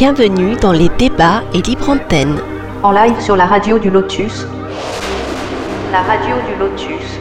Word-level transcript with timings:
Bienvenue 0.00 0.56
dans 0.56 0.72
les 0.72 0.88
débats 0.88 1.42
et 1.52 1.60
libre 1.60 1.90
antenne. 1.90 2.40
En 2.82 2.90
live 2.90 3.20
sur 3.20 3.36
la 3.36 3.44
radio 3.44 3.78
du 3.78 3.90
Lotus. 3.90 4.46
La 5.92 6.00
radio 6.00 6.36
du 6.48 6.58
Lotus. 6.58 7.19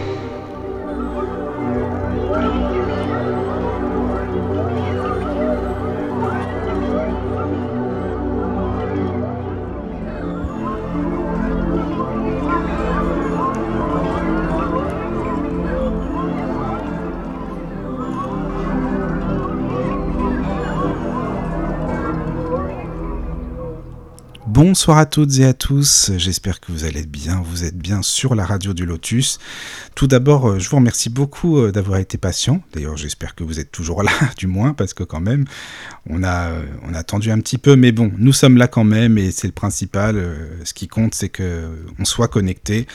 Bonsoir 24.62 24.98
à 24.98 25.05
toutes 25.05 25.40
et 25.40 25.45
à 25.45 25.54
tous, 25.54 26.12
j'espère 26.18 26.59
que 26.59 26.73
vous 26.73 26.84
allez 26.84 27.05
bien, 27.05 27.41
vous 27.41 27.63
êtes 27.63 27.77
bien 27.77 28.02
sur 28.02 28.36
la 28.36 28.44
radio 28.44 28.73
du 28.73 28.85
Lotus. 28.85 29.40
Tout 29.95 30.05
d'abord, 30.05 30.49
euh, 30.49 30.59
je 30.59 30.70
vous 30.70 30.76
remercie 30.76 31.09
beaucoup 31.09 31.59
euh, 31.59 31.72
d'avoir 31.72 31.98
été 31.99 32.18
patient. 32.18 32.62
D'ailleurs, 32.73 32.98
j'espère 32.98 33.35
que 33.35 33.45
vous 33.45 33.62
êtes 33.62 33.72
toujours 33.72 34.04
là, 34.04 34.12
du 34.38 34.48
moins, 34.48 34.73
parce 34.73 34.94
que 34.94 35.04
quand 35.04 35.22
même, 35.22 35.45
on 36.09 36.23
a, 36.23 36.49
euh, 36.49 36.66
on 36.84 36.94
a 36.94 36.98
attendu 36.98 37.32
un 37.32 37.40
petit 37.40 37.58
peu, 37.58 37.77
mais 37.77 37.94
bon, 37.94 38.12
nous 38.18 38.34
sommes 38.34 38.58
là 38.58 38.68
quand 38.68 38.84
même 38.84 39.18
et 39.18 39.32
c'est 39.32 39.48
le 39.48 39.54
principal. 39.54 40.22
Ce 40.66 40.73
qui 40.73 40.90
compte, 40.90 41.16
c'est 41.16 41.30
que 41.30 41.70
on 41.98 42.04
soit 42.04 42.27
connecté. 42.27 42.85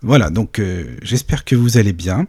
Voilà, 0.00 0.30
donc 0.30 0.58
j'espère 1.02 1.44
que 1.44 1.54
vous 1.54 1.76
allez 1.76 1.92
bien 1.92 2.26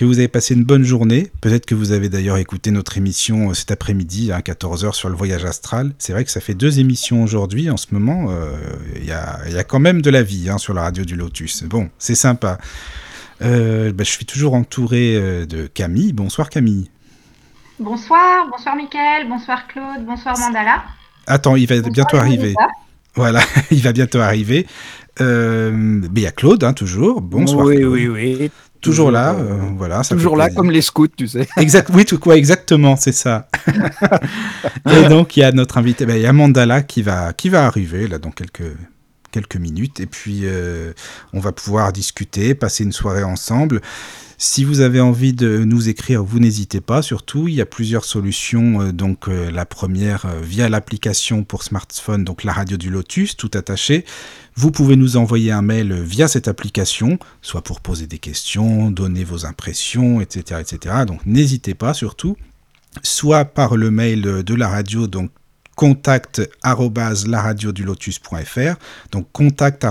que 0.00 0.06
vous 0.06 0.18
avez 0.18 0.28
passé 0.28 0.54
une 0.54 0.64
bonne 0.64 0.82
journée. 0.82 1.30
Peut-être 1.42 1.66
que 1.66 1.74
vous 1.74 1.92
avez 1.92 2.08
d'ailleurs 2.08 2.38
écouté 2.38 2.70
notre 2.70 2.96
émission 2.96 3.50
euh, 3.50 3.52
cet 3.52 3.70
après-midi 3.70 4.32
à 4.32 4.40
14h 4.40 4.94
sur 4.94 5.10
le 5.10 5.14
voyage 5.14 5.44
astral. 5.44 5.92
C'est 5.98 6.14
vrai 6.14 6.24
que 6.24 6.30
ça 6.30 6.40
fait 6.40 6.54
deux 6.54 6.80
émissions 6.80 7.22
aujourd'hui. 7.22 7.68
En 7.68 7.76
ce 7.76 7.88
moment, 7.90 8.28
euh, 8.30 8.56
il 8.96 9.04
y, 9.04 9.12
a, 9.12 9.62
quand 9.64 9.78
même 9.78 10.00
de 10.00 10.08
la 10.08 10.22
vie 10.22 10.48
hein, 10.48 10.56
sur 10.56 10.72
la 10.72 10.84
radio 10.84 11.04
du 11.04 11.16
Lotus. 11.16 11.64
Bon, 11.64 11.90
c'est 11.98 12.14
sympa. 12.14 12.56
Euh, 13.42 13.92
bah, 13.92 14.02
je 14.02 14.10
suis 14.10 14.24
toujours 14.24 14.54
entouré 14.54 15.44
de 15.46 15.66
Camille. 15.66 16.14
Bonsoir 16.14 16.48
Camille. 16.48 16.88
Bonsoir, 17.78 18.48
bonsoir 18.50 18.76
Mickaël, 18.76 19.28
bonsoir 19.28 19.68
Claude, 19.68 20.06
bonsoir 20.06 20.34
Mandala. 20.38 20.82
Attends, 21.26 21.56
il 21.56 21.66
va 21.66 21.78
bientôt 21.82 22.16
arriver. 22.16 22.54
Voilà, 23.16 23.40
il 23.70 23.82
va 23.82 23.92
bientôt 23.92 24.20
arriver. 24.20 24.66
il 25.18 26.10
y 26.16 26.26
a 26.26 26.30
Claude, 26.30 26.64
hein, 26.64 26.72
toujours. 26.72 27.20
Bonsoir. 27.20 27.66
Oui, 27.66 27.84
oui, 27.84 28.08
oui. 28.08 28.50
Toujours 28.80 29.10
là, 29.10 29.34
euh, 29.34 29.58
voilà. 29.76 30.02
toujours 30.02 30.36
là, 30.36 30.48
comme 30.48 30.70
les 30.70 30.80
scouts, 30.80 31.08
tu 31.08 31.28
sais. 31.28 31.46
Exact, 31.58 31.90
oui, 31.92 32.04
tout 32.04 32.18
quoi, 32.18 32.36
exactement, 32.36 32.96
c'est 32.96 33.12
ça. 33.12 33.48
et 34.90 35.08
donc 35.08 35.36
il 35.36 35.40
y 35.40 35.42
a 35.42 35.52
notre 35.52 35.76
invité, 35.76 36.06
ben, 36.06 36.16
il 36.16 36.22
y 36.22 36.26
a 36.26 36.32
Mandala 36.32 36.82
qui 36.82 37.02
va, 37.02 37.32
qui 37.34 37.50
va 37.50 37.66
arriver 37.66 38.08
là 38.08 38.18
dans 38.18 38.30
quelques 38.30 38.76
quelques 39.32 39.56
minutes, 39.56 40.00
et 40.00 40.06
puis 40.06 40.40
euh, 40.44 40.92
on 41.32 41.40
va 41.40 41.52
pouvoir 41.52 41.92
discuter, 41.92 42.54
passer 42.54 42.82
une 42.84 42.92
soirée 42.92 43.22
ensemble. 43.22 43.80
Si 44.38 44.64
vous 44.64 44.80
avez 44.80 45.00
envie 45.00 45.34
de 45.34 45.58
nous 45.58 45.88
écrire, 45.90 46.24
vous 46.24 46.40
n'hésitez 46.40 46.80
pas. 46.80 47.02
Surtout, 47.02 47.46
il 47.46 47.54
y 47.54 47.60
a 47.60 47.66
plusieurs 47.66 48.06
solutions. 48.06 48.80
Euh, 48.80 48.92
donc, 48.92 49.28
la 49.28 49.66
première 49.66 50.26
via 50.42 50.68
l'application 50.70 51.44
pour 51.44 51.62
smartphone, 51.62 52.24
donc 52.24 52.42
la 52.42 52.52
radio 52.52 52.76
du 52.78 52.88
Lotus, 52.88 53.36
tout 53.36 53.50
attaché. 53.54 54.06
Vous 54.56 54.70
pouvez 54.70 54.96
nous 54.96 55.16
envoyer 55.16 55.52
un 55.52 55.62
mail 55.62 55.92
via 55.92 56.28
cette 56.28 56.48
application, 56.48 57.18
soit 57.42 57.62
pour 57.62 57.80
poser 57.80 58.06
des 58.06 58.18
questions, 58.18 58.90
donner 58.90 59.24
vos 59.24 59.46
impressions, 59.46 60.20
etc. 60.20 60.60
etc. 60.60 61.04
Donc 61.06 61.24
n'hésitez 61.26 61.74
pas 61.74 61.94
surtout, 61.94 62.36
soit 63.02 63.44
par 63.44 63.76
le 63.76 63.90
mail 63.90 64.22
de 64.22 64.54
la 64.54 64.68
radio, 64.68 65.06
donc 65.06 65.30
contact 65.76 66.42
donc 69.12 69.32
contact 69.32 69.86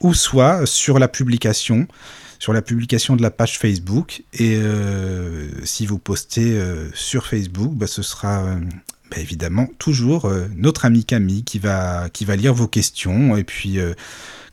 ou 0.00 0.14
soit 0.14 0.66
sur 0.66 0.98
la 0.98 1.08
publication, 1.08 1.86
sur 2.38 2.52
la 2.52 2.60
publication 2.60 3.16
de 3.16 3.22
la 3.22 3.30
page 3.30 3.58
Facebook. 3.58 4.22
Et 4.34 4.56
euh, 4.56 5.48
si 5.64 5.86
vous 5.86 5.98
postez 5.98 6.58
euh, 6.58 6.90
sur 6.92 7.26
Facebook, 7.26 7.72
bah, 7.72 7.86
ce 7.86 8.02
sera 8.02 8.42
euh, 8.42 8.60
bah, 9.12 9.20
évidemment 9.20 9.66
toujours 9.78 10.24
euh, 10.24 10.46
notre 10.56 10.86
ami 10.86 11.04
Camille 11.04 11.44
qui 11.44 11.58
va, 11.58 12.08
qui 12.08 12.24
va 12.24 12.34
lire 12.34 12.54
vos 12.54 12.66
questions 12.66 13.36
et 13.36 13.44
puis 13.44 13.78
euh, 13.78 13.92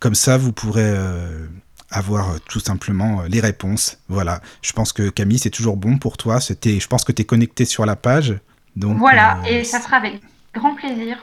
comme 0.01 0.15
ça 0.15 0.37
vous 0.37 0.51
pourrez 0.51 0.83
euh, 0.83 1.47
avoir 1.89 2.41
tout 2.41 2.59
simplement 2.59 3.21
les 3.29 3.39
réponses. 3.39 3.99
Voilà, 4.09 4.41
je 4.61 4.73
pense 4.73 4.91
que 4.91 5.09
Camille 5.09 5.39
c'est 5.39 5.49
toujours 5.49 5.77
bon 5.77 5.97
pour 5.97 6.17
toi, 6.17 6.39
je 6.39 6.87
pense 6.87 7.05
que 7.05 7.13
tu 7.13 7.21
es 7.21 7.25
connecté 7.25 7.63
sur 7.63 7.85
la 7.85 7.95
page. 7.95 8.37
Donc, 8.75 8.97
voilà, 8.97 9.39
et 9.49 9.63
ça 9.63 9.79
sera 9.79 9.97
avec 9.97 10.19
grand 10.53 10.75
plaisir. 10.75 11.17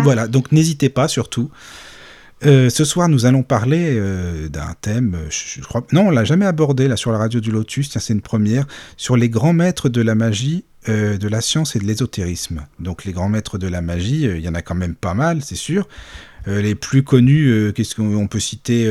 Voilà, 0.00 0.28
donc 0.28 0.52
n'hésitez 0.52 0.90
pas 0.90 1.08
surtout. 1.08 1.50
Ce 2.42 2.84
soir, 2.84 3.08
nous 3.08 3.26
allons 3.26 3.42
parler 3.42 4.00
d'un 4.48 4.74
thème, 4.80 5.16
je, 5.28 5.60
crois, 5.60 5.86
non, 5.92 6.08
on 6.08 6.10
l'a 6.10 6.24
jamais 6.24 6.46
abordé 6.46 6.88
là 6.88 6.96
sur 6.96 7.12
la 7.12 7.18
radio 7.18 7.40
du 7.40 7.50
Lotus, 7.50 7.96
c'est 7.98 8.12
une 8.12 8.22
première, 8.22 8.66
sur 8.96 9.16
les 9.16 9.28
grands 9.28 9.52
maîtres 9.52 9.88
de 9.88 10.00
la 10.00 10.14
magie 10.14 10.64
euh, 10.88 11.18
de 11.18 11.28
la 11.28 11.42
science 11.42 11.76
et 11.76 11.78
de 11.78 11.84
l'ésotérisme. 11.84 12.64
Donc 12.78 13.04
les 13.04 13.12
grands 13.12 13.28
maîtres 13.28 13.58
de 13.58 13.66
la 13.66 13.82
magie, 13.82 14.26
euh, 14.26 14.38
il 14.38 14.42
y 14.42 14.48
en 14.48 14.54
a 14.54 14.62
quand 14.62 14.74
même 14.74 14.94
pas 14.94 15.12
mal, 15.12 15.42
c'est 15.44 15.54
sûr. 15.54 15.86
Euh, 16.48 16.62
les 16.62 16.74
plus 16.74 17.02
connus, 17.02 17.70
qu'est-ce 17.74 17.94
qu'on 17.94 18.26
peut 18.26 18.40
citer 18.40 18.90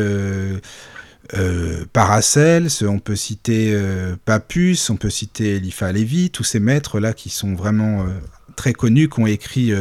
Paracels, 1.91 2.67
on 2.83 2.99
peut 2.99 3.15
citer 3.15 3.75
Papus, 4.23 4.91
on 4.91 4.97
peut 4.97 5.09
citer 5.09 5.55
Eliphas 5.55 5.91
Lévy, 5.91 6.29
tous 6.29 6.43
ces 6.43 6.59
maîtres-là 6.59 7.13
qui 7.13 7.29
sont 7.29 7.55
vraiment 7.55 8.05
très 8.55 8.73
connus, 8.73 9.09
qui 9.09 9.19
ont 9.19 9.27
écrit 9.27 9.73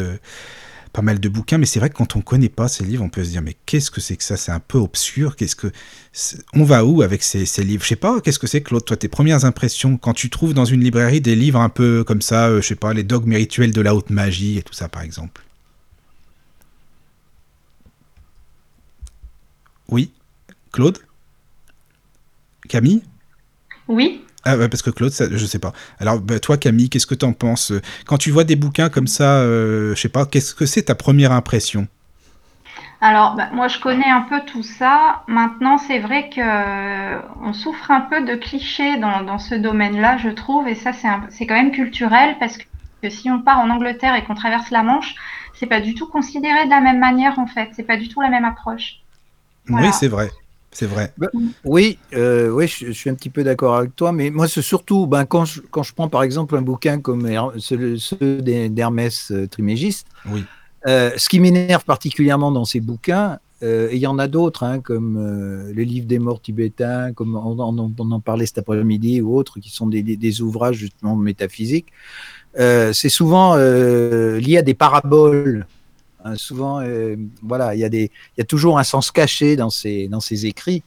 pas 0.93 1.03
mal 1.03 1.21
de 1.21 1.29
bouquins, 1.29 1.59
mais 1.59 1.67
c'est 1.67 1.79
vrai 1.79 1.91
que 1.91 1.95
quand 1.95 2.17
on 2.17 2.21
connaît 2.21 2.49
pas 2.49 2.69
ces 2.69 2.85
livres, 2.85 3.05
on 3.05 3.09
peut 3.09 3.25
se 3.25 3.31
dire 3.31 3.43
mais 3.43 3.57
qu'est-ce 3.67 3.91
que 3.91 4.01
c'est 4.01 4.17
que 4.17 4.25
ça? 4.25 4.37
C'est 4.37 4.53
un 4.53 4.61
peu 4.61 4.79
obscur. 4.79 5.37
Qu'est-ce 5.37 5.57
que 5.57 5.71
on 6.55 6.65
va 6.65 6.85
où 6.85 7.03
avec 7.03 7.23
ces, 7.23 7.45
livres? 7.65 7.83
Je 7.83 7.89
sais 7.89 7.97
pas. 7.97 8.21
Qu'est-ce 8.21 8.39
que 8.39 8.47
c'est, 8.47 8.63
Claude 8.63 8.85
Toi, 8.85 8.97
tes 8.97 9.09
premières 9.09 9.45
impressions 9.45 9.97
quand 9.97 10.15
tu 10.15 10.31
trouves 10.31 10.55
dans 10.55 10.65
une 10.65 10.83
librairie 10.83 11.21
des 11.21 11.37
livres 11.37 11.61
un 11.61 11.69
peu 11.69 12.05
comme 12.05 12.23
ça, 12.23 12.49
euh, 12.49 12.61
je 12.61 12.67
sais 12.67 12.75
pas, 12.75 12.93
les 12.93 13.05
dogmes 13.05 13.35
rituels 13.35 13.73
de 13.73 13.81
la 13.81 13.95
haute 13.95 14.11
magie 14.11 14.59
et 14.59 14.63
tout 14.63 14.75
ça, 14.75 14.89
par 14.89 15.03
exemple? 15.03 15.43
Oui, 19.91 20.13
Claude, 20.73 20.99
Camille? 22.69 23.03
Oui. 23.89 24.23
Ah, 24.49 24.57
parce 24.69 24.81
que 24.81 24.89
Claude, 24.89 25.13
ça, 25.13 25.27
je 25.31 25.45
sais 25.45 25.59
pas. 25.59 25.75
Alors, 26.01 26.21
bah, 26.21 26.41
toi, 26.41 26.57
Camille, 26.57 26.89
qu'est-ce 26.89 27.07
que 27.07 27.15
tu 27.15 27.27
en 27.27 27.35
penses 27.35 27.71
Quand 28.07 28.17
tu 28.17 28.31
vois 28.31 28.45
des 28.45 28.57
bouquins 28.57 28.89
comme 28.89 29.07
ça, 29.07 29.41
euh, 29.41 29.95
je 29.95 30.01
sais 30.01 30.09
pas, 30.09 30.25
qu'est-ce 30.25 30.55
que 30.55 30.65
c'est 30.65 30.85
ta 30.85 30.95
première 30.95 31.33
impression? 31.33 31.87
Alors, 33.03 33.35
bah, 33.37 33.51
moi, 33.53 33.69
je 33.69 33.79
connais 33.79 34.09
un 34.09 34.23
peu 34.23 34.41
tout 34.47 34.63
ça. 34.63 35.23
Maintenant, 35.27 35.77
c'est 35.77 35.99
vrai 35.99 36.31
que 36.31 36.41
euh, 36.41 37.21
on 37.43 37.53
souffre 37.53 37.91
un 37.91 38.01
peu 38.01 38.25
de 38.25 38.37
clichés 38.37 38.97
dans, 38.97 39.39
ce 39.39 39.55
domaine-là, 39.55 40.17
je 40.17 40.31
trouve, 40.31 40.67
et 40.67 40.75
ça, 40.75 40.93
c'est 41.29 41.47
quand 41.47 41.55
même 41.55 41.73
culturel 41.73 42.37
parce 42.41 42.57
que, 42.57 42.65
si 43.11 43.31
on 43.31 43.43
part 43.43 43.61
en 43.61 43.69
Angleterre 43.69 44.15
et 44.15 44.25
qu'on 44.25 44.35
traverse 44.35 44.71
la 44.71 44.83
Manche, 44.83 45.15
c'est 45.55 45.67
pas 45.67 45.83
du 45.83 45.95
tout 45.95 46.07
considéré 46.07 46.65
de 46.65 46.71
la 46.71 46.81
même 46.81 46.99
manière, 46.99 47.39
en 47.39 47.47
fait. 47.47 47.69
C'est 47.75 47.83
pas 47.83 47.99
du 47.99 48.09
tout 48.09 48.23
la 48.23 48.31
même 48.31 48.47
approche. 48.47 49.01
Oui, 49.69 49.93
c'est 49.93 50.09
vrai. 50.09 50.31
C'est 50.71 50.87
vrai. 50.87 51.13
Bah, 51.17 51.29
oui, 51.65 51.99
euh, 52.15 52.51
oui 52.51 52.69
je, 52.69 52.93
suis 52.93 53.09
un 53.09 53.15
petit 53.15 53.31
peu 53.31 53.43
d'accord 53.43 53.77
avec 53.77 53.97
toi, 53.97 54.13
mais 54.13 54.31
moi, 54.31 54.49
c'est 54.49 54.63
surtout 54.63 55.07
ben, 55.07 55.25
quand, 55.25 55.45
je, 55.45 55.61
quand 55.71 55.83
je 55.83 55.95
prends 55.95 56.09
par 56.09 56.23
exemple 56.23 56.57
un 56.57 56.63
bouquin 56.63 57.01
comme 57.01 57.29
ceux, 57.59 57.97
d'Hermès 58.41 59.31
euh, 59.31 59.47
Trimégiste, 59.47 60.07
oui. 60.31 60.45
Euh, 60.87 61.11
ce 61.17 61.29
qui 61.29 61.41
m'énerve 61.41 61.85
particulièrement 61.85 62.53
dans 62.53 62.65
ces 62.65 62.81
bouquins, 62.81 63.39
et 63.61 63.89
il 63.91 63.99
y 63.99 64.07
en 64.07 64.21
a 64.21 64.29
d'autres, 64.29 64.63
hein, 64.63 64.79
comme 64.79 65.19
le 65.19 65.83
livre 65.83 66.07
des 66.07 66.21
morts 66.21 66.41
tibétains, 66.41 67.13
comme 67.13 67.35
on, 67.35 67.59
en 67.59 68.21
parlait 68.21 68.47
cet 68.47 68.59
après-midi, 68.59 69.21
ou 69.21 69.37
autres, 69.37 69.59
qui 69.59 69.71
sont 69.71 69.89
des, 69.89 70.05
des 70.05 70.41
ouvrages 70.41 70.77
justement 70.77 71.17
métaphysiques, 71.17 71.89
c'est 72.57 73.09
souvent 73.09 73.57
lié 73.57 74.59
à 74.59 74.63
des 74.63 74.75
paraboles 74.75 75.67
Hein, 76.25 76.35
souvent, 76.37 76.81
euh, 76.81 77.17
voilà, 77.43 77.75
il 77.75 77.81
y, 77.81 77.85
a 77.85 77.89
des, 77.89 78.11
y 78.37 78.41
a 78.41 78.45
toujours 78.45 78.79
un 78.79 78.85
sens 78.85 79.11
caché 79.11 79.57
dans 79.57 79.71
ces, 79.71 80.09
dans 80.09 80.21
ces 80.21 80.47
écrits. 80.47 80.83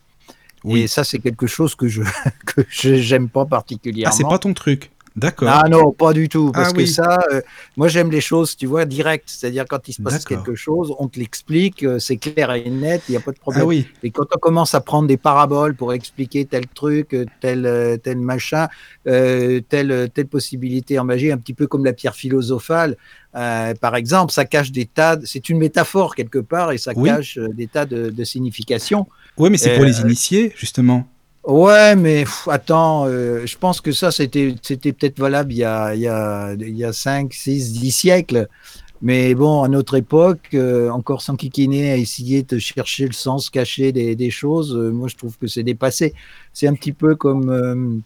Oui. 0.64 0.82
Et 0.82 0.88
ça, 0.88 1.04
c'est 1.04 1.20
quelque 1.20 1.48
chose 1.48 1.76
que 1.76 1.88
je 1.88 2.04
que 2.46 2.64
j'aime 2.72 3.30
pas 3.30 3.46
particulièrement. 3.46 4.14
Ah, 4.14 4.16
c'est 4.16 4.28
pas 4.28 4.40
ton 4.40 4.54
truc. 4.54 4.92
D'accord. 5.16 5.50
Ah 5.52 5.68
non, 5.70 5.92
pas 5.92 6.14
du 6.14 6.30
tout. 6.30 6.52
Parce 6.52 6.70
ah 6.70 6.74
que 6.74 6.86
ça, 6.86 7.20
euh, 7.32 7.42
moi 7.76 7.88
j'aime 7.88 8.12
les 8.12 8.22
choses, 8.22 8.56
tu 8.56 8.66
vois, 8.66 8.86
direct. 8.86 9.26
C'est-à-dire 9.28 9.66
quand 9.68 9.88
il 9.88 9.94
se 9.94 10.02
passe 10.02 10.24
quelque 10.26 10.56
chose, 10.56 10.94
on 11.00 11.08
te 11.08 11.20
l'explique, 11.20 11.84
euh, 11.84 12.00
c'est 12.00 12.18
clair 12.18 12.52
et 12.52 12.70
net, 12.70 13.04
il 13.10 13.12
n'y 13.12 13.18
a 13.18 13.22
pas 13.22 13.32
de 13.32 13.40
problème. 13.40 13.64
Ah 13.64 13.68
oui. 13.68 13.88
Et 14.04 14.12
quand 14.12 14.28
on 14.34 14.40
commence 14.40 14.74
à 14.74 14.82
prendre 14.82 15.08
des 15.08 15.18
paraboles 15.18 15.76
pour 15.76 15.94
expliquer 15.94 16.46
tel 16.46 16.68
truc, 16.68 17.16
tel, 17.42 18.00
tel 18.04 18.18
machin, 18.20 18.68
telle, 19.04 20.10
telle 20.14 20.28
possibilité 20.28 20.98
en 20.98 21.04
magie, 21.04 21.32
un 21.32 21.38
petit 21.38 21.54
peu 21.54 21.68
comme 21.68 21.84
la 21.84 21.94
pierre 21.94 22.16
philosophale, 22.16 22.96
euh, 23.36 23.74
par 23.76 23.96
exemple, 23.96 24.34
ça 24.34 24.46
cache 24.46 24.72
des 24.72 24.86
tas. 24.86 25.18
C'est 25.24 25.50
une 25.50 25.58
métaphore 25.58 26.16
quelque 26.16 26.40
part 26.40 26.72
et 26.72 26.78
ça 26.78 26.94
cache 26.94 27.38
euh, 27.38 27.50
des 27.50 27.68
tas 27.68 27.86
de, 27.86 28.24
significations. 28.24 29.08
Oui, 29.38 29.50
mais 29.50 29.58
c'est 29.58 29.76
pour 29.76 29.86
les 29.86 30.02
initiés, 30.02 30.54
justement. 30.56 31.08
Ouais, 31.44 31.96
mais 31.96 32.24
attends, 32.48 33.08
euh, 33.08 33.48
je 33.48 33.58
pense 33.58 33.82
que 33.82 33.92
ça, 33.92 34.12
c'était, 34.12 34.54
peut-être 34.54 35.20
valable 35.20 35.52
il 35.52 35.58
y 35.58 35.64
a, 35.64 35.96
il 35.96 36.02
y 36.02 36.08
a, 36.08 36.54
il 36.54 36.78
y 36.78 36.84
a 36.86 36.94
5, 36.94 37.34
6, 37.34 37.74
10 37.74 37.92
siècles. 37.92 38.48
Mais 39.02 39.34
bon, 39.34 39.64
à 39.64 39.68
notre 39.68 39.96
époque, 39.96 40.50
euh, 40.54 40.90
encore 40.92 41.24
sans 41.24 41.36
kikiner 41.36 41.92
à 41.92 41.98
essayer 41.98 42.44
de 42.44 42.60
chercher 42.60 43.08
le 43.08 43.14
sens 43.14 43.50
caché 43.50 43.92
des, 43.92 44.30
choses, 44.30 44.76
euh, 44.76 44.92
moi 44.92 45.08
je 45.08 45.16
trouve 45.16 45.38
que 45.40 45.48
c'est 45.48 45.64
dépassé. 45.64 46.14
C'est 46.54 46.68
un 46.68 46.76
petit 46.76 46.94
peu 46.94 47.16
comme, 47.16 48.04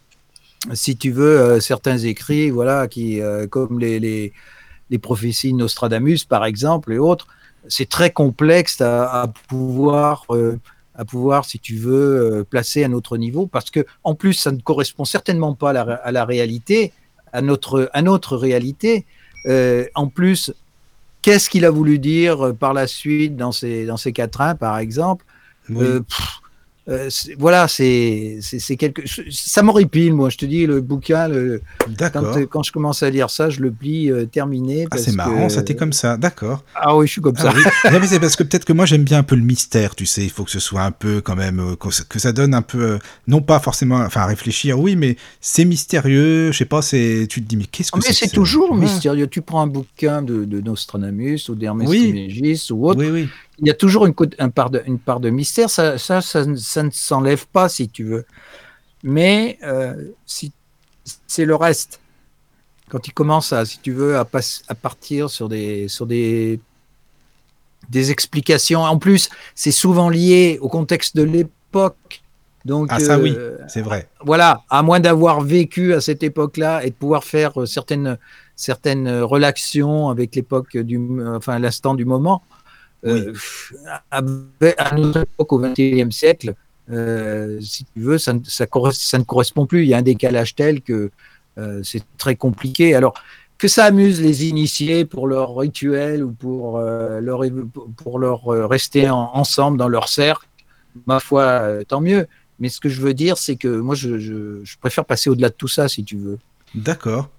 si 0.72 0.96
tu 0.96 1.10
veux, 1.10 1.60
certains 1.60 1.98
écrits, 1.98 2.48
voilà, 2.50 2.88
qui, 2.88 3.20
comme 3.50 3.78
les, 3.78 4.00
les, 4.00 4.98
prophéties 4.98 5.52
Nostradamus, 5.52 6.24
par 6.26 6.46
exemple, 6.46 6.94
et 6.94 6.98
autres, 6.98 7.26
c'est 7.68 7.88
très 7.88 8.10
complexe 8.10 8.80
à 8.80 9.30
pouvoir 9.48 10.26
à 10.96 11.04
pouvoir, 11.04 11.44
si 11.44 11.58
tu 11.58 11.76
veux, 11.76 12.38
euh, 12.38 12.44
placer 12.44 12.84
à 12.84 12.88
notre 12.88 13.16
niveau, 13.16 13.46
parce 13.46 13.70
que 13.70 13.84
en 14.04 14.14
plus, 14.14 14.34
ça 14.34 14.52
ne 14.52 14.60
correspond 14.60 15.04
certainement 15.04 15.54
pas 15.54 15.70
à 15.70 16.12
la, 16.12 16.24
réalité, 16.24 16.92
à 17.32 17.42
notre, 17.42 17.90
à 17.92 18.02
notre 18.02 18.36
réalité. 18.36 19.04
Euh, 19.46 19.84
en 19.94 20.08
plus, 20.08 20.52
qu'est-ce 21.22 21.50
qu'il 21.50 21.64
a 21.64 21.70
voulu 21.70 21.98
dire 21.98 22.54
par 22.58 22.72
la 22.72 22.86
suite 22.86 23.36
dans 23.36 23.52
ces, 23.52 23.86
dans 23.86 23.96
ces 23.96 24.12
quatrains, 24.12 24.54
par 24.54 24.78
exemple? 24.78 25.24
Euh, 25.70 26.00
euh, 26.88 27.10
voilà, 27.36 27.66
c'est 27.66 28.38
quelque. 28.78 29.02
Ça 29.30 29.62
m'horripile, 29.62 30.14
moi. 30.14 30.30
Je 30.30 30.36
te 30.36 30.46
dis, 30.46 30.66
le 30.66 30.80
bouquin, 30.80 31.26
le... 31.26 31.60
Quand, 31.98 32.46
quand, 32.48 32.62
je 32.62 32.70
commence 32.70 33.02
à 33.02 33.10
lire 33.10 33.28
ça, 33.28 33.50
je 33.50 33.60
le 33.60 33.72
plie 33.72 34.10
euh, 34.10 34.26
terminé. 34.26 34.86
Ah, 34.92 34.96
c'est 34.96 35.12
marrant, 35.12 35.48
ça 35.48 35.62
t'est 35.62 35.74
comme 35.74 35.92
ça, 35.92 36.16
d'accord. 36.16 36.62
Ah 36.76 36.96
oui, 36.96 37.08
je 37.08 37.12
suis 37.12 37.20
comme 37.20 37.34
ah 37.38 37.52
ça. 37.82 37.90
mais 38.00 38.06
c'est 38.06 38.20
parce 38.20 38.36
que 38.36 38.44
peut-être 38.44 38.64
que 38.64 38.72
moi 38.72 38.86
j'aime 38.86 39.02
bien 39.02 39.18
un 39.18 39.22
peu 39.24 39.34
le 39.34 39.42
mystère, 39.42 39.96
tu 39.96 40.06
sais. 40.06 40.22
Il 40.22 40.30
faut 40.30 40.44
que 40.44 40.50
ce 40.50 40.60
soit 40.60 40.82
un 40.82 40.92
peu 40.92 41.20
quand 41.20 41.34
même, 41.34 41.58
euh, 41.58 41.74
que 41.76 42.18
ça 42.20 42.32
donne 42.32 42.54
un 42.54 42.62
peu, 42.62 42.98
non 43.26 43.40
pas 43.40 43.58
forcément, 43.58 43.96
enfin 43.96 44.20
à 44.20 44.26
réfléchir, 44.26 44.78
oui, 44.78 44.94
mais 44.94 45.16
c'est 45.40 45.64
mystérieux. 45.64 46.52
Je 46.52 46.58
sais 46.58 46.64
pas, 46.66 46.82
c'est, 46.82 47.26
tu 47.28 47.42
te 47.42 47.48
dis 47.48 47.56
mais 47.56 47.64
qu'est-ce 47.64 47.90
que 47.90 48.00
c'est 48.00 48.10
Mais 48.10 48.14
c'est 48.14 48.28
toujours 48.28 48.76
mystérieux. 48.76 49.26
Tu 49.26 49.42
prends 49.42 49.62
un 49.62 49.66
bouquin 49.66 50.22
de, 50.22 50.44
de 50.44 50.60
Nostradamus 50.60 51.48
ou 51.48 51.56
d'Hermès 51.56 51.88
oui. 51.88 52.60
ou 52.70 52.88
autre. 52.88 53.00
Oui, 53.00 53.10
oui 53.10 53.28
il 53.58 53.66
y 53.66 53.70
a 53.70 53.74
toujours 53.74 54.06
une, 54.06 54.14
part, 54.52 54.70
de, 54.70 54.82
une 54.86 54.98
part 54.98 55.20
de 55.20 55.30
mystère, 55.30 55.70
ça, 55.70 55.98
ça, 55.98 56.20
ça, 56.20 56.44
ne 56.44 56.90
s'enlève 56.90 57.46
pas 57.46 57.68
si 57.68 57.88
tu 57.88 58.04
veux. 58.04 58.26
Mais 59.02 59.58
euh, 59.62 59.94
si, 60.26 60.52
c'est 61.26 61.44
le 61.44 61.54
reste. 61.54 62.00
Quand 62.88 63.08
il 63.08 63.12
commence 63.12 63.52
à, 63.52 63.64
si 63.64 63.80
tu 63.80 63.92
veux, 63.92 64.16
à, 64.16 64.28
à 64.68 64.74
partir 64.74 65.30
sur 65.30 65.48
des, 65.48 65.88
sur 65.88 66.06
des, 66.06 66.60
des 67.88 68.10
explications, 68.10 68.82
en 68.82 68.98
plus, 68.98 69.28
c'est 69.54 69.72
souvent 69.72 70.08
lié 70.08 70.58
au 70.60 70.68
contexte 70.68 71.16
de 71.16 71.22
l'époque. 71.22 72.22
Donc, 72.64 72.88
ah 72.90 72.98
ça 72.98 73.18
oui, 73.18 73.32
euh, 73.36 73.58
c'est 73.68 73.80
vrai. 73.80 74.08
Voilà, 74.24 74.62
à 74.70 74.82
moins 74.82 75.00
d'avoir 75.00 75.40
vécu 75.40 75.94
à 75.94 76.00
cette 76.00 76.22
époque-là 76.22 76.84
et 76.84 76.90
de 76.90 76.94
pouvoir 76.94 77.24
faire 77.24 77.60
euh, 77.60 77.66
certaines, 77.66 78.18
certaines 78.56 79.08
relations 79.20 80.08
avec 80.08 80.34
l'époque 80.34 80.76
du, 80.76 81.00
enfin 81.28 81.58
l'instant 81.60 81.94
du 81.94 82.04
moment, 82.04 82.42
euh, 83.04 83.32
à, 84.10 84.22
notre 84.22 85.22
époque, 85.22 85.52
au 85.52 85.58
XXIe 85.58 86.10
siècle, 86.10 86.54
euh, 86.90 87.60
si 87.60 87.84
tu 87.84 88.00
veux, 88.00 88.18
ça, 88.18 88.34
ça, 88.44 88.66
ça, 88.92 89.18
ne 89.18 89.24
correspond 89.24 89.66
plus. 89.66 89.82
Il 89.82 89.88
y 89.88 89.94
a 89.94 89.98
un 89.98 90.02
décalage 90.02 90.54
tel 90.54 90.80
que 90.80 91.10
euh, 91.58 91.80
c'est 91.82 92.02
très 92.18 92.36
compliqué. 92.36 92.94
Alors, 92.94 93.14
que 93.58 93.68
ça 93.68 93.84
amuse 93.84 94.20
les 94.20 94.46
initiés 94.46 95.04
pour 95.04 95.26
leur 95.26 95.56
rituel 95.56 96.22
ou 96.22 96.32
pour, 96.32 96.78
leur, 96.78 97.40
pour 97.96 98.18
leur 98.18 98.44
rester 98.68 99.08
ensemble 99.08 99.78
dans 99.78 99.88
leur 99.88 100.08
cercle, 100.08 100.46
ma 101.06 101.20
foi, 101.20 101.82
tant 101.88 102.02
mieux. 102.02 102.26
Mais 102.58 102.68
ce 102.68 102.80
que 102.80 102.90
je 102.90 103.00
veux 103.00 103.14
dire, 103.14 103.38
c'est 103.38 103.56
que 103.56 103.68
moi, 103.68 103.94
je, 103.94 104.18
je 104.18 104.78
préfère 104.78 105.06
passer 105.06 105.30
au-delà 105.30 105.48
de 105.48 105.54
tout 105.54 105.68
ça, 105.68 105.88
si 105.88 106.04
tu 106.04 106.18
veux. 106.18 106.38
D'accord. 106.74 107.30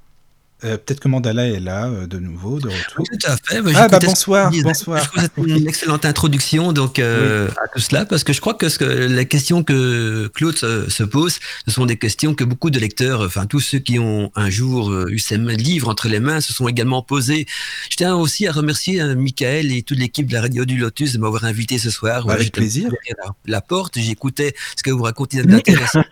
Euh, 0.64 0.76
peut-être 0.78 1.00
que 1.00 1.08
Mandala 1.08 1.48
est 1.48 1.60
là 1.60 1.86
euh, 1.86 2.08
de 2.08 2.18
nouveau, 2.18 2.60
de 2.60 2.68
retour. 2.68 3.06
tout 3.06 3.28
à 3.28 3.38
fait. 3.38 3.62
ah 3.76 3.88
bah 3.88 4.00
bonsoir, 4.00 4.52
bonsoir. 4.64 5.12
Je 5.16 5.28
trouve 5.28 5.48
une 5.48 5.68
excellente 5.68 6.04
introduction 6.04 6.74
donc 6.74 6.98
euh, 6.98 7.48
à 7.64 7.68
tout 7.68 7.80
cela 7.80 8.06
parce 8.06 8.24
que 8.24 8.34
je 8.34 8.42
crois 8.42 8.56
que, 8.56 8.68
ce 8.68 8.80
que 8.80 8.86
les 8.86 9.28
questions 9.28 9.64
que 9.64 10.28
Claude 10.34 10.56
se, 10.56 11.04
pose, 11.04 11.38
ce 11.68 11.72
sont 11.72 11.86
des 11.86 11.98
questions 11.98 12.34
que 12.34 12.44
beaucoup 12.44 12.72
de 12.72 12.80
lecteurs, 12.80 13.22
enfin 13.22 13.46
tous 13.46 13.60
ceux 13.60 13.78
qui 13.78 14.00
ont 14.00 14.32
un 14.36 14.50
jour 14.50 14.92
eu 15.10 15.20
ces 15.20 15.38
livres 15.38 15.90
entre 15.90 16.08
les 16.08 16.20
mains, 16.20 16.42
se 16.42 16.54
sont 16.54 16.68
également 16.68 17.04
posés. 17.04 17.46
Je 17.92 17.96
tiens 17.96 18.16
aussi 18.16 18.48
à 18.48 18.52
remercier 18.52 19.04
Michael 19.14 19.72
et 19.72 19.84
toute 19.84 20.00
l'équipe 20.00 20.26
de 20.26 20.34
la 20.34 20.42
radio 20.42 20.66
du 20.66 20.78
Lotus 20.78 21.14
de 21.14 21.20
m'avoir 21.20 21.46
invité 21.46 21.78
ce 21.78 21.92
soir. 21.92 22.28
Avec 22.32 22.52
plaisir. 22.52 22.90
La, 23.10 23.36
la 23.46 23.62
porte, 23.62 24.00
j'écoutais 24.00 24.56
ce 24.76 24.82
que 24.82 24.90
vous 24.90 25.04
racontez 25.04 25.44
d'intéressant. 25.44 26.04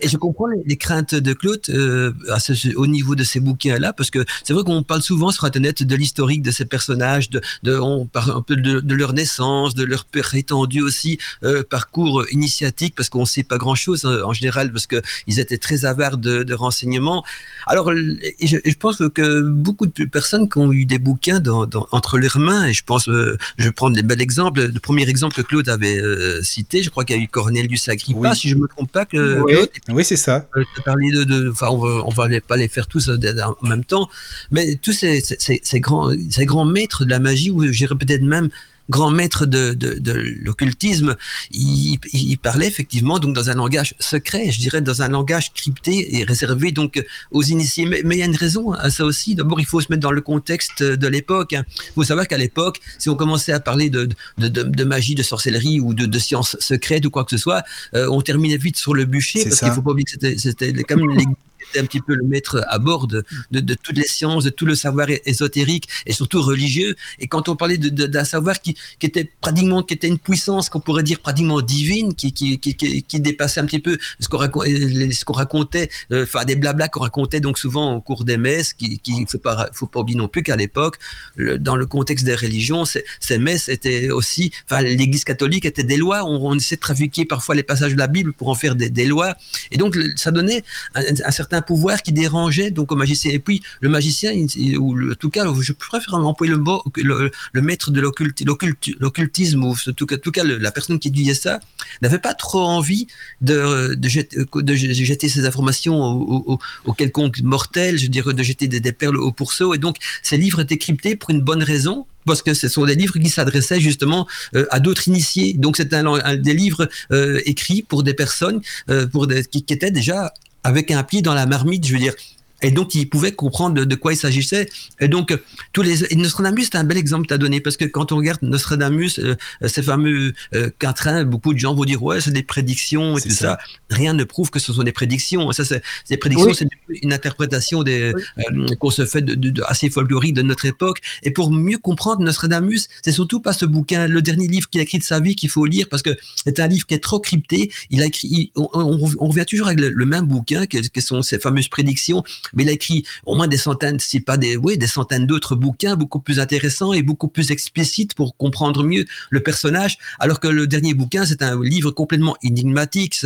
Et 0.00 0.08
je 0.08 0.16
comprends 0.16 0.46
les, 0.46 0.76
craintes 0.76 1.14
de 1.14 1.32
Claude 1.32 1.60
euh, 1.70 2.12
à 2.30 2.38
ce, 2.38 2.52
au 2.76 2.86
niveau 2.86 3.14
de 3.14 3.24
ces 3.24 3.40
bouquins-là, 3.40 3.92
parce 3.92 4.10
que 4.10 4.24
c'est 4.44 4.52
vrai 4.52 4.62
qu'on 4.62 4.82
parle 4.82 5.02
souvent 5.02 5.30
sur 5.30 5.44
Internet 5.44 5.82
de 5.82 5.96
l'historique 5.96 6.42
de 6.42 6.50
ces 6.50 6.64
personnages, 6.64 7.30
de, 7.30 7.40
de, 7.62 7.78
on 7.78 8.06
parle 8.06 8.32
un 8.32 8.42
peu 8.42 8.56
de, 8.56 8.80
de, 8.80 8.94
leur 8.94 9.12
naissance, 9.12 9.74
de 9.74 9.84
leur 9.84 10.04
prétendu 10.04 10.82
aussi 10.82 11.18
euh, 11.44 11.62
parcours 11.62 12.24
initiatique, 12.30 12.94
parce 12.94 13.08
qu'on 13.08 13.22
ne 13.22 13.26
sait 13.26 13.42
pas 13.42 13.58
grand-chose 13.58 14.04
hein, 14.04 14.20
en 14.24 14.32
général, 14.32 14.72
parce 14.72 14.86
qu'ils 14.86 15.40
étaient 15.40 15.58
très 15.58 15.84
avares 15.84 16.18
de, 16.18 16.42
de 16.42 16.54
renseignements. 16.54 17.24
Alors, 17.66 17.92
et 17.92 18.46
je, 18.46 18.58
je, 18.64 18.74
pense 18.74 19.02
que 19.14 19.40
beaucoup 19.42 19.86
de 19.86 20.04
personnes 20.04 20.48
qui 20.48 20.58
ont 20.58 20.72
eu 20.72 20.84
des 20.84 20.98
bouquins 20.98 21.40
dans, 21.40 21.66
dans, 21.66 21.86
entre 21.92 22.18
leurs 22.18 22.38
mains, 22.38 22.66
et 22.66 22.72
je 22.72 22.84
pense, 22.84 23.08
euh, 23.08 23.36
je 23.58 23.64
vais 23.64 23.72
prendre 23.72 23.96
des 23.96 24.02
bels 24.02 24.20
exemples. 24.20 24.66
Le 24.66 24.80
premier 24.80 25.08
exemple 25.08 25.34
que 25.34 25.42
Claude 25.42 25.68
avait 25.68 25.98
euh, 25.98 26.42
cité, 26.42 26.82
je 26.82 26.90
crois 26.90 27.04
qu'il 27.04 27.16
y 27.16 27.18
a 27.18 27.22
eu 27.22 27.28
Cornelius 27.28 27.88
Agrippa, 27.88 28.34
si 28.34 28.48
je 28.48 28.54
ne 28.54 28.60
me 28.62 28.68
trompe 28.68 28.90
pas, 28.90 29.04
que 29.04 29.40
oui, 29.40 29.55
c'est 30.02 30.16
ça. 30.16 30.48
Euh, 30.56 30.64
de, 30.86 31.24
de, 31.24 31.50
enfin, 31.50 31.68
on 31.68 31.78
va, 31.78 32.04
on 32.06 32.10
va 32.10 32.40
pas 32.40 32.56
les 32.56 32.68
faire 32.68 32.86
tous 32.86 33.08
euh, 33.08 33.18
en 33.62 33.66
même 33.66 33.84
temps, 33.84 34.08
mais 34.50 34.76
tous 34.76 34.92
ces, 34.92 35.20
ces, 35.20 35.60
ces, 35.62 35.80
grands, 35.80 36.12
ces 36.30 36.46
grands 36.46 36.64
maîtres 36.64 37.04
de 37.04 37.10
la 37.10 37.18
magie, 37.18 37.50
ou 37.50 37.64
j'irais 37.72 37.94
peut-être 37.94 38.22
même 38.22 38.48
grand 38.90 39.10
maître 39.10 39.46
de, 39.46 39.74
de, 39.74 39.98
de 39.98 40.12
l'occultisme, 40.42 41.16
il, 41.50 41.98
il, 42.12 42.38
parlait 42.38 42.66
effectivement 42.66 43.18
donc 43.18 43.34
dans 43.34 43.50
un 43.50 43.54
langage 43.54 43.94
secret, 43.98 44.50
je 44.50 44.60
dirais 44.60 44.80
dans 44.80 45.02
un 45.02 45.08
langage 45.08 45.52
crypté 45.52 46.16
et 46.16 46.24
réservé 46.24 46.72
donc 46.72 47.04
aux 47.30 47.42
initiés. 47.42 47.86
Mais, 47.86 48.02
mais 48.04 48.16
il 48.16 48.18
y 48.18 48.22
a 48.22 48.26
une 48.26 48.36
raison 48.36 48.72
à 48.72 48.90
ça 48.90 49.04
aussi. 49.04 49.34
D'abord, 49.34 49.60
il 49.60 49.66
faut 49.66 49.80
se 49.80 49.86
mettre 49.90 50.02
dans 50.02 50.12
le 50.12 50.20
contexte 50.20 50.82
de 50.82 51.08
l'époque. 51.08 51.52
Il 51.52 51.92
faut 51.94 52.04
savoir 52.04 52.28
qu'à 52.28 52.38
l'époque, 52.38 52.80
si 52.98 53.08
on 53.08 53.16
commençait 53.16 53.52
à 53.52 53.60
parler 53.60 53.90
de, 53.90 54.08
de, 54.38 54.48
de, 54.48 54.84
magie, 54.84 55.14
de 55.14 55.22
sorcellerie 55.22 55.80
ou 55.80 55.94
de, 55.94 56.06
de 56.06 56.18
sciences 56.18 56.56
secrètes 56.60 57.04
ou 57.06 57.10
quoi 57.10 57.24
que 57.24 57.30
ce 57.30 57.38
soit, 57.38 57.62
euh, 57.94 58.08
on 58.10 58.20
terminait 58.20 58.56
vite 58.56 58.76
sur 58.76 58.94
le 58.94 59.04
bûcher 59.04 59.44
parce 59.44 59.60
qu'il 59.60 59.70
faut 59.70 59.82
pas 59.82 59.90
oublier 59.90 60.04
que 60.04 60.38
c'était 60.38 60.72
quand 60.84 60.96
même 60.96 61.34
était 61.70 61.80
un 61.80 61.84
petit 61.84 62.00
peu 62.00 62.14
le 62.14 62.24
maître 62.24 62.64
à 62.68 62.78
bord 62.78 63.06
de, 63.06 63.24
de, 63.50 63.74
toutes 63.74 63.96
les 63.96 64.06
sciences, 64.06 64.44
de 64.44 64.50
tout 64.50 64.66
le 64.66 64.74
savoir 64.74 65.08
ésotérique 65.24 65.88
et 66.06 66.12
surtout 66.12 66.42
religieux. 66.42 66.96
Et 67.18 67.26
quand 67.26 67.48
on 67.48 67.56
parlait 67.56 67.78
d'un 67.78 68.24
savoir 68.24 68.60
qui, 68.60 68.74
qui, 68.98 69.06
était 69.06 69.30
pratiquement, 69.40 69.82
qui 69.82 69.94
était 69.94 70.08
une 70.08 70.18
puissance 70.18 70.68
qu'on 70.68 70.80
pourrait 70.80 71.02
dire 71.02 71.20
pratiquement 71.20 71.60
divine, 71.60 72.14
qui, 72.14 72.32
qui, 72.32 72.58
qui, 72.58 73.20
dépassait 73.20 73.60
un 73.60 73.66
petit 73.66 73.78
peu 73.78 73.98
ce 74.20 74.28
qu'on 74.28 74.38
racontait, 74.38 75.12
ce 75.12 75.24
qu'on 75.24 75.32
racontait, 75.32 75.90
euh, 76.12 76.24
enfin 76.24 76.44
des 76.44 76.56
blablas 76.56 76.88
qu'on 76.88 77.00
racontait 77.00 77.40
donc 77.40 77.58
souvent 77.58 77.94
au 77.94 78.00
cours 78.00 78.24
des 78.24 78.36
messes, 78.36 78.72
qui, 78.72 78.98
qui 78.98 79.24
faut 79.26 79.38
pas, 79.38 79.68
faut 79.72 79.86
pas 79.86 80.00
oublier 80.00 80.18
non 80.18 80.28
plus 80.28 80.42
qu'à 80.42 80.56
l'époque, 80.56 80.96
dans 81.36 81.76
le 81.76 81.86
contexte 81.86 82.24
des 82.24 82.34
religions, 82.34 82.84
ces, 82.84 83.04
ces 83.20 83.38
messes 83.38 83.68
étaient 83.68 84.10
aussi, 84.10 84.52
enfin 84.64 84.82
l'Église 84.82 85.24
catholique 85.24 85.64
était 85.64 85.84
des 85.84 85.96
lois. 85.96 86.24
On, 86.24 86.46
on 86.46 86.54
essaie 86.54 86.76
de 86.76 86.80
trafiquer 86.80 87.24
parfois 87.24 87.54
les 87.54 87.62
passages 87.62 87.92
de 87.92 87.98
la 87.98 88.06
Bible 88.06 88.32
pour 88.32 88.48
en 88.48 88.54
faire 88.54 88.76
des, 88.76 88.90
des 88.90 89.06
lois, 89.06 89.36
et 89.70 89.76
donc 89.76 89.96
ça 90.16 90.30
donnait 90.30 90.62
un 90.94 91.30
certain 91.30 91.55
un 91.56 91.62
pouvoir 91.62 92.02
qui 92.02 92.12
dérangeait 92.12 92.70
donc 92.70 92.92
au 92.92 92.96
magicien. 92.96 93.32
Et 93.32 93.38
puis 93.38 93.62
le 93.80 93.88
magicien, 93.88 94.32
ou 94.78 95.10
en 95.10 95.14
tout 95.14 95.30
cas, 95.30 95.44
je 95.60 95.72
préfère 95.72 96.14
employer 96.14 96.52
le 96.52 96.58
mot, 96.58 96.82
le, 96.96 97.30
le 97.52 97.62
maître 97.62 97.90
de 97.90 98.00
l'occultisme, 98.00 99.64
ou 99.64 99.72
en 99.72 99.92
tout 99.92 100.06
cas, 100.06 100.16
tout 100.16 100.30
cas 100.30 100.44
la 100.44 100.70
personne 100.70 100.98
qui 100.98 101.08
étudiait 101.08 101.34
ça, 101.34 101.60
n'avait 102.02 102.18
pas 102.18 102.34
trop 102.34 102.60
envie 102.60 103.06
de, 103.40 103.94
de, 103.94 104.08
jeter, 104.08 104.38
de 104.54 104.74
jeter 104.74 105.28
ces 105.28 105.46
informations 105.46 105.96
aux, 105.96 106.58
au, 106.84 106.92
quelconque 106.92 107.40
mortel, 107.42 107.98
je 107.98 108.06
dirais, 108.06 108.34
de 108.34 108.42
jeter 108.42 108.68
des, 108.68 108.92
perles 108.92 109.18
au 109.18 109.32
pourceau. 109.32 109.74
Et 109.74 109.78
donc, 109.78 109.96
ces 110.22 110.36
livres 110.36 110.60
étaient 110.60 110.78
cryptés 110.78 111.16
pour 111.16 111.30
une 111.30 111.40
bonne 111.40 111.62
raison, 111.62 112.06
parce 112.26 112.42
que 112.42 112.54
ce 112.54 112.68
sont 112.68 112.84
des 112.84 112.94
livres 112.96 113.18
qui 113.18 113.30
s'adressaient 113.30 113.80
justement 113.80 114.26
euh, 114.54 114.66
à 114.70 114.80
d'autres 114.80 115.08
initiés. 115.08 115.54
Donc 115.54 115.76
c'est 115.76 115.94
un, 115.94 116.36
des 116.36 116.54
livres 116.54 116.88
euh, 117.12 117.40
écrits 117.46 117.82
pour 117.82 118.02
des 118.02 118.14
personnes 118.14 118.60
euh, 118.90 119.06
pour 119.06 119.26
des, 119.26 119.44
qui, 119.44 119.64
étaient 119.68 119.92
déjà 119.92 120.32
avec 120.66 120.90
un 120.90 121.04
pied 121.04 121.22
dans 121.22 121.34
la 121.34 121.46
marmite, 121.46 121.86
je 121.86 121.92
veux 121.92 122.00
dire, 122.00 122.14
Et 122.62 122.70
donc, 122.70 122.94
il 122.94 123.08
pouvait 123.08 123.32
comprendre 123.32 123.84
de, 123.84 123.94
quoi 123.94 124.12
il 124.12 124.16
s'agissait. 124.16 124.68
Et 125.00 125.08
donc, 125.08 125.30
euh, 125.30 125.36
tous 125.72 125.82
les 125.82 126.04
et 126.12 126.16
Nostradamus, 126.16 126.64
c'est 126.64 126.76
un 126.76 126.84
bel 126.84 126.96
exemple 126.96 127.24
que 127.24 127.28
tu 127.28 127.34
as 127.34 127.38
donné 127.38 127.60
parce 127.60 127.76
que 127.76 127.84
quand 127.84 128.12
on 128.12 128.16
regarde 128.16 128.40
Nostradamus, 128.42 129.18
euh, 129.18 129.34
ces 129.66 129.82
fameux 129.82 130.32
euh, 130.54 130.70
quatrains, 130.78 131.24
beaucoup 131.24 131.52
de 131.52 131.58
gens 131.58 131.74
vont 131.74 131.84
dire 131.84 132.02
ouais, 132.02 132.20
c'est 132.20 132.30
des 132.30 132.42
prédictions 132.42 133.18
et 133.18 133.20
tout 133.20 133.30
ça. 133.30 133.58
Rien 133.90 134.14
ne 134.14 134.24
prouve 134.24 134.50
que 134.50 134.58
ce 134.58 134.72
sont 134.72 134.82
des 134.82 134.92
prédictions. 134.92 135.52
Ça, 135.52 135.64
c'est 135.64 135.82
des 136.08 136.16
prédictions, 136.16 136.54
c'est 136.54 136.68
une 137.02 137.12
interprétation 137.12 137.82
des 137.82 138.12
euh, 138.38 138.66
qu'on 138.78 138.90
se 138.90 139.04
fait 139.04 139.22
de, 139.22 139.34
de, 139.34 139.62
assez 139.66 139.90
folklorique 139.90 140.34
de 140.34 140.42
notre 140.42 140.64
époque. 140.64 141.00
Et 141.22 141.30
pour 141.30 141.50
mieux 141.50 141.78
comprendre 141.78 142.22
Nostradamus, 142.22 142.88
c'est 143.02 143.12
surtout 143.12 143.40
pas 143.40 143.52
ce 143.52 143.66
bouquin, 143.66 144.08
le 144.08 144.22
dernier 144.22 144.48
livre 144.48 144.68
qu'il 144.70 144.80
a 144.80 144.84
écrit 144.84 144.98
de 144.98 145.04
sa 145.04 145.20
vie 145.20 145.36
qu'il 145.36 145.50
faut 145.50 145.66
lire 145.66 145.88
parce 145.90 146.02
que 146.02 146.16
c'est 146.44 146.58
un 146.60 146.68
livre 146.68 146.86
qui 146.86 146.94
est 146.94 147.02
trop 147.02 147.20
crypté. 147.20 147.70
Il 147.90 148.02
a 148.02 148.06
écrit, 148.06 148.50
on, 148.56 148.68
on, 148.72 149.28
revient 149.28 149.44
toujours 149.46 149.66
avec 149.66 149.80
le, 149.80 150.06
même 150.06 150.26
bouquin, 150.26 150.66
que, 150.66 150.78
que 150.88 151.00
sont 151.00 151.22
ces 151.22 151.38
fameuses 151.38 151.68
prédictions 151.68 152.24
mais 152.54 152.64
il 152.64 152.68
a 152.68 152.72
écrit 152.72 153.04
au 153.24 153.34
moins 153.34 153.48
des 153.48 153.56
centaines, 153.56 154.00
si 154.00 154.20
pas 154.20 154.36
des, 154.36 154.56
oui, 154.56 154.78
des 154.78 154.86
centaines 154.86 155.26
d'autres 155.26 155.56
bouquins 155.56 155.96
beaucoup 155.96 156.20
plus 156.20 156.40
intéressants 156.40 156.92
et 156.92 157.02
beaucoup 157.02 157.28
plus 157.28 157.50
explicites 157.50 158.14
pour 158.14 158.36
comprendre 158.36 158.82
mieux 158.84 159.04
le 159.30 159.40
personnage. 159.40 159.98
Alors 160.18 160.40
que 160.40 160.48
le 160.48 160.66
dernier 160.66 160.94
bouquin, 160.94 161.24
c'est 161.24 161.42
un 161.42 161.62
livre 161.62 161.90
complètement 161.90 162.36
énigmatique. 162.42 163.18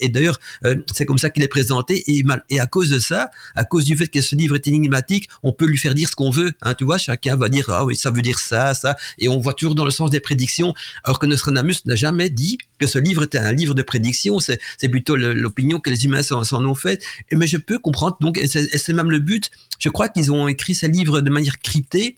et 0.00 0.08
d'ailleurs, 0.08 0.40
euh, 0.64 0.76
c'est 0.92 1.06
comme 1.06 1.18
ça 1.18 1.30
qu'il 1.30 1.42
est 1.42 1.48
présenté. 1.48 2.04
Et, 2.10 2.24
et 2.50 2.60
à 2.60 2.66
cause 2.66 2.90
de 2.90 2.98
ça, 2.98 3.30
à 3.54 3.64
cause 3.64 3.84
du 3.84 3.96
fait 3.96 4.08
que 4.08 4.20
ce 4.20 4.34
livre 4.34 4.54
est 4.54 4.66
énigmatique, 4.66 5.28
on 5.42 5.52
peut 5.52 5.66
lui 5.66 5.78
faire 5.78 5.94
dire 5.94 6.08
ce 6.08 6.16
qu'on 6.16 6.30
veut. 6.30 6.52
Hein, 6.62 6.74
tu 6.74 6.84
vois, 6.84 6.98
chacun 6.98 7.36
va 7.36 7.48
dire 7.48 7.66
ah 7.68 7.84
oui, 7.84 7.96
ça 7.96 8.10
veut 8.10 8.22
dire 8.22 8.38
ça, 8.38 8.74
ça, 8.74 8.96
et 9.18 9.28
on 9.28 9.38
voit 9.38 9.54
toujours 9.54 9.74
dans 9.74 9.84
le 9.84 9.90
sens 9.90 10.10
des 10.10 10.20
prédictions. 10.20 10.74
Alors 11.04 11.18
que 11.18 11.26
Nostradamus 11.26 11.84
n'a 11.86 11.96
jamais 11.96 12.30
dit 12.30 12.58
que 12.80 12.86
ce 12.86 12.98
livre 12.98 13.22
était 13.22 13.38
un 13.38 13.52
livre 13.52 13.74
de 13.74 13.82
prédictions. 13.82 14.38
C'est 14.40 14.88
plutôt 14.88 15.14
l'opinion 15.16 15.78
que 15.78 15.90
les 15.90 16.04
humains 16.06 16.22
s'en 16.22 16.64
ont 16.64 16.74
fait. 16.74 17.04
Mais 17.30 17.46
je 17.46 17.58
peux 17.58 17.78
comprendre 17.78 18.16
donc 18.20 18.40
c'est 18.46 18.92
même 18.92 19.10
le 19.10 19.18
but. 19.18 19.50
Je 19.78 19.88
crois 19.88 20.08
qu'ils 20.08 20.32
ont 20.32 20.48
écrit 20.48 20.74
ces 20.74 20.88
livres 20.88 21.20
de 21.20 21.30
manière 21.30 21.60
cryptée 21.60 22.16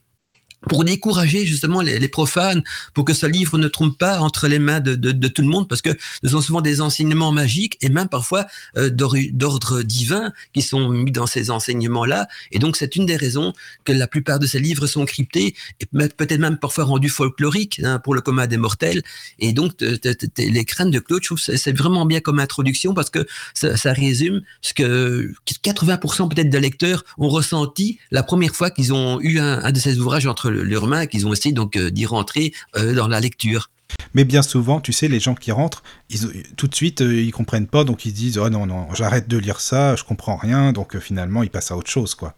pour 0.68 0.84
décourager 0.84 1.44
justement 1.46 1.80
les, 1.80 2.08
profanes, 2.08 2.62
pour 2.94 3.04
que 3.04 3.14
ce 3.14 3.26
livre 3.26 3.58
ne 3.58 3.68
trompe 3.68 3.98
pas 3.98 4.20
entre 4.20 4.48
les 4.48 4.58
mains 4.58 4.80
de, 4.80 5.28
tout 5.28 5.42
le 5.42 5.48
monde, 5.48 5.68
parce 5.68 5.82
que 5.82 5.90
ce 6.22 6.28
sont 6.28 6.40
souvent 6.40 6.60
des 6.60 6.80
enseignements 6.80 7.32
magiques 7.32 7.78
et 7.80 7.88
même 7.88 8.08
parfois 8.08 8.46
euh, 8.76 8.90
d'ordre 8.90 9.82
divin 9.82 10.32
qui 10.52 10.62
sont 10.62 10.88
mis 10.88 11.10
dans 11.10 11.26
ces 11.26 11.50
enseignements-là. 11.50 12.28
Et 12.50 12.58
donc 12.58 12.76
c'est 12.76 12.96
une 12.96 13.06
des 13.06 13.16
raisons 13.16 13.52
que 13.84 13.92
la 13.92 14.06
plupart 14.06 14.38
de 14.38 14.46
ces 14.46 14.60
livres 14.60 14.86
sont 14.86 15.04
cryptés 15.04 15.54
et 15.80 15.86
peut-être 15.86 16.38
même 16.38 16.58
parfois 16.58 16.84
rendus 16.84 17.08
folkloriques 17.08 17.80
hein, 17.84 17.98
pour 17.98 18.14
le 18.14 18.20
commun 18.20 18.46
des 18.46 18.56
mortels. 18.56 19.02
Et 19.38 19.52
donc 19.52 19.72
les 19.80 20.64
craintes 20.64 20.90
de 20.90 20.98
Claude, 20.98 21.22
je 21.22 21.28
trouve 21.28 21.38
c'est 21.38 21.76
vraiment 21.76 22.06
bien 22.06 22.20
comme 22.20 22.38
introduction 22.38 22.94
parce 22.94 23.10
que 23.10 23.26
ça, 23.54 23.92
résume 23.92 24.42
ce 24.62 24.72
que 24.72 25.32
80% 25.46 26.28
peut-être 26.28 26.48
de 26.48 26.58
lecteurs 26.58 27.04
ont 27.18 27.28
ressenti 27.28 27.98
la 28.10 28.22
première 28.22 28.54
fois 28.54 28.70
qu'ils 28.70 28.92
ont 28.92 29.20
eu 29.20 29.38
un, 29.38 29.62
un 29.62 29.70
de 29.70 29.78
ces 29.78 29.98
ouvrages 29.98 30.26
entre 30.26 30.51
leurs 30.52 30.86
mains 30.86 31.06
qu'ils 31.06 31.26
ont 31.26 31.32
essayé 31.32 31.54
donc 31.54 31.76
euh, 31.76 31.90
d'y 31.90 32.06
rentrer 32.06 32.52
euh, 32.76 32.94
dans 32.94 33.08
la 33.08 33.20
lecture. 33.20 33.70
Mais 34.14 34.24
bien 34.24 34.42
souvent, 34.42 34.80
tu 34.80 34.92
sais, 34.92 35.08
les 35.08 35.20
gens 35.20 35.34
qui 35.34 35.52
rentrent, 35.52 35.82
ils, 36.08 36.44
tout 36.56 36.66
de 36.66 36.74
suite, 36.74 37.02
euh, 37.02 37.20
ils 37.20 37.32
comprennent 37.32 37.66
pas, 37.66 37.84
donc 37.84 38.06
ils 38.06 38.12
disent 38.12 38.38
oh 38.38 38.48
non 38.48 38.66
non, 38.66 38.86
j'arrête 38.94 39.28
de 39.28 39.36
lire 39.36 39.60
ça, 39.60 39.96
je 39.96 40.04
comprends 40.04 40.36
rien, 40.36 40.72
donc 40.72 40.98
finalement 40.98 41.42
ils 41.42 41.50
passent 41.50 41.70
à 41.70 41.76
autre 41.76 41.90
chose 41.90 42.14
quoi. 42.14 42.34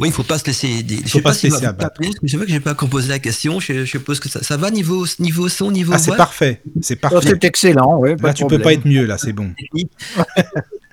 Oui, 0.00 0.08
il 0.08 0.12
faut 0.12 0.24
pas 0.24 0.38
se 0.38 0.46
laisser. 0.46 0.82
Des... 0.82 0.96
faut 0.96 1.20
pas, 1.20 1.32
se 1.32 1.46
laisser 1.46 1.66
abattre. 1.66 2.00
Je 2.22 2.36
vois 2.36 2.46
que 2.46 2.52
j'ai 2.52 2.58
pas 2.58 2.74
composé 2.74 3.08
la 3.08 3.20
question. 3.20 3.60
Je, 3.60 3.84
suppose 3.84 4.18
que 4.18 4.28
ça, 4.28 4.42
ça, 4.42 4.56
va 4.56 4.72
niveau 4.72 5.06
niveau 5.20 5.48
son, 5.48 5.70
niveau 5.70 5.92
ah, 5.94 5.98
c'est 5.98 6.16
parfait, 6.16 6.62
c'est 6.80 6.96
parfait. 6.96 7.20
c'est 7.22 7.44
excellent. 7.44 7.98
Ouais, 7.98 8.16
là, 8.20 8.34
tu 8.34 8.44
peux 8.46 8.58
pas 8.58 8.72
être 8.72 8.86
mieux 8.86 9.06
là, 9.06 9.18
c'est 9.18 9.32
bon. 9.32 9.52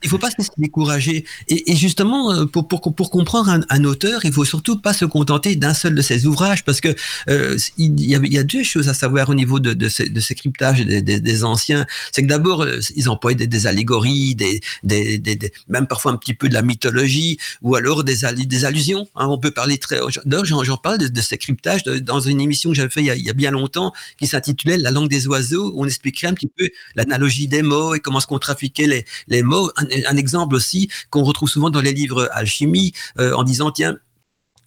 il 0.03 0.09
faut 0.09 0.17
pas 0.17 0.31
se 0.31 0.35
décourager. 0.57 1.25
Et, 1.47 1.71
et 1.71 1.75
justement, 1.75 2.31
euh, 2.31 2.45
pour, 2.45 2.67
pour, 2.67 2.81
pour 2.93 3.11
comprendre 3.11 3.49
un, 3.49 3.61
un, 3.69 3.83
auteur, 3.83 4.25
il 4.25 4.33
faut 4.33 4.45
surtout 4.45 4.79
pas 4.79 4.93
se 4.93 5.05
contenter 5.05 5.55
d'un 5.55 5.73
seul 5.73 5.93
de 5.95 6.01
ses 6.01 6.25
ouvrages, 6.25 6.63
parce 6.63 6.81
que 6.81 6.95
euh, 7.29 7.57
il, 7.77 7.99
y 8.03 8.15
a, 8.15 8.19
il, 8.23 8.33
y 8.33 8.37
a, 8.37 8.43
deux 8.43 8.63
choses 8.63 8.89
à 8.89 8.93
savoir 8.93 9.29
au 9.29 9.35
niveau 9.35 9.59
de, 9.59 9.73
de, 9.73 9.89
ces, 9.89 10.09
de 10.09 10.19
ces 10.19 10.35
cryptages 10.35 10.85
des, 10.85 11.01
des, 11.01 11.19
des 11.19 11.43
anciens. 11.43 11.85
C'est 12.11 12.23
que 12.23 12.27
d'abord, 12.27 12.63
euh, 12.63 12.79
ils 12.95 13.09
emploient 13.09 13.33
des, 13.33 13.47
des 13.47 13.67
allégories, 13.67 14.35
des, 14.35 14.61
des, 14.83 15.51
même 15.67 15.87
parfois 15.87 16.11
un 16.11 16.17
petit 16.17 16.33
peu 16.33 16.49
de 16.49 16.53
la 16.53 16.61
mythologie, 16.61 17.37
ou 17.61 17.75
alors 17.75 18.03
des, 18.03 18.17
des 18.35 18.65
allusions. 18.65 19.07
Hein, 19.15 19.27
on 19.29 19.37
peut 19.37 19.51
parler 19.51 19.77
très. 19.77 19.99
D'ailleurs, 20.25 20.45
j'en 20.45 20.77
parle 20.77 20.97
de, 20.97 21.21
ces 21.21 21.37
cryptages 21.37 21.83
dans 21.83 22.19
une 22.19 22.41
émission 22.41 22.71
que 22.71 22.75
j'avais 22.75 22.89
fait 22.89 23.01
il 23.01 23.07
y, 23.07 23.11
a, 23.11 23.15
il 23.15 23.25
y, 23.25 23.29
a, 23.29 23.33
bien 23.33 23.51
longtemps, 23.51 23.93
qui 24.17 24.27
s'intitulait 24.27 24.77
La 24.77 24.91
langue 24.91 25.09
des 25.09 25.27
oiseaux, 25.27 25.71
où 25.73 25.83
on 25.83 25.85
expliquerait 25.85 26.27
un 26.27 26.33
petit 26.33 26.47
peu 26.47 26.69
l'analogie 26.95 27.47
des 27.47 27.61
mots 27.61 27.93
et 27.93 27.99
comment 27.99 28.17
est-ce 28.17 28.27
qu'on 28.27 28.39
trafiquait 28.39 28.87
les, 28.87 29.05
les 29.27 29.43
mots 29.43 29.71
exemple 30.17 30.55
aussi 30.55 30.89
qu'on 31.09 31.23
retrouve 31.23 31.49
souvent 31.49 31.69
dans 31.69 31.81
les 31.81 31.93
livres 31.93 32.29
alchimie, 32.33 32.93
euh, 33.19 33.33
en 33.33 33.43
disant 33.43 33.71
tiens, 33.71 33.97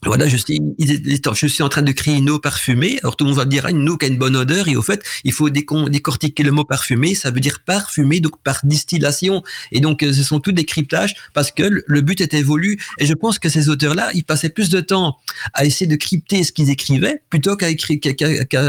voilà, 0.06 0.28
je 0.28 0.36
suis, 0.36 0.60
je 0.78 1.46
suis 1.46 1.62
en 1.62 1.68
train 1.68 1.82
de 1.82 1.92
créer 1.92 2.16
une 2.16 2.28
eau 2.30 2.38
parfumée. 2.38 2.98
Alors 3.02 3.16
tout 3.16 3.24
le 3.24 3.30
monde 3.30 3.38
va 3.38 3.44
dire 3.44 3.64
ah, 3.66 3.70
une 3.70 3.88
eau 3.88 3.96
qui 3.96 4.06
a 4.06 4.08
une 4.08 4.18
bonne 4.18 4.36
odeur 4.36 4.68
et 4.68 4.76
au 4.76 4.82
fait, 4.82 5.02
il 5.24 5.32
faut 5.32 5.48
décortiquer 5.50 6.42
le 6.42 6.50
mot 6.50 6.64
parfumé. 6.64 7.14
Ça 7.14 7.30
veut 7.30 7.40
dire 7.40 7.60
parfumé, 7.60 8.20
donc 8.20 8.42
par 8.42 8.60
distillation. 8.64 9.42
Et 9.72 9.80
donc 9.80 10.02
euh, 10.02 10.12
ce 10.12 10.22
sont 10.22 10.40
tous 10.40 10.52
des 10.52 10.64
cryptages 10.64 11.14
parce 11.32 11.50
que 11.50 11.82
le 11.86 12.00
but 12.00 12.20
était 12.20 12.42
voulu. 12.42 12.78
Et 12.98 13.06
je 13.06 13.14
pense 13.14 13.38
que 13.38 13.48
ces 13.48 13.68
auteurs-là, 13.68 14.10
ils 14.14 14.24
passaient 14.24 14.50
plus 14.50 14.68
de 14.68 14.80
temps 14.80 15.16
à 15.54 15.64
essayer 15.64 15.86
de 15.86 15.96
crypter 15.96 16.44
ce 16.44 16.52
qu'ils 16.52 16.70
écrivaient 16.70 17.22
plutôt 17.30 17.56
qu'à 17.56 17.68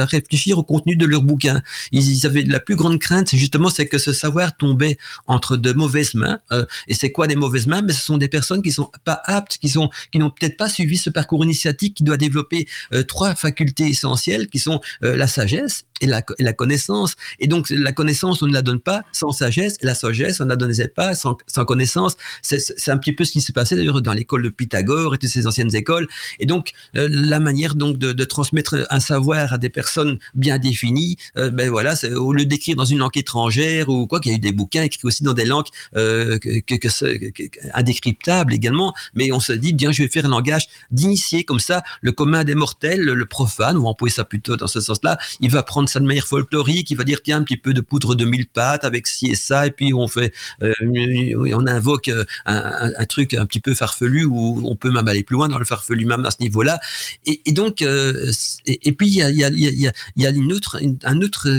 réfléchir 0.06 0.58
au 0.58 0.64
contenu 0.64 0.96
de 0.96 1.06
leur 1.06 1.22
bouquin. 1.22 1.62
Ils, 1.92 2.26
avaient 2.26 2.44
la 2.44 2.60
plus 2.60 2.76
grande 2.76 3.00
crainte, 3.00 3.36
justement 3.36 3.70
c'est 3.70 3.88
que 3.88 3.98
ce 3.98 4.14
savoir 4.14 4.56
tombait 4.56 4.98
entre 5.28 5.58
de 5.58 5.74
mauvaises 5.74 6.16
mains. 6.16 6.40
Euh, 6.52 6.66
et 6.88 6.94
c'est 6.94 7.12
quoi 7.12 7.28
des 7.28 7.36
mauvaises 7.36 7.68
mains? 7.68 7.82
Mais 7.82 7.94
ce 7.94 8.02
sont 8.02 8.18
des 8.18 8.30
personnes 8.30 8.62
qui 8.62 8.72
sont 8.72 8.90
pas 9.04 9.22
aptes, 9.26 9.58
qui 9.58 9.70
sont, 9.70 9.90
qui 10.12 10.20
n'ont 10.20 10.30
peut-être 10.30 10.58
pas 10.58 10.70
suivi 10.70 10.98
ce 10.98 11.10
parcours 11.10 11.25
initiatique 11.34 11.96
qui 11.96 12.04
doit 12.04 12.18
développer 12.18 12.68
euh, 12.94 13.04
trois 13.04 13.36
facultés 13.36 13.88
essentielles 13.88 14.48
qui 14.48 14.60
sont 14.60 14.82
euh, 15.04 15.16
la 15.16 15.28
sagesse, 15.28 15.86
et 16.02 16.08
la, 16.08 16.22
la, 16.40 16.54
connaissance. 16.54 17.16
Et 17.40 17.48
donc, 17.48 17.70
la 17.70 17.92
connaissance, 17.92 18.42
on 18.42 18.48
ne 18.48 18.54
la 18.54 18.62
donne 18.62 18.80
pas 18.80 19.04
sans 19.14 19.32
sagesse, 19.32 19.78
la 19.82 19.96
sagesse, 19.96 20.42
on 20.42 20.46
ne 20.46 20.50
la 20.50 20.56
donnait 20.58 20.88
pas 20.88 21.16
sans, 21.16 21.38
sans 21.48 21.66
connaissance. 21.66 22.18
C'est 22.42 22.92
un 22.92 22.98
petit 22.98 23.14
peu 23.14 23.24
ce 23.24 23.32
qui 23.32 23.42
s'est 23.42 23.54
passé 23.54 23.76
d'ailleurs 23.76 24.02
dans 24.02 24.14
l'école 24.14 24.44
de 24.44 24.50
Pythagore 24.50 25.16
et 25.16 25.18
toutes 25.18 25.30
ces 25.30 25.48
anciennes 25.48 25.74
écoles. 25.74 26.08
Et 26.40 26.46
donc, 26.46 26.72
euh, 26.98 27.08
la 27.10 27.40
manière 27.40 27.76
donc 27.76 27.98
de, 27.98 28.26
transmettre 28.26 28.88
un 28.90 29.00
savoir 29.00 29.54
à 29.54 29.58
des 29.58 29.70
personnes 29.70 30.18
bien 30.34 30.58
définies, 30.58 31.16
euh, 31.38 31.50
ben 31.52 31.70
voilà, 31.70 31.94
au 32.16 32.34
lieu 32.34 32.46
d'écrire 32.46 32.76
dans 32.76 32.86
une 32.86 32.98
langue 32.98 33.18
étrangère 33.18 33.88
ou 33.88 34.08
quoi, 34.08 34.20
qu'il 34.20 34.32
y 34.32 34.36
a 34.36 34.38
eu 34.38 34.42
des 34.42 34.52
bouquins 34.52 34.84
écrits 34.84 35.02
aussi 35.04 35.24
dans 35.24 35.34
des 35.34 35.46
langues 35.46 35.68
euh, 35.96 36.40
que, 36.40 36.76
indécryptables 37.74 38.54
également, 38.54 38.94
mais 39.14 39.32
on 39.32 39.40
se 39.40 39.54
dit, 39.54 39.74
bien, 39.74 39.92
je 39.92 40.04
vais 40.04 40.10
faire 40.10 40.26
un 40.26 40.30
langage 40.30 40.68
d'initié, 40.92 41.44
comme 41.44 41.60
ça, 41.60 41.84
le 42.02 42.12
commun 42.12 42.44
des 42.44 42.56
mortels, 42.56 43.02
le 43.02 43.26
profane, 43.26 43.78
ou 43.78 43.88
on 43.88 43.94
peut 43.94 44.10
ça 44.10 44.26
plutôt 44.26 44.58
dans 44.58 44.68
ce 44.68 44.82
sens-là, 44.82 45.18
il 45.40 45.52
va 45.52 45.64
prendre 45.64 45.85
ça 45.88 46.00
de 46.00 46.06
manière 46.06 46.28
folklorique, 46.28 46.92
il 46.92 46.98
va 46.98 47.04
dire 47.04 47.22
tiens 47.24 47.38
un 47.38 47.44
petit 47.44 47.58
peu 47.58 47.74
de 47.74 47.82
poudre 47.82 48.16
de 48.16 48.26
mille 48.26 48.48
pattes 48.48 48.84
avec 48.84 49.08
ci 49.08 49.28
et 49.28 49.36
ça, 49.36 49.68
et 49.68 49.72
puis 49.72 49.94
on 49.94 50.08
fait, 50.08 50.34
euh, 50.62 50.74
on 51.54 51.68
invoque 51.68 52.08
euh, 52.08 52.24
un, 52.46 53.06
truc 53.06 53.34
un 53.34 53.46
petit 53.46 53.60
peu 53.60 53.74
farfelu 53.74 54.26
où 54.26 54.62
on 54.66 54.76
peut 54.76 54.92
même 54.92 55.08
aller 55.08 55.24
plus 55.24 55.36
loin 55.36 55.48
dans 55.48 55.60
le 55.60 55.66
farfelu 55.66 56.06
même 56.06 56.26
à 56.26 56.32
ce 56.32 56.38
niveau-là. 56.42 56.80
Et, 57.26 57.52
donc, 57.52 57.82
euh, 57.82 58.32
et, 58.66 58.92
puis 58.92 59.08
il 59.08 59.14
y 59.14 59.22
a, 59.22 59.30
y 59.30 59.44
a, 59.44 59.50
y 59.50 59.92
y 60.16 60.26
a 60.26 60.30
un 60.30 61.22
autre 61.22 61.50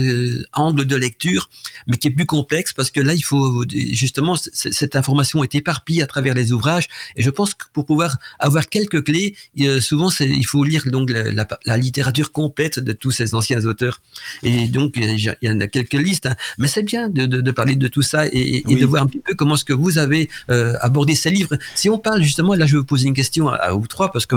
angle 0.53 0.85
de 0.85 0.95
lecture, 0.95 1.49
mais 1.87 1.97
qui 1.97 2.07
est 2.07 2.11
plus 2.11 2.25
complexe 2.25 2.73
parce 2.73 2.91
que 2.91 2.99
là 2.99 3.13
il 3.13 3.23
faut 3.23 3.65
justement 3.69 4.35
cette 4.35 4.95
information 4.95 5.43
est 5.43 5.55
éparpillée 5.55 6.03
à 6.03 6.07
travers 6.07 6.33
les 6.33 6.51
ouvrages, 6.51 6.87
et 7.15 7.23
je 7.23 7.29
pense 7.29 7.53
que 7.53 7.65
pour 7.73 7.85
pouvoir 7.85 8.17
avoir 8.39 8.67
quelques 8.69 9.03
clés, 9.03 9.35
souvent 9.79 10.09
il 10.19 10.45
faut 10.45 10.63
lire 10.63 10.83
donc 10.87 11.09
la 11.09 11.77
littérature 11.77 12.31
complète 12.31 12.79
de 12.79 12.93
tous 12.93 13.11
ces 13.11 13.35
anciens 13.35 13.65
auteurs. 13.65 14.01
Et 14.43 14.67
donc, 14.67 14.93
il 14.95 15.35
y 15.41 15.49
en 15.49 15.59
a 15.59 15.67
quelques 15.67 15.93
listes, 15.93 16.27
hein. 16.27 16.35
mais 16.57 16.67
c'est 16.67 16.83
bien 16.83 17.09
de, 17.09 17.25
de, 17.25 17.41
de, 17.41 17.51
parler 17.51 17.75
de 17.75 17.87
tout 17.87 18.01
ça 18.01 18.27
et, 18.27 18.63
et 18.69 18.75
de 18.75 18.85
voir 18.85 19.03
un 19.03 19.07
petit 19.07 19.19
peu 19.19 19.33
comment 19.35 19.55
est-ce 19.55 19.65
que 19.65 19.73
vous 19.73 19.97
avez 19.97 20.29
euh, 20.49 20.73
abordé 20.81 21.15
ces 21.15 21.29
livres. 21.29 21.57
Si 21.75 21.89
on 21.89 21.97
parle 21.97 22.21
justement, 22.21 22.53
là, 22.53 22.65
je 22.65 22.73
vais 22.73 22.79
vous 22.79 22.85
poser 22.85 23.07
une 23.07 23.13
question 23.13 23.49
à, 23.49 23.71
vous 23.71 23.87
trois, 23.87 24.11
parce 24.11 24.25
que 24.25 24.35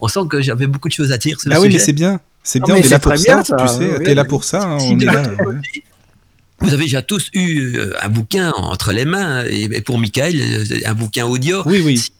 on 0.00 0.08
sent 0.08 0.20
que 0.30 0.40
j'avais 0.40 0.66
beaucoup 0.66 0.88
de 0.88 0.92
choses 0.92 1.12
à 1.12 1.18
dire 1.18 1.40
sur 1.40 1.52
ah 1.52 1.60
oui, 1.60 1.68
mais 1.72 1.78
c'est 1.78 1.92
bien. 1.92 2.20
C'est 2.42 2.60
bien, 2.60 2.76
on 2.76 2.78
est 2.78 2.88
là 2.88 2.98
pour 2.98 3.16
ça, 3.16 3.42
tu 3.42 3.68
sais, 3.68 4.02
t'es 4.02 4.14
là 4.14 4.24
pour 4.24 4.44
ça, 4.44 4.78
on 4.80 4.98
est 4.98 5.04
là. 5.04 5.22
Vous 6.60 6.74
avez 6.74 6.84
déjà 6.84 7.02
tous 7.02 7.30
eu 7.34 7.76
euh, 7.76 7.92
un 8.02 8.08
bouquin 8.08 8.52
entre 8.56 8.92
les 8.92 9.04
mains, 9.04 9.44
et 9.44 9.80
pour 9.80 9.98
Michael, 9.98 10.40
un 10.84 10.94
bouquin 10.94 11.24
audio. 11.24 11.62
Oui, 11.66 11.82
oui 11.84 12.10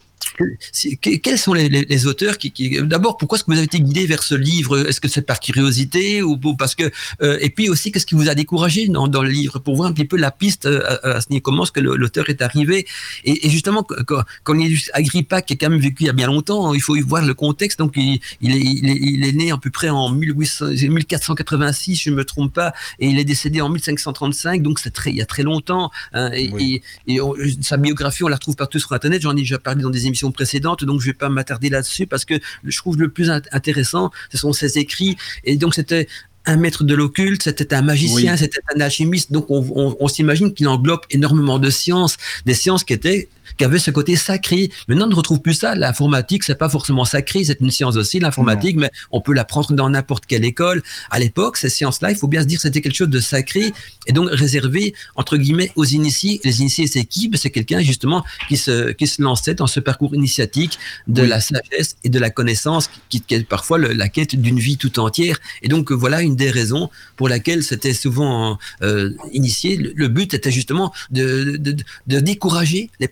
quels 1.21 1.37
sont 1.37 1.53
les, 1.53 2.07
auteurs 2.07 2.37
qui, 2.37 2.79
d'abord 2.83 3.17
pourquoi 3.17 3.37
est-ce 3.37 3.43
que 3.43 3.51
vous 3.51 3.57
avez 3.57 3.65
été 3.65 3.79
guidé 3.79 4.05
vers 4.05 4.23
ce 4.23 4.35
livre? 4.35 4.87
Est-ce 4.87 5.01
que 5.01 5.07
c'est 5.07 5.21
par 5.21 5.39
curiosité 5.39 6.21
ou 6.21 6.37
parce 6.55 6.75
que 6.75 6.91
euh, 7.21 7.37
et 7.41 7.49
puis 7.49 7.69
aussi 7.69 7.91
qu'est-ce 7.91 8.05
qui 8.05 8.15
vous 8.15 8.29
a 8.29 8.35
découragé 8.35 8.87
dans, 8.87 9.07
dans, 9.07 9.23
le 9.23 9.29
livre? 9.29 9.59
Pour 9.59 9.75
voir 9.75 9.89
un 9.89 9.93
petit 9.93 10.05
peu 10.05 10.17
la 10.17 10.31
piste 10.31 10.65
euh, 10.65 10.97
à, 11.03 11.21
ce 11.21 11.27
niveau 11.29 11.41
comment 11.41 11.63
est-ce 11.63 11.71
que 11.71 11.79
l'auteur 11.79 12.29
est 12.29 12.41
arrivé? 12.41 12.85
Et, 13.25 13.49
justement 13.49 13.83
quand, 13.83 14.23
quand 14.43 14.53
il 14.55 14.73
est 14.73 14.91
Agrippa 14.93 15.41
qui 15.41 15.53
a 15.53 15.55
quand 15.55 15.69
même 15.69 15.79
vécu 15.79 16.03
il 16.03 16.07
y 16.07 16.09
a 16.09 16.13
bien 16.13 16.27
longtemps, 16.27 16.73
il 16.73 16.81
faut 16.81 16.95
y 16.95 17.01
voir 17.01 17.25
le 17.25 17.33
contexte. 17.33 17.79
Donc 17.79 17.93
il, 17.95 18.19
il, 18.41 18.55
est, 18.55 18.59
il, 18.59 19.25
est, 19.25 19.31
né 19.33 19.51
à 19.51 19.57
peu 19.57 19.69
près 19.69 19.89
en 19.89 20.09
1486, 20.09 21.95
je 21.95 22.09
ne 22.09 22.15
me 22.15 22.25
trompe 22.25 22.53
pas, 22.53 22.73
et 22.99 23.07
il 23.07 23.19
est 23.19 23.25
décédé 23.25 23.61
en 23.61 23.69
1535, 23.69 24.61
donc 24.61 24.79
c'est 24.79 24.91
très 24.91 25.11
il 25.11 25.17
y 25.17 25.21
a 25.21 25.25
très 25.25 25.43
longtemps. 25.43 25.91
Hein, 26.13 26.31
et, 26.33 26.81
et 27.07 27.19
sa 27.61 27.77
biographie 27.77 28.23
on 28.23 28.27
la 28.27 28.35
retrouve 28.35 28.55
partout 28.55 28.79
sur 28.79 28.91
internet. 28.93 29.21
J'en 29.21 29.33
ai 29.33 29.41
déjà 29.41 29.59
parlé 29.59 29.81
dans 29.81 29.89
des 29.89 30.07
émissions 30.09 30.31
précédentes, 30.31 30.83
donc 30.83 31.01
je 31.01 31.07
vais 31.07 31.13
pas 31.13 31.29
m'attarder 31.29 31.69
là-dessus 31.69 32.07
parce 32.07 32.25
que 32.25 32.35
je 32.63 32.77
trouve 32.77 32.97
le 32.97 33.09
plus 33.09 33.29
intéressant, 33.29 34.11
ce 34.31 34.37
sont 34.37 34.53
ses 34.53 34.77
écrits. 34.77 35.17
Et 35.43 35.55
donc 35.55 35.73
c'était 35.73 36.07
un 36.45 36.57
maître 36.57 36.83
de 36.83 36.95
l'occulte, 36.95 37.43
c'était 37.43 37.73
un 37.73 37.81
magicien, 37.81 38.35
c'était 38.37 38.59
un 38.75 38.81
alchimiste. 38.81 39.31
Donc 39.31 39.45
on, 39.49 39.95
on 39.99 40.07
s'imagine 40.07 40.53
qu'il 40.53 40.67
englobe 40.67 41.01
énormément 41.09 41.59
de 41.59 41.69
sciences, 41.69 42.17
des 42.45 42.53
sciences 42.53 42.83
qui 42.83 42.93
étaient 42.93 43.29
qui 43.57 43.63
avait 43.63 43.79
ce 43.79 43.91
côté 43.91 44.15
sacré. 44.15 44.71
Maintenant, 44.87 45.05
on 45.05 45.09
ne 45.09 45.15
retrouve 45.15 45.41
plus 45.41 45.53
ça. 45.53 45.75
L'informatique, 45.75 46.43
c'est 46.43 46.55
pas 46.55 46.69
forcément 46.69 47.05
sacré, 47.05 47.43
c'est 47.43 47.59
une 47.59 47.71
science 47.71 47.95
aussi, 47.95 48.19
l'informatique, 48.19 48.77
mais 48.77 48.91
on 49.11 49.21
peut 49.21 49.33
l'apprendre 49.33 49.73
dans 49.73 49.89
n'importe 49.89 50.25
quelle 50.25 50.45
école. 50.45 50.83
À 51.11 51.19
l'époque, 51.19 51.57
ces 51.57 51.69
sciences-là, 51.69 52.11
il 52.11 52.17
faut 52.17 52.27
bien 52.27 52.41
se 52.41 52.47
dire, 52.47 52.59
c'était 52.59 52.81
quelque 52.81 52.95
chose 52.95 53.09
de 53.09 53.19
sacré 53.19 53.73
et 54.07 54.11
donc 54.11 54.29
réservé, 54.31 54.93
entre 55.15 55.37
guillemets, 55.37 55.71
aux 55.75 55.85
initiés. 55.85 56.39
Les 56.43 56.61
initiés, 56.61 56.87
c'est 56.87 57.05
qui? 57.05 57.29
Ben, 57.29 57.37
C'est 57.37 57.51
quelqu'un, 57.51 57.81
justement, 57.81 58.23
qui 58.47 58.57
se, 58.57 58.91
qui 58.91 59.07
se 59.07 59.21
lançait 59.21 59.55
dans 59.55 59.67
ce 59.67 59.79
parcours 59.79 60.15
initiatique 60.15 60.79
de 61.07 61.21
la 61.21 61.39
sagesse 61.39 61.97
et 62.03 62.09
de 62.09 62.19
la 62.19 62.29
connaissance, 62.29 62.89
qui, 63.09 63.23
est 63.29 63.47
parfois 63.47 63.77
la 63.77 64.09
quête 64.09 64.35
d'une 64.35 64.59
vie 64.59 64.77
tout 64.77 64.99
entière. 64.99 65.39
Et 65.61 65.67
donc, 65.67 65.91
voilà 65.91 66.21
une 66.21 66.35
des 66.35 66.51
raisons 66.51 66.89
pour 67.15 67.29
laquelle 67.29 67.63
c'était 67.63 67.93
souvent 67.93 68.57
euh, 68.81 69.11
initié. 69.31 69.77
Le, 69.77 70.07
but 70.07 70.33
était 70.33 70.51
justement 70.51 70.91
de, 71.11 71.57
de, 71.57 71.75
de 72.07 72.19
décourager 72.19 72.89
les 72.99 73.07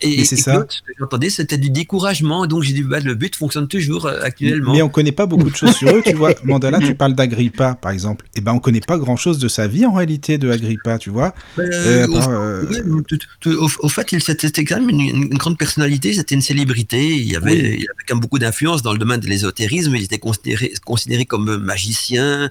et, 0.00 0.24
c'est 0.24 0.36
ça. 0.36 0.66
Ce 0.68 0.80
que 0.80 0.92
j'entendais, 0.98 1.30
c'était 1.30 1.58
du 1.58 1.70
découragement. 1.70 2.46
Donc 2.46 2.62
j'ai 2.62 2.72
dit, 2.72 2.82
bah, 2.82 3.00
le 3.00 3.14
but 3.14 3.34
fonctionne 3.36 3.68
toujours 3.68 4.06
euh, 4.06 4.20
actuellement. 4.22 4.72
Mais 4.72 4.82
on 4.82 4.88
connaît 4.88 5.12
pas 5.12 5.26
beaucoup 5.26 5.50
de 5.50 5.56
choses 5.56 5.74
sur 5.76 5.88
eux. 5.88 6.02
Tu 6.04 6.14
vois, 6.14 6.34
Mandala, 6.44 6.78
tu 6.78 6.94
parles 6.94 7.14
d'Agrippa, 7.14 7.74
par 7.74 7.92
exemple. 7.92 8.24
Et 8.34 8.38
eh 8.38 8.40
ben, 8.40 8.52
on 8.52 8.58
connaît 8.58 8.80
pas 8.80 8.98
grand 8.98 9.16
chose 9.16 9.38
de 9.38 9.48
sa 9.48 9.66
vie 9.66 9.86
en 9.86 9.92
réalité 9.92 10.38
de 10.38 10.50
Agrippa, 10.50 10.98
tu 10.98 11.10
vois. 11.10 11.34
Ben, 11.56 11.70
euh, 11.72 12.06
euh, 13.46 13.66
au, 13.80 13.88
fait, 13.88 14.12
il 14.12 14.22
c'était 14.22 14.64
quand 14.64 14.80
même 14.80 14.90
une, 14.90 15.28
grande 15.30 15.58
personnalité. 15.58 16.12
C'était 16.12 16.34
une 16.34 16.42
célébrité. 16.42 17.16
Il 17.16 17.30
y 17.30 17.36
avait, 17.36 17.58
il 17.58 17.86
avait 17.88 18.04
quand 18.06 18.14
même 18.14 18.20
beaucoup 18.20 18.38
d'influence 18.38 18.82
dans 18.82 18.92
le 18.92 18.98
domaine 18.98 19.20
de 19.20 19.26
l'ésotérisme. 19.26 19.94
Il 19.96 20.04
était 20.04 20.18
considéré, 20.18 20.72
considéré 20.84 21.24
comme 21.24 21.56
magicien, 21.56 22.50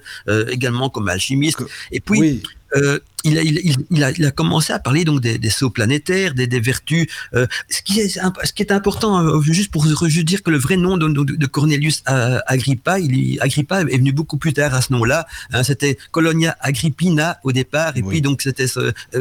également 0.50 0.90
comme 0.90 1.08
alchimiste. 1.08 1.62
Et 1.92 2.00
puis. 2.00 2.42
Euh, 2.76 2.98
il, 3.24 3.38
a, 3.38 3.42
il, 3.42 3.58
il, 3.90 4.04
a, 4.04 4.10
il, 4.10 4.24
a, 4.24 4.30
commencé 4.30 4.72
à 4.72 4.78
parler 4.78 5.04
donc 5.04 5.20
des, 5.20 5.38
des 5.38 5.50
sauts 5.50 5.70
planétaires, 5.70 6.34
des, 6.34 6.46
des 6.46 6.60
vertus. 6.60 7.06
Euh, 7.34 7.46
ce, 7.68 7.82
qui 7.82 8.00
est, 8.00 8.08
ce 8.08 8.52
qui 8.52 8.62
est 8.62 8.72
important, 8.72 9.24
euh, 9.24 9.40
juste 9.42 9.70
pour 9.70 9.86
juste 9.86 10.26
dire 10.26 10.42
que 10.42 10.50
le 10.50 10.58
vrai 10.58 10.76
nom 10.76 10.96
de, 10.96 11.08
de, 11.08 11.36
de 11.36 11.46
Cornelius 11.46 12.02
euh, 12.08 12.38
Agrippa, 12.46 12.98
il, 13.00 13.38
Agrippa 13.40 13.80
est 13.82 13.98
venu 13.98 14.12
beaucoup 14.12 14.36
plus 14.36 14.52
tard 14.52 14.74
à 14.74 14.82
ce 14.82 14.92
nom-là. 14.92 15.26
Hein, 15.52 15.62
c'était 15.62 15.98
Colonia 16.12 16.56
Agrippina 16.60 17.38
au 17.42 17.52
départ, 17.52 17.96
et 17.96 18.02
puis 18.02 18.22
donc 18.22 18.42
c'était 18.42 18.66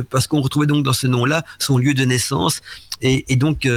parce 0.10 0.28
qu'on 0.28 0.42
retrouvait 0.42 0.68
donc 0.68 0.84
dans 0.84 0.94
ce 0.94 1.08
nom-là 1.08 1.44
son 1.60 1.78
lieu 1.78 1.94
de 1.94 2.06
naissance. 2.06 2.62
Et, 3.02 3.32
et 3.32 3.36
donc 3.36 3.68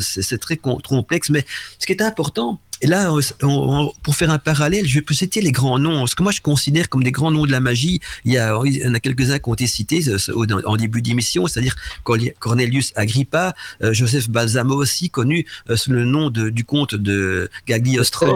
c'est 0.00 0.38
très 0.38 0.56
complexe, 0.56 1.30
mais 1.30 1.44
ce 1.78 1.86
qui 1.86 1.92
est 1.92 2.02
important, 2.02 2.60
et 2.82 2.88
là, 2.88 3.14
pour 4.02 4.16
faire 4.16 4.30
un 4.30 4.38
parallèle, 4.38 4.86
je 4.88 4.98
peux 4.98 5.14
citer 5.14 5.40
les 5.40 5.52
grands 5.52 5.78
noms. 5.78 6.04
Ce 6.08 6.16
que 6.16 6.22
moi 6.24 6.32
je 6.32 6.40
considère 6.40 6.88
comme 6.88 7.04
des 7.04 7.12
grands 7.12 7.30
noms 7.30 7.46
de 7.46 7.52
la 7.52 7.60
magie, 7.60 8.00
il 8.24 8.32
y, 8.32 8.38
a, 8.38 8.58
il 8.64 8.86
en 8.88 8.94
a 8.94 8.98
quelques-uns 8.98 9.38
qui 9.38 9.48
ont 9.48 9.54
été 9.54 9.68
cités 9.68 10.02
en 10.64 10.76
début 10.76 11.00
d'émission, 11.00 11.46
c'est-à-dire 11.46 11.76
Cornelius 12.40 12.92
Agrippa, 12.96 13.54
euh, 13.82 13.92
Joseph 13.92 14.28
Balsamo 14.28 14.74
aussi, 14.74 15.10
connu 15.10 15.46
euh, 15.70 15.76
sous 15.76 15.92
le 15.92 16.04
nom 16.04 16.28
de, 16.30 16.50
du 16.50 16.64
comte 16.64 16.96
de 16.96 17.48
Gagliostro. 17.68 18.34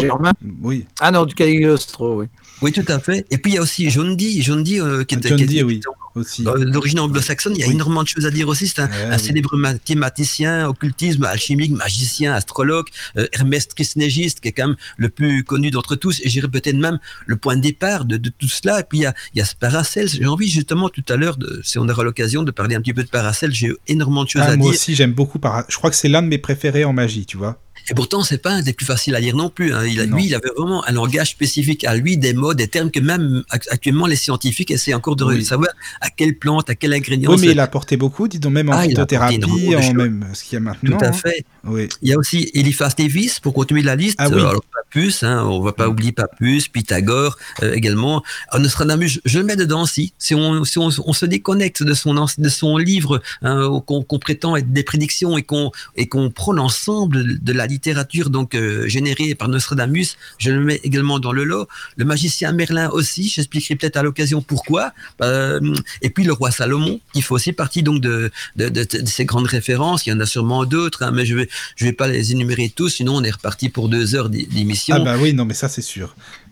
Oui. 0.63 0.87
Ah 1.01 1.11
non, 1.11 1.27
du 1.27 1.35
Gagliostro, 1.35 2.21
oui. 2.21 2.27
Oui, 2.63 2.73
tout 2.73 2.85
à 2.89 2.99
fait. 2.99 3.27
Et 3.31 3.39
puis 3.39 3.53
il 3.53 3.55
y 3.57 3.59
a 3.59 3.63
aussi 3.63 3.91
John 3.91 4.17
Dee, 4.17 4.43
John 4.43 4.63
Dee 4.63 4.81
qui 5.07 5.15
était, 5.15 5.29
John 5.29 5.39
Dee, 5.39 5.63
oui, 5.63 5.81
aussi. 6.15 6.43
d'origine 6.43 7.01
anglo-saxonne. 7.01 7.55
Il 7.55 7.61
y 7.61 7.65
a 7.65 7.67
énormément 7.67 8.03
de 8.03 8.09
choses 8.09 8.25
à 8.27 8.31
dire 8.31 8.49
aussi. 8.49 8.67
C'est 8.69 8.81
un, 8.81 9.19
célèbre 9.19 9.57
mathématicien, 9.57 10.69
occultisme, 10.69 11.25
alchimique, 11.25 11.73
magicien, 11.73 12.35
astrologue, 12.35 12.87
Hermès 13.33 13.69
Trismégiste, 13.69 14.41
qui 14.41 14.49
est 14.49 14.53
quand 14.53 14.69
même 14.69 14.77
le 14.97 15.09
plus 15.09 15.45
connu 15.45 15.71
d'entre 15.71 15.97
tous. 15.97 16.21
Et 16.25 16.29
j'irais 16.29 16.49
peut-être 16.49 16.77
même 16.77 16.99
le 17.27 17.37
point 17.37 17.57
de 17.57 17.61
départ 17.61 18.05
de, 18.05 18.17
de, 18.17 18.31
tout 18.31 18.49
cela. 18.49 18.81
Et 18.81 18.85
puis 18.85 18.99
il 18.99 19.03
y 19.03 19.07
a, 19.07 19.15
il 19.35 19.39
y 19.39 19.43
a 19.43 19.47
Paracels. 19.59 20.09
J'ai 20.09 20.27
envie 20.27 20.49
justement 20.49 20.89
tout 20.89 21.05
à 21.09 21.17
l'heure, 21.17 21.39
si 21.63 21.79
on 21.79 21.89
aura 21.89 22.05
l'occasion, 22.05 22.43
de 22.43 22.51
parler 22.51 22.75
un 22.75 22.81
petit 22.81 22.95
peu 22.95 23.03
de 23.03 23.09
Paracels. 23.09 23.53
J'ai 23.53 23.73
énormément 23.87 24.25
de 24.25 24.31
choses 24.31 24.43
ah, 24.45 24.51
à 24.51 24.57
dire. 24.57 24.59
Moi 24.59 24.71
aussi, 24.71 24.95
j'aime 24.95 25.13
beaucoup 25.13 25.39
Paracels. 25.39 25.71
Je 25.71 25.77
crois 25.77 25.91
que 25.91 25.97
c'est 25.97 26.09
l'un 26.09 26.23
de 26.23 26.29
mes 26.29 26.39
préférés 26.39 26.85
en 26.85 26.93
magie, 26.93 27.27
tu 27.27 27.37
vois. 27.37 27.61
Et 27.89 27.95
pourtant, 27.95 28.23
c'est 28.23 28.39
pas 28.39 28.51
un 28.51 28.63
des 28.63 28.73
plus 28.73 28.87
faciles 28.87 29.15
à 29.15 29.21
lire 29.21 29.37
non 29.37 29.49
plus. 29.49 29.73
Hein. 29.73 29.85
Il 29.87 30.01
a, 30.01 30.05
lui, 30.07 30.27
il 30.27 30.35
avait 30.35 30.51
vraiment 30.57 30.87
un 30.87 30.93
langage 30.93 31.31
spécifique 31.31 31.85
à 31.85 31.95
lui, 31.95 32.17
des 32.17 32.35
mots, 32.35 32.55
des 32.55 32.69
termes 32.69 32.91
que 32.91 33.01
même 33.01 33.45
actuellement 33.51 34.07
les 34.07 34.17
scientifiques 34.17 34.71
essaient 34.71 34.95
encore 34.95 35.17
de 35.17 35.41
savoir 35.41 35.71
à 36.01 36.11
quelle 36.11 36.37
plante, 36.37 36.69
à 36.71 36.75
quel 36.75 36.93
ingrédient. 36.93 37.31
Oui, 37.31 37.39
mais 37.41 37.53
il 37.53 37.61
a 37.61 37.65
apporté 37.65 37.97
beaucoup, 37.97 38.29
dis 38.29 38.39
donc, 38.39 38.53
même 38.53 38.69
en 38.69 38.73
ah, 38.73 38.83
phytothérapie, 38.83 39.41
en 39.77 39.95
même 39.95 40.27
ce 40.33 40.45
qu'il 40.45 40.55
y 40.55 40.57
a 40.57 40.61
maintenant. 40.61 40.99
Tout 40.99 41.05
à 41.05 41.13
fait. 41.13 41.45
Oui. 41.65 41.89
Il 42.03 42.09
y 42.09 42.13
a 42.13 42.19
aussi 42.19 42.51
Eliphas 42.55 42.93
Davis, 42.97 43.41
pour 43.41 43.55
continuer 43.55 43.83
la 43.83 43.97
liste. 43.97 44.17
Ah, 44.19 44.29
oui. 44.29 44.41
Alors, 44.41 44.63
Papus, 44.73 45.23
hein, 45.23 45.45
on 45.45 45.61
va 45.61 45.73
pas 45.73 45.89
oublier 45.89 46.13
Papus, 46.13 46.69
Pythagore 46.69 47.37
euh, 47.63 47.73
également. 47.73 48.23
Nostradamus, 48.57 49.21
je 49.25 49.39
le 49.39 49.45
mets 49.45 49.57
dedans 49.57 49.83
aussi. 49.83 50.13
Si 50.19 50.35
on, 50.35 50.65
si 50.65 50.79
on, 50.79 50.91
on 51.05 51.13
se 51.13 51.27
déconnecte 51.27 51.83
de 51.83 51.95
son, 51.95 52.15
de 52.15 52.49
son 52.49 52.77
livre, 52.77 53.21
hein, 53.43 53.81
qu'on 53.87 54.19
prétend 54.19 54.57
être 54.57 54.73
des 54.73 54.83
prédictions 54.83 55.37
et 55.37 55.43
qu'on 55.43 55.71
qu'on 56.09 56.31
prend 56.31 56.53
l'ensemble 56.53 57.43
de 57.43 57.53
la 57.53 57.67
littérature 57.77 58.29
donc 58.37 58.49
euh, 58.55 58.89
générée 58.97 59.35
par 59.41 59.49
Nostradamus, 59.49 60.09
je 60.39 60.51
le 60.57 60.61
mets 60.69 60.81
également 60.89 61.19
dans 61.25 61.35
le 61.39 61.45
lot. 61.45 61.65
Le 62.01 62.05
magicien 62.13 62.49
Merlin 62.61 62.89
aussi, 62.99 63.23
j'expliquerai 63.35 63.77
peut-être 63.79 63.99
à 63.99 64.03
l'occasion 64.03 64.41
pourquoi. 64.53 64.83
Euh, 65.23 65.75
et 66.05 66.11
puis 66.11 66.25
le 66.31 66.33
roi 66.33 66.51
Salomon, 66.51 66.95
qui 67.13 67.23
fait 67.23 67.35
aussi 67.39 67.53
partie 67.53 67.83
donc 67.89 67.99
de, 68.01 68.31
de, 68.61 68.67
de, 68.77 68.83
de 69.07 69.11
ces 69.17 69.25
grandes 69.31 69.51
références. 69.59 70.07
Il 70.07 70.11
y 70.11 70.13
en 70.13 70.21
a 70.21 70.27
sûrement 70.27 70.65
d'autres, 70.75 71.01
hein, 71.05 71.13
mais 71.17 71.25
je 71.31 71.35
vais 71.39 71.49
je 71.79 71.85
vais 71.87 71.97
pas 72.01 72.09
les 72.09 72.33
énumérer 72.33 72.69
tous, 72.79 72.91
sinon 72.99 73.15
on 73.21 73.25
est 73.29 73.35
reparti 73.39 73.69
pour 73.69 73.89
deux 73.89 74.15
heures 74.15 74.31
d'émission. 74.31 74.97
Ah 74.99 75.05
bah 75.09 75.17
oui, 75.23 75.31
non 75.39 75.45
mais 75.45 75.55
ça 75.63 75.69
c'est 75.69 75.87
sûr. 75.95 76.09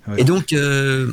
Ouais. 0.06 0.20
Et 0.20 0.24
donc 0.24 0.52
euh, 0.52 1.12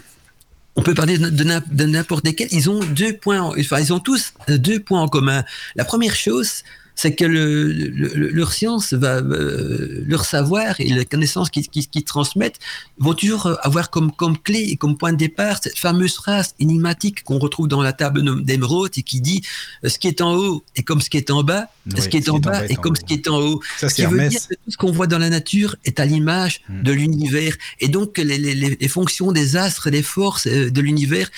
on 0.75 0.81
peut 0.87 0.97
parler 1.01 1.17
de 1.17 1.85
n'importe 1.85 2.23
lesquels. 2.27 2.51
Ils 2.51 2.69
ont 2.69 2.81
deux 3.01 3.13
points, 3.23 3.41
enfin 3.59 3.79
ils 3.85 3.91
ont 3.95 3.99
tous 3.99 4.33
deux 4.47 4.79
points 4.79 5.01
en 5.01 5.09
commun. 5.15 5.43
La 5.79 5.85
première 5.91 6.15
chose, 6.25 6.51
c'est 6.95 7.15
que 7.15 7.25
le, 7.25 7.71
le, 7.71 8.29
leur 8.29 8.51
science, 8.53 8.93
va, 8.93 9.17
euh, 9.17 10.03
leur 10.05 10.25
savoir 10.25 10.79
et 10.79 10.89
les 10.89 11.05
connaissances 11.05 11.49
qu'ils 11.49 11.67
qui, 11.67 11.87
qui 11.87 12.03
transmettent 12.03 12.59
vont 12.97 13.13
toujours 13.13 13.57
avoir 13.61 13.89
comme, 13.89 14.11
comme 14.11 14.37
clé 14.37 14.59
et 14.59 14.75
comme 14.75 14.97
point 14.97 15.13
de 15.13 15.17
départ 15.17 15.59
cette 15.61 15.77
fameuse 15.77 16.15
phrase 16.15 16.53
énigmatique 16.59 17.23
qu'on 17.23 17.39
retrouve 17.39 17.67
dans 17.67 17.81
la 17.81 17.93
table 17.93 18.43
d'émeraude 18.43 18.91
et 18.97 19.03
qui 19.03 19.21
dit 19.21 19.41
euh, 19.83 19.89
ce 19.89 19.99
qui 19.99 20.07
est 20.07 20.21
en 20.21 20.35
haut 20.35 20.63
est 20.75 20.83
comme 20.83 21.01
ce 21.01 21.09
qui 21.09 21.17
est 21.17 21.31
en 21.31 21.43
bas, 21.43 21.67
oui, 21.87 22.01
ce 22.01 22.09
qui 22.09 22.17
est 22.17 22.29
en 22.29 22.39
bas 22.39 22.65
est, 22.65 22.75
comme 22.75 22.95
ce 22.95 23.01
qui 23.01 23.13
est 23.13 23.27
en 23.27 23.39
haut. 23.39 23.61
Ça, 23.77 23.89
ce 23.89 23.95
qui 23.95 24.05
veut 24.05 24.27
dire 24.27 24.47
que 24.47 24.55
tout 24.55 24.71
ce 24.71 24.77
qu'on 24.77 24.91
voit 24.91 25.07
dans 25.07 25.19
la 25.19 25.29
nature 25.29 25.75
est 25.85 25.99
à 25.99 26.05
l'image 26.05 26.61
mmh. 26.69 26.83
de 26.83 26.91
l'univers 26.91 27.55
et 27.79 27.87
donc 27.87 28.17
les, 28.17 28.37
les, 28.37 28.53
les, 28.55 28.87
fonctions 28.87 29.31
des 29.31 29.55
astres, 29.55 29.89
des 29.89 30.03
forces 30.03 30.47
euh, 30.47 30.69
de 30.69 30.81
l'univers 30.81 31.29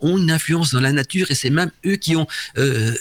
ont 0.00 0.18
une 0.18 0.30
influence 0.30 0.72
dans 0.72 0.80
la 0.80 0.92
nature 0.92 1.30
et 1.30 1.34
c'est 1.34 1.50
même 1.50 1.70
eux 1.84 1.96
qui 1.96 2.16
ont 2.16 2.26
euh, 2.58 2.94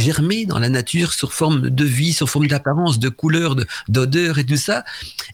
germer 0.00 0.46
dans 0.46 0.58
la 0.58 0.68
nature 0.68 1.12
sur 1.12 1.32
forme 1.32 1.70
de 1.70 1.84
vie, 1.84 2.12
sur 2.12 2.28
forme 2.28 2.46
d'apparence, 2.46 2.98
de 2.98 3.08
couleur, 3.08 3.56
d'odeur 3.88 4.38
et 4.38 4.44
tout 4.44 4.56
ça. 4.56 4.84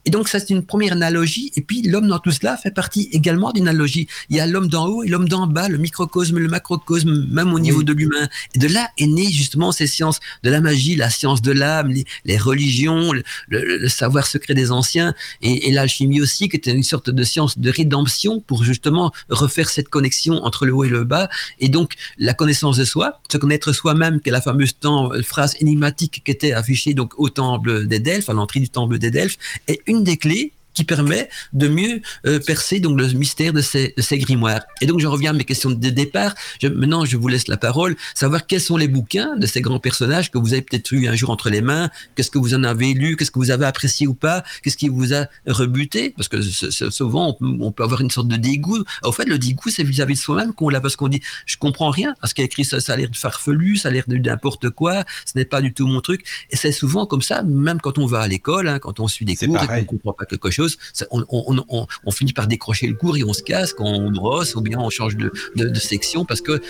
Et 0.04 0.10
donc 0.10 0.28
ça 0.28 0.38
c'est 0.40 0.50
une 0.50 0.64
première 0.64 0.92
analogie. 0.92 1.52
Et 1.56 1.60
puis 1.60 1.82
l'homme 1.82 2.08
dans 2.08 2.18
tout 2.18 2.30
cela 2.30 2.56
fait 2.56 2.70
partie 2.70 3.08
également 3.12 3.52
d'une 3.52 3.68
analogie. 3.68 4.08
Il 4.30 4.36
y 4.36 4.40
a 4.40 4.46
l'homme 4.46 4.68
d'en 4.68 4.86
haut 4.86 5.02
et 5.02 5.08
l'homme 5.08 5.28
d'en 5.28 5.46
bas, 5.46 5.68
le 5.68 5.78
microcosme, 5.78 6.38
le 6.38 6.48
macrocosme, 6.48 7.26
même 7.30 7.52
au 7.52 7.58
niveau 7.58 7.78
oui. 7.78 7.84
de 7.84 7.92
l'humain. 7.92 8.28
Et 8.54 8.58
de 8.58 8.68
là 8.68 8.88
est 8.98 9.06
né 9.06 9.30
justement 9.30 9.72
ces 9.72 9.86
sciences 9.86 10.20
de 10.42 10.50
la 10.50 10.60
magie, 10.60 10.96
la 10.96 11.10
science 11.10 11.42
de 11.42 11.52
l'âme, 11.52 11.88
les, 11.88 12.04
les, 12.24 12.38
religions, 12.38 13.12
le, 13.12 13.22
le, 13.48 13.78
le, 13.78 13.88
savoir 13.88 14.26
secret 14.26 14.54
des 14.54 14.70
anciens 14.70 15.14
et, 15.40 15.68
et 15.68 15.72
l'alchimie 15.72 16.20
aussi, 16.20 16.48
qui 16.48 16.56
était 16.56 16.72
une 16.72 16.82
sorte 16.82 17.10
de 17.10 17.24
science 17.24 17.58
de 17.58 17.70
rédemption 17.70 18.40
pour 18.40 18.64
justement 18.64 19.12
refaire 19.28 19.68
cette 19.68 19.88
connexion 19.88 20.42
entre 20.44 20.66
le 20.66 20.72
haut 20.74 20.84
et 20.84 20.88
le 20.88 21.04
bas. 21.04 21.28
Et 21.60 21.68
donc 21.68 21.94
la 22.18 22.34
connaissance 22.34 22.76
de 22.76 22.84
soi, 22.84 23.20
se 23.30 23.38
connaître 23.38 23.72
soi-même, 23.72 24.20
qu'est 24.20 24.30
la 24.30 24.40
fameuse 24.52 24.78
temps, 24.78 25.10
phrase 25.22 25.56
énigmatique 25.60 26.22
qui 26.24 26.30
était 26.30 26.52
affichée 26.52 26.94
donc 26.94 27.18
au 27.18 27.28
temple 27.28 27.86
des 27.86 28.00
Delphes, 28.00 28.28
à 28.28 28.32
l'entrée 28.32 28.60
du 28.60 28.68
temple 28.68 28.98
des 28.98 29.10
Delphes, 29.10 29.38
est 29.66 29.80
une 29.86 30.04
des 30.04 30.16
clés 30.16 30.52
qui 30.74 30.84
permet 30.84 31.28
de 31.52 31.68
mieux 31.68 32.00
euh, 32.26 32.40
percer 32.40 32.80
donc 32.80 32.98
le 32.98 33.06
mystère 33.12 33.52
de 33.52 33.60
ces, 33.60 33.94
de 33.96 34.02
ces, 34.02 34.18
grimoires. 34.18 34.60
Et 34.80 34.86
donc 34.86 35.00
je 35.00 35.06
reviens 35.06 35.30
à 35.30 35.32
mes 35.34 35.44
questions 35.44 35.70
de 35.70 35.90
départ. 35.90 36.34
Je, 36.60 36.68
maintenant, 36.68 37.04
je 37.04 37.16
vous 37.16 37.28
laisse 37.28 37.48
la 37.48 37.56
parole, 37.56 37.96
savoir 38.14 38.46
quels 38.46 38.60
sont 38.60 38.76
les 38.76 38.88
bouquins 38.88 39.36
de 39.36 39.46
ces 39.46 39.60
grands 39.60 39.80
personnages 39.80 40.30
que 40.30 40.38
vous 40.38 40.52
avez 40.52 40.62
peut-être 40.62 40.92
eu 40.92 41.08
un 41.08 41.14
jour 41.14 41.30
entre 41.30 41.50
les 41.50 41.60
mains. 41.60 41.90
Qu'est-ce 42.14 42.30
que 42.30 42.38
vous 42.38 42.54
en 42.54 42.64
avez 42.64 42.94
lu? 42.94 43.16
Qu'est-ce 43.16 43.30
que 43.30 43.38
vous 43.38 43.50
avez 43.50 43.66
apprécié 43.66 44.06
ou 44.06 44.14
pas? 44.14 44.44
Qu'est-ce 44.62 44.76
qui 44.76 44.88
vous 44.88 45.14
a 45.14 45.26
rebuté? 45.46 46.10
Parce 46.10 46.28
que 46.28 46.40
souvent 46.42 47.36
on, 47.40 47.72
peut 47.72 47.82
avoir 47.82 48.00
une 48.00 48.10
sorte 48.10 48.28
de 48.28 48.36
dégoût. 48.36 48.84
Au 49.02 49.12
fait, 49.12 49.24
le 49.24 49.38
dégoût, 49.38 49.70
c'est 49.70 49.82
vis-à-vis 49.82 50.14
de 50.14 50.18
soi-même 50.18 50.52
qu'on 50.52 50.68
l'a 50.68 50.80
parce 50.80 50.96
qu'on 50.96 51.08
dit 51.08 51.20
je 51.46 51.56
comprends 51.56 51.90
rien. 51.90 52.14
Parce 52.20 52.32
qu'il 52.32 52.42
a 52.42 52.46
écrit 52.46 52.64
ça, 52.64 52.80
ça 52.80 52.94
a 52.94 52.96
l'air 52.96 53.10
de 53.10 53.16
farfelu, 53.16 53.76
ça 53.76 53.88
a 53.88 53.92
l'air 53.92 54.04
de 54.06 54.16
n'importe 54.16 54.70
quoi. 54.70 55.04
Ce 55.26 55.32
n'est 55.36 55.44
pas 55.44 55.60
du 55.60 55.72
tout 55.72 55.86
mon 55.86 56.00
truc. 56.00 56.24
Et 56.50 56.56
c'est 56.56 56.72
souvent 56.72 57.06
comme 57.06 57.22
ça, 57.22 57.42
même 57.42 57.80
quand 57.80 57.98
on 57.98 58.06
va 58.06 58.20
à 58.20 58.28
l'école, 58.28 58.68
hein, 58.68 58.78
quand 58.78 59.00
on 59.00 59.08
suit 59.08 59.24
des 59.24 59.36
cours 59.36 59.62
et 59.62 59.66
qu'on 59.66 59.84
comprend 59.84 60.12
pas 60.12 60.24
quelque 60.24 60.50
chose 60.50 60.61
on, 61.10 62.10
finit 62.12 62.32
par 62.32 62.46
décrocher 62.46 62.86
le 62.86 62.94
cours 62.94 63.16
et 63.16 63.24
on 63.24 63.32
se 63.32 63.42
casse 63.42 63.72
quand 63.72 63.84
on 63.84 64.10
brosse 64.10 64.54
ou 64.54 64.60
bien 64.60 64.78
on 64.78 64.90
change 64.90 65.16
de, 65.16 65.30
section 65.74 66.24
parce 66.24 66.40
que 66.40 66.60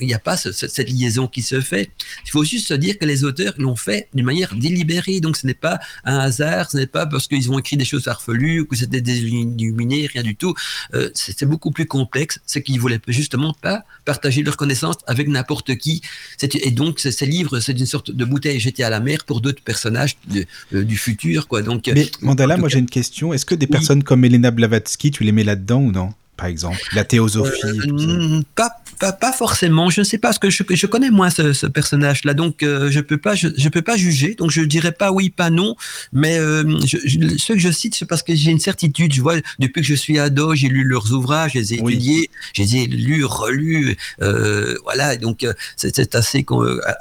il 0.00 0.06
n'y 0.06 0.14
a 0.14 0.18
pas 0.18 0.36
cette 0.36 0.90
liaison 0.90 1.26
qui 1.26 1.42
se 1.42 1.60
fait. 1.60 1.90
Il 2.24 2.30
faut 2.30 2.44
juste 2.44 2.68
se 2.68 2.74
dire 2.74 2.98
que 2.98 3.04
les 3.04 3.24
auteurs 3.24 3.54
l'ont 3.58 3.76
fait 3.76 4.08
d'une 4.14 4.24
manière 4.24 4.54
délibérée, 4.54 5.20
donc 5.20 5.36
ce 5.36 5.46
n'est 5.46 5.54
pas 5.54 5.78
un 6.04 6.18
hasard, 6.18 6.70
ce 6.70 6.76
n'est 6.76 6.86
pas 6.86 7.06
parce 7.06 7.26
qu'ils 7.26 7.50
ont 7.50 7.58
écrit 7.58 7.76
des 7.76 7.84
choses 7.84 8.04
farfelues 8.04 8.60
ou 8.60 8.66
que 8.66 8.76
c'était 8.76 8.98
illuminé, 8.98 10.06
rien 10.06 10.22
du 10.22 10.36
tout. 10.36 10.54
Euh, 10.94 11.10
c'est 11.14 11.46
beaucoup 11.46 11.70
plus 11.70 11.86
complexe, 11.86 12.40
c'est 12.46 12.62
qu'ils 12.62 12.80
voulaient 12.80 13.00
justement 13.08 13.54
pas 13.54 13.84
partager 14.04 14.42
leur 14.42 14.56
connaissance 14.56 14.96
avec 15.06 15.28
n'importe 15.28 15.76
qui. 15.76 16.02
Et 16.42 16.70
donc 16.70 17.00
ces 17.00 17.26
livres, 17.26 17.60
c'est 17.60 17.78
une 17.78 17.86
sorte 17.86 18.10
de 18.10 18.24
bouteille 18.24 18.60
jetée 18.60 18.84
à 18.84 18.90
la 18.90 19.00
mer 19.00 19.24
pour 19.24 19.40
d'autres 19.40 19.62
personnages 19.62 20.16
euh, 20.34 20.84
du 20.84 20.96
futur, 20.96 21.48
quoi. 21.48 21.62
Donc, 21.62 21.90
mais 21.92 22.10
Mandala, 22.20 22.56
moi 22.56 22.68
j'ai 22.68 22.78
une 22.78 22.88
question 22.88 23.06
est-ce 23.32 23.46
que 23.46 23.54
des 23.54 23.66
personnes 23.66 24.02
comme 24.02 24.24
Elena 24.24 24.50
Blavatsky, 24.50 25.10
tu 25.10 25.24
les 25.24 25.32
mets 25.32 25.44
là-dedans 25.44 25.80
ou 25.80 25.90
non? 25.90 26.12
Par 26.36 26.46
exemple, 26.46 26.78
la 26.92 27.04
théosophie 27.04 27.60
euh, 27.64 28.42
pas, 28.54 28.70
pas, 28.98 29.12
pas, 29.12 29.32
forcément. 29.32 29.90
Je 29.90 30.00
ne 30.00 30.04
sais 30.04 30.18
pas 30.18 30.28
parce 30.28 30.38
que 30.38 30.50
je, 30.50 30.62
je 30.68 30.86
connais 30.86 31.10
moins 31.10 31.30
ce, 31.30 31.52
ce 31.52 31.66
personnage-là, 31.66 32.34
donc 32.34 32.62
euh, 32.62 32.90
je 32.90 33.00
peux 33.00 33.16
pas, 33.16 33.34
je, 33.34 33.48
je, 33.56 33.68
peux 33.68 33.82
pas 33.82 33.96
juger. 33.96 34.34
Donc 34.34 34.50
je 34.50 34.62
dirais 34.62 34.92
pas 34.92 35.12
oui, 35.12 35.30
pas 35.30 35.50
non. 35.50 35.76
Mais 36.12 36.38
euh, 36.38 36.78
je, 36.84 36.98
ceux 37.38 37.54
que 37.54 37.60
je 37.60 37.70
cite, 37.70 37.94
c'est 37.94 38.06
parce 38.06 38.22
que 38.22 38.34
j'ai 38.34 38.50
une 38.50 38.60
certitude. 38.60 39.12
Je 39.12 39.22
vois 39.22 39.36
depuis 39.58 39.80
que 39.80 39.86
je 39.86 39.94
suis 39.94 40.18
ado, 40.18 40.54
j'ai 40.54 40.68
lu 40.68 40.84
leurs 40.84 41.12
ouvrages, 41.12 41.52
je 41.54 41.58
les 41.58 41.74
ai 41.74 41.76
étudiés, 41.78 42.30
je 42.52 42.62
les 42.62 42.76
ai 42.76 42.86
lus, 42.86 43.24
relus. 43.24 43.96
Euh, 44.22 44.76
voilà, 44.84 45.16
donc 45.16 45.46
c'est 45.76 46.14
assez, 46.14 46.44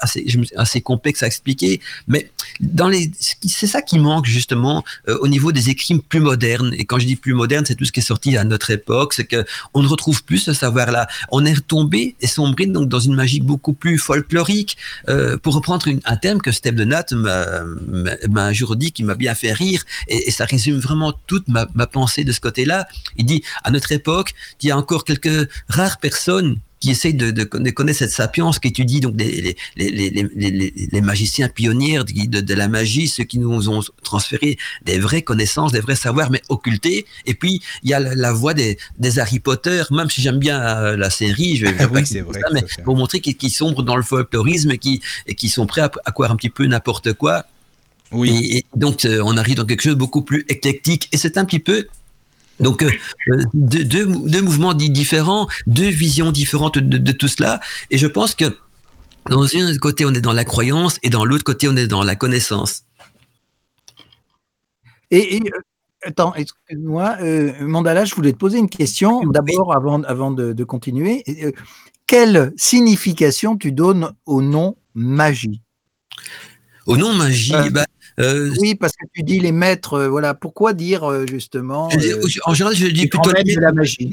assez, 0.02 0.26
assez 0.56 0.82
complexe 0.82 1.24
à 1.24 1.28
expliquer. 1.28 1.82
Mais 2.08 2.30
dans 2.60 2.88
les, 2.88 3.12
c'est 3.20 3.68
ça 3.68 3.82
qui 3.82 4.00
manque 4.00 4.26
justement 4.26 4.84
au 5.08 5.28
niveau 5.28 5.52
des 5.52 5.70
écrits 5.70 5.98
plus 5.98 6.20
modernes. 6.20 6.74
Et 6.78 6.86
quand 6.86 7.00
je 7.00 7.06
dis 7.06 7.16
plus 7.16 7.34
moderne, 7.34 7.66
c'est 7.66 7.76
tout 7.76 7.86
ce 7.86 7.92
qui 7.92 8.00
est 8.00 8.04
sorti 8.04 8.38
à 8.38 8.44
notre 8.44 8.72
époque. 8.72 9.14
C'est 9.26 9.44
que 9.44 9.46
on 9.74 9.82
ne 9.82 9.88
retrouve 9.88 10.24
plus 10.24 10.38
ce 10.38 10.54
savoir-là. 10.54 11.08
On 11.32 11.46
est 11.46 11.54
retombé 11.54 12.16
et 12.22 12.28
sombré 12.28 12.66
donc 12.66 12.90
dans 12.90 13.00
une 13.00 13.16
magie 13.16 13.42
beaucoup 13.42 13.74
plus 13.74 13.98
folklorique. 13.98 14.78
Euh, 15.10 15.38
pour 15.38 15.56
reprendre 15.56 15.88
un 16.06 16.18
thème 16.18 16.42
que 16.42 16.52
Steve 16.52 16.76
de 16.76 16.86
m'a 16.86 18.44
un 18.44 18.54
jour 18.54 18.76
dit 18.76 18.92
qui 18.92 19.04
m'a 19.04 19.16
bien 19.16 19.36
fait 19.36 19.54
rire 19.54 19.84
et, 20.08 20.32
ça 20.32 20.46
résume 20.46 20.80
vraiment 20.80 21.14
toute 21.28 21.48
ma 21.48 21.66
pensée 21.88 22.24
de 22.24 22.32
ce 22.32 22.42
côté-là. 22.42 22.88
Il 23.18 23.26
dit 23.26 23.42
à 23.64 23.72
notre 23.72 23.92
époque, 23.92 24.34
il 24.62 24.68
y 24.68 24.72
a 24.72 24.78
encore 24.78 25.06
quelques 25.06 25.50
rares 25.70 26.00
personnes 26.00 26.60
qui 26.86 26.92
essaye 26.92 27.16
de, 27.16 27.32
de, 27.32 27.50
de, 27.52 27.70
connaître 27.72 27.98
cette 27.98 28.12
sapience, 28.12 28.60
qui 28.60 28.68
étudie 28.68 29.00
donc 29.00 29.16
les, 29.18 29.58
les, 29.76 29.90
les, 30.00 30.74
les 30.92 31.02
magiciens 31.02 31.50
pionniers 31.50 31.98
de, 32.04 32.42
de, 32.42 32.54
la 32.54 32.68
magie, 32.68 33.08
ceux 33.08 33.24
qui 33.24 33.40
nous 33.40 33.70
ont 33.70 33.82
transféré 34.04 34.60
des 34.84 35.00
vraies 35.00 35.24
connaissances, 35.24 35.72
des 35.72 35.80
vrais 35.80 35.96
savoirs, 35.96 36.30
mais 36.30 36.44
occultés. 36.48 37.08
Et 37.26 37.34
puis, 37.34 37.64
il 37.82 37.90
y 37.90 37.96
a 37.96 38.00
la, 38.00 38.34
voix 38.34 38.54
des, 38.54 38.78
des, 39.00 39.18
Harry 39.18 39.40
Potter, 39.40 39.82
même 39.90 40.12
si 40.12 40.22
j'aime 40.22 40.38
bien 40.38 40.62
euh, 40.62 40.96
la 40.96 41.10
série, 41.10 41.56
je 41.56 41.66
vais 41.66 41.76
ah 41.80 41.88
oui, 41.92 42.04
vrai, 42.20 42.40
ça, 42.40 42.50
mais 42.54 42.64
pour 42.84 42.96
montrer 42.96 43.20
qu'ils 43.20 43.50
sombrent 43.50 43.82
dans 43.82 43.96
le 43.96 44.04
folklorisme 44.04 44.70
et 44.70 44.78
qui, 44.78 45.02
et 45.26 45.34
qui 45.34 45.50
sont 45.50 45.66
prêts 45.66 45.82
à, 45.82 45.92
à 46.06 46.12
croire 46.12 46.32
un 46.32 46.36
petit 46.36 46.52
peu 46.52 46.68
n'importe 46.68 47.14
quoi. 47.14 47.48
Oui. 48.12 48.50
Et, 48.52 48.66
donc, 48.76 49.06
euh, 49.06 49.24
on 49.26 49.38
arrive 49.38 49.56
dans 49.56 49.66
quelque 49.66 49.82
chose 49.82 49.94
de 49.94 50.00
beaucoup 50.00 50.22
plus 50.22 50.46
éclectique. 50.50 51.10
Et 51.12 51.18
c'est 51.18 51.40
un 51.40 51.46
petit 51.46 51.58
peu 51.58 51.88
donc 52.60 52.84
euh, 52.84 52.92
deux, 53.54 53.84
deux, 53.84 54.06
deux, 54.06 54.42
mouvements 54.42 54.74
différents, 54.74 55.48
deux 55.68 55.90
visions 55.90 56.32
différentes 56.32 56.78
de, 56.78 56.98
de, 56.98 57.12
tout 57.12 57.28
cela. 57.28 57.60
Et 57.92 57.98
je 57.98 58.08
pense 58.08 58.36
que 58.36 58.46
dans 59.30 59.44
un 59.44 59.78
côté 59.78 60.06
on 60.06 60.14
est 60.14 60.22
dans 60.22 60.34
la 60.34 60.46
croyance 60.46 60.98
et 61.04 61.10
dans 61.10 61.26
l'autre 61.26 61.44
côté 61.44 61.68
on 61.68 61.76
est 61.76 61.88
dans 61.88 62.04
la 62.04 62.16
connaissance. 62.16 62.84
Et, 65.12 65.38
et 65.38 65.42
euh, 65.42 65.60
attends, 66.04 66.34
excuse-moi, 66.36 67.18
euh, 67.22 67.54
Mandala, 67.62 68.06
je 68.06 68.16
voulais 68.16 68.32
te 68.32 68.38
poser 68.38 68.58
une 68.58 68.70
question 68.70 69.22
d'abord 69.24 69.76
avant, 69.76 70.02
avant 70.04 70.32
de, 70.32 70.54
de 70.54 70.64
continuer. 70.64 71.24
Euh, 71.28 71.52
quelle 72.08 72.54
signification 72.56 73.58
tu 73.58 73.72
donnes 73.72 74.12
au 74.26 74.42
nom 74.42 74.78
magie? 74.94 75.62
Au 76.86 76.98
nom 76.98 77.14
magie, 77.14 77.54
bah, 77.72 77.86
euh, 78.20 78.54
oui, 78.60 78.76
parce 78.76 78.94
que 78.94 79.06
tu 79.14 79.24
dis 79.24 79.40
les 79.40 79.52
maîtres, 79.52 79.94
euh, 79.94 80.08
voilà. 80.08 80.34
Pourquoi 80.34 80.74
dire 80.74 81.04
euh, 81.04 81.26
justement 81.28 81.90
En 82.46 82.54
général, 82.54 82.76
je 82.76 82.88
dis 82.88 83.08
plutôt 83.08 83.32
de 83.32 83.60
la 83.60 83.72
magie? 83.72 84.12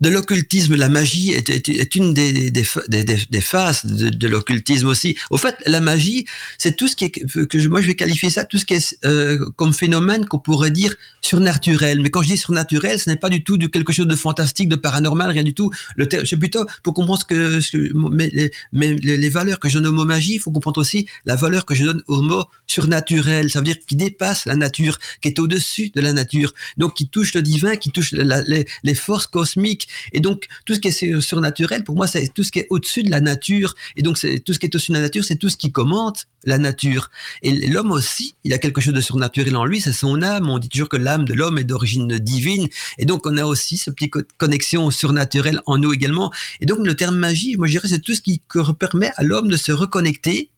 De 0.00 0.08
l'occultisme, 0.08 0.76
la 0.76 0.88
magie 0.88 1.32
est, 1.32 1.94
une 1.96 2.14
des, 2.14 2.50
des, 2.50 2.64
des, 2.88 3.04
des, 3.04 3.40
phases 3.40 3.84
de, 3.84 4.10
de 4.10 4.28
l'occultisme 4.28 4.86
aussi. 4.86 5.16
Au 5.30 5.38
fait, 5.38 5.56
la 5.66 5.80
magie, 5.80 6.24
c'est 6.56 6.76
tout 6.76 6.86
ce 6.86 6.94
qui 6.94 7.06
est, 7.06 7.10
que 7.10 7.58
je, 7.58 7.68
moi 7.68 7.80
je 7.80 7.88
vais 7.88 7.96
qualifier 7.96 8.30
ça, 8.30 8.44
tout 8.44 8.58
ce 8.58 8.64
qui 8.64 8.74
est 8.74 8.96
euh, 9.04 9.50
comme 9.56 9.74
phénomène 9.74 10.26
qu'on 10.26 10.38
pourrait 10.38 10.70
dire 10.70 10.94
surnaturel. 11.20 12.00
Mais 12.00 12.10
quand 12.10 12.22
je 12.22 12.28
dis 12.28 12.36
surnaturel, 12.36 13.00
ce 13.00 13.10
n'est 13.10 13.16
pas 13.16 13.28
du 13.28 13.42
tout 13.42 13.56
du 13.56 13.70
quelque 13.70 13.92
chose 13.92 14.06
de 14.06 14.14
fantastique, 14.14 14.68
de 14.68 14.76
paranormal, 14.76 15.30
rien 15.30 15.42
du 15.42 15.54
tout. 15.54 15.70
Le 15.96 16.08
c'est 16.24 16.36
plutôt 16.36 16.64
pour 16.82 16.94
comprendre 16.94 17.20
ce 17.20 17.24
que, 17.24 17.60
ce, 17.60 17.76
les, 17.76 18.52
mais 18.72 18.94
les, 18.94 19.28
valeurs 19.28 19.58
que 19.58 19.68
je 19.68 19.78
donne 19.78 19.88
au 19.88 19.92
mot 19.92 20.04
magie, 20.04 20.34
il 20.34 20.40
faut 20.40 20.52
comprendre 20.52 20.80
aussi 20.80 21.06
la 21.26 21.34
valeur 21.34 21.66
que 21.66 21.74
je 21.74 21.84
donne 21.84 22.02
au 22.06 22.22
mot 22.22 22.44
surnaturel. 22.66 23.50
Ça 23.50 23.58
veut 23.58 23.64
dire 23.64 23.76
qui 23.86 23.96
dépasse 23.96 24.46
la 24.46 24.56
nature, 24.56 24.98
qui 25.20 25.28
est 25.28 25.38
au-dessus 25.38 25.90
de 25.90 26.00
la 26.00 26.12
nature, 26.12 26.54
donc 26.76 26.94
qui 26.94 27.08
touche 27.08 27.34
le 27.34 27.42
divin, 27.42 27.76
qui 27.76 27.90
touche 27.90 28.12
les 28.12 28.94
forces 28.94 29.26
cosmiques 29.26 29.87
et 30.12 30.20
donc, 30.20 30.46
tout 30.64 30.74
ce 30.74 30.80
qui 30.80 30.88
est 30.88 31.20
surnaturel, 31.20 31.84
pour 31.84 31.96
moi, 31.96 32.06
c'est 32.06 32.32
tout 32.32 32.42
ce 32.42 32.50
qui 32.50 32.60
est 32.60 32.66
au-dessus 32.70 33.02
de 33.02 33.10
la 33.10 33.20
nature. 33.20 33.74
Et 33.96 34.02
donc, 34.02 34.18
c'est 34.18 34.40
tout 34.40 34.52
ce 34.52 34.58
qui 34.58 34.66
est 34.66 34.74
au-dessus 34.74 34.92
de 34.92 34.96
la 34.96 35.02
nature, 35.02 35.24
c'est 35.24 35.36
tout 35.36 35.48
ce 35.48 35.56
qui 35.56 35.72
commente 35.72 36.26
la 36.44 36.58
nature. 36.58 37.10
Et 37.42 37.68
l'homme 37.68 37.92
aussi, 37.92 38.36
il 38.44 38.52
a 38.52 38.58
quelque 38.58 38.80
chose 38.80 38.94
de 38.94 39.00
surnaturel 39.00 39.56
en 39.56 39.64
lui, 39.64 39.80
c'est 39.80 39.92
son 39.92 40.22
âme. 40.22 40.48
On 40.48 40.58
dit 40.58 40.68
toujours 40.68 40.88
que 40.88 40.96
l'âme 40.96 41.24
de 41.24 41.34
l'homme 41.34 41.58
est 41.58 41.64
d'origine 41.64 42.18
divine. 42.18 42.68
Et 42.98 43.04
donc, 43.04 43.26
on 43.26 43.36
a 43.36 43.44
aussi 43.44 43.76
ce 43.76 43.90
petit 43.90 44.10
connexion 44.36 44.90
surnaturelle 44.90 45.60
en 45.66 45.78
nous 45.78 45.92
également. 45.92 46.32
Et 46.60 46.66
donc, 46.66 46.86
le 46.86 46.94
terme 46.94 47.16
magie, 47.16 47.56
moi, 47.56 47.66
je 47.66 47.72
dirais, 47.72 47.88
c'est 47.88 48.00
tout 48.00 48.14
ce 48.14 48.22
qui 48.22 48.40
permet 48.78 49.10
à 49.16 49.22
l'homme 49.22 49.48
de 49.48 49.56
se 49.56 49.72
reconnecter 49.72 50.50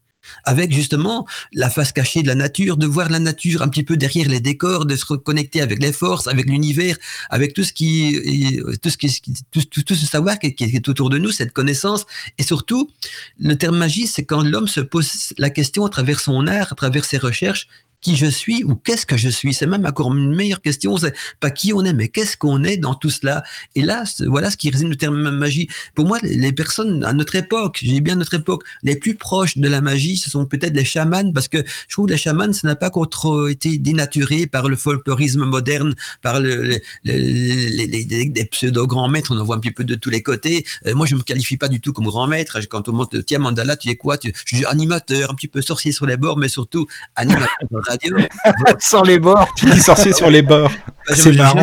avec 0.45 0.73
justement 0.73 1.27
la 1.53 1.71
face 1.71 1.93
cachée 1.93 2.23
de 2.23 2.29
la 2.29 2.35
nature, 2.35 2.77
de 2.77 2.87
voir 2.87 3.09
la 3.09 3.19
nature 3.19 3.63
un 3.63 3.69
petit 3.69 3.83
peu 3.83 3.97
derrière 3.97 4.29
les 4.29 4.41
décors, 4.41 4.87
de 4.87 4.97
se 4.97 5.05
reconnecter 5.07 5.61
avec 5.61 5.83
les 5.83 5.93
forces, 5.93 6.27
avec 6.27 6.47
l'univers, 6.47 6.97
avec 7.31 7.55
tout 7.55 7.65
ce 7.65 7.73
qui, 7.73 8.61
tout 8.83 8.91
ce 8.91 8.97
qui, 8.97 9.23
tout, 9.51 9.95
ce 9.95 10.07
savoir 10.07 10.39
qui, 10.39 10.55
est 10.59 10.89
autour 10.89 11.11
de 11.11 11.19
nous, 11.19 11.31
cette 11.31 11.53
connaissance, 11.53 12.07
et 12.39 12.43
surtout, 12.43 12.91
le 13.39 13.55
terme 13.57 13.77
magie, 13.77 14.07
c'est 14.07 14.25
quand 14.25 14.43
l'homme 14.43 14.69
se 14.69 14.81
pose 14.81 15.33
la 15.39 15.51
question 15.51 15.85
à 15.85 15.89
travers 15.89 16.21
son 16.21 16.47
art, 16.47 16.73
à 16.73 16.75
travers 16.75 17.05
ses 17.05 17.19
recherches, 17.19 17.69
qui 18.01 18.17
je 18.17 18.27
suis 18.27 18.65
ou 18.65 18.75
qu'est-ce 18.75 19.07
que 19.07 19.17
je 19.17 19.29
suis 19.29 19.55
C'est 19.55 19.67
même 19.67 19.87
encore 19.87 20.15
une 20.15 20.35
meilleure 20.35 20.61
question. 20.61 20.97
C'est 20.97 21.15
pas 21.39 21.51
qui 21.51 21.73
on 21.73 21.85
est, 21.85 21.93
mais 21.93 22.09
qu'est-ce 22.09 22.37
qu'on 22.37 22.65
est 22.65 22.77
dans 22.77 22.95
tout 22.95 23.11
cela 23.11 23.43
Et 23.75 23.83
là, 23.83 24.05
voilà 24.27 24.51
ce 24.51 24.57
qui 24.57 24.71
résine 24.71 24.89
le 24.89 24.97
terme 24.97 25.31
magie. 25.31 25.69
Pour 25.95 26.07
moi, 26.07 26.19
les 26.23 26.53
personnes 26.53 27.05
à 27.05 27.13
notre 27.13 27.37
époque, 27.37 27.79
j'ai 27.83 28.01
bien 28.01 28.17
notre 28.17 28.35
époque, 28.35 28.65
les 28.83 28.97
plus 28.97 29.15
proches 29.15 29.59
de 29.59 29.69
la 29.69 29.81
magie, 29.81 30.17
ce 30.17 30.31
sont 30.31 30.47
peut-être 30.47 30.75
les 30.75 30.85
chamans, 30.85 31.33
parce 31.33 31.49
que 31.49 31.59
je 31.89 31.95
trouve 31.95 32.07
que 32.07 32.13
les 32.13 32.19
chamans, 32.19 32.53
ça 32.53 32.67
n'a 32.69 32.77
pas 32.77 32.91
trop 33.11 33.49
été 33.49 33.79
dénaturé 33.79 34.47
par 34.47 34.69
le 34.69 34.77
folklorisme 34.77 35.45
moderne, 35.45 35.95
par 36.23 36.41
le, 36.41 36.81
les, 37.05 37.87
les, 37.87 38.05
des 38.05 38.45
pseudo 38.47 38.87
grands 38.87 39.09
maîtres. 39.09 39.35
On 39.35 39.41
en 39.41 39.45
voit 39.45 39.57
un 39.57 39.61
petit 39.61 39.71
peu 39.71 39.85
de 39.85 39.95
tous 39.95 40.11
les 40.11 40.23
côtés. 40.23 40.65
Euh, 40.87 40.95
moi, 40.95 41.07
je 41.07 41.15
me 41.15 41.23
qualifie 41.23 41.57
pas 41.57 41.69
du 41.69 41.81
tout 41.81 41.93
comme 41.93 42.07
grand 42.07 42.27
maître. 42.27 42.59
Quand 42.69 42.89
on 42.89 42.93
monte, 42.93 43.25
tiens 43.25 43.39
Mandala, 43.39 43.77
tu 43.77 43.89
es 43.89 43.97
quoi? 43.97 44.19
Tu, 44.19 44.33
Je 44.45 44.57
suis 44.57 44.67
animateur, 44.67 45.31
un 45.31 45.35
petit 45.35 45.49
peu 45.49 45.63
sorcier 45.63 45.93
sur 45.93 46.07
les 46.07 46.17
bords, 46.17 46.39
mais 46.39 46.49
surtout 46.49 46.87
animateur 47.17 47.49
radio. 47.91 48.17
Sans 48.79 49.03
les 49.03 49.19
bords. 49.19 49.49
Tu 49.57 49.67
dis 49.67 49.81
sorcier 49.81 50.13
sur 50.13 50.31
les 50.31 50.43
bords. 50.43 50.73
Bah, 51.09 51.17
c'est 51.17 51.33
marrant. 51.33 51.57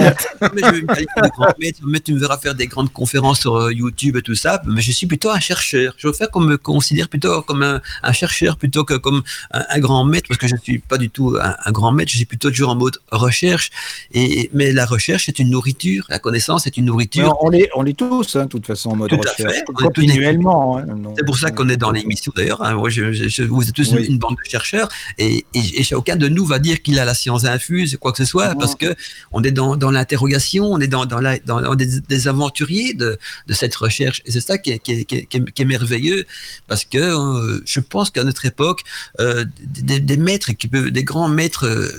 Mais 0.55 0.61
je 0.61 0.71
vais 0.71 0.81
me 0.81 1.99
tu 1.99 2.13
me 2.13 2.19
verras 2.19 2.39
faire 2.39 2.55
des 2.55 2.65
grandes 2.65 2.91
conférences 2.91 3.39
sur 3.41 3.55
euh, 3.55 3.71
YouTube 3.71 4.17
et 4.17 4.23
tout 4.23 4.33
ça. 4.33 4.61
Mais 4.65 4.81
je 4.81 4.91
suis 4.91 5.05
plutôt 5.05 5.29
un 5.29 5.39
chercheur. 5.39 5.93
Je 5.97 6.07
veux 6.07 6.13
faire 6.13 6.31
qu'on 6.31 6.39
me 6.39 6.57
considère 6.57 7.07
plutôt 7.07 7.43
comme 7.43 7.61
un, 7.61 7.79
un 8.01 8.11
chercheur 8.13 8.57
plutôt 8.57 8.83
que 8.83 8.95
comme 8.95 9.21
un, 9.51 9.63
un, 9.69 9.79
grand 9.79 10.03
maître, 10.03 10.27
parce 10.27 10.39
que 10.39 10.47
je 10.47 10.55
ne 10.55 10.59
suis 10.59 10.79
pas 10.79 10.97
du 10.97 11.09
tout 11.11 11.37
un, 11.39 11.55
un, 11.63 11.71
grand 11.71 11.91
maître. 11.91 12.11
Je 12.11 12.17
suis 12.17 12.25
plutôt 12.25 12.49
toujours 12.49 12.71
en 12.71 12.75
mode 12.75 12.97
recherche. 13.11 13.69
Et, 14.11 14.49
mais 14.53 14.73
la 14.73 14.85
recherche 14.85 15.29
est 15.29 15.37
une 15.39 15.51
nourriture. 15.51 16.05
La 16.09 16.19
connaissance 16.19 16.65
est 16.65 16.75
une 16.75 16.85
nourriture. 16.85 17.37
on 17.41 17.49
l'est 17.49 17.69
on 17.75 17.85
est 17.85 17.97
tous, 17.97 18.35
hein, 18.35 18.45
de 18.45 18.49
toute 18.49 18.65
façon, 18.65 18.89
en 18.89 18.95
mode 18.95 19.11
tout 19.11 19.17
recherche. 19.17 19.53
Fait. 19.53 19.63
Continuellement. 19.65 20.79
Hein, 20.79 20.85
c'est 21.15 21.25
pour 21.25 21.37
ça 21.37 21.51
qu'on 21.51 21.69
est 21.69 21.77
dans 21.77 21.91
l'émission 21.91 22.33
d'ailleurs. 22.35 22.63
Hein. 22.63 22.81
Je, 22.87 23.13
je, 23.13 23.43
vous 23.43 23.69
êtes 23.69 23.75
tous 23.75 23.93
oui. 23.93 24.05
une 24.07 24.17
bande 24.17 24.35
de 24.43 24.49
chercheurs 24.49 24.89
et, 25.19 25.45
et, 25.53 25.81
et 25.81 25.95
aucun 25.95 26.16
de 26.17 26.27
nous 26.27 26.45
va 26.45 26.59
dire 26.59 26.81
qu'il 26.81 26.99
a 26.99 27.05
la 27.05 27.13
science 27.13 27.45
infuse, 27.45 27.97
quoi 27.99 28.11
que 28.11 28.17
ce 28.17 28.25
soit, 28.25 28.55
parce 28.55 28.75
que 28.75 28.95
on 29.31 29.43
est 29.43 29.51
dans, 29.51 29.75
dans 29.75 29.91
l'interrogation, 29.91 30.65
on 30.65 30.79
est 30.79 30.87
dans, 30.87 31.05
dans, 31.05 31.19
la, 31.19 31.39
dans, 31.39 31.75
des, 31.75 32.27
aventuriers 32.27 32.93
de, 32.93 33.17
de 33.47 33.53
cette 33.53 33.75
recherche. 33.75 34.21
Et 34.25 34.31
c'est 34.31 34.41
ça 34.41 34.57
qui 34.57 34.71
est, 34.71 34.79
qui, 34.79 34.93
est, 34.93 35.05
qui, 35.05 35.15
est, 35.15 35.51
qui 35.51 35.61
est, 35.61 35.65
merveilleux, 35.65 36.25
parce 36.67 36.85
que 36.85 36.97
euh, 36.97 37.61
je 37.65 37.79
pense 37.79 38.09
qu'à 38.09 38.23
notre 38.23 38.45
époque, 38.45 38.81
euh, 39.19 39.45
des, 39.61 39.99
des, 39.99 40.17
maîtres, 40.17 40.51
qui 40.53 40.67
peuvent, 40.67 40.91
des 40.91 41.03
grands 41.03 41.29
maîtres 41.29 41.65
euh, 41.65 41.91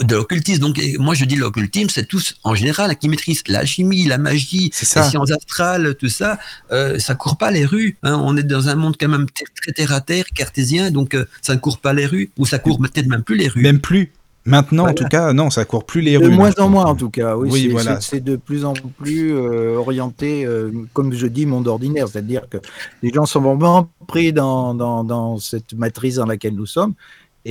de 0.00 0.14
l'occultisme, 0.14 0.60
donc 0.60 0.80
moi 0.98 1.14
je 1.14 1.24
dis 1.24 1.36
l'occultisme, 1.36 1.88
c'est 1.90 2.06
tous 2.06 2.36
en 2.44 2.54
général 2.54 2.96
qui 2.96 3.08
maîtrisent 3.08 3.42
la 3.48 3.64
chimie, 3.64 4.04
la 4.06 4.18
magie, 4.18 4.72
les 4.80 4.86
sciences 4.86 5.30
astrales, 5.30 5.94
tout 5.96 6.08
ça, 6.08 6.38
euh, 6.72 6.98
ça 6.98 7.14
court 7.14 7.36
pas 7.36 7.50
les 7.50 7.64
rues. 7.64 7.96
Hein. 8.02 8.20
On 8.22 8.36
est 8.36 8.42
dans 8.42 8.68
un 8.68 8.74
monde 8.74 8.96
quand 8.98 9.08
même 9.08 9.26
très 9.62 9.72
terre 9.72 9.92
à 9.92 10.00
terre, 10.00 10.24
cartésien, 10.34 10.90
donc 10.90 11.14
euh, 11.14 11.26
ça 11.42 11.54
ne 11.54 11.60
court 11.60 11.78
pas 11.78 11.92
les 11.92 12.06
rues, 12.06 12.30
ou 12.38 12.46
ça 12.46 12.58
court 12.58 12.78
peut-être 12.78 13.06
même 13.06 13.22
plus 13.22 13.36
les 13.36 13.48
rues. 13.48 13.62
Même 13.62 13.80
plus. 13.80 14.12
Maintenant, 14.46 14.88
en 14.88 14.94
tout 14.94 15.04
cas, 15.04 15.34
non, 15.34 15.50
ça 15.50 15.66
court 15.66 15.84
plus 15.84 16.00
les 16.00 16.16
rues. 16.16 16.24
De 16.24 16.28
moins 16.30 16.52
en 16.58 16.68
moins, 16.70 16.86
en 16.86 16.94
tout 16.94 17.10
cas. 17.10 17.36
Oui, 17.36 17.68
voilà. 17.68 18.00
C'est 18.00 18.20
de 18.20 18.36
plus 18.36 18.64
en 18.64 18.72
plus 18.72 19.34
euh, 19.34 19.76
orienté, 19.76 20.46
euh, 20.46 20.70
comme 20.94 21.12
je 21.12 21.26
dis, 21.26 21.44
monde 21.44 21.68
ordinaire. 21.68 22.08
C'est-à-dire 22.08 22.48
que 22.48 22.56
les 23.02 23.12
gens 23.12 23.26
sont 23.26 23.40
vraiment 23.40 23.90
pris 24.06 24.32
dans, 24.32 24.74
dans, 24.74 25.04
dans, 25.04 25.38
cette 25.38 25.74
matrice 25.74 26.14
dans 26.14 26.24
laquelle 26.24 26.54
nous 26.54 26.66
sommes. 26.66 26.94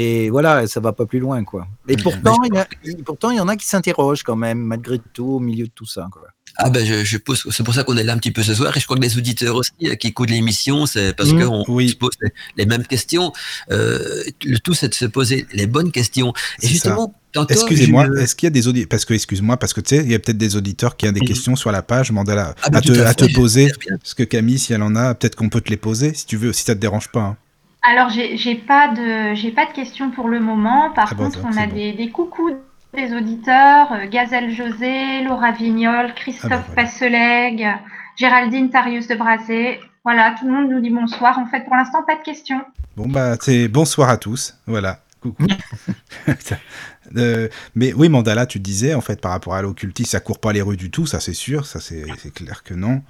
Et 0.02 0.30
voilà, 0.30 0.66
ça 0.66 0.80
va 0.80 0.94
pas 0.94 1.06
plus 1.06 1.20
loin, 1.20 1.44
quoi. 1.44 1.68
Et 1.90 1.98
pourtant, 1.98 2.38
il 2.46 2.56
y, 2.56 2.58
a, 2.58 2.66
pourtant, 3.04 3.32
il 3.32 3.36
y 3.38 3.40
en 3.42 3.50
a 3.50 3.58
qui 3.58 3.68
s'interrogent 3.68 4.24
quand 4.24 4.38
même, 4.38 4.60
malgré 4.60 4.98
tout, 5.12 5.26
au 5.26 5.40
milieu 5.42 5.66
de 5.66 5.72
tout 5.76 5.86
ça, 5.86 6.08
quoi. 6.10 6.22
Ah 6.56 6.70
ben 6.70 6.86
je, 6.86 7.04
je 7.04 7.18
pose, 7.18 7.46
c'est 7.52 7.64
pour 7.64 7.74
ça 7.74 7.84
qu'on 7.84 7.98
est 7.98 8.04
là 8.04 8.14
un 8.14 8.18
petit 8.18 8.32
peu 8.32 8.42
ce 8.42 8.54
soir 8.54 8.76
et 8.76 8.80
je 8.80 8.86
crois 8.86 8.98
que 8.98 9.04
les 9.04 9.18
auditeurs 9.18 9.56
aussi 9.56 9.72
euh, 9.84 9.96
qui 9.96 10.08
écoutent 10.08 10.32
l'émission, 10.32 10.88
c'est 10.88 11.16
parce 11.16 11.32
mmh, 11.32 11.44
qu'on 11.46 11.64
se 11.64 11.96
pose 11.96 12.18
les, 12.58 12.66
mêmes 12.66 12.86
questions. 12.86 13.32
Euh, 13.72 14.24
le 14.44 14.58
tout 14.58 14.74
c'est 14.74 14.90
de 14.90 14.94
se 14.94 15.06
poser 15.06 15.46
les 15.54 15.68
bonnes 15.68 15.92
questions. 15.92 16.34
Et 16.62 16.68
justement, 16.68 17.14
Excusez-moi, 17.50 18.08
est-ce 18.20 18.36
qu'il 18.36 18.48
y 18.48 18.52
a 18.52 18.52
des 18.52 18.68
auditeurs 18.68 18.90
Parce 18.90 19.06
que, 19.06 19.14
excuse-moi, 19.14 19.58
parce 19.58 19.74
que 19.74 19.82
tu 19.82 19.96
sais, 19.96 20.04
il 20.04 20.12
y 20.12 20.16
a 20.16 20.20
peut-être 20.20 20.38
des 20.38 20.56
auditeurs 20.56 20.98
qui 20.98 21.08
ont 21.08 21.12
des 21.12 21.22
mmh. 21.22 21.28
questions 21.28 21.56
sur 21.56 21.72
la 21.72 21.84
page, 21.84 22.12
Mandala, 22.12 22.56
ah 22.64 22.70
à, 22.74 22.82
te, 22.82 22.92
à, 23.00 23.14
te, 23.14 23.32
poser. 23.32 23.72
Parce 23.88 24.16
que 24.16 24.24
Camille, 24.24 24.58
si 24.58 24.74
elle 24.74 24.82
en 24.82 24.96
a, 24.96 25.14
peut-être 25.14 25.36
qu'on 25.36 25.50
peut 25.50 25.62
te 25.62 25.70
les 25.70 25.78
poser, 25.78 26.16
si 26.16 26.26
tu 26.26 26.38
veux, 26.38 26.54
si 26.54 26.64
ça 26.64 26.74
te 26.74 26.80
dérange 26.80 27.10
pas. 27.10 27.22
Hein. 27.22 27.38
Alors, 27.82 28.10
j'ai 28.10 28.56
pas 28.56 28.90
de 28.90 29.34
j'ai 29.36 29.52
pas 29.52 29.66
de 29.66 29.72
questions 29.72 30.12
pour 30.12 30.28
le 30.28 30.40
moment. 30.40 30.92
Par 30.92 31.10
ah 31.12 31.16
contre, 31.16 31.40
on 31.46 31.58
a 31.58 31.66
des, 31.66 31.94
des 31.94 32.10
coucous 32.10 32.56
des 32.94 33.14
auditeurs, 33.14 33.92
euh, 33.92 34.08
Gazelle 34.08 34.54
José, 34.54 35.24
Laura 35.24 35.52
Vignol, 35.52 36.14
Christophe 36.16 36.66
ah 36.76 36.84
bah 36.84 37.80
Géraldine 38.18 38.70
Tarius 38.70 39.08
de 39.08 39.16
Brasé. 39.16 39.80
Voilà, 40.04 40.36
tout 40.38 40.46
le 40.46 40.52
monde 40.52 40.72
nous 40.72 40.82
dit 40.82 40.90
bonsoir. 40.90 41.38
En 41.38 41.46
fait, 41.46 41.64
pour 41.66 41.76
l'instant, 41.76 42.04
pas 42.04 42.16
de 42.16 42.24
questions. 42.24 42.62
Bon, 42.98 43.08
bah, 43.08 43.36
c'est 43.40 43.68
bonsoir 43.68 44.10
à 44.10 44.18
tous. 44.18 44.56
Voilà. 44.66 45.00
Coucou. 45.22 45.46
Euh, 47.18 47.50
mais 47.74 47.92
oui, 47.92 48.08
Mandala, 48.08 48.46
tu 48.46 48.60
disais, 48.60 48.94
en 48.94 49.02
fait, 49.02 49.20
par 49.20 49.32
rapport 49.32 49.56
à 49.56 49.64
l'occultisme, 49.64 50.12
ça 50.12 50.20
court 50.20 50.38
pas 50.38 50.54
les 50.54 50.62
rues 50.62 50.78
du 50.78 50.92
tout, 50.92 51.08
ça 51.08 51.20
c'est 51.20 51.34
sûr, 51.34 51.66
ça 51.66 51.80
c'est 51.80 52.06
clair 52.36 52.62
que 52.62 52.76
non. 52.76 53.02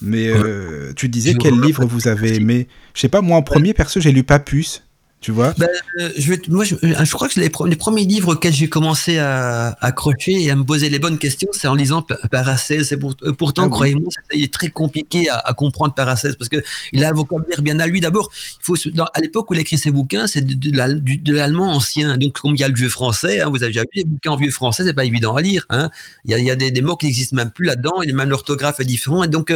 Mais 0.00 0.28
euh, 0.28 0.92
tu 0.94 1.08
disais 1.08 1.34
quel 1.34 1.60
livre 1.60 1.84
vous 1.84 2.08
avez 2.08 2.36
aimé. 2.36 2.68
Je 2.94 3.00
sais 3.00 3.08
pas, 3.08 3.20
moi 3.20 3.36
en 3.36 3.42
premier, 3.42 3.74
perso, 3.74 4.00
j'ai 4.00 4.12
lu 4.12 4.22
Papus. 4.22 4.82
Tu 5.20 5.32
vois 5.32 5.52
ben, 5.58 5.68
euh, 5.98 6.10
je, 6.16 6.34
moi, 6.48 6.64
je, 6.64 6.76
euh, 6.76 7.04
je, 7.04 7.12
crois 7.12 7.28
que 7.28 7.40
les, 7.40 7.50
les, 7.66 7.76
premiers 7.76 8.04
livres 8.04 8.34
auxquels 8.34 8.52
j'ai 8.52 8.68
commencé 8.68 9.18
à, 9.18 9.76
accrocher 9.80 10.44
et 10.44 10.50
à 10.50 10.54
me 10.54 10.62
poser 10.62 10.90
les 10.90 11.00
bonnes 11.00 11.18
questions, 11.18 11.48
c'est 11.52 11.66
en 11.66 11.74
lisant 11.74 12.06
Paracelse. 12.30 12.94
Pour, 13.00 13.14
euh, 13.24 13.32
pourtant, 13.32 13.64
ah 13.64 13.68
croyez-moi, 13.68 14.10
c'est 14.30 14.50
très 14.52 14.68
compliqué 14.68 15.28
à, 15.28 15.38
à 15.38 15.54
comprendre 15.54 15.92
Paracelse 15.92 16.36
parce 16.36 16.48
que 16.48 16.62
il 16.92 17.04
a 17.04 17.08
un 17.08 17.12
vocabulaire 17.12 17.62
bien 17.62 17.80
à 17.80 17.88
lui. 17.88 18.00
D'abord, 18.00 18.30
il 18.60 18.64
faut 18.64 18.76
à 19.12 19.20
l'époque 19.20 19.50
où 19.50 19.54
il 19.54 19.60
écrit 19.60 19.76
ses 19.76 19.90
bouquins, 19.90 20.28
c'est 20.28 20.42
de, 20.42 20.54
de, 20.54 21.32
l'allemand 21.32 21.72
ancien. 21.72 22.16
Donc, 22.16 22.38
comme 22.40 22.54
il 22.54 22.60
y 22.60 22.64
a 22.64 22.68
le 22.68 22.74
vieux 22.74 22.88
français, 22.88 23.40
hein, 23.40 23.48
vous 23.50 23.64
avez 23.64 23.72
déjà 23.72 23.82
vu 23.82 23.88
les 23.94 24.04
bouquins 24.04 24.30
en 24.30 24.36
vieux 24.36 24.52
français, 24.52 24.84
c'est 24.84 24.94
pas 24.94 25.04
évident 25.04 25.34
à 25.34 25.42
lire. 25.42 25.66
Hein. 25.70 25.90
Il, 26.26 26.30
y 26.30 26.34
a, 26.34 26.38
il 26.38 26.44
y 26.44 26.50
a 26.52 26.56
des, 26.56 26.70
des 26.70 26.80
mots 26.80 26.96
qui 26.96 27.06
n'existent 27.06 27.34
même 27.34 27.50
plus 27.50 27.66
là-dedans, 27.66 28.02
et 28.02 28.12
même 28.12 28.30
l'orthographe 28.30 28.78
est 28.78 28.84
différent. 28.84 29.24
Et 29.24 29.28
donc, 29.28 29.52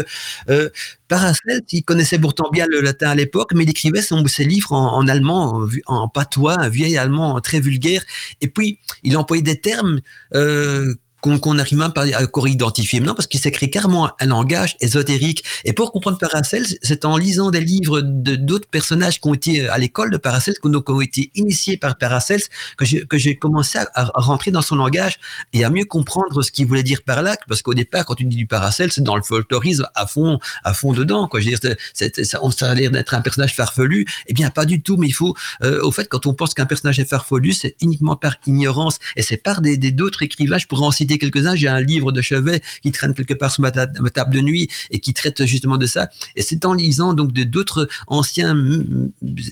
euh, 0.51 0.71
Paracelse, 1.07 1.61
il 1.71 1.85
connaissait 1.85 2.19
pourtant 2.19 2.51
bien 2.51 2.67
le 2.69 2.81
latin 2.81 3.11
à 3.11 3.15
l'époque, 3.15 3.53
mais 3.55 3.63
il 3.63 3.71
écrivait 3.71 4.03
son, 4.03 4.27
ses 4.27 4.45
livres 4.45 4.73
en, 4.73 4.97
en 4.97 5.07
allemand 5.07 5.52
en, 5.87 6.09
patois, 6.09 6.59
un 6.59 6.69
vieil 6.69 6.97
allemand 6.97 7.41
très 7.41 7.61
vulgaire. 7.61 8.03
Et 8.41 8.49
puis, 8.49 8.79
il 9.03 9.17
employait 9.17 9.43
des 9.43 9.61
termes 9.61 10.01
euh, 10.35 10.95
qu'on 11.23 11.59
arrive 11.59 11.79
même 11.79 11.93
pas 11.93 12.05
à 12.15 12.23
encore 12.23 12.49
identifier 12.49 12.99
maintenant 13.01 13.15
parce 13.15 13.29
qu'il 13.29 13.41
s'écrit 13.41 13.71
carrément 13.71 14.11
un 14.19 14.27
langage 14.27 14.77
ésotérique. 14.81 15.45
Et 15.65 15.73
pour 15.73 15.93
comprendre 15.93 16.19
Paracels, 16.19 16.67
c'est 16.83 17.05
en 17.05 17.17
lisant 17.17 17.51
des 17.51 17.61
livres 17.61 18.01
de 18.01 18.35
d'autres 18.35 18.69
personnages 18.69 19.21
qui 19.21 19.29
ont 19.29 19.35
été 19.35 19.69
à 19.69 19.79
l'école 19.79 20.11
de 20.11 20.17
Paracels, 20.17 20.55
qui 20.61 20.69
ont 20.69 21.01
été 21.01 21.31
initiés 21.35 21.77
par 21.77 21.97
Paracels, 21.97 22.43
que 22.77 23.19
j'ai 23.19 23.37
commencé 23.37 23.79
à, 23.79 24.11
rentrer 24.15 24.51
dans 24.51 24.63
son 24.63 24.77
langage 24.77 25.19
et 25.53 25.65
à 25.65 25.71
mieux 25.71 25.85
comprendre 25.85 26.43
ce 26.43 26.51
qu'il 26.51 26.67
voulait 26.67 26.83
dire 26.83 27.03
par 27.03 27.23
là. 27.23 27.37
Parce 27.49 27.63
qu'au 27.63 27.75
départ, 27.75 28.05
quand 28.05 28.17
tu 28.17 28.25
dis 28.25 28.37
du 28.37 28.47
Paracels, 28.47 28.91
c'est 28.91 29.05
dans 29.05 29.17
le 29.17 29.23
folklorisme 29.23 29.87
à 29.95 30.07
fond, 30.07 30.41
à 30.65 30.75
fond 30.75 30.93
dedans. 30.93 31.29
Quoi. 31.29 31.41
Je 31.41 31.51
veux 31.51 31.57
dire, 31.57 31.77
c'est, 31.95 32.25
ça, 32.25 32.41
on 32.43 32.51
ça 32.51 32.71
a 32.71 32.75
d'être 32.75 33.15
un 33.15 33.21
personnage 33.21 33.55
farfelu. 33.55 34.07
Eh 34.27 34.35
bien, 34.35 34.51
pas 34.51 34.65
du 34.65 34.83
tout. 34.83 34.97
Mais 34.97 35.07
il 35.07 35.13
faut, 35.13 35.37
euh, 35.63 35.81
au 35.83 35.93
fait, 35.93 36.09
quand 36.09 36.27
on 36.27 36.35
pense 36.35 36.55
qu'un 36.55 36.67
personnage 36.67 36.99
est 36.99 37.09
farfelu, 37.09 37.53
c'est 37.53 37.77
uniquement 37.81 38.17
par 38.17 38.37
ignorance 38.47 38.99
et 39.17 39.23
c'est 39.23 39.37
par 39.37 39.61
des 39.61 39.77
d'autres 39.77 40.23
écrivains. 40.23 40.59
Pourrais 40.69 40.87
en 40.87 40.91
citer 40.91 41.12
quelques-uns. 41.19 41.55
J'ai 41.55 41.69
un 41.69 41.81
livre 41.81 42.13
de 42.13 42.21
chevet 42.21 42.63
qui 42.83 42.93
traîne 42.93 43.15
quelque 43.15 43.35
part 43.35 43.51
sur 43.51 43.63
ma, 43.63 43.71
table 43.71 44.35
de 44.35 44.41
nuit 44.41 44.69
et 44.91 45.01
qui 45.01 45.15
traite 45.15 45.45
justement 45.45 45.77
de 45.77 45.87
ça. 45.87 46.09
Et 46.37 46.43
c'est 46.43 46.65
en 46.65 46.75
lisant 46.75 47.15
donc 47.15 47.33
d'autres 47.33 47.89
anciens 48.07 48.57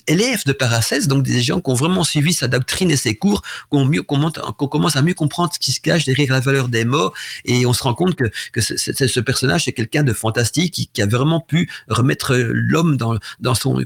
élèves 0.07 0.45
de 0.47 0.53
Paracelse, 0.53 1.07
donc 1.07 1.23
des 1.23 1.41
gens 1.43 1.61
qui 1.61 1.71
ont 1.71 1.75
vraiment 1.75 2.05
suivi 2.05 2.33
sa 2.33 2.49
doctrine 2.49 2.91
et 2.91 2.97
ses 2.97 3.15
cours, 3.15 3.43
qu'on 3.69 3.85
mieux 3.85 4.03
qu'on 4.03 4.31
commence 4.69 4.97
à 4.97 5.03
mieux 5.03 5.15
comprendre 5.15 5.53
ce 5.53 5.59
qui 5.59 5.73
se 5.73 5.81
cache 5.81 6.05
derrière 6.05 6.33
la 6.33 6.41
valeur 6.41 6.69
des 6.69 6.85
mots. 6.85 7.13
Et 7.45 7.67
on 7.67 7.73
se 7.73 7.83
rend 7.83 7.95
compte 7.95 8.15
que, 8.15 8.25
que 8.53 8.61
ce 8.61 9.21
personnage 9.21 9.65
c'est 9.65 9.73
quelqu'un 9.73 10.03
de 10.03 10.13
fantastique 10.13 10.91
qui, 10.93 11.03
a 11.03 11.07
vraiment 11.07 11.41
pu 11.41 11.71
remettre 11.89 12.37
l'homme 12.37 12.99
dans, 12.99 13.17
dans 13.41 13.55
son 13.55 13.83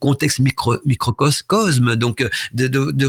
contexte 0.00 0.40
micro, 0.40 0.76
microcosme, 0.84 1.94
donc 1.94 2.28
de, 2.52 2.66
de, 2.66 2.90
de, 2.90 3.06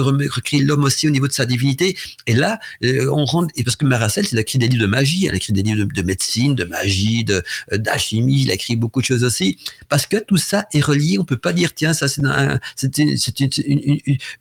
recréer 0.00 0.62
l'homme 0.62 0.84
aussi 0.84 1.08
au 1.08 1.10
niveau 1.10 1.26
de 1.26 1.32
sa 1.32 1.46
divinité. 1.46 1.96
Et 2.26 2.34
là, 2.34 2.60
euh, 2.84 3.10
on 3.12 3.24
parce 3.64 3.76
que 3.76 3.84
Maracel, 3.84 4.26
il 4.30 4.38
a 4.38 4.40
écrit 4.40 4.58
des 4.58 4.68
livres 4.68 4.82
de 4.82 4.86
magie, 4.86 5.26
elle 5.26 5.32
a 5.32 5.36
écrit 5.36 5.52
des 5.52 5.62
livres 5.62 5.86
de, 5.92 6.02
médecine, 6.02 6.54
de 6.54 6.64
magie, 6.64 7.24
euh, 7.30 7.42
d'alchimie, 7.76 8.42
il 8.42 8.50
a 8.50 8.54
écrit 8.54 8.76
beaucoup 8.76 9.00
de 9.00 9.06
choses 9.06 9.24
aussi, 9.24 9.58
parce 9.88 10.06
que 10.06 10.16
tout 10.16 10.36
ça 10.36 10.66
est 10.72 10.80
relié. 10.80 11.18
On 11.18 11.24
peut 11.24 11.36
pas 11.36 11.52
dire 11.52 11.74
tiens 11.74 11.92
ça 11.92 12.08
c'est 12.08 12.22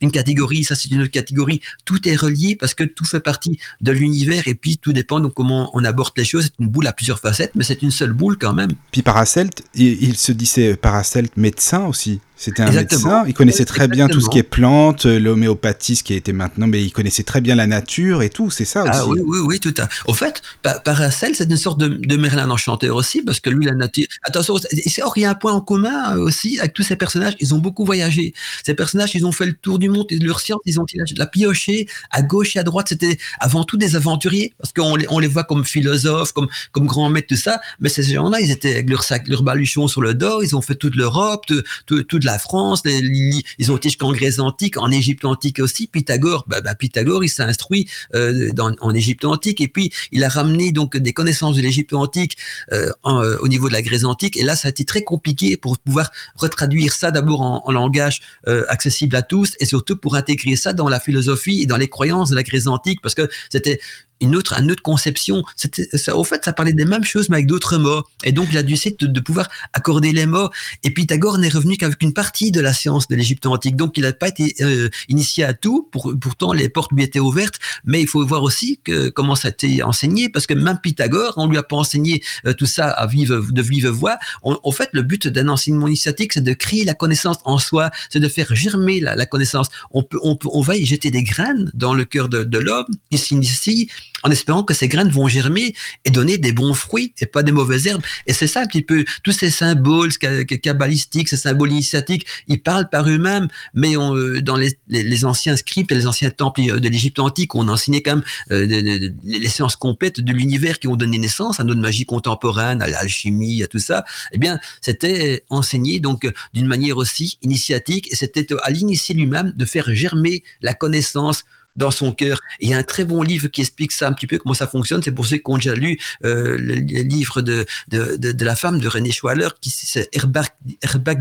une, 0.02 0.12
catégorie, 0.12 0.64
ça 0.64 0.76
c'est 0.76 0.90
une 0.90 1.02
autre 1.02 1.12
catégorie. 1.12 1.62
Tout 1.86 2.08
est 2.08 2.16
relié 2.16 2.56
parce 2.56 2.74
que 2.74 2.84
tout 2.84 3.06
fait 3.06 3.20
partie 3.20 3.60
de 3.82 3.92
l'univers 3.92 4.48
et 4.48 4.56
puis 4.56 4.78
tout 4.78 4.94
dépend 4.94 5.20
de 5.20 5.28
comment 5.28 5.70
on 5.74 5.84
aborde 5.84 6.14
les 6.18 6.26
choses. 6.26 6.46
C'est 6.46 6.60
une 6.60 6.70
boule 6.70 6.88
à 6.88 6.94
plusieurs 6.94 7.20
facettes, 7.20 7.52
mais 7.56 7.64
c'est 7.64 7.82
une 7.82 7.92
seule 7.92 8.14
boule 8.14 8.38
quand 8.38 8.54
même. 8.54 8.72
Puis 8.92 9.02
Paracelt, 9.02 9.64
il, 9.76 10.16
se 10.18 10.32
disait 10.32 10.76
Paracelt 10.76 11.36
médecin 11.38 11.86
aussi. 11.86 12.20
C'était 12.40 12.64
un 12.64 12.72
médecin, 12.72 13.26
il 13.28 13.34
connaissait 13.34 13.66
très 13.66 13.90
bien 13.90 14.08
tout 14.08 14.22
ce 14.22 14.30
qui 14.30 14.38
est 14.40 14.44
plantes, 14.44 15.06
euh, 15.06 15.20
l'homéopathie, 15.20 15.98
ce 15.98 16.04
qui 16.04 16.14
a 16.14 16.16
été 16.16 16.32
maintenant, 16.32 16.68
mais 16.68 16.82
il 16.82 16.94
connaissait 16.94 17.24
très 17.24 17.42
bien 17.42 17.54
la 17.54 17.68
nature 17.68 18.22
et 18.22 18.30
tout, 18.30 18.50
c'est 18.50 18.64
ça 18.64 18.86
ah 18.88 18.90
aussi. 18.90 19.00
Ah 19.02 19.08
oui, 19.08 19.20
oui, 19.26 19.40
oui, 19.44 19.60
tout 19.60 19.74
à 19.78 19.90
Au 20.08 20.14
fait, 20.14 20.42
Paracel, 20.62 21.36
c'est 21.36 21.50
une 21.50 21.58
sorte 21.58 21.78
de, 21.82 21.90
de, 21.90 22.16
Merlin 22.16 22.50
enchanteur 22.50 22.96
aussi, 22.96 23.22
parce 23.24 23.42
que 23.42 23.50
lui, 23.50 23.66
la 23.66 23.74
nature. 23.74 24.08
Attention, 24.24 24.56
il 24.72 25.22
y 25.22 25.26
a 25.26 25.30
un 25.30 25.36
point 25.36 25.52
en 25.52 25.60
commun 25.60 26.16
euh, 26.16 26.22
aussi 26.22 26.58
avec 26.60 26.72
tous 26.72 26.84
ces 26.84 26.96
personnages, 26.96 27.36
ils 27.42 27.54
ont 27.54 27.58
beaucoup 27.58 27.84
voyagé. 27.84 28.34
Ces 28.64 28.74
personnages, 28.74 29.14
ils 29.16 29.26
ont 29.26 29.34
fait 29.34 29.46
le 29.46 29.54
tour 29.54 29.78
du 29.78 29.90
monde, 29.90 30.06
et 30.10 30.18
leur 30.20 30.40
science, 30.40 30.62
ils 30.64 30.80
ont 30.80 30.86
la 31.18 31.26
pioché 31.26 31.90
à 32.10 32.22
gauche 32.22 32.56
et 32.56 32.60
à 32.60 32.64
droite. 32.64 32.88
C'était 32.88 33.18
avant 33.42 33.66
tout 33.66 33.76
des 33.76 33.98
aventuriers, 33.98 34.54
parce 34.58 34.72
qu'on 34.72 34.96
les, 34.96 35.08
on 35.10 35.20
les 35.20 35.28
voit 35.28 35.44
comme 35.44 35.66
philosophes, 35.66 36.32
comme, 36.32 36.48
comme 36.72 36.88
grands 36.88 37.10
maîtres, 37.10 37.28
tout 37.28 37.36
ça, 37.36 37.60
mais 37.82 37.90
ces 37.90 38.04
gens-là, 38.04 38.40
ils 38.40 38.52
étaient 38.52 38.76
avec 38.76 38.90
leur 38.90 39.04
sac, 39.04 39.28
leur 39.28 39.44
baluchon 39.44 39.90
sur 39.90 40.02
le 40.02 40.14
dos, 40.14 40.42
ils 40.42 40.56
ont 40.56 40.62
fait 40.62 40.76
toute 40.76 40.96
l'Europe, 40.96 41.46
toute, 41.46 42.08
toute 42.08 42.24
la 42.24 42.29
France, 42.38 42.84
ils 42.86 43.72
ont 43.72 43.78
été 43.78 43.90
jusqu'en 43.90 44.12
Grèce 44.12 44.40
antique, 44.40 44.78
en 44.78 44.92
Égypte 44.92 45.26
antique 45.26 45.60
aussi. 45.60 45.88
Pythagore, 45.88 46.46
bah, 46.48 46.62
bah 46.62 46.76
Pythagore, 46.76 47.24
il 47.24 47.30
s'est 47.30 47.44
instruit 47.44 47.90
euh, 48.16 48.52
en 48.58 48.94
Égypte 48.94 49.26
antique 49.26 49.62
et 49.62 49.68
puis 49.68 49.92
il 50.12 50.24
a 50.24 50.30
ramené 50.30 50.72
donc 50.72 50.98
des 50.98 51.14
connaissances 51.14 51.56
de 51.56 51.62
l'Égypte 51.62 51.94
antique 51.94 52.38
euh, 52.72 52.92
euh, 53.06 53.38
au 53.42 53.48
niveau 53.48 53.68
de 53.68 53.74
la 53.74 53.82
Grèce 53.82 54.04
antique. 54.04 54.38
Et 54.38 54.44
là, 54.44 54.56
ça 54.56 54.68
a 54.68 54.72
été 54.72 54.86
très 54.86 55.04
compliqué 55.04 55.58
pour 55.58 55.78
pouvoir 55.80 56.12
retraduire 56.36 56.94
ça 56.94 57.12
d'abord 57.12 57.42
en, 57.42 57.64
en, 57.66 57.72
langage 57.72 58.22
accessible 58.68 59.16
à 59.16 59.22
tous 59.22 59.54
et 59.60 59.66
surtout 59.66 59.96
pour 59.96 60.16
intégrer 60.16 60.56
ça 60.56 60.74
dans 60.74 60.90
la 60.90 61.00
philosophie 61.00 61.62
et 61.62 61.66
dans 61.66 61.78
les 61.78 61.88
croyances 61.88 62.30
de 62.30 62.36
la 62.36 62.44
Grèce 62.44 62.68
antique 62.68 63.00
parce 63.02 63.16
que 63.16 63.30
c'était 63.50 63.80
une 64.22 64.36
autre, 64.36 64.60
une 64.60 64.72
autre 64.72 64.82
conception. 64.82 65.44
Ça, 65.56 66.16
au 66.16 66.24
fait, 66.24 66.44
ça 66.44 66.54
parlait 66.54 66.74
des 66.74 66.86
mêmes 66.86 67.04
choses, 67.04 67.30
mais 67.30 67.38
avec 67.38 67.48
d'autres 67.48 67.78
mots. 67.78 68.04
Et 68.24 68.32
donc, 68.32 68.48
il 68.52 68.58
a 68.58 68.64
dû 68.64 68.74
essayer 68.74 68.96
de, 69.00 69.08
de, 69.08 69.20
pouvoir 69.20 69.50
accorder 69.74 70.12
les 70.12 70.26
mots. 70.26 70.50
Et 70.84 70.92
Pythagore 70.92 71.38
n'est 71.38 71.50
revenu 71.50 71.78
qu'avec 71.78 72.02
une 72.02 72.14
partie 72.14 72.52
de 72.52 72.62
la 72.62 72.74
science 72.74 73.08
de 73.08 73.16
l'Égypte 73.16 73.46
antique. 73.46 73.76
Donc, 73.76 73.98
il 73.98 74.04
n'a 74.04 74.14
pas 74.14 74.28
été 74.28 74.56
euh, 74.62 74.90
initié 75.08 75.44
à 75.44 75.54
tout. 75.54 75.88
Pour, 75.92 76.14
pourtant, 76.20 76.54
les 76.54 76.70
portes 76.70 76.92
lui 76.92 77.04
étaient 77.04 77.20
ouvertes. 77.20 77.60
Mais 77.86 78.02
il 78.02 78.08
faut 78.08 78.26
voir 78.26 78.44
aussi 78.44 78.80
que, 78.84 79.10
comment 79.10 79.36
ça 79.36 79.50
a 79.50 79.52
été 79.52 79.84
enseigné, 79.84 80.30
parce 80.30 80.48
que 80.48 80.54
même 80.54 80.80
Pythagore, 80.82 81.34
on 81.38 81.48
lui 81.48 81.58
a 81.58 81.64
pas 81.64 81.78
enseigné 81.78 82.22
euh, 82.46 82.54
tout 82.54 82.66
ça 82.66 82.90
à 82.90 83.08
vive, 83.08 83.52
de 83.52 83.62
vive 83.62 83.88
voix. 83.88 84.18
en 84.44 84.72
fait, 84.72 84.90
le 84.94 85.02
but 85.02 85.28
d'un 85.28 85.48
enseignement 85.48 85.88
initiatique, 85.88 86.34
c'est 86.34 86.44
de 86.44 86.54
créer 86.54 86.84
la 86.86 86.94
connaissance 86.94 87.38
en 87.46 87.58
soi, 87.58 87.92
c'est 88.10 88.20
de 88.20 88.28
faire 88.28 88.54
germer 88.54 89.00
la, 89.00 89.16
la 89.16 89.26
connaissance. 89.26 89.68
On 89.92 90.04
peut, 90.04 90.20
on 90.24 90.36
peut, 90.36 90.50
on 90.52 90.62
va 90.62 90.76
y 90.76 90.86
jeter 90.86 91.12
des 91.12 91.24
graines 91.24 91.72
dans 91.74 91.94
le 91.94 92.06
cœur 92.06 92.30
de, 92.30 92.44
de 92.44 92.58
l'homme 92.58 92.88
qui 93.12 93.18
s'initie 93.18 93.90
en 94.24 94.32
espérant 94.32 94.64
que 94.64 94.74
ces 94.74 94.88
graines 94.88 95.10
vont 95.10 95.28
germer 95.28 95.76
et 96.06 96.12
donner 96.12 96.38
des 96.38 96.52
bons 96.52 96.74
fruits 96.74 97.14
et 97.20 97.26
pas 97.26 97.44
des 97.44 97.52
mauvaises 97.52 97.88
herbes. 97.88 98.02
Et 98.28 98.34
c'est 98.34 98.48
ça 98.48 98.62
un 98.62 98.68
petit 98.68 98.82
peu, 98.82 99.06
tous 99.24 99.32
ces 99.32 99.50
symboles 99.50 100.12
kabbalistiques, 100.18 101.30
ces 101.30 101.38
symboles 101.38 101.72
initiatiques, 101.72 102.26
ils 102.48 102.62
parlent 102.62 102.90
par 102.90 103.08
eux-mêmes, 103.08 103.48
mais 103.74 103.98
on, 103.98 104.16
euh, 104.16 104.42
dans 104.42 104.56
les, 104.56 104.78
les, 104.88 105.26
anciens 105.26 105.56
scripts 105.56 105.92
et 105.92 105.96
les 105.96 106.08
anciens 106.08 106.30
temples 106.30 106.80
de 106.80 106.90
l'Égypte 106.90 107.20
antique, 107.20 107.56
on 107.56 107.68
enseignait 107.68 108.02
quand 108.02 108.18
même 108.18 108.24
euh, 108.52 109.10
les 109.24 109.48
sciences 109.48 109.76
complètes 109.76 110.22
de 110.22 110.34
l'univers 110.34 110.80
qui 110.80 110.88
ont 110.88 110.96
donné 110.96 111.18
naissance 111.18 111.60
à 111.60 111.64
notre 111.64 111.82
magie 111.82 112.06
contemporaine, 112.06 112.82
à 112.82 112.88
l'alchimie, 112.88 113.64
à 113.64 113.68
tout 113.68 113.80
ça. 113.80 114.06
Eh 114.32 114.38
bien, 114.38 114.60
c'était 114.82 115.44
enseigné 115.50 116.00
donc 116.00 116.28
d'une 116.54 116.68
manière 116.68 116.98
aussi 116.98 117.38
initiatique 117.42 118.12
et 118.12 118.16
c'était 118.16 118.48
à 118.64 118.70
l'initié 118.70 119.16
lui-même 119.16 119.54
de 119.56 119.66
faire 119.66 119.94
germer 119.94 120.44
la 120.62 120.74
connaissance 120.74 121.44
dans 121.80 121.92
son 121.92 122.12
cœur. 122.12 122.42
il 122.60 122.70
y 122.70 122.74
a 122.74 122.78
un 122.78 122.84
très 122.84 123.06
bon 123.06 123.24
livre 123.24 123.48
qui 123.48 123.62
explique 123.62 123.94
ça 123.94 124.08
un 124.08 124.14
petit 124.14 124.28
peu, 124.28 124.38
comment 124.38 124.54
ça 124.54 124.68
fonctionne. 124.68 125.02
C'est 125.02 125.14
pour 125.14 125.26
ceux 125.26 125.38
qui 125.38 125.50
ont 125.50 125.56
déjà 125.56 125.74
lu 125.74 125.98
euh, 126.26 126.58
le, 126.58 126.76
livre 126.76 127.42
de, 127.42 127.66
de, 127.88 128.18
de, 128.18 128.46
la 128.46 128.56
femme 128.56 128.80
de 128.80 128.88
René 128.88 129.12
Schwaller, 129.12 129.50
qui 129.62 129.70
c'est 129.70 130.10
Herbach, 130.14 130.50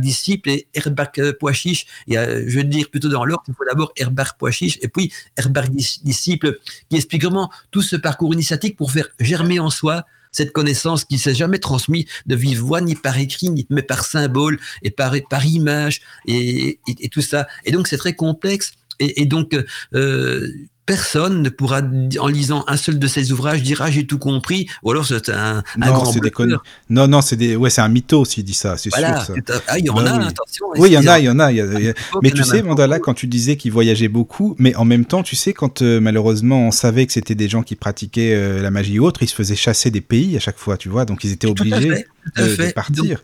disciple 0.01 0.51
et 0.51 0.67
Herbach 0.75 1.13
euh, 1.19 1.33
Poichiche. 1.33 1.87
Et 2.09 2.15
je 2.15 2.57
veux 2.57 2.65
dire 2.65 2.91
plutôt 2.91 3.09
dans 3.09 3.25
l'ordre, 3.25 3.45
il 3.49 3.55
faut 3.55 3.65
d'abord 3.65 3.93
Herbach 3.97 4.33
Poichiche 4.39 4.79
et 4.83 4.89
puis 4.89 5.13
Herbach 5.37 5.69
disciple, 5.71 6.59
qui 6.91 6.97
explique 6.97 7.23
vraiment 7.23 7.51
tout 7.71 7.83
ce 7.83 7.95
parcours 7.97 8.35
initiatique 8.35 8.77
pour 8.77 8.91
faire 8.91 9.09
germer 9.21 9.61
en 9.61 9.71
soi 9.71 10.05
cette 10.33 10.53
connaissance 10.53 11.05
qui 11.05 11.19
s'est 11.19 11.35
jamais 11.35 11.59
transmise 11.59 12.05
de 12.27 12.35
vive 12.35 12.61
voix, 12.61 12.81
ni 12.81 12.95
par 12.95 13.17
écrit, 13.17 13.51
ni 13.51 13.67
mais 13.71 13.83
par 13.83 14.05
symbole 14.05 14.59
et 14.83 14.91
par, 14.91 15.15
par 15.31 15.47
image 15.47 16.01
et, 16.27 16.81
et 16.87 17.09
tout 17.09 17.23
ça. 17.23 17.47
Et 17.65 17.71
donc 17.71 17.87
c'est 17.87 17.97
très 17.97 18.15
complexe 18.15 18.73
et, 19.01 19.27
donc, 19.27 19.57
euh, 19.95 20.49
personne 20.89 21.43
ne 21.43 21.51
pourra, 21.51 21.83
en 22.19 22.29
lisant 22.29 22.65
un 22.67 22.79
seul 22.79 22.99
de 22.99 23.07
ces 23.07 23.31
ouvrages, 23.31 23.63
dire 23.63 23.83
ah 23.83 23.91
j'ai 23.91 24.07
tout 24.07 24.17
compris, 24.19 24.71
ou 24.83 24.91
alors 24.91 25.05
c'est 25.05 25.29
un, 25.29 25.63
un 25.83 25.91
grand 25.91 26.15
Non, 26.89 27.07
non, 27.07 27.21
c'est 27.21 27.37
des, 27.37 27.57
ouais, 27.57 27.69
c'est 27.69 27.83
un 27.83 27.91
mytho 27.91 28.25
s'il 28.25 28.43
dit 28.43 28.55
ça, 28.55 28.79
c'est 28.79 28.89
sûr. 28.89 29.03
Ça. 29.03 29.35
Ah, 29.67 29.79
il 29.79 29.85
y 29.85 29.91
en 29.91 29.95
bah 29.95 30.15
a, 30.15 30.19
oui. 30.19 30.25
attention. 30.27 30.67
Oui, 30.79 30.89
il 30.89 30.95
y 30.95 30.97
en 30.97 31.07
a, 31.07 31.19
il 31.19 31.27
y 31.27 31.31
en 31.31 31.39
a. 31.39 31.53
Mais 32.23 32.31
tu 32.31 32.43
sais, 32.43 32.63
Mandala, 32.63 32.99
quand 33.01 33.13
tu 33.13 33.27
disais 33.27 33.57
qu'il 33.57 33.71
voyageait 33.71 34.09
beaucoup, 34.09 34.57
mais 34.59 34.75
en 34.77 34.87
même 34.87 35.05
temps, 35.05 35.23
tu 35.23 35.37
sais, 35.37 35.53
quand 35.53 35.83
euh, 35.83 36.01
malheureusement 36.01 36.69
on 36.69 36.71
savait 36.71 37.07
que 37.07 37.13
c'était 37.13 37.35
des 37.35 37.51
gens 37.51 37.63
qui 37.63 37.77
pratiquaient 37.77 38.33
euh, 38.35 38.63
la 38.63 38.71
magie 38.71 38.99
ou 38.99 39.05
autre, 39.05 39.23
ils 39.23 39.29
se 39.29 39.35
faisaient 39.35 39.57
chasser 39.57 39.91
des 39.91 40.01
pays 40.01 40.39
à 40.39 40.41
chaque 40.41 40.59
fois, 40.59 40.79
tu 40.79 40.89
vois, 40.89 41.05
donc 41.05 41.23
ils 41.23 41.33
étaient 41.33 41.49
obligés 41.49 42.07
de, 42.35 42.73
partir. 42.73 43.23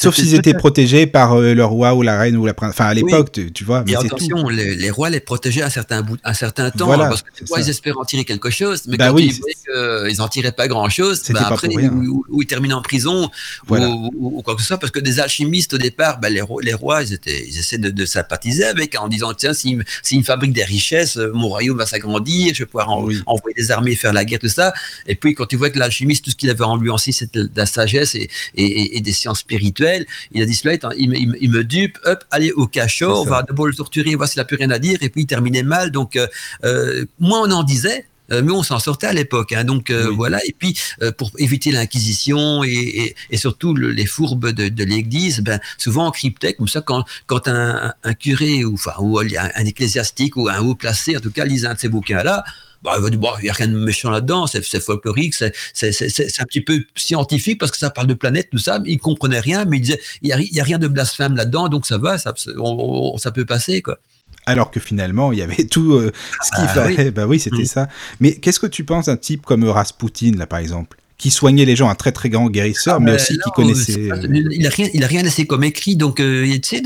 Sauf 0.00 0.14
s'ils 0.14 0.34
étaient 0.34 0.54
protégés 0.54 1.06
par 1.06 1.34
euh, 1.34 1.54
le 1.54 1.64
roi 1.64 1.94
ou 1.94 2.02
la 2.02 2.18
reine 2.18 2.36
ou 2.36 2.46
la 2.46 2.54
princesse. 2.54 2.76
Enfin, 2.80 2.88
à 2.88 2.94
l'époque, 2.94 3.32
tu, 3.32 3.64
vois. 3.64 3.84
Mais 3.86 3.94
attention, 3.96 4.48
les, 4.48 4.90
rois 4.90 5.10
les 5.10 5.20
protégeaient 5.20 5.62
un 5.62 5.70
certain, 5.70 6.02
bout, 6.02 6.16
un 6.24 6.32
certain 6.32 6.70
temps. 6.70 6.96
parce 6.96 7.22
que 7.22 7.28
les 7.40 7.62
ils 7.64 7.70
espéraient 7.70 7.98
en 7.98 8.04
tirer 8.04 8.24
quelque 8.24 8.50
chose. 8.50 8.82
Mais 8.86 8.96
bah 8.96 9.08
quand 9.08 9.18
ils 9.18 9.32
voyaient 9.32 10.08
qu'ils 10.08 10.18
n'en 10.18 10.28
tiraient 10.28 10.52
pas 10.52 10.68
grand-chose, 10.68 11.22
bah 11.30 11.46
après, 11.48 11.68
ou, 11.68 12.24
ils 12.40 12.46
terminent 12.46 12.78
en 12.78 12.82
prison 12.82 13.30
ou, 13.68 14.42
quoi 14.42 14.54
que 14.54 14.62
ce 14.62 14.68
soit. 14.68 14.78
Parce 14.78 14.90
que 14.90 15.00
des 15.00 15.20
alchimistes, 15.20 15.74
au 15.74 15.78
départ, 15.78 16.18
bah, 16.18 16.30
les, 16.30 16.42
les, 16.62 16.74
rois, 16.74 17.02
ils, 17.02 17.12
étaient, 17.12 17.46
ils 17.46 17.58
essaient 17.58 17.78
de, 17.78 18.04
sympathiser 18.06 18.64
avec 18.64 18.98
en 18.98 19.08
disant 19.08 19.34
tiens, 19.34 19.52
s'ils 19.52 19.84
si, 20.02 20.18
me 20.18 20.22
fabriquent 20.22 20.54
des 20.54 20.64
richesses, 20.64 21.16
euh, 21.16 21.30
mon 21.34 21.48
royaume 21.48 21.76
va 21.76 21.86
s'agrandir, 21.86 22.54
je 22.54 22.60
vais 22.62 22.66
pouvoir 22.66 22.88
envoyer 22.90 23.54
des 23.54 23.70
armées, 23.70 23.94
faire 23.94 24.12
la 24.12 24.24
guerre, 24.24 24.38
tout 24.38 24.48
ça. 24.48 24.72
Et 25.06 25.14
puis, 25.14 25.34
quand 25.34 25.46
tu 25.46 25.56
vois 25.56 25.70
que 25.70 25.78
l'alchimiste, 25.78 26.24
tout 26.24 26.30
ce 26.30 26.36
qu'il 26.36 26.50
avait 26.50 26.64
en 26.64 26.76
lui 26.76 26.88
aussi, 26.90 27.12
c'était 27.12 27.40
de 27.40 27.50
la 27.54 27.66
sagesse 27.66 28.14
et, 28.14 28.28
et 28.54 29.00
des 29.00 29.12
sciences 29.12 29.40
spirituelles 29.40 29.89
il 30.32 30.42
a 30.42 30.46
dit 30.46 30.54
cela, 30.54 30.76
il, 30.96 31.50
me 31.50 31.62
dupe, 31.62 31.98
hop, 32.04 32.24
allez 32.30 32.52
au 32.52 32.66
cachot, 32.66 33.22
on 33.22 33.24
va 33.24 33.42
d'abord 33.42 33.66
le 33.66 33.74
torturer, 33.74 34.14
voir 34.14 34.28
s'il 34.28 34.40
n'a 34.40 34.44
plus 34.44 34.56
rien 34.56 34.70
à 34.70 34.78
dire, 34.78 34.98
et 35.02 35.08
puis 35.08 35.22
il 35.22 35.26
terminait 35.26 35.62
mal. 35.62 35.90
Donc, 35.90 36.16
euh, 36.16 36.26
euh, 36.64 37.04
moins 37.18 37.42
on 37.48 37.50
en 37.50 37.62
disait, 37.62 38.06
euh, 38.32 38.42
mais 38.44 38.52
on 38.52 38.62
s'en 38.62 38.78
sortait 38.78 39.08
à 39.08 39.12
l'époque. 39.12 39.52
Hein. 39.52 39.64
donc 39.64 39.90
voilà. 39.90 40.38
Et 40.46 40.54
puis 40.56 40.78
pour 41.18 41.32
éviter 41.38 41.72
l'inquisition 41.72 42.62
et, 42.64 43.14
surtout 43.34 43.74
les 43.74 44.06
fourbes 44.06 44.50
de, 44.50 44.84
l'Église, 44.84 45.40
ben 45.40 45.60
souvent 45.78 46.08
on 46.08 46.10
cryptait 46.10 46.54
comme 46.54 46.68
ça 46.68 46.80
quand 46.80 47.04
quand 47.26 47.48
un, 47.48 47.92
curé 48.18 48.64
ou 48.64 48.74
enfin 48.74 48.92
ou 49.00 49.18
un, 49.18 49.24
un 49.54 49.64
ecclésiastique 49.64 50.36
ou 50.36 50.48
un 50.48 50.60
haut 50.60 50.74
placé 50.74 51.16
en 51.16 51.20
tout 51.20 51.32
cas 51.32 51.44
lisait 51.44 51.66
un 51.66 51.74
de 51.74 51.80
ces 51.80 51.88
bouquins 51.88 52.22
là, 52.22 52.44
bah, 52.82 52.96
il 53.10 53.16
bon, 53.18 53.30
n'y 53.42 53.50
a 53.50 53.52
rien 53.52 53.68
de 53.68 53.78
méchant 53.78 54.10
là-dedans, 54.10 54.46
c'est 54.46 54.80
folklorique, 54.80 55.34
c'est 55.34 55.52
un 55.82 56.44
petit 56.44 56.60
peu 56.62 56.82
scientifique 56.94 57.58
parce 57.58 57.72
que 57.72 57.78
ça 57.78 57.90
parle 57.90 58.06
de 58.06 58.14
planète, 58.14 58.48
tout 58.50 58.58
ça. 58.58 58.80
Il 58.86 58.98
comprenait 58.98 59.40
rien, 59.40 59.64
mais 59.64 59.78
il 59.78 59.82
disait, 59.82 60.00
il 60.22 60.28
n'y 60.52 60.60
a, 60.60 60.64
rien 60.64 60.78
de 60.78 60.88
blasphème 60.88 61.36
là-dedans, 61.36 61.68
donc 61.68 61.86
ça 61.86 61.98
va, 61.98 62.18
ça, 62.18 62.32
ça 62.36 63.30
peut 63.30 63.44
passer, 63.44 63.82
quoi 63.82 63.98
alors 64.46 64.70
que 64.70 64.80
finalement 64.80 65.32
il 65.32 65.38
y 65.38 65.42
avait 65.42 65.64
tout 65.64 65.92
euh, 65.92 66.12
ce 66.42 66.50
qu'il 66.52 66.64
ah 66.64 66.68
fallait. 66.68 67.04
Oui. 67.04 67.10
Bah 67.10 67.26
oui, 67.26 67.38
c'était 67.38 67.62
mm. 67.62 67.66
ça. 67.66 67.88
Mais 68.20 68.34
qu'est-ce 68.36 68.58
que 68.58 68.66
tu 68.66 68.84
penses 68.84 69.06
d'un 69.06 69.16
type 69.16 69.44
comme 69.44 69.64
Rasputin 69.64 70.32
là 70.36 70.46
par 70.46 70.58
exemple? 70.58 70.99
Qui 71.20 71.30
soignait 71.30 71.66
les 71.66 71.76
gens, 71.76 71.90
un 71.90 71.94
très 71.94 72.12
très 72.12 72.30
grand 72.30 72.48
guérisseur, 72.48 72.96
ah, 72.96 73.00
mais 73.00 73.12
aussi 73.12 73.34
qui 73.34 73.50
connaissait. 73.54 74.08
il 74.32 74.66
a 74.66 74.70
rien, 74.70 74.88
il 74.94 75.04
a 75.04 75.06
rien 75.06 75.22
laissé 75.22 75.46
comme 75.46 75.62
écrit, 75.62 75.94
donc 75.94 76.18
euh, 76.18 76.46
tu 76.62 76.82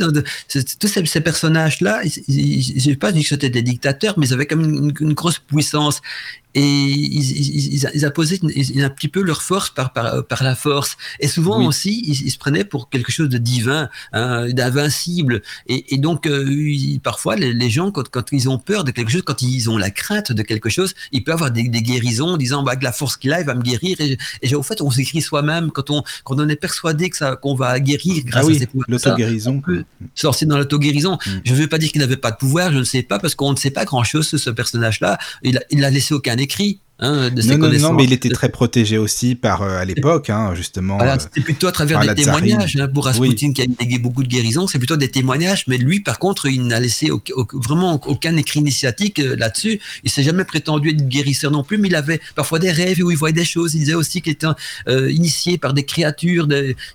sais, 0.48 0.64
tous 0.80 0.88
ces, 0.88 1.20
personnages-là, 1.20 2.00
je 2.04 2.80
sais 2.80 2.96
pas 2.96 3.12
que 3.12 3.22
c'était 3.22 3.48
des 3.48 3.62
dictateurs, 3.62 4.18
mais 4.18 4.26
ils 4.26 4.32
avaient 4.32 4.46
quand 4.46 4.56
même 4.56 4.74
une, 4.74 4.92
une 5.00 5.14
grosse 5.14 5.38
puissance 5.38 6.02
et 6.54 6.62
ils, 6.62 7.74
ils, 7.74 7.88
ils 7.94 8.04
apposaient 8.04 8.40
un 8.42 8.90
petit 8.90 9.08
peu 9.08 9.22
leur 9.22 9.42
force 9.42 9.70
par, 9.70 9.92
par, 9.92 10.24
par 10.26 10.44
la 10.44 10.54
force. 10.54 10.96
Et 11.20 11.28
souvent 11.28 11.64
aussi, 11.64 12.02
ils, 12.06 12.30
se 12.30 12.38
prenaient 12.38 12.64
pour 12.64 12.90
quelque 12.90 13.10
chose 13.10 13.28
de 13.28 13.38
divin, 13.38 13.88
hein, 14.12 14.48
d'invincible. 14.50 15.42
Et, 15.66 15.94
et, 15.94 15.98
donc, 15.98 16.26
euh, 16.26 16.44
parfois, 17.02 17.36
les, 17.36 17.70
gens, 17.70 17.90
quand, 17.90 18.08
quand, 18.08 18.30
ils 18.32 18.48
ont 18.48 18.58
peur 18.58 18.84
de 18.84 18.92
quelque 18.92 19.10
chose, 19.10 19.22
quand 19.22 19.42
ils 19.42 19.68
ont 19.68 19.78
la 19.78 19.90
crainte 19.90 20.32
de 20.32 20.42
quelque 20.42 20.68
chose, 20.68 20.94
ils 21.12 21.24
peuvent 21.24 21.34
avoir 21.34 21.50
des, 21.50 21.68
des 21.68 21.82
guérisons 21.82 22.28
en 22.28 22.36
disant 22.36 22.62
bah, 22.62 22.76
que 22.76 22.84
la 22.84 22.92
force 22.92 23.16
qu'il 23.16 23.32
a, 23.32 23.40
il 23.40 23.46
va 23.46 23.54
me 23.54 23.62
guérir. 23.62 24.00
Et, 24.00 24.16
et 24.42 24.54
au 24.54 24.62
fait, 24.62 24.80
on 24.80 24.90
s'écrit 24.90 25.22
soi-même 25.22 25.70
quand 25.72 25.90
on, 25.90 26.02
quand 26.22 26.38
on 26.38 26.48
est 26.48 26.56
persuadé 26.56 27.10
que 27.10 27.16
ça, 27.16 27.36
qu'on 27.36 27.54
va 27.54 27.80
guérir 27.80 28.22
grâce 28.24 28.44
ah 28.44 28.46
oui, 28.46 28.56
à 28.56 28.58
ces 28.60 28.66
pouvoirs. 28.66 28.86
L'auto-guérison. 28.88 29.62
Sortir 30.14 30.48
dans 30.48 30.58
l'auto-guérison. 30.58 31.14
Mm. 31.14 31.30
Je 31.44 31.52
ne 31.52 31.58
veux 31.58 31.68
pas 31.68 31.78
dire 31.78 31.90
qu'il 31.90 32.00
n'avait 32.00 32.16
pas 32.16 32.30
de 32.30 32.36
pouvoir, 32.36 32.72
je 32.72 32.78
ne 32.78 32.84
sais 32.84 33.02
pas, 33.02 33.18
parce 33.18 33.34
qu'on 33.34 33.50
ne 33.50 33.56
sait 33.56 33.70
pas 33.70 33.84
grand-chose 33.84 34.28
sur 34.28 34.38
ce 34.38 34.50
personnage-là. 34.50 35.18
Il 35.42 35.58
n'a 35.72 35.90
laissé 35.90 36.14
aucun 36.14 36.36
écrit. 36.44 36.83
Hein, 37.00 37.28
de 37.30 37.42
non, 37.42 37.58
non, 37.58 37.78
non, 37.78 37.92
mais 37.92 38.04
il 38.04 38.12
était 38.12 38.28
très 38.28 38.48
protégé 38.48 38.98
aussi 38.98 39.34
par 39.34 39.62
euh, 39.62 39.78
à 39.78 39.84
l'époque, 39.84 40.30
hein, 40.30 40.54
justement. 40.54 40.96
Voilà, 40.96 41.14
euh, 41.14 41.18
c'était 41.18 41.40
plutôt 41.40 41.66
à 41.66 41.72
travers 41.72 41.98
des 42.00 42.14
témoignages. 42.14 42.76
Hein, 42.76 42.86
pour 42.86 43.06
Rasputin, 43.06 43.52
qui 43.52 43.62
a 43.62 43.64
légué 43.80 43.98
beaucoup 43.98 44.22
de 44.22 44.28
guérisons, 44.28 44.68
c'est 44.68 44.78
plutôt 44.78 44.96
des 44.96 45.10
témoignages. 45.10 45.64
Mais 45.66 45.76
lui, 45.76 45.98
par 45.98 46.20
contre, 46.20 46.46
il 46.46 46.64
n'a 46.68 46.78
laissé 46.78 47.10
vraiment 47.52 48.00
aucun 48.06 48.36
écrit 48.36 48.60
initiatique 48.60 49.18
euh, 49.18 49.34
là-dessus. 49.34 49.80
Il 50.04 50.10
s'est 50.10 50.22
jamais 50.22 50.44
prétendu 50.44 50.90
être 50.90 51.08
guérisseur 51.08 51.50
non 51.50 51.64
plus, 51.64 51.78
mais 51.78 51.88
il 51.88 51.96
avait 51.96 52.20
parfois 52.36 52.60
des 52.60 52.70
rêves 52.70 53.02
où 53.02 53.10
il 53.10 53.16
voyait 53.16 53.32
des 53.32 53.44
choses. 53.44 53.74
Il 53.74 53.80
disait 53.80 53.94
aussi 53.94 54.22
qu'il 54.22 54.32
était 54.32 54.46
initié 54.86 55.58
par 55.58 55.74
des 55.74 55.84
créatures 55.84 56.46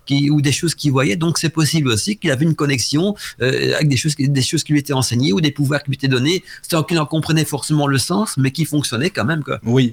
qui, 0.06 0.30
ou 0.30 0.42
des 0.42 0.54
choses 0.54 0.76
qu'il 0.76 0.94
voyait. 0.94 1.18
Donc, 1.18 1.38
c'est 1.38 1.50
possible 1.50 1.90
aussi 1.90 2.16
qu'il 2.16 2.32
avait 2.32 2.46
une 2.46 2.56
connexion 2.56 3.16
avec 3.40 3.90
des 3.90 3.98
choses, 3.98 4.16
des 4.18 4.42
choses 4.42 4.64
qui 4.64 4.72
lui 4.72 4.80
étaient 4.80 4.94
enseignées 4.94 5.34
ou 5.34 5.42
des 5.42 5.52
pouvoirs 5.52 5.84
qui 5.84 5.90
lui 5.90 5.96
étaient 5.96 6.08
donnés, 6.08 6.44
sans 6.70 6.84
qu'il 6.84 7.00
en 7.00 7.06
comprenait 7.06 7.46
forcément 7.46 7.88
le 7.88 7.98
sens, 7.98 8.38
mais 8.38 8.52
qui 8.52 8.64
fonctionnaient 8.64 9.10
quand 9.10 9.26
même. 9.26 9.44
Quoi. 9.44 9.60
Oui, 9.66 9.89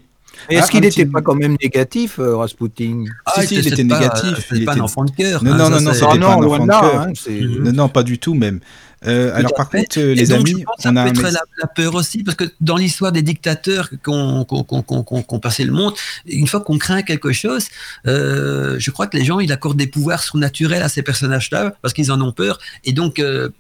est-ce 0.49 0.65
ah, 0.65 0.69
qu'il 0.69 0.81
n'était 0.81 1.07
pas 1.07 1.23
quand 1.23 1.35
même 1.35 1.57
négatif, 1.63 2.19
euh, 2.19 2.37
Rasputin? 2.37 3.05
Ah, 3.25 3.43
si, 3.45 3.57
il 3.57 3.67
était 3.67 3.85
négatif. 3.85 4.49
Il 4.53 4.65
pas 4.65 4.75
un 4.75 4.81
enfant 4.81 5.05
de 5.05 5.11
cœur. 5.11 5.43
Non, 5.43 5.55
non, 5.55 5.71
non, 5.71 5.81
non, 5.81 5.93
c'était 5.93 6.07
pas 6.07 6.15
un 6.15 6.23
enfant 6.23 6.67
de 6.67 6.71
cœur. 6.71 7.01
Hein, 7.01 7.13
non, 7.61 7.73
non, 7.73 7.89
pas 7.89 8.03
du 8.03 8.19
tout 8.19 8.35
même. 8.35 8.61
Euh, 9.07 9.31
alors 9.35 9.53
par 9.55 9.69
contre, 9.69 9.99
euh, 9.99 10.15
les 10.15 10.33
amis, 10.33 10.65
on 10.85 10.97
a 10.97 11.05
peut 11.05 11.11
être 11.11 11.39
la, 11.59 11.67
peur 11.67 11.95
aussi, 11.95 12.23
parce 12.23 12.37
que 12.37 12.45
dans 12.61 12.77
l'histoire 12.77 13.13
des 13.13 13.23
dictateurs 13.23 13.91
qu'on 14.03 14.45
qu 14.45 15.39
passé 15.39 15.65
le 15.65 15.73
monde, 15.73 15.93
une 16.27 16.47
fois 16.47 16.61
qu'on 16.61 16.79
craint 16.79 17.03
quelque 17.03 17.33
chose, 17.33 17.69
euh, 18.07 18.77
je 18.79 18.91
crois 18.91 19.07
que 19.07 19.17
les 19.17 19.25
gens 19.25 19.39
ils 19.39 19.53
accordent 19.53 19.77
des 19.77 19.87
pouvoirs 19.87 20.23
surnaturels 20.23 20.83
à 20.83 20.89
ces 20.89 21.03
personnages-là 21.03 21.75
parce 21.83 21.93
qu'ils 21.93 22.11
en 22.11 22.21
ont 22.21 22.33
peur, 22.33 22.59
et 22.85 22.93
donc 22.93 23.19
euh, 23.19 23.51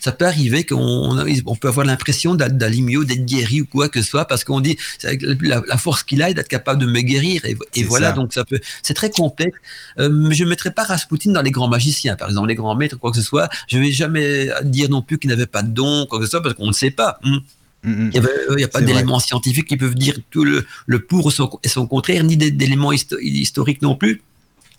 ça 0.00 0.12
peut 0.12 0.26
arriver 0.26 0.64
qu'on 0.64 1.18
on 1.46 1.56
peut 1.56 1.68
avoir 1.68 1.86
l'impression 1.86 2.34
d'aller 2.34 2.80
mieux, 2.80 3.04
d'être 3.04 3.24
guéri 3.24 3.62
ou 3.62 3.66
quoi 3.66 3.88
que 3.88 4.02
ce 4.02 4.08
soit, 4.08 4.24
parce 4.24 4.44
qu'on 4.44 4.60
dit 4.60 4.76
la, 5.02 5.62
la 5.66 5.76
force 5.76 6.02
qu'il 6.02 6.22
a, 6.22 6.32
d'être 6.32 6.48
capable 6.48 6.80
de 6.80 6.86
me 6.86 7.00
guérir. 7.00 7.42
Et, 7.44 7.84
voilà, 7.84 8.12
donc 8.12 8.32
ça 8.32 8.44
peut. 8.44 8.60
C'est 8.82 8.94
très 8.94 9.10
complexe. 9.10 9.58
Euh, 9.98 10.30
je 10.30 10.44
ne 10.44 10.48
mettrai 10.48 10.70
pas 10.70 10.84
Rasputin 10.84 11.32
dans 11.32 11.42
les 11.42 11.50
grands 11.50 11.68
magiciens, 11.68 12.16
par 12.16 12.28
exemple, 12.28 12.48
les 12.48 12.54
grands 12.54 12.74
maîtres, 12.74 12.98
quoi 12.98 13.10
que 13.10 13.16
ce 13.16 13.22
soit. 13.22 13.48
Je 13.68 13.78
ne 13.78 13.84
vais 13.84 13.92
jamais 13.92 14.48
dire 14.64 14.88
non 14.88 15.02
plus 15.02 15.18
qu'il 15.18 15.30
n'avait 15.30 15.46
pas 15.46 15.62
de 15.62 15.70
don, 15.70 16.06
quoi 16.06 16.18
que 16.18 16.24
ce 16.24 16.30
soit, 16.30 16.42
parce 16.42 16.54
qu'on 16.54 16.68
ne 16.68 16.72
sait 16.72 16.90
pas. 16.90 17.18
Hmm. 17.22 17.38
Mm, 17.82 17.90
mm. 17.90 18.10
Il 18.12 18.56
n'y 18.56 18.64
a, 18.64 18.68
pas 18.68 18.82
d'éléments 18.82 19.20
scientifiques 19.20 19.66
qui 19.66 19.76
peuvent 19.76 19.94
dire 19.94 20.18
tout 20.30 20.44
le, 20.44 20.66
le 20.86 20.98
pour 20.98 21.30
et 21.62 21.68
son 21.68 21.86
contraire, 21.86 22.24
ni 22.24 22.36
d'éléments 22.36 22.92
historiques 22.92 23.82
non 23.82 23.94
plus. 23.94 24.22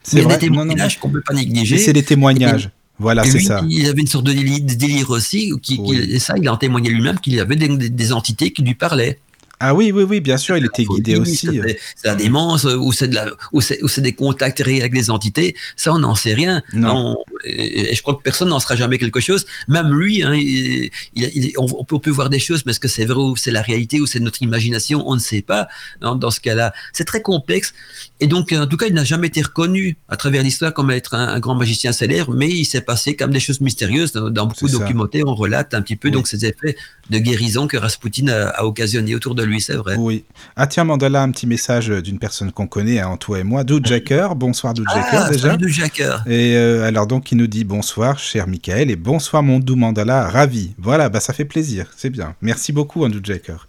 C'est 0.04 0.26
des 0.26 0.38
témoignages 0.38 1.00
qu'on 1.00 1.10
ne 1.10 1.14
peut 1.14 1.22
pas 1.22 1.34
négliger. 1.34 1.78
C'est 1.78 1.94
des 1.94 2.04
témoignages. 2.04 2.70
Voilà, 3.02 3.24
c'est 3.24 3.40
ça. 3.40 3.64
Il 3.68 3.88
avait 3.88 4.02
une 4.02 4.08
sorte 4.08 4.26
de 4.26 4.34
délire, 4.34 5.10
aussi, 5.10 5.52
qui, 5.62 5.82
et 5.92 6.20
ça, 6.20 6.36
il 6.38 6.48
a 6.48 6.54
en 6.54 6.58
témoigné 6.58 6.90
lui-même 6.90 7.20
qu'il 7.20 7.34
y 7.34 7.40
avait 7.40 7.56
des, 7.56 8.14
entités 8.14 8.52
qui 8.52 8.62
lui 8.62 8.76
parlaient. 8.76 9.20
Ah 9.64 9.76
oui, 9.76 9.92
oui, 9.92 10.04
oui, 10.10 10.22
bien 10.22 10.38
sûr, 10.38 10.58
il 10.58 10.66
était 10.66 10.86
guidé 10.86 11.18
aussi. 11.18 11.48
C'est 11.96 12.08
la 12.08 12.16
démence, 12.16 12.64
ou 12.64 12.92
c'est 12.92 13.08
de 13.08 13.16
la, 13.16 13.28
ou 13.52 13.62
c'est, 13.62 14.02
des 14.02 14.14
contacts 14.14 14.60
réels 14.60 14.82
avec 14.82 14.96
les 14.96 15.12
entités. 15.12 15.56
Ça, 15.76 15.94
on 15.94 16.00
n'en 16.00 16.16
sait 16.16 16.34
rien. 16.34 16.64
Non. 16.74 17.16
et, 17.44 17.94
je 17.94 18.02
crois 18.02 18.16
que 18.16 18.24
personne 18.24 18.50
n'en 18.50 18.60
sera 18.60 18.76
jamais 18.76 18.98
quelque 18.98 19.20
chose. 19.20 19.46
Même 19.68 19.94
lui, 19.94 20.24
hein, 20.24 20.34
il, 20.34 20.90
il, 21.14 21.54
on, 21.58 21.86
peut, 21.86 22.10
voir 22.10 22.32
des 22.32 22.40
choses, 22.40 22.64
mais 22.66 22.72
est-ce 22.72 22.80
que 22.80 22.88
c'est 22.88 23.06
vrai 23.06 23.22
ou 23.22 23.36
c'est 23.36 23.52
la 23.52 23.62
réalité 23.62 24.02
ou 24.02 24.08
c'est 24.08 24.20
notre 24.20 24.42
imagination 24.42 25.04
On 25.08 25.14
ne 25.14 25.20
sait 25.20 25.44
pas. 25.44 25.68
Dans, 26.02 26.16
dans 26.16 26.32
ce 26.32 26.40
cas-là, 26.40 26.74
c'est 26.92 27.06
très 27.06 27.22
complexe. 27.22 27.76
Et 28.20 28.28
donc, 28.28 28.54
en 28.54 28.68
tout 28.68 28.78
cas, 28.78 28.86
il 28.88 28.94
n'a 28.94 29.04
jamais 29.04 29.28
été 29.28 29.42
reconnu 29.42 29.98
à 30.08 30.16
travers 30.16 30.44
l'histoire 30.44 30.74
comme 30.74 30.92
être 30.92 31.16
un, 31.16 31.40
grand 31.40 31.56
magicien 31.56 31.92
célèbre, 31.92 32.34
mais 32.34 32.50
il 32.50 32.66
s'est 32.66 32.82
passé 32.82 33.16
comme 33.16 33.32
des 33.32 33.40
choses 33.40 33.62
mystérieuses. 33.62 34.12
Dans, 34.12 34.46
beaucoup 34.46 34.68
de 34.68 34.72
documentaires, 34.72 35.26
on 35.28 35.36
relate 35.36 35.74
un 35.74 35.82
petit 35.82 35.96
peu 35.96 36.12
donc 36.12 36.28
ces 36.28 36.46
effets 36.46 36.76
de 37.10 37.18
guérison 37.18 37.68
que 37.68 37.78
Rasputin 37.78 38.28
a, 38.28 38.64
occasionné 38.64 39.16
autour 39.16 39.34
de 39.36 39.44
lui, 39.44 39.51
c'est 39.60 39.76
vrai. 39.76 39.96
Oui. 39.98 40.24
Ah 40.56 40.68
tiens, 40.68 40.84
Mandala, 40.84 41.22
un 41.22 41.32
petit 41.32 41.48
message 41.48 41.90
d'une 41.90 42.20
personne 42.20 42.52
qu'on 42.52 42.68
connaît, 42.68 43.00
hein, 43.00 43.18
toi 43.18 43.40
et 43.40 43.44
moi, 43.44 43.64
Doud 43.64 43.86
Jacker. 43.86 44.36
Bonsoir 44.36 44.74
Doud 44.74 44.88
Jacker 44.94 45.24
ah, 45.26 45.30
déjà. 45.30 45.58
Jacker. 45.60 46.24
Et 46.28 46.56
euh, 46.56 46.88
alors 46.88 47.08
donc, 47.08 47.32
il 47.32 47.38
nous 47.38 47.48
dit 47.48 47.64
bonsoir, 47.64 48.20
cher 48.20 48.48
Michael, 48.48 48.92
et 48.92 48.96
bonsoir 48.96 49.44
mon 49.44 49.60
doux 49.60 49.76
Mandala, 49.76 50.30
ravi. 50.30 50.74
Voilà, 50.78 51.10
bah 51.10 51.20
ça 51.20 51.34
fait 51.34 51.46
plaisir, 51.46 51.88
c'est 51.96 52.10
bien. 52.10 52.36
Merci 52.42 52.72
beaucoup, 52.72 53.04
hein, 53.04 53.10
Doud 53.10 53.26
Jacker. 53.26 53.68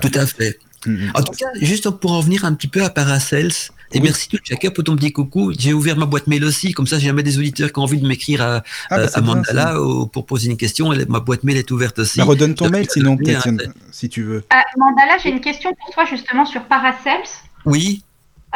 Tout 0.00 0.12
à 0.14 0.26
fait. 0.26 0.58
Mm, 0.86 0.92
mm. 0.92 1.10
En 1.14 1.22
tout 1.22 1.32
cas, 1.32 1.46
juste 1.60 1.90
pour 1.90 2.12
en 2.12 2.20
venir 2.20 2.44
un 2.44 2.54
petit 2.54 2.68
peu 2.68 2.82
à 2.82 2.90
Paracels, 2.90 3.52
et 3.92 4.00
merci 4.00 4.28
tout 4.28 4.38
chacun 4.42 4.70
pour 4.70 4.84
ton 4.84 4.96
petit 4.96 5.12
coucou. 5.12 5.52
J'ai 5.56 5.72
ouvert 5.72 5.96
ma 5.96 6.06
boîte 6.06 6.26
mail 6.26 6.44
aussi, 6.44 6.72
comme 6.72 6.86
ça, 6.86 6.98
j'ai 6.98 7.06
jamais 7.06 7.22
des 7.22 7.38
auditeurs 7.38 7.72
qui 7.72 7.78
ont 7.78 7.82
envie 7.82 8.00
de 8.00 8.06
m'écrire 8.06 8.42
à, 8.42 8.62
ah, 8.90 8.98
bah, 8.98 9.20
Mandala 9.20 9.76
pour 10.12 10.26
poser 10.26 10.50
une 10.50 10.56
question. 10.56 10.92
Ma 11.08 11.20
boîte 11.20 11.44
mail 11.44 11.56
est 11.56 11.70
ouverte 11.70 11.98
aussi. 11.98 12.18
Bah, 12.18 12.24
redonne 12.24 12.54
ton 12.54 12.70
mail, 12.70 12.86
sinon, 12.90 13.16
peut-être, 13.16 13.48
si 13.90 14.08
tu 14.08 14.22
veux. 14.22 14.44
Euh, 14.52 14.56
Mandala, 14.76 15.18
j'ai 15.22 15.30
une 15.30 15.40
question 15.40 15.74
pour 15.74 15.94
toi, 15.94 16.04
justement, 16.04 16.44
sur 16.44 16.64
Paracels. 16.64 17.22
Oui. 17.64 18.02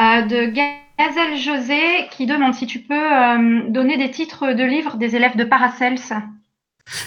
Euh, 0.01 0.23
de 0.23 0.47
Gazelle 0.47 1.39
José, 1.39 2.09
qui 2.11 2.27
demande 2.27 2.55
si 2.55 2.67
tu 2.67 2.81
peux 2.81 2.95
euh, 2.95 3.69
donner 3.69 3.97
des 3.97 4.11
titres 4.11 4.53
de 4.53 4.65
livres 4.65 4.97
des 4.97 5.17
élèves 5.17 5.37
de 5.37 5.45
Paracels. 5.45 5.99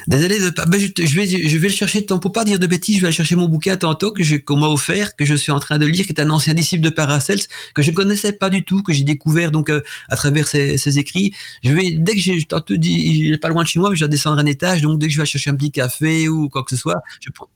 Désolé 0.07 0.39
de 0.39 0.49
pas. 0.49 0.65
Ben, 0.65 0.79
je, 0.79 1.15
vais, 1.15 1.27
je 1.27 1.57
vais 1.57 1.67
le 1.67 1.73
chercher. 1.73 2.01
Pour 2.01 2.31
pas 2.31 2.43
dire 2.45 2.59
de 2.59 2.67
bêtises, 2.67 2.95
je 2.97 3.01
vais 3.01 3.07
aller 3.07 3.15
chercher 3.15 3.35
mon 3.35 3.47
bouquin 3.47 3.77
tantôt 3.77 4.11
que 4.11 4.37
qu'on 4.37 4.57
m'a 4.57 4.67
offert, 4.67 5.15
que 5.15 5.25
je 5.25 5.35
suis 5.35 5.51
en 5.51 5.59
train 5.59 5.77
de 5.77 5.85
lire, 5.85 6.05
qui 6.05 6.13
est 6.13 6.21
un 6.21 6.29
ancien 6.29 6.53
disciple 6.53 6.83
de 6.83 6.89
Paracels 6.89 7.41
que 7.73 7.81
je 7.81 7.91
connaissais 7.91 8.33
pas 8.33 8.49
du 8.49 8.63
tout, 8.63 8.83
que 8.83 8.93
j'ai 8.93 9.03
découvert 9.03 9.51
donc 9.51 9.69
euh, 9.69 9.81
à 10.09 10.15
travers 10.15 10.47
ses, 10.47 10.99
écrits. 10.99 11.33
Je 11.63 11.71
vais 11.71 11.91
dès 11.91 12.13
que 12.13 12.19
j'ai 12.19 12.43
tantôt 12.43 12.77
dit, 12.77 12.93
il 12.93 13.33
est 13.33 13.37
pas 13.37 13.49
loin 13.49 13.63
de 13.63 13.67
chez 13.67 13.79
moi, 13.79 13.89
mais 13.89 13.95
je 13.95 14.05
vais 14.05 14.09
descendre 14.09 14.39
un 14.39 14.45
étage. 14.45 14.81
Donc 14.81 14.99
dès 14.99 15.07
que 15.07 15.13
je 15.13 15.19
vais 15.19 15.25
chercher 15.25 15.49
un 15.49 15.55
petit 15.55 15.71
café 15.71 16.27
ou 16.27 16.49
quoi 16.49 16.63
que 16.63 16.69
ce 16.71 16.77
soit, 16.77 17.01
je 17.19 17.29
prends. 17.31 17.49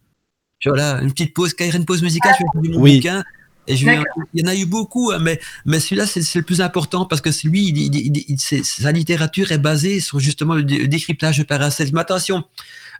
Voilà, 0.65 0.99
une 1.01 1.11
petite 1.11 1.33
pause, 1.33 1.53
une 1.59 1.85
pause 1.85 2.01
musicale, 2.01 2.33
je 2.39 2.59
vais 2.59 2.69
mon 2.69 2.81
oui. 2.81 2.95
bouquin 2.95 3.23
et 3.67 3.75
je 3.75 3.87
il 4.33 4.41
y 4.41 4.43
en 4.43 4.47
a 4.47 4.55
eu 4.55 4.65
beaucoup, 4.65 5.11
hein, 5.11 5.19
mais, 5.19 5.39
mais 5.65 5.79
celui-là, 5.79 6.05
c'est 6.05 6.35
le 6.35 6.43
plus 6.43 6.61
important 6.61 7.05
parce 7.05 7.21
que 7.21 7.29
lui, 7.47 7.69
il, 7.69 8.37
sa 8.39 8.91
littérature 8.91 9.51
est 9.51 9.57
basée 9.57 9.99
sur 9.99 10.19
justement 10.19 10.55
le, 10.55 10.63
décryptage 10.63 11.39
de 11.39 11.43
Paracels. 11.43 11.89
Mais 11.93 12.01
attention, 12.01 12.43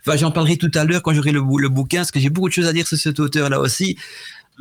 enfin, 0.05 0.17
j'en 0.17 0.31
parlerai 0.31 0.57
tout 0.57 0.71
à 0.73 0.83
l'heure 0.83 1.01
quand 1.01 1.13
j'aurai 1.13 1.31
le, 1.31 1.41
le, 1.59 1.69
bouquin, 1.69 1.99
parce 1.99 2.11
que 2.11 2.19
j'ai 2.19 2.29
beaucoup 2.29 2.49
de 2.49 2.53
choses 2.53 2.67
à 2.67 2.73
dire 2.73 2.87
sur 2.87 2.97
cet 2.97 3.19
auteur-là 3.19 3.59
aussi. 3.59 3.97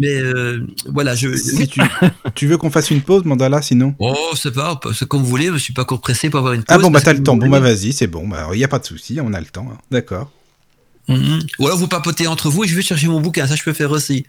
Mais 0.00 0.14
euh, 0.20 0.66
voilà, 0.86 1.14
je. 1.14 1.34
Si 1.36 1.68
tu, 1.68 1.80
tu 2.34 2.46
veux 2.46 2.58
qu'on 2.58 2.70
fasse 2.70 2.90
une 2.90 3.00
pause, 3.00 3.24
Mandala, 3.24 3.62
sinon? 3.62 3.94
Oh, 3.98 4.32
c'est 4.34 4.52
pas, 4.52 4.78
c'est 4.92 5.06
comme 5.06 5.22
vous 5.22 5.28
voulez, 5.28 5.50
je 5.52 5.58
suis 5.58 5.72
pas 5.72 5.82
encore 5.82 6.00
pressé 6.00 6.30
pour 6.30 6.38
avoir 6.40 6.54
une 6.54 6.64
ah 6.66 6.74
pause. 6.74 6.84
Ah 6.84 6.86
bon, 6.86 6.90
bah 6.90 7.00
t'as 7.00 7.12
le 7.12 7.22
temps. 7.22 7.36
Bon, 7.36 7.48
bah 7.48 7.60
vas-y, 7.60 7.92
c'est 7.92 8.08
bon. 8.08 8.26
Bah, 8.26 8.48
il 8.52 8.58
n'y 8.58 8.64
a 8.64 8.68
pas 8.68 8.80
de 8.80 8.86
souci, 8.86 9.18
on 9.22 9.32
a 9.32 9.40
le 9.40 9.46
temps. 9.46 9.68
Hein. 9.72 9.78
D'accord. 9.90 10.32
Mm-hmm. 11.08 11.46
Ou 11.58 11.66
alors 11.66 11.78
vous 11.78 11.86
papotez 11.86 12.26
entre 12.26 12.48
vous 12.48 12.64
et 12.64 12.68
je 12.68 12.74
vais 12.74 12.82
chercher 12.82 13.08
mon 13.08 13.20
bouquin, 13.20 13.46
ça 13.46 13.56
je 13.56 13.62
peux 13.62 13.74
faire 13.74 13.90
aussi. 13.90 14.24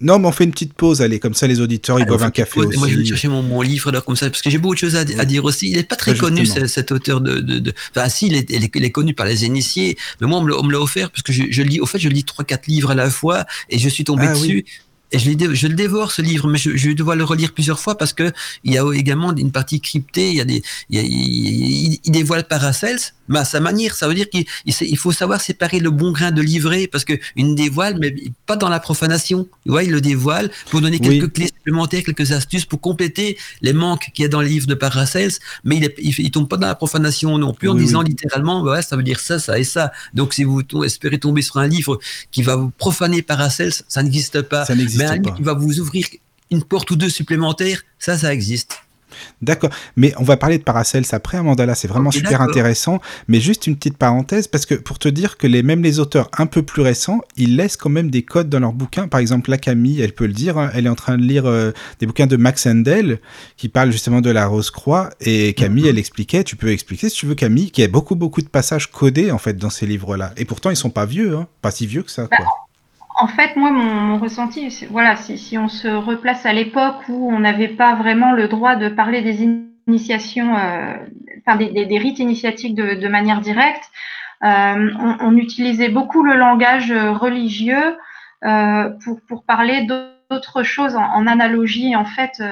Non, 0.00 0.18
mais 0.18 0.28
on 0.28 0.32
fait 0.32 0.44
une 0.44 0.50
petite 0.50 0.74
pause, 0.74 1.00
allez, 1.00 1.18
comme 1.18 1.34
ça 1.34 1.46
les 1.46 1.60
auditeurs, 1.60 1.98
ils 1.98 2.06
boivent 2.06 2.22
un 2.22 2.30
café 2.30 2.60
aussi. 2.60 2.78
Moi, 2.78 2.88
je 2.88 2.96
vais 2.96 3.04
chercher 3.04 3.28
mon, 3.28 3.62
livre 3.62 3.90
là, 3.90 4.00
comme 4.00 4.16
ça, 4.16 4.28
parce 4.28 4.42
que 4.42 4.50
j'ai 4.50 4.58
beaucoup 4.58 4.74
de 4.74 4.80
choses 4.80 4.96
à, 4.96 5.04
dire 5.04 5.44
aussi. 5.44 5.68
Il 5.70 5.76
n'est 5.76 5.82
pas 5.82 5.96
très 5.96 6.14
connu, 6.14 6.46
cet 6.46 6.92
auteur 6.92 7.20
de, 7.20 7.40
de, 7.40 7.72
Enfin, 7.94 8.08
si, 8.08 8.26
il 8.26 8.34
est, 8.34 8.50
il 8.50 8.84
est, 8.84 8.90
connu 8.90 9.14
par 9.14 9.26
les 9.26 9.44
initiés, 9.44 9.96
mais 10.20 10.26
moi, 10.26 10.38
on 10.38 10.62
me 10.62 10.72
l'a 10.72 10.80
offert, 10.80 11.10
parce 11.10 11.22
que 11.22 11.32
je, 11.32 11.44
je, 11.50 11.62
lis, 11.62 11.80
au 11.80 11.86
fait, 11.86 11.98
je 11.98 12.08
lis 12.08 12.24
trois, 12.24 12.44
quatre 12.44 12.66
livres 12.66 12.90
à 12.90 12.94
la 12.94 13.10
fois, 13.10 13.46
et 13.70 13.78
je 13.78 13.88
suis 13.88 14.04
tombé 14.04 14.26
ah 14.28 14.34
dessus. 14.34 14.64
Et 15.12 15.18
je, 15.18 15.30
je, 15.54 15.66
le 15.68 15.74
dévore 15.74 16.10
ce 16.10 16.20
livre, 16.20 16.48
mais 16.48 16.58
je, 16.58 16.76
je, 16.76 16.90
dois 16.90 17.14
le 17.14 17.24
relire 17.24 17.52
plusieurs 17.52 17.78
fois 17.78 17.96
parce 17.96 18.12
que 18.12 18.32
il 18.64 18.72
y 18.74 18.78
a 18.78 18.84
également 18.92 19.34
une 19.34 19.52
partie 19.52 19.80
cryptée. 19.80 20.30
Il 20.30 20.36
y 20.36 20.40
a 20.40 20.44
des, 20.44 20.62
il, 20.90 20.98
il, 21.00 22.00
il 22.04 22.10
dévoile 22.10 22.44
Paracels, 22.48 22.98
mais 23.28 23.40
à 23.40 23.44
sa 23.44 23.60
manière. 23.60 23.94
Ça 23.94 24.08
veut 24.08 24.14
dire 24.14 24.28
qu'il 24.28 24.44
il 24.64 24.98
faut 24.98 25.12
savoir 25.12 25.40
séparer 25.40 25.80
le 25.80 25.90
bon 25.90 26.12
grain 26.12 26.30
de 26.30 26.42
livret 26.42 26.88
parce 26.90 27.04
que 27.04 27.14
une 27.36 27.54
dévoile, 27.54 27.98
mais 28.00 28.14
pas 28.46 28.56
dans 28.56 28.68
la 28.68 28.80
profanation. 28.80 29.48
Tu 29.64 29.70
vois, 29.70 29.84
il 29.84 29.90
le 29.90 30.00
dévoile 30.00 30.50
pour 30.70 30.80
donner 30.80 30.98
quelques 30.98 31.32
clés 31.32 31.46
supplémentaires, 31.46 32.02
quelques 32.04 32.32
astuces 32.32 32.64
pour 32.64 32.80
compléter 32.80 33.38
les 33.62 33.72
manques 33.72 34.10
qu'il 34.14 34.22
y 34.22 34.26
a 34.26 34.28
dans 34.28 34.40
le 34.40 34.48
livre 34.48 34.66
de 34.66 34.74
Paracels, 34.74 35.32
mais 35.64 35.76
il, 35.76 36.14
il, 36.18 36.30
tombe 36.30 36.48
pas 36.48 36.56
dans 36.56 36.66
la 36.66 36.74
profanation 36.74 37.38
non 37.38 37.52
plus 37.52 37.68
en 37.68 37.74
disant 37.74 38.02
littéralement, 38.02 38.62
ouais, 38.62 38.82
ça 38.82 38.96
veut 38.96 39.02
dire 39.02 39.20
ça, 39.20 39.38
ça 39.38 39.58
et 39.58 39.64
ça. 39.64 39.92
Donc 40.14 40.34
si 40.34 40.44
vous 40.44 40.62
espérez 40.84 41.18
tomber 41.18 41.42
sur 41.42 41.56
un 41.58 41.66
livre 41.66 41.98
qui 42.30 42.42
va 42.42 42.56
vous 42.56 42.70
profaner 42.70 43.22
Paracels, 43.22 43.72
ça 43.88 44.02
n'existe 44.02 44.42
pas. 44.42 44.64
Ça 44.64 44.74
mais 44.74 45.04
un 45.04 45.16
livre 45.16 45.34
qui 45.34 45.42
va 45.42 45.54
vous 45.54 45.80
ouvrir 45.80 46.06
une 46.50 46.62
porte 46.62 46.90
ou 46.90 46.96
deux 46.96 47.08
supplémentaires, 47.08 47.82
ça, 47.98 48.16
ça 48.16 48.32
existe. 48.32 48.78
D'accord, 49.42 49.70
mais 49.96 50.12
on 50.18 50.24
va 50.24 50.36
parler 50.36 50.58
de 50.58 50.62
Paracels 50.62 51.04
après, 51.12 51.38
Amandala, 51.38 51.74
c'est 51.74 51.88
vraiment 51.88 52.10
super 52.10 52.40
intéressant. 52.40 53.00
Mais 53.28 53.40
juste 53.40 53.66
une 53.66 53.76
petite 53.76 53.96
parenthèse, 53.96 54.48
parce 54.48 54.66
que 54.66 54.74
pour 54.74 54.98
te 54.98 55.08
dire 55.08 55.36
que 55.36 55.46
les, 55.46 55.62
même 55.62 55.82
les 55.82 55.98
auteurs 55.98 56.30
un 56.36 56.46
peu 56.46 56.62
plus 56.62 56.82
récents, 56.82 57.20
ils 57.36 57.56
laissent 57.56 57.76
quand 57.76 57.90
même 57.90 58.10
des 58.10 58.22
codes 58.22 58.48
dans 58.48 58.60
leurs 58.60 58.72
bouquins. 58.72 59.08
Par 59.08 59.20
exemple, 59.20 59.50
la 59.50 59.58
Camille, 59.58 60.00
elle 60.00 60.12
peut 60.12 60.26
le 60.26 60.32
dire, 60.32 60.58
hein, 60.58 60.70
elle 60.74 60.86
est 60.86 60.90
en 60.90 60.94
train 60.94 61.16
de 61.16 61.22
lire 61.22 61.46
euh, 61.46 61.72
des 62.00 62.06
bouquins 62.06 62.26
de 62.26 62.36
Max 62.36 62.66
Handel 62.66 63.20
qui 63.56 63.68
parlent 63.68 63.92
justement 63.92 64.20
de 64.20 64.30
la 64.30 64.46
Rose-Croix. 64.46 65.10
Et 65.20 65.54
Camille, 65.54 65.84
mhm. 65.84 65.90
elle 65.90 65.98
expliquait, 65.98 66.44
tu 66.44 66.56
peux 66.56 66.70
expliquer 66.70 67.08
si 67.08 67.16
tu 67.16 67.26
veux, 67.26 67.34
Camille, 67.34 67.70
qu'il 67.70 67.82
y 67.82 67.84
a 67.84 67.90
beaucoup, 67.90 68.16
beaucoup 68.16 68.42
de 68.42 68.48
passages 68.48 68.90
codés 68.90 69.30
en 69.30 69.38
fait 69.38 69.54
dans 69.54 69.70
ces 69.70 69.86
livres-là. 69.86 70.32
Et 70.36 70.44
pourtant, 70.44 70.70
ils 70.70 70.76
sont 70.76 70.90
pas 70.90 71.06
vieux, 71.06 71.36
hein, 71.36 71.46
pas 71.62 71.70
si 71.70 71.86
vieux 71.86 72.02
que 72.02 72.10
ça. 72.10 72.26
Quoi. 72.26 72.46
En 73.18 73.28
fait, 73.28 73.56
moi, 73.56 73.70
mon, 73.70 74.18
ressenti, 74.18 74.86
voilà, 74.90 75.16
si, 75.16 75.56
on 75.56 75.68
se 75.68 75.88
replace 75.88 76.44
à 76.44 76.52
l'époque 76.52 77.08
où 77.08 77.32
on 77.32 77.38
n'avait 77.38 77.68
pas 77.68 77.94
vraiment 77.94 78.32
le 78.32 78.46
droit 78.46 78.76
de 78.76 78.90
parler 78.90 79.22
des 79.22 79.42
initiations, 79.88 80.54
euh, 80.54 80.92
enfin 81.38 81.56
des, 81.56 81.98
rites 81.98 82.18
initiatiques 82.18 82.74
de, 82.74 83.08
manière 83.08 83.40
directe, 83.40 83.90
euh, 84.44 84.90
on, 85.20 85.34
utilisait 85.38 85.88
beaucoup 85.88 86.22
le 86.22 86.36
langage 86.36 86.92
religieux 86.92 87.96
euh, 88.44 88.90
pour, 89.28 89.44
parler 89.44 89.86
d'autres 89.86 90.62
choses 90.62 90.94
en, 90.94 91.26
analogie, 91.26 91.96
en 91.96 92.04
fait, 92.04 92.42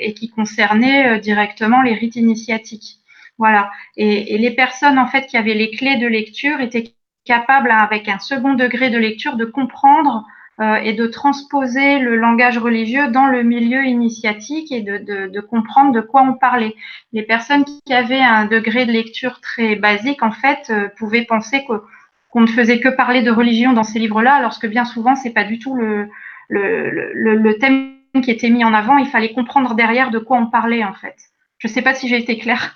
et 0.00 0.14
qui 0.14 0.30
concernaient 0.30 1.18
directement 1.18 1.82
les 1.82 1.94
rites 1.94 2.16
initiatiques. 2.16 3.00
Voilà. 3.38 3.70
Et, 3.96 4.34
et, 4.34 4.38
les 4.38 4.52
personnes, 4.52 4.98
en 4.98 5.08
fait, 5.08 5.26
qui 5.26 5.36
avaient 5.36 5.54
les 5.54 5.70
clés 5.70 5.96
de 5.96 6.06
lecture 6.06 6.60
étaient 6.60 6.95
capable, 7.26 7.70
avec 7.70 8.08
un 8.08 8.18
second 8.18 8.54
degré 8.54 8.90
de 8.90 8.98
lecture, 8.98 9.36
de 9.36 9.44
comprendre 9.44 10.24
euh, 10.58 10.76
et 10.76 10.94
de 10.94 11.06
transposer 11.06 11.98
le 11.98 12.16
langage 12.16 12.56
religieux 12.56 13.08
dans 13.08 13.26
le 13.26 13.42
milieu 13.42 13.84
initiatique 13.84 14.72
et 14.72 14.80
de, 14.80 15.40
comprendre 15.40 15.92
de 15.92 16.00
quoi 16.00 16.22
on 16.22 16.32
parlait. 16.32 16.74
Les 17.12 17.24
personnes 17.24 17.62
qui 17.64 17.92
avaient 17.92 18.22
un 18.22 18.46
degré 18.46 18.86
de 18.86 18.92
lecture 18.92 19.42
très 19.42 19.76
basique, 19.76 20.22
en 20.22 20.30
fait, 20.30 20.70
euh, 20.70 20.88
pouvaient 20.96 21.26
penser 21.26 21.62
qu'on 21.66 22.40
ne 22.40 22.46
faisait 22.46 22.80
que 22.80 22.88
parler 22.88 23.20
de 23.20 23.30
religion 23.30 23.74
dans 23.74 23.82
ces 23.82 23.98
livres-là, 23.98 24.32
alors 24.32 24.58
que 24.58 24.66
bien 24.66 24.86
souvent, 24.86 25.14
c'est 25.14 25.34
pas 25.34 25.44
du 25.44 25.58
tout 25.58 25.74
le, 25.74 26.08
le, 26.48 27.58
thème 27.58 27.96
qui 28.22 28.30
était 28.30 28.48
mis 28.48 28.64
en 28.64 28.72
avant. 28.72 28.96
Il 28.96 29.08
fallait 29.08 29.34
comprendre 29.34 29.74
derrière 29.74 30.10
de 30.10 30.18
quoi 30.18 30.38
on 30.38 30.46
parlait, 30.46 30.84
en 30.84 30.94
fait. 30.94 31.16
Je 31.58 31.68
ne 31.68 31.72
sais 31.74 31.82
pas 31.82 31.92
si 31.92 32.08
j'ai 32.08 32.16
été 32.16 32.38
claire. 32.38 32.74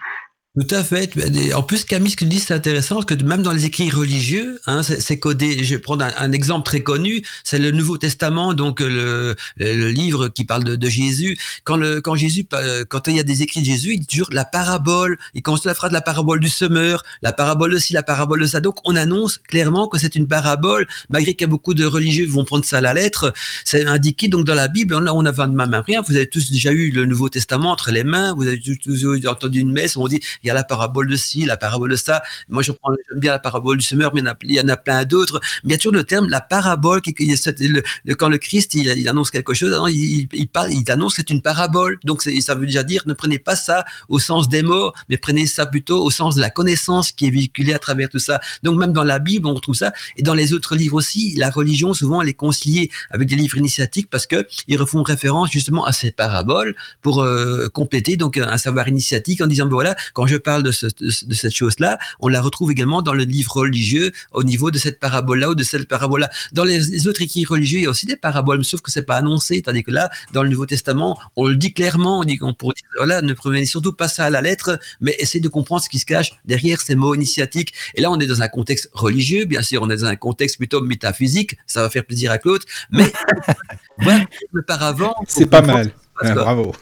Tout 0.58 0.74
à 0.74 0.82
fait. 0.82 1.08
En 1.54 1.62
plus, 1.62 1.84
Camille, 1.84 2.10
ce 2.10 2.16
qu'il 2.16 2.28
dit, 2.28 2.40
c'est 2.40 2.52
intéressant, 2.52 2.96
parce 2.96 3.06
que 3.06 3.14
même 3.22 3.40
dans 3.40 3.52
les 3.52 3.66
écrits 3.66 3.88
religieux, 3.88 4.60
hein, 4.66 4.82
c'est 4.82 5.16
codé. 5.20 5.62
Je 5.62 5.76
vais 5.76 5.80
prendre 5.80 6.04
un, 6.04 6.32
exemple 6.32 6.66
très 6.66 6.80
connu, 6.80 7.22
c'est 7.44 7.60
le 7.60 7.70
Nouveau 7.70 7.98
Testament, 7.98 8.52
donc 8.52 8.80
le, 8.80 9.36
le 9.58 9.88
livre 9.90 10.26
qui 10.26 10.44
parle 10.44 10.64
de, 10.64 10.74
de, 10.74 10.88
Jésus. 10.88 11.38
Quand, 11.62 11.76
le, 11.76 12.00
quand 12.00 12.16
Jésus, 12.16 12.46
quand 12.88 13.06
il 13.06 13.14
y 13.14 13.20
a 13.20 13.22
des 13.22 13.42
écrits 13.42 13.60
de 13.60 13.66
Jésus, 13.66 13.92
il 13.92 14.00
dit 14.00 14.06
toujours 14.08 14.26
la 14.32 14.44
parabole. 14.44 15.18
Il 15.34 15.42
commence 15.42 15.64
la 15.64 15.74
phrase 15.74 15.90
de 15.90 15.94
la 15.94 16.00
parabole 16.00 16.40
du 16.40 16.48
semeur, 16.48 17.04
la 17.22 17.32
parabole 17.32 17.72
aussi, 17.72 17.92
la 17.92 18.02
parabole 18.02 18.40
de 18.40 18.46
ça. 18.46 18.60
Donc, 18.60 18.78
on 18.84 18.96
annonce 18.96 19.38
clairement 19.38 19.86
que 19.86 19.98
c'est 19.98 20.16
une 20.16 20.26
parabole, 20.26 20.88
malgré 21.10 21.34
qu'il 21.34 21.42
y 21.42 21.48
a 21.48 21.48
beaucoup 21.48 21.74
de 21.74 21.84
religieux 21.84 22.24
qui 22.24 22.32
vont 22.32 22.44
prendre 22.44 22.64
ça 22.64 22.78
à 22.78 22.80
la 22.80 22.92
lettre. 22.92 23.32
C'est 23.64 23.86
indiqué 23.86 24.26
donc 24.26 24.46
dans 24.46 24.56
la 24.56 24.66
Bible. 24.66 24.98
Là, 24.98 25.14
on 25.14 25.24
a 25.24 25.30
de 25.30 25.52
ma 25.52 25.80
rien. 25.82 26.02
Vous 26.02 26.16
avez 26.16 26.28
tous 26.28 26.50
déjà 26.50 26.72
eu 26.72 26.90
le 26.90 27.06
Nouveau 27.06 27.28
Testament 27.28 27.70
entre 27.70 27.92
les 27.92 28.02
mains. 28.02 28.34
Vous 28.34 28.48
avez 28.48 28.60
tous 28.60 29.06
entendu 29.28 29.60
une 29.60 29.70
messe. 29.70 29.96
On 29.96 30.08
dit 30.08 30.18
il 30.42 30.48
y 30.48 30.50
a 30.50 30.54
la 30.54 30.64
parabole 30.64 31.08
de 31.08 31.16
ci, 31.16 31.44
la 31.44 31.56
parabole 31.56 31.90
de 31.90 31.96
ça. 31.96 32.22
Moi, 32.48 32.62
je 32.62 32.72
prends, 32.72 32.92
bien 33.16 33.32
la 33.32 33.38
parabole 33.38 33.78
du 33.78 33.84
semeur, 33.84 34.12
mais 34.14 34.22
il 34.42 34.52
y 34.52 34.60
en 34.60 34.68
a, 34.68 34.76
plein 34.76 35.04
d'autres. 35.04 35.40
Mais 35.64 35.70
il 35.70 35.72
y 35.72 35.74
a 35.74 35.78
toujours 35.78 35.94
le 35.94 36.04
terme, 36.04 36.28
la 36.28 36.40
parabole, 36.40 37.00
qui, 37.02 37.14
quand 37.14 38.28
le 38.28 38.38
Christ, 38.38 38.74
il, 38.74 39.08
annonce 39.08 39.30
quelque 39.30 39.54
chose, 39.54 39.76
il, 39.92 40.28
il, 40.32 40.48
parle, 40.48 40.72
il 40.72 40.90
annonce 40.90 41.14
que 41.14 41.22
c'est 41.22 41.30
une 41.30 41.42
parabole. 41.42 41.98
Donc, 42.04 42.22
ça 42.22 42.54
veut 42.54 42.66
déjà 42.66 42.82
dire, 42.82 43.02
ne 43.06 43.14
prenez 43.14 43.38
pas 43.38 43.56
ça 43.56 43.84
au 44.08 44.18
sens 44.18 44.48
des 44.48 44.62
mots, 44.62 44.92
mais 45.08 45.16
prenez 45.16 45.46
ça 45.46 45.66
plutôt 45.66 46.02
au 46.02 46.10
sens 46.10 46.34
de 46.34 46.40
la 46.40 46.50
connaissance 46.50 47.12
qui 47.12 47.26
est 47.26 47.30
véhiculée 47.30 47.74
à 47.74 47.78
travers 47.78 48.08
tout 48.08 48.18
ça. 48.18 48.40
Donc, 48.62 48.78
même 48.78 48.92
dans 48.92 49.04
la 49.04 49.18
Bible, 49.18 49.46
on 49.46 49.54
retrouve 49.54 49.74
ça. 49.74 49.92
Et 50.16 50.22
dans 50.22 50.34
les 50.34 50.52
autres 50.52 50.74
livres 50.76 50.96
aussi, 50.96 51.34
la 51.36 51.50
religion, 51.50 51.94
souvent, 51.94 52.22
elle 52.22 52.28
est 52.28 52.34
conciliée 52.34 52.90
avec 53.10 53.28
des 53.28 53.36
livres 53.36 53.56
initiatiques 53.56 54.08
parce 54.10 54.26
que 54.26 54.46
ils 54.68 54.76
refont 54.76 55.02
référence 55.02 55.50
justement 55.50 55.84
à 55.84 55.92
ces 55.92 56.10
paraboles 56.10 56.74
pour 57.02 57.22
euh, 57.22 57.68
compléter 57.68 58.16
donc 58.16 58.36
un 58.36 58.58
savoir 58.58 58.88
initiatique 58.88 59.40
en 59.40 59.46
disant, 59.46 59.66
ben 59.66 59.72
voilà, 59.72 59.96
quand 60.14 60.26
je 60.30 60.36
parle 60.36 60.62
de, 60.62 60.70
de 60.70 61.34
cette 61.34 61.54
chose-là, 61.54 61.98
on 62.20 62.28
la 62.28 62.40
retrouve 62.40 62.70
également 62.70 63.02
dans 63.02 63.14
le 63.14 63.24
livre 63.24 63.52
religieux 63.52 64.12
au 64.32 64.44
niveau 64.44 64.70
de 64.70 64.78
cette 64.78 65.00
parabole-là 65.00 65.50
ou 65.50 65.54
de 65.54 65.62
cette 65.62 65.88
parabole-là. 65.88 66.30
Dans 66.52 66.64
les, 66.64 67.06
autres 67.08 67.22
écrits 67.22 67.44
religieux, 67.44 67.80
il 67.80 67.84
y 67.84 67.86
a 67.86 67.90
aussi 67.90 68.06
des 68.06 68.16
paraboles, 68.16 68.64
sauf 68.64 68.80
que 68.80 68.90
c'est 68.90 69.02
pas 69.02 69.16
annoncé, 69.16 69.60
tandis 69.62 69.82
que 69.82 69.90
là, 69.90 70.10
dans 70.32 70.42
le 70.42 70.48
Nouveau 70.48 70.66
Testament, 70.66 71.18
on 71.36 71.48
le 71.48 71.56
dit 71.56 71.72
clairement, 71.72 72.20
on 72.20 72.24
dit 72.24 72.38
qu'on 72.38 72.54
pourrait 72.54 72.74
dire, 72.76 72.88
voilà, 72.96 73.22
ne 73.22 73.32
prenez 73.32 73.66
surtout 73.66 73.92
pas 73.92 74.08
ça 74.08 74.24
à 74.24 74.30
la 74.30 74.40
lettre, 74.40 74.78
mais 75.00 75.16
essayez 75.18 75.40
de 75.40 75.48
comprendre 75.48 75.82
ce 75.82 75.88
qui 75.88 75.98
se 75.98 76.06
cache 76.06 76.32
derrière 76.44 76.80
ces 76.80 76.94
mots 76.94 77.14
initiatiques. 77.14 77.74
Et 77.94 78.00
là, 78.00 78.10
on 78.10 78.20
est 78.20 78.26
dans 78.26 78.42
un 78.42 78.48
contexte 78.48 78.90
religieux, 78.92 79.44
bien 79.46 79.62
sûr, 79.62 79.82
on 79.82 79.90
est 79.90 79.96
dans 79.96 80.06
un 80.06 80.16
contexte 80.16 80.58
plutôt 80.58 80.80
métaphysique, 80.80 81.56
ça 81.66 81.82
va 81.82 81.90
faire 81.90 82.04
plaisir 82.04 82.30
à 82.30 82.38
Claude, 82.38 82.62
mais 82.90 83.12
voilà, 83.98 84.24
auparavant. 84.54 85.14
C'est 85.26 85.46
pas 85.46 85.62
mal. 85.62 85.92
bravo. 86.22 86.74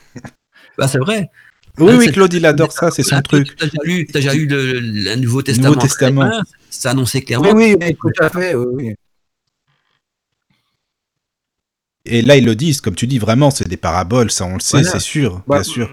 Bah, 0.76 0.86
c'est 0.86 0.98
vrai. 0.98 1.30
Oui, 1.78 1.92
oui, 1.96 2.12
Claude, 2.12 2.32
il 2.32 2.44
adore 2.46 2.72
ça, 2.72 2.90
c'est 2.90 3.02
son 3.02 3.20
truc. 3.22 3.56
Tu 3.56 3.64
as 3.64 4.12
déjà 4.12 4.34
lu, 4.34 4.46
le, 4.46 5.16
Nouveau 5.16 5.42
Testament. 5.42 5.68
Nouveau 5.68 5.80
Testament. 5.80 6.30
Ça 6.70 6.90
annonçait 6.90 7.22
clairement. 7.22 7.52
Oui, 7.52 7.76
oui, 7.80 7.96
tout 7.96 8.12
à 8.22 8.28
fait. 8.28 8.54
Oui, 8.54 8.94
Et 12.04 12.22
là, 12.22 12.36
ils 12.36 12.44
le 12.44 12.54
disent, 12.54 12.80
comme 12.80 12.94
tu 12.94 13.06
dis, 13.06 13.18
vraiment, 13.18 13.50
c'est 13.50 13.68
des 13.68 13.76
paraboles, 13.76 14.30
ça 14.30 14.46
on 14.46 14.54
le 14.54 14.60
sait, 14.60 14.82
c'est 14.82 14.98
sûr, 14.98 15.42
bah, 15.46 15.56
bien 15.56 15.62
sûr. 15.62 15.90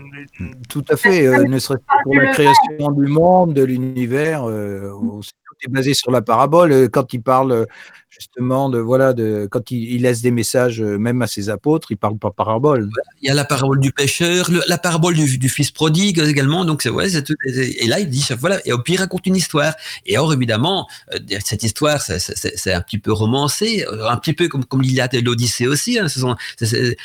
Tout 0.70 0.84
à 0.90 0.96
fait, 0.96 1.28
euh, 1.28 1.44
ne 1.44 1.60
serait-ce 1.60 1.80
que 1.80 2.04
pour 2.04 2.16
la 2.16 2.32
création 2.32 2.92
du 2.92 3.08
monde, 3.08 3.54
de 3.54 3.64
l'univers, 3.64 4.50
euh, 4.50 4.92
tout 4.92 5.56
est 5.66 5.70
basé 5.70 5.94
sur 5.94 6.12
la 6.12 6.22
parabole. 6.22 6.90
Quand 6.90 7.14
il 7.14 7.22
parle 7.22 7.68
justement 8.18 8.70
de 8.70 8.80
voilà 8.80 9.14
de 9.14 9.48
quand 9.52 9.72
il, 9.72 10.02
laisse 10.02 10.22
des 10.22 10.32
messages 10.32 10.82
euh, 10.82 10.98
même 10.98 11.22
à 11.22 11.28
ses 11.28 11.50
apôtres, 11.50 11.92
il 11.92 11.98
parle 11.98 12.18
pas 12.18 12.32
parabole. 12.32 12.90
Il 13.22 13.28
y 13.28 13.30
a 13.30 13.34
la 13.34 13.46
parabole 13.46 13.80
du 13.80 13.92
pêcheur, 13.92 14.50
la 14.68 14.78
parabole 14.78 15.16
du, 15.16 15.50
fils 15.50 15.72
prodigue 15.72 16.20
également. 16.20 16.66
Donc 16.66 16.82
c'est 16.82 16.90
ouais, 16.90 17.08
et 17.16 17.88
là 17.88 18.00
il 18.00 18.10
dit 18.10 18.26
voilà 18.40 18.60
et 18.66 18.72
au 18.72 18.80
pire 18.80 19.02
raconte 19.02 19.26
une 19.26 19.36
histoire. 19.36 19.74
Et 20.06 20.18
or 20.18 20.34
évidemment 20.34 20.88
euh, 21.14 21.20
cette 21.44 21.64
histoire 21.64 22.02
c'est 22.02 22.74
un 22.74 22.82
petit 22.82 23.00
peu 23.00 23.12
romancé, 23.12 23.86
euh, 23.86 24.08
un 24.08 24.18
petit 24.18 24.34
peu 24.34 24.48
comme 24.48 24.64
comme 24.66 24.82
l'Iliade 24.82 25.14
et 25.14 25.22
l'Odyssée 25.22 25.68
aussi. 25.68 26.00
Hein, 26.00 26.08
ce 26.08 26.20
sont 26.22 26.36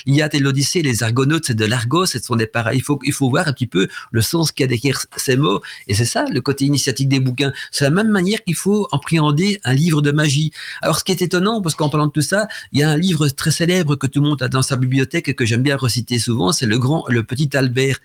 l'Iliade 0.07 0.35
et 0.35 0.39
l'Odyssée, 0.39 0.83
les 0.83 1.03
Argonautes 1.03 1.47
c'est 1.47 1.55
de 1.55 1.65
l'argot, 1.65 2.07
ce 2.07 2.19
sont 2.19 2.37
des 2.37 2.47
pareils. 2.47 2.79
Il 2.79 2.85
faut 2.85 2.99
il 3.05 3.13
faut 3.13 3.29
voir 3.31 3.49
un 3.49 3.53
petit 3.53 3.67
peu 3.67 3.89
le 4.13 4.23
sens 4.23 4.53
qu'il 4.53 4.65
y 4.65 4.69
a 4.69 4.69
derrière 4.69 5.05
ces 5.17 5.37
mots. 5.37 5.61
Et 5.89 5.95
c'est 5.95 6.05
ça 6.05 6.25
le 6.31 6.41
côté 6.41 6.67
initiatique 6.67 7.09
des 7.09 7.21
bouquins. 7.21 7.53
C'est 7.73 7.85
la 7.85 7.91
même 7.91 8.11
manière 8.11 8.43
qu'il 8.45 8.55
faut 8.55 8.87
appréhender 8.93 9.61
un 9.65 9.75
livre 9.75 10.03
de 10.03 10.13
magie. 10.13 10.53
Alors 10.83 11.00
ce 11.01 11.05
qui 11.05 11.13
est 11.13 11.23
étonnant, 11.23 11.61
parce 11.63 11.75
qu'en 11.75 11.89
parlant 11.89 12.07
de 12.07 12.13
tout 12.13 12.23
ça, 12.23 12.47
il 12.73 12.79
y 12.79 12.83
a 12.83 12.91
un 12.91 12.97
livre 12.97 13.29
très 13.29 13.51
célèbre 13.51 13.97
que 13.97 14.07
tout 14.07 14.21
le 14.21 14.29
monde 14.29 14.43
a 14.43 14.49
dans 14.49 14.63
sa 14.63 14.77
bibliothèque 14.77 15.29
et 15.29 15.35
que 15.35 15.45
j'aime 15.45 15.63
bien 15.63 15.77
reciter 15.77 16.19
souvent, 16.19 16.53
c'est 16.53 16.67
le 16.67 16.79
grand, 16.79 17.05
le 17.09 17.23
petit 17.25 17.57
Albert. 17.57 17.99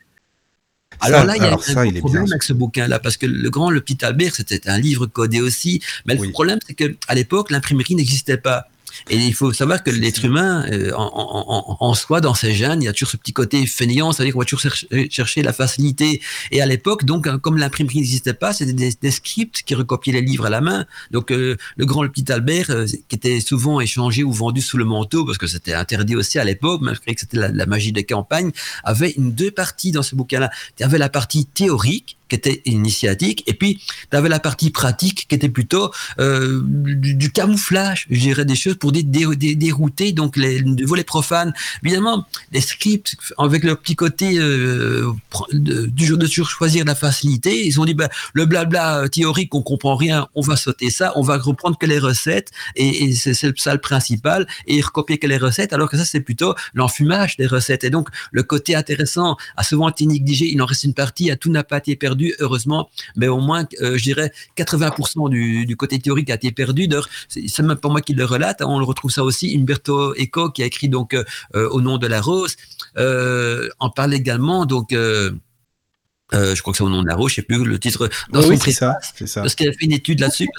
Alors 1.01 1.25
là, 1.25 1.35
il 1.35 1.43
y 1.43 1.45
a 1.45 1.53
un 1.53 1.57
problème 1.99 2.25
avec 2.31 2.43
ce 2.43 2.53
bouquin-là, 2.53 2.99
parce 2.99 3.17
que 3.17 3.25
le 3.25 3.49
grand, 3.49 3.69
le 3.69 3.81
petit 3.81 4.03
Albert, 4.05 4.33
c'était 4.33 4.69
un 4.69 4.79
livre 4.79 5.05
codé 5.07 5.41
aussi. 5.41 5.81
Mais 6.05 6.15
le 6.15 6.31
problème, 6.31 6.59
c'est 6.65 6.73
qu'à 6.73 7.13
l'époque, 7.13 7.51
l'imprimerie 7.51 7.95
n'existait 7.95 8.37
pas. 8.37 8.69
Et 9.09 9.17
il 9.17 9.33
faut 9.33 9.53
savoir 9.53 9.83
que 9.83 9.91
l'être 9.91 10.23
humain, 10.25 10.65
euh, 10.71 10.91
en, 10.95 11.93
soi, 11.93 12.21
dans 12.21 12.33
ses 12.33 12.53
gènes, 12.53 12.81
il 12.81 12.85
y 12.85 12.87
a 12.87 12.93
toujours 12.93 13.09
ce 13.09 13.17
petit 13.17 13.33
côté 13.33 13.65
fainéant, 13.65 14.11
c'est-à-dire 14.11 14.33
qu'on 14.33 14.39
va 14.39 14.45
toujours 14.45 14.71
chercher, 15.09 15.41
la 15.41 15.53
facilité. 15.53 16.21
Et 16.51 16.61
à 16.61 16.65
l'époque, 16.65 17.05
donc, 17.05 17.27
hein, 17.27 17.39
comme 17.39 17.57
l'imprimerie 17.57 17.97
n'existait 17.97 18.33
pas, 18.33 18.53
c'était 18.53 18.73
des, 18.73 19.11
scripts 19.11 19.63
qui 19.63 19.75
recopiaient 19.75 20.13
les 20.13 20.21
livres 20.21 20.45
à 20.45 20.49
la 20.49 20.61
main. 20.61 20.85
Donc, 21.11 21.31
euh, 21.31 21.55
le 21.77 21.85
grand, 21.85 22.03
le 22.03 22.09
petit 22.09 22.31
Albert, 22.31 22.69
euh, 22.69 22.85
qui 22.85 23.15
était 23.15 23.39
souvent 23.39 23.79
échangé 23.79 24.23
ou 24.23 24.31
vendu 24.31 24.61
sous 24.61 24.77
le 24.77 24.85
manteau, 24.85 25.25
parce 25.25 25.37
que 25.37 25.47
c'était 25.47 25.73
interdit 25.73 26.15
aussi 26.15 26.39
à 26.39 26.43
l'époque, 26.43 26.81
malgré 26.81 27.13
que 27.13 27.21
c'était 27.21 27.37
la, 27.37 27.49
la, 27.49 27.65
magie 27.65 27.91
des 27.91 28.03
campagnes, 28.03 28.51
avait 28.83 29.11
une 29.11 29.33
deux 29.33 29.51
parties 29.51 29.91
dans 29.91 30.03
ce 30.03 30.15
bouquin-là. 30.15 30.49
Il 30.79 30.81
y 30.81 30.85
avait 30.85 30.97
la 30.97 31.09
partie 31.09 31.45
théorique, 31.45 32.17
qui 32.27 32.35
était 32.35 32.61
initiatique, 32.65 33.43
et 33.47 33.53
puis 33.53 33.79
tu 34.09 34.17
avais 34.17 34.29
la 34.29 34.39
partie 34.39 34.69
pratique 34.69 35.27
qui 35.27 35.35
était 35.35 35.49
plutôt 35.49 35.91
euh, 36.19 36.61
du, 36.63 37.31
camouflage, 37.31 38.07
je 38.09 38.19
dirais 38.19 38.45
des 38.45 38.55
choses 38.55 38.75
pour 38.75 38.91
dérouter 38.91 40.11
donc 40.11 40.37
les, 40.37 40.59
les 40.59 40.85
volets 40.85 41.03
profanes. 41.03 41.53
Évidemment, 41.83 42.25
les 42.51 42.61
scripts 42.61 43.15
avec 43.37 43.63
le 43.63 43.75
petit 43.75 43.95
côté 43.95 44.37
euh, 44.37 45.11
du 45.51 46.05
jour 46.05 46.17
de 46.17 46.27
choisir 46.27 46.85
la 46.85 46.95
facilité, 46.95 47.65
ils 47.65 47.79
ont 47.79 47.85
dit 47.85 47.93
ben, 47.93 48.09
le 48.33 48.45
blabla 48.45 49.07
théorique, 49.09 49.53
on 49.53 49.61
comprend 49.61 49.95
rien, 49.95 50.27
on 50.35 50.41
va 50.41 50.55
sauter 50.55 50.89
ça, 50.89 51.13
on 51.15 51.21
va 51.21 51.37
reprendre 51.37 51.77
que 51.77 51.85
les 51.85 51.99
recettes, 51.99 52.51
et, 52.75 53.13
c'est 53.13 53.33
ça 53.33 53.73
le 53.73 53.81
principal, 53.81 54.47
et 54.67 54.81
recopier 54.81 55.17
que 55.17 55.27
les 55.27 55.37
recettes, 55.37 55.73
alors 55.73 55.89
que 55.89 55.97
ça 55.97 56.05
c'est 56.05 56.21
plutôt 56.21 56.55
l'enfumage 56.73 57.37
des 57.37 57.47
recettes. 57.47 57.83
Et 57.83 57.89
donc 57.89 58.09
le 58.31 58.43
côté 58.43 58.75
intéressant 58.75 59.37
a 59.57 59.63
souvent 59.63 59.89
été 59.89 60.05
négligé, 60.05 60.51
il 60.51 60.61
en 60.61 60.65
reste 60.65 60.83
une 60.83 60.93
partie, 60.93 61.31
à 61.31 61.35
tout 61.35 61.51
n'a 61.51 61.63
pas 61.63 61.77
été 61.77 61.95
perdu 61.95 62.14
heureusement, 62.39 62.89
mais 63.15 63.27
au 63.27 63.39
moins, 63.39 63.65
euh, 63.81 63.97
je 63.97 64.03
dirais, 64.03 64.31
80% 64.57 65.29
du, 65.29 65.77
côté 65.77 65.99
théorique 65.99 66.29
a 66.29 66.35
été 66.35 66.51
perdu. 66.51 66.89
C'est 67.29 67.59
même 67.59 67.77
pas 67.77 67.89
moi 67.89 68.01
qui 68.01 68.13
le 68.13 68.25
relate, 68.25 68.61
hein. 68.61 68.65
on 68.67 68.79
le 68.79 68.85
retrouve 68.85 69.11
ça 69.11 69.23
aussi. 69.23 69.55
Umberto 69.57 70.13
Eco, 70.15 70.49
qui 70.49 70.63
a 70.63 70.65
écrit 70.65 70.89
donc 70.89 71.13
euh, 71.13 71.23
euh, 71.55 71.69
Au 71.69 71.81
nom 71.81 71.97
de 71.97 72.07
la 72.07 72.21
rose, 72.21 72.55
en 72.97 73.89
parle 73.89 74.13
également, 74.13 74.65
donc. 74.65 74.87
je 74.91 76.61
crois 76.61 76.71
que 76.71 76.77
c'est 76.77 76.83
au 76.83 76.89
nom 76.89 77.03
de 77.03 77.07
la 77.07 77.15
rose, 77.15 77.31
je 77.31 77.35
sais 77.35 77.41
plus 77.41 77.63
le 77.63 77.79
titre. 77.79 78.09
Dans 78.31 78.45
oui, 78.47 78.57
c'est 78.61 78.71
ça, 78.71 78.97
ça. 79.01 79.41
Parce 79.41 79.55
qu'il 79.55 79.69
a 79.69 79.73
fait 79.73 79.85
une 79.85 79.93
étude 79.93 80.19
là-dessus. 80.19 80.49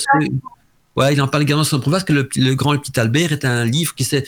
Ouais, 0.97 1.13
il 1.13 1.21
en 1.21 1.29
parle 1.29 1.43
également 1.43 1.63
dans 1.63 1.69
son 1.69 1.81
préface 1.81 2.05
que 2.05 2.13
le, 2.13 2.29
le, 2.37 2.55
grand 2.55 2.73
le 2.73 2.81
petit 2.81 2.99
Albert 2.99 3.33
est 3.33 3.45
un 3.45 3.65
livre 3.65 3.95
qui 3.95 4.05
s'est 4.05 4.25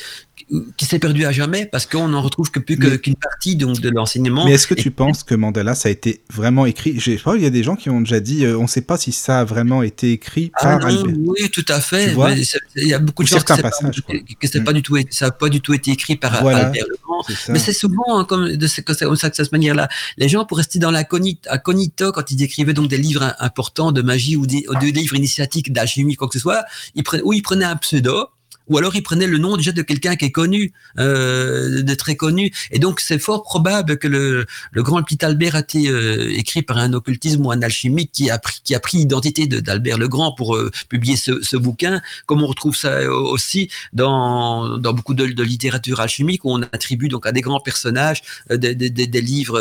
qui 0.77 0.87
s'est 0.87 0.99
perdu 0.99 1.27
à 1.27 1.33
jamais 1.33 1.67
parce 1.67 1.85
qu'on 1.87 2.09
n'en 2.09 2.23
retrouve 2.23 2.51
que 2.51 2.59
plus 2.59 2.79
qu'une 3.01 3.17
partie 3.17 3.57
donc 3.57 3.81
de 3.81 3.91
l'enseignement. 3.91 4.47
Mais 4.47 4.53
est-ce 4.53 4.67
que 4.67 4.75
tu 4.75 4.91
penses 4.91 5.23
que 5.23 5.35
Mandela 5.35 5.75
ça 5.75 5.89
a 5.89 5.93
été 5.93 6.23
vraiment 6.33 6.65
écrit? 6.65 6.99
Je 6.99 7.17
sais 7.17 7.21
il 7.37 7.43
y 7.43 7.47
a 7.47 7.51
des 7.51 7.63
gens 7.63 7.77
qui 7.77 7.91
ont 7.91 8.01
déjà 8.01 8.21
dit 8.21 8.45
euh, 8.45 8.57
on 8.57 8.63
ne 8.63 8.69
sait 8.69 8.81
pas 8.81 8.97
si 8.97 9.13
ça 9.13 9.41
a 9.41 9.45
vraiment 9.45 9.83
été 9.83 10.13
écrit 10.13 10.51
ah 10.55 10.79
par 10.79 10.87
Albert. 10.87 11.15
Oui, 11.19 11.51
tout 11.51 11.65
à 11.69 11.81
fait. 11.81 12.15
il 12.77 12.89
y 12.89 12.95
a 12.95 12.99
beaucoup 12.99 13.25
de 13.25 13.29
gens 13.29 13.39
qui 13.39 13.45
passages, 13.45 14.03
pas, 14.03 14.15
que 14.41 14.59
pas 14.61 14.73
du 14.73 14.83
tout 14.83 14.97
ça 15.11 15.27
n'a 15.27 15.31
pas 15.33 15.49
du 15.49 15.61
tout 15.61 15.75
été 15.75 15.91
écrit 15.91 16.17
par 16.17 16.35
Albert 16.35 16.85
Le 16.89 16.97
Grand. 17.03 17.23
Mais 17.49 17.59
c'est 17.59 17.73
souvent 17.73 18.19
hein, 18.19 18.25
comme 18.25 18.49
de 18.49 18.69
comme 18.83 19.17
ça 19.17 19.31
que 19.31 19.37
cette 19.37 19.53
manière-là. 19.53 19.89
Les 20.17 20.29
gens 20.29 20.45
pour 20.45 20.57
rester 20.57 20.79
dans 20.79 20.91
la 20.91 21.05
cognito 21.05 22.13
quand 22.13 22.31
ils 22.31 22.43
écrivaient 22.43 22.75
donc 22.75 22.89
des 22.89 22.99
livres 22.99 23.35
importants 23.39 23.93
de 23.93 24.03
magie 24.03 24.37
ou 24.37 24.47
des, 24.47 24.65
des 24.81 24.93
livres 24.93 25.17
initiatiques 25.17 25.73
d'alchimie 25.73 26.17
quoi 26.17 26.29
que 26.29 26.35
ce 26.35 26.41
soit, 26.41 26.58
prenaient, 26.95 27.05
ou 27.25 27.33
ils 27.33 27.43
prenaient 27.43 27.65
un 27.65 27.77
pseudo 27.77 28.29
ou 28.69 28.79
alors 28.79 28.95
il 28.95 29.03
prenait 29.03 29.27
le 29.27 29.39
nom 29.39 29.57
déjà 29.57 29.73
de 29.73 29.83
quelqu'un 29.83 30.17
qui 30.17 30.27
est 30.27 30.31
connu, 30.31 30.73
euh, 30.99 31.83
de 31.83 31.95
très 31.95 32.17
connu. 32.17 32.53
Et 32.71 32.79
donc 32.79 33.01
c'est 33.01 33.19
fort 33.19 33.43
probable 33.43 33.99
que 33.99 34.09
le, 34.09 34.47
le 34.73 34.83
grand 34.83 35.03
petit 35.03 35.25
Albert 35.25 35.57
a 35.57 35.61
été 35.61 35.89
euh, 35.89 36.31
écrit 36.37 36.63
par 36.63 36.79
un 36.79 36.93
occultisme 36.93 37.45
ou 37.47 37.51
un 37.51 37.63
alchimique 37.63 38.13
qui 38.13 38.31
a 38.31 38.39
pris, 38.39 38.61
qui 38.65 38.75
a 38.75 38.81
pris 38.81 38.99
l'identité 38.99 39.47
d'Albert 39.47 39.99
le 39.99 40.09
Grand 40.09 40.33
pour 40.33 40.57
euh, 40.57 40.71
publier 40.89 41.17
ce, 41.17 41.43
ce, 41.43 41.57
bouquin, 41.57 42.01
comme 42.27 42.43
on 42.43 42.47
retrouve 42.47 42.77
ça 42.77 43.11
aussi 43.11 43.69
dans, 43.93 44.79
dans 44.79 44.93
beaucoup 44.93 45.15
de, 45.15 45.25
littérature 45.25 46.01
alchimique 46.01 46.45
où 46.45 46.53
on 46.53 46.63
attribue 46.63 47.09
donc 47.09 47.27
à 47.27 47.33
des 47.33 47.41
grands 47.41 47.61
personnages 47.61 48.23
euh, 48.51 48.57
des, 48.57 48.75
des, 48.75 48.91
des, 48.91 49.21
livres 49.21 49.59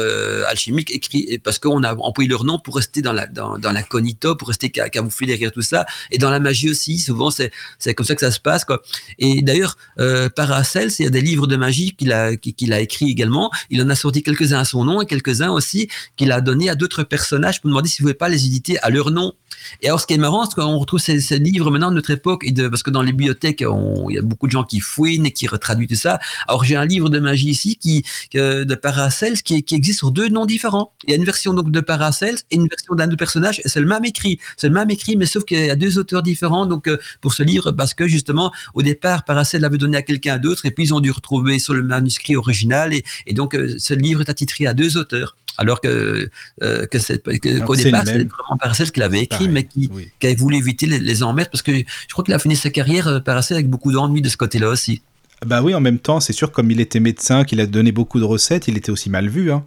alchimiques 0.47 0.91
écrits 0.91 1.39
parce 1.43 1.59
qu'on 1.59 1.83
a 1.83 1.95
employé 1.95 2.29
leur 2.29 2.43
nom 2.43 2.59
pour 2.59 2.75
rester 2.75 3.01
dans 3.01 3.13
la 3.13 3.25
dans, 3.27 3.57
dans 3.57 3.71
la 3.71 3.83
cognito, 3.83 4.35
pour 4.35 4.49
rester 4.49 4.69
camouflé 4.69 5.27
derrière 5.27 5.51
tout 5.51 5.61
ça. 5.61 5.85
Et 6.11 6.17
dans 6.17 6.29
la 6.29 6.39
magie 6.39 6.69
aussi, 6.69 6.99
souvent 6.99 7.31
c'est 7.31 7.51
c'est 7.79 7.93
comme 7.93 8.05
ça 8.05 8.15
que 8.15 8.21
ça 8.21 8.31
se 8.31 8.39
passe 8.39 8.65
quoi. 8.65 8.81
Et 9.19 9.41
d'ailleurs, 9.41 9.77
euh, 9.99 10.29
Paracels, 10.29 10.91
il 10.99 11.03
y 11.03 11.07
a 11.07 11.09
des 11.09 11.21
livres 11.21 11.47
de 11.47 11.55
magie 11.55 11.95
qu'il 11.95 12.11
a, 12.11 12.35
qu'il 12.35 12.73
a 12.73 12.79
écrit 12.79 13.09
également. 13.09 13.51
Il 13.69 13.81
en 13.81 13.89
a 13.89 13.95
sorti 13.95 14.23
quelques-uns 14.23 14.59
à 14.59 14.65
son 14.65 14.83
nom 14.83 15.01
et 15.01 15.05
quelques-uns 15.05 15.51
aussi 15.51 15.87
qu'il 16.15 16.31
a 16.31 16.41
donné 16.41 16.69
à 16.69 16.75
d'autres 16.75 17.03
personnages 17.03 17.61
pour 17.61 17.69
demander 17.69 17.89
s'il 17.89 18.03
ne 18.03 18.07
pouvait 18.07 18.17
pas 18.17 18.29
les 18.29 18.45
éditer 18.45 18.79
à 18.79 18.89
leur 18.89 19.11
nom. 19.11 19.33
Et 19.81 19.87
alors, 19.87 19.99
ce 19.99 20.07
qui 20.07 20.13
est 20.13 20.17
marrant, 20.17 20.45
c'est 20.45 20.55
qu'on 20.55 20.77
retrouve 20.77 20.99
ces, 20.99 21.17
livres 21.39 21.71
maintenant 21.71 21.89
de 21.89 21.95
notre 21.95 22.11
époque, 22.11 22.45
parce 22.69 22.83
que 22.83 22.89
dans 22.89 23.01
les 23.01 23.11
bibliothèques, 23.11 23.61
il 23.61 24.15
y 24.15 24.17
a 24.17 24.21
beaucoup 24.21 24.47
de 24.47 24.51
gens 24.51 24.63
qui 24.63 24.79
fouinent 24.79 25.25
et 25.25 25.31
qui 25.31 25.47
retraduisent 25.47 25.89
tout 25.89 25.95
ça. 25.95 26.19
Alors, 26.47 26.63
j'ai 26.63 26.75
un 26.75 26.85
livre 26.85 27.09
de 27.09 27.19
magie 27.19 27.49
ici 27.49 27.77
qui, 27.77 28.03
de 28.33 28.75
Paracels 28.75 29.41
qui, 29.41 29.63
qui 29.63 29.75
existe 29.75 29.99
sur 29.99 30.11
deux 30.11 30.29
noms 30.29 30.45
différents. 30.45 30.93
Il 31.05 31.11
y 31.11 31.13
a 31.13 31.17
une 31.17 31.25
version 31.25 31.53
donc 31.53 31.71
de 31.71 31.79
Paracels 31.79 32.37
et 32.51 32.55
une 32.55 32.67
version 32.67 32.95
d'un 32.95 33.07
autre 33.07 33.17
personnage, 33.17 33.61
et 33.63 33.69
c'est 33.69 33.79
le 33.79 33.87
même 33.87 34.05
écrit. 34.05 34.39
C'est 34.57 34.67
le 34.67 34.73
même 34.73 34.89
écrit, 34.89 35.15
mais 35.15 35.25
sauf 35.25 35.43
qu'il 35.43 35.65
y 35.65 35.69
a 35.69 35.75
deux 35.75 35.97
auteurs 35.97 36.23
différents 36.23 36.65
donc 36.65 36.87
euh, 36.87 36.97
pour 37.21 37.33
ce 37.33 37.43
livre, 37.43 37.71
parce 37.71 37.93
que 37.93 38.07
justement, 38.07 38.51
au 38.73 38.81
départ, 38.81 39.23
Paracels 39.23 39.61
l'avait 39.61 39.77
donné 39.77 39.97
à 39.97 40.01
quelqu'un 40.01 40.37
d'autre, 40.37 40.65
et 40.65 40.71
puis 40.71 40.85
ils 40.85 40.93
ont 40.93 40.99
dû 40.99 41.11
retrouver 41.11 41.59
sur 41.59 41.73
le 41.73 41.83
manuscrit 41.83 42.35
original, 42.35 42.93
et, 42.93 43.03
et 43.25 43.33
donc 43.33 43.55
euh, 43.55 43.75
ce 43.77 43.93
livre 43.93 44.21
est 44.21 44.29
attitré 44.29 44.67
à 44.67 44.73
deux 44.73 44.97
auteurs. 44.97 45.35
Alors 45.57 45.81
que, 45.81 46.29
euh, 46.63 46.85
que 46.87 46.99
c'est, 46.99 47.21
qu'au 47.23 47.75
départ, 47.75 48.05
même. 48.05 48.27
vraiment 48.27 48.57
Paracel 48.59 48.91
qui 48.91 48.99
l'avait 48.99 49.21
écrit, 49.23 49.45
Pareil, 49.45 49.49
mais 49.49 49.63
qui, 49.63 49.89
oui. 49.93 50.09
qui 50.19 50.27
avait 50.27 50.35
voulu 50.35 50.57
éviter 50.57 50.85
les, 50.85 50.99
les 50.99 51.23
emmerdes, 51.23 51.49
parce 51.51 51.61
que 51.63 51.71
je 51.75 51.83
crois 52.13 52.23
qu'il 52.23 52.33
a 52.33 52.39
fini 52.39 52.55
sa 52.55 52.69
carrière, 52.69 53.07
euh, 53.07 53.19
Paracel, 53.19 53.55
avec 53.55 53.69
beaucoup 53.69 53.91
d'ennuis 53.91 54.21
de 54.21 54.29
ce 54.29 54.37
côté-là 54.37 54.69
aussi. 54.69 55.01
Bah 55.45 55.61
oui, 55.61 55.75
en 55.75 55.81
même 55.81 55.99
temps, 55.99 56.19
c'est 56.19 56.33
sûr, 56.33 56.51
comme 56.51 56.71
il 56.71 56.79
était 56.81 56.99
médecin, 56.99 57.43
qu'il 57.43 57.59
a 57.61 57.65
donné 57.67 57.91
beaucoup 57.91 58.19
de 58.19 58.25
recettes, 58.25 58.67
il 58.67 58.77
était 58.77 58.89
aussi 58.91 59.09
mal 59.09 59.27
vu. 59.29 59.51
Hein. 59.51 59.65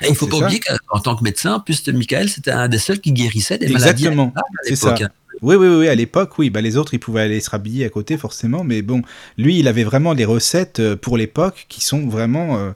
Et 0.00 0.08
il 0.08 0.14
faut 0.16 0.26
pas 0.26 0.38
ça. 0.38 0.44
oublier 0.44 0.60
qu'en 0.60 0.98
tant 1.00 1.16
que 1.16 1.22
médecin, 1.22 1.54
en 1.54 1.60
plus, 1.60 1.86
Michael, 1.88 2.28
c'était 2.28 2.50
un 2.50 2.68
des 2.68 2.78
seuls 2.78 2.98
qui 3.00 3.12
guérissait 3.12 3.58
des 3.58 3.68
maladies. 3.68 4.04
Exactement, 4.06 4.32
à 4.34 4.40
c'est 4.64 4.76
ça. 4.76 4.94
hein. 5.00 5.08
Oui, 5.40 5.56
oui, 5.56 5.66
oui, 5.68 5.88
à 5.88 5.94
l'époque, 5.94 6.38
oui, 6.38 6.50
bah, 6.50 6.60
les 6.60 6.76
autres, 6.76 6.94
ils 6.94 6.98
pouvaient 7.00 7.22
aller 7.22 7.40
se 7.40 7.50
rhabiller 7.50 7.84
à 7.84 7.88
côté, 7.88 8.16
forcément, 8.16 8.64
mais 8.64 8.80
bon, 8.82 9.02
lui, 9.38 9.58
il 9.58 9.66
avait 9.68 9.84
vraiment 9.84 10.14
des 10.14 10.24
recettes 10.24 10.78
euh, 10.80 10.96
pour 10.96 11.16
l'époque 11.16 11.66
qui 11.68 11.80
sont 11.84 12.06
vraiment. 12.08 12.58
euh, 12.58 12.70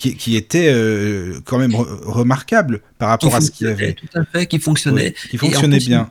qui, 0.00 0.16
qui 0.16 0.34
étaient 0.34 0.70
euh, 0.72 1.40
quand 1.44 1.58
même 1.58 1.70
re- 1.72 1.86
remarquables 2.04 2.80
par 2.98 3.10
rapport 3.10 3.34
à 3.36 3.40
ce 3.40 3.50
qu'il 3.52 3.68
y 3.68 3.70
avait. 3.70 3.92
Tout 3.94 4.18
à 4.18 4.24
fait, 4.24 4.46
qui 4.46 4.58
fonctionnait. 4.58 5.14
Oui, 5.16 5.30
qui 5.30 5.36
fonctionnait 5.38 5.76
plus, 5.76 5.86
bien. 5.86 6.10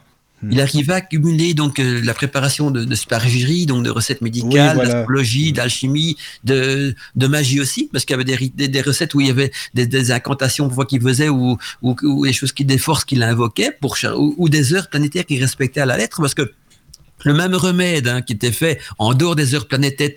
Il 0.52 0.62
arrivait 0.62 0.94
à 0.94 0.98
accumuler 1.04 1.54
donc 1.54 1.80
euh, 1.80 2.00
la 2.02 2.14
préparation 2.14 2.72
de, 2.72 2.86
de 2.86 2.96
donc 3.66 3.84
de 3.84 3.90
recettes 3.90 4.22
médicales, 4.22 4.78
Oui, 4.78 4.84
voilà. 4.86 4.94
d'astrologie, 4.94 5.52
d'alchimie, 5.52 6.16
de, 6.46 6.96
de 7.22 7.28
magie 7.28 7.60
aussi, 7.60 7.90
parce 7.92 8.06
qu'il 8.06 8.14
y 8.14 8.20
avait 8.22 8.24
des, 8.24 8.50
des, 8.56 8.70
des 8.70 8.82
recettes 8.82 9.14
où 9.16 9.20
il 9.20 9.28
y 9.28 9.32
avait 9.32 9.52
des, 9.74 9.86
des 9.86 10.12
incantations 10.12 10.70
qu'il 10.86 11.02
faisait 11.02 11.28
ou, 11.28 11.58
ou, 11.82 11.96
ou 12.04 12.26
des 12.26 12.32
choses 12.32 12.54
qui 12.54 12.64
des 12.64 12.78
forces 12.78 13.04
qu'il 13.04 13.22
invoquait 13.22 13.72
pour 13.82 13.98
ou 14.16 14.48
des 14.48 14.74
heures 14.74 14.88
planétaires 14.88 15.26
qu'il 15.26 15.42
respectait 15.42 15.82
à 15.82 15.86
la 15.86 15.98
lettre, 15.98 16.22
parce 16.22 16.36
que 16.36 16.54
le 17.26 17.34
même 17.34 17.54
remède 17.54 18.08
hein, 18.08 18.22
qui 18.22 18.32
était 18.32 18.54
fait 18.54 18.80
en 18.98 19.14
dehors 19.14 19.36
des 19.36 19.56
heures 19.56 19.68
planétaires 19.68 20.12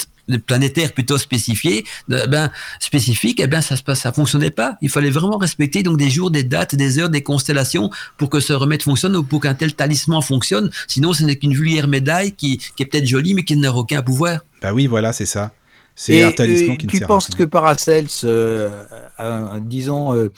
planétaires 0.47 0.93
plutôt 0.93 1.19
spécifiées, 1.19 1.85
de- 2.09 2.27
ben 2.27 2.51
spécifiques, 2.81 3.41
eh 3.41 3.47
ben 3.47 3.61
ça 3.61 3.77
se 3.77 3.83
passe, 3.83 4.01
ça 4.01 4.13
fonctionnait 4.13 4.51
pas. 4.51 4.77
Il 4.81 4.89
fallait 4.89 5.11
vraiment 5.11 5.37
respecter 5.39 5.83
donc 5.83 5.99
des 5.99 6.11
jours, 6.11 6.31
des 6.31 6.45
dates, 6.45 6.75
des 6.75 6.99
heures, 6.99 7.11
des 7.11 7.23
constellations 7.23 7.91
pour 8.19 8.31
que 8.31 8.41
ce 8.41 8.53
remède 8.53 8.83
fonctionne 8.83 9.17
ou 9.17 9.23
pour 9.23 9.41
qu'un 9.41 9.55
tel 9.55 9.75
talisman 9.75 10.23
fonctionne. 10.23 10.71
Sinon, 10.89 11.13
ce 11.13 11.25
n'est 11.25 11.37
qu'une 11.37 11.55
vulgaire 11.55 11.89
médaille 11.89 12.33
qui, 12.33 12.59
qui 12.59 12.83
est 12.83 12.87
peut-être 12.87 13.07
jolie 13.07 13.35
mais 13.35 13.45
qui 13.45 13.57
n'a 13.57 13.73
aucun 13.73 14.03
pouvoir. 14.03 14.41
Bah 14.61 14.73
oui, 14.73 14.87
voilà, 14.87 15.13
c'est 15.13 15.27
ça. 15.27 15.53
C'est 15.95 16.15
Et 16.17 16.23
un 16.23 16.33
talisman 16.33 16.73
euh, 16.73 16.77
qui 16.77 16.87
ne 16.87 16.91
tu 16.91 16.99
sert 16.99 17.07
à 17.07 17.09
penses 17.09 17.29
que 17.29 17.43
Paracels, 17.45 18.07
euh, 18.25 18.71
euh, 19.21 19.61
disons, 19.61 20.15
euh, 20.15 20.33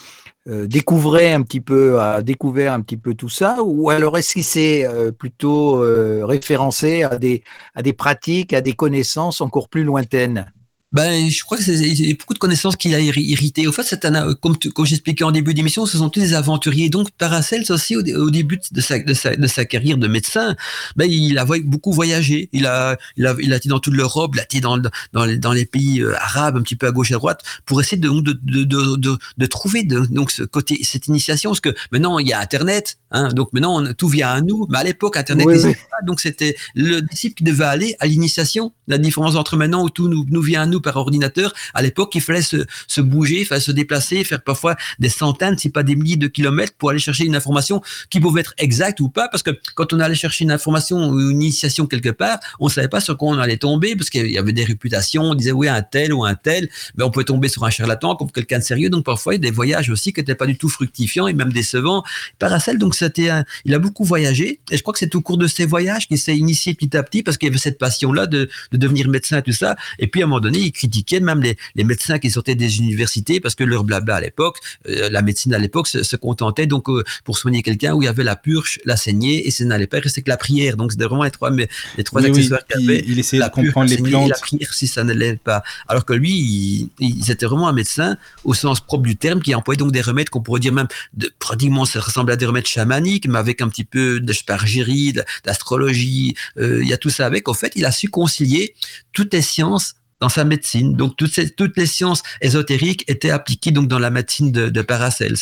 euh, 0.48 0.66
découvrait 0.66 1.32
un 1.32 1.42
petit 1.42 1.60
peu, 1.60 2.00
a 2.00 2.22
découvert 2.22 2.72
un 2.74 2.82
petit 2.82 2.98
peu 2.98 3.14
tout 3.14 3.30
ça, 3.30 3.58
ou 3.62 3.90
alors 3.90 4.18
est-ce 4.18 4.34
qu'il 4.34 4.44
s'est 4.44 4.86
euh, 4.86 5.10
plutôt 5.10 5.82
euh, 5.82 6.24
référencé 6.26 7.02
à 7.02 7.16
des, 7.18 7.42
à 7.74 7.82
des 7.82 7.94
pratiques, 7.94 8.52
à 8.52 8.60
des 8.60 8.74
connaissances 8.74 9.40
encore 9.40 9.68
plus 9.70 9.84
lointaines? 9.84 10.53
Ben, 10.94 11.28
je 11.28 11.42
crois 11.42 11.58
que 11.58 11.64
c'est 11.64 12.14
beaucoup 12.20 12.34
de 12.34 12.38
connaissances 12.38 12.76
qu'il 12.76 12.94
a 12.94 13.00
irri- 13.00 13.20
irrité. 13.34 13.66
Au 13.66 13.72
fait, 13.72 13.82
c'est 13.82 14.04
un, 14.04 14.32
comme, 14.34 14.56
tu- 14.56 14.70
comme 14.70 14.86
j'expliquais 14.86 15.24
en 15.24 15.32
début 15.32 15.52
d'émission, 15.52 15.86
ce 15.86 15.98
sont 15.98 16.08
tous 16.08 16.20
des 16.20 16.34
aventuriers. 16.34 16.88
Donc, 16.88 17.10
Paracels 17.18 17.64
aussi, 17.70 17.96
au, 17.96 18.02
dé- 18.02 18.14
au 18.14 18.30
début 18.30 18.60
de 18.70 18.80
sa, 18.80 19.00
de, 19.00 19.12
sa, 19.12 19.34
de 19.34 19.46
sa 19.48 19.64
carrière 19.64 19.96
de 19.98 20.06
médecin, 20.06 20.54
ben, 20.96 21.10
il 21.10 21.36
a 21.38 21.44
beaucoup 21.64 21.92
voyagé. 21.92 22.48
Il 22.52 22.64
a, 22.66 22.96
il 23.16 23.26
a, 23.26 23.34
il 23.40 23.52
a 23.52 23.56
été 23.56 23.68
dans 23.68 23.80
toute 23.80 23.94
l'Europe, 23.94 24.30
il 24.34 24.40
a 24.40 24.44
été 24.44 24.60
dans, 24.60 24.78
dans, 25.12 25.24
les, 25.24 25.36
dans 25.36 25.52
les 25.52 25.66
pays 25.66 26.00
euh, 26.00 26.14
arabes, 26.16 26.56
un 26.58 26.62
petit 26.62 26.76
peu 26.76 26.86
à 26.86 26.92
gauche 26.92 27.10
et 27.10 27.14
à 27.14 27.18
droite, 27.18 27.42
pour 27.66 27.80
essayer 27.80 27.96
de, 27.96 28.08
de, 28.08 28.32
de, 28.44 28.62
de, 28.64 28.96
de, 28.96 29.18
de 29.36 29.46
trouver 29.46 29.82
de, 29.82 30.06
donc 30.06 30.30
ce 30.30 30.44
côté, 30.44 30.78
cette 30.84 31.08
initiation. 31.08 31.50
Parce 31.50 31.60
que 31.60 31.74
maintenant, 31.90 32.20
il 32.20 32.28
y 32.28 32.32
a 32.32 32.38
Internet, 32.40 32.98
hein, 33.10 33.30
donc 33.32 33.52
maintenant, 33.52 33.82
on- 33.82 33.92
tout 33.94 34.08
vient 34.08 34.28
à 34.30 34.40
nous. 34.40 34.66
Mais 34.70 34.78
à 34.78 34.84
l'époque, 34.84 35.16
Internet 35.16 35.46
Oui, 35.46 35.54
n'existait 35.54 35.80
pas. 35.90 36.06
Donc, 36.06 36.20
c'était 36.20 36.54
le 36.76 37.00
disciple 37.00 37.34
qui 37.34 37.42
devait 37.44 37.64
aller 37.64 37.96
à 37.98 38.06
l'initiation. 38.06 38.72
La 38.86 38.98
différence 38.98 39.34
entre 39.34 39.56
maintenant 39.56 39.82
où 39.82 39.90
tout 39.90 40.08
nous, 40.08 40.24
nous 40.28 40.42
vient 40.42 40.62
à 40.62 40.66
nous 40.66 40.80
par 40.84 40.96
ordinateur, 40.96 41.52
à 41.74 41.82
l'époque, 41.82 42.14
il 42.14 42.20
fallait 42.20 42.42
se, 42.42 42.58
se 42.86 43.00
bouger, 43.00 43.44
se 43.44 43.72
déplacer, 43.72 44.22
faire 44.24 44.42
parfois 44.42 44.76
des 44.98 45.08
centaines, 45.08 45.58
si 45.58 45.70
pas 45.70 45.82
des 45.82 45.96
milliers 45.96 46.16
de 46.16 46.28
kilomètres 46.28 46.74
pour 46.78 46.90
aller 46.90 46.98
chercher 46.98 47.24
une 47.24 47.34
information 47.36 47.82
qui 48.10 48.20
pouvait 48.20 48.42
être 48.42 48.54
exacte 48.58 49.00
ou 49.00 49.08
pas. 49.08 49.28
Parce 49.28 49.42
que 49.42 49.50
quand 49.74 49.92
on 49.92 50.00
allait 50.00 50.14
chercher 50.14 50.44
une 50.44 50.50
information 50.52 51.08
ou 51.08 51.18
une 51.20 51.42
initiation 51.42 51.86
quelque 51.86 52.10
part, 52.10 52.38
on 52.60 52.68
savait 52.68 52.88
pas 52.88 53.00
sur 53.00 53.16
quoi 53.16 53.30
on 53.30 53.38
allait 53.38 53.56
tomber 53.56 53.96
parce 53.96 54.10
qu'il 54.10 54.30
y 54.30 54.38
avait 54.38 54.52
des 54.52 54.64
réputations. 54.64 55.22
On 55.22 55.34
disait 55.34 55.52
oui, 55.52 55.68
un 55.68 55.82
tel 55.82 56.12
ou 56.12 56.24
un 56.24 56.34
tel, 56.34 56.68
mais 56.96 57.04
on 57.04 57.10
pouvait 57.10 57.24
tomber 57.24 57.48
sur 57.48 57.64
un 57.64 57.70
charlatan 57.70 58.14
comme 58.16 58.30
quelqu'un 58.30 58.58
de 58.58 58.64
sérieux. 58.64 58.90
Donc 58.90 59.04
parfois, 59.04 59.34
il 59.34 59.36
y 59.42 59.46
a 59.46 59.50
des 59.50 59.54
voyages 59.54 59.88
aussi 59.90 60.12
qui 60.12 60.20
n'étaient 60.20 60.34
pas 60.34 60.46
du 60.46 60.56
tout 60.58 60.68
fructifiants 60.68 61.26
et 61.26 61.32
même 61.32 61.52
décevants. 61.52 62.02
Paracel, 62.38 62.78
donc 62.78 62.94
c'était 62.94 63.30
un- 63.30 63.44
il 63.64 63.72
a 63.74 63.78
beaucoup 63.78 64.04
voyagé 64.04 64.60
et 64.70 64.76
je 64.76 64.82
crois 64.82 64.92
que 64.92 64.98
c'est 64.98 65.14
au 65.14 65.20
cours 65.22 65.38
de 65.38 65.46
ces 65.46 65.64
voyages 65.66 66.06
qu'il 66.08 66.18
s'est 66.18 66.36
initié 66.36 66.74
petit 66.74 66.96
à 66.96 67.02
petit 67.02 67.22
parce 67.22 67.38
qu'il 67.38 67.48
y 67.48 67.50
avait 67.50 67.58
cette 67.58 67.78
passion-là 67.78 68.26
de, 68.26 68.48
de 68.72 68.76
devenir 68.76 69.08
médecin 69.08 69.38
et 69.38 69.42
tout 69.42 69.52
ça. 69.52 69.76
Et 69.98 70.06
puis 70.06 70.20
à 70.22 70.24
un 70.24 70.28
moment 70.28 70.40
donné, 70.40 70.60
critiquait 70.74 71.20
même 71.20 71.40
les, 71.40 71.56
les 71.74 71.84
médecins 71.84 72.18
qui 72.18 72.30
sortaient 72.30 72.54
des 72.54 72.78
universités 72.78 73.40
parce 73.40 73.54
que 73.54 73.64
leur 73.64 73.84
blabla 73.84 74.16
à 74.16 74.20
l'époque, 74.20 74.58
euh, 74.88 75.08
la 75.10 75.22
médecine 75.22 75.54
à 75.54 75.58
l'époque 75.58 75.86
se, 75.88 76.02
se 76.02 76.16
contentait 76.16 76.66
donc 76.66 76.90
euh, 76.90 77.02
pour 77.24 77.38
soigner 77.38 77.62
quelqu'un 77.62 77.94
où 77.94 78.02
il 78.02 78.06
y 78.06 78.08
avait 78.08 78.24
la 78.24 78.36
purge, 78.36 78.78
la 78.84 78.96
saignée 78.96 79.46
et 79.46 79.50
ça 79.50 79.64
n'allait 79.64 79.86
pas 79.86 80.00
rester 80.00 80.20
que 80.22 80.28
la 80.28 80.36
prière. 80.36 80.76
Donc 80.76 80.92
c'était 80.92 81.04
vraiment 81.04 81.24
les 81.24 81.30
trois, 81.30 81.50
mais 81.50 81.68
les 81.96 82.04
trois 82.04 82.20
Oui, 82.20 82.28
oui, 82.30 82.36
accessoires 82.38 82.66
qu'il 82.66 82.90
avait 82.90 83.04
il 83.06 83.18
essayait 83.18 83.40
la 83.40 83.48
de 83.48 83.54
comprendre 83.54 83.88
les 83.88 83.96
plantes. 83.98 84.28
la 84.28 84.36
prière 84.36 84.74
si 84.74 84.86
ça 84.88 85.04
ne 85.04 85.12
l'est 85.14 85.38
pas. 85.40 85.62
Alors 85.88 86.04
que 86.04 86.12
lui, 86.12 86.32
il, 86.32 86.90
il 86.98 87.30
était 87.30 87.46
vraiment 87.46 87.68
un 87.68 87.72
médecin 87.72 88.16
au 88.44 88.52
sens 88.54 88.80
propre 88.80 89.04
du 89.04 89.16
terme 89.16 89.40
qui 89.40 89.54
employait 89.54 89.78
donc 89.78 89.92
des 89.92 90.00
remèdes 90.02 90.28
qu'on 90.28 90.42
pourrait 90.42 90.60
dire 90.60 90.72
même 90.72 90.88
de, 91.14 91.32
pratiquement 91.38 91.84
ça 91.84 92.00
ressemble 92.00 92.32
à 92.32 92.36
des 92.36 92.46
remèdes 92.46 92.66
chamaniques, 92.66 93.26
mais 93.28 93.38
avec 93.38 93.60
un 93.62 93.68
petit 93.68 93.84
peu 93.84 94.20
d'aspargérie, 94.20 95.12
de- 95.12 95.24
d'astrologie. 95.44 96.34
euh, 96.58 96.80
il 96.82 96.88
y 96.88 96.92
a 96.92 96.98
tout 96.98 97.10
ça 97.10 97.26
avec. 97.26 97.48
En 97.48 97.54
fait, 97.54 97.72
il 97.76 97.84
a 97.84 97.92
su 97.92 98.08
concilier 98.08 98.74
toutes 99.12 99.32
les 99.32 99.42
sciences 99.42 99.94
dans 100.24 100.30
sa 100.30 100.44
médecine. 100.44 100.94
Donc 100.94 101.18
toutes, 101.18 101.34
ces, 101.34 101.50
toutes 101.50 101.76
les 101.76 101.84
sciences 101.84 102.22
ésotériques 102.40 103.04
étaient 103.08 103.28
appliquées 103.28 103.72
donc 103.72 103.88
dans 103.88 103.98
la 103.98 104.08
médecine 104.08 104.52
de, 104.52 104.70
de 104.70 104.80
Paracels. 104.80 105.36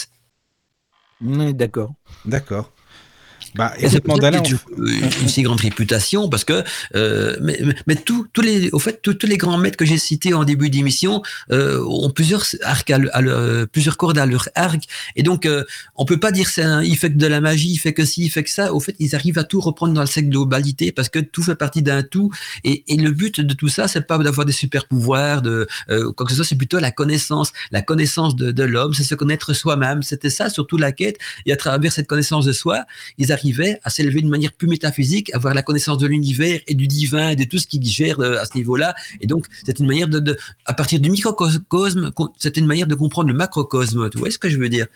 Oui, 1.20 1.54
D'accord. 1.54 1.94
D'accord. 2.24 2.71
Bah, 3.54 3.74
Et 3.78 3.88
ça 3.88 3.98
Mandala, 4.06 4.40
on- 4.40 4.84
eu 4.86 5.00
une 5.22 5.28
si 5.28 5.42
grande 5.42 5.60
réputation 5.60 6.28
parce 6.30 6.44
que, 6.44 6.64
euh, 6.94 7.36
mais, 7.42 7.60
mais- 7.86 7.96
tous 7.96 8.26
tous 8.32 8.40
les, 8.40 8.70
au 8.70 8.78
fait, 8.78 9.00
tous 9.02 9.18
les 9.26 9.36
grands 9.36 9.58
maîtres 9.58 9.76
que 9.76 9.84
j'ai 9.84 9.98
cités 9.98 10.32
en 10.32 10.44
début 10.44 10.70
d'émission 10.70 11.22
euh, 11.50 11.84
ont 11.86 12.10
plusieurs 12.10 12.44
arcs 12.62 12.90
à, 12.90 12.98
le- 12.98 13.14
à 13.14 13.20
le- 13.20 13.66
plusieurs 13.70 13.96
cordes 13.98 14.18
à 14.18 14.24
leur 14.26 14.48
arc, 14.54 14.82
et 15.16 15.22
donc 15.22 15.44
euh, 15.46 15.64
on 15.96 16.04
peut 16.06 16.18
pas 16.18 16.32
dire 16.32 16.48
c'est 16.48 16.62
un, 16.62 16.82
il 16.82 16.96
fait 16.96 17.10
que 17.12 17.18
de 17.18 17.26
la 17.26 17.40
magie, 17.40 17.72
il 17.72 17.78
fait 17.78 17.92
que 17.92 18.04
ci, 18.04 18.24
il 18.24 18.30
fait 18.30 18.42
que 18.42 18.50
ça. 18.50 18.72
Au 18.72 18.80
fait, 18.80 18.96
ils 18.98 19.14
arrivent 19.14 19.38
à 19.38 19.44
tout 19.44 19.60
reprendre 19.60 19.92
dans 19.92 20.00
le 20.00 20.06
cercle 20.06 20.30
globalité 20.30 20.90
parce 20.92 21.08
que 21.10 21.18
tout 21.18 21.42
fait 21.42 21.54
partie 21.56 21.82
d'un 21.82 22.02
tout, 22.02 22.30
et, 22.64 22.84
et 22.88 22.96
le 22.96 23.10
but 23.10 23.40
de 23.40 23.54
tout 23.54 23.68
ça, 23.68 23.86
c'est 23.88 24.06
pas 24.06 24.16
d'avoir 24.18 24.46
des 24.46 24.52
super 24.52 24.86
pouvoirs, 24.86 25.42
de 25.42 25.66
euh, 25.90 26.10
quoi 26.12 26.24
que 26.26 26.30
ce 26.32 26.36
soit, 26.36 26.44
c'est 26.46 26.56
plutôt 26.56 26.78
la 26.78 26.90
connaissance, 26.90 27.52
la 27.70 27.82
connaissance 27.82 28.34
de, 28.36 28.50
de 28.50 28.62
l'homme, 28.64 28.94
c'est 28.94 29.04
se 29.04 29.14
connaître 29.14 29.52
soi-même. 29.52 30.02
C'était 30.02 30.30
ça 30.30 30.48
surtout 30.48 30.78
la 30.78 30.92
quête, 30.92 31.18
et 31.46 31.52
à 31.52 31.56
travers 31.56 31.92
cette 31.92 32.06
connaissance 32.06 32.44
de 32.46 32.52
soi, 32.52 32.84
ils 33.18 33.30
arrivaient 33.42 33.80
à 33.82 33.90
s'élever 33.90 34.20
d'une 34.20 34.30
manière 34.30 34.52
plus 34.52 34.68
métaphysique, 34.68 35.32
à 35.32 35.36
avoir 35.36 35.54
la 35.54 35.62
connaissance 35.62 35.98
de 35.98 36.06
l'univers 36.06 36.60
et 36.66 36.74
du 36.74 36.86
divin 36.86 37.30
et 37.30 37.36
de 37.36 37.44
tout 37.44 37.58
ce 37.58 37.66
qui 37.66 37.82
gère 37.82 38.20
euh, 38.20 38.38
à 38.38 38.44
ce 38.44 38.56
niveau-là. 38.56 38.94
Et 39.20 39.26
donc, 39.26 39.46
c'est 39.64 39.78
une 39.78 39.86
manière 39.86 40.08
de, 40.08 40.20
de, 40.20 40.36
à 40.64 40.74
partir 40.74 41.00
du 41.00 41.10
microcosme, 41.10 42.10
c'est 42.38 42.56
une 42.56 42.66
manière 42.66 42.86
de 42.86 42.94
comprendre 42.94 43.28
le 43.28 43.34
macrocosme. 43.34 44.10
Tu 44.10 44.18
vois 44.18 44.30
ce 44.30 44.38
que 44.38 44.48
je 44.48 44.58
veux 44.58 44.68
dire? 44.68 44.86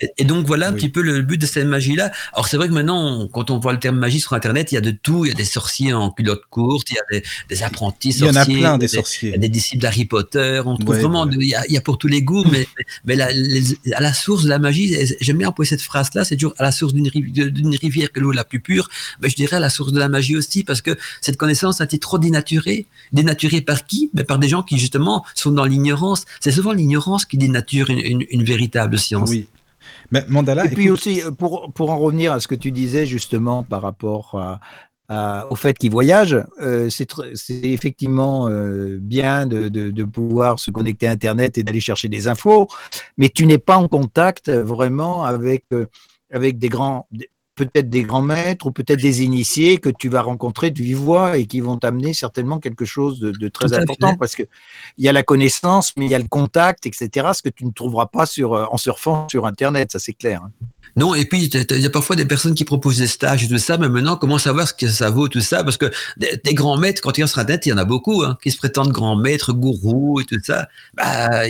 Et, 0.00 0.24
donc 0.24 0.46
voilà 0.46 0.68
un 0.68 0.72
Oui. 0.72 0.76
petit 0.80 0.88
peu 0.88 1.02
le 1.02 1.22
but 1.22 1.38
de 1.40 1.46
cette 1.46 1.66
magie-là. 1.66 2.10
Alors 2.32 2.48
c'est 2.48 2.56
vrai 2.56 2.68
que 2.68 2.72
maintenant, 2.72 3.20
on- 3.20 3.28
quand 3.28 3.50
on 3.50 3.58
voit 3.58 3.72
le 3.72 3.78
terme 3.78 3.96
magie 3.96 4.18
sur 4.20 4.32
Internet, 4.32 4.72
il 4.72 4.74
y 4.74 4.78
a 4.78 4.80
de 4.80 4.90
tout. 4.90 5.24
Il 5.24 5.28
y 5.28 5.30
a 5.30 5.34
des 5.34 5.44
sorciers 5.44 5.92
en 5.92 6.10
culotte 6.10 6.42
courte, 6.50 6.90
il 6.90 6.94
y 6.94 6.98
a 6.98 7.02
des, 7.20 7.26
des 7.48 7.62
apprentis 7.62 8.10
il 8.10 8.18
y 8.24 8.28
en 8.28 8.32
sorciers. 8.32 8.56
a 8.56 8.58
plein 8.58 8.78
des 8.78 8.86
il 8.86 8.94
y 8.94 8.98
a 8.98 9.00
sorciers. 9.02 9.38
des 9.38 9.48
disciples 9.48 9.82
d'Harry 9.82 10.04
Potter. 10.04 10.62
On 10.66 10.76
trouve 10.76 10.88
Ouais, 10.90 10.98
vraiment, 11.00 11.24
ouais. 11.24 11.36
de- 11.36 11.40
il 11.40 11.48
y, 11.48 11.54
a, 11.54 11.64
il 11.68 11.72
y 11.74 11.76
a 11.76 11.80
pour 11.80 11.98
tous 11.98 12.08
les 12.08 12.22
goûts, 12.22 12.44
mais, 12.50 12.66
mais 13.04 13.14
la, 13.14 13.30
les- 13.32 13.76
à 13.94 14.00
la 14.00 14.12
source 14.12 14.42
de 14.44 14.48
la 14.48 14.58
magie, 14.58 14.94
j'aime 15.20 15.38
bien 15.38 15.48
employer 15.48 15.68
cette 15.68 15.82
phrase-là, 15.82 16.24
c'est 16.24 16.36
toujours 16.36 16.54
à 16.58 16.64
la 16.64 16.72
source 16.72 16.92
d'une 16.92 17.08
rivi- 17.08 17.30
d'une 17.32 17.76
rivière 17.76 18.10
que 18.10 18.18
l'eau 18.20 18.32
la 18.32 18.44
plus 18.44 18.60
pure. 18.60 18.88
Mais 19.20 19.28
je 19.28 19.36
dirais 19.36 19.56
à 19.56 19.60
la 19.60 19.70
source 19.70 19.92
de 19.92 19.98
la 19.98 20.08
magie 20.08 20.36
aussi, 20.36 20.64
parce 20.64 20.82
que 20.82 20.96
cette 21.20 21.36
connaissance 21.36 21.80
a 21.80 21.84
été 21.84 21.98
trop 21.98 22.18
dénaturée. 22.18 22.86
Dénaturée 23.12 23.60
par 23.60 23.86
qui? 23.86 24.10
Mais 24.14 24.24
Par 24.24 24.38
des 24.38 24.48
gens 24.48 24.62
qui 24.62 24.78
justement 24.78 25.24
sont 25.34 25.52
dans 25.52 25.64
l'ignorance. 25.66 26.24
C'est 26.40 26.50
souvent 26.52 26.72
l'ignorance 26.72 27.24
qui 27.26 27.38
dénature 27.38 27.90
une, 27.90 28.00
une- 28.00 28.26
une 28.30 28.42
véritable 28.44 28.98
science. 28.98 29.30
Oui. 29.30 29.46
Mais 30.14 30.24
Mandala, 30.28 30.64
Et 30.66 30.68
puis 30.68 30.90
aussi, 30.90 31.20
euh, 31.22 31.30
pour, 31.32 31.72
pour 31.72 31.90
en 31.90 31.98
revenir 31.98 32.32
à 32.32 32.38
ce 32.40 32.46
que 32.48 32.54
tu 32.54 32.70
disais 32.70 33.04
justement 33.04 33.62
par 33.64 33.82
rapport 33.82 34.34
à- 34.40 34.60
à- 35.08 35.46
au 35.50 35.56
fait 35.56 35.76
qu'il 35.76 35.90
voyage, 35.90 36.36
euh, 36.62 36.88
c'est 36.88 37.08
effectivement 37.64 38.48
euh, 38.48 38.98
bien 39.00 39.46
de, 39.46 39.68
de- 39.68 39.90
de 39.90 40.04
pouvoir 40.04 40.58
se 40.60 40.70
connecter 40.70 41.06
à 41.08 41.10
Internet 41.10 41.58
et 41.58 41.62
d'aller 41.64 41.80
chercher 41.80 42.08
des 42.08 42.28
infos, 42.28 42.68
mais 43.18 43.28
tu 43.28 43.44
n'es 43.44 43.58
pas 43.58 43.76
en 43.76 43.88
contact 43.88 44.48
euh, 44.48 44.62
vraiment 44.62 45.24
avec, 45.24 45.64
euh, 45.72 45.86
avec 46.32 46.58
des 46.58 46.68
grands, 46.68 47.08
peut-être 47.54 47.88
des 47.88 48.02
grands 48.02 48.22
maîtres 48.22 48.66
ou 48.66 48.72
peut-être 48.72 49.00
des 49.00 49.22
initiés 49.22 49.78
que 49.78 49.88
tu 49.88 50.08
vas 50.08 50.22
rencontrer 50.22 50.70
de 50.70 50.82
vive 50.82 50.98
voix 50.98 51.38
et 51.38 51.46
qui 51.46 51.60
vont 51.60 51.76
t'amener 51.76 52.14
certainement 52.14 52.58
quelque 52.58 52.84
chose 52.84 53.20
de, 53.20 53.30
de 53.30 53.48
très 53.48 53.72
important 53.74 54.12
fait. 54.12 54.16
parce 54.18 54.34
que 54.34 54.42
il 54.98 55.04
y 55.04 55.08
a 55.08 55.12
la 55.12 55.22
connaissance, 55.22 55.92
mais 55.96 56.06
il 56.06 56.10
y 56.10 56.14
a 56.14 56.18
le 56.18 56.28
contact, 56.28 56.86
etc. 56.86 57.28
Ce 57.34 57.42
que 57.42 57.48
tu 57.48 57.64
ne 57.64 57.72
trouveras 57.72 58.06
pas 58.06 58.26
sur, 58.26 58.54
euh, 58.54 58.66
en 58.70 58.76
surfant 58.76 59.28
sur 59.30 59.46
Internet, 59.46 59.92
ça 59.92 59.98
c'est 59.98 60.12
clair. 60.12 60.42
hein. 60.44 60.50
Non, 60.96 61.14
et 61.16 61.24
puis 61.24 61.46
il 61.46 61.80
y 61.80 61.86
a 61.86 61.90
parfois 61.90 62.14
des 62.14 62.24
personnes 62.24 62.54
qui 62.54 62.64
proposent 62.64 62.98
des 62.98 63.08
stages 63.08 63.42
et 63.42 63.48
tout 63.48 63.58
ça, 63.58 63.78
mais 63.78 63.88
maintenant, 63.88 64.16
comment 64.16 64.38
savoir 64.38 64.68
ce 64.68 64.74
que 64.74 64.86
ça 64.86 65.10
vaut 65.10 65.26
tout 65.26 65.40
ça? 65.40 65.64
Parce 65.64 65.76
que 65.76 65.90
des, 66.16 66.54
grands 66.54 66.76
maîtres, 66.76 67.02
quand 67.02 67.18
il 67.18 67.22
y 67.22 67.24
a 67.24 67.26
sur 67.26 67.40
Internet, 67.40 67.66
il 67.66 67.70
y 67.70 67.72
en 67.72 67.78
a 67.78 67.84
beaucoup, 67.84 68.22
hein, 68.22 68.38
qui 68.40 68.52
se 68.52 68.56
prétendent 68.56 68.92
grands 68.92 69.16
maîtres, 69.16 69.52
gourous 69.52 70.20
et 70.20 70.24
tout 70.24 70.38
ça. 70.44 70.68
Bah, 70.94 71.42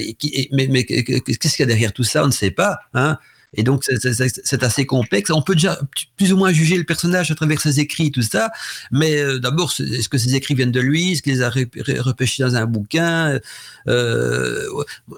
mais, 0.51 0.69
mais 0.71 0.85
qu'est-ce 0.85 1.39
qu'il 1.39 1.61
y 1.61 1.63
a 1.63 1.67
derrière 1.67 1.93
tout 1.93 2.05
ça? 2.05 2.25
On 2.25 2.29
ne 2.29 2.33
sait 2.33 2.53
pas. 2.53 2.79
Hein 2.95 3.19
et 3.57 3.63
donc, 3.63 3.85
c'est 3.85 4.63
assez 4.63 4.87
complexe. 4.87 5.31
On 5.31 5.43
peut 5.43 5.55
déjà 5.55 5.79
plus 6.17 6.33
ou 6.33 6.37
moins 6.37 6.53
juger 6.53 6.77
le 6.77 6.85
personnage 6.85 7.31
à 7.31 7.35
travers 7.35 7.61
ses 7.61 7.81
écrits, 7.81 8.11
tout 8.11 8.23
ça. 8.23 8.51
Mais 8.91 9.17
euh, 9.17 9.39
d'abord, 9.39 9.73
est-ce 9.79 10.09
que 10.09 10.19
ses 10.19 10.35
écrits 10.35 10.55
viennent 10.55 10.73
de 10.73 10.81
lui? 10.81 11.13
Est-ce 11.13 11.23
qu'il 11.23 11.35
les 11.35 11.43
a 11.43 11.51
repêchés 11.51 12.43
dans 12.43 12.55
un 12.57 12.67
bouquin? 12.67 13.39
Euh, 13.89 14.67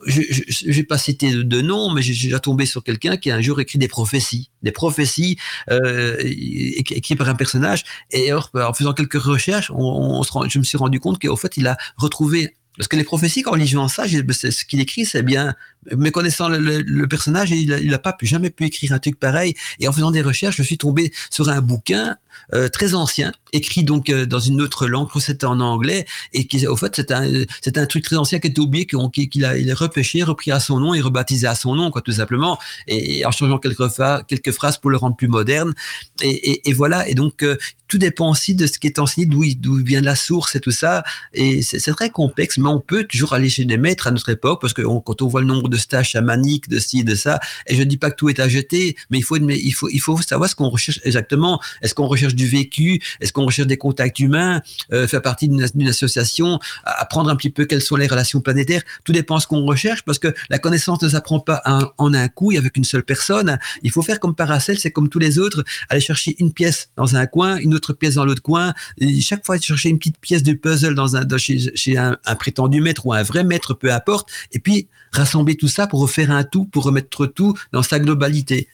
Je 0.06 0.70
n'ai 0.70 0.82
pas 0.84 0.98
cité 0.98 1.32
de, 1.32 1.60
nom, 1.60 1.90
mais 1.90 2.02
j'ai 2.02 2.12
déjà 2.12 2.38
tombé 2.38 2.66
sur 2.66 2.84
quelqu'un 2.84 3.16
qui 3.16 3.30
a 3.30 3.36
un 3.36 3.40
jour 3.40 3.60
écrit 3.60 3.78
des 3.78 3.88
prophéties. 3.88 4.50
Des 4.62 4.72
prophéties 4.72 5.38
euh, 5.70 6.16
écrites 6.22 7.18
par 7.18 7.28
un 7.28 7.34
personnage. 7.34 7.84
Et 8.10 8.30
alors, 8.30 8.50
en 8.54 8.72
faisant 8.74 8.92
quelques 8.92 9.20
recherches, 9.20 9.70
on, 9.74 10.22
je 10.48 10.58
me 10.58 10.64
suis 10.64 10.78
rendu 10.78 11.00
compte 11.00 11.20
qu'au 11.20 11.36
fait, 11.36 11.56
il 11.56 11.66
a 11.66 11.76
retrouvé 11.96 12.54
parce 12.76 12.88
que 12.88 12.96
les 12.96 13.04
prophéties, 13.04 13.42
quand 13.42 13.58
Jean 13.58 13.88
Sage, 13.88 14.10
ce 14.12 14.64
qu'il 14.64 14.80
écrit, 14.80 15.06
c'est 15.06 15.22
bien. 15.22 15.54
Mais 15.96 16.10
connaissant 16.10 16.48
le, 16.48 17.06
personnage, 17.06 17.50
il 17.50 17.90
n'a 17.90 17.98
pas 17.98 18.12
pu, 18.12 18.26
jamais 18.26 18.50
pu 18.50 18.64
écrire 18.64 18.92
un 18.92 18.98
truc 18.98 19.18
pareil. 19.18 19.54
Et 19.80 19.88
en 19.88 19.92
faisant 19.92 20.10
des 20.10 20.22
recherches, 20.22 20.56
je 20.56 20.62
suis 20.62 20.78
tombé 20.78 21.12
sur 21.30 21.48
un 21.48 21.60
bouquin 21.60 22.16
euh, 22.54 22.68
très 22.68 22.94
ancien, 22.94 23.32
écrit 23.52 23.82
donc 23.82 24.08
euh, 24.08 24.24
dans 24.24 24.38
une 24.38 24.60
autre 24.60 24.86
langue, 24.86 25.08
c'était 25.18 25.46
en 25.46 25.58
anglais, 25.58 26.06
et 26.32 26.46
qui, 26.46 26.64
au 26.68 26.76
fait, 26.76 26.94
c'est 26.94 27.10
un, 27.10 27.24
un 27.24 27.86
truc 27.86 28.04
très 28.04 28.16
ancien 28.16 28.38
qui 28.38 28.46
était 28.46 28.60
oublié, 28.60 28.86
qu'il 28.86 29.44
a, 29.44 29.58
il 29.58 29.68
a 29.68 29.74
repêché, 29.74 30.22
repris 30.22 30.52
à 30.52 30.60
son 30.60 30.78
nom 30.78 30.94
et 30.94 31.00
rebaptisé 31.00 31.48
à 31.48 31.56
son 31.56 31.74
nom, 31.74 31.90
quoi, 31.90 32.02
tout 32.02 32.12
simplement, 32.12 32.58
et, 32.86 33.26
en 33.26 33.32
changeant 33.32 33.58
quelques, 33.58 33.82
quelques 34.28 34.52
phrases 34.52 34.78
pour 34.78 34.90
le 34.90 34.96
rendre 34.96 35.16
plus 35.16 35.26
moderne. 35.26 35.74
Et, 36.22 36.68
et, 36.68 36.72
voilà. 36.72 37.08
Et 37.08 37.14
donc, 37.14 37.42
euh, 37.42 37.56
tout 37.88 37.98
dépend 37.98 38.30
aussi 38.30 38.54
de 38.54 38.66
ce 38.66 38.78
qui 38.78 38.86
est 38.86 38.98
enseigné, 39.00 39.26
d'où, 39.26 39.44
d'où 39.58 39.76
vient 39.76 40.00
la 40.00 40.14
source 40.14 40.54
et 40.54 40.60
tout 40.60 40.70
ça. 40.70 41.02
Et 41.34 41.62
c'est, 41.62 41.80
très 41.96 42.10
complexe, 42.10 42.58
mais 42.58 42.68
on 42.68 42.80
peut 42.80 43.04
toujours 43.04 43.32
aller 43.32 43.48
chez 43.48 43.64
des 43.64 43.76
maîtres 43.76 44.06
à 44.06 44.10
notre 44.12 44.28
époque, 44.28 44.60
parce 44.60 44.72
que 44.72 44.82
quand 44.82 45.22
on 45.22 45.26
voit 45.26 45.40
le 45.40 45.46
nombre 45.46 45.68
de 45.68 45.75
stages 45.76 46.10
chamaniques, 46.10 46.68
de 46.68 46.78
ci, 46.78 47.04
de 47.04 47.14
ça, 47.14 47.40
et 47.66 47.76
je 47.76 47.82
dis 47.82 47.96
pas 47.96 48.10
que 48.10 48.16
tout 48.16 48.28
est 48.28 48.40
à 48.40 48.48
jeter, 48.48 48.96
mais 49.10 49.18
il 49.18 49.22
faut, 49.22 49.36
il 49.36 49.72
faut, 49.72 49.88
il 49.90 50.00
faut 50.00 50.20
savoir 50.20 50.48
ce 50.48 50.54
qu'on 50.54 50.68
recherche 50.68 51.00
exactement. 51.04 51.60
Est-ce 51.82 51.94
qu'on 51.94 52.06
recherche 52.06 52.34
du 52.34 52.46
vécu? 52.46 53.02
Est-ce 53.20 53.32
qu'on 53.32 53.44
recherche 53.44 53.68
des 53.68 53.76
contacts 53.76 54.18
humains? 54.18 54.62
Euh, 54.92 55.06
Faire 55.06 55.22
partie 55.22 55.48
d'une 55.48 55.88
association? 55.88 56.58
Apprendre 56.84 57.30
un 57.30 57.36
petit 57.36 57.50
peu 57.50 57.64
quelles 57.64 57.82
sont 57.82 57.96
les 57.96 58.06
relations 58.06 58.40
planétaires? 58.40 58.82
Tout 59.04 59.12
dépend 59.12 59.36
de 59.36 59.42
ce 59.42 59.46
qu'on 59.46 59.64
recherche 59.64 60.02
parce 60.02 60.18
que 60.18 60.34
la 60.50 60.58
connaissance 60.58 61.02
ne 61.02 61.08
s'apprend 61.08 61.40
pas 61.40 61.62
en 61.98 62.14
un 62.14 62.28
coup 62.28 62.52
et 62.52 62.58
avec 62.58 62.76
une 62.76 62.84
seule 62.84 63.04
personne. 63.04 63.58
Il 63.82 63.90
faut 63.90 64.02
faire 64.02 64.20
comme 64.20 64.34
Paracel, 64.34 64.78
c'est 64.78 64.90
comme 64.90 65.08
tous 65.08 65.18
les 65.18 65.38
autres, 65.38 65.64
aller 65.88 66.00
chercher 66.00 66.36
une 66.38 66.52
pièce 66.52 66.90
dans 66.96 67.16
un 67.16 67.26
coin, 67.26 67.56
une 67.56 67.74
autre 67.74 67.92
pièce 67.92 68.14
dans 68.14 68.24
l'autre 68.24 68.42
coin. 68.42 68.74
Chaque 69.20 69.44
fois, 69.44 69.58
chercher 69.58 69.88
une 69.88 69.98
petite 69.98 70.18
pièce 70.18 70.42
de 70.42 70.52
puzzle 70.52 70.94
dans 70.94 71.38
chez, 71.38 71.96
un, 71.96 72.16
un 72.24 72.34
prétendu 72.34 72.80
maître 72.80 73.06
ou 73.06 73.12
un 73.12 73.22
vrai 73.22 73.44
maître, 73.44 73.74
peu 73.74 73.92
importe. 73.92 74.28
Et 74.52 74.58
puis, 74.58 74.88
rassembler 75.12 75.56
tout 75.56 75.65
ça 75.68 75.86
pour 75.86 76.00
refaire 76.00 76.30
un 76.30 76.44
tout, 76.44 76.64
pour 76.66 76.84
remettre 76.84 77.26
tout 77.26 77.54
dans 77.72 77.82
sa 77.82 77.98
globalité. 77.98 78.68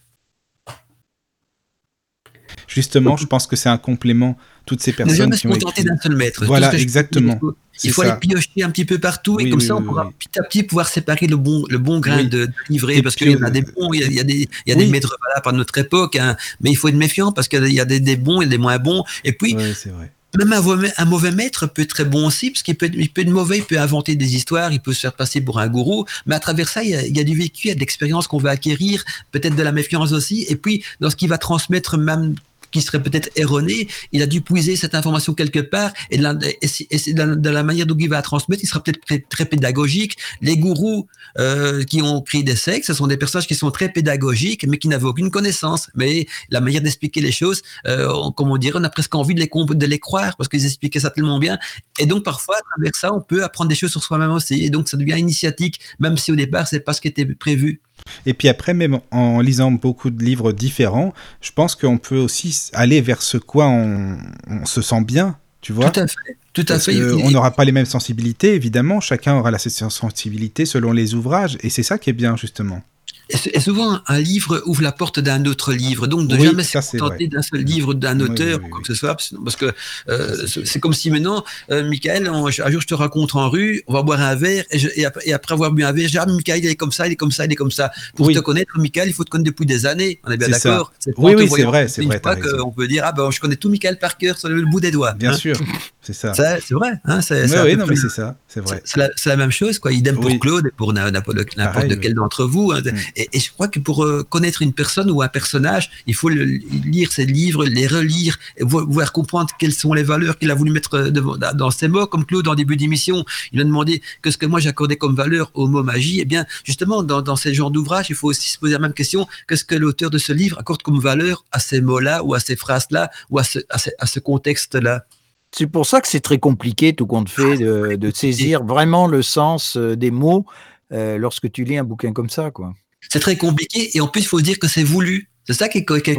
Justement, 2.68 3.16
je 3.16 3.26
pense 3.26 3.46
que 3.46 3.56
c'est 3.56 3.68
un 3.68 3.78
complément. 3.78 4.36
Toutes 4.64 4.80
ces 4.80 4.92
personnes 4.92 5.34
qui 5.34 5.46
ont 5.46 5.54
écrit... 5.54 5.84
d'un 5.84 5.96
seul 5.98 6.16
maître. 6.16 6.44
Voilà, 6.46 6.72
exactement. 6.74 7.38
Il 7.82 7.90
faut, 7.90 8.02
aller 8.02 8.12
piocher 8.20 8.62
un 8.62 8.70
petit 8.70 8.84
peu 8.84 8.98
partout 8.98 9.40
et 9.40 9.50
comme 9.50 9.60
ça, 9.60 9.76
on 9.76 9.82
pourra 9.82 10.10
petit 10.18 10.38
à 10.38 10.42
petit 10.42 10.62
pouvoir 10.62 10.88
séparer 10.88 11.26
le 11.26 11.36
bon, 11.36 11.64
le 11.68 11.78
bon 11.78 12.00
grain 12.00 12.24
de, 12.24 12.48
livret. 12.68 13.02
Parce 13.02 13.16
qu'il 13.16 13.30
y 13.30 13.36
en 13.36 13.42
a 13.42 13.50
des 13.50 13.62
bons, 13.62 13.92
il 13.92 14.12
y 14.12 14.20
a, 14.20 14.24
des, 14.24 14.48
il 14.66 14.70
y 14.70 14.72
a 14.72 14.74
des 14.74 14.86
maîtres 14.86 15.16
valables 15.26 15.48
à 15.48 15.52
notre 15.52 15.76
époque, 15.78 16.16
hein, 16.16 16.36
mais 16.60 16.70
il 16.70 16.76
faut 16.76 16.88
être 16.88 16.94
méfiant 16.94 17.32
parce 17.32 17.48
qu'il 17.48 17.72
y 17.72 17.80
a 17.80 17.84
des, 17.84 18.00
des, 18.00 18.16
bons 18.16 18.40
et 18.40 18.46
des 18.46 18.58
moins 18.58 18.78
bons. 18.78 19.04
Et 19.24 19.32
puis, 19.32 19.54
vrai. 19.54 20.12
Même 20.38 20.52
un 20.52 21.04
mauvais, 21.04 21.30
maître 21.30 21.66
peut 21.66 21.82
être 21.82 21.90
très 21.90 22.04
bon 22.04 22.26
aussi, 22.26 22.50
parce 22.50 22.62
qu'il 22.62 22.76
peut, 22.76 22.90
peut 22.90 23.20
être 23.20 23.30
mauvais, 23.30 23.58
il 23.58 23.64
peut 23.64 23.78
inventer 23.78 24.16
des 24.16 24.34
histoires, 24.34 24.72
il 24.72 24.80
peut 24.80 24.94
se 24.94 25.00
faire 25.00 25.12
passer 25.12 25.40
pour 25.40 25.58
un 25.58 25.68
gourou, 25.68 26.06
mais 26.26 26.34
à 26.34 26.40
travers 26.40 26.68
ça, 26.68 26.82
il 26.82 26.90
y 26.90 26.94
a, 26.94 27.06
il 27.06 27.16
y 27.16 27.20
a 27.20 27.24
du 27.24 27.36
vécu, 27.36 27.66
il 27.66 27.68
y 27.68 27.72
a 27.72 27.74
de 27.74 27.80
l'expérience 27.80 28.26
qu'on 28.28 28.38
va 28.38 28.50
acquérir, 28.50 29.04
peut-être 29.30 29.56
de 29.56 29.62
la 29.62 29.72
méfiance 29.72 30.12
aussi, 30.12 30.46
et 30.48 30.56
puis 30.56 30.84
dans 31.00 31.10
ce 31.10 31.16
qu'il 31.16 31.28
va 31.28 31.38
transmettre 31.38 31.98
même 31.98 32.34
qui 32.72 32.82
serait 32.82 33.02
peut-être 33.02 33.30
erroné. 33.36 33.86
Il 34.10 34.22
a 34.22 34.26
dû 34.26 34.40
puiser 34.40 34.76
cette 34.76 34.94
information 34.94 35.34
quelque 35.34 35.60
part 35.60 35.92
et 36.10 36.18
de 36.18 36.22
la, 36.22 37.50
la, 37.52 37.62
manière 37.62 37.86
dont 37.86 37.96
il 37.98 38.08
va 38.08 38.16
la 38.16 38.22
transmettre, 38.22 38.62
il 38.64 38.66
sera 38.66 38.82
peut-être 38.82 39.28
très, 39.28 39.44
pédagogique. 39.44 40.16
Les 40.40 40.56
gourous 40.56 41.06
euh, 41.38 41.84
qui 41.84 42.02
ont 42.02 42.20
créé 42.22 42.42
des 42.42 42.56
sectes, 42.56 42.86
ce 42.86 42.94
sont 42.94 43.06
des 43.06 43.16
personnages 43.16 43.46
qui 43.46 43.54
sont 43.54 43.70
très 43.70 43.90
pédagogiques, 43.90 44.66
mais 44.66 44.78
qui 44.78 44.88
n'avaient 44.88 45.06
aucune 45.06 45.30
connaissance. 45.30 45.88
Mais 45.94 46.26
la 46.50 46.60
manière 46.60 46.80
d'expliquer 46.80 47.20
les 47.20 47.32
choses, 47.32 47.62
euh, 47.86 48.30
comme 48.36 48.50
on 48.50 48.56
dirait, 48.56 48.78
on 48.80 48.84
a 48.84 48.90
presque 48.90 49.14
envie 49.14 49.34
de 49.34 49.40
les, 49.40 49.50
de 49.52 49.86
les 49.86 49.98
croire 49.98 50.36
parce 50.36 50.48
qu'ils 50.48 50.64
expliquaient 50.64 51.00
ça 51.00 51.10
tellement 51.10 51.38
bien. 51.38 51.58
Et 51.98 52.06
donc 52.06 52.24
parfois, 52.24 52.56
à 52.56 52.62
travers 52.74 52.94
ça, 52.94 53.12
on 53.12 53.20
peut 53.20 53.44
apprendre 53.44 53.68
des 53.68 53.74
choses 53.74 53.90
sur 53.90 54.02
soi-même 54.02 54.32
aussi. 54.32 54.64
Et 54.64 54.70
donc 54.70 54.88
ça 54.88 54.96
devient 54.96 55.18
initiatique, 55.18 55.80
même 55.98 56.16
si 56.16 56.32
au 56.32 56.36
départ, 56.36 56.66
c'est 56.66 56.80
pas 56.80 56.92
ce 56.92 57.00
qui 57.00 57.08
était 57.08 57.26
prévu. 57.26 57.80
Et 58.26 58.34
puis 58.34 58.48
après, 58.48 58.74
même 58.74 59.00
en 59.10 59.40
lisant 59.40 59.70
beaucoup 59.70 60.10
de 60.10 60.22
livres 60.24 60.52
différents, 60.52 61.12
je 61.40 61.50
pense 61.52 61.74
qu'on 61.74 61.98
peut 61.98 62.18
aussi 62.18 62.70
aller 62.72 63.00
vers 63.00 63.22
ce 63.22 63.38
quoi 63.38 63.68
on, 63.68 64.18
se 64.64 64.82
sent 64.82 65.02
bien, 65.02 65.36
tu 65.60 65.72
vois. 65.72 65.90
Tout 65.90 66.00
à 66.00 66.06
fait. 66.06 66.36
Tout 66.52 66.66
à 66.68 66.78
fait. 66.78 67.00
On 67.24 67.30
n'aura 67.30 67.50
pas 67.52 67.64
les 67.64 67.72
mêmes 67.72 67.86
sensibilités, 67.86 68.54
évidemment. 68.54 69.00
Chacun 69.00 69.34
aura 69.36 69.50
la 69.50 69.58
sensibilité 69.58 70.66
selon 70.66 70.92
les 70.92 71.14
ouvrages. 71.14 71.56
Et 71.62 71.70
c'est 71.70 71.82
ça 71.82 71.96
qui 71.96 72.10
est 72.10 72.14
bien, 72.14 72.36
justement. 72.36 72.82
Et 73.30 73.60
souvent, 73.60 74.00
un 74.08 74.18
livre 74.18 74.62
ouvre 74.66 74.82
la 74.82 74.92
porte 74.92 75.20
d'un 75.20 75.44
autre 75.46 75.72
livre? 75.72 76.06
Donc, 76.06 76.28
de 76.28 76.36
jamais 76.36 76.62
se 76.64 76.78
contenter 76.78 77.28
d'un 77.28 77.42
seul 77.42 77.60
livre 77.60 77.94
d'un 77.94 78.20
auteur 78.20 78.60
ou 78.62 78.68
quoi 78.68 78.80
que 78.80 78.86
ce 78.86 78.94
soit. 78.94 79.16
Parce 79.44 79.56
que 79.56 79.72
euh, 80.08 80.46
c'est 80.46 80.80
comme 80.80 80.92
si 80.92 81.10
maintenant, 81.10 81.44
euh, 81.70 81.88
Michael, 81.88 82.28
un 82.28 82.50
jour 82.50 82.80
je 82.80 82.86
te 82.86 82.94
rencontre 82.94 83.36
en 83.36 83.48
rue, 83.48 83.82
on 83.86 83.94
va 83.94 84.02
boire 84.02 84.20
un 84.20 84.34
verre, 84.34 84.64
et, 84.70 85.04
après, 85.04 85.54
avoir 85.54 85.72
bu 85.72 85.84
un 85.84 85.92
verre, 85.92 86.06
je 86.06 86.12
dis, 86.12 86.18
ah, 86.18 86.26
Michael, 86.26 86.58
il 86.64 86.66
est 86.66 86.76
comme 86.76 86.92
ça, 86.92 87.06
il 87.06 87.12
est 87.12 87.16
comme 87.16 87.32
ça, 87.32 87.46
il 87.46 87.52
est 87.52 87.56
comme 87.56 87.70
ça. 87.70 87.90
Pour 88.14 88.30
te 88.32 88.38
connaître, 88.38 88.78
Michael, 88.78 89.08
il 89.08 89.14
faut 89.14 89.24
te 89.24 89.30
connaître 89.30 89.50
depuis 89.50 89.66
des 89.66 89.86
années. 89.86 90.20
On 90.24 90.30
est 90.30 90.36
bien 90.36 90.48
d'accord 90.48 90.92
Oui, 91.16 91.34
oui, 91.36 91.48
c'est 91.48 91.62
vrai. 91.62 91.88
C'est 91.88 92.02
vrai. 92.02 92.20
On 92.64 92.70
peut 92.70 92.88
dire, 92.88 93.04
ah 93.06 93.12
ben, 93.12 93.30
je 93.30 93.40
connais 93.40 93.56
tout 93.56 93.70
Michael 93.70 93.98
Parker 93.98 94.34
sur 94.36 94.48
le 94.48 94.64
bout 94.66 94.80
des 94.80 94.90
doigts. 94.90 95.12
Bien 95.12 95.32
hein. 95.32 95.36
sûr. 95.36 95.56
C'est 96.02 96.12
ça. 96.12 96.34
C'est 96.34 96.74
vrai. 96.74 97.00
Hein, 97.04 97.20
oui, 97.30 97.76
non, 97.76 97.86
mais 97.86 97.94
c'est 97.94 98.08
ça. 98.08 98.36
C'est 98.48 98.60
vrai. 98.60 98.82
C'est 98.84 99.28
la, 99.28 99.36
même 99.36 99.52
chose, 99.52 99.78
quoi. 99.78 99.92
Idem 99.92 100.18
pour 100.18 100.36
Claude 100.40 100.66
et 100.66 100.70
pour 100.76 100.92
n'importe 100.92 101.36
lequel 101.36 102.14
d'entre 102.14 102.44
vous. 102.44 102.72
Hein. 102.72 102.80
Mm. 102.80 102.96
Et, 103.16 103.38
je 103.38 103.50
crois 103.52 103.68
que 103.68 103.78
pour 103.78 104.04
euh, 104.04 104.24
connaître 104.28 104.62
une 104.62 104.72
personne 104.72 105.10
ou 105.12 105.22
un 105.22 105.28
personnage, 105.28 105.90
il 106.08 106.14
faut 106.16 106.28
lire 106.28 107.12
ses 107.12 107.24
livres, 107.24 107.64
les 107.64 107.86
relire, 107.86 108.36
et 108.56 108.64
voir 108.64 109.12
comprendre 109.12 109.50
quelles 109.60 109.72
sont 109.72 109.92
les 109.92 110.02
valeurs 110.02 110.38
qu'il 110.38 110.50
a 110.50 110.54
voulu 110.56 110.72
mettre 110.72 110.94
euh, 110.94 111.10
dans 111.54 111.70
ses 111.70 111.86
mots. 111.86 112.06
Comme 112.06 112.26
Claude, 112.26 112.48
en 112.48 112.56
début 112.56 112.76
d'émission, 112.76 113.24
il 113.52 113.60
a 113.60 113.64
demandé 113.64 114.02
que 114.22 114.32
ce 114.32 114.36
que 114.36 114.46
moi 114.46 114.58
j'accordais 114.58 114.96
comme 114.96 115.14
valeur 115.14 115.52
au 115.54 115.68
mot 115.68 115.84
magie. 115.84 116.18
Eh 116.20 116.24
bien, 116.24 116.46
justement, 116.64 117.04
dans, 117.04 117.22
dans 117.22 117.36
ces 117.36 117.54
genres 117.54 117.70
d'ouvrages, 117.70 118.10
il 118.10 118.16
faut 118.16 118.28
aussi 118.28 118.50
se 118.50 118.58
poser 118.58 118.72
la 118.72 118.80
même 118.80 118.92
question 118.92 119.28
qu'est-ce 119.46 119.64
que 119.64 119.76
l'auteur 119.76 120.10
de 120.10 120.18
ce 120.18 120.32
livre 120.32 120.58
accorde 120.58 120.82
comme 120.82 120.98
valeur 120.98 121.44
à 121.52 121.60
ces 121.60 121.80
mots-là, 121.80 122.24
ou 122.24 122.34
à 122.34 122.40
ces 122.40 122.56
phrases-là, 122.56 123.10
ou 123.30 123.38
à 123.38 123.44
ce, 123.44 123.60
à 123.70 124.06
ce 124.06 124.18
contexte-là? 124.18 125.06
C'est 125.54 125.66
pour 125.66 125.86
ça 125.86 126.00
que 126.00 126.08
c'est 126.08 126.20
très 126.20 126.38
compliqué, 126.38 126.94
tout 126.94 127.06
compte 127.06 127.28
fait, 127.28 127.56
de, 127.58 128.10
saisir 128.14 128.64
vraiment 128.64 129.06
le 129.06 129.22
sens 129.22 129.76
euh, 129.76 129.96
des 129.96 130.10
mots 130.10 130.46
euh, 130.92 131.18
lorsque 131.18 131.50
tu 131.52 131.64
lis 131.64 131.76
un 131.76 131.84
bouquin 131.84 132.12
comme 132.12 132.30
ça. 132.30 132.50
quoi. 132.50 132.74
C'est 133.08 133.20
très 133.20 133.36
compliqué 133.36 133.96
et 133.96 134.00
en 134.00 134.08
plus, 134.08 134.22
il 134.22 134.26
faut 134.26 134.40
dire 134.40 134.58
que 134.58 134.68
c'est 134.68 134.84
voulu. 134.84 135.28
C'est 135.44 135.54
ça 135.54 135.68
qui 135.68 135.78
est, 135.78 136.02
qui, 136.02 136.10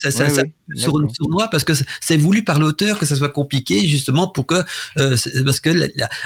ça, 0.00 0.10
ça, 0.10 0.30
ça 0.30 0.42
sur, 0.76 0.92
sur, 1.12 1.28
moi 1.28 1.48
parce 1.50 1.64
que 1.64 1.72
c'est 2.00 2.16
voulu 2.16 2.42
par 2.42 2.58
l'auteur 2.58 2.98
que 2.98 3.04
ça 3.04 3.16
soit 3.16 3.28
compliqué 3.28 3.86
justement 3.86 4.28
pour 4.28 4.46
que 4.46 4.54
euh, 4.98 5.16
parce 5.44 5.60
que 5.60 5.70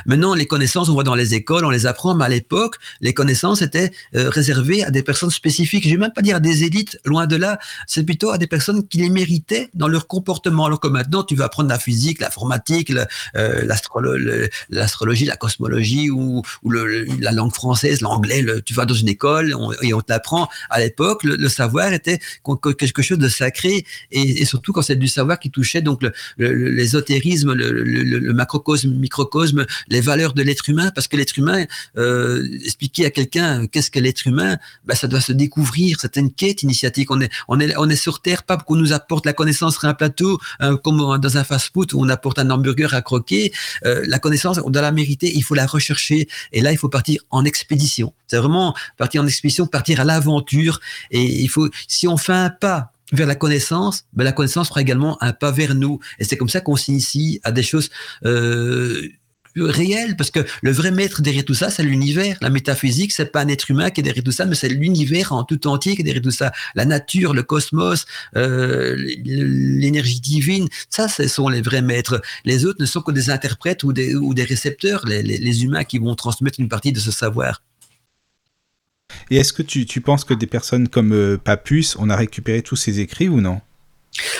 maintenant 0.06 0.34
les 0.34 0.46
connaissances 0.46 0.88
on 0.88 0.92
voit 0.92 1.02
dans 1.02 1.16
les 1.16 1.34
écoles 1.34 1.64
on 1.64 1.70
les 1.70 1.86
apprend 1.86 2.14
mais 2.14 2.24
à 2.24 2.28
l'époque 2.28 2.76
les 3.00 3.14
connaissances 3.14 3.62
étaient 3.62 3.90
euh, 4.14 4.30
réservées 4.30 4.84
à 4.84 4.90
des 4.90 5.02
personnes 5.02 5.30
spécifiques. 5.30 5.84
Je 5.84 5.90
vais 5.90 5.96
même 5.96 6.12
pas 6.12 6.22
dire 6.22 6.36
à 6.36 6.40
des 6.40 6.62
élites 6.62 7.00
loin 7.04 7.26
de 7.26 7.34
là 7.34 7.58
c'est 7.88 8.04
plutôt 8.04 8.30
à 8.30 8.38
des 8.38 8.46
personnes 8.46 8.86
qui 8.86 8.98
les 8.98 9.10
méritaient 9.10 9.70
dans 9.74 9.88
leur 9.88 10.06
comportement. 10.06 10.66
Alors 10.66 10.78
que 10.78 10.88
maintenant 10.88 11.24
tu 11.24 11.34
vas 11.34 11.46
apprendre 11.46 11.68
la 11.68 11.78
physique 11.78 12.20
l'informatique 12.20 12.92
euh, 13.36 13.66
l'astrologie 14.70 15.24
la 15.24 15.36
cosmologie 15.36 16.10
ou, 16.10 16.42
ou 16.62 16.70
le, 16.70 17.06
la 17.18 17.32
langue 17.32 17.52
française 17.52 18.02
l'anglais 18.02 18.44
tu 18.64 18.72
vas 18.72 18.86
dans 18.86 18.94
une 18.94 19.08
école 19.08 19.56
et 19.82 19.94
on 19.94 20.00
t'apprend. 20.00 20.48
À 20.70 20.78
l'époque 20.78 21.24
le, 21.24 21.34
le 21.34 21.48
savoir 21.48 21.92
était 21.92 22.20
quelque 22.78 23.02
chose 23.02 23.18
de 23.18 23.28
sacré 23.28 23.63
et, 23.64 23.84
et 24.10 24.44
surtout 24.44 24.72
quand 24.72 24.82
c'est 24.82 24.96
du 24.96 25.08
savoir 25.08 25.38
qui 25.38 25.50
touchait 25.50 25.82
donc 25.82 26.02
l'ésotérisme, 26.38 27.52
le, 27.52 27.70
le, 27.72 28.02
le- 28.02 28.18
le 28.18 28.32
macrocosme, 28.32 28.90
microcosme, 28.94 29.66
les 29.88 30.00
valeurs 30.00 30.32
de 30.34 30.42
l'être 30.42 30.68
humain, 30.68 30.90
parce 30.94 31.08
que 31.08 31.16
l'être 31.16 31.36
humain, 31.38 31.64
euh, 31.96 32.46
expliquer 32.64 33.06
à 33.06 33.10
quelqu'un 33.10 33.66
qu'est-ce 33.66 33.90
que 33.90 33.98
l'être 34.00 34.26
humain, 34.26 34.56
ben, 34.84 34.94
ça 34.94 35.08
doit 35.08 35.20
se 35.20 35.32
découvrir, 35.32 35.98
c'est 36.00 36.16
une 36.16 36.32
quête 36.32 36.62
initiatique. 36.62 37.10
On 37.10 37.20
est, 37.20 37.30
on 37.48 37.60
est, 37.60 37.74
on 37.76 37.88
est 37.88 37.96
sur 37.96 38.20
Terre, 38.22 38.42
pas 38.44 38.56
qu'on 38.56 38.76
nous 38.76 38.92
apporte 38.92 39.26
la 39.26 39.32
connaissance 39.32 39.74
sur 39.74 39.84
un 39.84 39.94
plateau, 39.94 40.38
euh, 40.62 40.76
comme 40.76 40.98
dans 41.20 41.36
un 41.36 41.44
fast-food 41.44 41.92
où 41.94 42.00
on 42.00 42.08
apporte 42.08 42.38
un 42.38 42.50
hamburger 42.50 42.94
à 42.94 43.02
croquer. 43.02 43.52
Euh, 43.84 44.04
la 44.06 44.18
connaissance, 44.18 44.58
on 44.64 44.70
doit 44.70 44.82
la 44.82 44.92
mériter, 44.92 45.32
il 45.34 45.42
faut 45.42 45.54
la 45.54 45.66
rechercher. 45.66 46.28
Et 46.52 46.60
là, 46.60 46.72
il 46.72 46.78
faut 46.78 46.88
partir 46.88 47.20
en 47.30 47.44
expédition. 47.44 48.12
C'est 48.26 48.38
vraiment 48.38 48.74
partir 48.96 49.22
en 49.22 49.26
expédition, 49.26 49.66
partir 49.66 50.00
à 50.00 50.04
l'aventure. 50.04 50.80
Et 51.10 51.22
il 51.22 51.48
faut, 51.48 51.68
si 51.88 52.08
on 52.08 52.16
fait 52.16 52.32
un 52.32 52.50
pas 52.50 52.92
vers 53.14 53.26
la 53.26 53.34
connaissance, 53.34 54.04
ben 54.12 54.24
la 54.24 54.32
connaissance 54.32 54.68
fera 54.68 54.80
également 54.80 55.22
un 55.22 55.32
pas 55.32 55.50
vers 55.50 55.74
nous. 55.74 55.98
Et 56.18 56.24
c'est 56.24 56.36
comme 56.36 56.48
ça 56.48 56.60
qu'on 56.60 56.76
s'initie 56.76 57.40
à 57.42 57.52
des 57.52 57.62
choses 57.62 57.90
euh, 58.24 59.08
réelles, 59.56 60.16
parce 60.16 60.30
que 60.30 60.40
le 60.62 60.72
vrai 60.72 60.90
maître 60.90 61.22
derrière 61.22 61.44
tout 61.44 61.54
ça, 61.54 61.70
c'est 61.70 61.82
l'univers. 61.82 62.36
La 62.40 62.50
métaphysique, 62.50 63.12
c'est 63.12 63.30
pas 63.30 63.42
un 63.42 63.48
être 63.48 63.70
humain 63.70 63.90
qui 63.90 64.00
est 64.00 64.02
derrière 64.02 64.24
tout 64.24 64.32
ça, 64.32 64.46
mais 64.46 64.54
c'est 64.54 64.68
l'univers 64.68 65.32
en 65.32 65.44
tout 65.44 65.66
entier 65.66 65.94
qui 65.94 66.02
est 66.02 66.04
derrière 66.04 66.22
tout 66.22 66.30
ça. 66.30 66.52
La 66.74 66.84
nature, 66.84 67.34
le 67.34 67.42
cosmos, 67.42 68.06
euh, 68.36 68.96
l'énergie 69.24 70.20
divine, 70.20 70.68
ça, 70.90 71.08
ce 71.08 71.28
sont 71.28 71.48
les 71.48 71.62
vrais 71.62 71.82
maîtres. 71.82 72.20
Les 72.44 72.64
autres 72.64 72.80
ne 72.80 72.86
sont 72.86 73.02
que 73.02 73.12
des 73.12 73.30
interprètes 73.30 73.84
ou 73.84 73.92
des, 73.92 74.44
récepteurs, 74.44 75.04
les 75.06 75.64
humains 75.64 75.84
qui 75.84 75.98
vont 75.98 76.14
transmettre 76.14 76.60
une 76.60 76.68
partie 76.68 76.92
de 76.92 77.00
ce 77.00 77.10
savoir. 77.10 77.62
Et 79.30 79.36
est-ce 79.36 79.52
que 79.52 79.62
tu, 79.62 80.00
penses 80.00 80.24
que 80.24 80.34
des 80.34 80.46
personnes 80.46 80.88
comme 80.88 81.12
euh, 81.12 81.36
Papus, 81.36 81.96
on 81.98 82.10
a 82.10 82.16
récupéré 82.16 82.62
tous 82.62 82.76
ses 82.76 83.00
écrits 83.00 83.28
ou 83.28 83.40
non? 83.40 83.60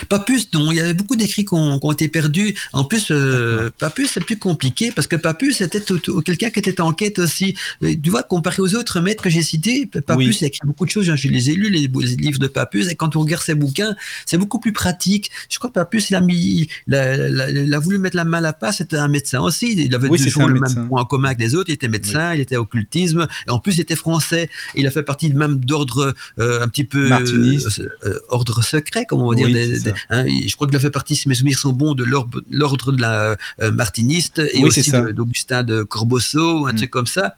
Papus, 0.09 0.49
non, 0.53 0.71
il 0.71 0.77
y 0.77 0.81
avait 0.81 0.95
beaucoup 0.95 1.17
d'écrits 1.17 1.45
qui 1.45 1.55
ont, 1.55 1.93
été 1.93 2.09
perdus. 2.09 2.55
En 2.73 2.85
plus, 2.85 3.09
euh, 3.11 3.71
Papus, 3.79 4.11
c'est 4.13 4.25
plus 4.25 4.39
compliqué 4.39 4.93
parce 4.93 5.07
que 5.07 5.17
Papus 5.17 5.61
était 5.61 5.83
quelqu'un 6.25 6.51
qui 6.51 6.59
était 6.61 6.81
en 6.81 6.93
quête 6.93 7.19
aussi. 7.19 7.57
Tu 7.81 8.11
vois, 8.11 8.23
comparé 8.23 8.63
aux 8.63 8.75
autres 8.75 9.01
maîtres 9.01 9.23
que 9.23 9.31
j'ai 9.31 9.43
cités, 9.43 9.87
Papus 9.87 10.29
oui. 10.29 10.37
il 10.41 10.45
a 10.45 10.47
écrit 10.49 10.67
beaucoup 10.67 10.85
de 10.85 10.91
choses. 10.91 11.13
Je 11.15 11.29
les 11.29 11.51
ai 11.51 11.55
lus, 11.55 11.71
les, 11.71 11.89
les, 11.89 12.17
livres 12.17 12.39
de 12.39 12.47
Papus, 12.47 12.89
et 12.89 12.95
quand 12.95 13.17
on 13.17 13.21
regarde 13.21 13.43
ses 13.43 13.55
bouquins, 13.55 13.97
c'est 14.27 14.39
beaucoup 14.39 14.61
plus 14.61 14.73
pratique. 14.73 15.31
Je 15.51 15.59
crois 15.59 15.71
que 15.71 15.75
Papus, 15.75 16.11
il 16.11 16.17
a, 16.17 16.21
mis, 16.21 16.69
il 16.87 16.95
a, 16.95 17.29
il 17.29 17.41
a, 17.41 17.51
il 17.51 17.75
a 17.75 17.79
voulu 17.79 17.99
mettre 17.99 18.17
la 18.17 18.25
main 18.25 18.39
à 18.39 18.43
la 18.43 18.53
pâte, 18.53 18.75
c'était 18.75 18.97
un 18.97 19.09
médecin 19.09 19.41
aussi. 19.41 19.75
Il 19.77 19.95
avait 19.95 20.09
oui, 20.09 20.23
toujours 20.23 20.49
le 20.49 20.55
médecin. 20.55 20.81
même 20.81 20.89
point 20.89 21.03
en 21.03 21.05
commun 21.05 21.29
avec 21.29 21.41
les 21.41 21.55
autres. 21.55 21.71
Il 21.71 21.75
était 21.75 21.89
médecin, 21.89 22.31
oui. 22.31 22.39
il 22.39 22.41
était 22.41 22.57
occultisme, 22.57 23.27
et 23.47 23.51
en 23.51 23.59
plus, 23.59 23.77
il 23.77 23.81
était 23.81 23.97
français. 23.97 24.49
Il 24.75 24.87
a 24.87 24.91
fait 24.91 25.03
partie 25.03 25.33
même 25.33 25.57
d'ordre 25.57 26.15
euh, 26.39 26.63
un 26.63 26.69
petit 26.69 26.85
peu 26.85 27.11
euh, 27.13 28.19
ordre 28.29 28.63
secret, 28.63 29.05
comme 29.07 29.23
on 29.23 29.31
va 29.31 29.37
dire. 29.37 29.49
Des, 29.67 29.93
hein, 30.11 30.25
je 30.27 30.55
crois 30.55 30.67
qu'il 30.67 30.77
a 30.77 30.81
fait 30.81 30.91
partie, 30.91 31.17
si 31.17 31.29
mes 31.29 31.35
souvenirs 31.35 31.59
sont 31.59 31.73
bons, 31.73 31.95
de 31.95 32.05
l'ordre 32.05 32.93
de 32.93 33.01
la 33.01 33.37
euh, 33.61 33.71
martiniste 33.73 34.39
et 34.39 34.59
oui, 34.59 34.65
aussi 34.65 34.91
d'Augustin 34.91 35.63
de, 35.63 35.79
de, 35.79 35.83
Corbosso, 35.83 36.67
un 36.67 36.73
mm. 36.73 36.77
truc 36.77 36.91
comme 36.91 37.07
ça. 37.07 37.37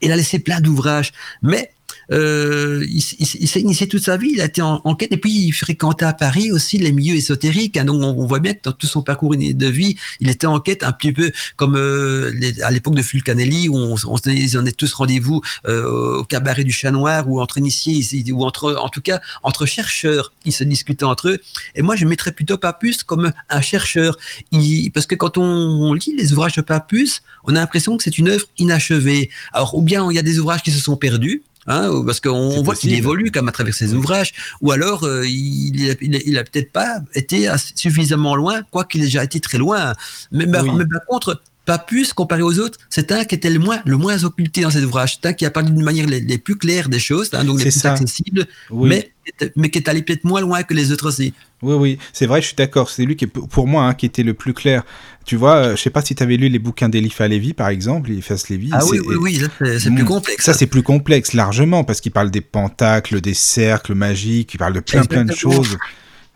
Il 0.00 0.10
a 0.12 0.16
laissé 0.16 0.38
plein 0.38 0.60
d'ouvrages. 0.60 1.12
Mais 1.42 1.72
euh, 2.12 2.84
il, 2.88 3.02
il, 3.18 3.48
s'est 3.48 3.60
initié 3.60 3.88
toute 3.88 4.02
sa 4.02 4.16
vie, 4.16 4.32
il 4.34 4.40
a 4.40 4.44
été 4.44 4.60
en, 4.60 4.80
en, 4.84 4.94
quête 4.94 5.12
et 5.12 5.16
puis 5.16 5.32
il 5.32 5.52
fréquentait 5.52 6.04
à 6.04 6.12
Paris 6.12 6.52
aussi 6.52 6.76
les 6.78 6.92
milieux 6.92 7.16
ésotériques. 7.16 7.76
Hein, 7.76 7.84
donc 7.84 8.02
on, 8.02 8.22
on, 8.22 8.26
voit 8.26 8.38
bien 8.38 8.52
que 8.52 8.60
dans 8.64 8.72
tout 8.72 8.86
son 8.86 9.02
parcours 9.02 9.34
de 9.36 9.66
vie, 9.66 9.96
il 10.20 10.28
était 10.28 10.46
en 10.46 10.60
quête 10.60 10.82
un 10.84 10.92
petit 10.92 11.12
peu 11.12 11.32
comme 11.56 11.76
euh, 11.76 12.30
les, 12.34 12.60
à 12.62 12.70
l'époque 12.70 12.94
de 12.94 13.02
Fulcanelli 13.02 13.68
où 13.68 13.76
on, 13.76 13.94
on, 14.04 14.16
est 14.16 14.76
tous 14.76 14.92
rendez-vous 14.92 15.40
euh, 15.66 16.18
au 16.18 16.24
cabaret 16.24 16.64
du 16.64 16.72
Chat 16.72 16.90
Noir 16.90 17.28
ou 17.28 17.40
entre 17.40 17.58
initiés 17.58 18.02
ou 18.32 18.44
entre, 18.44 18.74
en 18.74 18.88
tout 18.88 19.00
cas 19.00 19.20
entre 19.42 19.64
chercheurs, 19.64 20.32
ils 20.44 20.52
se 20.52 20.64
discutaient 20.64 21.04
entre 21.04 21.28
eux. 21.28 21.38
Et 21.74 21.82
moi 21.82 21.96
je 21.96 22.04
mettrais 22.04 22.32
plutôt 22.32 22.58
Papus 22.58 23.04
comme 23.04 23.32
un 23.48 23.60
chercheur, 23.60 24.18
il, 24.50 24.90
parce 24.90 25.06
que 25.06 25.14
quand 25.14 25.38
on, 25.38 25.42
on, 25.42 25.94
lit 25.94 26.14
les 26.16 26.32
ouvrages 26.32 26.56
de 26.56 26.62
Papus, 26.62 27.22
on 27.44 27.56
a 27.56 27.60
l'impression 27.60 27.96
que 27.96 28.02
c'est 28.02 28.18
une 28.18 28.28
œuvre 28.28 28.46
inachevée. 28.58 29.30
Alors 29.52 29.74
ou 29.74 29.82
bien 29.82 30.06
il 30.10 30.14
y 30.14 30.18
a 30.18 30.22
des 30.22 30.38
ouvrages 30.38 30.62
qui 30.62 30.70
se 30.70 30.80
sont 30.80 30.96
perdus 30.96 31.42
Hein, 31.66 32.02
parce 32.04 32.18
qu'on 32.18 32.62
voit 32.62 32.74
qu'il 32.74 32.92
évolue 32.92 33.30
comme 33.30 33.48
à 33.48 33.52
travers 33.52 33.74
ses 33.74 33.94
ouvrages, 33.94 34.32
ou 34.60 34.72
alors 34.72 35.04
euh, 35.04 35.24
il, 35.24 35.90
a, 35.90 35.94
il, 36.00 36.16
a, 36.16 36.18
il 36.26 36.36
a 36.38 36.42
peut-être 36.42 36.72
pas 36.72 36.98
été 37.14 37.48
suffisamment 37.76 38.34
loin, 38.34 38.62
quoi 38.70 38.84
qu'il 38.84 39.00
ait 39.02 39.04
déjà 39.04 39.22
été 39.22 39.38
très 39.38 39.58
loin. 39.58 39.94
Mais, 40.32 40.44
oui. 40.46 40.70
mais 40.76 40.86
par 40.86 41.06
contre, 41.06 41.40
Papus, 41.64 42.12
comparé 42.12 42.42
aux 42.42 42.58
autres, 42.58 42.78
c'est 42.90 43.12
un 43.12 43.24
qui 43.24 43.36
était 43.36 43.50
le 43.50 43.60
moins, 43.60 43.80
le 43.84 43.96
moins 43.96 44.24
occulté 44.24 44.62
dans 44.62 44.70
ses 44.70 44.84
ouvrages. 44.84 45.18
C'est 45.22 45.28
un 45.28 45.32
qui 45.32 45.46
a 45.46 45.50
parlé 45.50 45.70
d'une 45.70 45.84
manière 45.84 46.06
les, 46.06 46.20
les, 46.20 46.38
plus 46.38 46.56
claires 46.56 46.88
des 46.88 46.98
choses, 46.98 47.30
hein, 47.32 47.44
donc 47.44 47.58
les 47.58 47.66
plus 47.66 47.70
ça. 47.70 47.92
accessibles, 47.92 48.46
oui. 48.70 48.88
mais, 48.88 49.12
mais 49.54 49.70
qui 49.70 49.78
est 49.78 49.88
allé 49.88 50.02
peut-être 50.02 50.24
moins 50.24 50.40
loin 50.40 50.64
que 50.64 50.74
les 50.74 50.90
autres 50.90 51.08
aussi. 51.08 51.32
Oui, 51.62 51.74
oui, 51.74 51.98
c'est 52.12 52.26
vrai, 52.26 52.42
je 52.42 52.48
suis 52.48 52.56
d'accord. 52.56 52.90
C'est 52.90 53.04
lui 53.04 53.14
qui 53.14 53.26
est, 53.26 53.28
pour 53.28 53.68
moi, 53.68 53.84
hein, 53.84 53.94
qui 53.94 54.06
était 54.06 54.24
le 54.24 54.34
plus 54.34 54.54
clair. 54.54 54.82
Tu 55.24 55.36
vois, 55.36 55.56
euh, 55.56 55.76
je 55.76 55.82
sais 55.82 55.90
pas 55.90 56.02
si 56.02 56.14
tu 56.14 56.22
avais 56.22 56.36
lu 56.36 56.48
les 56.48 56.58
bouquins 56.58 56.88
d'Eliphas 56.88 57.28
Lévy, 57.28 57.52
par 57.52 57.68
exemple, 57.68 58.10
Eliphas 58.10 58.44
Lévy. 58.50 58.70
Ah 58.72 58.84
oui, 58.86 58.98
oui, 59.06 59.16
oui, 59.16 59.42
c'est 59.78 59.90
plus 59.90 60.04
complexe. 60.04 60.44
Ça, 60.44 60.52
c'est 60.52 60.66
plus 60.66 60.82
complexe, 60.82 61.32
largement, 61.32 61.84
parce 61.84 62.00
qu'il 62.00 62.12
parle 62.12 62.30
des 62.30 62.40
pentacles, 62.40 63.20
des 63.20 63.34
cercles 63.34 63.94
magiques, 63.94 64.54
il 64.54 64.58
parle 64.58 64.72
de 64.72 64.80
plein, 64.80 65.04
plein 65.04 65.24
de 65.24 65.34
choses. 65.34 65.78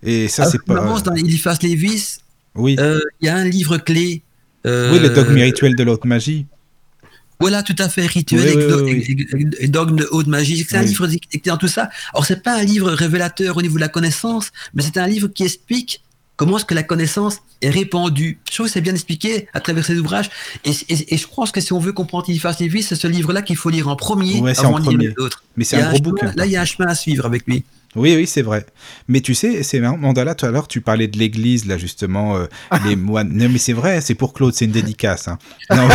Et 0.03 0.29
ça, 0.29 0.47
c'est 0.47 0.63
pas. 0.63 0.75
Dans 1.01 1.15
Eliphas 1.15 1.59
Lévy, 1.63 2.19
oui. 2.55 2.75
il 2.75 2.81
euh, 2.81 3.01
y 3.23 3.29
a 3.29 3.37
un 3.37 3.45
livre 3.45 3.79
clé. 3.79 4.23
Euh, 4.67 4.93
oui, 4.93 4.99
le 5.01 5.11
dogme 5.11 5.35
rituel 5.35 5.75
de 5.75 5.83
l'haute 5.83 6.05
magie. 6.05 6.47
Voilà, 7.39 7.63
tout 7.63 7.77
à 7.79 7.89
fait, 7.89 8.07
rituel 8.07 8.57
oui, 8.57 9.05
oui, 9.07 9.27
oui, 9.35 9.51
et 9.59 9.69
dogme 9.69 9.97
de 9.97 10.09
haute 10.11 10.27
magie. 10.27 10.65
C'est 10.67 10.77
un 10.77 10.83
livre 10.83 11.07
qui 11.07 11.21
est 11.33 11.47
dans 11.47 11.59
tout 11.59 11.69
ça. 11.69 11.91
Alors, 12.15 12.25
c'est 12.25 12.43
pas 12.43 12.57
un 12.57 12.63
livre 12.63 12.91
révélateur 12.91 13.57
au 13.57 13.63
niveau 13.63 13.75
de 13.75 13.81
la 13.81 13.89
connaissance, 13.89 14.53
mais 14.75 14.83
c'est 14.83 14.97
un 14.97 15.07
livre 15.07 15.29
qui 15.29 15.45
explique 15.45 16.03
comment 16.37 16.59
est-ce 16.59 16.65
que 16.65 16.75
la 16.75 16.83
connaissance 16.83 17.39
est 17.63 17.71
répandue? 17.71 18.39
Je 18.49 18.55
trouve 18.55 18.67
que 18.67 18.73
c'est 18.73 18.81
bien 18.81 18.95
expliqué 18.95 19.49
à 19.55 19.61
travers 19.61 19.85
ces 19.85 19.99
ouvrages. 19.99 20.31
Et, 20.65 20.71
et, 20.89 21.15
et, 21.15 21.17
je 21.17 21.27
pense 21.27 21.51
que 21.51 21.61
si 21.61 21.73
on 21.73 21.79
veut 21.79 21.93
comprendre 21.93 22.27
Eliphas 22.29 22.57
Lévy, 22.61 22.83
c'est 22.83 22.97
ce 22.97 23.07
livre-là 23.07 23.43
qu'il 23.43 23.57
faut 23.57 23.71
lire 23.71 23.89
en 23.89 23.97
premier 23.97 24.41
ouais, 24.41 24.59
avant 24.59 24.79
de 24.79 24.91
lire 24.91 24.99
les 24.99 25.23
autres. 25.23 25.43
Mais 25.57 25.65
c'est 25.65 25.77
un 25.77 25.91
gros 25.91 26.01
bouquin. 26.01 26.33
Là, 26.37 26.47
il 26.47 26.53
y 26.53 26.57
a 26.57 26.63
un 26.63 26.67
chemin 26.67 26.89
à 26.89 26.95
suivre 26.95 27.27
avec 27.27 27.47
lui. 27.47 27.65
Oui, 27.97 28.15
oui, 28.15 28.27
c'est 28.27 28.43
vrai. 28.43 28.67
Mais 29.09 29.23
tu 29.23 29.35
sais, 29.35 29.63
c'est 29.63 29.81
Mandala, 29.81 30.35
tout 30.35 30.45
à 30.45 30.51
l'heure, 30.51 30.69
tu 30.69 30.83
parlais 30.83 31.09
de 31.09 31.19
l'église, 31.19 31.65
là, 31.65 31.79
justement, 31.79 32.37
euh, 32.37 32.47
les 32.85 32.95
moines. 32.95 33.33
Non, 33.33 33.49
mais 33.49 33.59
c'est 33.59 33.73
vrai, 33.73 34.03
c'est 34.03 34.15
pour 34.15 34.35
Claude, 34.35 34.53
c'est 34.53 34.67
une 34.67 34.73
dédicace. 34.73 35.29
Hein. 35.29 35.39
Non, 35.75 35.89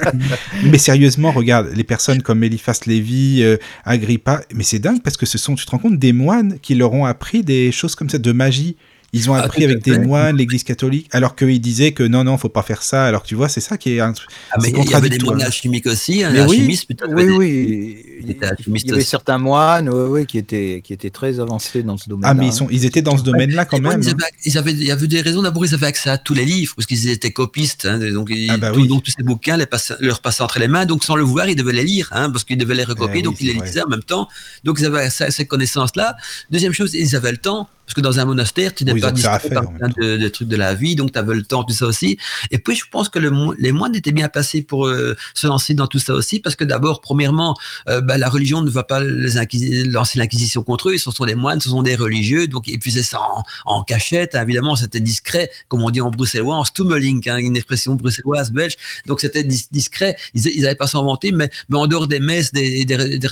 mais 0.64 0.78
sérieusement, 0.78 1.32
regarde, 1.32 1.68
les 1.74 1.84
personnes 1.84 2.22
comme 2.22 2.42
Eliphas 2.42 2.80
Lévy, 2.86 3.42
euh, 3.42 3.58
Agrippa, 3.84 4.40
mais 4.54 4.64
c'est 4.64 4.78
dingue 4.78 5.02
parce 5.02 5.18
que 5.18 5.26
ce 5.26 5.36
sont, 5.36 5.54
tu 5.54 5.66
te 5.66 5.70
rends 5.70 5.78
compte, 5.78 5.98
des 5.98 6.14
moines 6.14 6.58
qui 6.60 6.74
leur 6.74 6.94
ont 6.94 7.04
appris 7.04 7.42
des 7.42 7.72
choses 7.72 7.94
comme 7.94 8.08
ça, 8.08 8.16
de 8.16 8.32
magie. 8.32 8.76
Ils 9.14 9.30
ont 9.30 9.34
appris 9.34 9.62
ah, 9.62 9.70
avec 9.70 9.82
des 9.84 9.98
moines, 9.98 10.36
l'Église 10.36 10.64
catholique, 10.64 11.08
alors 11.12 11.36
qu'ils 11.36 11.60
disaient 11.60 11.92
que 11.92 12.02
non, 12.02 12.24
non, 12.24 12.36
faut 12.36 12.48
pas 12.48 12.62
faire 12.62 12.82
ça. 12.82 13.04
Alors 13.06 13.22
tu 13.22 13.36
vois, 13.36 13.48
c'est 13.48 13.60
ça 13.60 13.78
qui 13.78 13.94
est. 13.94 14.00
Un, 14.00 14.12
ah, 14.50 14.56
mais 14.60 14.70
il 14.70 14.90
y 14.90 14.94
avait 14.94 15.08
des 15.08 15.20
moines 15.20 15.40
alchimiques 15.40 15.86
aussi. 15.86 16.24
Un 16.24 16.30
mais 16.32 16.40
alchimiste, 16.40 16.90
oui, 17.08 17.24
oui, 17.24 17.36
oui. 17.36 18.04
Il, 18.20 18.36
il, 18.66 18.86
y 18.86 18.92
avait 18.92 19.02
certains 19.02 19.38
moines, 19.38 19.88
oui, 19.88 20.08
oui, 20.10 20.26
qui 20.26 20.38
étaient 20.38 20.82
qui 20.82 20.92
étaient 20.92 21.10
très 21.10 21.38
avancés 21.38 21.84
dans 21.84 21.96
ce 21.96 22.08
domaine. 22.08 22.28
Ah, 22.28 22.34
mais 22.34 22.48
ils 22.48 22.52
sont, 22.52 22.66
ils 22.70 22.84
étaient 22.84 23.02
dans 23.02 23.16
ce 23.16 23.22
domaine-là 23.22 23.66
quand 23.66 23.80
même. 23.80 24.02
Ils 24.02 24.08
avaient, 24.10 24.24
ils 24.44 24.58
avaient, 24.58 24.72
il 24.72 24.82
y 24.82 24.90
avait 24.90 25.06
des 25.06 25.20
raisons. 25.20 25.42
D'abord, 25.42 25.64
ils 25.64 25.74
avaient 25.74 25.86
accès 25.86 26.10
à 26.10 26.18
tous 26.18 26.34
les 26.34 26.44
livres 26.44 26.74
parce 26.74 26.86
qu'ils 26.86 27.08
étaient 27.08 27.32
copistes. 27.32 27.86
Hein, 27.86 27.98
donc, 28.12 28.32
ah 28.48 28.56
bah 28.56 28.72
tout, 28.72 28.84
donc 28.86 29.04
tous 29.04 29.12
ces 29.16 29.22
bouquins 29.22 29.56
les 29.56 29.66
passaient, 29.66 29.94
leur 30.00 30.20
passaient 30.20 30.42
entre 30.42 30.58
les 30.58 30.68
mains. 30.68 30.86
Donc, 30.86 31.04
sans 31.04 31.14
le 31.14 31.22
vouloir, 31.22 31.48
ils 31.48 31.56
devaient 31.56 31.72
les 31.72 31.84
lire, 31.84 32.08
hein, 32.10 32.30
parce 32.30 32.42
qu'ils 32.42 32.58
devaient 32.58 32.74
les 32.74 32.84
recopier. 32.84 33.20
Eh 33.20 33.22
donc, 33.22 33.40
ils 33.40 33.46
les 33.46 33.60
lisaient 33.64 33.84
en 33.84 33.88
même 33.88 34.02
temps. 34.02 34.28
Donc, 34.64 34.80
ils 34.80 34.86
avaient 34.86 35.08
ces 35.10 35.46
connaissances-là. 35.46 36.16
Deuxième 36.50 36.72
chose, 36.72 36.94
ils 36.94 37.14
avaient 37.14 37.32
le 37.32 37.38
temps 37.38 37.68
parce 37.86 37.94
que 37.94 38.00
dans 38.00 38.18
un 38.18 38.24
monastère, 38.24 38.74
tu 38.74 38.84
n'es 38.84 38.92
Oui, 38.92 39.00
pas 39.00 39.12
distrait 39.12 39.50
par 39.50 39.72
plein 39.74 39.88
de, 39.88 40.16
de 40.16 40.28
trucs 40.28 40.48
de 40.48 40.56
la 40.56 40.74
vie, 40.74 40.96
donc 40.96 41.12
tu 41.12 41.18
avais 41.18 41.34
le 41.34 41.42
temps, 41.42 41.64
tout 41.64 41.74
ça 41.74 41.86
aussi. 41.86 42.16
Et 42.50 42.58
puis, 42.58 42.74
je 42.74 42.84
pense 42.90 43.08
que 43.08 43.18
le, 43.18 43.30
les 43.58 43.72
moines 43.72 43.94
étaient 43.94 44.12
bien 44.12 44.28
placés 44.28 44.62
pour 44.62 44.86
euh, 44.86 45.16
se 45.34 45.46
lancer 45.46 45.74
dans 45.74 45.86
tout 45.86 45.98
ça 45.98 46.14
aussi, 46.14 46.40
parce 46.40 46.56
que 46.56 46.64
d'abord, 46.64 47.00
premièrement, 47.00 47.56
euh, 47.88 48.00
bah, 48.00 48.16
la 48.18 48.28
religion 48.28 48.62
ne 48.62 48.70
va 48.70 48.84
pas 48.84 49.00
les 49.02 49.84
lancer 49.84 50.18
l'inquisition 50.18 50.62
contre 50.62 50.90
eux, 50.90 50.98
ce 50.98 51.10
sont 51.10 51.24
des 51.26 51.34
moines, 51.34 51.60
ce 51.60 51.68
sont 51.68 51.82
des 51.82 51.94
religieux, 51.94 52.46
donc 52.46 52.68
ils 52.68 52.82
faisaient 52.82 53.02
ça 53.02 53.20
en, 53.20 53.42
en 53.66 53.82
cachette, 53.84 54.34
évidemment, 54.34 54.76
c'était 54.76 55.00
discret, 55.00 55.50
comme 55.68 55.82
on 55.82 55.90
dit 55.90 56.00
en 56.00 56.10
bruxellois, 56.10 56.56
en 56.56 56.64
stummeling, 56.64 57.28
hein, 57.28 57.36
une 57.36 57.56
expression 57.56 57.94
bruxelloise 57.94 58.50
belge, 58.50 58.76
donc 59.06 59.20
c'était 59.20 59.44
dis- 59.44 59.68
discret, 59.70 60.16
ils 60.34 60.62
n'avaient 60.62 60.74
pas 60.74 60.86
s'inventer, 60.86 61.32
mais, 61.32 61.50
mais 61.68 61.76
en 61.76 61.86
dehors 61.86 62.06
des 62.08 62.20
messes, 62.20 62.52
des, 62.52 62.84
des, 62.84 62.96
des, 63.18 63.28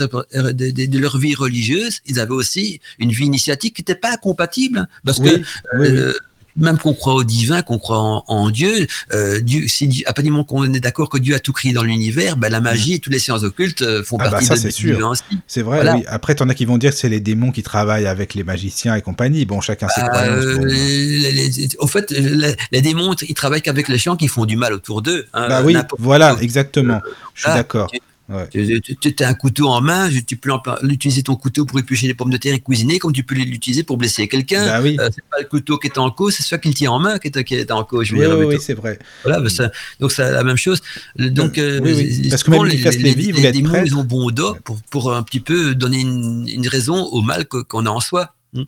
des- 0.52 0.72
des- 0.72 0.86
de 0.86 0.98
leur 0.98 1.16
vie 1.18 1.34
religieuse, 1.34 2.00
ils 2.06 2.20
avaient 2.20 2.32
aussi 2.34 2.80
une 2.98 3.10
vie 3.12 3.24
initiatique 3.24 3.76
qui 3.76 3.82
n'était 3.82 3.94
pas 3.94 4.16
incompatible, 4.42 4.88
parce 5.04 5.18
Oui, 5.18 5.30
que 5.30 5.36
oui, 5.36 5.44
oui. 5.78 5.86
euh, 5.88 6.12
même 6.54 6.76
qu'on 6.76 6.92
croit 6.92 7.14
au 7.14 7.24
divin, 7.24 7.62
qu'on 7.62 7.78
croit 7.78 7.98
en, 7.98 8.24
en 8.28 8.50
Dieu, 8.50 8.86
euh, 9.14 9.40
Dieu, 9.40 9.66
si 9.68 9.88
Dieu- 9.88 10.04
à 10.06 10.12
partir 10.12 10.24
du 10.24 10.30
moment 10.32 10.44
qu'on 10.44 10.70
est 10.70 10.80
d'accord 10.80 11.08
que 11.08 11.16
Dieu 11.16 11.34
a 11.34 11.38
tout 11.38 11.52
créé 11.54 11.72
dans 11.72 11.82
l'univers, 11.82 12.36
ben 12.36 12.50
la 12.50 12.60
magie 12.60 12.92
et 12.92 12.98
toutes 12.98 13.14
les 13.14 13.18
sciences 13.18 13.42
occultes 13.42 13.80
euh, 13.80 14.04
font 14.04 14.18
Ah 14.20 14.24
bah 14.24 14.30
partie 14.32 14.44
ça, 14.48 14.54
de 14.56 14.60
c'est 14.60 14.68
du 14.68 14.74
sûr. 14.74 15.14
C'est 15.46 15.62
vrai, 15.62 15.76
Voilà. 15.76 15.94
oui. 15.96 16.04
Après, 16.08 16.34
t'en 16.34 16.46
as 16.50 16.54
qui 16.54 16.66
vont 16.66 16.76
dire 16.76 16.90
que 16.90 16.98
c'est 16.98 17.08
les 17.08 17.20
démons 17.20 17.52
qui 17.52 17.62
travaillent 17.62 18.06
avec 18.06 18.34
les 18.34 18.44
magiciens 18.44 18.94
et 18.94 19.00
compagnie. 19.00 19.46
Bon, 19.46 19.62
chacun 19.62 19.88
ses 19.88 20.02
croyances. 20.02 20.44
Euh, 20.44 20.58
les- 20.66 21.30
les- 21.48 21.68
au 21.78 21.86
fait, 21.86 22.10
les, 22.10 22.54
les 22.70 22.82
démons, 22.82 23.14
ils 23.26 23.32
travaillent 23.34 23.62
qu'avec 23.62 23.88
les 23.88 23.96
gens 23.96 24.16
qui 24.16 24.28
font 24.28 24.44
du 24.44 24.56
mal 24.58 24.74
autour 24.74 25.00
d'eux. 25.00 25.24
hein, 25.32 25.48
Bah 25.48 25.62
oui, 25.64 25.74
voilà, 25.98 26.36
exactement. 26.42 27.00
Je 27.34 27.40
suis 27.42 27.50
Ah, 27.50 27.54
d'accord. 27.56 27.90
Ouais. 28.32 28.48
Tu, 28.48 28.80
tu- 28.80 29.14
tu 29.14 29.22
as 29.22 29.28
un 29.28 29.34
couteau 29.34 29.68
en 29.68 29.80
main, 29.80 30.08
tu 30.26 30.36
peux 30.36 30.50
utiliser 30.84 31.22
ton 31.22 31.36
couteau 31.36 31.66
pour 31.66 31.78
éplucher 31.78 32.06
les 32.06 32.14
pommes 32.14 32.30
de 32.30 32.36
terre 32.38 32.54
et 32.54 32.60
cuisiner, 32.60 32.98
comme 32.98 33.12
tu 33.12 33.24
peux 33.24 33.34
l'utiliser 33.34 33.82
pour 33.82 33.98
blesser 33.98 34.26
quelqu'un. 34.28 34.64
Bah 34.66 34.80
oui. 34.82 34.96
Euh, 34.98 35.10
c'est 35.14 35.22
pas 35.30 35.38
le 35.40 35.46
couteau 35.46 35.76
qui 35.78 35.88
est 35.88 35.98
en 35.98 36.10
cause, 36.10 36.34
c'est 36.34 36.42
celui 36.42 36.62
qui 36.62 36.68
le 36.68 36.74
tient 36.74 36.90
en 36.92 36.98
main 36.98 37.18
qui 37.18 37.28
est, 37.28 37.44
qui 37.44 37.54
est 37.54 37.70
en 37.70 37.84
cause. 37.84 38.06
Je 38.06 38.16
Oui, 38.16 38.24
oui, 38.46 38.56
c'est 38.60 38.74
vrai. 38.74 38.98
Voilà, 39.22 39.40
bah, 39.40 39.50
ça- 39.50 39.70
donc 40.00 40.12
c'est 40.12 40.30
la 40.30 40.42
même 40.44 40.56
chose. 40.56 40.80
Donc, 41.18 41.58
euh, 41.58 41.78
oui, 41.82 42.28
parce 42.30 42.42
que 42.42 42.50
même 42.50 42.64
les, 42.64 42.76
les 42.76 43.62
mots, 43.62 43.68
prêtre. 43.68 43.86
ils 43.86 43.96
ont 43.96 44.04
bon 44.04 44.30
dos 44.30 44.54
pour, 44.64 44.80
pour 44.90 45.14
un 45.14 45.22
petit 45.22 45.40
peu 45.40 45.74
donner 45.74 46.00
une, 46.00 46.48
une 46.48 46.68
raison 46.68 47.04
au 47.06 47.20
mal 47.20 47.46
qu'on 47.46 47.84
a 47.86 47.90
en 47.90 48.00
soi. 48.00 48.34
Hmm. 48.54 48.62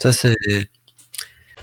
Ça, 0.00 0.12
c'est. 0.12 0.36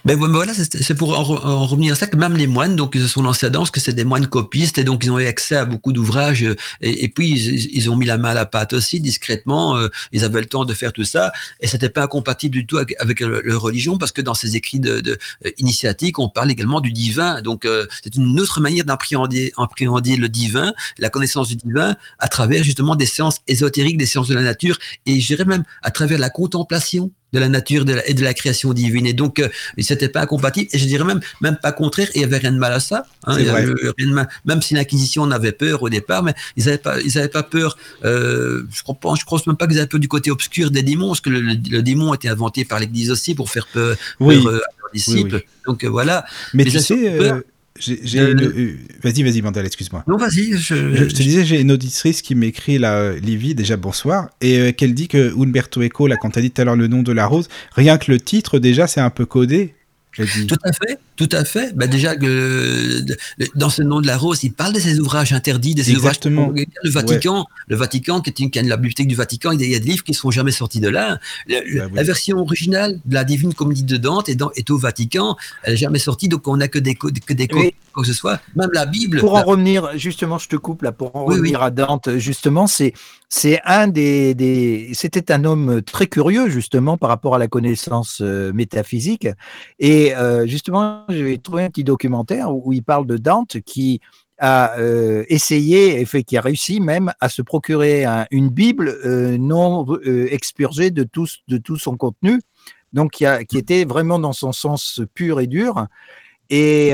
Ben 0.05 0.19
ouais, 0.19 0.29
voilà, 0.29 0.53
c'est 0.53 0.93
pour 0.93 1.17
en, 1.17 1.23
re- 1.23 1.43
en 1.43 1.65
revenir 1.65 1.93
à 1.93 1.95
ça 1.95 2.05
que 2.05 2.15
même 2.15 2.37
les 2.37 2.45
moines, 2.45 2.75
donc 2.75 2.91
ils 2.93 3.01
se 3.01 3.07
sont 3.07 3.23
lancés 3.23 3.47
là-dedans, 3.47 3.61
parce 3.61 3.71
que 3.71 3.79
c'est 3.79 3.93
des 3.93 4.03
moines 4.03 4.27
copistes, 4.27 4.77
et 4.77 4.83
donc 4.83 5.03
ils 5.03 5.09
ont 5.09 5.17
eu 5.17 5.25
accès 5.25 5.55
à 5.55 5.65
beaucoup 5.65 5.93
d'ouvrages, 5.93 6.43
euh, 6.43 6.55
et, 6.79 7.07
puis 7.09 7.31
ils, 7.31 7.89
ont 7.89 7.95
mis 7.95 8.05
la 8.05 8.19
main 8.19 8.29
à 8.29 8.33
la 8.35 8.45
pâte 8.45 8.73
aussi, 8.73 8.99
discrètement, 8.99 9.77
euh, 9.77 9.87
ils 10.11 10.23
avaient 10.23 10.41
le 10.41 10.45
temps 10.45 10.63
de 10.63 10.75
faire 10.75 10.93
tout 10.93 11.05
ça, 11.05 11.31
et 11.59 11.65
c'était 11.65 11.89
pas 11.89 12.03
incompatible 12.03 12.53
du 12.53 12.67
tout 12.67 12.77
avec, 12.77 12.95
avec 12.99 13.21
religion, 13.21 13.97
parce 13.97 14.11
que 14.11 14.21
dans 14.21 14.35
ces 14.35 14.55
écrits 14.55 14.79
de, 14.79 14.99
de 14.99 15.17
euh, 15.43 15.49
initiatiques, 15.57 16.19
on 16.19 16.29
parle 16.29 16.51
également 16.51 16.81
du 16.81 16.91
divin, 16.91 17.41
donc 17.41 17.67
c'est 18.03 18.15
une 18.15 18.39
autre 18.39 18.61
manière 18.61 18.85
d'appréhender 18.85 19.53
appréhender 19.57 20.17
le 20.17 20.29
divin, 20.29 20.75
la 20.99 21.09
connaissance 21.09 21.47
du 21.47 21.55
divin, 21.55 21.95
à 22.19 22.27
travers 22.27 22.63
justement 22.63 22.95
des 22.95 23.07
séances 23.07 23.39
ésotériques, 23.47 23.97
des 23.97 24.05
séances 24.05 24.27
de 24.27 24.35
la 24.35 24.43
nature, 24.43 24.77
et 25.07 25.19
je 25.19 25.25
dirais 25.25 25.45
même 25.45 25.63
à 25.81 25.89
travers 25.89 26.19
la 26.19 26.29
contemplation 26.29 27.09
de 27.33 27.39
la 27.39 27.49
nature 27.49 27.83
de 27.85 27.93
la- 27.93 28.07
et 28.09 28.13
de 28.13 28.23
la 28.23 28.33
création 28.33 28.71
divine. 28.73 29.05
Et 29.05 29.13
donc, 29.13 29.39
euh, 29.39 29.49
c'était 29.79 30.07
pas 30.09 30.21
incompatible, 30.21 30.69
et 30.71 30.77
je 30.77 30.85
dirais 30.85 31.03
même, 31.03 31.19
même 31.41 31.57
pas 31.61 31.71
contraire, 31.71 32.07
il 32.15 32.21
y 32.21 32.23
avait 32.23 32.37
rien 32.37 32.51
de 32.51 32.57
mal 32.57 32.71
à 32.73 32.79
ça. 32.79 33.05
hein, 33.25 33.35
avait 33.35 34.05
mal- 34.05 34.29
même 34.45 34.61
si 34.61 34.73
l'Inquisition 34.75 35.23
en 35.23 35.31
avait 35.31 35.51
peur 35.51 35.83
au 35.83 35.89
départ, 35.89 36.23
mais 36.23 36.33
ils 36.55 36.67
avaient 36.69 36.77
pas, 36.77 37.01
ils 37.01 37.17
avaient 37.17 37.27
pas 37.27 37.43
peur. 37.43 37.77
Euh, 38.05 38.63
je 38.71 38.83
crois 38.83 38.95
pas, 38.95 39.13
je 39.19 39.25
crois 39.25 39.41
même 39.47 39.57
pas 39.57 39.67
qu'ils 39.67 39.79
avaient 39.79 39.87
peur 39.87 39.99
du 39.99 40.07
côté 40.07 40.31
obscur 40.31 40.71
des 40.71 40.83
démons, 40.83 41.07
parce 41.09 41.21
que 41.21 41.29
le, 41.29 41.41
le- 41.41 41.57
le 41.69 41.81
démon 41.81 42.11
a 42.11 42.15
été 42.15 42.29
inventé 42.29 42.63
par 42.65 42.79
l'Église 42.79 43.11
aussi 43.11 43.35
pour 43.35 43.49
faire 43.49 43.67
peur, 43.67 43.97
Oui, 44.19 44.41
peur, 44.43 44.53
euh, 44.53 44.57
à 44.57 44.59
leurs 44.81 44.91
disciples. 44.93 45.41
Donc 45.65 45.83
euh, 45.83 45.89
voilà. 45.89 46.25
mais 46.53 46.63
mais 46.63 46.69
tu 46.71 46.79
sais, 46.79 47.17
peur 47.17 47.41
j'ai 47.79 48.19
une- 48.31 48.41
euh, 48.41 48.75
Vas-y, 49.03 49.23
vas-y, 49.23 49.41
Mandel, 49.41 49.65
excuse-moi. 49.65 50.03
Non, 50.07 50.17
vas-y. 50.17 50.53
Je, 50.57 50.75
Je, 50.75 50.95
je 50.95 51.03
te 51.05 51.21
disais, 51.21 51.43
j'ai 51.45 51.59
une 51.59 51.71
auditrice 51.71 52.21
qui 52.21 52.33
m'écrit 52.35 52.77
là, 52.77 52.93
euh, 52.95 53.19
Livy, 53.19 53.53
déjà 53.55 53.75
bonsoir, 53.77 54.29
et 54.41 54.59
euh, 54.59 54.71
qu'elle 54.71 54.93
dit 54.93 55.07
que 55.07 55.33
Umberto 55.37 55.81
Eco, 55.81 56.07
là, 56.07 56.15
quand 56.15 56.31
tu 56.31 56.39
as 56.39 56.41
dit 56.41 56.51
tout 56.51 56.61
à 56.61 56.65
l'heure 56.65 56.75
le 56.77 56.87
nom 56.87 57.03
de 57.03 57.11
la 57.11 57.25
rose, 57.27 57.49
rien 57.73 57.97
que 57.97 58.11
le 58.11 58.19
titre, 58.19 58.59
déjà, 58.59 58.87
c'est 58.87 59.01
un 59.01 59.09
peu 59.09 59.25
codé. 59.25 59.73
Dit. 60.17 60.47
Tout 60.47 60.55
à 60.63 60.71
fait, 60.71 60.97
tout 61.15 61.29
à 61.31 61.45
fait. 61.45 61.75
Ben 61.75 61.89
déjà 61.89 62.15
que 62.15 62.25
euh, 62.25 63.47
dans 63.55 63.69
ce 63.69 63.81
nom 63.81 64.01
de 64.01 64.07
la 64.07 64.17
rose, 64.17 64.43
il 64.43 64.53
parle 64.53 64.73
de 64.73 64.79
ces 64.79 64.99
ouvrages 64.99 65.33
interdits, 65.33 65.75
de 65.75 65.83
ces 65.83 65.91
Exactement. 65.91 66.49
ouvrages. 66.49 66.65
Le 66.83 66.89
Vatican, 66.89 67.45
le 67.67 67.75
Vatican, 67.75 68.21
qui 68.21 68.29
est 68.29 68.39
une, 68.39 68.51
qui 68.51 68.59
est 68.59 68.63
la 68.63 68.77
bibliothèque 68.77 69.07
du 69.07 69.15
Vatican, 69.15 69.51
il 69.51 69.61
y 69.61 69.75
a- 69.75 69.79
des 69.79 69.85
livres 69.91 70.03
qui 70.03 70.11
ne 70.11 70.15
sont 70.17 70.31
jamais 70.31 70.51
sortis 70.51 70.79
de 70.79 70.89
là. 70.89 71.19
Le- 71.47 71.55
Bah 71.79 71.85
oui. 71.89 71.95
La 71.95 72.03
version 72.03 72.37
originale 72.39 72.99
de 73.05 73.13
la 73.13 73.23
Divine 73.23 73.53
Comédie 73.53 73.83
de 73.83 73.97
Dante 73.97 74.29
est, 74.29 74.35
dans- 74.35 74.51
est 74.55 74.69
au 74.69 74.77
Vatican. 74.77 75.35
Elle 75.63 75.73
n'est 75.73 75.77
jamais 75.77 75.99
sortie, 75.99 76.27
donc 76.29 76.47
on 76.47 76.57
n'a 76.57 76.67
que 76.67 76.79
des 76.79 76.95
que 76.95 77.07
des 77.33 77.43
Oui. 77.43 77.47
copies, 77.47 77.75
quoi 77.93 78.03
que 78.03 78.07
ce 78.07 78.13
soit. 78.13 78.39
Même 78.55 78.69
la 78.73 78.85
Bible. 78.85 79.19
Pour 79.19 79.33
en 79.33 79.37
la- 79.39 79.43
revenir, 79.43 79.89
justement, 79.97 80.37
je 80.37 80.47
te 80.49 80.55
coupe 80.55 80.81
là, 80.81 80.91
pour 80.91 81.15
en 81.15 81.25
Oui, 81.27 81.35
revenir 81.35 81.61
à 81.61 81.71
Dante, 81.71 82.17
justement, 82.17 82.67
c'est 82.67 82.93
c'est 83.29 83.59
un 83.65 83.87
des, 83.87 84.33
des 84.35 84.91
c'était 84.93 85.31
un 85.31 85.43
homme 85.45 85.81
très 85.81 86.07
curieux 86.07 86.47
justement 86.49 86.95
par 86.97 87.09
rapport 87.09 87.35
à 87.35 87.39
la 87.39 87.47
connaissance 87.47 88.19
euh, 88.21 88.53
métaphysique 88.53 89.27
et 89.79 90.15
euh, 90.15 90.45
justement 90.47 91.04
j'ai 91.09 91.37
trouvé 91.37 91.63
un 91.63 91.69
petit 91.69 91.83
documentaire 91.83 92.53
où, 92.53 92.73
il 92.73 92.83
parle 92.83 93.05
de 93.07 93.17
Dante 93.17 93.59
qui 93.61 93.99
a 94.37 94.77
euh, 94.77 95.23
essayé 95.29 95.99
et 95.99 96.05
fait 96.05 96.23
qui 96.23 96.35
a 96.37 96.41
réussi 96.41 96.81
même 96.81 97.13
à 97.21 97.29
se 97.29 97.41
procurer 97.41 98.03
un- 98.03 98.27
une 98.31 98.49
Bible 98.49 98.89
euh, 99.05 99.37
non 99.37 99.85
euh, 99.89 100.27
expurgée 100.29 100.91
de 100.91 101.03
tout 101.03 101.27
de 101.47 101.57
tout 101.57 101.77
son 101.77 101.95
contenu 101.95 102.41
donc 102.91 103.11
qui, 103.11 103.25
a, 103.25 103.45
qui 103.45 103.57
était 103.57 103.85
vraiment 103.85 104.19
dans 104.19 104.33
son 104.33 104.51
sens 104.51 105.01
pur 105.13 105.39
et 105.39 105.47
dur 105.47 105.87
et 106.49 106.93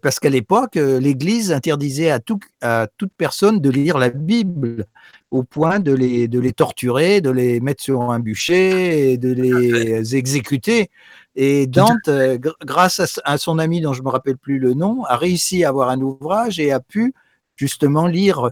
parce 0.00 0.20
qu'à 0.20 0.30
l'époque, 0.30 0.76
l'Église 0.76 1.50
interdisait 1.50 2.10
à, 2.10 2.20
tout, 2.20 2.38
à 2.60 2.86
toute 2.96 3.10
personne 3.16 3.60
de 3.60 3.68
lire 3.68 3.98
la 3.98 4.10
Bible, 4.10 4.86
au 5.32 5.42
point 5.42 5.80
de 5.80 5.92
les, 5.92 6.28
de 6.28 6.38
les 6.38 6.52
torturer, 6.52 7.20
de 7.20 7.30
les 7.30 7.60
mettre 7.60 7.82
sur 7.82 8.12
un 8.12 8.20
bûcher, 8.20 9.12
et 9.12 9.18
de 9.18 9.32
les 9.32 10.14
exécuter. 10.14 10.88
Et 11.34 11.66
Dante, 11.66 12.08
euh, 12.08 12.36
gr- 12.36 12.54
grâce 12.64 13.20
à 13.24 13.38
son 13.38 13.58
ami 13.58 13.80
dont 13.80 13.94
je 13.94 14.02
me 14.02 14.10
rappelle 14.10 14.36
plus 14.36 14.58
le 14.58 14.74
nom, 14.74 15.04
a 15.04 15.16
réussi 15.16 15.64
à 15.64 15.68
avoir 15.70 15.88
un 15.88 16.00
ouvrage 16.00 16.60
et 16.60 16.72
a 16.72 16.80
pu 16.80 17.14
justement 17.56 18.06
lire 18.06 18.50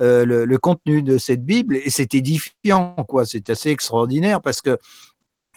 euh, 0.00 0.24
le, 0.24 0.44
le 0.44 0.58
contenu 0.58 1.02
de 1.02 1.18
cette 1.18 1.44
Bible. 1.44 1.76
Et 1.76 1.90
c'est 1.90 2.14
édifiant, 2.14 2.96
quoi. 3.08 3.26
C'est 3.26 3.48
assez 3.50 3.70
extraordinaire 3.70 4.40
parce 4.40 4.60
que 4.60 4.78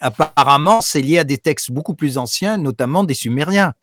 apparemment, 0.00 0.80
c'est 0.80 1.02
lié 1.02 1.18
à 1.18 1.24
des 1.24 1.38
textes 1.38 1.72
beaucoup 1.72 1.94
plus 1.94 2.18
anciens, 2.18 2.56
notamment 2.56 3.04
des 3.04 3.14
Sumériens. 3.14 3.74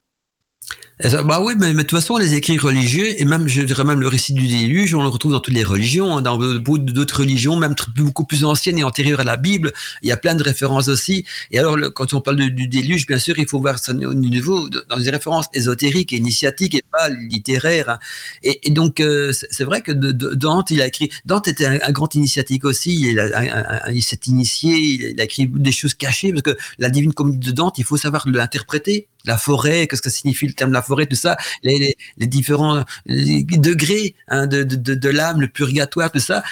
Bah 1.04 1.40
oui, 1.44 1.54
mais, 1.60 1.76
mais 1.76 1.84
de 1.84 1.88
toute 1.88 2.00
façon, 2.00 2.18
les 2.18 2.34
écrits 2.34 2.58
religieux, 2.58 3.22
et 3.22 3.24
même, 3.24 3.48
je 3.48 3.62
dirais 3.62 3.84
même 3.84 4.02
le 4.02 4.08
récit 4.08 4.34
du 4.34 4.48
déluge, 4.48 4.96
on 4.96 5.04
le 5.04 5.10
retrouve 5.10 5.32
dans 5.32 5.40
toutes 5.40 5.54
les 5.54 5.64
religions, 5.64 6.18
hein, 6.18 6.22
dans 6.24 6.38
d'autres 6.40 7.20
religions, 7.20 7.56
même 7.56 7.76
beaucoup 7.96 8.26
plus 8.26 8.44
anciennes 8.44 8.80
et 8.80 8.84
antérieures 8.84 9.20
à 9.20 9.24
la 9.24 9.38
Bible. 9.38 9.74
Il 10.02 10.10
y 10.10 10.12
a 10.12 10.18
plein 10.18 10.34
de 10.34 10.42
références 10.42 10.88
aussi. 10.88 11.24
Et 11.52 11.60
alors, 11.60 11.78
quand 11.94 12.16
on 12.16 12.22
parle 12.22 12.38
du 12.38 12.68
déluge, 12.68 13.06
bien 13.06 13.20
sûr, 13.20 13.38
il 13.38 13.48
faut 13.48 13.60
voir 13.60 13.78
ça 13.78 13.94
au 13.94 14.14
niveau, 14.16 14.70
dans 14.70 14.98
des 14.98 15.12
références 15.12 15.46
ésotériques 15.54 16.14
et 16.14 16.18
initiatiques 16.18 16.74
et 16.74 16.84
pas 16.92 17.10
littéraires. 17.10 17.90
hein. 17.90 18.00
Et, 18.42 18.72
donc, 18.72 19.00
euh, 19.00 19.32
c'est 19.34 19.66
vrai 19.66 19.82
que 19.82 19.92
Dante, 19.92 20.72
il 20.72 20.82
a 20.82 20.88
écrit, 20.88 21.12
Dante 21.26 21.48
était 21.48 21.68
un, 21.68 21.92
grand 21.92 22.16
initiatique 22.16 22.66
aussi, 22.66 23.14
il, 23.14 24.04
s'est 24.04 24.20
initié, 24.26 25.12
il 25.12 25.22
a 25.22 25.26
écrit 25.26 25.46
des 25.48 25.72
choses 25.72 25.94
cachées, 25.94 26.32
parce 26.32 26.42
que 26.42 26.58
la 26.80 26.90
divine 26.90 27.14
comédie 27.14 27.50
de 27.50 27.52
Dante, 27.52 27.78
il 27.78 27.84
faut 27.84 27.98
savoir 27.98 28.28
l'interpréter. 28.28 29.08
La 29.28 29.38
forêt, 29.38 29.88
qu'est-ce 29.88 30.02
que 30.02 30.10
signifie 30.10 30.48
le 30.48 30.54
terme 30.54 30.72
la 30.72 30.82
forêt, 30.82 31.06
tout 31.06 31.16
ça, 31.16 31.38
les, 31.64 31.96
les, 32.18 32.28
différents 32.28 32.84
degrés 33.08 34.16
hein, 34.28 34.48
de, 34.48 34.64
de, 34.64 34.76
de, 34.76 34.96
de 34.96 35.10
l'âme, 35.10 35.42
le 35.42 35.48
purgatoire, 35.48 36.12
tout 36.12 36.20
ça, 36.20 36.44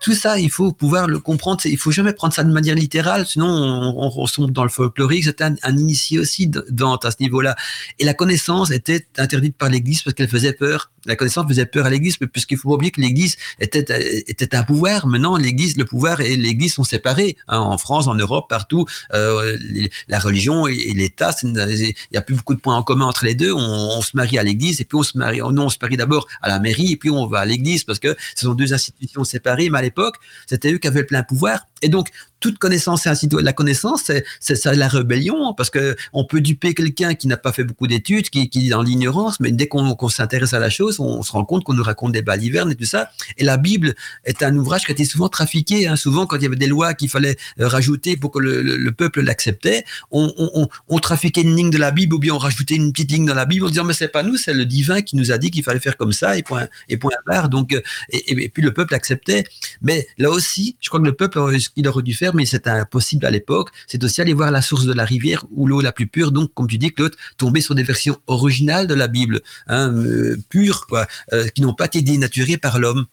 tout 0.00 0.14
ça, 0.14 0.38
il 0.38 0.50
faut 0.50 0.72
pouvoir 0.72 1.06
le 1.06 1.18
comprendre. 1.18 1.60
Il 1.64 1.78
faut 1.78 1.90
jamais 1.90 2.12
prendre 2.12 2.34
ça 2.34 2.44
de 2.44 2.52
manière 2.52 2.74
littérale, 2.74 3.26
sinon 3.26 3.46
on, 3.46 4.12
on, 4.16 4.48
dans 4.48 4.64
le 4.64 4.68
folklorique. 4.70 5.24
C'était 5.24 5.44
un, 5.44 5.76
initié 5.76 6.18
aussi 6.18 6.46
de- 6.46 6.66
Dante 6.70 7.04
à 7.04 7.10
ce 7.10 7.16
niveau-là. 7.20 7.56
Et 7.98 8.04
la 8.04 8.14
connaissance 8.14 8.70
était 8.70 9.06
interdite 9.16 9.56
par 9.56 9.68
l'Église 9.68 10.02
parce 10.02 10.14
qu'elle 10.14 10.28
faisait 10.28 10.52
peur. 10.52 10.90
La 11.06 11.16
connaissance 11.16 11.46
faisait 11.46 11.66
peur 11.66 11.86
à 11.86 11.90
l'Église, 11.90 12.16
puisqu'il 12.16 12.56
faut 12.56 12.70
pas 12.70 12.76
oublier 12.76 12.90
que 12.90 13.00
l'Église 13.00 13.36
était, 13.60 13.84
était 14.26 14.54
un 14.56 14.62
pouvoir. 14.62 15.06
Maintenant, 15.06 15.36
l'Église, 15.36 15.76
le 15.76 15.84
pouvoir 15.84 16.20
et 16.20 16.36
l'Église 16.36 16.74
sont 16.74 16.84
séparés. 16.84 17.36
Hein, 17.48 17.58
en 17.58 17.76
France, 17.76 18.06
en 18.06 18.14
Europe, 18.14 18.48
partout, 18.48 18.86
euh, 19.12 19.56
la 20.08 20.18
religion 20.18 20.66
et, 20.66 20.94
l'État, 20.94 21.34
il 21.42 21.94
y 22.12 22.16
a 22.16 22.22
plus 22.24 22.34
beaucoup 22.34 22.54
de 22.54 22.60
points 22.60 22.76
en 22.76 22.82
commun 22.82 23.06
entre 23.06 23.24
les 23.24 23.34
deux. 23.34 23.52
On, 23.52 24.02
se 24.02 24.16
marie 24.16 24.38
à 24.38 24.42
l'Église 24.42 24.80
et 24.80 24.84
puis 24.84 24.96
on 24.96 25.02
se 25.02 25.16
marie. 25.16 25.38
Non, 25.38 25.66
on 25.66 25.68
se 25.68 25.78
marie 25.80 25.96
d'abord 25.96 26.26
à 26.42 26.48
la 26.48 26.58
mairie 26.58 26.92
et 26.92 26.96
puis 26.96 27.10
on 27.10 27.26
va 27.26 27.40
à 27.40 27.44
l'Église 27.44 27.84
parce 27.84 27.98
que 27.98 28.16
ce 28.34 28.46
sont 28.46 28.54
deux 28.54 28.74
institutions 28.74 29.24
séparées. 29.24 29.70
Mais 29.70 29.78
à 29.78 29.82
l'époque, 29.82 30.16
c'était 30.46 30.72
eux 30.72 30.78
qui 30.78 30.88
avaient 30.88 31.00
le 31.00 31.06
plein 31.06 31.22
pouvoir. 31.22 31.66
Et 31.82 31.88
donc, 31.88 32.08
toute 32.44 32.58
connaissance 32.58 33.06
et 33.06 33.08
ainsi 33.08 33.26
de. 33.26 33.38
La 33.38 33.54
connaissance, 33.54 34.04
c'est, 34.04 34.54
ça 34.54 34.74
la 34.74 34.86
rébellion, 34.86 35.54
parce 35.54 35.70
que 35.70 35.96
on 36.12 36.26
peut 36.26 36.42
duper 36.42 36.74
quelqu'un 36.74 37.14
qui 37.14 37.26
n'a 37.26 37.38
pas 37.38 37.52
fait 37.52 37.64
beaucoup 37.64 37.86
d'études, 37.86 38.28
qui, 38.28 38.50
est 38.52 38.68
dans 38.68 38.82
l'ignorance, 38.82 39.40
mais 39.40 39.50
dès 39.50 39.66
qu'on, 39.66 39.96
s'intéresse 40.10 40.52
à 40.52 40.58
la 40.58 40.68
chose, 40.68 41.00
on, 41.00 41.22
se 41.22 41.32
rend 41.32 41.46
compte 41.46 41.64
qu'on 41.64 41.72
nous 41.72 41.82
raconte 41.82 42.12
des 42.12 42.20
balivernes 42.20 42.70
et 42.70 42.74
tout 42.74 42.84
ça. 42.84 43.08
Et 43.38 43.44
la 43.44 43.56
Bible 43.56 43.94
est 44.26 44.42
un 44.42 44.54
ouvrage 44.56 44.84
qui 44.84 44.90
a 44.90 44.92
été 44.92 45.06
souvent 45.06 45.30
trafiqué. 45.30 45.88
Hein. 45.88 45.96
Souvent, 45.96 46.26
quand 46.26 46.36
il 46.36 46.42
y 46.42 46.46
avait 46.46 46.56
des 46.56 46.66
lois 46.66 46.92
qu'il 46.92 47.08
fallait 47.08 47.36
euh, 47.60 47.66
rajouter 47.66 48.18
pour 48.18 48.30
que 48.30 48.40
le, 48.40 48.60
le, 48.60 48.76
le 48.76 48.92
peuple 48.92 49.22
l'acceptait, 49.22 49.84
on, 50.10 50.98
trafiquait 51.00 51.40
une 51.40 51.56
ligne 51.56 51.70
de 51.70 51.78
la 51.78 51.92
Bible 51.92 52.14
ou 52.14 52.18
bien 52.18 52.34
on 52.34 52.38
rajoutait 52.38 52.74
une 52.74 52.92
petite 52.92 53.10
ligne 53.10 53.24
dans 53.24 53.34
la 53.34 53.46
Bible 53.46 53.64
en 53.64 53.68
disant 53.70 53.84
mais 53.84 53.94
c'est 53.94 54.08
pas 54.08 54.22
nous, 54.22 54.36
c'est 54.36 54.52
le 54.52 54.66
divin 54.66 55.00
qui 55.00 55.16
nous 55.16 55.32
a 55.32 55.38
dit 55.38 55.50
qu'il 55.50 55.62
fallait 55.62 55.80
faire 55.80 55.96
comme 55.96 56.12
ça 56.12 56.36
et 56.36 56.42
point 56.42 56.68
et 56.90 56.98
point 56.98 57.12
barre. 57.26 57.48
Donc 57.48 57.72
euh, 57.72 57.80
et 58.10 58.50
puis 58.50 58.62
le 58.62 58.72
peuple 58.74 58.94
acceptait. 58.94 59.44
Mais 59.80 60.06
là 60.18 60.30
aussi, 60.30 60.76
je 60.80 60.88
crois 60.90 61.00
que 61.00 61.06
le 61.06 61.14
peuple 61.14 61.38
ce 61.58 61.68
qu'il 61.70 61.88
aurait 61.88 62.02
dû 62.02 62.14
faire, 62.14 62.33
mais 62.34 62.46
c'était 62.46 62.70
impossible 62.70 63.26
à 63.26 63.30
l'époque, 63.30 63.70
c'est 63.86 64.02
aussi 64.04 64.20
aller 64.20 64.32
voir 64.34 64.50
la 64.50 64.62
source 64.62 64.84
de 64.84 64.92
la 64.92 65.04
rivière 65.04 65.44
ou 65.50 65.66
l'eau 65.66 65.80
la 65.80 65.92
plus 65.92 66.06
pure. 66.06 66.32
Donc, 66.32 66.52
comme 66.54 66.66
tu 66.66 66.78
dis, 66.78 66.92
Claude, 66.92 67.14
tomber 67.36 67.60
sur 67.60 67.74
des 67.74 67.82
versions 67.82 68.18
originales 68.26 68.86
de 68.86 68.94
la 68.94 69.08
Bible, 69.08 69.40
hein, 69.66 69.92
euh, 69.92 70.36
pures, 70.48 70.86
quoi, 70.86 71.06
euh, 71.32 71.48
qui 71.48 71.62
n'ont 71.62 71.74
pas 71.74 71.86
été 71.86 72.02
dénaturées 72.02 72.58
par 72.58 72.78
l'homme. 72.78 73.06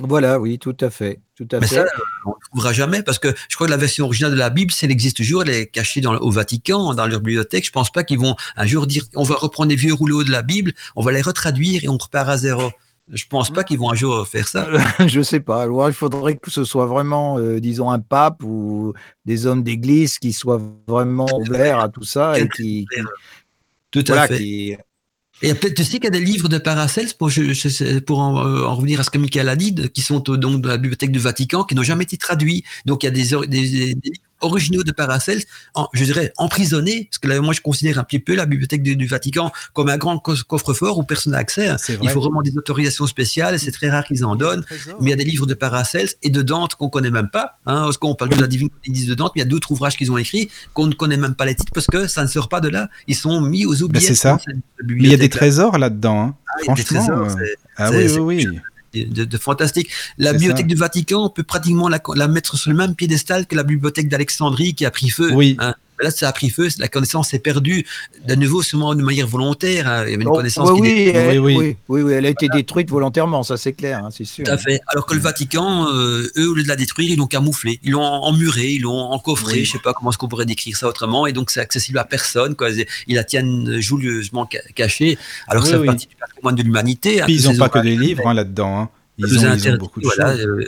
Voilà, 0.00 0.40
oui, 0.40 0.58
tout 0.58 0.76
à 0.80 0.88
fait. 0.88 1.20
Tout 1.36 1.46
à 1.52 1.60
Mais 1.60 1.66
fait. 1.66 1.76
ça, 1.76 1.84
on 2.24 2.30
ne 2.30 2.34
trouvera 2.50 2.72
jamais 2.72 3.02
parce 3.02 3.18
que 3.18 3.34
je 3.48 3.54
crois 3.56 3.66
que 3.66 3.70
la 3.70 3.76
version 3.76 4.06
originale 4.06 4.32
de 4.32 4.38
la 4.38 4.48
Bible, 4.48 4.72
si 4.72 4.84
elle 4.86 4.90
existe 4.90 5.18
toujours, 5.18 5.42
elle 5.42 5.50
est 5.50 5.66
cachée 5.66 6.00
dans, 6.00 6.16
au 6.16 6.30
Vatican, 6.30 6.94
dans 6.94 7.06
leur 7.06 7.20
bibliothèque. 7.20 7.66
Je 7.66 7.72
pense 7.72 7.92
pas 7.92 8.02
qu'ils 8.02 8.18
vont 8.18 8.34
un 8.56 8.66
jour 8.66 8.86
dire 8.86 9.04
on 9.14 9.22
va 9.22 9.34
reprendre 9.34 9.68
les 9.68 9.76
vieux 9.76 9.92
rouleaux 9.92 10.24
de 10.24 10.30
la 10.30 10.42
Bible, 10.42 10.72
on 10.96 11.02
va 11.02 11.12
les 11.12 11.20
retraduire 11.20 11.84
et 11.84 11.88
on 11.88 11.98
repart 11.98 12.28
à 12.28 12.38
zéro. 12.38 12.70
Je 13.08 13.24
pense 13.28 13.50
pas 13.50 13.64
qu'ils 13.64 13.78
vont 13.78 13.90
un 13.90 13.94
jour 13.94 14.26
faire 14.26 14.46
ça. 14.46 14.68
je 15.06 15.20
sais 15.22 15.40
pas. 15.40 15.62
Alors, 15.62 15.88
il 15.88 15.94
faudrait 15.94 16.36
que 16.36 16.50
ce 16.50 16.64
soit 16.64 16.86
vraiment, 16.86 17.38
euh, 17.38 17.60
disons, 17.60 17.90
un 17.90 17.98
pape 17.98 18.42
ou 18.42 18.94
des 19.24 19.46
hommes 19.46 19.62
d'église 19.62 20.18
qui 20.18 20.32
soient 20.32 20.60
vraiment 20.86 21.26
ouverts 21.40 21.80
à 21.80 21.88
tout 21.88 22.04
ça 22.04 22.38
et 22.38 22.48
qui, 22.48 22.86
Tout 23.90 24.04
à 24.08 24.12
voilà, 24.12 24.28
fait. 24.28 24.38
qui, 24.38 24.76
Et 25.42 25.54
peut-être 25.54 25.80
aussi 25.80 25.94
qu'il 25.94 26.04
y 26.04 26.06
a 26.06 26.10
des 26.10 26.20
livres 26.20 26.48
de 26.48 26.58
Paracels, 26.58 27.08
pour, 27.18 27.30
pour 28.06 28.20
en, 28.20 28.74
revenir 28.74 29.00
à 29.00 29.02
ce 29.02 29.10
que 29.10 29.18
Michael 29.18 29.48
a 29.48 29.56
dit, 29.56 29.74
qui 29.92 30.00
sont 30.00 30.20
donc 30.20 30.62
dans 30.62 30.68
la 30.68 30.78
bibliothèque 30.78 31.12
du 31.12 31.18
Vatican, 31.18 31.64
qui 31.64 31.74
n'ont 31.74 31.82
jamais 31.82 32.04
été 32.04 32.16
traduits. 32.16 32.64
Donc 32.86 33.02
il 33.02 33.06
y 33.06 33.08
a 33.08 33.12
des, 33.12 33.46
des, 33.48 33.94
des, 33.94 34.12
originaux 34.42 34.82
de 34.82 34.92
Paracels, 34.92 35.42
je 35.92 36.04
dirais 36.04 36.32
emprisonnés, 36.36 37.08
parce 37.10 37.18
que 37.18 37.28
là, 37.28 37.40
moi 37.40 37.54
je 37.54 37.60
considère 37.60 37.98
un 37.98 38.04
petit 38.04 38.18
peu 38.18 38.34
la 38.34 38.46
bibliothèque 38.46 38.82
du, 38.82 39.06
Vatican 39.06 39.52
comme 39.72 39.88
un 39.88 39.98
grand 39.98 40.18
coffre-fort 40.18 40.98
où 40.98 41.02
personne 41.02 41.32
n'a 41.32 41.38
accès. 41.38 41.74
Il 42.02 42.08
faut 42.10 42.20
vraiment 42.20 42.42
des 42.42 42.56
autorisations 42.56 43.06
spéciales, 43.06 43.58
c'est 43.58 43.72
très 43.72 43.90
rare 43.90 44.04
qu'ils 44.04 44.24
en 44.24 44.36
donnent. 44.36 44.64
Mais 45.00 45.08
il 45.08 45.10
y 45.10 45.12
a 45.12 45.16
des 45.16 45.24
livres 45.24 45.46
de 45.46 45.54
Paracels 45.54 46.08
et 46.22 46.30
de 46.30 46.42
Dante 46.42 46.74
qu'on 46.74 46.88
connaît 46.88 47.10
même 47.10 47.30
pas. 47.30 47.58
Hein, 47.66 47.82
parce 47.84 47.98
qu'on 47.98 48.14
parle 48.14 48.30
de 48.30 48.40
la 48.40 48.46
Divine 48.46 48.68
Comédie 48.68 49.06
de 49.06 49.14
Dante, 49.14 49.32
mais 49.34 49.40
il 49.40 49.44
y 49.44 49.46
a 49.46 49.50
d'autres 49.50 49.70
ouvrages 49.70 49.96
qu'ils 49.96 50.10
ont 50.10 50.18
écrits 50.18 50.50
qu'on 50.74 50.86
ne 50.86 50.94
connaît 50.94 51.16
même 51.16 51.34
pas 51.34 51.44
les 51.44 51.54
titres 51.54 51.72
parce 51.74 51.86
que 51.86 52.06
ça 52.06 52.22
ne 52.22 52.28
sort 52.28 52.48
pas 52.48 52.60
de 52.60 52.68
là. 52.68 52.88
Ils 53.06 53.16
sont 53.16 53.40
mis 53.40 53.66
aux 53.66 53.82
oubliettes. 53.82 54.04
c'est 54.04 54.14
ça. 54.14 54.38
Mais 54.84 54.94
il 54.98 55.08
y 55.08 55.14
a 55.14 55.16
des 55.16 55.28
trésors 55.28 55.78
là-dedans. 55.78 56.20
Hein. 56.20 56.34
Ah, 56.46 56.58
Franchement. 56.64 57.06
Euh, 57.10 57.46
ah 57.76 57.90
oui, 57.90 58.06
oui, 58.18 58.46
oui 58.46 58.58
de, 58.94 59.38
fantastique. 59.38 59.88
La 60.18 60.32
bibliothèque 60.32 60.66
du 60.66 60.74
Vatican, 60.74 61.24
on 61.24 61.30
peut 61.30 61.42
pratiquement 61.42 61.88
la, 61.88 62.00
la, 62.14 62.28
mettre 62.28 62.56
sur 62.56 62.70
le 62.70 62.76
même 62.76 62.94
piédestal 62.94 63.46
que 63.46 63.56
la 63.56 63.62
bibliothèque 63.62 64.08
d'Alexandrie 64.08 64.74
qui 64.74 64.84
a 64.86 64.90
pris 64.90 65.08
feu. 65.08 65.32
Oui. 65.32 65.56
Hein. 65.58 65.74
Là, 66.00 66.10
ça 66.10 66.28
a 66.28 66.32
pris 66.32 66.50
feu, 66.50 66.68
la 66.78 66.88
connaissance 66.88 67.28
s'est 67.28 67.38
perdue, 67.38 67.86
de 68.26 68.34
nouveau, 68.34 68.62
sûrement 68.62 68.94
de 68.94 69.02
manière 69.02 69.26
volontaire. 69.26 69.86
Hein. 69.86 70.04
Il 70.06 70.10
y 70.10 70.14
avait 70.14 70.22
une 70.22 70.28
oh, 70.28 70.34
connaissance 70.34 70.70
oui, 70.72 70.80
qui 70.80 71.10
oui, 71.10 71.38
oui, 71.38 71.76
oui, 71.88 72.02
oui, 72.02 72.12
elle 72.12 72.26
a 72.26 72.28
été 72.28 72.48
détruite 72.48 72.90
volontairement, 72.90 73.42
ça 73.42 73.56
c'est 73.56 73.72
clair, 73.72 74.04
hein, 74.04 74.08
c'est 74.10 74.24
sûr. 74.24 74.44
Tout 74.44 74.50
à 74.50 74.58
fait. 74.58 74.80
Alors 74.88 75.06
que 75.06 75.14
le 75.14 75.20
Vatican, 75.20 75.86
euh, 75.88 76.30
eux, 76.36 76.50
au 76.50 76.54
lieu 76.54 76.62
de 76.64 76.68
la 76.68 76.76
détruire, 76.76 77.10
ils 77.10 77.18
l'ont 77.18 77.26
camouflé, 77.26 77.78
ils 77.82 77.92
l'ont 77.92 78.02
emmuré, 78.02 78.72
ils 78.72 78.82
l'ont 78.82 79.12
encoffré, 79.12 79.64
je 79.64 79.72
sais 79.72 79.78
pas 79.78 79.92
comment 79.92 80.10
est-ce 80.10 80.18
qu'on 80.18 80.28
pourrait 80.28 80.46
décrire 80.46 80.76
ça 80.76 80.88
autrement, 80.88 81.26
et 81.26 81.32
donc 81.32 81.50
c'est 81.50 81.60
accessible 81.60 81.98
à 81.98 82.04
personne, 82.04 82.56
quoi. 82.56 82.70
Ils 83.06 83.14
la 83.14 83.24
tiennent 83.24 83.80
joulieusement 83.80 84.48
cachée, 84.74 85.18
alors 85.46 85.62
que 85.62 85.68
ça 85.68 85.78
fait 85.78 85.86
partie 85.86 86.06
du 86.06 86.16
patrimoine 86.16 86.54
de 86.54 86.62
l'humanité. 86.62 87.22
Puis 87.24 87.36
ils 87.36 87.48
n'ont 87.48 87.56
pas 87.56 87.68
que 87.68 87.78
des 87.78 87.96
livres 87.96 88.32
là-dedans. 88.32 88.90
Ils 89.18 89.68
ont, 89.68 89.76
beaucoup 89.76 90.00
de 90.00 90.06
voilà, 90.06 90.30
euh, 90.30 90.64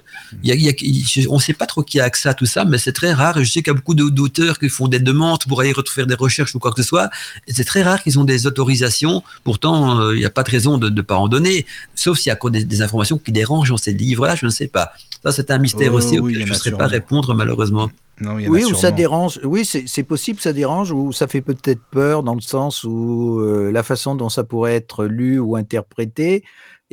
on 1.30 1.36
ne 1.36 1.40
sait 1.40 1.54
pas 1.54 1.64
trop 1.64 1.82
qui 1.82 1.98
a 1.98 2.04
accès 2.04 2.28
à 2.28 2.34
tout 2.34 2.44
ça, 2.44 2.66
mais 2.66 2.76
c'est 2.76 2.92
très 2.92 3.14
rare. 3.14 3.42
Je 3.42 3.50
sais 3.50 3.62
qu'il 3.62 3.68
y 3.68 3.70
a 3.70 3.74
beaucoup 3.74 3.94
d'auteurs 3.94 4.58
qui 4.58 4.68
font 4.68 4.86
des 4.86 4.98
demandes 4.98 5.42
pour 5.48 5.60
aller 5.62 5.72
faire 5.88 6.06
des 6.06 6.14
recherches 6.14 6.54
ou 6.54 6.58
quoi 6.58 6.70
que 6.70 6.82
ce 6.82 6.86
soit. 6.86 7.08
C'est 7.48 7.64
très 7.64 7.82
rare 7.82 8.02
qu'ils 8.02 8.18
ont 8.18 8.24
des 8.24 8.46
autorisations. 8.46 9.22
Pourtant, 9.44 9.98
euh, 9.98 10.14
il 10.14 10.18
n'y 10.18 10.26
a 10.26 10.30
pas 10.30 10.42
de 10.42 10.50
raison 10.50 10.76
de 10.76 10.90
ne 10.90 11.02
pas 11.02 11.16
en 11.16 11.28
donner, 11.28 11.64
sauf 11.94 12.18
s'il 12.18 12.30
y 12.30 12.32
a 12.32 12.50
des, 12.50 12.64
des, 12.64 12.82
informations 12.82 13.16
qui 13.16 13.32
dérangent 13.32 13.70
dans 13.70 13.78
ces 13.78 13.94
livres-là. 13.94 14.34
Je 14.34 14.44
ne 14.44 14.50
sais 14.50 14.68
pas. 14.68 14.92
Ça, 15.24 15.32
c'est 15.32 15.50
un 15.50 15.58
mystère 15.58 15.94
oh, 15.94 15.96
aussi 15.96 16.18
auquel 16.18 16.46
je 16.46 16.52
ne 16.52 16.54
saurais 16.54 16.76
pas 16.76 16.86
répondre, 16.86 17.34
malheureusement. 17.34 17.90
oui, 18.20 18.64
ou 18.66 18.74
ça 18.74 18.90
dérange. 18.90 19.40
Oui, 19.42 19.64
c'est 19.64 20.02
possible, 20.02 20.38
ça 20.38 20.52
dérange, 20.52 20.92
ou 20.92 21.12
ça 21.12 21.26
fait 21.28 21.40
peut-être 21.40 21.80
peur 21.90 22.22
dans 22.22 22.34
le 22.34 22.42
sens 22.42 22.84
où 22.84 23.40
euh, 23.40 23.72
la 23.72 23.82
façon 23.82 24.16
dont 24.16 24.28
ça 24.28 24.44
pourrait 24.44 24.74
être 24.74 25.06
lu 25.06 25.38
ou 25.38 25.56
interprété. 25.56 26.44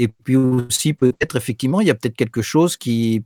Et 0.02 0.08
puis 0.08 0.36
aussi, 0.36 0.96
peut-être, 0.96 1.36
effectivement, 1.36 1.80
il 1.80 1.86
y 1.86 1.92
a 1.92 1.94
peut-être 1.94 2.16
quelque 2.16 2.42
chose 2.42 2.76
qui, 2.76 3.24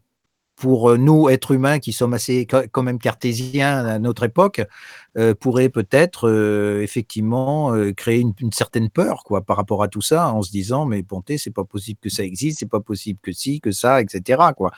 pour 0.58 0.90
euh, 0.90 0.98
nous, 0.98 1.30
êtres 1.30 1.52
humains, 1.52 1.80
qui 1.80 1.94
sommes 1.94 2.14
assez 2.14 2.46
quand 2.46 2.84
même 2.84 3.00
cartésiens 3.00 3.86
à 3.86 3.98
notre 3.98 4.24
époque, 4.24 4.62
euh, 5.18 5.34
pourrait 5.34 5.70
peut-être 5.70 6.28
euh, 6.28 6.82
effectivement 6.82 7.72
créer 7.96 8.20
une, 8.20 8.52
certaine 8.52 8.90
peur 8.90 9.24
quoi, 9.24 9.40
par 9.40 9.56
rapport 9.56 9.84
à 9.84 9.88
tout 9.88 10.02
ça, 10.02 10.28
en 10.28 10.42
se 10.42 10.52
disant, 10.52 10.86
mais 10.86 11.02
Ponté, 11.02 11.38
c'est 11.38 11.50
pas 11.50 11.64
possible 11.64 12.00
que 12.02 12.10
ça 12.10 12.26
existe, 12.26 12.60
c'est 12.60 12.70
pas 12.70 12.82
possible 12.82 13.20
que 13.24 13.32
si, 13.32 13.62
que 13.62 13.72
ça, 13.72 14.02
etc. 14.02 14.44
Quoi. 14.58 14.72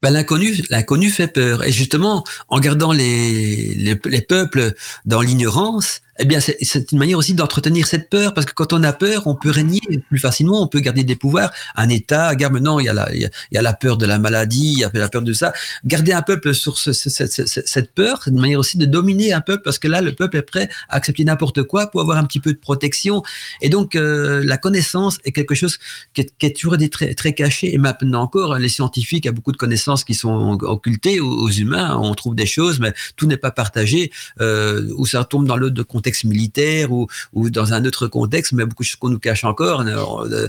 Ben, 0.00 0.10
l'inconnu, 0.10 0.62
l'inconnu 0.70 1.10
fait 1.10 1.26
peur. 1.26 1.64
Et 1.64 1.72
justement, 1.72 2.22
en 2.46 2.60
gardant 2.60 2.92
les, 2.92 3.74
les 3.74 4.22
peuples 4.22 4.74
dans 5.06 5.22
l'ignorance, 5.22 6.02
eh 6.20 6.24
bien, 6.24 6.40
c'est 6.40 6.92
une 6.92 6.98
manière 6.98 7.16
aussi 7.16 7.34
d'entretenir 7.34 7.86
cette 7.86 8.10
peur, 8.10 8.34
parce 8.34 8.44
que 8.44 8.52
quand 8.52 8.72
on 8.72 8.82
a 8.82 8.92
peur, 8.92 9.26
on 9.26 9.36
peut 9.36 9.50
régner 9.50 9.80
plus 10.08 10.18
facilement, 10.18 10.60
on 10.60 10.66
peut 10.66 10.80
garder 10.80 11.04
des 11.04 11.14
pouvoirs. 11.14 11.52
Un 11.76 11.88
État, 11.88 12.30
regarde 12.30 12.54
maintenant, 12.54 12.80
il 12.80 12.86
y, 12.86 12.88
a 12.88 12.92
la, 12.92 13.08
y 13.14 13.24
a 13.56 13.62
la 13.62 13.72
peur 13.72 13.96
de 13.96 14.04
la 14.04 14.18
maladie, 14.18 14.72
il 14.72 14.78
y 14.80 14.84
a 14.84 14.90
la 14.92 15.08
peur 15.08 15.22
de 15.22 15.32
ça. 15.32 15.52
Garder 15.84 16.12
un 16.12 16.22
peuple 16.22 16.54
sur 16.54 16.76
ce, 16.76 16.92
cette 16.92 17.92
peur, 17.92 18.22
c'est 18.24 18.30
une 18.30 18.40
manière 18.40 18.58
aussi 18.58 18.78
de 18.78 18.84
dominer 18.84 19.32
un 19.32 19.40
peuple, 19.40 19.62
parce 19.64 19.78
que 19.78 19.86
là, 19.86 20.00
le 20.00 20.12
peuple 20.12 20.38
est 20.38 20.42
prêt 20.42 20.68
à 20.88 20.96
accepter 20.96 21.24
n'importe 21.24 21.62
quoi 21.62 21.86
pour 21.88 22.00
avoir 22.00 22.18
un 22.18 22.24
petit 22.24 22.40
peu 22.40 22.52
de 22.52 22.58
protection. 22.58 23.22
Et 23.60 23.68
donc, 23.68 23.94
euh, 23.94 24.42
la 24.44 24.56
connaissance 24.56 25.18
est 25.24 25.30
quelque 25.30 25.54
chose 25.54 25.78
qui 26.14 26.22
est, 26.22 26.56
toujours 26.56 26.76
très, 26.90 27.14
très 27.14 27.32
caché. 27.32 27.72
Et 27.72 27.78
maintenant 27.78 28.22
encore, 28.22 28.58
les 28.58 28.68
scientifiques, 28.68 29.26
a 29.26 29.32
beaucoup 29.32 29.52
de 29.52 29.56
connaissances 29.56 30.02
qui 30.02 30.14
sont 30.14 30.58
occultées 30.62 31.20
aux, 31.20 31.48
humains. 31.48 31.96
On 31.96 32.14
trouve 32.14 32.34
des 32.34 32.46
choses, 32.46 32.80
mais 32.80 32.92
tout 33.16 33.26
n'est 33.26 33.36
pas 33.36 33.52
partagé, 33.52 34.10
euh, 34.40 34.92
ou 34.96 35.06
ça 35.06 35.24
tombe 35.24 35.46
dans 35.46 35.56
l'autre 35.56 35.74
de 35.74 35.82
contexte 35.82 36.07
militaire 36.24 36.92
ou, 36.92 37.08
dans 37.34 37.72
un 37.72 37.84
autre 37.84 38.06
contexte, 38.06 38.52
mais 38.52 38.64
beaucoup 38.64 38.82
de 38.82 38.88
choses 38.88 38.96
qu'on 38.96 39.08
nous 39.08 39.18
cache 39.18 39.44
encore. 39.44 39.80
Euh, 39.80 40.48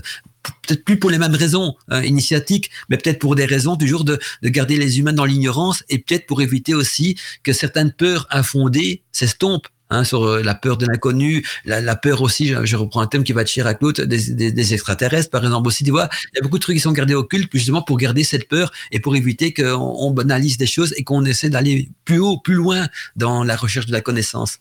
peut-être 0.66 0.84
plus 0.84 0.98
pour 0.98 1.10
les 1.10 1.18
mêmes 1.18 1.34
raisons 1.34 1.74
hein, 1.88 2.02
initiatiques, 2.02 2.70
mais 2.88 2.96
peut-être 2.96 3.18
pour 3.18 3.34
des 3.34 3.44
raisons 3.44 3.76
toujours 3.76 4.04
de, 4.04 4.18
de 4.42 4.48
garder 4.48 4.76
les 4.76 4.98
humains 4.98 5.12
dans 5.12 5.24
l'ignorance 5.24 5.84
et 5.88 5.98
peut-être 5.98 6.26
pour 6.26 6.42
éviter 6.42 6.74
aussi 6.74 7.16
que 7.42 7.52
certaines 7.52 7.92
peurs 7.92 8.26
infondées 8.30 9.02
s'estompent. 9.12 9.68
Hein, 9.92 10.04
sur 10.04 10.22
euh, 10.22 10.42
la 10.42 10.54
peur 10.54 10.76
de 10.76 10.86
l'inconnu, 10.86 11.44
la, 11.64 11.96
peur 11.96 12.22
aussi, 12.22 12.54
je, 12.62 12.76
reprends 12.76 13.00
un 13.00 13.08
thème 13.08 13.24
qui 13.24 13.32
va 13.32 13.42
être 13.42 13.50
cher 13.50 13.66
à 13.66 13.74
Claude, 13.74 14.00
des, 14.02 14.52
des, 14.52 14.72
extraterrestres, 14.74 15.30
par 15.30 15.42
exemple 15.42 15.66
aussi, 15.66 15.82
tu 15.82 15.90
vois, 15.90 16.08
il 16.32 16.36
y 16.36 16.38
a 16.38 16.42
beaucoup 16.42 16.58
de 16.58 16.62
trucs 16.62 16.76
qui 16.76 16.80
sont 16.80 16.92
gardés 16.92 17.16
occultes, 17.16 17.50
justement 17.52 17.82
pour 17.82 17.96
garder 17.96 18.22
cette 18.22 18.48
peur 18.48 18.70
et 18.92 19.00
pour 19.00 19.16
éviter 19.16 19.52
qu'on 19.52 19.96
on 19.98 20.12
banalise 20.12 20.58
des 20.58 20.66
choses 20.66 20.94
et 20.96 21.02
qu'on 21.02 21.24
essaie 21.24 21.50
d'aller 21.50 21.88
plus 22.04 22.20
haut, 22.20 22.38
plus 22.38 22.54
loin 22.54 22.86
dans 23.16 23.42
la 23.42 23.56
recherche 23.56 23.86
de 23.86 23.92
la 23.92 24.00
connaissance. 24.00 24.60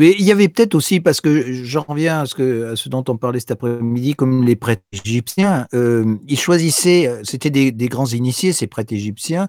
Mais 0.00 0.16
il 0.18 0.24
y 0.24 0.32
avait 0.32 0.48
peut-être 0.48 0.74
aussi, 0.74 0.98
parce 0.98 1.20
que 1.20 1.52
j'en 1.62 1.84
reviens 1.86 2.20
à 2.22 2.24
ce, 2.24 2.88
dont 2.88 3.04
on 3.08 3.18
parlait 3.18 3.38
cet 3.38 3.50
après-midi, 3.50 4.14
comme 4.14 4.46
les 4.46 4.56
prêtres 4.56 4.80
égyptiens, 4.94 5.66
euh, 5.74 6.16
ils 6.26 6.40
choisissaient, 6.40 7.06
euh, 7.06 7.20
c'était 7.22 7.50
des, 7.50 7.88
grands 7.88 8.06
initiés, 8.06 8.54
ces 8.54 8.66
prêtres 8.66 8.94
égyptiens, 8.94 9.48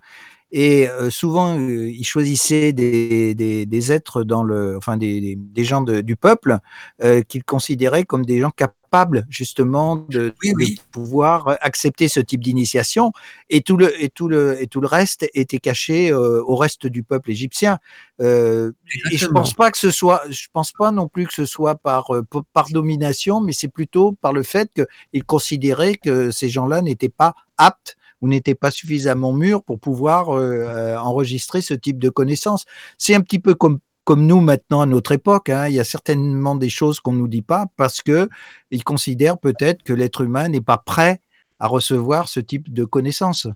et 0.52 0.90
euh, 0.90 1.10
souvent 1.10 1.58
euh, 1.58 1.90
ils 1.90 2.04
choisissaient 2.04 2.74
des, 2.74 3.34
des, 3.36 3.66
des, 3.66 3.92
êtres 3.92 4.24
dans 4.24 4.44
le, 4.44 4.76
enfin 4.78 4.98
des, 4.98 5.36
des 5.38 5.64
gens 5.64 5.82
de, 5.82 6.02
du 6.02 6.16
peuple 6.16 6.58
euh, 7.04 7.22
qu'ils 7.22 7.44
considéraient 7.44 8.04
comme 8.04 8.26
des 8.26 8.40
gens 8.40 8.52
capables 8.52 9.26
justement 9.30 9.96
de, 9.96 10.34
de, 10.44 10.82
pouvoir 10.92 11.58
accepter 11.62 12.10
ce 12.10 12.20
type 12.20 12.42
d'initiation, 12.42 13.14
et 13.50 13.62
tout 13.62 13.78
le 13.78 14.04
et 14.04 14.10
tout 14.10 14.28
le 14.28 14.62
et 14.62 14.68
tout 14.68 14.82
le 14.82 14.88
reste 14.88 15.26
était 15.34 15.60
caché 15.60 16.12
au 16.14 16.58
reste 16.58 16.88
du 16.88 17.02
peuple 17.02 17.32
égyptien. 17.32 17.80
et 18.20 18.26
je 18.26 19.28
pense 19.28 19.54
pas 19.54 19.72
que 19.72 19.78
ce 19.78 19.92
soit, 19.92 20.24
je 20.30 20.48
pense 20.52 20.74
pas 20.74 20.92
non 20.92 21.08
plus 21.08 21.26
que 21.26 21.34
ce 21.34 21.46
soit 21.46 21.76
par 21.76 22.12
par 22.52 22.68
domination, 22.70 23.40
mais 23.40 23.54
c'est 23.54 23.70
plutôt 23.70 24.12
par 24.12 24.34
le 24.34 24.44
fait 24.44 24.70
qu'ils 24.76 25.24
considéraient 25.24 25.96
que 25.96 26.30
ces 26.30 26.50
gens-là 26.50 26.82
n'étaient 26.82 27.08
pas 27.08 27.34
aptes 27.58 27.96
ou 28.22 28.28
n'était 28.28 28.56
pas 28.56 28.72
suffisamment 28.72 29.34
mûr 29.34 29.64
pour 29.64 29.80
pouvoir 29.80 30.30
euh, 30.30 30.66
euh, 30.68 30.98
enregistrer 30.98 31.62
ce 31.62 31.74
type 31.74 32.00
de 32.00 32.10
connaissances. 32.10 32.66
C'est 32.98 33.16
un 33.16 33.22
petit 33.22 33.40
peu 33.40 33.56
comme 33.56 33.80
nous 34.08 34.42
maintenant 34.42 34.82
à 34.82 34.86
notre 34.86 35.14
époque, 35.14 35.50
hein, 35.50 35.68
il 35.68 35.76
y 35.76 35.80
a 35.80 35.86
certainement 35.86 36.56
des 36.56 36.70
choses 36.70 37.00
qu'on 37.00 37.14
nous 37.14 37.30
dit 37.30 37.42
pas 37.42 37.68
parce 37.78 38.02
que 38.02 38.30
ils 38.70 38.84
considèrent 38.84 39.38
peut-être 39.38 39.84
que 39.84 39.94
l'être 39.94 40.22
humain 40.22 40.50
n'est 40.50 40.60
pas 40.60 40.78
prêt 40.78 41.22
à 41.60 41.68
recevoir 41.68 42.28
ce 42.28 42.42
type 42.42 42.74
de 42.74 42.84
connaissances. 42.84 43.48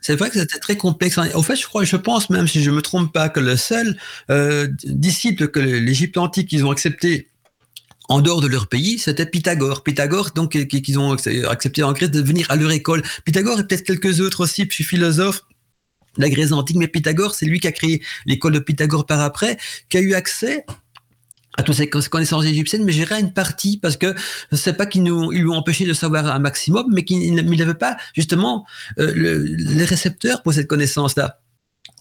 C'est 0.00 0.14
vrai 0.14 0.30
que 0.30 0.38
c'était 0.38 0.58
très 0.58 0.76
complexe. 0.76 1.18
En 1.18 1.42
fait, 1.42 1.56
je 1.56 1.66
crois, 1.66 1.82
je 1.82 1.96
pense 1.96 2.30
même, 2.30 2.46
si 2.46 2.62
je 2.62 2.70
me 2.70 2.80
trompe 2.80 3.12
pas, 3.12 3.28
que 3.28 3.40
le 3.40 3.56
seul 3.56 3.98
euh, 4.30 4.68
disciple 4.84 5.48
que 5.48 5.58
l'Égypte 5.58 6.16
antique 6.16 6.52
ils 6.52 6.64
ont 6.64 6.70
accepté 6.70 7.28
en 8.08 8.20
dehors 8.20 8.40
de 8.40 8.46
leur 8.46 8.68
pays, 8.68 8.98
c'était 8.98 9.26
Pythagore. 9.26 9.84
Pythagore, 9.84 10.30
donc, 10.34 10.50
qu'ils 10.50 10.98
ont 10.98 11.14
accepté 11.48 11.82
en 11.82 11.92
Grèce 11.92 12.10
de 12.10 12.22
venir 12.22 12.50
à 12.50 12.56
leur 12.56 12.70
école. 12.70 13.02
Pythagore 13.24 13.60
et 13.60 13.66
peut-être 13.66 13.84
quelques 13.84 14.20
autres 14.20 14.42
aussi, 14.42 14.66
puis 14.66 14.82
philosophes 14.82 15.42
la 16.16 16.28
Grèce 16.30 16.52
antique, 16.52 16.76
mais 16.76 16.88
Pythagore, 16.88 17.34
c'est 17.34 17.46
lui 17.46 17.60
qui 17.60 17.68
a 17.68 17.72
créé 17.72 18.02
l'école 18.26 18.52
de 18.52 18.58
Pythagore 18.58 19.06
par 19.06 19.20
après, 19.20 19.56
qui 19.88 19.98
a 19.98 20.00
eu 20.00 20.14
accès 20.14 20.64
à 21.56 21.62
toutes 21.62 21.74
ces 21.74 21.88
connaissances 21.88 22.44
égyptiennes, 22.44 22.84
mais 22.84 22.92
j'irai 22.92 23.20
une 23.20 23.32
partie 23.32 23.78
parce 23.78 23.96
que 23.96 24.14
c'est 24.52 24.74
pas 24.74 24.86
qu'ils 24.86 25.02
nous 25.02 25.32
ils 25.32 25.42
lui 25.42 25.48
ont 25.48 25.54
empêché 25.54 25.86
de 25.86 25.92
savoir 25.92 26.26
un 26.26 26.38
maximum, 26.38 26.86
mais 26.92 27.04
qu'il 27.04 27.34
n'avait 27.34 27.74
pas 27.74 27.96
justement 28.14 28.64
euh, 28.98 29.12
les 29.14 29.84
récepteurs 29.84 30.42
pour 30.42 30.52
cette 30.52 30.68
connaissance-là 30.68 31.40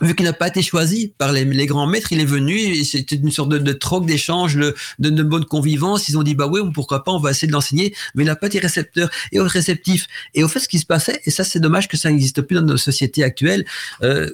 vu 0.01 0.15
qu'il 0.15 0.25
n'a 0.25 0.33
pas 0.33 0.47
été 0.47 0.61
choisi 0.61 1.13
par 1.17 1.31
les, 1.31 1.45
les, 1.45 1.65
grands 1.65 1.87
maîtres, 1.87 2.11
il 2.11 2.19
est 2.19 2.25
venu, 2.25 2.83
c'était 2.83 3.15
une 3.15 3.31
sorte 3.31 3.49
de, 3.49 3.57
de 3.57 3.73
troc, 3.73 4.05
d'échange, 4.05 4.55
de, 4.55 4.75
de, 4.99 5.23
bonne 5.23 5.45
convivence. 5.45 6.07
Ils 6.09 6.17
ont 6.17 6.23
dit, 6.23 6.35
bah 6.35 6.47
oui, 6.47 6.61
pourquoi 6.73 7.03
pas, 7.03 7.11
on 7.11 7.19
va 7.19 7.31
essayer 7.31 7.47
de 7.47 7.53
l'enseigner, 7.53 7.95
mais 8.15 8.23
il 8.23 8.27
n'a 8.27 8.35
pas 8.35 8.47
été 8.47 8.59
récepteur 8.59 9.09
et 9.31 9.39
réceptif. 9.39 10.07
Et 10.33 10.43
au 10.43 10.47
fait, 10.47 10.59
ce 10.59 10.67
qui 10.67 10.79
se 10.79 10.85
passait, 10.85 11.21
et 11.25 11.31
ça 11.31 11.43
c'est 11.43 11.59
dommage 11.59 11.87
que 11.87 11.97
ça 11.97 12.09
n'existe 12.11 12.41
plus 12.41 12.55
dans 12.55 12.61
nos 12.61 12.77
sociétés 12.77 13.23
actuelles, 13.23 13.65
euh, 14.03 14.29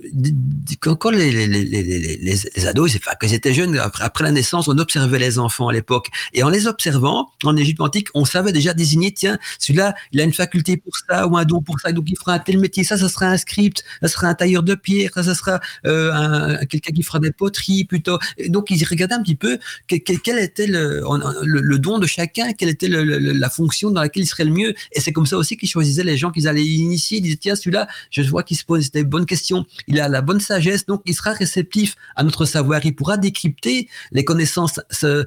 quand, 0.80 1.12
les, 1.12 1.32
les, 1.32 1.48
les, 1.48 2.18
les, 2.18 2.68
ados, 2.68 2.96
enfin, 2.96 3.12
quand 3.20 3.28
ils 3.28 3.34
étaient 3.34 3.54
jeunes, 3.54 3.78
après, 3.78 4.04
après, 4.04 4.24
la 4.24 4.32
naissance, 4.32 4.68
on 4.68 4.78
observait 4.78 5.20
les 5.20 5.40
enfants 5.40 5.68
à 5.68 5.74
l'époque. 5.74 6.10
Et 6.34 6.44
en 6.44 6.50
les 6.50 6.68
observant, 6.68 7.30
en 7.44 7.56
Égypte 7.56 7.82
antique, 7.82 8.08
on 8.14 8.26
savait 8.26 8.52
déjà 8.52 8.74
désigner, 8.74 9.12
tiens, 9.14 9.38
celui-là, 9.60 9.96
il 10.12 10.20
a 10.20 10.24
une 10.24 10.34
faculté 10.34 10.78
pour 10.78 10.94
ça, 11.08 11.28
ou 11.28 11.38
un 11.38 11.46
don 11.46 11.62
pour 11.62 11.80
ça, 11.80 11.92
donc 11.92 12.06
il 12.10 12.18
fera 12.18 12.34
un 12.34 12.40
tel 12.40 12.60
métier, 12.60 12.84
ça, 12.84 12.98
ça 12.98 13.10
sera 13.10 13.28
un 13.28 13.38
script, 13.38 13.84
ça 14.02 14.08
sera 14.08 14.28
un 14.28 14.34
tailleur 14.34 14.64
de 14.64 14.76
pierre, 14.76 15.12
ça, 15.14 15.24
ça 15.24 15.36
sera 15.36 15.53
euh, 15.86 16.58
quelqu'un 16.70 16.94
qui 16.94 17.04
fera 17.04 17.20
des 17.20 17.32
poteries 17.32 17.86
plutôt. 17.86 18.20
donc 18.48 18.70
ils 18.70 18.84
regardaient 18.86 19.16
un 19.16 19.24
petit 19.24 19.36
peu 19.36 19.58
quel, 19.88 20.40
était 20.40 20.68
le, 20.68 21.04
le, 21.44 21.80
don 21.80 22.00
de 22.00 22.08
chacun, 22.08 22.54
quelle 22.54 22.70
était 22.70 22.88
la 22.90 23.50
fonction 23.50 23.92
dans 23.92 24.02
laquelle 24.02 24.24
il 24.24 24.28
serait 24.28 24.46
le 24.46 24.52
mieux. 24.52 24.74
Et 24.92 25.00
c'est 25.00 25.12
comme 25.12 25.26
ça 25.26 25.38
aussi 25.38 25.58
qu'ils 25.58 25.70
choisissaient 25.70 26.04
les 26.04 26.18
gens 26.18 26.32
qu'ils 26.32 26.48
allaient 26.48 26.64
initier. 26.64 27.18
Ils 27.18 27.22
disaient 27.22 27.38
tiens 27.38 27.56
celui-là, 27.56 27.88
je 28.12 28.22
vois 28.24 28.44
qu'il 28.44 28.58
se 28.58 28.66
pose 28.66 28.92
des 28.92 29.04
bonnes 29.04 29.26
questions, 29.26 29.66
il 29.88 30.00
a 30.00 30.08
la 30.08 30.22
bonne 30.22 30.40
sagesse, 30.40 30.86
donc 30.86 31.02
il 31.06 31.16
sera 31.16 31.34
réceptif 31.34 31.96
à 32.16 32.24
notre 32.24 32.46
savoir. 32.46 32.86
Il 32.86 32.96
pourra 32.96 33.18
décrypter 33.18 33.88
les 34.12 34.26
connaissances 34.26 34.80
euh, 35.04 35.24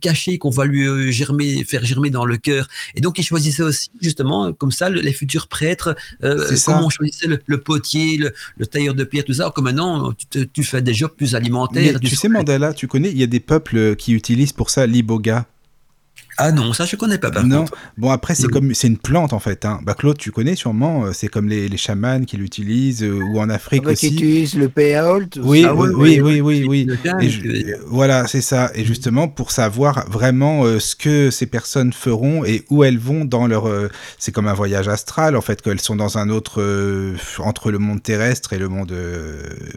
cachées 0.00 0.38
qu'on 0.38 0.50
va 0.50 0.64
lui 0.64 0.86
euh, 0.86 1.10
germer, 1.10 1.64
faire 1.64 1.84
germer 1.84 2.10
dans 2.10 2.24
le 2.24 2.36
cœur. 2.36 2.68
Et 2.94 3.00
donc 3.00 3.18
ils 3.18 3.24
choisissaient 3.24 3.62
aussi 3.62 3.90
justement 4.00 4.52
comme 4.52 4.72
ça 4.72 4.88
les 4.90 5.12
futurs 5.12 5.48
prêtres, 5.48 5.96
euh, 6.22 6.56
comment 6.64 6.86
on 6.86 6.90
choisissait 6.90 7.26
le, 7.26 7.60
potier, 7.60 8.18
le, 8.18 8.66
tailleur 8.66 8.94
de 8.94 9.04
pierre, 9.04 9.24
tout 9.24 9.34
ça. 9.34 9.50
Maintenant, 9.60 10.12
tu, 10.52 10.62
fais 10.62 10.82
des 10.82 10.94
jobs 10.94 11.14
plus 11.14 11.34
alimentaires. 11.34 12.00
tu 12.00 12.16
sais, 12.16 12.28
Mandela, 12.28 12.72
tu 12.72 12.86
connais, 12.88 13.10
il 13.10 13.18
y 13.18 13.22
a 13.22 13.26
des 13.26 13.40
peuples 13.40 13.96
qui 13.96 14.12
utilisent 14.12 14.52
pour 14.52 14.70
ça 14.70 14.86
l'iboga. 14.86 15.46
Ah 16.40 16.52
non, 16.52 16.72
ça 16.72 16.84
je 16.84 16.94
connais 16.94 17.18
pas 17.18 17.32
par 17.32 17.44
non. 17.44 17.64
Bon 17.96 18.10
après 18.10 18.36
c'est 18.36 18.46
comme 18.46 18.72
c'est 18.72 18.86
une 18.86 18.96
plante 18.96 19.32
en 19.32 19.40
fait. 19.40 19.64
Hein. 19.64 19.80
Bah 19.82 19.94
Claude, 19.94 20.16
tu 20.16 20.30
connais 20.30 20.54
sûrement. 20.54 21.06
Euh, 21.06 21.12
c'est 21.12 21.26
comme 21.26 21.48
les, 21.48 21.68
les 21.68 21.76
chamans 21.76 22.24
qui 22.24 22.36
l'utilisent 22.36 23.02
euh, 23.02 23.20
ou 23.20 23.40
en 23.40 23.50
Afrique 23.50 23.82
ah, 23.86 23.90
aussi. 23.90 24.10
Qui 24.10 24.14
utilisent 24.14 24.54
le 24.54 24.68
payout. 24.68 25.28
Oui, 25.38 25.66
oui, 25.66 25.88
oui, 25.96 26.20
oui, 26.20 26.40
oui, 26.40 26.86
oui, 26.88 27.66
voilà, 27.88 28.28
c'est 28.28 28.40
ça. 28.40 28.70
Et 28.76 28.84
justement 28.84 29.26
pour 29.26 29.50
savoir 29.50 30.08
vraiment 30.08 30.62
euh, 30.62 30.78
ce 30.78 30.94
que 30.94 31.32
ces 31.32 31.46
personnes 31.46 31.92
feront 31.92 32.44
et 32.44 32.64
où 32.70 32.84
elles 32.84 32.98
vont 32.98 33.24
dans 33.24 33.48
leur. 33.48 33.68
c'est 34.18 34.30
comme 34.30 34.46
un 34.46 34.54
voyage 34.54 34.86
astral 34.86 35.36
en 35.36 35.40
fait 35.40 35.60
qu'elles 35.60 35.80
sont 35.80 35.96
dans 35.96 36.18
un 36.18 36.28
autre 36.28 36.62
entre 37.38 37.72
le 37.72 37.80
monde 37.80 38.00
terrestre 38.00 38.52
et 38.52 38.58
le 38.58 38.68
monde 38.68 38.94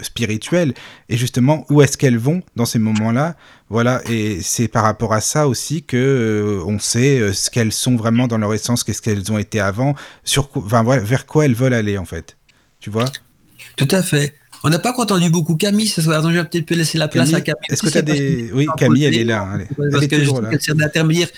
spirituel. 0.04 0.76
Et 1.10 1.18
justement 1.18 1.66
où 1.72 1.82
est-ce 1.82 1.98
qu'elles 1.98 2.20
vont 2.20 2.44
dans 2.56 2.66
ces 2.66 2.78
moments-là? 2.78 3.36
Voilà, 3.72 4.02
et 4.10 4.42
c'est 4.42 4.68
par 4.68 4.84
rapport 4.84 5.14
à 5.14 5.22
ça 5.22 5.48
aussi 5.48 5.82
que 5.82 5.96
euh, 5.96 6.62
on 6.66 6.78
sait 6.78 7.20
euh, 7.20 7.32
ce 7.32 7.50
qu'elles 7.50 7.72
sont 7.72 7.96
vraiment 7.96 8.28
dans 8.28 8.38
leur 8.38 8.54
essence, 8.54 8.84
qu'est-ce 8.84 9.02
qu'elles 9.02 9.32
ont 9.32 9.38
été 9.38 9.62
avant, 9.62 9.96
sur, 10.26 10.50
enfin, 10.56 10.84
vers 10.84 11.26
quoi 11.26 11.46
elles 11.46 11.56
veulent 11.56 11.74
aller 11.74 11.98
en 11.98 12.04
fait. 12.04 12.36
Tu 12.82 12.90
vois? 12.90 13.06
Tout 13.78 13.88
à 13.92 14.04
fait. 14.04 14.36
On 14.66 14.70
n'a 14.70 14.78
pas 14.78 14.94
entendu 14.98 15.30
beaucoup 15.30 15.56
Camille 15.56 15.88
ce 15.88 16.02
soir, 16.02 16.22
donc 16.22 16.34
je 16.34 16.38
vais 16.38 16.44
peut-être 16.44 16.70
laisser 16.72 16.98
la 16.98 17.08
place 17.08 17.34
à 17.34 17.40
Camille. 17.40 17.62
Est-ce 17.70 17.82
que 17.82 17.90
tu 17.90 17.98
as 17.98 18.02
des. 18.02 18.52
Oui, 18.54 18.68
Camille, 18.78 19.06
elle 19.06 19.18
est 19.18 19.24
là. 19.24 19.48
Elle, 19.58 19.90
parce 19.90 20.06
que 20.06 20.16
toujours 20.18 20.42
là. 20.42 20.50
sert 20.60 20.76
d'intermédiaire. 20.76 21.30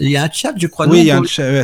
Il 0.00 0.10
y 0.10 0.16
a 0.16 0.22
un 0.22 0.30
chat, 0.30 0.54
je 0.56 0.68
crois. 0.68 0.86
Oui, 0.86 1.10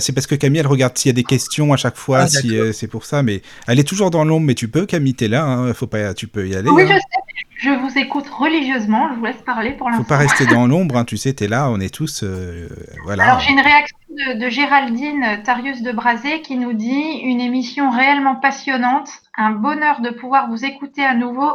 c'est 0.01 0.12
parce 0.12 0.27
que 0.27 0.35
Camille, 0.35 0.59
elle 0.59 0.66
regarde 0.66 0.99
s'il 0.99 1.11
y 1.11 1.15
a 1.15 1.15
des 1.15 1.23
questions 1.23 1.73
à 1.73 1.77
chaque 1.77 1.97
fois, 1.97 2.23
ah, 2.23 2.28
si 2.28 2.59
euh, 2.59 2.73
c'est 2.73 2.89
pour 2.89 3.05
ça. 3.05 3.23
Mais 3.23 3.43
elle 3.69 3.78
est 3.78 3.85
toujours 3.85 4.11
dans 4.11 4.24
l'ombre, 4.24 4.47
mais 4.47 4.57
tu 4.57 4.66
peux, 4.66 4.87
Camille, 4.87 5.15
t'es 5.15 5.28
là. 5.28 5.45
Hein, 5.45 5.73
faut 5.73 5.87
pas, 5.87 6.15
tu 6.15 6.27
peux 6.27 6.49
y 6.49 6.57
aller. 6.57 6.69
Oui, 6.69 6.82
hein. 6.82 6.89
je 6.89 6.95
sais. 6.95 7.20
Je 7.57 7.71
vous 7.71 7.99
écoute 7.99 8.29
religieusement, 8.29 9.11
je 9.12 9.19
vous 9.19 9.25
laisse 9.25 9.43
parler 9.45 9.73
pour 9.73 9.89
l'instant. 9.89 10.05
Faut 10.05 10.09
pas 10.09 10.17
rester 10.17 10.47
dans 10.47 10.67
l'ombre, 10.69 10.97
hein, 10.97 11.05
tu 11.05 11.17
sais, 11.17 11.35
tu 11.35 11.45
es 11.45 11.49
là, 11.49 11.69
on 11.71 11.79
est 11.79 11.95
tous. 11.95 12.23
Euh, 12.23 12.69
voilà. 13.05 13.25
Alors 13.25 13.41
j'ai 13.41 13.53
une 13.53 13.61
réaction 13.61 13.97
de, 14.39 14.49
Géraldine 14.49 15.43
Tarius 15.45 15.83
de 15.83 15.93
Brazé 15.93 16.41
qui 16.43 16.57
nous 16.57 16.73
dit 16.73 17.21
Une 17.23 17.41
émission 17.41 17.91
réellement 17.91 18.37
passionnante, 18.37 19.09
un 19.37 19.51
bonheur 19.51 20.01
de 20.01 20.11
pouvoir 20.11 20.49
vous 20.49 20.65
écouter 20.65 21.05
à 21.05 21.15
nouveau 21.15 21.51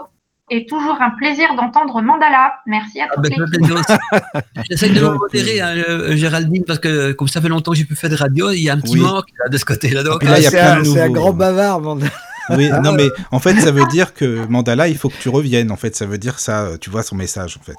et 0.51 0.67
toujours 0.67 1.01
un 1.01 1.09
plaisir 1.11 1.55
d'entendre 1.55 2.01
Mandala. 2.01 2.53
Merci 2.67 3.01
à 3.01 3.07
ah 3.09 3.19
ben, 3.19 3.31
J'essaie 4.69 4.89
de 4.89 5.01
me 5.01 5.15
modérer, 5.15 5.59
hein, 5.59 5.75
euh, 5.89 6.15
Géraldine, 6.15 6.63
parce 6.65 6.77
que 6.77 7.13
comme 7.13 7.27
ça 7.27 7.41
fait 7.41 7.49
longtemps 7.49 7.71
que 7.71 7.77
j'ai 7.77 7.85
pu 7.85 7.95
faire 7.95 8.11
de 8.11 8.15
radio, 8.15 8.51
il 8.51 8.61
y 8.61 8.69
a 8.69 8.73
un 8.73 8.79
petit 8.79 8.97
manque 8.97 9.25
de 9.49 9.57
ce 9.57 9.65
côté-là. 9.65 10.03
Donc, 10.03 10.23
là, 10.23 10.39
il 10.39 10.45
C'est 10.45 11.01
un 11.01 11.09
grand 11.09 11.33
bavard, 11.33 11.81
Mandala. 11.81 12.11
Oui, 12.49 12.69
non, 12.83 12.93
mais 12.93 13.09
en 13.31 13.39
fait, 13.39 13.59
ça 13.59 13.71
veut 13.71 13.85
dire 13.87 14.13
que 14.13 14.45
Mandala, 14.47 14.87
il 14.87 14.97
faut 14.97 15.09
que 15.09 15.17
tu 15.19 15.29
reviennes. 15.29 15.71
En 15.71 15.77
fait, 15.77 15.95
ça 15.95 16.05
veut 16.05 16.17
dire 16.17 16.39
ça, 16.39 16.71
tu 16.79 16.89
vois 16.89 17.03
son 17.03 17.15
message, 17.15 17.57
en 17.59 17.63
fait. 17.63 17.77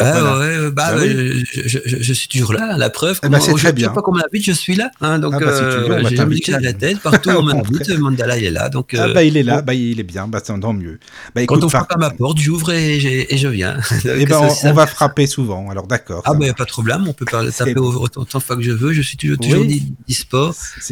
Ah 0.00 0.38
ouais, 0.38 0.70
bah, 0.70 0.92
bah 0.94 0.98
je, 1.04 2.12
suis 2.12 2.28
toujours 2.28 2.52
là, 2.52 2.76
la 2.76 2.90
preuve. 2.90 3.20
Ben, 3.22 3.40
c'est 3.40 3.52
très 3.54 3.72
bien. 3.72 3.88
Je 3.88 3.90
sais 3.90 3.94
pas 3.94 4.02
comment 4.02 4.18
m'invite, 4.18 4.44
je 4.44 4.52
suis 4.52 4.74
là. 4.74 4.90
Hein, 5.00 5.18
donc, 5.18 5.34
ah 5.36 5.40
bah, 5.40 5.46
euh, 5.46 6.02
j'ai 6.08 6.40
que 6.40 6.52
la 6.52 6.72
tête. 6.72 7.00
Partout 7.00 7.30
on 7.30 7.42
m'invite, 7.42 7.88
Mandala 7.98 8.38
il 8.38 8.44
est 8.44 8.50
là. 8.50 8.68
Donc, 8.68 8.94
ah 8.98 9.08
bah, 9.08 9.22
il 9.22 9.36
est 9.36 9.42
là, 9.42 9.62
bah, 9.62 9.74
il 9.74 10.00
est 10.00 10.04
bien, 10.04 10.28
bah, 10.28 10.40
tant 10.40 10.72
mieux. 10.72 10.98
Bah, 11.34 11.42
écoute, 11.42 11.60
Quand 11.60 11.66
on 11.66 11.68
frappe 11.68 11.92
à 11.92 11.98
ma 11.98 12.10
porte, 12.10 12.38
j'ouvre 12.38 12.72
et, 12.72 13.26
et, 13.28 13.36
je 13.36 13.48
viens. 13.48 13.78
Et 14.04 14.22
eh 14.22 14.26
ben, 14.26 14.48
on, 14.64 14.72
va 14.72 14.86
frapper 14.86 15.26
souvent, 15.26 15.70
alors 15.70 15.86
d'accord. 15.86 16.22
Ah, 16.24 16.34
bah, 16.34 16.52
pas 16.56 16.64
de 16.64 16.70
problème, 16.70 17.06
on 17.08 17.12
peut 17.12 17.24
parler, 17.24 17.52
taper 17.52 17.78
autant 17.78 18.22
de 18.22 18.42
fois 18.42 18.56
que 18.56 18.62
je 18.62 18.72
veux. 18.72 18.92
Je 18.92 19.02
suis 19.02 19.16
toujours, 19.16 19.38
toujours 19.38 19.62
oui. 19.62 19.92
dispo. 20.06 20.50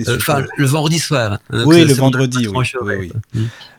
Euh, 0.08 0.16
enfin, 0.16 0.44
le 0.56 0.66
vendredi 0.66 0.98
soir. 0.98 1.38
Hein, 1.50 1.64
oui, 1.66 1.84
le 1.84 1.94
vendredi, 1.94 2.48
oui. 2.48 3.12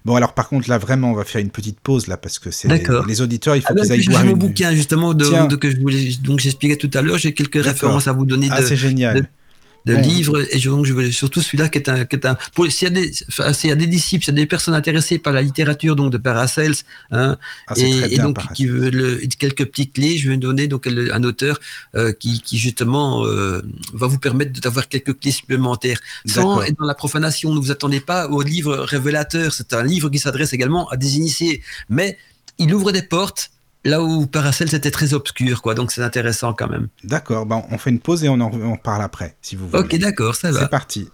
Bon, 0.05 0.15
alors 0.15 0.33
par 0.33 0.47
contre, 0.47 0.69
là, 0.69 0.77
vraiment, 0.77 1.11
on 1.11 1.13
va 1.13 1.25
faire 1.25 1.41
une 1.41 1.49
petite 1.49 1.79
pause, 1.79 2.07
là, 2.07 2.17
parce 2.17 2.39
que 2.39 2.51
c'est 2.51 2.67
les, 3.07 3.21
auditeurs, 3.21 3.55
il 3.55 3.61
faut 3.61 3.73
qu'ils 3.73 3.91
aillent. 3.91 4.01
J'ai 4.01 4.23
mon 4.23 4.35
bouquin, 4.37 4.73
justement, 4.73 5.13
de, 5.19 5.55
que 5.55 5.69
je 5.69 5.77
voulais, 5.77 6.11
donc 6.23 6.39
j'expliquais 6.39 6.77
tout 6.77 6.91
à 6.93 7.01
l'heure, 7.01 7.17
j'ai 7.17 7.33
quelques 7.33 7.63
références 7.63 8.07
à 8.07 8.13
vous 8.13 8.25
donner. 8.25 8.47
Ah, 8.51 8.61
c'est 8.61 8.75
génial 8.75 9.29
de 9.85 9.95
livres. 9.95 10.45
Et 10.51 10.59
donc, 10.59 10.85
je 10.85 10.93
veux 10.93 11.11
surtout 11.11 11.41
celui-là 11.41 11.69
qui 11.69 11.77
est 11.79 11.89
un, 11.89 12.05
qui 12.05 12.15
est 12.15 12.25
un 12.25 12.37
s'il 12.69 12.87
y 12.87 12.91
a 12.91 12.93
des, 12.93 13.11
s'il 13.11 13.69
y 13.69 13.73
a 13.73 13.75
des 13.75 13.87
disciples, 13.87 14.23
s'il 14.23 14.33
y 14.33 14.37
a 14.37 14.41
des 14.41 14.45
personnes 14.45 14.73
intéressées 14.73 15.19
par 15.19 15.33
la 15.33 15.41
littérature, 15.41 15.95
donc 15.95 16.11
de 16.11 16.17
Paracels, 16.17 16.75
hein, 17.11 17.37
ah, 17.67 17.73
et, 17.77 18.17
donc 18.17 18.37
qui 18.53 18.65
veut 18.65 19.19
quelques 19.37 19.65
petites 19.65 19.93
clés, 19.93 20.17
je 20.17 20.29
vais 20.29 20.37
donner 20.37 20.67
donc 20.67 20.87
un 20.87 21.23
auteur 21.23 21.59
euh, 21.95 22.11
qui, 22.11 22.41
qui 22.41 22.57
justement 22.57 23.25
euh, 23.25 23.61
va 23.93 24.07
vous 24.07 24.19
permettre 24.19 24.59
d'avoir 24.59 24.87
quelques 24.87 25.17
clés 25.19 25.31
supplémentaires. 25.31 25.99
Sans 26.25 26.61
être 26.61 26.77
dans 26.77 26.85
la 26.85 26.95
profanation, 26.95 27.53
ne 27.53 27.59
vous 27.59 27.71
attendez 27.71 27.99
pas 27.99 28.27
au 28.27 28.41
livre 28.41 28.75
révélateur. 28.77 29.53
C'est 29.53 29.73
un 29.73 29.83
livre 29.83 30.09
qui 30.09 30.19
s'adresse 30.19 30.53
également 30.53 30.89
à 30.89 30.97
des 30.97 31.17
initiés, 31.17 31.61
mais 31.89 32.17
il 32.57 32.73
ouvre 32.73 32.91
des 32.91 33.01
portes 33.01 33.51
là 33.85 34.01
où 34.01 34.27
Paracel 34.27 34.69
c'était 34.69 34.91
très 34.91 35.13
obscur, 35.13 35.61
quoi. 35.61 35.75
Donc 35.75 35.91
c'est 35.91 36.03
intéressant 36.03 36.53
quand 36.53 36.69
même. 36.69 36.87
D'accord, 37.03 37.45
ben, 37.45 37.63
on 37.71 37.77
fait 37.77 37.89
une 37.89 37.99
pause 37.99 38.23
et 38.23 38.29
on 38.29 38.39
en 38.39 38.77
parle 38.77 39.01
après, 39.01 39.35
si 39.41 39.55
vous 39.55 39.67
voulez. 39.67 39.79
Ok, 39.81 39.95
d'accord, 39.97 40.35
ça 40.35 40.51
va. 40.51 40.61
C'est 40.61 40.69
parti. 40.69 41.09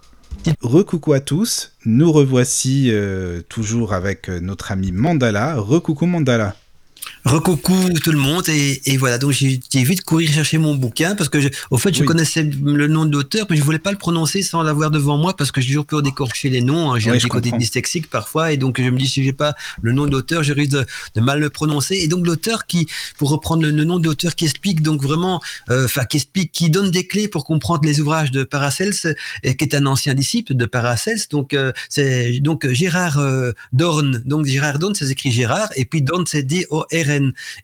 Recoucou 0.61 1.13
à 1.13 1.19
tous, 1.19 1.71
nous 1.85 2.11
revoici 2.11 2.89
euh, 2.91 3.41
toujours 3.49 3.93
avec 3.93 4.29
euh, 4.29 4.39
notre 4.39 4.71
ami 4.71 4.91
Mandala. 4.91 5.55
Recoucou 5.55 6.05
Mandala. 6.05 6.55
Recoucou 7.25 7.89
tout 8.03 8.11
le 8.11 8.19
monde 8.19 8.47
et, 8.49 8.81
et 8.85 8.97
voilà. 8.97 9.17
Donc 9.17 9.31
j'ai 9.31 9.59
vite 9.73 10.03
courir 10.03 10.31
chercher 10.31 10.59
mon 10.59 10.75
bouquin 10.75 11.15
parce 11.15 11.27
que 11.27 11.41
je, 11.41 11.49
au 11.71 11.77
fait 11.79 11.91
je 11.91 12.03
connaissais 12.03 12.43
le 12.43 12.85
nom 12.85 13.05
de 13.05 13.11
l'auteur 13.11 13.47
mais 13.49 13.57
je 13.57 13.63
voulais 13.63 13.79
pas 13.79 13.91
le 13.91 13.97
prononcer 13.97 14.43
sans 14.43 14.61
l'avoir 14.61 14.91
devant 14.91 15.17
moi 15.17 15.35
parce 15.35 15.51
que 15.51 15.59
j'ai 15.59 15.69
toujours 15.69 15.87
peur 15.87 16.03
d'écorcher 16.03 16.49
les 16.49 16.61
noms 16.61 16.93
hein. 16.93 16.99
j'ai 16.99 17.09
un 17.09 17.13
petit 17.13 17.27
côté 17.27 17.51
dyslexique 17.51 18.11
parfois 18.11 18.51
et 18.51 18.57
donc 18.57 18.79
je 18.79 18.87
me 18.91 18.97
dis 18.97 19.07
si 19.07 19.23
j'ai 19.23 19.33
pas 19.33 19.55
le 19.81 19.91
nom 19.91 20.05
de 20.05 20.11
l'auteur 20.11 20.43
je 20.43 20.53
risque 20.53 20.71
de, 20.71 20.85
mal 21.21 21.39
le 21.39 21.49
prononcer. 21.49 21.95
Et 21.95 22.07
donc 22.07 22.27
l'auteur 22.27 22.67
qui 22.67 22.87
pour 23.17 23.29
reprendre 23.31 23.63
le, 23.63 23.71
nom 23.71 23.97
de 23.97 24.05
l'auteur 24.05 24.35
qui 24.35 24.45
explique 24.45 24.83
donc 24.83 25.01
vraiment 25.01 25.41
euh, 25.71 25.85
enfin 25.85 26.05
qui 26.05 26.17
explique 26.17 26.51
qui 26.51 26.69
donne 26.69 26.91
des 26.91 27.07
clés 27.07 27.27
pour 27.27 27.43
comprendre 27.43 27.85
les 27.85 28.01
ouvrages 28.01 28.29
de 28.29 28.43
Paracels 28.43 29.15
et 29.41 29.57
qui 29.57 29.65
est 29.65 29.73
un 29.73 29.87
ancien 29.87 30.13
disciple 30.13 30.53
de 30.53 30.65
Paracels 30.67 31.21
donc 31.31 31.55
euh, 31.55 31.71
c'est 31.89 32.39
donc 32.39 32.69
Gérard 32.69 33.17
euh, 33.17 33.51
Dorn 33.73 34.21
donc 34.25 34.45
Gérard 34.45 34.77
Dorn 34.77 34.93
c'est 34.93 35.09
écrit 35.09 35.31
Gérard 35.31 35.69
et 35.75 35.85
puis 35.85 36.03
Dorn 36.03 36.25
c'est 36.27 36.43
D 36.43 36.67
O 36.69 36.81
R 36.93 37.14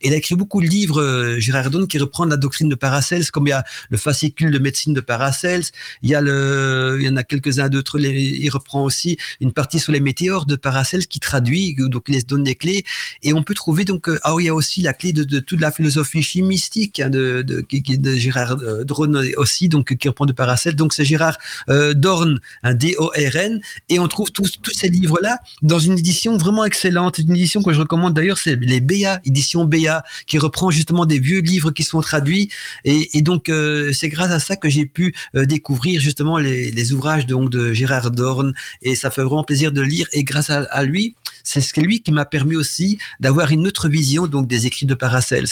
Il 0.02 0.14
a 0.14 0.16
écrit 0.16 0.36
beaucoup 0.36 0.62
de 0.62 0.68
livres, 0.68 1.02
euh, 1.02 1.40
Gérard 1.40 1.70
Donne, 1.70 1.88
qui 1.88 1.98
reprend 1.98 2.26
la 2.26 2.38
doctrine 2.38 2.70
de 2.70 2.76
Paracels, 2.76 3.30
comme 3.32 3.48
il 3.48 3.52
y 3.52 3.54
a 3.54 3.64
le 3.90 3.98
fascicule 3.98 4.52
de 4.52 4.60
médecine 4.60 4.94
de 4.94 5.02
Paracels, 5.02 5.64
il 6.02 6.10
y 6.10 6.16
a 6.16 6.22
le, 6.22 6.98
il 7.00 7.06
y 7.06 7.10
en 7.10 7.18
a 7.18 7.24
quelques-uns 7.24 7.70
d'autres, 7.70 8.00
il 8.00 8.50
reprend 8.50 8.84
aussi 8.84 9.18
une 9.40 9.52
partie 9.52 9.80
sur 9.80 9.92
les 9.92 10.00
météores 10.00 10.46
de 10.46 10.56
Paracels 10.56 11.08
qui 11.08 11.20
traduit, 11.20 11.76
donc 11.78 12.06
il 12.08 12.20
se 12.20 12.26
donne 12.26 12.44
des 12.44 12.56
clés, 12.56 12.84
et 13.24 13.34
on 13.34 13.44
peut 13.44 13.54
trouver 13.54 13.86
donc, 13.86 14.10
euh, 14.10 14.20
ah 14.24 14.36
oui, 14.36 14.44
il 14.44 14.48
y 14.48 14.50
a 14.50 14.56
aussi 14.56 14.82
la 14.82 14.94
clé 14.94 15.14
de, 15.14 15.40
toute 15.40 15.60
la 15.60 15.72
philosophie 15.72 16.24
chimistique 16.24 17.00
hein, 17.00 17.10
de, 17.10 17.42
de, 17.42 17.66
de, 17.70 18.16
Gérard 18.16 18.58
euh, 18.62 18.84
Dorn 18.84 19.22
aussi, 19.38 19.70
donc 19.70 19.96
qui 19.96 20.08
reprend 20.08 20.26
de 20.26 20.34
Paracels, 20.34 20.76
donc 20.76 20.94
c'est 20.94 21.06
Gérard 21.06 21.38
Dorn, 21.68 22.40
un 22.64 22.74
D-O-R-N, 22.74 23.62
et 23.90 24.00
on 24.00 24.08
trouve 24.08 24.32
tous, 24.32 24.60
tous 24.62 24.74
ces 24.74 24.90
livres-là 24.90 25.40
dans 25.62 25.80
une 25.80 25.98
édition 25.98 26.38
vraiment 26.38 26.66
excellente, 26.66 27.18
une 27.18 27.36
édition 27.36 27.62
que 27.64 27.74
je 27.74 27.80
recommande 27.80 28.14
d'ailleurs, 28.14 28.38
c'est 28.38 28.56
les 28.56 28.82
BA, 28.82 29.20
édition 29.26 29.41
BA, 29.66 30.04
qui 30.28 30.38
reprend 30.38 30.72
justement 30.72 31.06
des 31.06 31.20
vieux 31.20 31.42
livres 31.42 31.72
qui 31.72 31.84
sont 31.84 32.02
traduits. 32.02 32.50
Et, 32.86 33.22
donc, 33.22 33.50
euh, 33.50 33.92
c'est 33.94 34.10
grâce 34.10 34.32
à 34.32 34.40
ça 34.40 34.56
que 34.56 34.70
j'ai 34.70 34.86
pu 34.86 35.16
euh, 35.36 35.46
découvrir 35.46 36.02
justement 36.02 36.38
les, 36.38 36.94
ouvrages 36.94 37.26
donc, 37.26 37.50
de 37.50 37.74
Gérard 37.74 38.12
Dorn. 38.12 38.54
Et 38.82 38.96
ça 38.96 39.12
fait 39.12 39.22
vraiment 39.22 39.44
plaisir 39.44 39.72
de 39.72 39.82
lire. 39.82 40.08
Et 40.14 40.24
grâce 40.24 40.50
à, 40.50 40.84
lui, 40.84 41.16
c'est 41.44 41.62
ce 41.62 41.80
lui 41.80 42.02
qui 42.02 42.12
m'a 42.12 42.26
permis 42.26 42.56
aussi 42.56 42.98
d'avoir 43.20 43.52
une 43.52 43.68
autre 43.68 43.90
vision 43.90 44.28
donc 44.28 44.48
des 44.48 44.68
écrits 44.68 44.86
de 44.86 44.94
Paracels. 44.94 45.48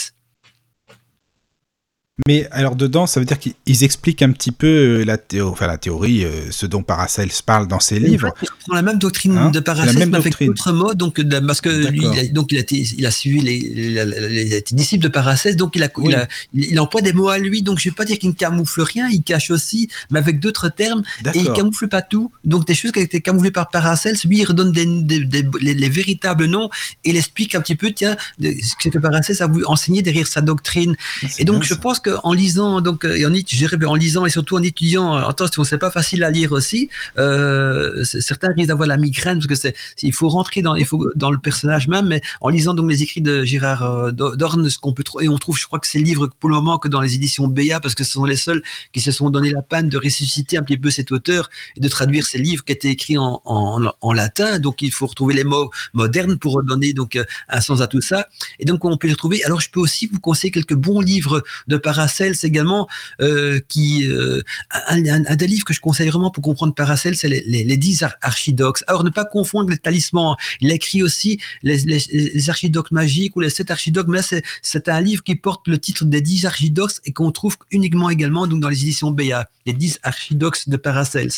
Mais 2.26 2.48
alors 2.50 2.76
dedans, 2.76 3.06
ça 3.06 3.20
veut 3.20 3.26
dire 3.26 3.38
qu'ils 3.38 3.84
expliquent 3.84 4.22
un 4.22 4.32
petit 4.32 4.52
peu 4.52 5.02
la, 5.04 5.18
théorie, 5.18 5.52
enfin, 5.52 5.66
la 5.66 5.78
théorie, 5.78 6.26
ce 6.50 6.66
dont 6.66 6.82
Paracels 6.82 7.30
parle 7.44 7.66
dans 7.68 7.80
ses 7.80 7.98
livres. 7.98 8.32
Ils 8.42 8.48
prend 8.66 8.74
la 8.74 8.82
même 8.82 8.98
doctrine 8.98 9.36
hein? 9.36 9.50
de 9.50 9.60
Paracels, 9.60 10.08
mais 10.08 10.16
avec 10.16 10.42
d'autres 10.42 10.72
mots. 10.72 10.94
Donc, 10.94 11.20
parce 11.46 11.60
que 11.60 11.68
lui, 11.68 12.02
il 12.12 12.18
a, 12.18 12.26
donc 12.28 12.52
il 12.52 12.58
a, 12.58 12.60
été, 12.60 12.76
il 12.76 13.06
a 13.06 13.10
suivi 13.10 13.40
les, 13.40 13.58
les, 13.58 14.44
les, 14.44 14.64
disciples 14.72 15.04
de 15.04 15.08
Paracels, 15.08 15.56
donc 15.56 15.76
il, 15.76 15.82
a, 15.82 15.88
il, 16.02 16.14
a, 16.14 16.28
il, 16.54 16.78
emploie 16.80 17.00
des 17.00 17.12
mots 17.12 17.28
à 17.28 17.38
lui. 17.38 17.62
Donc 17.62 17.78
je 17.78 17.88
ne 17.88 17.92
vais 17.92 17.96
pas 17.96 18.04
dire 18.04 18.18
qu'il 18.18 18.30
ne 18.30 18.34
camoufle 18.34 18.82
rien, 18.82 19.08
il 19.08 19.22
cache 19.22 19.50
aussi, 19.50 19.88
mais 20.10 20.18
avec 20.18 20.40
d'autres 20.40 20.68
termes. 20.68 21.02
Et 21.34 21.38
il 21.38 21.52
camoufle 21.52 21.88
pas 21.88 22.02
tout. 22.02 22.30
Donc 22.44 22.66
des 22.66 22.74
choses 22.74 22.92
qui 22.92 22.98
ont 22.98 23.02
été 23.02 23.20
camouflées 23.20 23.50
par 23.50 23.68
Paracels, 23.68 24.16
lui, 24.24 24.38
il 24.38 24.44
redonne 24.44 24.72
des, 24.72 24.86
des, 24.86 25.46
les, 25.60 25.88
véritables 25.88 26.46
noms 26.46 26.70
et 27.04 27.10
il 27.10 27.16
explique 27.16 27.54
un 27.54 27.60
petit 27.60 27.74
peu, 27.74 27.92
tiens, 27.92 28.16
ce 28.40 28.88
que 28.88 28.98
Paracels 28.98 29.42
a 29.42 29.46
voulu 29.46 29.64
enseigner 29.66 30.02
derrière 30.02 30.26
sa 30.26 30.40
doctrine. 30.40 30.96
Et 31.38 31.44
donc 31.44 31.64
je 31.64 31.74
pense 31.74 32.00
qu'en 32.18 32.32
lisant, 32.32 32.80
donc, 32.80 33.04
et 33.04 33.26
en, 33.26 33.32
en 33.32 33.94
lisant 33.94 34.26
et 34.26 34.30
surtout 34.30 34.56
en 34.56 34.62
étudiant, 34.62 35.14
attention, 35.14 35.64
c'est 35.64 35.78
pas 35.78 35.90
facile 35.90 36.24
à 36.24 36.30
lire 36.30 36.52
aussi. 36.52 36.88
Euh, 37.18 38.04
certains 38.04 38.48
risquent 38.54 38.68
d'avoir 38.68 38.88
la 38.88 38.96
migraine 38.96 39.38
parce 39.38 39.46
que 39.46 39.54
c'est, 39.54 39.74
il 40.02 40.12
faut 40.12 40.28
rentrer 40.28 40.62
dans, 40.62 40.74
il 40.74 40.86
faut 40.86 41.10
dans 41.14 41.30
le 41.30 41.38
personnage 41.38 41.88
même. 41.88 42.08
Mais 42.08 42.20
en 42.40 42.48
lisant 42.48 42.74
donc 42.74 42.90
les 42.90 43.02
écrits 43.02 43.20
de 43.20 43.44
Gérard 43.44 43.82
euh, 43.82 44.10
Dorn, 44.12 44.68
qu'on 44.80 44.92
peut 44.92 45.04
et 45.20 45.28
on 45.28 45.38
trouve, 45.38 45.58
je 45.58 45.66
crois 45.66 45.78
que 45.78 45.86
ces 45.86 45.98
livres 45.98 46.28
pour 46.40 46.50
le 46.50 46.56
moment 46.56 46.78
que 46.78 46.88
dans 46.88 47.00
les 47.00 47.14
éditions 47.14 47.48
Béa, 47.48 47.80
parce 47.80 47.94
que 47.94 48.04
ce 48.04 48.12
sont 48.12 48.24
les 48.24 48.36
seuls 48.36 48.62
qui 48.92 49.00
se 49.00 49.12
sont 49.12 49.30
donné 49.30 49.50
la 49.50 49.62
peine 49.62 49.88
de 49.88 49.98
ressusciter 49.98 50.56
un 50.56 50.62
petit 50.62 50.78
peu 50.78 50.90
cet 50.90 51.12
auteur 51.12 51.50
et 51.76 51.80
de 51.80 51.88
traduire 51.88 52.26
ces 52.26 52.38
livres 52.38 52.64
qui 52.64 52.72
étaient 52.72 52.90
écrits 52.90 53.18
en, 53.18 53.40
en, 53.44 53.92
en 54.00 54.12
latin. 54.12 54.58
Donc 54.58 54.82
il 54.82 54.92
faut 54.92 55.06
retrouver 55.06 55.34
les 55.34 55.44
mots 55.44 55.70
modernes 55.92 56.38
pour 56.38 56.62
donner 56.62 56.92
donc 56.92 57.16
euh, 57.16 57.24
un 57.48 57.60
sens 57.60 57.80
à 57.80 57.86
tout 57.86 58.00
ça. 58.00 58.28
Et 58.58 58.64
donc 58.64 58.84
on 58.84 58.96
peut 58.96 59.06
les 59.06 59.14
retrouver. 59.14 59.42
Alors 59.44 59.60
je 59.60 59.70
peux 59.70 59.80
aussi 59.80 60.06
vous 60.06 60.20
conseiller 60.20 60.50
quelques 60.50 60.74
bons 60.74 61.00
livres 61.00 61.42
de 61.68 61.76
Paracels 61.90 62.36
également, 62.44 62.86
euh, 63.20 63.58
qui 63.66 64.06
euh, 64.06 64.42
un, 64.86 65.36
des 65.36 65.46
livres 65.48 65.64
que 65.64 65.74
je 65.74 65.80
conseille 65.80 66.08
vraiment 66.08 66.30
pour 66.30 66.44
comprendre 66.44 66.72
Paracels, 66.72 67.16
c'est 67.16 67.28
les, 67.28 67.42
les, 67.48 67.64
les 67.64 67.76
10 67.76 68.04
archidoxes. 68.22 68.84
Alors 68.86 69.02
ne 69.02 69.10
pas 69.10 69.24
confondre 69.24 69.70
les 69.70 69.78
talismans. 69.78 70.36
Il 70.60 70.70
a 70.70 70.74
écrit 70.74 71.02
aussi 71.02 71.40
les, 71.64 71.78
les, 71.78 71.98
les 72.12 72.48
archidoxes 72.48 72.92
magiques 72.92 73.34
ou 73.34 73.40
les 73.40 73.50
sept 73.50 73.72
archidoxes, 73.72 74.06
mais 74.08 74.18
là 74.18 74.40
c'est 74.62 74.88
un 74.88 75.00
livre 75.00 75.24
qui 75.24 75.34
porte 75.34 75.66
le 75.66 75.78
titre 75.78 76.04
des 76.04 76.20
10 76.20 76.46
archidoxes 76.46 77.00
et 77.04 77.12
qu'on 77.12 77.32
trouve 77.32 77.56
uniquement 77.72 78.08
également 78.08 78.46
donc 78.46 78.60
dans 78.60 78.68
les 78.68 78.82
éditions 78.82 79.10
Béa, 79.10 79.48
les 79.66 79.72
10 79.72 79.98
archidoxes 80.04 80.68
de 80.68 80.76
Paracels. 80.76 81.32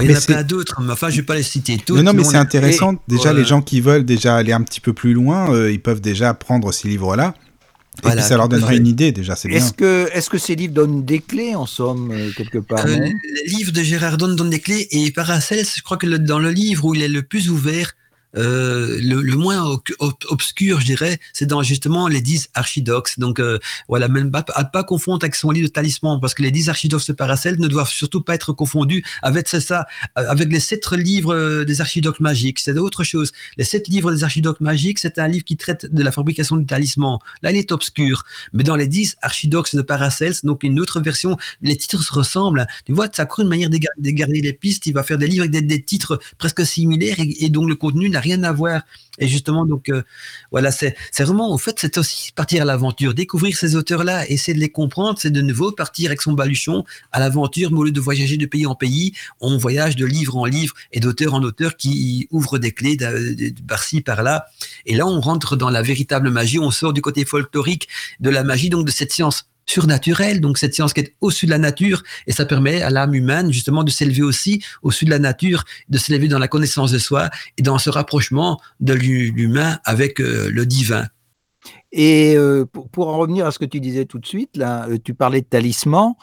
Il 0.00 0.10
y 0.10 0.14
en 0.14 0.16
a 0.16 0.20
plein 0.20 0.42
d'autres, 0.42 0.80
mais 0.80 0.92
enfin, 0.92 1.10
je 1.10 1.16
vais 1.16 1.22
pas 1.22 1.34
les 1.34 1.42
citer 1.42 1.76
toutes. 1.76 1.96
Non, 1.98 2.02
non, 2.02 2.12
mais 2.14 2.24
c'est 2.24 2.36
intéressant. 2.36 2.94
Déjà, 3.08 3.32
les 3.32 3.44
gens 3.44 3.62
qui 3.62 3.80
veulent 3.80 4.04
déjà 4.04 4.36
aller 4.36 4.52
un 4.52 4.62
petit 4.62 4.80
peu 4.80 4.92
plus 4.92 5.12
loin, 5.12 5.52
euh, 5.52 5.70
ils 5.70 5.82
peuvent 5.82 6.00
déjà 6.00 6.34
prendre 6.34 6.72
ces 6.72 6.88
livres-là. 6.88 7.34
Et 7.98 8.08
puis 8.08 8.22
ça 8.22 8.38
leur 8.38 8.48
donnera 8.48 8.74
une 8.74 8.86
idée 8.86 9.12
déjà, 9.12 9.36
c'est 9.36 9.48
bien. 9.48 9.58
Est-ce 9.58 9.74
que, 9.74 10.08
est 10.12 10.26
que 10.26 10.38
ces 10.38 10.54
livres 10.54 10.72
donnent 10.72 11.04
des 11.04 11.18
clés 11.18 11.54
en 11.54 11.66
somme, 11.66 12.10
euh, 12.10 12.30
quelque 12.34 12.56
part 12.56 12.86
euh, 12.86 12.96
Les 12.96 13.50
livres 13.50 13.70
de 13.70 13.82
Gérard 13.82 14.16
Donne 14.16 14.34
donnent 14.34 14.48
des 14.48 14.60
clés 14.60 14.88
et 14.92 15.10
Paracels, 15.10 15.66
je 15.76 15.82
crois 15.82 15.98
que 15.98 16.06
dans 16.06 16.38
le 16.38 16.50
livre 16.50 16.86
où 16.86 16.94
il 16.94 17.02
est 17.02 17.08
le 17.08 17.22
plus 17.22 17.50
ouvert, 17.50 17.92
euh, 18.36 18.98
le, 19.02 19.20
le, 19.20 19.36
moins 19.36 19.78
obscur, 20.00 20.80
je 20.80 20.86
dirais, 20.86 21.18
c'est 21.32 21.46
dans 21.46 21.62
justement 21.62 22.08
les 22.08 22.20
dix 22.20 22.48
archidoxes. 22.54 23.18
Donc 23.18 23.40
euh, 23.40 23.58
voilà, 23.88 24.08
même 24.08 24.30
pas, 24.30 24.44
à 24.54 24.64
pas 24.64 24.84
confondre 24.84 25.22
avec 25.22 25.34
son 25.34 25.50
livre 25.50 25.68
de 25.68 25.72
talisman, 25.72 26.18
parce 26.20 26.34
que 26.34 26.42
les 26.42 26.50
dix 26.50 26.68
archidoxes 26.68 27.06
de 27.08 27.12
Paracel 27.12 27.60
ne 27.60 27.68
doivent 27.68 27.90
surtout 27.90 28.22
pas 28.22 28.34
être 28.34 28.52
confondus 28.52 29.04
avec 29.22 29.48
ça, 29.48 29.86
avec 30.14 30.50
les 30.50 30.60
sept 30.60 30.90
livres 30.92 31.34
euh, 31.34 31.64
des 31.64 31.80
archidoxes 31.80 32.20
magiques. 32.20 32.58
C'est 32.58 32.76
autre 32.78 33.04
chose. 33.04 33.32
Les 33.56 33.64
sept 33.64 33.88
livres 33.88 34.12
des 34.12 34.24
archidoxes 34.24 34.60
magiques, 34.60 34.98
c'est 34.98 35.18
un 35.18 35.28
livre 35.28 35.44
qui 35.44 35.56
traite 35.56 35.92
de 35.92 36.02
la 36.02 36.12
fabrication 36.12 36.56
du 36.56 36.66
talisman. 36.66 37.18
Là, 37.42 37.50
il 37.50 37.56
est 37.56 37.72
obscur. 37.72 38.24
Mais 38.52 38.64
dans 38.64 38.76
les 38.76 38.88
dix 38.88 39.16
archidoxes 39.22 39.74
de 39.74 39.82
Paracels, 39.82 40.34
donc 40.42 40.62
une 40.62 40.80
autre 40.80 41.00
version, 41.00 41.36
les 41.60 41.76
titres 41.76 42.02
se 42.02 42.12
ressemblent. 42.12 42.66
Tu 42.86 42.92
vois, 42.92 43.08
ça 43.12 43.26
court 43.26 43.40
une 43.40 43.48
manière 43.48 43.70
de 43.70 44.10
garder 44.10 44.40
les 44.40 44.52
pistes. 44.52 44.86
Il 44.86 44.94
va 44.94 45.02
faire 45.02 45.18
des 45.18 45.26
livres 45.26 45.44
avec 45.44 45.66
des, 45.66 45.82
titres 45.82 46.20
presque 46.38 46.64
similaires 46.64 47.18
et, 47.18 47.44
et 47.44 47.48
dont 47.48 47.66
le 47.66 47.74
contenu 47.74 48.08
n'a 48.08 48.21
rien 48.22 48.42
à 48.42 48.52
voir. 48.52 48.82
Et 49.18 49.28
justement, 49.28 49.66
donc 49.66 49.90
euh, 49.90 50.02
voilà, 50.50 50.70
c'est 50.72 50.96
vraiment, 51.18 51.52
en 51.52 51.58
fait, 51.58 51.76
c'est 51.78 51.98
aussi 51.98 52.32
partir 52.32 52.62
à 52.62 52.64
l'aventure, 52.64 53.12
découvrir 53.12 53.56
ces 53.56 53.76
auteurs-là, 53.76 54.28
essayer 54.30 54.54
de 54.54 54.58
les 54.58 54.70
comprendre, 54.70 55.18
c'est 55.18 55.30
de 55.30 55.42
nouveau 55.42 55.70
partir 55.70 56.08
avec 56.08 56.22
son 56.22 56.32
baluchon 56.32 56.84
à 57.12 57.20
l'aventure, 57.20 57.70
mais 57.70 57.78
au 57.78 57.84
lieu 57.84 57.92
de 57.92 58.00
voyager 58.00 58.38
de 58.38 58.46
pays 58.46 58.64
en 58.64 58.74
pays, 58.74 59.12
on 59.40 59.58
voyage 59.58 59.96
de 59.96 60.06
livre 60.06 60.36
en 60.36 60.46
livre 60.46 60.74
et 60.92 61.00
d'auteur 61.00 61.34
en 61.34 61.42
auteur 61.42 61.76
qui 61.76 62.26
ouvre 62.30 62.58
des 62.58 62.72
clés 62.72 62.96
par-ci, 63.68 64.00
par-là. 64.00 64.46
Et 64.86 64.94
là, 64.94 65.06
on 65.06 65.20
rentre 65.20 65.56
dans 65.56 65.68
la 65.68 65.82
véritable 65.82 66.30
magie, 66.30 66.58
on 66.58 66.70
sort 66.70 66.94
du 66.94 67.02
côté 67.02 67.26
folklorique 67.26 67.88
de 68.20 68.30
la 68.30 68.44
magie, 68.44 68.70
donc 68.70 68.86
de 68.86 68.90
cette 68.90 69.12
science 69.12 69.51
surnaturel, 69.72 70.40
donc 70.40 70.58
cette 70.58 70.74
science 70.74 70.92
qui 70.92 71.00
est 71.00 71.14
au-dessus 71.20 71.46
de 71.46 71.50
la 71.50 71.58
nature, 71.58 72.02
et 72.26 72.32
ça 72.32 72.44
permet 72.44 72.82
à 72.82 72.90
l'âme 72.90 73.14
humaine 73.14 73.52
justement 73.52 73.84
de 73.84 73.90
s'élever 73.90 74.22
aussi 74.22 74.62
au-dessus 74.82 75.06
de 75.06 75.10
la 75.10 75.18
nature, 75.18 75.64
de 75.88 75.98
s'élever 75.98 76.28
dans 76.28 76.38
la 76.38 76.48
connaissance 76.48 76.92
de 76.92 76.98
soi 76.98 77.30
et 77.56 77.62
dans 77.62 77.78
ce 77.78 77.90
rapprochement 77.90 78.60
de 78.80 78.92
l'humain 78.92 79.78
avec 79.84 80.20
euh, 80.20 80.50
le 80.50 80.66
divin. 80.66 81.06
Et 81.90 82.36
euh, 82.36 82.64
pour, 82.64 83.08
en 83.08 83.18
revenir 83.18 83.46
à 83.46 83.50
ce 83.50 83.58
que 83.58 83.64
tu 83.64 83.80
disais 83.80 84.04
tout 84.04 84.18
de 84.18 84.26
suite, 84.26 84.56
là, 84.56 84.86
euh, 84.88 84.98
tu 85.02 85.14
parlais 85.14 85.40
de 85.40 85.46
talisman. 85.46 86.14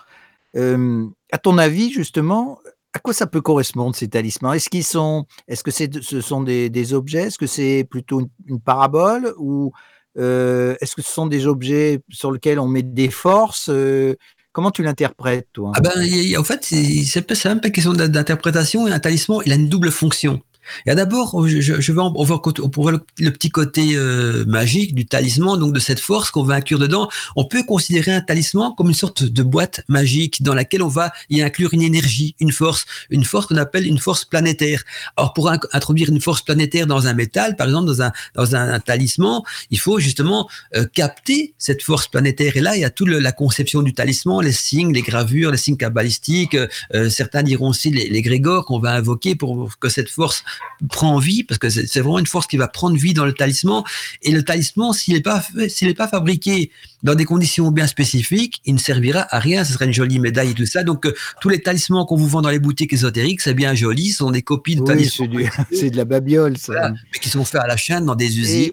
à 0.56 1.38
ton 1.38 1.58
avis, 1.58 1.92
justement, 1.92 2.60
à 2.94 3.00
quoi 3.00 3.14
ça 3.14 3.28
peut 3.28 3.42
correspondre 3.42 3.96
ces 3.96 4.08
talismans? 4.08 4.54
Est-ce 4.54 4.70
qu'ils 4.70 4.84
sont, 4.84 5.26
est-ce 5.48 5.64
que 5.64 5.72
c'est, 5.72 6.02
ce 6.02 6.22
sont 6.22 6.42
des, 6.42 6.94
objets? 6.94 7.28
Est-ce 7.28 7.38
que 7.38 7.48
c'est 7.48 7.88
plutôt 7.90 8.20
une, 8.22 8.30
une 8.48 8.60
parabole 8.60 9.34
ou 9.38 9.72
euh, 10.18 10.76
est-ce 10.82 10.96
que 10.96 11.02
ce 11.02 11.12
sont 11.12 11.28
des 11.28 11.48
objets 11.48 12.02
sur 12.10 12.32
lesquels 12.32 12.60
on 12.60 12.68
met 12.68 12.84
des 12.84 13.10
forces 13.10 13.70
euh, 13.70 14.16
Comment 14.52 14.72
tu 14.72 14.82
l'interprètes, 14.82 15.48
toi? 15.54 15.72
Ah 15.76 15.82
ben, 15.82 15.92
En 16.38 16.44
fait, 16.44 16.66
c'est 16.66 17.46
même 17.46 17.62
pas 17.62 17.70
question 17.70 17.94
d'interprétation. 17.94 18.88
Un 18.88 19.00
talisman, 19.00 19.42
il 19.46 19.52
a 19.52 19.56
une 19.56 19.70
double 19.70 19.92
fonction. 19.92 20.42
Et 20.86 20.96
d'abord, 20.96 21.48
je, 21.48 21.60
je, 21.62 21.92
vais 21.92 22.00
on 22.00 22.24
va, 22.24 22.40
on 22.76 22.90
le, 22.90 23.32
petit 23.32 23.50
côté 23.50 23.96
euh, 23.96 24.46
magique 24.46 24.96
du 24.96 25.06
talisman, 25.06 25.60
donc 25.60 25.74
de 25.74 25.80
cette 25.80 26.00
force 26.00 26.32
qu'on 26.32 26.44
va 26.44 26.56
inclure 26.56 26.80
dedans. 26.80 27.10
On 27.36 27.46
peut 27.46 27.64
considérer 27.64 28.12
un 28.12 28.22
talisman 28.22 28.74
comme 28.78 28.88
une 28.88 28.94
sorte 28.94 29.24
de 29.24 29.44
boîte 29.44 29.82
magique 29.88 30.42
dans 30.44 30.54
laquelle 30.54 30.84
on 30.84 30.88
va 30.88 31.12
y 31.30 31.42
inclure 31.42 31.74
une 31.74 31.82
énergie, 31.82 32.36
une 32.40 32.52
force, 32.52 32.86
une 33.10 33.24
force 33.24 33.48
qu'on 33.48 33.58
appelle 33.58 33.86
une 33.86 34.00
force 34.00 34.26
planétaire. 34.26 34.84
Alors 35.18 35.34
pour 35.34 35.50
introduire 35.50 36.10
une 36.10 36.22
force 36.22 36.42
planétaire 36.42 36.88
dans 36.88 37.08
un 37.08 37.14
métal, 37.14 37.56
par 37.56 37.68
exemple 37.68 37.88
dans 37.88 38.02
un 38.02 38.12
dans 38.36 38.56
un, 38.56 38.80
talisman, 38.80 39.42
il 39.72 39.80
faut 39.80 40.00
justement 40.00 40.50
euh, 40.76 40.86
capter 40.86 41.54
cette 41.58 41.84
force 41.84 42.08
planétaire. 42.08 42.56
Et 42.58 42.62
là, 42.62 42.76
il 42.76 42.82
y 42.82 42.86
a 42.86 42.90
toute 42.90 43.10
la 43.10 43.32
conception 43.32 43.82
du 43.82 43.94
talisman, 43.94 44.42
les 44.42 44.52
signes, 44.52 44.94
les 44.94 45.02
gravures, 45.02 45.52
les 45.52 45.58
signes 45.58 45.78
cabalistiques. 45.78 46.56
Euh, 46.94 47.10
certains 47.10 47.44
diront 47.44 47.70
aussi 47.70 47.90
les, 47.90 48.10
les 48.10 48.22
grégores 48.22 48.66
qu'on 48.66 48.80
va 48.80 48.94
invoquer 48.94 49.36
pour 49.36 49.78
que 49.80 49.90
cette 49.90 50.10
force 50.10 50.44
prend 50.90 51.20
vie, 51.20 51.44
parce 51.44 51.58
que 51.58 51.70
c'est 51.70 52.00
vraiment 52.00 52.20
une 52.20 52.26
force 52.26 52.48
qui 52.48 52.58
va 52.58 52.68
prendre 52.68 52.96
vie 52.96 53.14
dans 53.14 53.26
le 53.26 53.34
talisman. 53.34 53.84
Et 54.24 54.32
le 54.32 54.44
talisman, 54.44 54.94
s'il 54.94 55.16
n'est 55.16 55.22
pas, 55.22 55.44
s'il 55.68 55.88
n'est 55.88 55.94
pas 55.94 56.08
fabriqué 56.08 56.72
dans 57.04 57.16
des 57.16 57.26
conditions 57.26 57.72
bien 57.72 57.88
spécifiques, 57.88 58.62
il 58.66 58.74
ne 58.74 58.80
servira 58.80 59.28
à 59.30 59.40
rien. 59.40 59.64
Ce 59.64 59.74
serait 59.74 59.86
une 59.86 59.94
jolie 59.94 60.20
médaille 60.20 60.52
et 60.52 60.54
tout 60.54 60.66
ça. 60.66 60.84
Donc, 60.84 61.06
euh, 61.06 61.14
tous 61.42 61.50
les 61.50 61.62
talismans 61.62 62.06
qu'on 62.06 62.18
vous 62.18 62.28
vend 62.28 62.42
dans 62.42 62.50
les 62.50 62.60
boutiques 62.60 62.94
ésotériques, 62.94 63.42
c'est 63.42 63.54
bien 63.54 63.74
joli, 63.74 64.10
ce 64.12 64.20
sont 64.20 64.32
des 64.32 64.42
copies 64.42 64.76
de 64.76 64.84
talismans. 64.84 65.30
C'est, 65.72 65.90
de 65.90 65.98
la 65.98 66.06
babiole, 66.06 66.58
ça. 66.58 66.92
mais 66.92 67.20
qui 67.20 67.30
sont 67.30 67.46
faits 67.46 67.62
à 67.62 67.68
la 67.68 67.78
chaîne 67.78 68.06
dans 68.06 68.16
des 68.16 68.40
usines. 68.40 68.72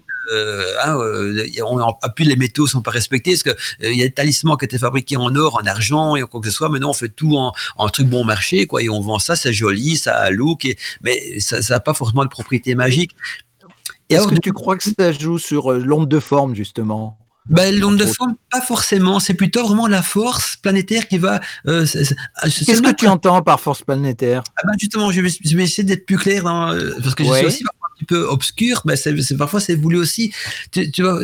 Hein, 0.85 0.97
euh, 0.99 1.47
on, 1.65 1.95
puis 2.15 2.25
les 2.25 2.37
métaux 2.37 2.67
sont 2.67 2.83
pas 2.83 2.91
respectés 2.91 3.33
parce 3.33 3.43
que 3.43 3.51
euh, 3.51 3.93
il 3.93 3.99
y 3.99 4.03
a 4.03 4.07
des 4.07 4.13
talismans 4.13 4.57
qui 4.57 4.65
étaient 4.65 4.79
fabriqués 4.79 5.17
en 5.17 5.35
or, 5.37 5.61
en 5.63 5.67
argent 5.67 6.17
et 6.17 6.23
quoi 6.23 6.41
que 6.41 6.49
ce 6.49 6.53
soit. 6.53 6.69
Maintenant, 6.69 6.91
on 6.91 6.95
fait 6.95 7.09
tout 7.09 7.37
en, 7.37 7.53
en 7.77 7.89
truc 7.89 8.09
bon 8.09 8.25
marché, 8.25 8.67
quoi, 8.67 8.83
et 8.83 8.89
on 8.89 9.01
vend 9.01 9.19
ça, 9.19 9.37
c'est 9.37 9.53
joli, 9.53 9.97
ça 9.97 10.17
a 10.17 10.31
look, 10.31 10.65
et, 10.65 10.77
mais 11.03 11.41
ça 11.41 11.61
n'a 11.69 11.81
pas 11.81 11.95
forcément 11.95 12.25
de 12.25 12.31
propriété 12.31 12.75
magique. 12.75 13.13
Est-ce 14.09 14.29
que 14.29 14.37
tu 14.37 14.53
crois 14.53 14.77
que 14.77 14.85
ça 14.85 15.13
joue 15.13 15.39
sur 15.39 15.73
l'onde 15.73 16.09
de 16.09 16.21
forme, 16.21 16.55
justement? 16.55 17.19
Ben, 17.49 17.79
l'onde 17.79 17.97
de 17.97 18.07
forme, 18.07 18.35
pas 18.51 18.61
forcément. 18.61 19.21
C'est 19.21 19.35
plutôt 19.35 19.65
vraiment 19.65 19.87
la 19.87 20.03
force 20.03 20.57
planétaire 20.57 21.07
qui 21.07 21.19
va. 21.19 21.41
Euh, 21.69 21.87
Qu'est-ce 21.87 22.83
que 22.83 22.93
tu 22.93 23.07
entends 23.07 23.41
par 23.43 23.61
force 23.61 23.83
planétaire? 23.83 24.43
Ah 24.57 24.63
ben 24.67 24.73
Justement, 24.79 25.13
je 25.13 25.21
vais, 25.21 25.29
je 25.29 25.57
vais 25.57 25.63
essayer 25.63 25.85
d'être 25.85 26.07
plus 26.07 26.19
clair 26.19 26.43
parce 26.43 27.15
que 27.15 27.25
je 27.25 27.33
suis 27.33 27.47
aussi 27.47 27.65
peu 28.05 28.25
obscur. 28.27 28.83
Ben 28.85 28.97
c'est, 28.97 29.37
parfois, 29.37 29.61
c'est 29.61 29.75
voulu 29.75 29.99
aussi. 29.99 30.33
Tu, 30.73 30.91
tu 30.91 31.03
vois, 31.03 31.21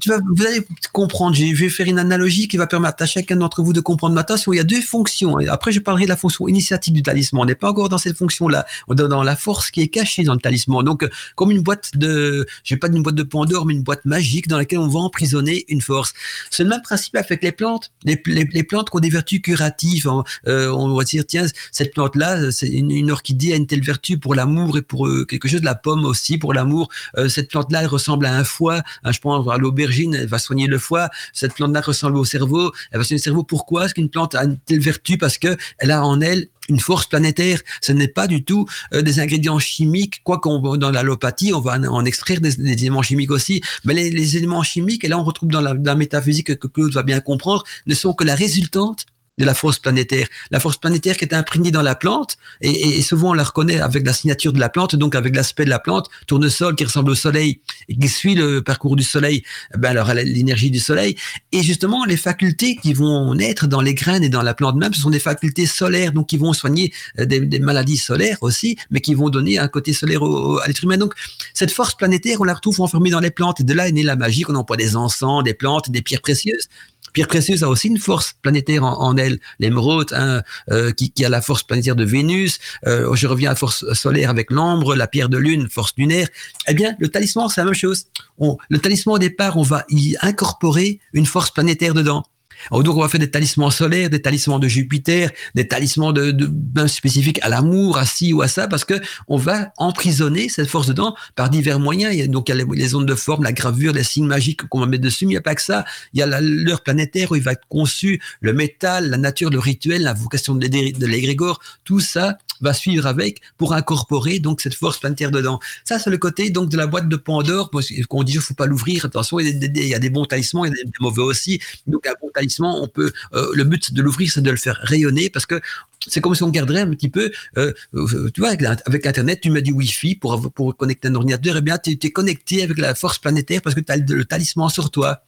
tu 0.00 0.08
vas, 0.10 0.18
vous 0.34 0.46
allez 0.46 0.60
comprendre. 0.92 1.34
Je 1.34 1.44
vais 1.54 1.68
faire 1.68 1.86
une 1.86 1.98
analogie 1.98 2.46
qui 2.46 2.56
va 2.56 2.66
permettre 2.66 3.02
à 3.02 3.06
chacun 3.06 3.36
d'entre 3.36 3.62
vous 3.62 3.72
de 3.72 3.80
comprendre 3.80 4.14
ma 4.14 4.22
tâche. 4.22 4.42
Il 4.46 4.54
y 4.54 4.60
a 4.60 4.64
deux 4.64 4.80
fonctions. 4.80 5.38
Après, 5.48 5.72
je 5.72 5.80
parlerai 5.80 6.04
de 6.04 6.08
la 6.08 6.16
fonction 6.16 6.46
initiative 6.46 6.94
du 6.94 7.02
talisman. 7.02 7.42
On 7.42 7.46
n'est 7.46 7.56
pas 7.56 7.70
encore 7.70 7.88
dans 7.88 7.98
cette 7.98 8.16
fonction-là. 8.16 8.64
On 8.86 8.94
est 8.94 9.08
dans 9.08 9.22
la 9.24 9.34
force 9.34 9.70
qui 9.70 9.80
est 9.80 9.88
cachée 9.88 10.22
dans 10.22 10.34
le 10.34 10.40
talisman. 10.40 10.84
Donc, 10.84 11.08
comme 11.34 11.50
une 11.50 11.62
boîte 11.62 11.96
de, 11.96 12.46
je 12.62 12.76
pas 12.76 12.88
une 12.88 13.02
boîte 13.02 13.16
de 13.16 13.22
Pandore, 13.22 13.66
mais 13.66 13.74
une 13.74 13.82
boîte 13.82 14.04
magique 14.04 14.48
dans 14.48 14.56
laquelle 14.56 14.78
on 14.78 14.88
va 14.88 15.00
emprisonner 15.00 15.64
une 15.68 15.80
force. 15.80 16.12
C'est 16.50 16.62
le 16.62 16.68
même 16.68 16.82
principe 16.82 17.16
avec 17.16 17.42
les 17.42 17.52
plantes. 17.52 17.90
Les, 18.04 18.16
plantes 18.62 18.90
qui 18.90 18.96
ont 18.96 19.00
des 19.00 19.10
vertus 19.10 19.40
curatives. 19.40 20.08
Euh, 20.46 20.70
on 20.70 20.94
va 20.94 21.04
dire, 21.04 21.24
tiens, 21.26 21.46
cette 21.72 21.92
plante-là, 21.92 22.52
c'est 22.52 22.68
une, 22.68 23.10
orchidée 23.10 23.52
a 23.52 23.56
une 23.56 23.66
telle 23.66 23.82
vertu 23.82 24.18
pour 24.18 24.34
l'amour 24.34 24.78
et 24.78 24.82
pour 24.82 25.08
euh, 25.08 25.24
quelque 25.24 25.48
chose. 25.48 25.62
La 25.62 25.74
pomme 25.74 26.04
aussi 26.04 26.38
pour 26.38 26.54
l'amour. 26.54 26.88
Euh, 27.16 27.28
cette 27.28 27.50
plante-là, 27.50 27.80
elle 27.82 27.88
ressemble 27.88 28.26
à 28.26 28.36
un 28.36 28.44
foie. 28.44 28.82
Hein, 29.02 29.12
je 29.12 29.18
pense 29.18 29.48
à 29.48 29.58
l'aubergine, 29.72 30.14
elle 30.14 30.26
va 30.26 30.38
soigner 30.38 30.66
le 30.66 30.78
foie. 30.78 31.08
Cette 31.32 31.54
plante-là 31.54 31.80
ressemble 31.80 32.18
au 32.18 32.24
cerveau, 32.24 32.72
elle 32.90 32.98
va 32.98 33.04
soigner 33.04 33.18
le 33.18 33.22
cerveau. 33.22 33.42
Pourquoi 33.42 33.86
Est-ce 33.86 33.94
qu'une 33.94 34.10
plante 34.10 34.34
a 34.34 34.44
une 34.44 34.58
telle 34.58 34.80
vertu? 34.80 35.16
Parce 35.16 35.38
que 35.38 35.56
elle 35.78 35.90
a 35.90 36.04
en 36.04 36.20
elle 36.20 36.48
une 36.68 36.78
force 36.78 37.06
planétaire. 37.06 37.60
Ce 37.80 37.92
n'est 37.92 38.08
pas 38.08 38.26
du 38.26 38.44
tout 38.44 38.66
euh, 38.92 39.02
des 39.02 39.18
ingrédients 39.18 39.58
chimiques, 39.58 40.20
quoi 40.22 40.38
qu'on 40.38 40.76
dans 40.76 40.90
l'allopathie, 40.90 41.52
on 41.52 41.60
va 41.60 41.72
en 41.72 42.04
extraire 42.04 42.40
des, 42.40 42.60
éléments 42.72 43.02
chimiques 43.02 43.30
aussi. 43.30 43.62
Mais 43.84 43.94
les, 43.94 44.36
éléments 44.36 44.62
chimiques, 44.62 45.04
et 45.04 45.08
là 45.08 45.18
on 45.18 45.24
retrouve 45.24 45.50
dans 45.50 45.60
la, 45.60 45.74
dans 45.74 45.92
la 45.92 45.96
métaphysique 45.96 46.56
que 46.56 46.66
Claude 46.68 46.92
va 46.92 47.02
bien 47.02 47.20
comprendre, 47.20 47.64
ne 47.86 47.94
sont 47.94 48.12
que 48.12 48.24
la 48.24 48.34
résultante 48.34 49.06
de 49.38 49.44
la 49.46 49.54
force 49.54 49.78
planétaire. 49.78 50.28
La 50.50 50.60
force 50.60 50.76
planétaire 50.76 51.16
qui 51.16 51.24
est 51.24 51.34
imprégnée 51.34 51.70
dans 51.70 51.82
la 51.82 51.94
plante, 51.94 52.36
et, 52.60 53.00
souvent 53.00 53.30
on 53.30 53.34
la 53.34 53.44
reconnaît 53.44 53.80
avec 53.80 54.06
la 54.06 54.12
signature 54.12 54.52
de 54.52 54.60
la 54.60 54.68
plante, 54.68 54.94
donc 54.94 55.14
avec 55.14 55.34
l'aspect 55.34 55.64
de 55.64 55.70
la 55.70 55.78
plante, 55.78 56.10
tournesol 56.26 56.74
qui 56.74 56.84
ressemble 56.84 57.10
au 57.10 57.14
soleil 57.14 57.60
et 57.88 57.96
qui 57.96 58.08
suit 58.08 58.34
le 58.34 58.62
parcours 58.62 58.94
du 58.94 59.02
soleil, 59.02 59.42
eh 59.74 59.78
ben 59.78 59.90
alors 59.90 60.12
l'énergie 60.12 60.70
du 60.70 60.80
soleil. 60.80 61.16
Et 61.50 61.62
justement, 61.62 62.04
les 62.04 62.18
facultés 62.18 62.76
qui 62.76 62.92
vont 62.92 63.34
naître 63.34 63.66
dans 63.66 63.80
les 63.80 63.94
graines 63.94 64.22
et 64.22 64.28
dans 64.28 64.42
la 64.42 64.52
plante 64.52 64.76
même, 64.76 64.92
ce 64.92 65.00
sont 65.00 65.10
des 65.10 65.20
facultés 65.20 65.66
solaires, 65.66 66.12
donc 66.12 66.28
qui 66.28 66.36
vont 66.36 66.52
soigner 66.52 66.92
euh, 67.18 67.24
des, 67.24 67.58
maladies 67.58 67.96
solaires 67.96 68.38
aussi, 68.42 68.76
mais 68.90 69.00
qui 69.00 69.14
vont 69.14 69.30
donner 69.30 69.58
un 69.58 69.68
côté 69.68 69.94
solaire 69.94 70.22
à 70.22 70.66
l'être 70.66 70.84
humain. 70.84 70.98
Donc 70.98 71.14
cette 71.54 71.70
force 71.70 71.94
planétaire, 71.94 72.40
on 72.40 72.44
la 72.44 72.54
retrouve 72.54 72.80
enfermée 72.82 73.10
dans 73.10 73.20
les 73.20 73.30
plantes, 73.30 73.60
et 73.60 73.64
de 73.64 73.72
là 73.72 73.88
est 73.88 73.92
née 73.92 74.02
la 74.02 74.16
magie, 74.16 74.42
qu'on 74.42 74.56
emploie 74.56 74.76
des 74.76 74.94
encens, 74.94 75.42
des 75.42 75.54
plantes, 75.54 75.90
des 75.90 76.02
pierres 76.02 76.20
précieuses. 76.20 76.68
Pierre 77.12 77.28
précieuse 77.28 77.62
a 77.62 77.68
aussi 77.68 77.88
une 77.88 77.98
force 77.98 78.34
planétaire 78.42 78.84
en, 78.84 79.16
elle. 79.16 79.38
L'émeraude, 79.58 80.12
hein, 80.12 80.42
euh, 80.70 80.92
qui, 80.92 81.12
a 81.24 81.28
la 81.28 81.42
force 81.42 81.62
planétaire 81.62 81.96
de 81.96 82.04
Vénus. 82.04 82.58
Euh, 82.86 83.14
je 83.14 83.26
reviens 83.26 83.50
à 83.50 83.52
la 83.52 83.56
force 83.56 83.90
solaire 83.92 84.30
avec 84.30 84.50
l'ambre, 84.50 84.94
la 84.94 85.06
pierre 85.06 85.28
de 85.28 85.38
lune, 85.38 85.68
force 85.68 85.92
lunaire. 85.96 86.28
Eh 86.68 86.74
bien, 86.74 86.94
le 86.98 87.08
talisman, 87.08 87.48
c'est 87.48 87.60
la 87.60 87.66
même 87.66 87.74
chose. 87.74 88.06
le 88.38 88.78
talisman, 88.78 89.16
au 89.16 89.18
départ, 89.18 89.56
on 89.56 89.62
va 89.62 89.84
y 89.88 90.16
incorporer 90.20 91.00
une 91.12 91.26
force 91.26 91.50
planétaire 91.50 91.94
dedans. 91.94 92.24
Donc 92.70 92.96
on 92.96 93.00
va 93.00 93.08
faire 93.08 93.20
des 93.20 93.30
talismans 93.30 93.70
solaires, 93.70 94.10
des 94.10 94.22
talismans 94.22 94.58
de 94.58 94.68
Jupiter, 94.68 95.30
des 95.54 95.66
talismans 95.68 96.12
de, 96.12 96.30
de 96.30 96.86
spécifiques 96.86 97.40
à 97.42 97.48
l'amour, 97.48 97.98
à 97.98 98.06
ci 98.06 98.32
ou 98.32 98.42
à 98.42 98.48
ça, 98.48 98.68
parce 98.68 98.84
que 98.84 98.94
on 99.28 99.36
va 99.36 99.72
emprisonner 99.76 100.48
cette 100.48 100.68
force 100.68 100.86
dedans 100.86 101.14
par 101.34 101.50
divers 101.50 101.78
moyens. 101.78 102.14
Il 102.14 102.20
y 102.20 102.22
a, 102.22 102.26
donc 102.26 102.48
il 102.48 102.56
y 102.56 102.60
a 102.60 102.64
les, 102.64 102.94
ondes 102.94 103.06
de 103.06 103.14
forme, 103.14 103.44
la 103.44 103.52
gravure, 103.52 103.92
les 103.92 104.04
signes 104.04 104.26
magiques 104.26 104.66
qu'on 104.68 104.80
va 104.80 104.86
mettre 104.86 105.02
dessus. 105.02 105.26
Mais 105.26 105.32
il 105.32 105.34
n'y 105.34 105.38
a 105.38 105.42
pas 105.42 105.54
que 105.54 105.62
ça. 105.62 105.84
Il 106.12 106.20
y 106.20 106.22
a 106.22 106.40
l'heure 106.40 106.82
planétaire 106.82 107.32
où 107.32 107.36
il 107.36 107.42
va 107.42 107.52
être 107.52 107.66
conçu, 107.68 108.20
le 108.40 108.52
métal, 108.52 109.10
la 109.10 109.16
nature, 109.16 109.50
le 109.50 109.58
rituel, 109.58 110.02
la 110.02 110.14
vocation 110.14 110.54
de 110.54 111.06
l'égrégore. 111.06 111.60
Tout 111.84 112.00
ça 112.00 112.38
va 112.62 112.72
suivre 112.72 113.06
avec 113.06 113.40
pour 113.58 113.74
incorporer 113.74 114.38
donc 114.38 114.60
cette 114.60 114.74
force 114.74 114.98
planétaire 114.98 115.30
dedans. 115.30 115.60
Ça, 115.84 115.98
c'est 115.98 116.10
le 116.10 116.18
côté 116.18 116.50
donc 116.50 116.70
de 116.70 116.76
la 116.76 116.86
boîte 116.86 117.08
de 117.08 117.16
Pandore. 117.16 117.70
Qu'on 118.08 118.22
dit, 118.22 118.34
il 118.34 118.40
faut 118.40 118.54
pas 118.54 118.66
l'ouvrir. 118.66 119.04
Attention, 119.04 119.40
il 119.40 119.48
y, 119.48 119.94
a 119.94 119.98
des, 119.98 120.10
bons 120.10 120.24
talismans, 120.24 120.64
il 120.64 120.68
y 120.70 120.80
a 120.80 120.84
des 120.84 120.90
mauvais 121.00 121.22
aussi. 121.22 121.60
Donc 121.86 122.06
un 122.06 122.14
bon 122.20 122.30
talisman, 122.32 122.74
on 122.80 122.88
peut. 122.88 123.12
Euh, 123.34 123.50
le 123.54 123.64
but 123.64 123.92
de 123.92 124.02
l'ouvrir, 124.02 124.30
c'est 124.32 124.40
de 124.40 124.50
le 124.50 124.56
faire 124.56 124.78
rayonner 124.82 125.28
parce 125.28 125.46
que 125.46 125.60
c'est 126.08 126.20
comme 126.20 126.34
si 126.34 126.42
on 126.42 126.48
garderait 126.48 126.80
un 126.80 126.90
petit 126.90 127.08
peu, 127.08 127.30
euh, 127.58 127.72
euh, 127.94 128.30
tu 128.34 128.40
vois, 128.40 128.50
avec, 128.50 129.06
Internet, 129.06 129.40
tu 129.40 129.50
mets 129.50 129.62
du 129.62 129.72
Wi-Fi 129.72 130.16
pour, 130.16 130.50
pour 130.52 130.76
connecter 130.76 131.08
un 131.08 131.14
ordinateur, 131.14 131.54
et 131.54 131.58
eh 131.58 131.62
bien, 131.62 131.78
tu 131.78 131.96
es 132.02 132.10
connecté 132.10 132.64
avec 132.64 132.78
la 132.78 132.96
force 132.96 133.18
planétaire 133.18 133.62
parce 133.62 133.76
que 133.76 133.80
tu 133.80 133.92
as 133.92 133.96
le, 133.98 134.24
talisman 134.24 134.68
sur 134.68 134.90
toi. 134.90 135.22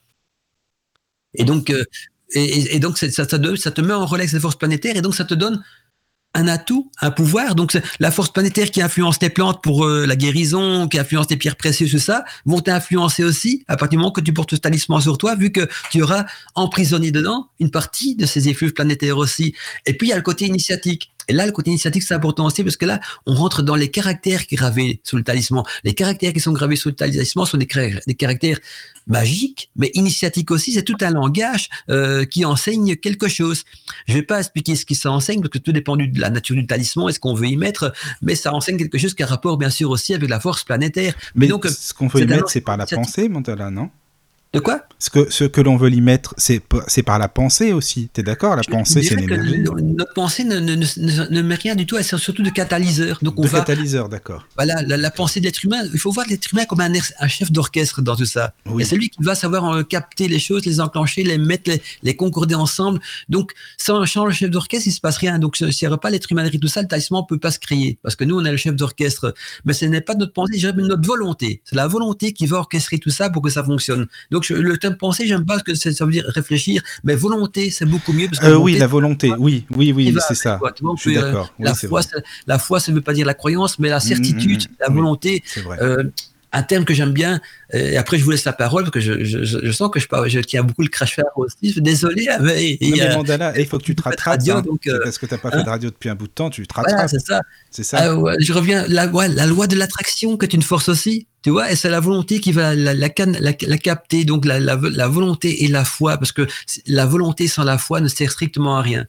Et 1.33 1.45
donc, 1.45 1.71
et, 2.33 2.79
donc 2.79 2.97
ça, 2.97 3.25
te 3.25 3.81
met 3.81 3.93
en 3.93 4.05
relais 4.05 4.23
avec 4.23 4.31
cette 4.31 4.41
force 4.41 4.57
planétaire, 4.57 4.97
et 4.97 5.01
donc 5.01 5.15
ça 5.15 5.23
te 5.25 5.33
donne 5.33 5.63
un 6.35 6.47
atout, 6.47 6.91
un 7.01 7.09
pouvoir. 7.09 7.55
Donc 7.55 7.75
la 7.99 8.11
force 8.11 8.31
planétaire 8.31 8.69
qui 8.69 8.81
influence 8.81 9.19
les 9.21 9.29
plantes 9.29 9.63
pour 9.63 9.85
euh, 9.85 10.05
la 10.05 10.15
guérison, 10.15 10.87
qui 10.87 10.99
influence 10.99 11.29
les 11.29 11.37
pierres 11.37 11.55
précieuses, 11.55 11.91
tout 11.91 11.99
ça, 11.99 12.25
vont 12.45 12.59
t'influencer 12.59 13.23
aussi 13.23 13.63
à 13.67 13.77
partir 13.77 13.91
du 13.91 13.97
moment 13.97 14.11
que 14.11 14.21
tu 14.21 14.33
portes 14.33 14.51
ce 14.51 14.57
talisman 14.57 15.01
sur 15.01 15.17
toi, 15.17 15.35
vu 15.35 15.51
que 15.51 15.67
tu 15.91 16.03
auras 16.03 16.25
emprisonné 16.53 17.11
dedans 17.11 17.47
une 17.59 17.71
partie 17.71 18.15
de 18.15 18.25
ces 18.25 18.49
effluves 18.49 18.73
planétaires 18.73 19.17
aussi. 19.17 19.55
Et 19.85 19.93
puis 19.97 20.07
il 20.07 20.09
y 20.11 20.13
a 20.13 20.17
le 20.17 20.21
côté 20.21 20.45
initiatique. 20.45 21.14
Et 21.27 21.33
là, 21.33 21.45
le 21.45 21.51
côté 21.51 21.69
initiatique, 21.71 22.03
c'est 22.03 22.13
important 22.13 22.45
aussi 22.45 22.63
parce 22.63 22.77
que 22.77 22.85
là, 22.85 22.99
on 23.25 23.33
rentre 23.33 23.61
dans 23.61 23.75
les 23.75 23.89
caractères 23.89 24.43
gravés 24.51 25.01
sous 25.03 25.17
le 25.17 25.23
talisman. 25.23 25.63
Les 25.83 25.93
caractères 25.93 26.33
qui 26.33 26.39
sont 26.39 26.53
gravés 26.53 26.75
sous 26.75 26.89
le 26.89 26.95
talisman 26.95 27.45
sont 27.45 27.57
des, 27.57 27.67
des 28.07 28.15
caractères 28.15 28.59
magiques, 29.07 29.69
mais 29.75 29.91
initiatiques 29.93 30.51
aussi. 30.51 30.73
C'est 30.73 30.83
tout 30.83 30.97
un 31.01 31.11
langage 31.11 31.69
euh, 31.89 32.25
qui 32.25 32.45
enseigne 32.45 32.95
quelque 32.95 33.27
chose. 33.27 33.63
Je 34.07 34.13
vais 34.13 34.23
pas 34.23 34.39
expliquer 34.39 34.75
ce 34.75 34.85
qui 34.85 34.95
ça 34.95 35.11
enseigne 35.11 35.41
parce 35.41 35.51
que 35.51 35.57
tout 35.57 35.71
dépend 35.71 35.95
de 35.95 36.07
la 36.19 36.29
nature 36.29 36.55
du 36.55 36.65
talisman 36.65 37.09
et 37.09 37.13
ce 37.13 37.19
qu'on 37.19 37.33
veut 37.33 37.47
y 37.47 37.57
mettre, 37.57 37.93
mais 38.21 38.35
ça 38.35 38.53
enseigne 38.53 38.77
quelque 38.77 38.97
chose 38.97 39.13
qui 39.13 39.23
a 39.23 39.25
rapport, 39.25 39.57
bien 39.57 39.69
sûr, 39.69 39.89
aussi 39.89 40.13
avec 40.13 40.29
la 40.29 40.39
force 40.39 40.63
planétaire. 40.63 41.13
Mais, 41.35 41.47
donc, 41.47 41.65
ce 41.67 41.93
qu'on 41.93 42.07
veut 42.07 42.21
y 42.21 42.25
mettre, 42.25 42.49
c'est 42.49 42.61
par 42.61 42.77
la 42.77 42.85
pensée, 42.85 43.29
Montala, 43.29 43.69
non? 43.71 43.89
De 44.55 44.61
quoi? 44.61 44.81
Ce 44.97 45.09
que, 45.09 45.29
ce 45.29 45.43
que 45.43 45.59
l'on 45.59 45.75
veut 45.75 45.91
y 45.91 45.99
mettre, 45.99 46.33
c'est 46.37 46.59
par 47.03 47.19
la 47.19 47.27
pensée 47.27 47.73
aussi. 47.73 48.09
Tu 48.13 48.21
es 48.21 48.23
d'accord? 48.23 48.55
La 48.55 48.63
pensée, 48.63 49.03
c'est 49.03 49.15
une 49.15 49.23
énergie. 49.23 49.59
Notre 49.59 50.13
pensée 50.13 50.45
ne, 50.45 50.59
ne, 50.59 50.75
ne, 50.75 51.41
met 51.41 51.55
rien 51.55 51.75
du 51.75 51.85
tout, 51.85 51.97
elle 51.97 52.05
sert 52.05 52.17
surtout 52.17 52.41
de 52.41 52.49
catalyseur. 52.49 53.19
Donc 53.21 53.37
on 53.37 53.43
de 53.43 53.47
va, 53.47 53.59
catalyseur, 53.59 54.07
d'accord. 54.07 54.47
Voilà, 54.55 54.81
la, 54.81 55.11
pensée 55.11 55.41
de 55.41 55.45
l'être 55.45 55.63
humain, 55.63 55.81
il 55.93 55.99
faut 55.99 56.11
voir 56.11 56.25
l'être 56.27 56.49
humain 56.51 56.63
comme 56.65 56.79
un, 56.79 56.91
un 57.19 57.27
chef 57.27 57.51
d'orchestre 57.51 58.01
dans 58.01 58.15
tout 58.15 58.25
ça. 58.25 58.53
Et 58.79 58.85
c'est 58.85 58.95
lui 58.95 59.09
qui 59.09 59.21
va 59.21 59.35
savoir 59.35 59.65
euh, 59.73 59.83
capter 59.83 60.29
les 60.29 60.39
choses, 60.39 60.65
les 60.65 60.79
enclencher, 60.79 61.23
les 61.23 61.37
mettre, 61.37 61.71
les, 62.01 62.15
concorder 62.15 62.55
ensemble. 62.55 63.01
Donc, 63.27 63.51
sans 63.77 64.05
changer 64.05 64.27
le 64.29 64.33
chef 64.33 64.49
d'orchestre, 64.51 64.87
il 64.87 64.93
se 64.93 65.01
passe 65.01 65.17
rien. 65.17 65.37
Donc, 65.37 65.57
s'il 65.57 65.67
n'y 65.67 65.87
aurait 65.87 65.97
pas 65.97 66.09
l'être 66.09 66.31
humain 66.31 66.49
tout 66.49 66.67
ça, 66.67 66.81
le 66.81 66.87
talisman 66.87 67.21
ne 67.21 67.27
peut 67.27 67.39
pas 67.39 67.51
se 67.51 67.59
créer. 67.59 67.97
Parce 68.01 68.15
que 68.15 68.23
nous, 68.23 68.39
on 68.39 68.45
est 68.45 68.51
le 68.51 68.57
chef 68.57 68.75
d'orchestre. 68.75 69.33
Mais 69.65 69.73
ce 69.73 69.85
n'est 69.85 70.01
pas 70.01 70.15
notre 70.15 70.31
pensée, 70.31 70.59
mais 70.75 70.83
notre 70.83 71.05
volonté. 71.05 71.61
C'est 71.65 71.75
la 71.75 71.87
volonté 71.87 72.31
qui 72.31 72.45
va 72.45 72.57
orchestrer 72.57 72.97
tout 72.97 73.09
ça 73.09 73.29
pour 73.29 73.41
que 73.41 73.49
ça 73.49 73.63
fonctionne. 73.63 74.07
Donc, 74.31 74.44
le 74.49 74.77
terme 74.77 74.95
pensée, 74.95 75.27
j'aime 75.27 75.45
pas 75.45 75.59
ce 75.59 75.63
que 75.63 75.75
ça 75.75 76.05
veut 76.05 76.11
dire 76.11 76.25
réfléchir, 76.27 76.81
mais 77.03 77.15
volonté, 77.15 77.69
c'est 77.69 77.85
beaucoup 77.85 78.13
mieux. 78.13 78.27
Parce 78.27 78.39
que 78.39 78.47
euh, 78.47 78.57
oui, 78.57 78.77
la 78.77 78.87
volonté, 78.87 79.31
oui, 79.37 79.65
oui, 79.75 79.91
oui, 79.91 80.15
c'est 80.27 80.35
ça. 80.35 80.59
je 80.61 81.01
suis 81.01 81.17
euh, 81.17 81.21
d'accord. 81.21 81.53
la, 81.59 81.73
foi, 81.73 82.01
la 82.47 82.59
foi, 82.59 82.79
ça 82.79 82.91
ne 82.91 82.97
veut 82.97 83.03
pas 83.03 83.13
dire 83.13 83.25
la 83.25 83.33
croyance, 83.33 83.79
mais 83.79 83.89
la 83.89 83.97
mm, 83.97 83.99
mm, 83.99 84.01
certitude, 84.01 84.63
mm, 84.63 84.75
la 84.79 84.89
volonté. 84.89 85.43
Euh, 85.81 86.03
un 86.55 86.63
terme 86.63 86.85
que 86.85 86.93
j'aime 86.93 87.11
bien, 87.11 87.41
et 87.73 87.97
après 87.97 88.17
je 88.17 88.23
vous 88.23 88.31
laisse 88.31 88.45
la 88.45 88.53
parole, 88.53 88.83
parce 88.83 88.93
que 88.93 88.99
je, 88.99 89.23
je, 89.23 89.71
sens 89.71 89.89
que 89.91 89.99
je, 89.99 90.07
je 90.27 90.39
tiens 90.39 90.63
beaucoup 90.63 90.81
le 90.81 90.87
crash 90.89 91.19
aussi. 91.35 91.79
Désolé. 91.81 92.27
Mais, 92.41 92.77
Mandala, 93.15 93.57
il 93.59 93.65
faut 93.65 93.77
que 93.77 93.83
tu 93.83 93.95
te 93.95 94.03
rattrapes. 94.03 94.41
Hein, 94.47 94.63
parce 95.03 95.17
que 95.17 95.25
tu 95.25 95.33
n'as 95.33 95.37
pas 95.37 95.51
fait 95.51 95.57
de 95.57 95.61
hein 95.61 95.71
radio 95.71 95.89
depuis 95.89 96.09
un 96.09 96.15
bout 96.15 96.27
de 96.27 96.31
temps, 96.31 96.49
tu 96.49 96.65
te 96.65 96.73
rattrapes. 96.73 97.09
c'est 97.09 97.19
ça. 97.19 97.41
C'est 97.69 97.83
ça. 97.83 97.97
Ah 97.99 98.35
je 98.39 98.53
reviens, 98.53 98.85
la, 98.87 99.05
la 99.05 99.45
loi 99.45 99.67
de 99.67 99.75
l'attraction, 99.75 100.37
que 100.37 100.45
est 100.45 100.53
une 100.53 100.61
force 100.61 100.89
aussi. 100.89 101.27
Tu 101.45 101.51
vois, 101.51 101.71
et 101.71 101.75
c'est 101.75 101.91
la 101.91 101.99
volonté 101.99 102.39
qui 102.39 102.51
va 102.51 102.73
la, 102.73 102.95
la, 102.95 103.07
la, 103.17 103.53
la 103.59 103.77
capter, 103.77 104.25
donc 104.25 104.45
la, 104.45 104.75
volonté 105.07 105.63
et 105.63 105.67
la 105.67 105.85
foi, 105.85 106.17
parce 106.17 106.31
que 106.31 106.47
la 106.87 107.05
volonté 107.05 107.47
sans 107.47 107.63
la 107.63 107.77
foi 107.77 108.01
ne 108.01 108.07
sert 108.07 108.31
strictement 108.31 108.79
à 108.79 108.81
rien. 108.81 109.05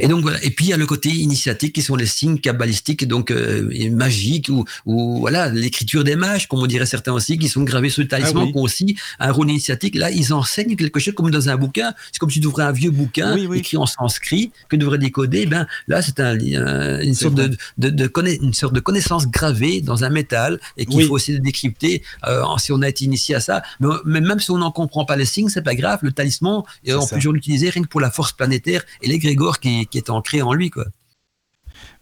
Et 0.00 0.08
donc 0.08 0.22
voilà. 0.22 0.42
Et 0.42 0.50
puis 0.50 0.66
il 0.66 0.68
y 0.70 0.72
a 0.72 0.76
le 0.76 0.86
côté 0.86 1.10
initiatique 1.10 1.74
qui 1.74 1.82
sont 1.82 1.94
les 1.94 2.06
signes 2.06 2.38
cabalistiques, 2.38 3.06
donc 3.06 3.30
euh, 3.30 3.68
magiques 3.90 4.48
ou, 4.48 4.64
ou 4.86 5.20
voilà 5.20 5.48
l'écriture 5.48 6.04
des 6.04 6.16
mages, 6.16 6.48
comme 6.48 6.60
on 6.60 6.66
dirait 6.66 6.86
certains 6.86 7.12
aussi, 7.12 7.38
qui 7.38 7.48
sont 7.48 7.62
gravés 7.62 7.90
sur 7.90 8.02
le 8.02 8.08
talisman, 8.08 8.44
ah 8.48 8.52
qui 8.52 8.58
ont 8.58 8.62
aussi 8.62 8.96
un 9.18 9.30
rôle 9.30 9.50
initiatique. 9.50 9.94
Là, 9.94 10.10
ils 10.10 10.32
enseignent 10.32 10.76
quelque 10.76 10.98
chose 11.00 11.14
comme 11.14 11.30
dans 11.30 11.48
un 11.48 11.56
bouquin. 11.56 11.92
C'est 12.12 12.18
comme 12.18 12.30
si 12.30 12.40
tu 12.40 12.46
ouvrais 12.46 12.64
un 12.64 12.72
vieux 12.72 12.90
bouquin 12.90 13.36
écrit 13.54 13.76
en 13.76 13.86
sanskrit 13.86 14.50
que 14.68 14.76
tu 14.76 14.78
devrais 14.78 14.98
décoder. 14.98 15.46
Ben 15.46 15.66
là, 15.86 16.02
c'est 16.02 16.18
un, 16.20 16.38
une 16.38 17.14
sorte 17.14 17.34
de, 17.34 17.56
de, 17.78 17.90
de 17.90 18.10
une 18.42 18.54
sorte 18.54 18.74
de 18.74 18.80
connaissance 18.80 19.28
gravée 19.28 19.80
dans 19.80 20.04
un 20.04 20.10
métal 20.10 20.60
et 20.76 20.86
qu'il 20.86 21.04
faut 21.06 21.14
aussi 21.14 21.38
décrypter 21.40 22.02
euh, 22.26 22.42
si 22.58 22.72
on 22.72 22.82
a 22.82 22.88
été 22.88 23.04
initié 23.04 23.34
à 23.34 23.40
ça. 23.40 23.62
Mais, 23.80 24.20
même 24.20 24.40
si 24.40 24.50
on 24.50 24.58
n'en 24.58 24.70
comprend 24.70 25.04
pas 25.04 25.16
les 25.16 25.24
signes, 25.24 25.48
c'est 25.48 25.62
pas 25.62 25.74
grave. 25.74 26.00
Le 26.02 26.12
talisman, 26.12 26.62
on 26.88 27.06
peut 27.06 27.16
toujours 27.16 27.32
l'utiliser 27.32 27.70
rien 27.70 27.82
que 27.82 27.88
pour 27.88 28.00
la 28.00 28.10
force 28.10 28.32
planétaire 28.32 28.82
et 29.02 29.08
l'égrégore 29.08 29.60
qui 29.60 29.89
qui 29.90 29.98
est 29.98 30.10
ancré 30.10 30.42
en 30.42 30.52
lui, 30.52 30.70
quoi. 30.70 30.86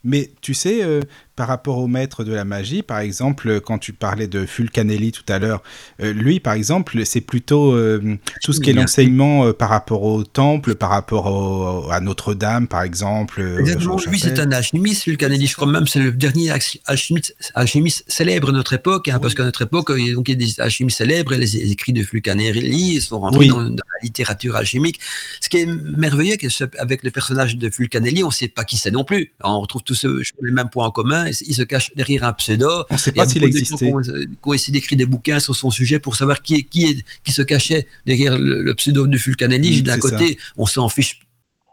Mais 0.09 0.31
tu 0.41 0.55
sais, 0.55 0.83
euh, 0.83 1.03
par 1.39 1.47
rapport 1.47 1.79
au 1.79 1.87
maître 1.87 2.25
de 2.25 2.33
la 2.33 2.45
magie, 2.45 2.83
par 2.83 2.99
exemple, 2.99 3.61
quand 3.61 3.79
tu 3.79 3.93
parlais 3.93 4.27
de 4.27 4.45
Fulcanelli 4.45 5.13
tout 5.13 5.23
à 5.29 5.39
l'heure, 5.39 5.63
euh, 6.03 6.13
lui, 6.13 6.41
par 6.41 6.55
exemple, 6.55 7.07
c'est 7.07 7.21
plutôt 7.21 7.75
euh, 7.75 8.19
tout 8.43 8.53
ce 8.53 8.61
qui 8.61 8.71
est 8.71 8.73
l'enseignement 8.73 9.47
euh, 9.47 9.53
par 9.53 9.69
rapport 9.69 10.03
au 10.03 10.25
temple, 10.25 10.75
par 10.75 10.91
rapport 10.91 11.93
à 11.93 12.01
Notre-Dame, 12.01 12.67
par 12.67 12.83
exemple. 12.83 13.41
Exactement, 13.61 14.01
lui, 14.05 14.19
c'est 14.19 14.41
un 14.41 14.51
alchimiste, 14.51 15.05
Fulcanelli. 15.05 15.47
Je 15.47 15.55
crois 15.55 15.69
même 15.71 15.87
c'est 15.87 16.01
le 16.01 16.11
dernier 16.11 16.51
alchimiste, 16.87 17.37
alchimiste, 17.55 18.03
célèbre 18.09 18.49
de 18.49 18.57
notre 18.57 18.73
époque, 18.73 19.07
hein, 19.07 19.21
parce 19.21 19.35
qu'à 19.35 19.45
notre 19.45 19.63
époque, 19.63 19.93
donc, 20.13 20.29
il 20.29 20.33
y 20.33 20.33
a 20.33 20.45
des 20.45 20.61
alchimistes 20.61 20.99
célèbres, 20.99 21.35
et 21.35 21.39
les 21.39 21.71
écrits 21.71 21.93
de 21.93 22.03
Fulcanelli 22.03 23.01
sont 23.01 23.21
rentrés 23.21 23.47
dans, 23.47 23.61
la 23.61 23.77
littérature 24.03 24.57
alchimique. 24.57 24.99
Ce 25.41 25.49
qui 25.49 25.59
est 25.59 25.67
merveilleux 25.67 26.37
avec 26.79 27.05
le 27.05 27.13
personnage 27.13 27.57
de 27.57 27.71
Fulcanelli, 27.71 28.25
on 28.25 28.29
ne 28.29 28.33
sait 28.33 28.49
pas 28.49 28.65
qui 28.65 28.77
c'est 28.77 28.91
non 28.91 29.05
plus. 29.05 29.35
On 29.45 29.61
retrouve 29.61 29.85
tous 29.85 29.98
les 30.05 30.51
mêmes 30.51 30.71
points 30.71 30.87
en 30.87 30.91
commun 30.91 31.27
il 31.49 31.55
se 31.55 31.63
cache 31.63 31.91
derrière 31.95 32.25
un 32.25 32.33
pseudo. 32.33 32.85
On 32.91 32.95
ne 32.95 32.99
sait 32.99 33.13
pas 33.13 33.27
s'il 33.27 33.45
existait. 33.45 33.91
Qui 33.91 33.93
ont, 34.43 34.53
essayé 34.53 34.73
d'écrire 34.73 34.99
des 34.99 35.07
bouquins 35.07 35.41
sur 35.41 35.57
son 35.57 35.71
sujet 35.71 35.99
pour 35.99 36.17
savoir 36.17 36.43
qui, 36.43 36.57
est, 36.57 36.63
qui, 36.63 36.85
est, 36.85 37.05
qui 37.25 37.33
se 37.33 37.43
cachait 37.43 37.87
derrière 38.07 38.39
le, 38.39 38.75
pseudo 38.75 39.07
de 39.07 39.19
Fulcanelli. 39.19 39.83
D'un 39.83 39.99
côté, 39.99 40.39
on 40.57 40.67
s'en 40.67 40.89
fiche 40.89 41.21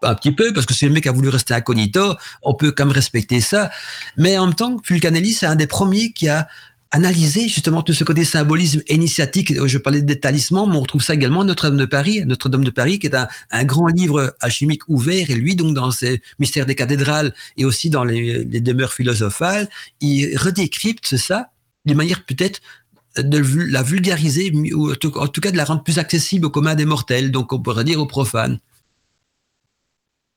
un 0.02 0.16
petit 0.16 0.32
peu 0.32 0.54
parce 0.54 0.66
que 0.66 0.74
si 0.74 0.86
le 0.86 0.92
mec 0.92 1.08
a 1.08 1.12
voulu 1.12 1.30
rester 1.30 1.54
incognito, 1.54 2.16
on 2.44 2.54
peut 2.54 2.72
quand 2.72 2.86
même 2.86 2.94
respecter 2.94 3.42
ça. 3.42 3.72
Mais 4.18 4.38
en 4.38 4.48
même 4.48 4.56
temps, 4.56 4.78
Fulcanelli, 4.84 5.34
c'est 5.34 5.46
un 5.46 5.56
des 5.56 5.68
premiers 5.68 6.12
qui 6.12 6.30
a 6.30 6.48
analyser 6.96 7.50
justement 7.50 7.82
tout 7.82 7.94
ce 7.94 8.06
côté 8.06 8.24
symbolisme 8.24 8.82
initiatique. 8.88 9.54
Je 9.66 9.78
parlais 9.78 10.02
de 10.02 10.14
talisman, 10.14 10.70
mais 10.70 10.78
on 10.78 10.82
retrouve 10.82 11.04
ça 11.04 11.14
également 11.14 11.44
Notre-Dame 11.44 11.78
de 11.78 11.86
Paris, 11.86 12.24
Notre-Dame 12.26 12.64
de 12.64 12.70
Paris, 12.70 13.00
qui 13.00 13.08
est 13.08 13.16
un, 13.16 13.64
grand 13.66 13.88
livre 13.88 14.36
alchimique 14.40 14.88
ouvert, 14.88 15.30
et 15.30 15.36
lui, 15.36 15.58
donc, 15.58 15.74
dans 15.74 15.92
ses 15.92 16.22
mystères 16.40 16.66
des 16.66 16.76
cathédrales 16.76 17.34
et 17.58 17.66
aussi 17.66 17.90
dans 17.90 18.06
les, 18.06 18.46
les 18.46 18.62
demeures 18.62 18.94
philosophales, 18.94 19.68
il 20.00 20.38
redécrypte 20.38 21.18
ça 21.18 21.50
d'une 21.86 21.98
manière 21.98 22.24
peut-être 22.24 22.62
de 23.18 23.42
la 23.72 23.84
vulgariser, 23.84 24.52
ou 24.74 24.92
en 24.92 25.28
tout 25.28 25.42
cas 25.42 25.52
de 25.52 25.58
la 25.58 25.66
rendre 25.66 25.84
plus 25.84 26.00
accessible 26.00 26.46
au 26.46 26.50
commun 26.50 26.76
des 26.76 26.86
mortels, 26.86 27.30
donc 27.30 27.52
on 27.52 27.60
pourrait 27.60 27.84
dire 27.84 28.00
aux 28.00 28.08
profanes. 28.08 28.60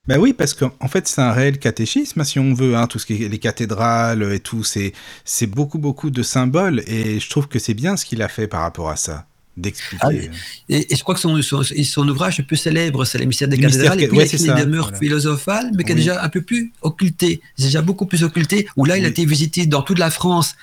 Ben 0.08 0.18
oui, 0.18 0.32
parce 0.32 0.54
qu'en 0.54 0.88
fait, 0.88 1.06
c'est 1.06 1.20
un 1.20 1.32
réel 1.32 1.58
catéchisme, 1.58 2.24
si 2.24 2.38
on 2.38 2.54
veut, 2.54 2.74
hein, 2.76 2.86
tout 2.86 2.98
ce 2.98 3.04
qui 3.04 3.22
est 3.22 3.28
les 3.28 3.38
cathédrales 3.38 4.32
et 4.32 4.40
tout, 4.40 4.64
c'est, 4.64 4.94
c'est 5.26 5.46
beaucoup, 5.46 5.78
beaucoup 5.78 6.08
de 6.08 6.22
symboles, 6.22 6.82
et 6.86 7.20
je 7.20 7.28
trouve 7.28 7.46
que 7.46 7.58
c'est 7.58 7.74
bien 7.74 7.98
ce 7.98 8.06
qu'il 8.06 8.22
a 8.22 8.28
fait 8.28 8.46
par 8.46 8.62
rapport 8.62 8.88
à 8.88 8.96
ça, 8.96 9.26
d'expliquer. 9.58 10.02
Ah, 10.02 10.12
et, 10.70 10.92
et, 10.92 10.96
je 10.96 11.02
crois 11.02 11.14
que 11.14 11.20
son, 11.20 11.42
son, 11.42 11.62
son, 11.62 12.08
ouvrage 12.08 12.38
le 12.38 12.44
plus 12.44 12.56
célèbre, 12.56 13.04
c'est 13.04 13.18
les 13.18 13.26
mystères 13.26 13.48
des 13.48 13.58
cathédrales, 13.58 14.00
et 14.00 14.08
puis 14.08 14.16
ouais, 14.16 14.26
il 14.26 14.46
y 14.46 14.48
a 14.48 14.54
les 14.54 14.64
demeures 14.64 14.84
voilà. 14.84 14.98
philosophales, 14.98 15.72
mais 15.76 15.84
qui 15.84 15.92
oui. 15.92 15.98
est 15.98 16.04
déjà 16.04 16.24
un 16.24 16.30
peu 16.30 16.40
plus 16.40 16.72
occulté, 16.80 17.42
c'est 17.58 17.64
déjà 17.64 17.82
beaucoup 17.82 18.06
plus 18.06 18.24
occulté, 18.24 18.66
où 18.78 18.86
là, 18.86 18.96
il 18.96 19.04
a 19.04 19.08
été 19.08 19.26
visité 19.26 19.66
dans 19.66 19.82
toute 19.82 19.98
la 19.98 20.10
France, 20.10 20.56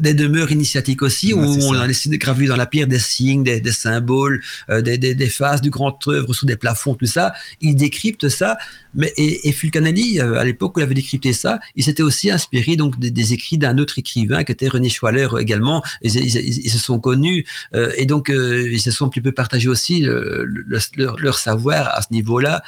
des 0.00 0.14
demeures 0.14 0.50
initiatiques 0.50 1.02
aussi, 1.02 1.34
où 1.34 1.40
on 1.40 1.74
a 1.74 1.86
laissé 1.86 2.08
graver 2.16 2.46
dans 2.46 2.56
la 2.56 2.66
pierre 2.66 2.86
des 2.86 2.98
signes, 2.98 3.44
des, 3.44 3.60
des 3.60 3.72
symboles, 3.72 4.42
euh, 4.70 4.80
des, 4.80 4.96
des, 4.96 5.14
des, 5.14 5.28
phases 5.28 5.60
du 5.60 5.70
grand 5.70 5.98
œuvre 6.08 6.32
sous 6.32 6.46
des 6.46 6.56
plafonds, 6.56 6.94
tout 6.94 7.06
ça. 7.06 7.34
Il 7.60 7.76
décrypte 7.76 8.28
ça. 8.28 8.56
Mais, 8.94 9.12
et, 9.16 9.48
et 9.48 9.52
Fulcanelli, 9.52 10.20
euh, 10.20 10.38
à 10.38 10.44
l'époque 10.44 10.76
où 10.76 10.80
il 10.80 10.84
avait 10.84 10.94
décrypté 10.94 11.32
ça, 11.32 11.58
il 11.76 11.84
s'était 11.84 12.02
aussi 12.02 12.30
inspiré 12.30 12.76
donc 12.76 12.98
des, 12.98 13.10
des 13.10 13.32
écrits 13.32 13.58
d'un 13.58 13.76
autre 13.78 13.98
écrivain 13.98 14.44
qui 14.44 14.52
était 14.52 14.68
René 14.68 14.88
Schwaller 14.88 15.28
également. 15.38 15.82
Ils, 16.02 16.16
ils, 16.16 16.36
ils, 16.36 16.66
ils 16.66 16.70
se 16.70 16.78
sont 16.78 16.98
connus 16.98 17.44
euh, 17.74 17.92
et 17.96 18.06
donc 18.06 18.30
euh, 18.30 18.70
ils 18.72 18.80
se 18.80 18.90
sont 18.90 19.06
un 19.06 19.08
petit 19.08 19.20
peu 19.20 19.32
partagés 19.32 19.68
aussi 19.68 20.00
le, 20.00 20.44
le, 20.44 20.78
leur, 20.96 21.18
leur 21.18 21.38
savoir 21.38 21.88
à 21.94 22.02
ce 22.02 22.08
niveau-là. 22.12 22.62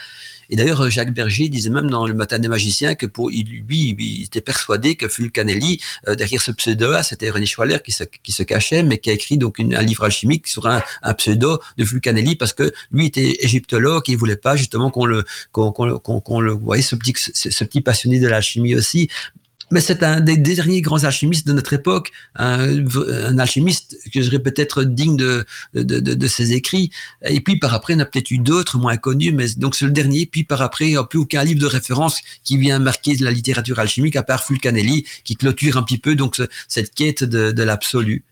Et 0.50 0.56
d'ailleurs, 0.56 0.90
Jacques 0.90 1.12
Berger 1.12 1.48
disait 1.48 1.70
même 1.70 1.90
dans 1.90 2.06
Le 2.06 2.14
Matin 2.14 2.38
des 2.38 2.48
magiciens 2.48 2.94
que 2.94 3.06
pour 3.06 3.30
lui, 3.30 3.96
il 3.98 4.24
était 4.24 4.40
persuadé 4.40 4.96
que 4.96 5.08
Fulcanelli, 5.08 5.80
euh, 6.08 6.14
derrière 6.14 6.40
ce 6.40 6.52
pseudo, 6.52 6.92
c'était 7.02 7.30
René 7.30 7.46
Schwaller 7.46 7.78
qui 7.82 7.92
se, 7.92 8.42
cachait, 8.42 8.82
mais 8.82 8.98
qui 8.98 9.10
a 9.10 9.12
écrit 9.12 9.38
donc 9.38 9.60
un 9.60 9.82
livre 9.82 10.04
alchimique 10.04 10.46
sur 10.46 10.66
un, 10.66 10.82
pseudo 11.16 11.60
de 11.78 11.84
Fulcanelli 11.84 12.36
parce 12.36 12.52
que 12.52 12.72
lui 12.92 13.06
était 13.06 13.38
égyptologue 13.40 14.02
et 14.08 14.12
il 14.12 14.18
voulait 14.18 14.36
pas 14.36 14.56
justement 14.56 14.90
qu'on 14.90 15.06
le, 15.06 15.24
qu'on, 15.52 15.72
qu'on, 15.72 16.40
le, 16.40 16.52
voyez, 16.52 16.82
ce 16.82 16.96
petit, 16.96 17.14
ce 17.16 17.64
petit 17.64 17.80
passionné 17.80 18.18
de 18.20 18.28
l'alchimie 18.28 18.74
aussi 18.74 19.08
mais 19.70 19.80
c'est 19.80 20.02
un 20.02 20.20
des 20.20 20.36
derniers 20.36 20.80
grands 20.80 21.04
alchimistes 21.04 21.46
de 21.46 21.52
notre 21.52 21.72
époque, 21.72 22.12
un, 22.36 22.84
un 22.86 23.38
alchimiste 23.38 23.96
que 24.12 24.20
je 24.20 24.30
dirais 24.30 24.42
peut-être 24.42 24.84
digne 24.84 25.16
de, 25.16 25.44
de, 25.74 25.82
de, 25.82 26.14
de, 26.14 26.26
ses 26.28 26.52
écrits. 26.52 26.90
Et 27.24 27.40
puis 27.40 27.58
par 27.58 27.74
après, 27.74 27.94
il 27.94 27.96
y 27.96 28.00
en 28.00 28.02
a 28.02 28.06
peut-être 28.06 28.30
eu 28.30 28.38
d'autres 28.38 28.78
moins 28.78 28.96
connus, 28.96 29.32
mais 29.32 29.46
donc 29.56 29.74
c'est 29.74 29.84
le 29.84 29.90
dernier. 29.90 30.26
Puis 30.26 30.44
par 30.44 30.62
après, 30.62 30.86
il 30.86 30.90
n'y 30.90 30.96
a 30.96 31.04
plus 31.04 31.18
aucun 31.18 31.42
livre 31.42 31.60
de 31.60 31.66
référence 31.66 32.20
qui 32.44 32.56
vient 32.56 32.78
marquer 32.78 33.16
de 33.16 33.24
la 33.24 33.30
littérature 33.30 33.78
alchimique, 33.78 34.16
à 34.16 34.22
part 34.22 34.44
Fulcanelli, 34.44 35.04
qui 35.24 35.36
clôture 35.36 35.76
un 35.76 35.82
petit 35.82 35.98
peu 35.98 36.14
donc 36.14 36.40
cette 36.68 36.94
quête 36.94 37.24
de, 37.24 37.50
de 37.50 37.62
l'absolu. 37.62 38.24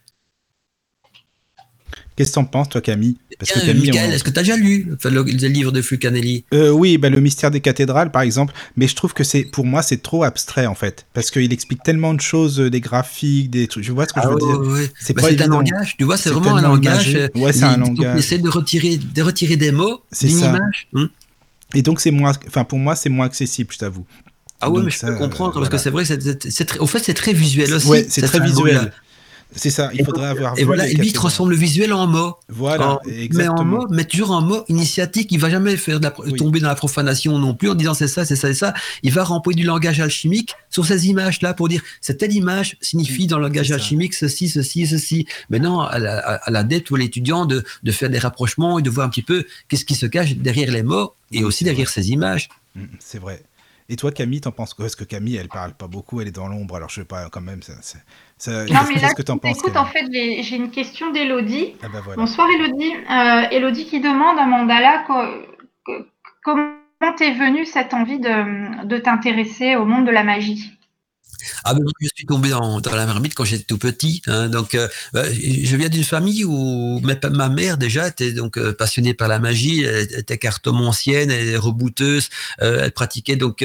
Qu'est-ce 2.17 2.31
que 2.31 2.35
t'en 2.35 2.45
penses, 2.45 2.69
toi, 2.69 2.81
Camille? 2.81 3.17
Parce 3.39 3.51
que 3.51 3.67
Camille, 3.67 3.91
on... 3.93 4.11
est-ce 4.13 4.23
que 4.23 4.31
tu 4.31 4.39
as 4.39 4.43
déjà 4.43 4.57
lu 4.57 4.89
enfin, 4.95 5.11
le, 5.11 5.23
le, 5.25 5.49
livre 5.49 5.73
de 5.73 5.83
Fulcanelli 5.83 6.45
euh, 6.55 6.71
Oui, 6.71 6.97
bah, 6.97 7.11
le 7.11 7.21
mystère 7.21 7.51
des 7.51 7.61
cathédrales, 7.61 8.13
par 8.13 8.23
exemple. 8.23 8.55
Mais 8.77 8.87
je 8.87 8.95
trouve 8.95 9.15
que 9.15 9.25
c'est, 9.25 9.43
pour 9.43 9.65
moi, 9.65 9.83
c'est 9.83 10.01
trop 10.01 10.23
abstrait, 10.23 10.67
en 10.67 10.77
fait, 10.77 11.07
parce 11.13 11.33
qu'il 11.33 11.53
explique 11.53 11.83
tellement 11.83 12.15
de 12.15 12.21
choses, 12.21 12.59
des 12.59 12.81
graphiques, 12.81 13.51
des 13.51 13.67
trucs. 13.67 13.83
Je 13.83 13.91
vois 13.91 14.07
ce 14.07 14.13
que 14.13 14.21
ah, 14.21 14.23
je 14.25 14.29
veux 14.29 14.35
ouais, 14.35 14.65
dire? 14.65 14.73
Ouais. 14.73 14.93
C'est 15.01 15.15
bah, 15.15 15.23
pas 15.23 15.45
un 15.45 15.49
langage. 15.49 15.97
Tu 15.99 16.05
vois, 16.05 16.17
c'est 16.17 16.31
vraiment 16.31 16.57
un 16.57 16.63
langage. 16.63 17.09
Imagé. 17.09 17.31
Ouais, 17.35 17.53
c'est 17.53 17.65
un 17.65 17.79
langage. 17.79 18.19
Essaie 18.19 18.39
de 18.39 18.49
retirer, 18.49 18.97
de 18.97 19.23
retirer 19.23 19.57
des 19.57 19.73
mots, 19.73 20.03
c'est 20.13 20.29
ça. 20.29 20.51
Image. 20.51 20.89
Hum. 20.95 21.09
Et 21.75 21.83
donc, 21.83 22.01
c'est 22.01 22.13
moins, 22.13 22.33
enfin, 22.47 22.63
pour 22.63 22.79
moi, 22.79 22.95
c'est 22.95 23.09
moins 23.09 23.27
accessible, 23.27 23.73
je 23.73 23.79
t'avoue. 23.79 24.07
Ah 24.61 24.71
ouais, 24.71 24.77
donc 24.77 24.85
mais 24.85 24.91
je 24.93 24.99
ça, 24.99 25.09
peux 25.09 25.17
comprendre, 25.17 25.51
euh, 25.51 25.69
parce 25.69 25.83
voilà. 25.85 26.03
que 26.05 26.07
c'est 26.07 26.15
vrai, 26.15 26.39
c'est, 26.51 26.79
au 26.79 26.87
fait, 26.87 27.01
c'est 27.01 27.15
très 27.15 27.33
visuel 27.33 27.75
aussi. 27.75 27.89
Ouais, 27.89 28.07
c'est 28.09 28.23
très 28.23 28.41
visuel. 28.41 28.93
C'est 29.57 29.71
ça, 29.71 29.91
il 29.95 30.05
faudrait 30.05 30.29
avoir. 30.29 30.59
Et 30.59 30.65
voilà, 30.65 30.89
et 30.89 30.95
lui, 30.95 31.09
il 31.09 31.13
transforme 31.13 31.51
le 31.51 31.57
visuel 31.57 31.93
en 31.93 32.07
mots. 32.07 32.35
Voilà, 32.49 32.95
en, 32.95 33.01
Mais 33.33 33.49
en 33.49 33.65
mots, 33.65 33.87
mais 33.91 34.05
toujours 34.05 34.33
en 34.33 34.43
mots 34.43 34.65
initiatique. 34.69 35.31
Il 35.31 35.39
va 35.39 35.49
jamais 35.51 35.77
faire 35.77 36.01
de 36.01 36.05
la, 36.05 36.15
oui. 36.19 36.35
tomber 36.35 36.61
dans 36.61 36.69
la 36.69 36.75
profanation 36.75 37.39
non 37.39 37.55
plus 37.55 37.71
en 37.71 37.75
disant 37.75 37.95
c'est 37.95 38.09
ça, 38.09 38.25
c'est 38.25 38.37
ça, 38.37 38.49
c'est 38.49 38.55
ça. 38.55 38.75
Il 39.03 39.13
va 39.13 39.25
remplir 39.25 39.57
du 39.57 39.65
langage 39.65 40.01
alchimique 40.01 40.55
sur 40.71 40.85
ces 40.85 41.09
images-là 41.09 41.55
pour 41.55 41.69
dire 41.69 41.83
cette 42.01 42.19
telle 42.19 42.33
image 42.33 42.77
signifie 42.81 43.27
dans 43.27 43.39
le 43.39 43.45
langage 43.45 43.71
alchimique 43.71 44.15
ceci, 44.15 44.49
ceci, 44.49 44.87
ceci. 44.87 45.27
Maintenant, 45.51 45.83
à 45.83 45.99
la, 45.99 46.19
à 46.19 46.51
la 46.51 46.65
dette 46.65 46.91
ou 46.91 46.97
l'étudiant 46.97 47.47
de, 47.47 47.65
de 47.83 47.93
faire 47.93 48.11
des 48.11 48.19
rapprochements 48.19 48.79
et 48.79 48.83
de 48.83 48.91
voir 48.91 49.07
un 49.07 49.11
petit 49.11 49.23
peu 49.23 49.45
qu'est-ce 49.69 49.85
qui 49.85 49.95
se 49.95 50.07
cache 50.07 50.35
derrière 50.37 50.71
les 50.71 50.83
mots 50.83 51.15
et 51.31 51.45
aussi 51.45 51.65
derrière 51.65 51.89
ces 51.89 52.11
images. 52.11 52.49
Mmh, 52.75 52.85
c'est 52.99 53.19
vrai. 53.19 53.43
Et 53.89 53.97
toi, 53.97 54.11
Camille, 54.11 54.41
t'en 54.41 54.51
penses 54.51 54.73
quoi? 54.73 54.87
Parce 54.87 54.97
que 54.97 55.05
Camille, 55.05 55.37
elle 55.37 55.49
parle 55.49 55.75
pas 55.75 55.87
beaucoup, 55.87 56.21
elle 56.21 56.29
est 56.29 56.33
dans 56.33 56.49
l'ombre, 56.49 56.77
alors 56.77 56.89
je 56.89 56.97
sais 56.97 57.05
pas, 57.05 57.29
quand 57.29 57.43
même, 57.43 57.61
ça, 58.45 58.67
ça, 58.67 58.75
non, 58.75 58.81
mais 58.89 59.01
là, 59.01 59.09
ce 59.09 59.15
que 59.15 59.23
t'en 59.23 59.39
penses 59.39 59.59
Écoute, 59.59 59.77
en 59.77 59.87
fait, 59.87 60.05
j'ai 60.13 60.57
une 60.57 60.71
question 60.71 61.11
d'Elodie. 61.11 61.77
Ah 61.83 61.89
bah 61.91 62.01
voilà. 62.05 62.21
Bonsoir, 62.21 62.47
Elodie. 62.51 62.93
Euh, 62.93 63.49
Elodie 63.51 63.87
qui 63.87 64.01
demande 64.01 64.39
à 64.39 64.45
Mandala 64.45 65.05
comment 66.43 66.69
t'es 67.17 67.33
venue 67.33 67.65
cette 67.65 67.95
envie 67.95 68.19
de, 68.19 68.85
de 68.85 68.99
t'intéresser 68.99 69.77
au 69.77 69.87
monde 69.87 70.07
de 70.07 70.11
la 70.11 70.25
magie? 70.25 70.79
Ah 71.65 71.75
ben, 71.75 71.83
je 72.01 72.09
suis 72.15 72.27
tombé 72.27 72.51
dans, 72.51 72.81
la 72.81 73.07
marmite 73.07 73.35
quand 73.35 73.45
j'étais 73.45 73.65
tout 73.65 73.79
petit. 73.79 74.23
Hein, 74.27 74.49
donc, 74.49 74.75
euh, 74.75 74.89
je 75.15 75.77
viens 75.77 75.89
d'une 75.89 76.05
famille 76.05 76.45
où 76.45 77.01
ma, 77.01 77.15
ma, 77.31 77.49
mère 77.49 77.79
déjà 77.79 78.09
était 78.09 78.33
donc 78.33 78.59
euh, 78.59 78.73
passionnée 78.73 79.15
par 79.15 79.29
la 79.29 79.39
magie. 79.39 79.83
Elle 79.83 80.21
était 80.21 80.39
cartomancienne, 80.39 81.31
elle 81.31 81.49
est 81.49 81.57
rebouteuse. 81.57 82.29
Euh, 82.63 82.81
elle 82.85 82.93
pratiquait 82.93 83.37
donc 83.37 83.65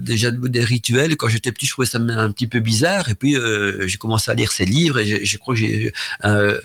déjà 0.00 0.30
des 0.30 0.64
rituels. 0.64 1.16
Quand 1.16 1.28
j'étais 1.28 1.52
petit, 1.52 1.66
je 1.66 1.72
trouvais 1.72 1.86
ça 1.86 1.98
un 1.98 2.30
petit 2.30 2.46
peu 2.46 2.60
bizarre. 2.60 3.08
Et 3.08 3.14
puis, 3.14 3.36
j'ai 3.86 3.98
commencé 3.98 4.30
à 4.30 4.34
lire 4.34 4.52
ses 4.52 4.64
livres 4.64 4.98
et 4.98 5.24
je 5.24 5.38
crois 5.38 5.54
que 5.54 5.60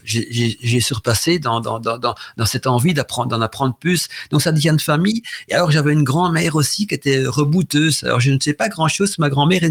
j'ai 0.03 0.79
surpassé 0.79 1.39
dans, 1.39 1.59
dans, 1.61 1.79
dans, 1.79 1.97
dans, 1.97 2.45
cette 2.45 2.67
envie 2.67 2.93
d'apprendre 2.93 3.29
d'en 3.29 3.41
apprendre 3.41 3.75
plus. 3.79 4.07
Donc, 4.31 4.41
ça 4.41 4.51
devient 4.51 4.73
de 4.77 4.81
famille. 4.81 5.21
Et 5.49 5.53
alors, 5.53 5.71
j'avais 5.71 5.93
une 5.93 6.03
grand-mère 6.03 6.55
aussi 6.55 6.87
qui 6.87 6.95
était 6.95 7.25
rebouteuse. 7.25 8.03
Alors, 8.03 8.19
je 8.19 8.31
ne 8.31 8.39
sais 8.39 8.53
pas 8.53 8.69
grand-chose. 8.69 9.17
Ma 9.19 9.29
grand-mère 9.29 9.63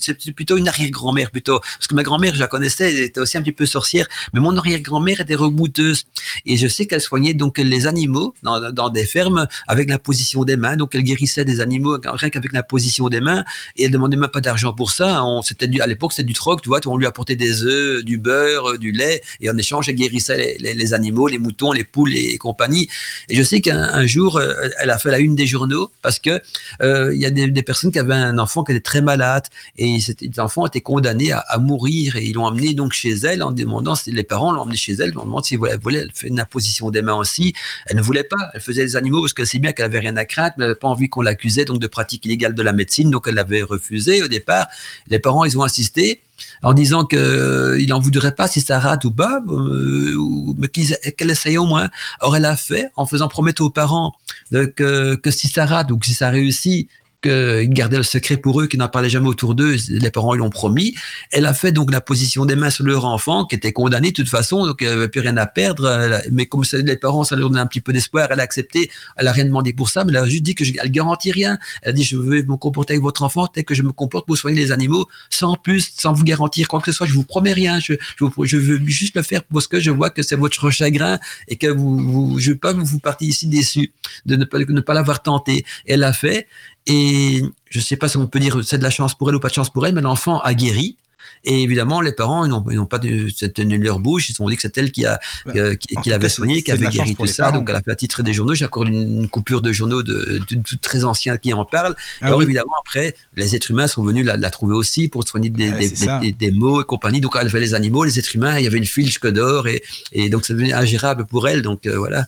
c'est 0.00 0.32
plutôt 0.32 0.56
une 0.56 0.68
arrière-grand-mère 0.68 1.30
plutôt. 1.30 1.60
Parce 1.60 1.86
que 1.86 1.94
ma 1.94 2.02
grand-mère, 2.02 2.34
je 2.34 2.40
la 2.40 2.46
connaissais, 2.46 2.92
elle 2.92 3.02
était 3.02 3.20
aussi 3.20 3.38
un 3.38 3.42
petit 3.42 3.52
peu 3.52 3.66
sorcière, 3.66 4.06
mais 4.32 4.40
mon 4.40 4.56
arrière-grand-mère 4.56 5.20
était 5.20 5.34
rebouteuse. 5.34 6.04
Et 6.46 6.56
je 6.56 6.68
sais 6.68 6.86
qu'elle 6.86 7.00
soignait 7.00 7.34
donc 7.34 7.58
les 7.58 7.86
animaux 7.86 8.34
dans, 8.42 8.88
des 8.90 9.04
fermes 9.04 9.46
avec 9.66 9.88
la 9.88 9.98
position 9.98 10.44
des 10.44 10.56
mains. 10.56 10.76
Donc 10.76 10.94
elle 10.94 11.02
guérissait 11.02 11.44
des 11.44 11.60
animaux 11.60 11.98
rien 12.04 12.30
qu'avec 12.30 12.52
la 12.52 12.62
position 12.62 13.08
des 13.08 13.20
mains. 13.20 13.44
Et 13.76 13.84
elle 13.84 13.90
demandait 13.90 14.16
même 14.16 14.30
pas 14.30 14.40
d'argent 14.40 14.72
pour 14.72 14.90
ça. 14.90 15.24
On, 15.24 15.42
c'était 15.42 15.68
à 15.80 15.86
l'époque, 15.86 16.12
c'était 16.12 16.26
du 16.26 16.34
troc, 16.34 16.62
tu 16.62 16.68
vois. 16.68 16.80
On 16.86 16.96
lui 16.96 17.06
apportait 17.06 17.36
des 17.36 17.62
œufs, 17.64 18.04
du 18.04 18.18
beurre, 18.18 18.78
du 18.78 18.92
lait. 18.92 19.22
Et 19.40 19.50
en 19.50 19.56
échange, 19.56 19.88
elle 19.88 19.96
guérissait 19.96 20.56
les, 20.58 20.94
animaux, 20.94 21.28
les 21.28 21.38
moutons, 21.38 21.72
les 21.72 21.84
poules 21.84 22.14
et 22.14 22.38
compagnie. 22.38 22.88
Et 23.28 23.36
je 23.36 23.42
sais 23.42 23.60
qu'un 23.60 24.06
jour, 24.06 24.36
euh, 24.36 24.54
elle 24.78 24.90
a 24.90 24.98
fait 24.98 25.10
la 25.10 25.18
une 25.18 25.34
des 25.34 25.46
journaux 25.46 25.90
parce 26.02 26.18
que 26.18 26.40
euh, 26.82 27.14
il 27.14 27.20
y 27.20 27.26
a 27.26 27.30
des 27.30 27.62
personnes 27.62 27.92
qui 27.92 27.98
avaient 27.98 28.14
un 28.14 28.38
enfant 28.38 28.64
qui 28.64 28.72
était 28.72 28.80
très 28.80 29.00
malade 29.00 29.44
et 29.76 30.00
cet 30.00 30.38
enfant 30.38 30.66
était 30.66 30.80
condamné 30.80 31.32
à, 31.32 31.58
mourir 31.58 32.16
et 32.16 32.24
ils 32.24 32.34
l'ont 32.34 32.46
amené 32.46 32.74
donc 32.74 32.92
chez 32.92 33.10
elle 33.10 33.42
en 33.42 33.52
demandant 33.52 33.94
si 33.94 34.12
les 34.12 34.22
parents 34.22 34.52
l'ont 34.52 34.62
emmené 34.62 34.76
chez 34.76 34.94
elle, 34.94 35.16
en 35.18 35.24
demandant 35.24 35.42
si 35.42 35.54
elle 35.54 35.78
voulait, 35.78 35.98
elle 36.00 36.12
fait 36.12 36.28
une 36.28 36.40
imposition 36.40 36.90
des 36.90 37.02
mains 37.02 37.16
aussi. 37.16 37.54
Elle 37.86 37.96
ne 37.96 38.02
voulait 38.02 38.24
pas, 38.24 38.50
elle 38.54 38.60
faisait 38.60 38.82
les 38.82 38.96
animaux 38.96 39.20
parce 39.20 39.32
qu'elle 39.32 39.46
sait 39.46 39.58
bien 39.58 39.72
qu'elle 39.72 39.86
avait 39.86 40.00
rien 40.00 40.16
à 40.16 40.24
craindre, 40.24 40.54
mais 40.58 40.64
elle 40.64 40.70
n'avait 40.70 40.78
pas 40.78 40.88
envie 40.88 41.08
qu'on 41.08 41.22
l'accusait 41.22 41.64
donc 41.64 41.80
de 41.80 41.86
pratique 41.86 42.24
illégale 42.24 42.54
de 42.54 42.62
la 42.62 42.72
médecine, 42.72 43.10
donc 43.10 43.26
elle 43.28 43.34
l'avait 43.34 43.62
refusé 43.62 44.22
au 44.22 44.28
départ. 44.28 44.68
Les 45.08 45.18
parents 45.18 45.44
ils 45.44 45.58
ont 45.58 45.62
insisté 45.62 46.22
en 46.62 46.72
disant 46.72 47.04
qu'il 47.04 47.18
euh, 47.18 47.86
n'en 47.86 48.00
voudrait 48.00 48.34
pas 48.34 48.48
si 48.48 48.60
ça 48.60 48.78
rate 48.78 49.04
ou 49.04 49.10
pas, 49.10 49.40
euh, 49.48 50.14
mais 50.56 50.68
qu'elle 50.68 51.30
essaye 51.30 51.58
au 51.58 51.66
moins. 51.66 51.88
Or, 52.20 52.36
elle 52.36 52.44
a 52.44 52.56
fait 52.56 52.90
en 52.96 53.06
faisant 53.06 53.28
promettre 53.28 53.62
aux 53.62 53.70
parents 53.70 54.14
que, 54.50 55.18
si 55.30 55.48
ça 55.48 55.66
rate 55.66 55.90
ou 55.90 55.98
si 56.02 56.14
ça 56.14 56.30
réussit, 56.30 56.88
qu'ils 57.22 57.68
gardaient 57.70 57.96
le 57.96 58.02
secret 58.02 58.36
pour 58.36 58.60
eux, 58.60 58.66
qu'ils 58.66 58.78
n'en 58.78 58.88
parlaient 58.88 59.10
jamais 59.10 59.28
autour 59.28 59.54
d'eux, 59.54 59.76
les 59.88 60.10
parents 60.10 60.34
ils 60.34 60.38
l'ont 60.38 60.50
promis. 60.50 60.94
Elle 61.32 61.46
a 61.46 61.54
fait 61.54 61.72
donc 61.72 61.90
la 61.90 62.00
position 62.00 62.46
des 62.46 62.56
mains 62.56 62.70
sur 62.70 62.84
leur 62.84 63.04
enfant, 63.04 63.44
qui 63.44 63.56
était 63.56 63.72
condamné 63.72 64.10
de 64.10 64.14
toute 64.14 64.28
façon, 64.28 64.66
donc 64.66 64.82
elle 64.82 64.90
n'avait 64.90 65.08
plus 65.08 65.20
rien 65.20 65.36
à 65.36 65.46
perdre. 65.46 66.20
Mais 66.30 66.46
comme 66.46 66.64
les 66.72 66.96
parents, 66.96 67.24
ça 67.24 67.36
leur 67.36 67.50
donnait 67.50 67.60
un 67.60 67.66
petit 67.66 67.80
peu 67.80 67.92
d'espoir, 67.92 68.28
elle 68.30 68.40
a 68.40 68.42
accepté, 68.42 68.90
elle 69.16 69.26
a 69.26 69.32
rien 69.32 69.44
demandé 69.44 69.72
pour 69.72 69.88
ça, 69.88 70.04
mais 70.04 70.12
elle 70.12 70.18
a 70.18 70.26
juste 70.26 70.42
dit 70.42 70.54
que 70.54 70.64
je, 70.64 70.72
elle 70.80 70.90
garantit 70.90 71.32
rien. 71.32 71.58
Elle 71.82 71.90
a 71.90 71.92
dit 71.92 72.04
je 72.04 72.16
veux 72.16 72.42
me 72.42 72.56
comporter 72.56 72.94
avec 72.94 73.02
votre 73.02 73.22
enfant 73.22 73.46
tel 73.46 73.64
que 73.64 73.74
je 73.74 73.82
me 73.82 73.92
comporte 73.92 74.26
pour 74.26 74.36
soigner 74.36 74.60
les 74.60 74.72
animaux, 74.72 75.06
sans 75.30 75.56
plus, 75.56 75.92
sans 75.96 76.12
vous 76.12 76.24
garantir 76.24 76.68
quoi 76.68 76.80
que 76.80 76.92
ce 76.92 76.96
soit. 76.96 77.06
Je 77.06 77.14
vous 77.14 77.24
promets 77.24 77.52
rien. 77.52 77.80
Je, 77.80 77.94
je, 78.18 78.26
je 78.44 78.56
veux 78.56 78.80
juste 78.86 79.16
le 79.16 79.22
faire 79.22 79.42
parce 79.44 79.66
que 79.66 79.80
je 79.80 79.90
vois 79.90 80.10
que 80.10 80.22
c'est 80.22 80.36
votre 80.36 80.70
chagrin 80.70 81.18
et 81.48 81.56
que 81.56 81.66
vous, 81.66 81.98
vous 81.98 82.38
je 82.38 82.50
veux 82.52 82.58
pas 82.58 82.74
que 82.74 82.80
vous 82.80 83.00
partiez 83.00 83.28
ici 83.28 83.46
déçu 83.46 83.92
de 84.26 84.36
ne 84.36 84.44
pas, 84.44 84.58
ne 84.58 84.80
pas 84.80 84.94
l'avoir 84.94 85.22
tenté. 85.22 85.64
Elle 85.86 86.00
l'a 86.00 86.12
fait 86.12 86.46
et 86.86 87.42
je 87.70 87.78
ne 87.78 87.82
sais 87.82 87.96
pas 87.96 88.08
si 88.08 88.16
on 88.16 88.26
peut 88.26 88.40
dire 88.40 88.58
c'est 88.64 88.78
de 88.78 88.82
la 88.82 88.90
chance 88.90 89.14
pour 89.14 89.28
elle 89.28 89.36
ou 89.36 89.40
pas 89.40 89.48
de 89.48 89.54
chance 89.54 89.70
pour 89.70 89.86
elle, 89.86 89.94
mais 89.94 90.00
l'enfant 90.00 90.40
a 90.40 90.54
guéri. 90.54 90.96
Et 91.44 91.62
évidemment, 91.62 92.00
les 92.00 92.12
parents, 92.12 92.44
ils 92.44 92.76
n'ont 92.76 92.86
pas 92.86 92.98
tenu 92.98 93.78
leur 93.78 94.00
bouche. 94.00 94.28
Ils 94.28 94.32
se 94.32 94.36
sont 94.36 94.48
dit 94.48 94.56
que 94.56 94.62
c'est 94.62 94.76
elle 94.76 94.90
qui 94.90 95.06
a, 95.06 95.20
euh, 95.54 95.76
qui, 95.76 96.10
l'avait 96.10 96.28
soigné, 96.28 96.62
qui 96.62 96.72
avait 96.72 96.88
guéri 96.88 97.14
tout 97.14 97.26
ça. 97.26 97.52
Donc, 97.52 97.68
elle 97.70 97.76
a 97.76 97.82
fait 97.82 97.94
titre 97.96 98.22
des 98.22 98.32
journaux. 98.32 98.54
J'ai 98.54 98.64
encore 98.64 98.84
une, 98.84 99.28
coupure 99.28 99.62
de 99.62 99.72
journaux 99.72 100.02
de, 100.02 100.40
très 100.82 101.04
anciens 101.04 101.36
qui 101.36 101.52
en 101.52 101.64
parlent. 101.64 101.94
Ah 102.20 102.26
Alors, 102.26 102.42
évidemment, 102.42 102.72
après, 102.80 103.14
les 103.36 103.54
êtres 103.54 103.70
humains 103.70 103.86
sont 103.86 104.02
venus 104.02 104.26
la, 104.26 104.50
trouver 104.50 104.74
aussi 104.74 105.08
pour 105.08 105.26
soigner 105.26 105.50
des, 105.50 105.70
des, 105.70 106.32
des, 106.32 106.50
mots 106.50 106.82
et 106.82 106.84
compagnie. 106.84 107.20
Donc, 107.20 107.36
elle 107.40 107.50
fait 107.50 107.60
les 107.60 107.74
animaux, 107.74 108.04
les 108.04 108.18
êtres 108.18 108.34
humains. 108.34 108.58
Il 108.58 108.64
y 108.64 108.66
avait 108.66 108.78
une 108.78 108.86
filche 108.86 109.18
que 109.18 109.28
d'or 109.28 109.68
et, 109.68 109.82
et 110.12 110.30
donc, 110.30 110.44
c'est 110.44 110.54
devenu 110.54 110.72
ingérable 110.72 111.26
pour 111.26 111.48
elle. 111.48 111.62
Donc, 111.62 111.86
euh, 111.86 111.96
voilà. 111.98 112.26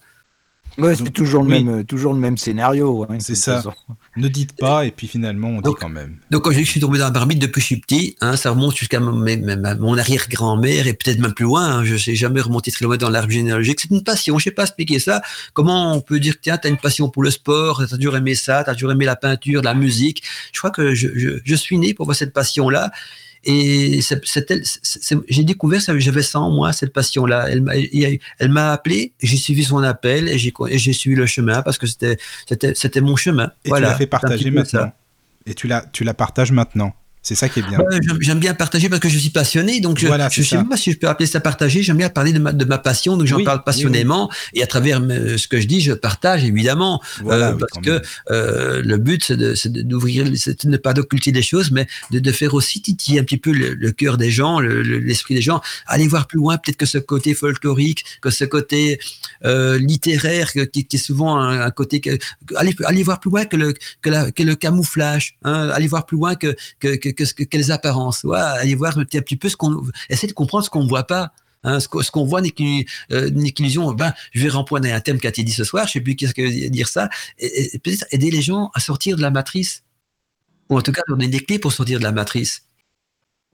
Ouais, 0.80 0.96
c'est 0.96 1.10
toujours, 1.10 1.42
le 1.42 1.48
même, 1.48 1.84
toujours 1.84 2.12
le 2.12 2.18
même 2.18 2.36
scénario. 2.36 3.06
Hein, 3.08 3.18
c'est 3.20 3.34
ça. 3.34 3.62
Ne 4.16 4.28
dites 4.28 4.56
pas, 4.56 4.86
et 4.86 4.90
puis 4.90 5.06
finalement, 5.06 5.48
on 5.48 5.60
dit 5.60 5.70
quand 5.78 5.88
même. 5.88 6.16
Donc, 6.30 6.44
quand 6.44 6.52
je 6.52 6.62
suis 6.62 6.80
tombé 6.80 6.98
dans 6.98 7.04
la 7.04 7.10
barbite 7.10 7.38
depuis 7.38 7.54
que 7.54 7.60
je 7.60 7.66
suis 7.66 7.80
petit, 7.80 8.16
hein, 8.20 8.36
ça 8.36 8.50
remonte 8.50 8.76
jusqu'à 8.76 9.00
mon, 9.00 9.98
arrière-grand-mère, 9.98 10.86
et 10.86 10.94
peut-être 10.94 11.18
même 11.18 11.34
plus 11.34 11.44
loin. 11.44 11.64
Hein, 11.64 11.84
je 11.84 11.94
ne 11.94 11.98
sais 11.98 12.14
jamais 12.14 12.40
remonter 12.40 12.70
très 12.70 12.84
loin 12.84 12.96
dans 12.96 13.10
l'arbre 13.10 13.30
généalogique. 13.30 13.80
C'est 13.80 13.90
une 13.90 14.02
passion. 14.02 14.38
Je 14.38 14.42
ne 14.42 14.44
sais 14.44 14.54
pas 14.54 14.62
expliquer 14.62 14.98
ça. 14.98 15.22
Comment 15.52 15.94
on 15.94 16.00
peut 16.00 16.18
dire 16.18 16.36
que, 16.36 16.40
tiens, 16.42 16.58
tu 16.58 16.66
as 16.66 16.70
une 16.70 16.78
passion 16.78 17.08
pour 17.08 17.22
le 17.22 17.30
sport, 17.30 17.86
tu 17.86 17.94
as 17.94 17.96
toujours 17.96 18.16
aimé 18.16 18.34
ça, 18.34 18.64
tu 18.64 18.70
as 18.70 18.74
toujours 18.74 18.92
aimé 18.92 19.04
la 19.04 19.16
peinture, 19.16 19.62
la 19.62 19.74
musique. 19.74 20.22
Je 20.52 20.58
crois 20.58 20.70
que 20.70 20.94
je, 20.94 21.38
je 21.44 21.54
suis 21.54 21.78
né 21.78 21.94
pour 21.94 22.06
voir 22.06 22.16
cette 22.16 22.32
passion-là. 22.32 22.90
Et 23.44 24.00
j'ai 25.28 25.44
découvert, 25.44 25.80
j'avais 25.80 26.22
ça 26.22 26.40
en 26.40 26.50
moi, 26.50 26.72
cette 26.72 26.92
passion-là. 26.92 27.48
Elle 27.48 28.50
m'a 28.50 28.72
appelé, 28.72 29.12
j'ai 29.22 29.36
suivi 29.36 29.64
son 29.64 29.82
appel 29.82 30.28
et 30.28 30.38
j'ai 30.38 30.92
suivi 30.92 31.16
le 31.16 31.26
chemin 31.26 31.62
parce 31.62 31.78
que 31.78 31.86
c'était 31.86 33.00
mon 33.00 33.16
chemin. 33.16 33.50
Et 33.64 33.70
tu 33.70 33.80
l'as 33.80 33.94
fait 33.94 34.06
partager 34.06 34.50
maintenant. 34.50 34.92
Et 35.46 35.54
tu 35.54 35.66
la, 35.66 35.84
tu 35.92 36.04
la 36.04 36.12
partages 36.12 36.52
maintenant. 36.52 36.94
C'est 37.22 37.34
ça 37.34 37.50
qui 37.50 37.60
est 37.60 37.62
bien. 37.62 37.78
j'aime 38.20 38.38
bien 38.38 38.54
partager 38.54 38.88
parce 38.88 39.00
que 39.00 39.08
je 39.08 39.18
suis 39.18 39.28
passionné, 39.28 39.80
donc 39.80 39.98
je 39.98 40.06
ne 40.06 40.28
sais 40.28 40.64
pas 40.64 40.76
si 40.76 40.92
je 40.92 40.96
peux 40.96 41.06
appeler 41.06 41.26
ça 41.26 41.40
partager. 41.40 41.82
J'aime 41.82 41.98
bien 41.98 42.08
parler 42.08 42.32
de 42.32 42.38
ma, 42.38 42.52
de 42.52 42.64
ma 42.64 42.78
passion, 42.78 43.18
donc 43.18 43.26
j'en 43.26 43.44
parle 43.44 43.62
passionnément. 43.62 44.30
Et 44.54 44.62
à 44.62 44.66
travers 44.66 45.00
ce 45.00 45.46
que 45.46 45.60
je 45.60 45.66
dis, 45.66 45.80
je 45.82 45.92
partage 45.92 46.44
évidemment, 46.44 47.02
euh, 47.26 47.54
parce 47.54 47.84
que 47.84 48.02
euh, 48.30 48.82
le 48.82 48.96
but 48.96 49.32
c'est 49.54 49.68
d'ouvrir, 49.70 50.26
c'est 50.36 50.64
de, 50.64 50.70
ne 50.70 50.78
pas 50.78 50.94
d'occulter 50.94 51.30
des 51.30 51.42
choses, 51.42 51.70
mais 51.72 51.86
de, 52.10 52.20
de, 52.20 52.32
faire 52.32 52.54
aussi 52.54 52.80
titiller 52.80 53.20
un 53.20 53.24
petit 53.24 53.36
peu 53.36 53.52
le, 53.52 53.92
cœur 53.92 54.16
des 54.16 54.30
gens, 54.30 54.58
l'esprit 54.58 55.34
des 55.34 55.42
gens. 55.42 55.60
Aller 55.86 56.08
voir 56.08 56.26
plus 56.26 56.38
loin, 56.38 56.56
peut-être 56.56 56.78
que 56.78 56.86
ce 56.86 56.98
côté 56.98 57.34
folklorique, 57.34 58.04
que 58.22 58.30
ce 58.30 58.44
côté 58.44 58.98
euh, 59.44 59.78
littéraire, 59.78 60.52
qui, 60.72 60.86
qui, 60.86 60.96
est 60.96 60.98
souvent 60.98 61.38
un, 61.38 61.70
côté 61.70 62.00
que, 62.00 62.16
aller, 62.56 62.74
aller 62.84 63.02
voir 63.02 63.20
plus 63.20 63.30
loin 63.30 63.44
que 63.44 63.56
le 63.56 63.74
que, 64.00 64.08
la, 64.08 64.30
que 64.30 64.42
le 64.42 64.54
camouflage, 64.54 65.36
hein, 65.44 65.68
aller 65.68 65.86
voir 65.86 66.06
plus 66.06 66.16
loin 66.16 66.34
que, 66.34 66.56
que, 66.78 66.96
que 66.96 67.09
que, 67.10 67.24
que, 67.32 67.44
quelles 67.44 67.72
apparences. 67.72 68.24
Ouais, 68.24 68.38
aller 68.38 68.74
voir 68.74 68.98
un 68.98 69.04
petit 69.04 69.36
peu 69.36 69.48
ce 69.48 69.56
qu'on, 69.56 69.82
essayer 70.08 70.28
de 70.28 70.32
comprendre 70.32 70.64
ce 70.64 70.70
qu'on 70.70 70.84
ne 70.84 70.88
voit 70.88 71.06
pas. 71.06 71.32
Hein, 71.62 71.78
ce 71.78 71.88
qu'on 71.88 72.24
voit 72.24 72.40
n'est 72.40 72.50
qu'une 72.50 72.84
euh, 73.12 73.30
illusion. 73.58 73.92
Ben, 73.92 74.14
je 74.32 74.42
vais 74.42 74.48
rempoindre 74.48 74.88
un 74.88 75.00
thème 75.00 75.18
qu'a 75.18 75.30
dit 75.30 75.52
ce 75.52 75.64
soir. 75.64 75.86
Je 75.86 75.92
sais 75.92 76.00
plus 76.00 76.16
qu'est-ce 76.16 76.32
que 76.32 76.42
veut 76.42 76.70
dire 76.70 76.88
ça. 76.88 77.10
Et, 77.38 77.78
peut-être 77.78 78.06
aider 78.12 78.30
les 78.30 78.40
gens 78.40 78.70
à 78.74 78.80
sortir 78.80 79.16
de 79.16 79.22
la 79.22 79.30
matrice, 79.30 79.84
ou 80.70 80.78
en 80.78 80.82
tout 80.82 80.92
cas 80.92 81.02
donner 81.08 81.28
des 81.28 81.40
clés 81.40 81.58
pour 81.58 81.72
sortir 81.72 81.98
de 81.98 82.04
la 82.04 82.12
matrice. 82.12 82.64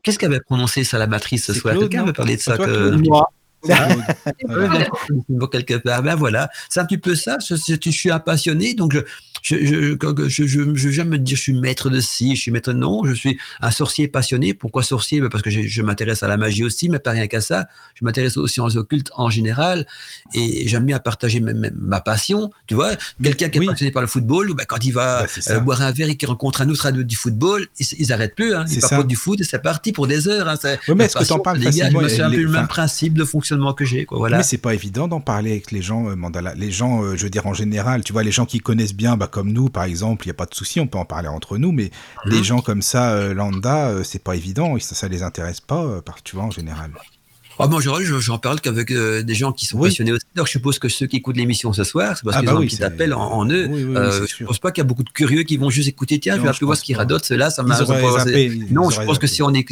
Qu'est-ce 0.03 0.21
qu'avait 0.21 0.41
prononcé 0.41 0.85
ça 0.85 0.99
la 0.99 1.09
matrice 1.09 1.47
ce 1.47 1.53
soir? 1.53 1.77
Quelqu'un 1.77 2.05
veut 2.05 2.13
parler 2.13 2.37
de 2.37 2.43
ça 2.43 2.57
que... 2.57 2.91
Moi. 2.91 3.29
quelque 5.51 5.79
part. 5.79 6.03
Ben 6.03 6.15
voilà, 6.15 6.49
c'est 6.69 6.79
un 6.79 6.85
petit 6.85 6.99
peu 6.99 7.17
ça. 7.17 7.39
Je, 7.45 7.57
je, 7.57 7.91
suis 7.91 8.11
un 8.13 8.21
passionné, 8.21 8.75
donc 8.75 8.93
je, 8.93 9.01
je, 9.47 9.97
je, 10.29 10.47
je, 10.47 10.75
je, 10.75 10.89
jamais 10.91 11.19
me 11.19 11.19
dire 11.19 11.37
je 11.37 11.43
suis 11.43 11.53
maître 11.53 11.89
de 11.89 12.01
ci, 12.01 12.35
je 12.35 12.41
suis 12.41 12.51
maître 12.51 12.73
non, 12.73 13.05
je 13.05 13.13
suis 13.13 13.39
un 13.61 13.71
sorcier 13.71 14.09
passionné. 14.09 14.55
Pourquoi 14.55 14.83
sorcier? 14.83 15.21
Ben, 15.21 15.29
Parce 15.29 15.43
que 15.43 15.51
je, 15.51 15.83
m'intéresse 15.83 16.25
à 16.25 16.29
la 16.29 16.37
magie 16.37 16.65
aussi, 16.65 16.89
mais 16.89 16.99
pas 16.99 17.13
rien 17.13 17.29
qu'à 17.29 17.41
ça. 17.41 17.69
Je 17.95 18.05
m'intéresse 18.05 18.37
aux 18.37 18.49
sciences 18.49 18.75
occultes 18.75 19.11
en 19.15 19.31
général 19.31 19.87
et 20.35 20.67
j'aime 20.67 20.85
bien 20.85 20.99
partager 20.99 21.41
ma, 21.41 22.01
passion. 22.01 22.51
Tu 22.67 22.75
vois, 22.75 22.91
quelqu'un 23.23 23.49
qui 23.49 23.59
est 23.59 23.67
passionné 23.67 23.93
par 23.93 24.03
le 24.03 24.09
football, 24.09 24.53
ben, 24.55 24.65
quand 24.67 24.85
il 24.85 24.93
va 24.93 25.27
euh, 25.49 25.61
boire 25.61 25.83
un 25.83 25.93
verre 25.93 26.09
et 26.09 26.17
qu'il 26.17 26.29
rencontre 26.29 26.63
un 26.63 26.69
autre 26.69 26.91
du 26.91 27.15
football, 27.15 27.69
ils, 27.79 28.09
n'arrêtent 28.09 28.35
plus. 28.35 28.53
Hein. 28.53 28.65
Ils 28.69 28.81
parlent 28.81 29.07
du 29.07 29.17
foot 29.17 29.41
et 29.41 29.45
c'est 29.45 29.63
parti 29.63 29.93
pour 29.93 30.09
des 30.09 30.27
heures. 30.27 30.49
Hein. 30.49 30.57
Oui, 30.89 30.95
mais 30.97 31.05
est-ce 31.05 31.17
que 31.17 31.25
tu 31.25 31.33
en 31.33 31.39
parles 31.39 31.61
C'est 31.63 31.83
un 31.83 32.31
peu 32.31 32.37
le 32.37 32.49
même 32.49 32.67
principe 32.67 33.15
de 33.15 33.25
fonctionnement 33.25 33.75
que 33.75 33.85
j'ai. 33.85 34.07
Voilà. 34.11 34.39
Mais 34.39 34.43
c'est 34.43 34.59
pas 34.59 34.75
évident 34.75 35.07
d'en 35.07 35.21
parler 35.21 35.53
avec 35.53 35.71
les 35.71 35.83
gens, 35.83 36.09
euh, 36.09 36.17
Mandala. 36.17 36.55
Les 36.57 36.73
gens, 36.73 37.05
euh, 37.05 37.17
je 37.17 37.23
veux 37.23 37.31
dire 37.31 37.47
en 37.47 37.55
général, 37.55 38.03
tu 38.03 38.13
vois, 38.13 38.25
les 38.25 38.33
gens 38.33 38.47
qui 38.47 38.59
connaissent 38.59 38.95
bien, 38.95 39.17
bah, 39.17 39.31
comme 39.37 39.53
nous, 39.53 39.69
par 39.69 39.85
exemple, 39.85 40.25
il 40.25 40.29
n'y 40.29 40.31
a 40.31 40.35
pas 40.35 40.47
de 40.47 40.55
souci, 40.55 40.81
on 40.81 40.87
peut 40.87 40.97
en 40.97 41.05
parler 41.05 41.29
entre 41.29 41.59
nous, 41.59 41.71
mais 41.71 41.91
des 42.25 42.39
mhm. 42.39 42.43
gens 42.43 42.61
comme 42.63 42.81
ça, 42.81 43.11
euh, 43.11 43.35
lambda, 43.35 43.89
euh, 43.89 44.03
c'est 44.03 44.25
pas 44.25 44.35
évident, 44.35 44.79
ça, 44.79 44.95
ça 44.95 45.09
les 45.09 45.23
intéresse 45.23 45.61
pas, 45.61 45.85
euh, 45.85 46.01
tu 46.25 46.37
vois, 46.37 46.47
en 46.47 46.51
général. 46.51 46.91
Ah 47.59 47.67
bon, 47.69 47.81
j'en 47.81 48.39
parle 48.39 48.61
qu'avec 48.61 48.91
euh, 48.91 49.23
des 49.23 49.35
gens 49.35 49.53
qui 49.53 49.67
sont 49.67 49.79
passionnés 49.79 50.13
aussi. 50.13 50.25
Donc, 50.35 50.47
je 50.47 50.53
suppose 50.53 50.79
que 50.79 50.89
ceux 50.89 51.07
qui 51.07 51.17
écoutent 51.17 51.37
l'émission 51.37 51.73
ce 51.73 51.85
soir, 51.85 52.17
c'est 52.17 52.25
parce 52.25 52.37
ah 52.37 52.41
qu'ils 52.41 52.49
bah 52.49 52.57
ont 52.57 52.63
un 52.63 52.67
petit 52.67 52.83
appel 52.83 53.15
en, 53.15 53.49
eux. 53.49 53.69
euh, 53.97 54.27
je 54.27 54.45
pense 54.45 54.59
pas 54.59 54.73
qu'il 54.73 54.83
y 54.83 54.85
a 54.85 54.89
beaucoup 54.89 55.05
de 55.05 55.11
curieux 55.11 55.43
qui 55.43 55.57
vont 55.57 55.71
juste 55.71 55.89
écouter. 55.89 56.19
Tiens, 56.19 56.37
je 56.37 56.43
vais 56.43 56.49
un 56.49 56.53
peu 56.53 56.67
voir 56.67 56.77
ce 56.77 56.83
qu'ils 56.83 56.97
radotent. 56.97 57.25
Cela, 57.25 57.51
ça 57.51 57.63
m'a. 57.63 57.79
Non, 58.71 58.91
je 58.91 59.01
pense 59.03 59.19
que 59.19 59.27
si 59.27 59.43
on 59.43 59.53
est 59.55 59.67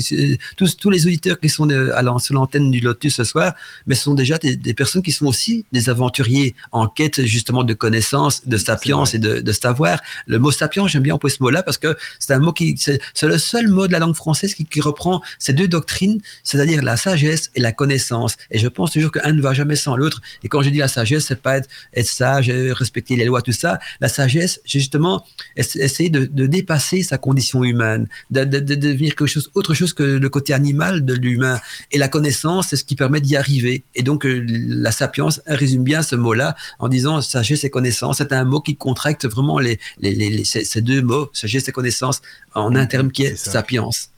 tous, 0.57 0.77
tous 0.77 0.91
les 0.91 1.07
auditeurs 1.07 1.39
qui 1.39 1.49
sont 1.49 1.69
à 1.71 2.03
sur 2.19 2.35
l'antenne 2.35 2.71
du 2.71 2.81
Lotus 2.81 3.17
ce 3.17 3.25
soir, 3.25 3.55
mais 3.87 3.95
ce 3.95 4.05
sont 4.05 4.15
déjà 4.15 4.39
des, 4.39 4.75
personnes 4.75 5.03
qui 5.03 5.13
sont 5.13 5.27
aussi 5.27 5.65
des 5.73 5.89
aventuriers 5.89 6.55
en 6.73 6.87
quête 6.87 7.25
justement 7.25 7.65
de 7.65 7.75
connaissances, 7.75 8.47
de 8.47 8.57
sapience 8.57 9.15
et 9.15 9.19
de, 9.19 9.41
de, 9.41 9.53
savoir. 9.53 10.01
Le 10.27 10.39
mot 10.39 10.51
sapience, 10.51 10.91
j'aime 10.91 11.03
bien 11.03 11.15
employer 11.15 11.37
ce 11.37 11.43
mot-là 11.43 11.63
parce 11.63 11.79
que 11.79 11.97
c'est 12.19 12.33
un 12.33 12.39
mot 12.39 12.53
qui, 12.53 12.77
c'est 12.79 13.01
le 13.23 13.39
seul 13.39 13.69
mot 13.69 13.87
de 13.87 13.93
la 13.93 13.99
langue 13.99 14.15
française 14.15 14.55
qui, 14.55 14.65
qui 14.65 14.81
reprend 14.81 15.23
ces 15.39 15.53
deux 15.53 15.69
doctrines, 15.69 16.21
c'est-à-dire 16.45 16.83
la 16.83 16.97
sagesse 16.97 17.51
et 17.55 17.61
la 17.61 17.73
connaissance. 17.75 18.37
Et 18.51 18.59
je 18.59 18.69
pense 18.69 18.93
toujours 18.93 19.13
qu'un 19.13 19.33
ne 19.33 19.41
va 19.41 19.53
jamais 19.53 19.77
sans 19.77 19.97
l'autre. 19.97 20.21
Et 20.43 20.49
quand 20.49 20.63
je 20.63 20.71
dis 20.71 20.79
la 20.79 20.89
sagesse, 20.89 21.27
c'est 21.27 21.41
pas 21.41 21.59
être, 21.59 21.69
être, 21.95 22.09
sage, 22.09 22.51
respecter 22.51 23.17
les 23.17 23.25
lois, 23.25 23.43
tout 23.43 23.53
ça. 23.53 23.79
La 24.01 24.09
sagesse, 24.09 24.61
c'est 24.65 24.79
justement 24.79 25.25
essayer 25.57 26.11
de, 26.11 26.25
de, 26.25 26.47
dépasser 26.47 27.03
sa 27.03 27.19
condition 27.19 27.65
humaine, 27.65 28.09
de, 28.31 28.45
de, 28.45 28.59
de, 28.59 28.75
devenir 28.75 29.15
quelque 29.15 29.27
chose, 29.27 29.51
autre 29.55 29.75
chose 29.75 29.93
que 29.93 30.03
le 30.03 30.29
côté 30.29 30.53
animal 30.55 31.05
de 31.05 31.15
l'humain. 31.15 31.61
Et 31.93 31.99
la 31.99 32.09
connaissance, 32.09 32.69
c'est 32.69 32.77
ce 32.77 32.85
qui 32.85 32.97
permet 32.97 33.21
d'y 33.21 33.37
arriver. 33.37 33.85
Et 33.95 34.03
donc, 34.03 34.25
euh, 34.25 34.45
la 34.49 34.93
sapience 34.93 35.41
résume 35.47 35.85
bien 35.85 36.03
ce 36.03 36.17
mot-là 36.17 36.57
en 36.79 36.89
disant 36.89 37.21
sagesse 37.21 37.65
et 37.65 37.71
connaissance. 37.71 38.19
C'est 38.19 38.33
un 38.33 38.45
mot 38.45 38.61
qui 38.61 38.77
contracte 38.77 39.27
vraiment 39.27 39.59
les, 39.59 39.79
les, 39.99 40.15
les, 40.15 40.45
ces, 40.45 40.81
deux 40.81 41.03
mots, 41.03 41.31
sagesse 41.33 41.69
et 41.69 41.73
connaissance, 41.73 42.21
en 42.55 42.75
un 42.75 42.87
terme 42.87 43.11
qui 43.11 43.25
est, 43.25 43.33
est 43.33 43.37
sapience. 43.37 44.14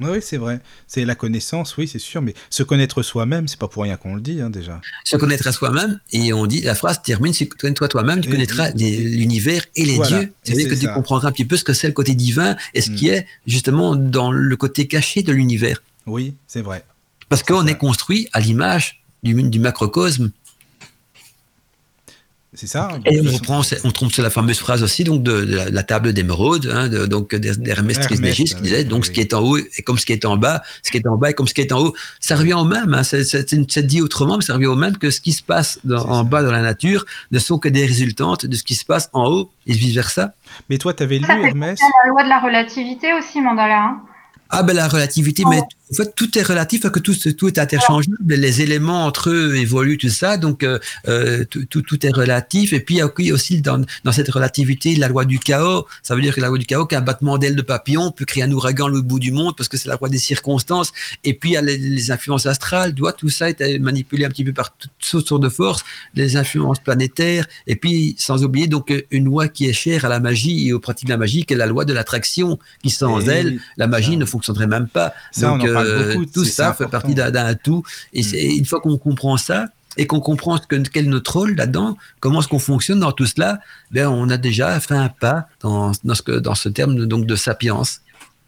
Oui, 0.00 0.18
c'est 0.22 0.36
vrai. 0.36 0.60
C'est 0.86 1.04
la 1.04 1.14
connaissance, 1.14 1.76
oui, 1.76 1.88
c'est 1.88 1.98
sûr. 1.98 2.22
Mais 2.22 2.34
se 2.50 2.62
connaître 2.62 3.02
soi-même, 3.02 3.48
c'est 3.48 3.58
pas 3.58 3.68
pour 3.68 3.82
rien 3.82 3.96
qu'on 3.96 4.14
le 4.14 4.20
dit, 4.20 4.40
hein, 4.40 4.50
déjà. 4.50 4.80
Se 5.04 5.16
connaître 5.16 5.46
à 5.46 5.52
soi-même, 5.52 6.00
et 6.12 6.32
on 6.32 6.46
dit, 6.46 6.60
la 6.60 6.74
phrase 6.74 7.02
termine, 7.02 7.32
si 7.32 7.48
connais-toi 7.48 7.88
toi-même, 7.88 8.20
tu 8.20 8.30
connaîtras 8.30 8.70
l'univers 8.70 9.64
et 9.74 9.84
les 9.84 9.98
dieux. 9.98 10.32
C'est-à-dire 10.42 10.68
que 10.68 10.74
tu 10.74 10.88
comprendras 10.88 11.28
un 11.28 11.32
petit 11.32 11.44
peu 11.44 11.56
ce 11.56 11.64
que 11.64 11.72
c'est 11.72 11.88
le 11.88 11.92
côté 11.92 12.14
divin 12.14 12.56
et 12.74 12.80
ce 12.80 12.90
qui 12.90 13.06
mm. 13.06 13.14
est 13.14 13.26
justement 13.46 13.96
dans 13.96 14.30
le 14.30 14.56
côté 14.56 14.86
caché 14.86 15.22
de 15.22 15.32
l'univers. 15.32 15.82
Oui, 16.06 16.34
c'est 16.46 16.62
vrai. 16.62 16.84
Parce 17.28 17.42
qu'on 17.42 17.66
est 17.66 17.76
construit 17.76 18.28
à 18.32 18.40
l'image 18.40 19.02
du, 19.22 19.34
du 19.42 19.58
macrocosme 19.58 20.30
c'est 22.58 22.66
ça. 22.66 22.88
Et 23.06 23.20
on, 23.20 23.32
reprend, 23.32 23.62
on 23.84 23.90
trompe 23.92 24.10
sur 24.10 24.24
la 24.24 24.30
fameuse 24.30 24.58
phrase 24.58 24.82
aussi 24.82 25.04
donc 25.04 25.22
de, 25.22 25.32
la, 25.70 25.82
table 25.84 26.12
d'émeraude, 26.12 26.68
hein, 26.74 26.88
de, 26.88 27.06
donc 27.06 27.32
d'Hermès 27.36 28.00
Trismégis 28.00 28.54
qui 28.54 28.62
disait 28.62 28.82
donc 28.82 29.06
ce 29.06 29.12
qui 29.12 29.20
est 29.20 29.32
en 29.32 29.42
haut 29.42 29.58
est 29.58 29.82
comme 29.82 29.96
ce 29.96 30.04
qui 30.04 30.12
est 30.12 30.24
en 30.24 30.36
bas, 30.36 30.62
ce 30.82 30.90
qui 30.90 30.96
est 30.96 31.06
en 31.06 31.16
bas 31.16 31.30
est 31.30 31.34
comme 31.34 31.46
ce 31.46 31.54
qui 31.54 31.60
est 31.60 31.70
en 31.70 31.78
haut. 31.78 31.94
Ça 32.18 32.34
revient 32.34 32.54
au 32.54 32.64
même, 32.64 32.94
hein, 32.94 33.04
c'est 33.04 33.86
dit 33.86 34.02
autrement, 34.02 34.38
mais 34.38 34.42
ça 34.42 34.54
revient 34.54 34.66
au 34.66 34.74
même 34.74 34.98
que 34.98 35.12
ce 35.12 35.20
qui 35.20 35.32
se 35.32 35.42
passe 35.44 35.78
en 35.88 36.24
bas 36.24 36.42
dans 36.42 36.50
la 36.50 36.62
nature 36.62 37.04
ne 37.30 37.38
sont 37.38 37.60
que 37.60 37.68
des 37.68 37.86
résultantes 37.86 38.44
de 38.44 38.56
ce 38.56 38.64
qui 38.64 38.74
se 38.74 38.84
passe 38.84 39.08
en 39.12 39.26
haut 39.26 39.52
et 39.68 39.72
vice 39.72 39.94
versa. 39.94 40.32
Mais 40.68 40.78
toi, 40.78 40.92
tu 40.94 41.04
avais 41.04 41.18
lu 41.18 41.26
Hermès? 41.28 41.78
La 41.78 42.10
loi 42.10 42.24
de 42.24 42.28
la 42.28 42.40
relativité 42.40 43.12
aussi, 43.12 43.40
Mandala. 43.40 43.84
Hein. 43.84 44.00
Ah 44.50 44.62
ben 44.62 44.74
la 44.74 44.88
relativité, 44.88 45.44
mais 45.48 45.60
en 45.90 45.94
fait 45.94 46.14
tout 46.14 46.38
est 46.38 46.42
relatif, 46.42 46.88
que 46.88 46.98
tout, 46.98 47.14
tout 47.14 47.48
est 47.48 47.58
interchangeable, 47.58 48.16
les 48.28 48.62
éléments 48.62 49.04
entre 49.04 49.30
eux 49.30 49.56
évoluent, 49.56 49.98
tout 49.98 50.08
ça, 50.08 50.36
donc 50.36 50.62
euh, 50.62 50.78
euh 51.08 51.44
tout, 51.48 51.64
tout, 51.66 51.82
tout, 51.82 52.06
est 52.06 52.10
relatif. 52.10 52.72
Et 52.72 52.80
puis 52.80 52.96
il 52.96 52.98
y 52.98 53.30
a 53.30 53.34
aussi 53.34 53.60
dans, 53.60 53.84
dans 54.04 54.12
cette 54.12 54.30
relativité 54.30 54.94
la 54.96 55.08
loi 55.08 55.24
du 55.24 55.38
chaos. 55.38 55.86
Ça 56.02 56.14
veut 56.14 56.22
dire 56.22 56.34
que 56.34 56.40
la 56.40 56.48
loi 56.48 56.58
du 56.58 56.66
chaos, 56.66 56.86
qu'un 56.86 57.00
battement 57.00 57.38
d'aile 57.38 57.56
de 57.56 57.62
papillon 57.62 58.10
peut 58.10 58.24
créer 58.24 58.42
un 58.42 58.52
ouragan 58.52 58.92
au 58.92 59.02
bout 59.02 59.18
du 59.18 59.32
monde 59.32 59.56
parce 59.56 59.68
que 59.68 59.76
c'est 59.76 59.88
la 59.88 59.96
loi 59.96 60.08
des 60.08 60.18
circonstances. 60.18 60.92
Et 61.24 61.34
puis 61.34 61.50
il 61.50 61.52
y 61.54 61.56
a 61.56 61.62
les, 61.62 62.10
influences 62.10 62.46
astrales, 62.46 62.94
doit 62.94 63.12
tout 63.12 63.28
ça 63.28 63.50
est 63.50 63.78
manipulé 63.78 64.24
un 64.24 64.28
petit 64.28 64.44
peu 64.44 64.52
par 64.52 64.74
toutes 64.76 65.26
sortes 65.26 65.42
de 65.42 65.48
forces, 65.48 65.84
les 66.14 66.36
influences 66.36 66.78
planétaires. 66.78 67.46
Et 67.66 67.76
puis 67.76 68.14
sans 68.18 68.44
oublier 68.44 68.66
donc 68.66 68.92
une 69.10 69.24
loi 69.24 69.48
qui 69.48 69.68
est 69.68 69.72
chère 69.72 70.04
à 70.04 70.08
la 70.08 70.20
magie 70.20 70.68
et 70.68 70.72
aux 70.72 70.80
pratiques 70.80 71.08
de 71.08 71.12
la 71.12 71.18
magie, 71.18 71.44
qui 71.44 71.54
est 71.54 71.56
la 71.56 71.66
loi 71.66 71.84
de 71.84 71.92
l'attraction, 71.92 72.58
qui 72.82 72.90
sans 72.90 73.28
elle, 73.28 73.60
la 73.76 73.86
magie 73.86 74.16
ne 74.16 74.24
fonctionne 74.24 74.38
fonctionnerait 74.38 74.66
même 74.66 74.88
pas. 74.88 75.14
Donc, 75.38 75.64
euh, 75.82 76.24
tout 76.32 76.44
ça 76.44 76.72
fait 76.74 76.88
partie 76.88 77.14
d'un 77.14 77.54
tout. 77.54 77.82
Et 78.12 78.22
mm. 78.22 78.58
une 78.58 78.64
fois 78.64 78.80
qu'on 78.80 78.98
comprend 78.98 79.36
ça, 79.36 79.66
et 79.96 80.06
qu'on 80.06 80.20
comprend 80.20 80.58
que, 80.58 80.76
quel 80.76 81.06
est 81.06 81.08
notre 81.08 81.38
rôle 81.38 81.56
là-dedans, 81.56 81.96
comment 82.20 82.40
est-ce 82.40 82.48
qu'on 82.48 82.58
fonctionne 82.58 83.00
dans 83.00 83.12
tout 83.12 83.26
cela, 83.26 83.58
ben 83.90 84.06
on 84.08 84.30
a 84.30 84.36
déjà 84.36 84.78
fait 84.80 84.94
un 84.94 85.08
pas 85.08 85.48
dans, 85.60 85.92
dans, 86.04 86.14
ce, 86.14 86.30
dans 86.38 86.54
ce 86.54 86.68
terme 86.68 87.06
donc 87.06 87.26
de 87.26 87.34
sapience. 87.34 88.00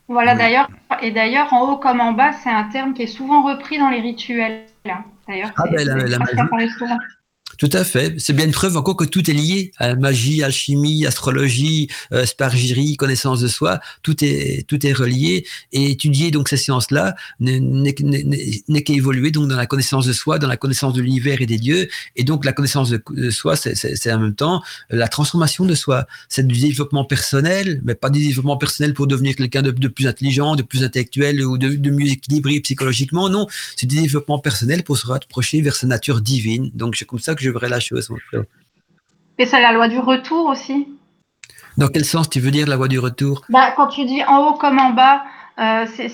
Voilà, 0.09 0.35
d'ailleurs, 0.35 0.69
et 1.03 1.13
d'ailleurs, 1.13 1.53
en 1.53 1.71
haut 1.71 1.77
comme 1.77 2.01
en 2.01 2.13
bas, 2.13 2.33
c'est 2.43 2.51
un 2.51 2.65
terme 2.65 2.95
qui 2.95 3.03
est 3.03 3.07
souvent 3.07 3.43
repris 3.43 3.79
dans 3.79 3.91
les 3.91 4.01
rituels. 4.01 4.65
D'ailleurs, 5.29 5.51
Ah, 5.57 5.65
ben, 5.71 5.87
la- 5.87 5.95
la 6.07 6.19
magie. 6.19 6.37
Tout 7.61 7.69
à 7.75 7.85
fait. 7.85 8.15
C'est 8.19 8.33
bien 8.33 8.47
une 8.47 8.53
preuve 8.53 8.79
encore 8.79 8.97
que 8.97 9.05
tout 9.05 9.31
est 9.31 9.35
lié. 9.35 9.71
à 9.77 9.95
magie, 9.95 10.43
alchimie, 10.43 11.05
astrologie, 11.05 11.89
euh, 12.11 12.25
spargirie, 12.25 12.97
connaissance 12.97 13.41
de 13.41 13.49
soi, 13.49 13.81
tout 14.03 14.25
est 14.25 14.67
tout 14.67 14.85
est 14.87 14.95
relié. 14.95 15.45
Et 15.73 15.91
étudier 15.91 16.31
donc 16.31 16.49
ces 16.49 16.57
sciences-là 16.57 17.15
n'est- 17.39 17.61
n'est 17.61 18.83
qu'évoluer 18.83 19.31
donc 19.31 19.49
dans 19.49 19.57
la 19.57 19.67
connaissance 19.67 20.07
de 20.07 20.15
soi, 20.15 20.39
dans 20.39 20.49
la 20.49 20.57
connaissance 20.57 20.95
de 20.95 21.03
l'univers 21.03 21.43
et 21.43 21.47
des 21.47 21.59
dieux. 21.59 21.89
Et 22.17 22.25
donc 22.25 22.47
la 22.47 22.55
connaissance 22.55 22.89
de, 22.91 23.31
soi, 23.31 23.57
c'est 23.57 24.11
en 24.13 24.19
même 24.19 24.35
temps 24.35 24.63
la 24.89 25.09
transformation 25.09 25.67
de 25.67 25.75
soi. 25.75 26.07
C'est 26.31 26.47
du 26.47 26.59
développement 26.59 27.05
personnel, 27.05 27.83
mais 27.85 27.95
pas 27.95 28.09
du 28.09 28.21
développement 28.21 28.57
personnel 28.57 28.95
pour 28.95 29.07
devenir 29.07 29.37
quelqu'un 29.37 29.61
de, 29.61 29.71
de 29.71 29.89
plus 29.89 30.07
intelligent, 30.07 30.57
de 30.57 30.63
plus 30.63 30.83
intellectuel 30.83 31.45
ou 31.45 31.59
de, 31.59 31.69
de 31.75 31.91
mieux 31.91 32.09
équilibré 32.09 32.59
psychologiquement. 32.61 33.29
Non, 33.29 33.47
c'est 33.77 33.87
du 33.87 34.01
développement 34.01 34.39
personnel 34.39 34.83
pour 34.83 34.97
se 34.97 35.07
rapprocher 35.07 35.61
vers 35.61 35.77
sa 35.77 35.87
nature 35.87 36.23
divine. 36.23 36.71
Donc 36.75 36.97
c'est 36.97 37.05
comme 37.05 37.19
ça 37.19 37.35
que 37.35 37.43
je 37.43 37.50
verrais 37.51 37.69
la 37.69 37.81
chose. 37.81 38.11
Et 39.39 39.47
c'est 39.47 39.61
la 39.61 39.73
loi 39.73 39.89
du 39.89 39.99
retour 39.99 40.47
aussi? 40.47 40.89
Dans 41.77 41.89
quel 41.89 42.05
sens 42.05 42.29
tu 42.29 42.41
veux 42.41 42.51
dire 42.51 42.67
la 42.67 42.77
voie 42.77 42.89
du 42.89 42.99
retour? 42.99 43.45
Bah, 43.49 43.73
quand 43.77 43.89
tu 43.89 44.05
dis 44.05 44.23
en 44.25 44.49
haut 44.49 44.55
comme 44.55 44.79
en 44.79 44.91
bas, 44.91 45.25
euh, 45.59 45.87
c'est 45.95 46.09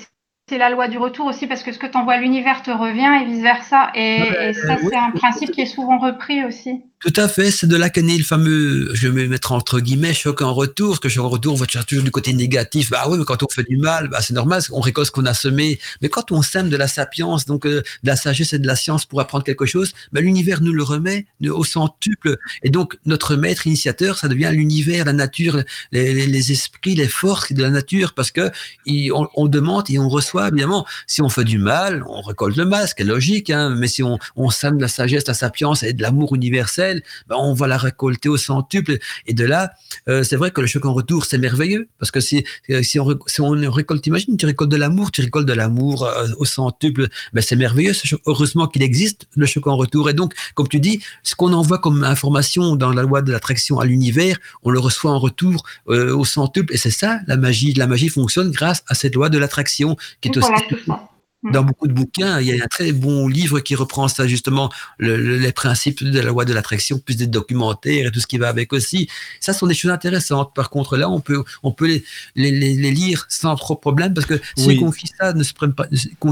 c'est 0.49 0.57
la 0.57 0.69
loi 0.69 0.87
du 0.87 0.97
retour 0.97 1.25
aussi 1.25 1.45
parce 1.45 1.61
que 1.61 1.73
ce 1.73 1.77
que 1.79 1.87
tu 1.87 1.97
envoies 1.97 2.13
à 2.13 2.19
l'univers 2.21 2.61
te 2.63 2.71
revient 2.71 3.21
et 3.21 3.25
vice-versa. 3.31 3.89
Et, 3.95 4.17
Ah 4.21 4.31
ben, 4.33 4.49
et 4.49 4.53
ça, 4.53 4.77
oui. 4.81 4.89
c'est 4.91 4.97
un 4.97 5.11
principe 5.11 5.51
qui 5.51 5.61
est 5.61 5.65
souvent 5.65 5.97
repris 5.99 6.45
aussi. 6.45 6.71
Tout 6.99 7.13
à 7.17 7.27
fait, 7.27 7.51
c'est 7.51 7.67
de 7.67 7.75
là 7.75 7.91
qu'est 7.91 8.01
né 8.01 8.17
le 8.17 8.23
fameux, 8.23 8.89
je 8.95 9.07
vais 9.07 9.27
mettre 9.27 9.51
entre 9.51 9.79
guillemets, 9.81 10.15
choc 10.15 10.41
en 10.41 10.51
retour, 10.51 10.91
parce 10.91 10.99
que 10.99 11.09
choc 11.09 11.25
en 11.25 11.29
retour, 11.29 11.53
on 11.53 11.57
va 11.57 11.67
chercher 11.67 11.85
toujours 11.85 12.03
du 12.03 12.09
côté 12.11 12.33
négatif. 12.33 12.89
Bah 12.89 13.03
oui, 13.07 13.19
mais 13.19 13.23
quand 13.25 13.43
on 13.43 13.47
fait 13.49 13.65
du 13.69 13.77
mal, 13.77 14.07
bah 14.07 14.19
c'est 14.21 14.33
normal, 14.33 14.63
on 14.71 14.79
récolte 14.79 15.05
ce 15.07 15.11
qu'on 15.11 15.25
a 15.27 15.35
semé. 15.35 15.79
Mais 16.01 16.09
quand 16.09 16.31
on 16.31 16.41
sème 16.41 16.69
de 16.69 16.77
la 16.77 16.87
sapience, 16.87 17.45
donc 17.45 17.67
euh, 17.67 17.81
de 18.03 18.07
la 18.07 18.15
sagesse 18.15 18.53
et 18.53 18.57
de 18.59 18.65
la 18.65 18.75
science 18.75 19.05
pour 19.05 19.21
apprendre 19.21 19.43
quelque 19.43 19.67
chose, 19.67 19.93
bah, 20.11 20.21
l'univers 20.21 20.61
nous 20.61 20.73
le 20.73 20.81
remet 20.81 21.27
au 21.47 21.63
centuple. 21.63 22.37
Et 22.63 22.69
donc, 22.71 22.97
notre 23.05 23.35
maître 23.35 23.67
initiateur, 23.67 24.17
ça 24.17 24.27
devient 24.27 24.49
l'univers, 24.51 25.05
la 25.05 25.13
nature, 25.13 25.61
les, 25.91 26.13
les- 26.15 26.25
les 26.25 26.51
esprits, 26.51 26.95
les 26.95 27.07
forces 27.07 27.51
de 27.53 27.61
la 27.61 27.69
nature, 27.69 28.13
parce 28.15 28.31
que 28.31 28.49
il- 28.87 29.11
on, 29.13 29.27
on 29.35 29.47
demande 29.47 29.87
et 29.91 29.99
on 29.99 30.09
reçoit, 30.09 30.36
évidemment. 30.45 30.85
Si 31.07 31.21
on 31.21 31.29
fait 31.29 31.43
du 31.43 31.57
mal, 31.57 32.03
on 32.07 32.21
récolte 32.21 32.57
le 32.57 32.65
mal, 32.65 32.87
ce 32.87 33.03
logique, 33.03 33.49
hein, 33.49 33.69
mais 33.69 33.87
si 33.87 34.03
on, 34.03 34.19
on 34.35 34.49
sème 34.49 34.79
la 34.79 34.87
sagesse, 34.87 35.27
la 35.27 35.33
sapience 35.33 35.83
et 35.83 35.93
de 35.93 36.01
l'amour 36.01 36.35
universel, 36.35 37.01
ben, 37.27 37.35
on 37.39 37.53
va 37.53 37.67
la 37.67 37.77
récolter 37.77 38.29
au 38.29 38.37
centuple. 38.37 38.97
Et 39.25 39.33
de 39.33 39.45
là, 39.45 39.71
euh, 40.09 40.23
c'est 40.23 40.35
vrai 40.35 40.51
que 40.51 40.61
le 40.61 40.67
choc 40.67 40.85
en 40.85 40.93
retour, 40.93 41.25
c'est 41.25 41.37
merveilleux. 41.37 41.87
Parce 41.99 42.11
que 42.11 42.19
si, 42.19 42.43
euh, 42.69 42.83
si, 42.83 42.99
on, 42.99 43.17
si 43.27 43.41
on 43.41 43.51
récolte, 43.71 44.05
imagine, 44.07 44.37
tu 44.37 44.45
récoltes 44.45 44.71
de 44.71 44.77
l'amour, 44.77 45.11
tu 45.11 45.21
récoltes 45.21 45.47
de 45.47 45.53
l'amour 45.53 46.05
euh, 46.05 46.27
au 46.37 46.45
centuple, 46.45 47.07
ben, 47.33 47.41
c'est 47.41 47.55
merveilleux. 47.55 47.93
heureusement 48.25 48.67
qu'il 48.67 48.83
existe, 48.83 49.27
le 49.35 49.45
choc 49.45 49.67
en 49.67 49.77
retour. 49.77 50.09
Et 50.09 50.13
donc, 50.13 50.33
comme 50.53 50.67
tu 50.67 50.79
dis, 50.79 51.01
ce 51.23 51.35
qu'on 51.35 51.53
envoie 51.53 51.79
comme 51.79 52.03
information 52.03 52.75
dans 52.75 52.91
la 52.91 53.01
loi 53.03 53.21
de 53.21 53.31
l'attraction 53.31 53.79
à 53.79 53.85
l'univers, 53.85 54.37
on 54.63 54.69
le 54.69 54.79
reçoit 54.79 55.11
en 55.11 55.19
retour 55.19 55.63
au 55.87 56.25
centuple. 56.25 56.73
Et 56.73 56.77
c'est 56.77 56.91
ça, 56.91 57.19
la 57.27 57.37
magie. 57.37 57.73
La 57.73 57.87
magie 57.87 58.09
fonctionne 58.09 58.51
grâce 58.51 58.83
à 58.87 58.95
cette 58.95 59.15
loi 59.15 59.29
de 59.29 59.37
l'attraction 59.37 59.95
qui 60.21 60.26
est 60.27 60.37
aussi 60.37 60.47
Voilà, 60.47 60.63
ça. 60.85 61.09
dans 61.53 61.63
beaucoup 61.63 61.87
de 61.87 61.93
bouquins, 61.93 62.39
il 62.41 62.47
y 62.47 62.59
a 62.59 62.63
un 62.63 62.67
très 62.67 62.91
bon 62.91 63.27
livre 63.27 63.59
qui 63.61 63.75
reprend 63.75 64.07
ça 64.07 64.27
justement, 64.27 64.69
le- 64.97 65.15
le- 65.17 65.37
les 65.37 65.51
principes 65.53 66.03
de 66.03 66.19
la 66.19 66.25
loi 66.25 66.45
de 66.45 66.53
l'attraction, 66.53 66.97
plus 66.99 67.15
des 67.15 67.27
documentaires 67.27 68.07
et 68.07 68.11
tout 68.11 68.19
ce 68.19 68.27
qui 68.27 68.37
va 68.37 68.49
avec 68.49 68.73
aussi. 68.73 69.07
Ça 69.39 69.53
sont 69.53 69.67
des 69.67 69.75
choses 69.75 69.91
intéressantes. 69.91 70.53
Par 70.55 70.69
contre, 70.69 70.97
là, 70.97 71.09
on 71.09 71.19
peut, 71.21 71.43
on 71.63 71.71
peut 71.71 71.87
les, 71.87 72.03
les, 72.51 72.91
lire 72.91 73.25
sans 73.29 73.55
trop 73.55 73.75
de 73.75 73.79
problème 73.79 74.13
parce 74.13 74.25
que 74.27 74.41
ceux 74.57 74.67
Oui. 74.67 74.77
qui 74.77 74.83
ont 74.83 74.91
écrit 74.91 75.09
ça 75.17 75.31
ne 75.33 75.43
se 75.43 75.53
prennent 75.53 75.73
pas, 75.75 75.87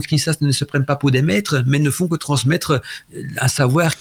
qui 0.08 0.20
ça 0.20 0.34
ne 0.42 0.52
se 0.52 0.66
prennent 0.66 0.86
pas 0.86 0.96
pour 0.96 1.12
des 1.12 1.22
maîtres, 1.22 1.64
mais 1.68 1.80
ne 1.80 1.92
font 1.92 2.08
que 2.08 2.16
transmettre 2.18 2.82
euh, 3.16 3.22
un 3.40 3.48
savoir 3.48 3.92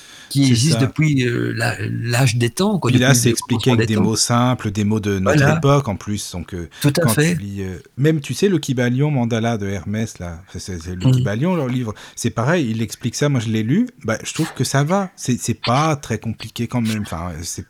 qui 0.42 0.50
existe 0.50 0.74
ça. 0.74 0.80
depuis 0.80 1.26
euh, 1.26 1.54
l'âge 1.90 2.36
des 2.36 2.50
temps. 2.50 2.78
Quoi, 2.78 2.90
Puis 2.90 3.00
là, 3.00 3.14
c'est 3.14 3.30
expliqué 3.30 3.70
avec 3.70 3.88
des 3.88 3.96
mots 3.96 4.16
simples, 4.16 4.70
des 4.70 4.84
mots 4.84 5.00
de 5.00 5.18
notre 5.18 5.38
Voilà. 5.38 5.56
époque 5.58 5.88
en 5.88 5.96
plus. 5.96 6.32
Donc, 6.32 6.54
euh, 6.54 6.68
Tout 6.80 6.92
à 7.02 7.08
fait. 7.08 7.34
tu 7.36 7.40
lis, 7.42 7.62
euh, 7.62 7.78
même 7.96 8.20
tu 8.20 8.34
sais 8.34 8.48
le 8.48 8.58
Kybalion 8.58 9.10
mandala 9.10 9.58
de 9.58 9.66
Hermès 9.66 10.18
là, 10.18 10.42
c'est- 10.56 10.86
le 10.86 10.96
Mhm. 10.96 11.12
Kybalion 11.12 11.54
leur 11.56 11.68
livre. 11.68 11.94
C'est 12.16 12.30
pareil, 12.30 12.68
il 12.70 12.82
explique 12.82 13.14
ça. 13.14 13.28
Moi, 13.28 13.40
je 13.40 13.48
l'ai 13.48 13.62
lu. 13.62 13.88
Bah, 14.04 14.18
je 14.24 14.32
trouve 14.34 14.52
que 14.54 14.64
ça 14.64 14.84
va. 14.84 15.10
C'est 15.16 15.60
pas 15.64 15.96
très 15.96 16.18
compliqué 16.18 16.66
quand 16.66 16.80
même. 16.80 17.02
Enfin, 17.02 17.30
c'est- 17.42 17.66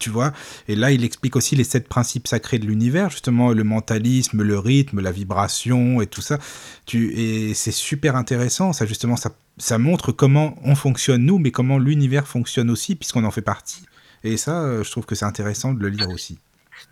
tu 0.00 0.10
vois. 0.10 0.32
Et 0.68 0.76
là, 0.76 0.90
il 0.90 1.04
explique 1.04 1.36
aussi 1.36 1.56
les 1.56 1.64
sept 1.64 1.88
principes 1.88 2.26
sacrés 2.28 2.58
de 2.58 2.66
l'univers, 2.66 3.10
justement 3.10 3.52
le 3.52 3.64
mentalisme, 3.64 4.42
le 4.42 4.58
rythme, 4.58 5.00
la 5.00 5.12
vibration 5.12 6.00
et 6.00 6.06
tout 6.06 6.22
ça. 6.22 6.38
Tu 6.86 7.12
et 7.14 7.54
c'est 7.54 7.72
super 7.72 8.16
intéressant. 8.16 8.72
Ça 8.72 8.86
justement, 8.86 9.16
ça 9.16 9.30
ça 9.58 9.78
montre 9.78 10.10
comment 10.12 10.56
on 10.64 10.74
fonctionne 10.74 11.22
nous, 11.24 11.38
mais 11.38 11.50
comment 11.52 11.78
l'univers 11.78 12.26
fonctionne 12.26 12.70
aussi, 12.70 12.94
puisqu'on 12.96 13.24
en 13.24 13.30
fait 13.30 13.42
partie. 13.42 13.82
Et 14.24 14.36
ça, 14.36 14.62
euh, 14.62 14.82
je 14.84 14.90
trouve 14.90 15.04
que 15.06 15.14
c'est 15.14 15.26
intéressant 15.26 15.74
de 15.74 15.80
le 15.80 15.88
lire 15.90 16.08
aussi. 16.08 16.38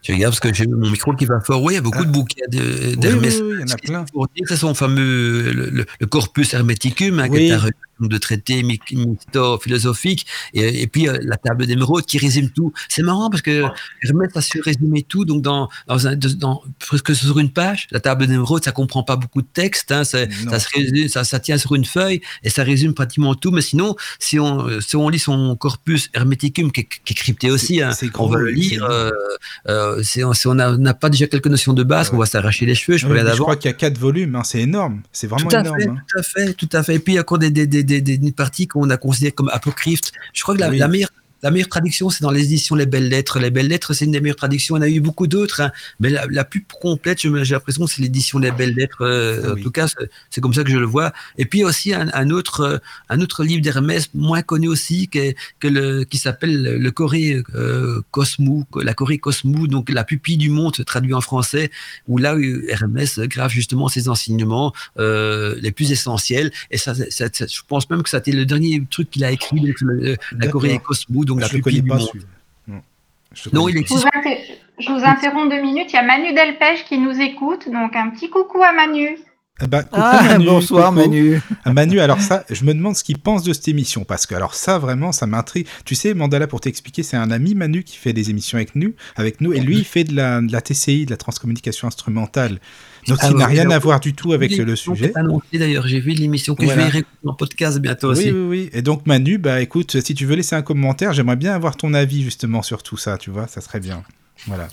Tu 0.02 0.12
regardes 0.12 0.32
parce 0.34 0.40
que 0.40 0.52
j'ai 0.54 0.66
mon 0.66 0.90
micro 0.90 1.14
qui 1.14 1.24
va 1.26 1.40
fort. 1.40 1.62
Oui, 1.62 1.72
il 1.74 1.76
y 1.76 1.78
a 1.78 1.82
beaucoup 1.82 1.98
Ah. 2.00 2.04
de 2.04 2.10
bouquins 2.12 2.44
de- 2.50 2.88
Oui, 2.90 2.96
d'Hermès. 2.96 3.40
oui, 3.40 3.42
oui, 3.48 3.54
il 3.58 3.68
y 3.68 3.72
en 3.72 3.74
a 3.74 3.76
plein. 3.78 4.04
Pour 4.12 4.26
dire, 4.28 4.44
C'est 4.48 4.56
son 4.56 4.74
fameux 4.74 5.52
le, 5.52 5.70
le- 5.70 5.86
le 6.00 6.06
corpus 6.06 6.54
hermeticum, 6.54 7.18
hein, 7.18 7.28
Oui. 7.30 7.46
est 7.48 7.52
un 7.52 7.58
recueil 7.58 7.72
de 8.08 8.18
traités 8.18 8.62
mysto-philosophiques, 8.62 10.26
et, 10.54 10.82
et 10.82 10.86
puis 10.86 11.08
euh, 11.08 11.18
la 11.22 11.36
table 11.36 11.66
d'émeraude 11.66 12.04
qui 12.06 12.18
résume 12.18 12.50
tout. 12.50 12.72
C'est 12.88 13.02
marrant 13.02 13.30
parce 13.30 13.42
que 13.42 13.64
Hermès 14.02 14.30
a 14.36 14.40
su 14.42 14.60
résumer 14.60 15.02
tout, 15.02 15.24
donc 15.24 15.42
dans, 15.42 15.68
dans, 15.88 16.06
un, 16.06 16.16
dans 16.16 16.62
presque 16.78 17.14
sur 17.14 17.38
une 17.38 17.50
page. 17.50 17.88
La 17.90 18.00
table 18.00 18.26
d'émeraude, 18.26 18.64
ça 18.64 18.72
comprend 18.72 19.02
pas 19.02 19.16
beaucoup 19.16 19.42
de 19.42 19.46
texte, 19.52 19.92
hein, 19.92 20.04
ça, 20.04 20.26
se 20.26 20.66
résume, 20.74 21.08
ça, 21.08 21.24
ça 21.24 21.40
tient 21.40 21.58
sur 21.58 21.74
une 21.74 21.84
feuille 21.84 22.20
et 22.42 22.50
ça 22.50 22.62
résume 22.62 22.94
pratiquement 22.94 23.34
tout. 23.34 23.50
Mais 23.50 23.62
sinon, 23.62 23.96
si 24.18 24.38
on, 24.38 24.66
euh, 24.68 24.80
si 24.80 24.96
on 24.96 25.08
lit 25.08 25.18
son 25.18 25.56
corpus 25.56 26.08
hermeticum, 26.14 26.70
qui 26.72 26.80
est, 26.82 26.88
qui 27.04 27.12
est 27.12 27.16
crypté 27.16 27.50
aussi, 27.50 27.82
hein, 27.82 27.90
on 28.18 28.26
va 28.28 28.38
le 28.38 28.50
lire. 28.50 28.84
euh, 28.84 29.10
euh, 29.68 30.02
si 30.02 30.22
on 30.46 30.54
n'a 30.54 30.94
pas 30.94 31.08
déjà 31.10 31.26
quelques 31.26 31.46
notions 31.46 31.72
de 31.72 31.82
base, 31.82 32.08
Ouais. 32.08 32.14
on 32.16 32.18
va 32.18 32.26
s'arracher 32.26 32.66
les 32.66 32.74
cheveux. 32.74 32.96
Je 32.98 33.06
Oui, 33.06 33.14
d'avant. 33.22 33.44
crois 33.44 33.56
qu'il 33.56 33.70
y 33.70 33.74
a 33.74 33.76
quatre 33.76 33.98
volumes, 33.98 34.34
hein, 34.34 34.42
c'est 34.44 34.60
énorme, 34.60 35.02
c'est 35.12 35.26
vraiment 35.26 35.48
Tout 35.48 35.56
à 35.56 35.60
énorme. 35.60 35.78
fait, 35.78 35.86
tout 35.86 36.18
à 36.18 36.22
fait, 36.22 36.52
tout 36.54 36.68
à 36.72 36.82
fait. 36.82 36.94
Et 36.96 36.98
puis 36.98 37.12
il 37.12 37.16
y 37.16 37.18
a 37.18 37.22
encore 37.22 37.38
des, 37.38 37.50
des, 37.50 37.66
des, 37.66 37.82
des, 38.00 38.00
des- 38.00 38.18
des 38.18 38.32
parties 38.32 38.66
qu'on 38.66 38.88
a 38.90 38.96
considérées 38.96 39.32
comme 39.32 39.48
apocryphes. 39.50 40.10
Je 40.32 40.42
crois 40.42 40.54
que 40.54 40.60
la, 40.60 40.70
Oui. 40.70 40.78
la 40.78 40.88
meilleure 40.88 41.10
la 41.42 41.50
meilleure 41.50 41.68
traduction, 41.68 42.08
c'est 42.08 42.22
dans 42.22 42.30
les 42.30 42.44
éditions 42.44 42.76
Les 42.76 42.86
Belles 42.86 43.08
Lettres. 43.08 43.38
Les 43.40 43.50
Belles 43.50 43.66
Lettres, 43.68 43.92
c'est 43.94 44.04
une 44.04 44.12
des 44.12 44.20
meilleures 44.20 44.36
traductions. 44.36 44.76
Il 44.76 44.80
y 44.80 44.82
en 44.82 44.86
a 44.86 44.88
eu 44.88 45.00
beaucoup 45.00 45.26
d'autres, 45.26 45.60
hein. 45.60 45.72
mais 46.00 46.08
la, 46.10 46.26
la 46.30 46.44
plus 46.44 46.64
complète, 46.80 47.18
j'ai 47.20 47.28
l'impression, 47.30 47.86
c'est 47.86 48.00
l'édition 48.00 48.38
Les 48.38 48.52
Belles 48.52 48.74
Lettres. 48.74 49.02
euh, 49.02 49.42
Ah 49.44 49.52
en 49.52 49.56
tout 49.56 49.70
cas, 49.72 49.86
c'est- 50.30 50.40
comme 50.40 50.54
ça 50.54 50.62
que 50.64 50.70
je 50.70 50.78
le 50.78 50.86
vois. 50.86 51.12
Et 51.38 51.44
puis 51.44 51.64
aussi 51.64 51.92
un, 51.94 52.08
un 52.14 52.30
autre, 52.30 52.60
euh, 52.60 52.78
un 53.08 53.20
autre 53.20 53.42
livre 53.44 53.60
d'Hermès, 53.62 54.08
moins 54.14 54.42
connu 54.42 54.68
aussi, 54.68 55.08
qui, 55.08 55.18
est- 55.18 55.36
que 55.60 55.68
le, 55.68 56.04
qui 56.04 56.18
s'appelle 56.18 56.62
le 56.78 56.90
Corée 56.90 57.42
euh, 57.54 58.00
Cosmou, 58.12 58.64
la 58.80 58.94
Corée 58.94 59.18
Cosmou, 59.18 59.66
donc 59.66 59.90
la 59.90 60.04
pupille 60.04 60.36
du 60.36 60.50
monde, 60.50 60.74
traduit 60.86 61.14
en 61.14 61.20
français, 61.20 61.70
où 62.08 62.18
là, 62.18 62.36
Hermès 62.68 63.18
grave 63.18 63.50
justement 63.50 63.88
ses 63.88 64.08
enseignements 64.08 64.72
euh, 64.98 65.56
les 65.60 65.72
plus 65.72 65.90
essentiels. 65.92 66.52
Et 66.70 66.78
ça, 66.78 66.94
ça- 66.94 67.28
ça- 67.32 67.46
je 67.46 67.60
pense 67.66 67.88
même 67.90 68.02
que 68.02 68.10
été 68.18 68.32
le 68.32 68.44
dernier 68.46 68.82
truc 68.90 69.10
qu'il 69.10 69.24
a 69.24 69.32
écrit, 69.32 69.60
la. 69.60 70.46
Corée 70.48 70.78
Cosmou, 70.78 71.24
donc 71.32 71.40
la 71.40 71.48
je 71.48 71.58
connais 71.58 71.82
pas. 71.82 71.98
Non, 73.52 73.68
il 73.68 73.84
je 74.78 74.90
vous 74.90 75.04
interromps 75.04 75.48
deux 75.48 75.60
minutes. 75.60 75.92
Il 75.92 75.96
y 75.96 75.98
a 75.98 76.02
Manu 76.02 76.32
Delpech 76.34 76.84
qui 76.84 76.98
nous 76.98 77.20
écoute. 77.20 77.70
Donc, 77.70 77.94
un 77.96 78.10
petit 78.10 78.28
coucou 78.28 78.62
à 78.62 78.72
Manu. 78.72 79.18
Ah 79.60 79.66
bah, 79.66 79.82
coucou 79.84 80.00
Ah, 80.02 80.22
Manu, 80.24 80.46
bonsoir 80.46 80.88
coucou. 80.88 81.00
Manu. 81.02 81.40
Ah, 81.64 81.72
Manu, 81.72 82.00
alors 82.00 82.20
ça, 82.20 82.44
je 82.50 82.64
me 82.64 82.72
demande 82.74 82.96
ce 82.96 83.04
qu'il 83.04 83.18
pense 83.18 83.42
de 83.44 83.52
cette 83.52 83.68
émission, 83.68 84.02
parce 84.04 84.26
que 84.26 84.34
alors 84.34 84.54
ça, 84.54 84.78
vraiment, 84.78 85.12
ça 85.12 85.26
m'intrigue. 85.26 85.66
Tu 85.84 85.94
sais, 85.94 86.14
Mandala, 86.14 86.46
pour 86.46 86.60
t'expliquer, 86.60 87.02
c'est 87.02 87.18
un 87.18 87.30
ami 87.30 87.54
Manu 87.54 87.84
qui 87.84 87.96
fait 87.98 88.12
des 88.14 88.30
émissions 88.30 88.56
avec 88.56 88.74
nous, 88.74 88.94
avec 89.14 89.40
nous, 89.40 89.52
et 89.52 89.60
lui, 89.60 89.76
il 89.78 89.84
fait 89.84 90.04
de 90.04 90.16
la, 90.16 90.40
de 90.40 90.50
la 90.50 90.60
TCI, 90.62 91.04
de 91.04 91.10
la 91.10 91.16
transcommunication 91.18 91.86
instrumentale. 91.86 92.60
Donc, 93.08 93.18
Ah 93.20 93.28
il 93.30 93.36
n'a 93.36 93.46
rien 93.46 93.62
alors, 93.62 93.74
à 93.74 93.78
voir 93.78 94.00
du 94.00 94.14
tout 94.14 94.32
avec 94.32 94.56
le 94.56 94.74
sujet. 94.74 95.12
D'ailleurs, 95.52 95.86
j'ai 95.86 96.00
vu 96.00 96.12
l'émission 96.12 96.54
que 96.54 96.64
Voilà. 96.64 96.80
je 96.80 96.86
vais 96.86 96.90
réécouter 96.92 97.16
en 97.28 97.34
podcast 97.34 97.78
bientôt 97.78 98.08
Oui, 98.08 98.12
aussi. 98.18 98.30
oui, 98.32 98.46
oui. 98.48 98.70
Et 98.72 98.80
donc, 98.82 99.06
Manu, 99.06 99.38
bah 99.38 99.60
écoute, 99.60 100.00
si 100.00 100.14
tu 100.14 100.24
veux 100.24 100.34
laisser 100.34 100.56
un 100.56 100.62
commentaire, 100.62 101.12
j'aimerais 101.12 101.36
bien 101.36 101.52
avoir 101.54 101.76
ton 101.76 101.94
avis 101.94 102.22
justement 102.22 102.62
sur 102.62 102.82
tout 102.82 102.96
ça, 102.96 103.18
tu 103.18 103.30
vois, 103.30 103.46
ça 103.48 103.60
serait 103.60 103.80
bien. 103.80 104.02
Voilà. 104.46 104.68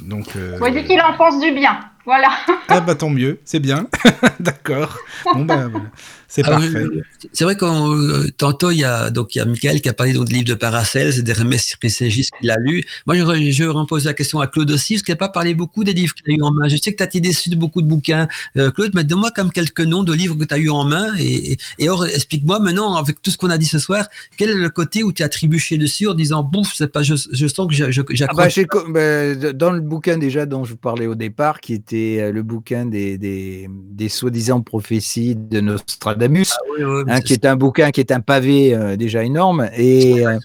Donc. 0.00 0.36
euh, 0.36 0.58
qu'il 0.84 1.00
en 1.00 1.16
pense 1.16 1.40
du 1.40 1.52
bien. 1.52 1.78
Voilà. 2.08 2.30
Ah 2.68 2.80
bah 2.80 2.94
tant 2.94 3.10
mieux, 3.10 3.38
c'est 3.44 3.60
bien. 3.60 3.86
D'accord. 4.40 4.96
Bon 5.34 5.44
bah 5.44 5.68
voilà. 5.68 5.88
C'est 6.28 6.42
Ah 6.44 6.50
parfait. 6.50 6.84
C'est 7.32 7.44
vrai 7.44 7.56
qu'on 7.56 7.96
euh, 7.96 8.28
tantôt 8.36 8.70
il 8.70 8.78
y 8.78 8.84
a 8.84 9.10
donc 9.10 9.34
il 9.34 9.38
y 9.38 9.40
a 9.40 9.44
Michael 9.44 9.80
qui 9.80 9.88
a 9.88 9.92
parlé 9.94 10.12
donc 10.12 10.28
de 10.28 10.32
livre 10.34 10.44
de 10.46 10.54
Paracels, 10.54 11.14
c'est 11.14 11.22
d'Hermès 11.22 11.76
Triségis 11.80 12.28
qu'il 12.40 12.50
a 12.50 12.56
lu. 12.58 12.84
Moi 13.06 13.16
je, 13.16 13.50
je 13.50 13.64
repose 13.64 14.04
la 14.04 14.14
question 14.14 14.38
à 14.40 14.46
Claude 14.46 14.70
aussi 14.70 14.94
parce 14.94 15.02
qu'il 15.02 15.12
n'a 15.12 15.16
pas 15.16 15.28
parlé 15.30 15.54
beaucoup 15.54 15.84
des 15.84 15.92
livres 15.94 16.14
qu'il 16.14 16.32
a 16.32 16.36
eu 16.36 16.42
en 16.42 16.52
main. 16.52 16.68
Je 16.68 16.76
sais 16.76 16.92
que 16.92 16.98
tu 16.98 17.02
as 17.02 17.06
été 17.06 17.20
déçu 17.20 17.48
de 17.50 17.56
beaucoup 17.56 17.82
de 17.82 17.86
bouquins. 17.86 18.28
Euh, 18.56 18.70
Claude, 18.70 18.92
mais 18.94 19.04
donne-moi 19.04 19.30
comme 19.30 19.50
quelques 19.50 19.80
noms 19.80 20.02
de 20.04 20.12
livres 20.12 20.34
que 20.36 20.44
tu 20.44 20.54
as 20.54 20.58
eu 20.58 20.68
en 20.70 20.84
main 20.84 21.14
et, 21.18 21.52
et, 21.52 21.58
et 21.78 21.88
or 21.88 22.04
explique-moi 22.06 22.60
maintenant 22.60 22.94
avec 22.96 23.22
tout 23.22 23.30
ce 23.30 23.38
qu'on 23.38 23.50
a 23.50 23.58
dit 23.58 23.66
ce 23.66 23.78
soir, 23.78 24.06
quel 24.36 24.50
est 24.50 24.54
le 24.54 24.68
côté 24.70 25.02
où 25.02 25.12
tu 25.12 25.22
as 25.22 25.28
trébuché 25.28 25.78
dessus 25.78 26.06
en 26.08 26.14
disant 26.14 26.42
bouf, 26.42 26.74
c'est 26.74 26.92
pas 26.92 27.02
je, 27.02 27.14
je 27.32 27.46
sens 27.46 27.66
que 27.68 27.74
je- 27.74 27.84
Ah 28.28 28.32
bah, 28.34 28.48
j'accroche. 28.48 28.90
bah, 28.92 29.34
dans 29.54 29.70
le 29.70 29.80
bouquin 29.80 30.18
déjà 30.18 30.44
dont 30.46 30.64
je 30.64 30.72
vous 30.72 30.76
parlais 30.76 31.06
au 31.06 31.14
départ, 31.14 31.60
qui 31.60 31.72
était 31.72 32.18
euh, 32.20 32.32
le 32.32 32.42
bouquin 32.42 32.84
des, 32.86 33.16
des, 33.18 33.68
des 33.70 34.08
soi-disant 34.08 34.60
prophéties 34.60 35.34
de 35.36 35.60
Nostradamus, 35.60 36.17
Ah 36.54 36.62
oui, 36.70 36.84
oui, 36.84 37.02
mais 37.06 37.12
hein, 37.12 37.20
qui 37.20 37.32
est 37.32 37.44
un 37.46 37.56
bouquin 37.56 37.90
qui 37.90 38.00
est 38.00 38.12
un 38.12 38.20
pavé 38.20 38.74
euh, 38.74 38.96
déjà 38.96 39.24
énorme. 39.24 39.68
Et 39.76 40.26
euh, 40.26 40.38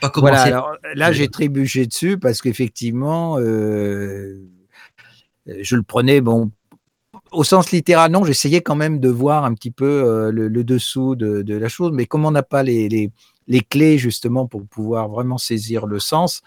pas 0.00 0.10
voilà, 0.16 0.42
alors 0.42 0.72
là 0.94 1.12
j'ai 1.12 1.28
trébuché 1.28 1.86
dessus 1.86 2.18
parce 2.18 2.40
qu'effectivement, 2.42 3.38
euh, 3.38 4.40
je 5.46 5.76
le 5.76 5.82
prenais, 5.82 6.20
bon, 6.20 6.50
au 7.32 7.44
sens 7.44 7.70
littéral, 7.72 8.10
non, 8.10 8.24
j'essayais 8.24 8.60
quand 8.60 8.76
même 8.76 9.00
de 9.00 9.08
voir 9.08 9.44
un 9.44 9.54
petit 9.54 9.70
peu 9.70 10.30
le, 10.30 10.48
le 10.48 10.64
dessous 10.64 11.14
de, 11.16 11.42
de 11.42 11.56
la 11.56 11.68
chose, 11.68 11.92
mais 11.92 12.06
comme 12.06 12.24
on 12.24 12.30
n'a 12.30 12.42
pas 12.42 12.62
les, 12.62 12.88
les, 12.88 13.10
les 13.46 13.60
clés 13.60 13.98
justement 13.98 14.46
pour 14.46 14.66
pouvoir 14.66 15.08
vraiment 15.08 15.38
saisir 15.38 15.86
le 15.86 15.98
sens, 15.98 16.42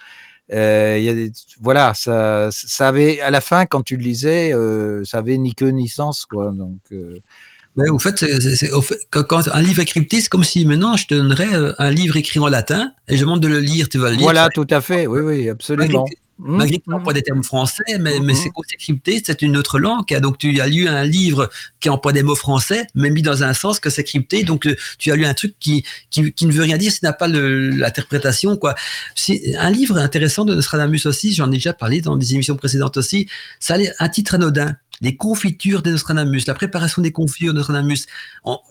euh, 0.53 0.97
il 0.99 1.03
y 1.05 1.09
a 1.09 1.13
des- 1.13 1.31
voilà, 1.61 1.93
ça, 1.93 2.49
ça 2.51 2.89
avait, 2.89 3.21
à 3.21 3.29
la 3.31 3.41
fin, 3.41 3.65
quand 3.65 3.83
tu 3.83 3.95
le 3.95 4.03
lisais, 4.03 4.53
euh, 4.53 5.03
ça 5.05 5.19
avait 5.19 5.37
ni 5.37 5.55
queue 5.55 5.69
ni 5.69 5.87
sens, 5.87 6.25
quoi. 6.25 6.51
Donc, 6.51 6.79
euh, 6.91 7.19
Mais 7.77 7.89
au 7.89 7.99
fait, 7.99 8.17
c'est- 8.19 8.41
c'est- 8.41 8.55
c'est- 8.55 8.71
au 8.71 8.81
fait, 8.81 8.99
quand, 9.11 9.23
quand 9.23 9.47
un 9.47 9.61
livre 9.61 9.79
est 9.81 9.85
crypté, 9.85 10.19
c'est 10.21 10.27
comme 10.29 10.43
si 10.43 10.65
maintenant 10.65 10.97
je 10.97 11.07
te 11.07 11.13
donnerais 11.15 11.53
euh, 11.53 11.73
un 11.79 11.89
livre 11.89 12.17
écrit 12.17 12.39
en 12.39 12.47
latin 12.47 12.91
et 13.07 13.15
je 13.15 13.21
demande 13.21 13.39
de 13.41 13.47
le 13.47 13.59
lire, 13.59 13.87
tu 13.87 13.97
vas 13.97 14.09
le 14.09 14.15
lire. 14.15 14.23
voilà, 14.23 14.49
tout 14.49 14.67
à 14.69 14.81
fait, 14.81 15.07
oui, 15.07 15.21
oui, 15.21 15.49
absolument. 15.49 16.05
Mmh, 16.43 16.57
Malgré 16.57 16.79
que 16.79 16.83
tu 16.85 16.89
mmh. 16.89 16.93
emploies 16.95 17.13
des 17.13 17.21
termes 17.21 17.43
français, 17.43 17.83
mais, 17.99 18.19
mais 18.19 18.33
Mhm. 18.33 18.35
c'est 18.35 18.49
c'est 18.67 18.75
crypté, 18.77 19.21
c'est 19.23 19.43
une 19.43 19.55
autre 19.57 19.77
langue. 19.77 20.03
Donc 20.21 20.39
tu 20.39 20.59
as 20.59 20.67
lu 20.67 20.87
un 20.87 21.03
livre 21.03 21.51
qui 21.79 21.87
emploie 21.87 22.13
des 22.13 22.23
mots 22.23 22.35
français, 22.35 22.87
mais 22.95 23.11
mis 23.11 23.21
dans 23.21 23.43
un 23.43 23.53
sens 23.53 23.79
que 23.79 23.91
c'est 23.91 24.03
crypté. 24.03 24.43
Donc 24.43 24.65
euh, 24.65 24.75
tu 24.97 25.11
as 25.11 25.15
lu 25.15 25.25
un 25.25 25.35
truc 25.35 25.53
qui, 25.59 25.85
qui, 26.09 26.33
qui 26.33 26.47
ne 26.47 26.51
veut 26.51 26.63
rien 26.63 26.77
dire 26.77 26.91
s'il 26.91 27.05
n'a 27.05 27.13
pas 27.13 27.27
le- 27.27 27.69
l'interprétation. 27.69 28.57
quoi. 28.57 28.73
Un 29.59 29.69
livre 29.69 29.97
intéressant 29.97 30.43
de 30.43 30.55
Nostradamus 30.55 31.05
aussi, 31.05 31.31
j'en 31.33 31.47
ai 31.51 31.55
déjà 31.55 31.73
parlé 31.73 32.01
dans 32.01 32.17
des 32.17 32.33
émissions 32.33 32.55
précédentes 32.57 32.97
aussi, 32.97 33.27
ça 33.59 33.75
a 33.75 33.77
un 34.03 34.09
titre 34.09 34.33
anodin. 34.35 34.75
Les 35.01 35.15
confitures 35.15 35.81
de 35.81 35.91
Nostradamus, 35.91 36.45
la 36.47 36.53
préparation 36.53 37.01
des 37.01 37.11
confitures 37.11 37.53
de 37.53 37.57
Nostradamus. 37.57 38.05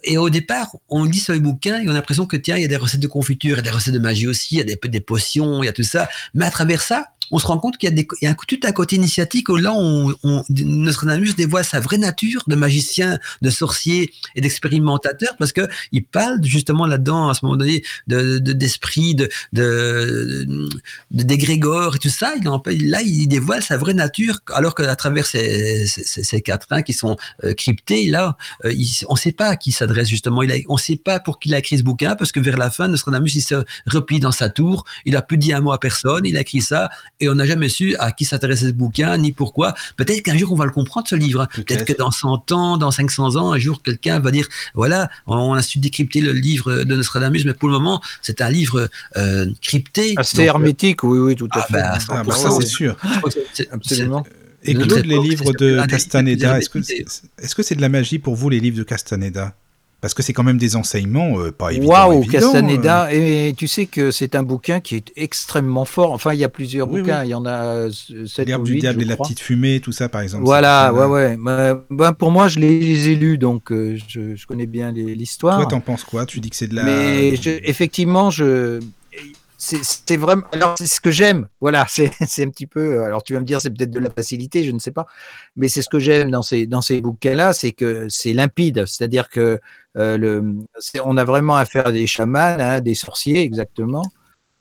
Et 0.04 0.16
au 0.18 0.30
départ, 0.30 0.76
on 0.88 1.04
lit 1.04 1.18
sur 1.18 1.32
les 1.32 1.40
bouquins 1.40 1.80
et 1.80 1.88
on 1.88 1.90
a 1.90 1.94
l'impression 1.94 2.26
que 2.26 2.36
tiens, 2.36 2.56
il 2.56 2.62
y 2.62 2.64
a 2.64 2.68
des 2.68 2.76
recettes 2.76 3.00
de 3.00 3.06
confitures, 3.08 3.56
il 3.56 3.58
y 3.58 3.60
a 3.60 3.62
des 3.62 3.70
recettes 3.70 3.94
de 3.94 3.98
magie 3.98 4.26
aussi, 4.26 4.56
il 4.56 4.58
y 4.58 4.60
a 4.60 4.64
des, 4.64 4.78
des 4.88 5.00
potions, 5.00 5.62
il 5.62 5.66
y 5.66 5.68
a 5.68 5.72
tout 5.72 5.82
ça. 5.82 6.08
Mais 6.34 6.44
à 6.46 6.50
travers 6.50 6.82
ça, 6.82 7.08
on 7.32 7.38
se 7.38 7.46
rend 7.46 7.58
compte 7.58 7.78
qu'il 7.78 7.88
y 7.88 7.92
a, 7.92 7.94
des, 7.94 8.08
un, 8.26 8.34
tout 8.34 8.58
un 8.64 8.72
côté 8.72 8.96
initiatique 8.96 9.48
où 9.50 9.56
là, 9.56 9.72
on, 9.72 10.12
Nostradamus 10.48 11.34
dévoile 11.36 11.64
sa 11.64 11.78
vraie 11.78 11.98
nature 11.98 12.42
de 12.48 12.56
magicien, 12.56 13.20
de 13.40 13.50
sorcier 13.50 14.12
et 14.34 14.40
d'expérimentateur 14.40 15.36
parce 15.38 15.52
que 15.52 15.68
il 15.92 16.04
parle 16.04 16.42
justement 16.44 16.86
là-dedans, 16.86 17.28
à 17.28 17.34
ce 17.34 17.44
moment 17.44 17.56
donné, 17.56 17.84
de, 18.08 18.38
de- 18.38 18.52
d'esprit, 18.52 19.14
de, 19.14 19.28
de, 19.52 20.44
de, 20.48 21.22
d'égrégore 21.22 21.96
et 21.96 21.98
tout 22.00 22.08
ça. 22.08 22.32
Il 22.40 22.48
en, 22.48 22.60
là, 22.66 23.00
il 23.02 23.28
dévoile 23.28 23.62
sa 23.62 23.76
vraie 23.76 23.94
nature 23.94 24.40
alors 24.52 24.74
qu'à 24.74 24.96
travers 24.96 25.24
ces, 25.24 25.86
ces, 25.86 26.19
ces- 26.20 26.36
ces 26.36 26.40
quatrains 26.40 26.82
qui 26.82 26.92
sont 26.92 27.16
euh, 27.44 27.54
cryptés, 27.54 28.06
là, 28.06 28.36
euh, 28.64 28.72
il- 28.72 29.04
on 29.08 29.14
ne 29.14 29.18
sait 29.18 29.32
pas 29.32 29.46
à 29.48 29.56
qui 29.56 29.72
s'adresse 29.72 30.08
justement. 30.08 30.42
Il 30.42 30.52
a, 30.52 30.56
on 30.68 30.74
ne 30.74 30.78
sait 30.80 30.96
pas 30.96 31.20
pour 31.20 31.38
qui 31.38 31.48
il 31.48 31.54
a 31.54 31.58
écrit 31.58 31.78
ce 31.78 31.82
bouquin 31.82 32.14
parce 32.16 32.32
que 32.32 32.40
vers 32.40 32.56
la 32.56 32.70
fin, 32.70 32.88
Nostradamus, 32.88 33.34
il 33.34 33.42
se 33.42 33.56
replie 33.86 34.20
dans 34.20 34.30
sa 34.32 34.48
tour. 34.48 34.84
Il 35.04 35.16
a 35.16 35.22
plus 35.22 35.36
dit 35.38 35.52
un 35.52 35.60
mot 35.60 35.72
à 35.72 35.80
personne. 35.80 36.24
Il 36.24 36.36
a 36.36 36.40
écrit 36.40 36.60
ça 36.60 36.90
et 37.18 37.28
on 37.28 37.34
n'a 37.34 37.46
jamais 37.46 37.68
su 37.68 37.96
à 37.98 38.12
qui 38.12 38.24
s'intéressait 38.24 38.66
ce 38.68 38.72
bouquin 38.72 39.16
ni 39.18 39.32
pourquoi. 39.32 39.74
Peut-être 39.96 40.22
qu'un 40.22 40.36
jour 40.38 40.52
on 40.52 40.56
va 40.56 40.64
le 40.64 40.70
comprendre 40.70 41.08
ce 41.08 41.16
livre. 41.16 41.40
hein. 41.42 41.48
Peut-être. 41.54 41.84
Que 41.84 41.92
dans 41.96 42.10
100 42.10 42.52
ans, 42.52 42.76
dans 42.76 42.90
500 42.90 43.36
ans, 43.36 43.52
un 43.52 43.58
jour 43.58 43.82
quelqu'un 43.82 44.20
va 44.20 44.30
dire 44.30 44.46
voilà, 44.74 45.08
on 45.26 45.54
a 45.54 45.62
su 45.62 45.78
décrypter 45.78 46.20
le 46.20 46.32
livre 46.32 46.84
de 46.84 46.94
Nostradamus, 46.94 47.44
mais 47.44 47.54
pour 47.54 47.68
le 47.68 47.74
moment 47.74 48.00
c'est 48.22 48.40
un 48.40 48.50
livre 48.50 48.88
euh, 49.16 49.46
crypté. 49.62 50.14
Assez 50.16 50.36
Donc, 50.36 50.46
hermétique, 50.46 51.02
oui, 51.04 51.18
oui, 51.18 51.34
tout 51.36 51.48
à 51.52 51.60
Ah, 51.60 51.66
fait. 51.66 51.72
bah, 51.74 51.98
Ah, 52.10 52.24
bah, 52.24 52.34
100%, 52.34 52.50
ça, 52.50 52.50
c'est 52.60 52.66
sûr. 52.66 52.96
c'est- 53.30 53.46
c'est- 53.54 53.70
Absolument. 53.72 54.24
Et 54.64 54.74
De 54.74 54.84
Claude, 54.84 55.06
les 55.06 55.18
livres 55.18 55.52
de 55.52 55.80
Castaneda, 55.86 56.58
est-ce 56.58 56.68
que 56.68 56.82
c'est 56.82 57.04
est-ce 57.42 57.54
que 57.54 57.62
c'est 57.62 57.74
de 57.74 57.80
la 57.80 57.88
magie 57.88 58.18
pour 58.18 58.34
vous, 58.34 58.48
les 58.50 58.60
livres 58.60 58.76
de 58.78 58.82
Castaneda? 58.82 59.54
Parce 60.02 60.14
que 60.14 60.22
c'est 60.22 60.32
quand 60.32 60.42
même 60.44 60.56
des 60.56 60.76
enseignements 60.76 61.38
euh, 61.38 61.50
pas 61.52 61.72
évidents. 61.72 61.88
Waouh, 61.92 62.24
Castaneda. 62.24 63.12
Et 63.12 63.52
tu 63.54 63.68
sais 63.68 63.84
que 63.84 64.10
c'est 64.10 64.34
un 64.34 64.42
bouquin 64.42 64.80
qui 64.80 64.96
est 64.96 65.12
extrêmement 65.14 65.84
fort. 65.84 66.12
Enfin, 66.12 66.32
il 66.32 66.40
y 66.40 66.44
a 66.44 66.48
plusieurs 66.48 66.90
Oui, 66.90 67.00
bouquins. 67.02 67.20
oui. 67.20 67.26
Il 67.26 67.30
y 67.30 67.34
en 67.34 67.44
a 67.44 67.64
euh, 67.64 67.90
euh, 68.12 68.26
sept 68.26 68.48
L'herbe 68.48 68.64
du 68.64 68.76
diable 68.76 69.02
et 69.02 69.04
la 69.04 69.18
petite 69.18 69.40
fumée, 69.40 69.80
tout 69.80 69.92
ça, 69.92 70.08
par 70.08 70.22
exemple. 70.22 70.44
Voilà, 70.44 70.90
ouais, 70.94 71.04
ouais. 71.04 71.36
Bah, 71.38 71.84
bah, 71.90 72.12
pour 72.14 72.30
moi, 72.30 72.48
je 72.48 72.58
les, 72.60 73.10
ai 73.10 73.14
lus, 73.14 73.36
donc 73.36 73.70
euh, 73.72 73.98
je, 74.08 74.36
je 74.36 74.46
connais 74.46 74.64
bien 74.64 74.90
l'histoire. 74.90 75.58
Toi, 75.60 75.66
t'en 75.66 75.80
penses 75.80 76.04
quoi? 76.04 76.24
Tu 76.24 76.40
dis 76.40 76.48
que 76.48 76.56
c'est 76.56 76.68
de 76.68 76.76
la. 76.76 76.84
Mais 76.84 77.36
je- 77.36 77.60
effectivement, 77.64 78.30
je 78.30 78.80
c'est 79.62 80.16
vraiment 80.16 80.44
alors 80.52 80.74
c'est 80.78 80.86
ce 80.86 81.00
que 81.00 81.10
j'aime. 81.10 81.48
Voilà, 81.60 81.86
c'est 81.88 82.10
un 82.42 82.48
petit 82.50 82.66
peu. 82.66 83.04
Alors 83.04 83.22
tu 83.22 83.34
vas 83.34 83.40
me 83.40 83.44
dire, 83.44 83.60
c'est 83.60 83.70
peut-être 83.70 83.90
de 83.90 83.98
la 84.00 84.10
facilité, 84.10 84.64
je 84.64 84.70
ne 84.72 84.78
sais 84.78 84.92
pas, 84.92 85.06
mais 85.56 85.68
c'est 85.68 85.82
ce 85.82 85.88
que 85.88 85.98
j'aime 85.98 86.30
dans 86.30 86.42
ces 86.42 86.66
dans 86.66 86.80
ces 86.80 87.00
bouquins-là, 87.00 87.52
c'est 87.52 87.72
que 87.72 88.08
c'est 88.08 88.32
limpide. 88.32 88.86
C'est-à-dire 88.86 89.28
que 89.28 89.60
euh, 89.98 90.16
le 90.16 90.54
on 91.04 91.16
a 91.16 91.24
vraiment 91.24 91.56
affaire 91.56 91.88
à 91.88 91.92
des 91.92 92.06
chamans, 92.06 92.56
hein, 92.58 92.80
des 92.80 92.94
sorciers 92.94 93.42
exactement. 93.42 94.04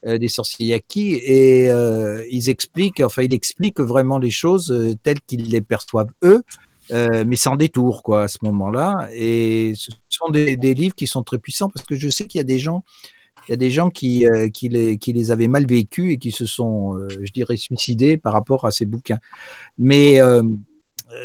euh, 0.05 0.17
des 0.17 0.27
sorciers 0.29 0.67
yaki 0.67 1.15
et 1.15 1.69
euh, 1.71 2.25
ils 2.31 2.49
expliquent, 2.49 3.01
enfin 3.01 3.23
ils 3.23 3.33
expliquent 3.33 3.79
vraiment 3.81 4.17
les 4.19 4.31
choses 4.31 4.71
euh, 4.71 4.95
telles 5.03 5.21
qu'ils 5.21 5.49
les 5.49 5.61
perçoivent 5.61 6.11
eux, 6.23 6.43
euh, 6.91 7.23
mais 7.27 7.35
sans 7.35 7.55
détour 7.55 8.03
quoi 8.03 8.23
à 8.23 8.27
ce 8.27 8.37
moment-là. 8.43 9.09
Et 9.13 9.73
ce 9.75 9.91
sont 10.09 10.29
des 10.29 10.55
livres 10.73 10.95
qui 10.95 11.07
sont 11.07 11.23
très 11.23 11.37
puissants 11.39 11.69
parce 11.69 11.85
que 11.85 11.95
je 11.95 12.09
sais 12.09 12.25
qu'il 12.27 12.39
y 12.39 12.41
a 12.41 12.45
des 12.45 12.59
gens, 12.59 12.83
il 13.49 13.53
y 13.53 13.55
a 13.55 13.57
des 13.57 13.71
gens 13.71 13.89
qui, 13.89 14.27
euh, 14.27 14.47
qui, 14.47 14.69
les, 14.69 15.31
avaient 15.31 15.47
mal 15.47 15.65
vécus 15.65 16.13
et 16.13 16.17
qui 16.17 16.31
se 16.31 16.45
sont, 16.45 16.95
euh, 16.95 17.07
je 17.23 17.31
dirais, 17.31 17.57
suicidés 17.57 18.15
par 18.15 18.31
rapport 18.31 18.65
à 18.65 18.69
ces 18.69 18.85
bouquins. 18.85 19.17
Mais 19.79 20.21
euh, 20.21 20.43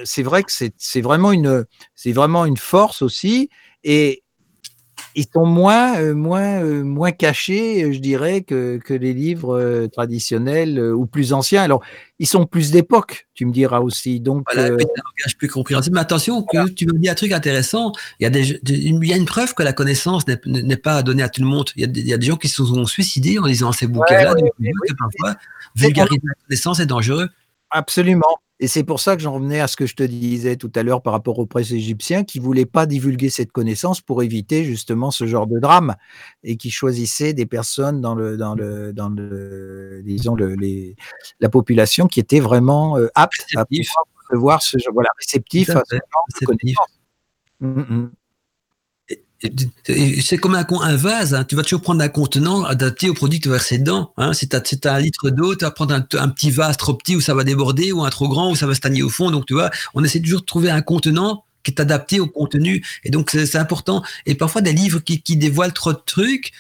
c'est 0.05 0.23
vrai 0.23 0.43
que 0.43 0.51
c'est 0.51 1.01
vraiment 1.03 1.33
une, 1.33 1.67
vraiment 2.07 2.47
une 2.47 2.57
force 2.57 3.03
aussi 3.03 3.51
et 3.85 4.24
ils 5.15 5.27
sont 5.33 5.47
moins, 5.47 5.97
euh, 5.99 6.15
moins, 6.15 6.63
euh, 6.63 6.83
moins 6.83 7.13
cachés, 7.13 7.85
euh, 7.85 7.93
je 7.93 7.99
dirais, 7.99 8.43
que, 8.43 8.79
que 8.79 8.95
les 8.95 9.13
livres 9.13 9.57
euh, 9.59 9.87
traditionnels 9.89 10.81
ou 10.81 11.07
plus 11.07 11.33
anciens. 11.33 11.63
Alors, 11.63 11.83
ils 12.19 12.27
sont 12.27 12.47
plus 12.47 12.71
d'époque, 12.71 13.27
tu 13.35 13.47
me 13.47 13.53
diras 13.53 13.81
aussi. 13.81 14.21
Donc, 14.21 14.45
Voilà, 14.53 14.69
un 14.69 14.71
langage 14.71 15.37
plus 15.39 15.49
compréhensible. 15.49 15.95
Mais 15.95 16.01
attention, 16.01 16.43
que 16.43 16.69
tu 16.69 16.87
me 16.87 16.99
dis 16.99 17.09
un 17.09 17.15
truc 17.15 17.33
intéressant. 17.33 17.93
Il 18.21 18.25
y 18.25 18.27
a, 18.27 18.31
des, 18.31 18.59
des- 18.63 18.75
il 18.75 19.05
y 19.07 19.13
a 19.13 19.17
une 19.17 19.25
preuve 19.27 19.55
que 19.55 19.63
la 19.63 19.73
connaissance 19.73 20.27
n'est- 20.27 20.77
pas 20.77 21.03
donnée 21.03 21.23
à 21.23 21.29
tout 21.29 21.41
le 21.41 21.47
monde. 21.47 21.71
Il 21.77 21.83
y 21.83 21.85
a 21.85 21.89
des, 21.89 22.01
il 22.01 22.09
y 22.09 22.13
a 22.13 22.19
des 22.19 22.27
gens 22.27 22.37
qui 22.37 22.49
se 22.49 22.65
sont 22.65 22.85
suicidés 22.87 23.39
en 23.39 23.47
lisant 23.47 23.73
ces 23.73 23.87
bouquins-là. 23.87 24.35
ouais, 24.35 24.51
parfois, 24.99 25.37
vulgariser 25.77 26.21
la 26.25 26.35
connaissance 26.47 26.81
est 26.81 26.87
dangereux. 26.87 27.29
Absolument. 27.71 28.37
Et 28.61 28.69
c'est 28.69 28.85
pour 28.85 29.01
ça 29.01 29.17
que 29.17 29.23
j'en 29.23 29.33
revenais 29.35 29.61
à 29.61 29.67
ce 29.67 29.77
que 29.77 29.85
je 29.85 29.97
te 29.97 30.05
disais 30.05 30.57
tout 30.57 30.71
à 30.77 30.83
l'heure 30.85 31.03
par 31.03 31.13
rapport 31.13 31.39
aux 31.41 31.47
presses 31.47 31.73
égyptiens 31.73 32.23
qui 32.23 32.39
voulaient 32.39 32.67
pas 32.67 32.87
divulguer 32.87 33.29
cette 33.29 33.51
connaissance 33.51 34.01
pour 34.01 34.23
éviter 34.23 34.65
justement 34.65 35.11
ce 35.11 35.27
genre 35.27 35.47
de 35.49 35.59
drame 35.59 35.97
et 36.45 36.57
qui 36.57 36.71
choisissaient 36.71 37.33
des 37.35 37.47
personnes 37.47 38.01
dans 38.01 38.15
le 38.15 38.37
dans 38.37 38.55
le 38.55 38.93
dans 38.93 39.09
le 39.09 40.03
disons 40.05 40.37
le, 40.37 40.55
les, 40.55 40.95
la 41.41 41.49
population 41.49 42.07
qui 42.07 42.21
était 42.21 42.39
vraiment 42.41 42.97
euh, 42.97 43.09
apte 43.17 43.45
à 43.57 43.65
Réceptif. 43.65 43.91
recevoir 44.31 44.63
ce 44.63 44.79
genre 44.79 44.95
voilà 44.95 45.11
réceptif 45.19 45.71
à 45.71 45.83
ce 45.91 45.97
genre 45.97 46.01
de 46.41 46.47
réceptif. 46.47 46.47
connaissances. 46.47 47.01
Mm, 47.61 47.81
mm. 48.03 48.13
C'est 49.85 50.39
comme 50.39 50.55
un, 50.55 50.97
vase, 50.97 51.35
hein. 51.35 51.45
tu 51.45 51.55
vas 51.55 51.63
toujours 51.63 51.83
prendre 51.83 52.03
un 52.03 52.09
contenant 52.09 52.65
adapté 52.65 53.11
au 53.11 53.15
produit 53.15 53.41
dedans. 53.41 54.13
Hein. 54.17 54.33
Si 54.33 54.49
tu 54.49 54.57
as, 54.57 54.93
un 54.93 55.01
litre 55.01 55.31
d'eau, 55.31 55.55
tu 55.55 55.65
vas 55.65 55.71
prendre 55.71 55.95
un, 55.95 56.29
petit 56.29 56.51
vase 56.51 56.77
trop 56.77 56.95
petit 56.95 57.17
où 57.17 57.21
ça 57.21 57.35
va 57.35 57.45
déborder 57.45 57.93
ou 57.93 58.05
un 58.05 58.11
trop 58.11 58.29
grand 58.29 58.51
où 58.51 58.57
ça 58.57 58.67
va 58.67 58.75
stagner 58.75 59.03
au 59.03 59.11
fond. 59.11 59.31
Donc 59.31 59.47
tu 59.47 59.55
vois, 59.55 59.71
on 59.95 60.03
essaie 60.03 60.21
toujours 60.21 60.41
de 60.41 60.47
trouver 60.47 60.71
un 60.71 60.83
contenant 60.83 61.45
qui 61.63 61.71
est 61.71 61.81
adapté 61.81 62.21
au 62.21 62.27
contenu. 62.27 62.85
Et 63.05 63.11
donc 63.11 63.31
c'est 63.31 63.57
important. 63.57 64.03
Et 64.27 64.35
parfois 64.35 64.63
des 64.63 64.73
livres 64.73 65.01
qui, 65.01 65.21
qui 65.21 65.37
dévoilent 65.37 65.73
trop 65.73 65.93
de 65.93 66.01
trucs. 66.05 66.53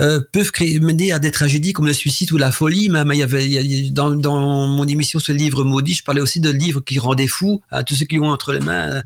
euh, 0.00 0.20
peuvent 0.32 0.52
mener 0.80 1.12
à 1.12 1.18
des 1.18 1.30
tragédies 1.30 1.72
comme 1.72 1.86
le 1.86 1.92
suicide 1.92 2.32
ou 2.32 2.38
la 2.38 2.52
folie. 2.52 2.88
Même 2.88 3.10
il 3.12 3.18
y 3.18 3.22
avait 3.22 3.46
y 3.46 3.90
dans, 3.90 4.10
dans 4.10 4.66
mon 4.66 4.86
émission 4.86 5.20
le 5.28 5.34
livre 5.34 5.64
maudit, 5.64 5.94
je 5.94 6.02
parlais 6.02 6.22
aussi 6.22 6.40
de 6.40 6.50
livres 6.50 6.80
qui 6.80 6.98
rendaient 6.98 7.26
fous 7.26 7.60
à 7.70 7.84
tous 7.84 7.94
ceux 7.94 8.06
qui 8.06 8.18
ont 8.18 8.30
entre 8.30 8.52
les 8.52 8.60
mains. 8.60 9.02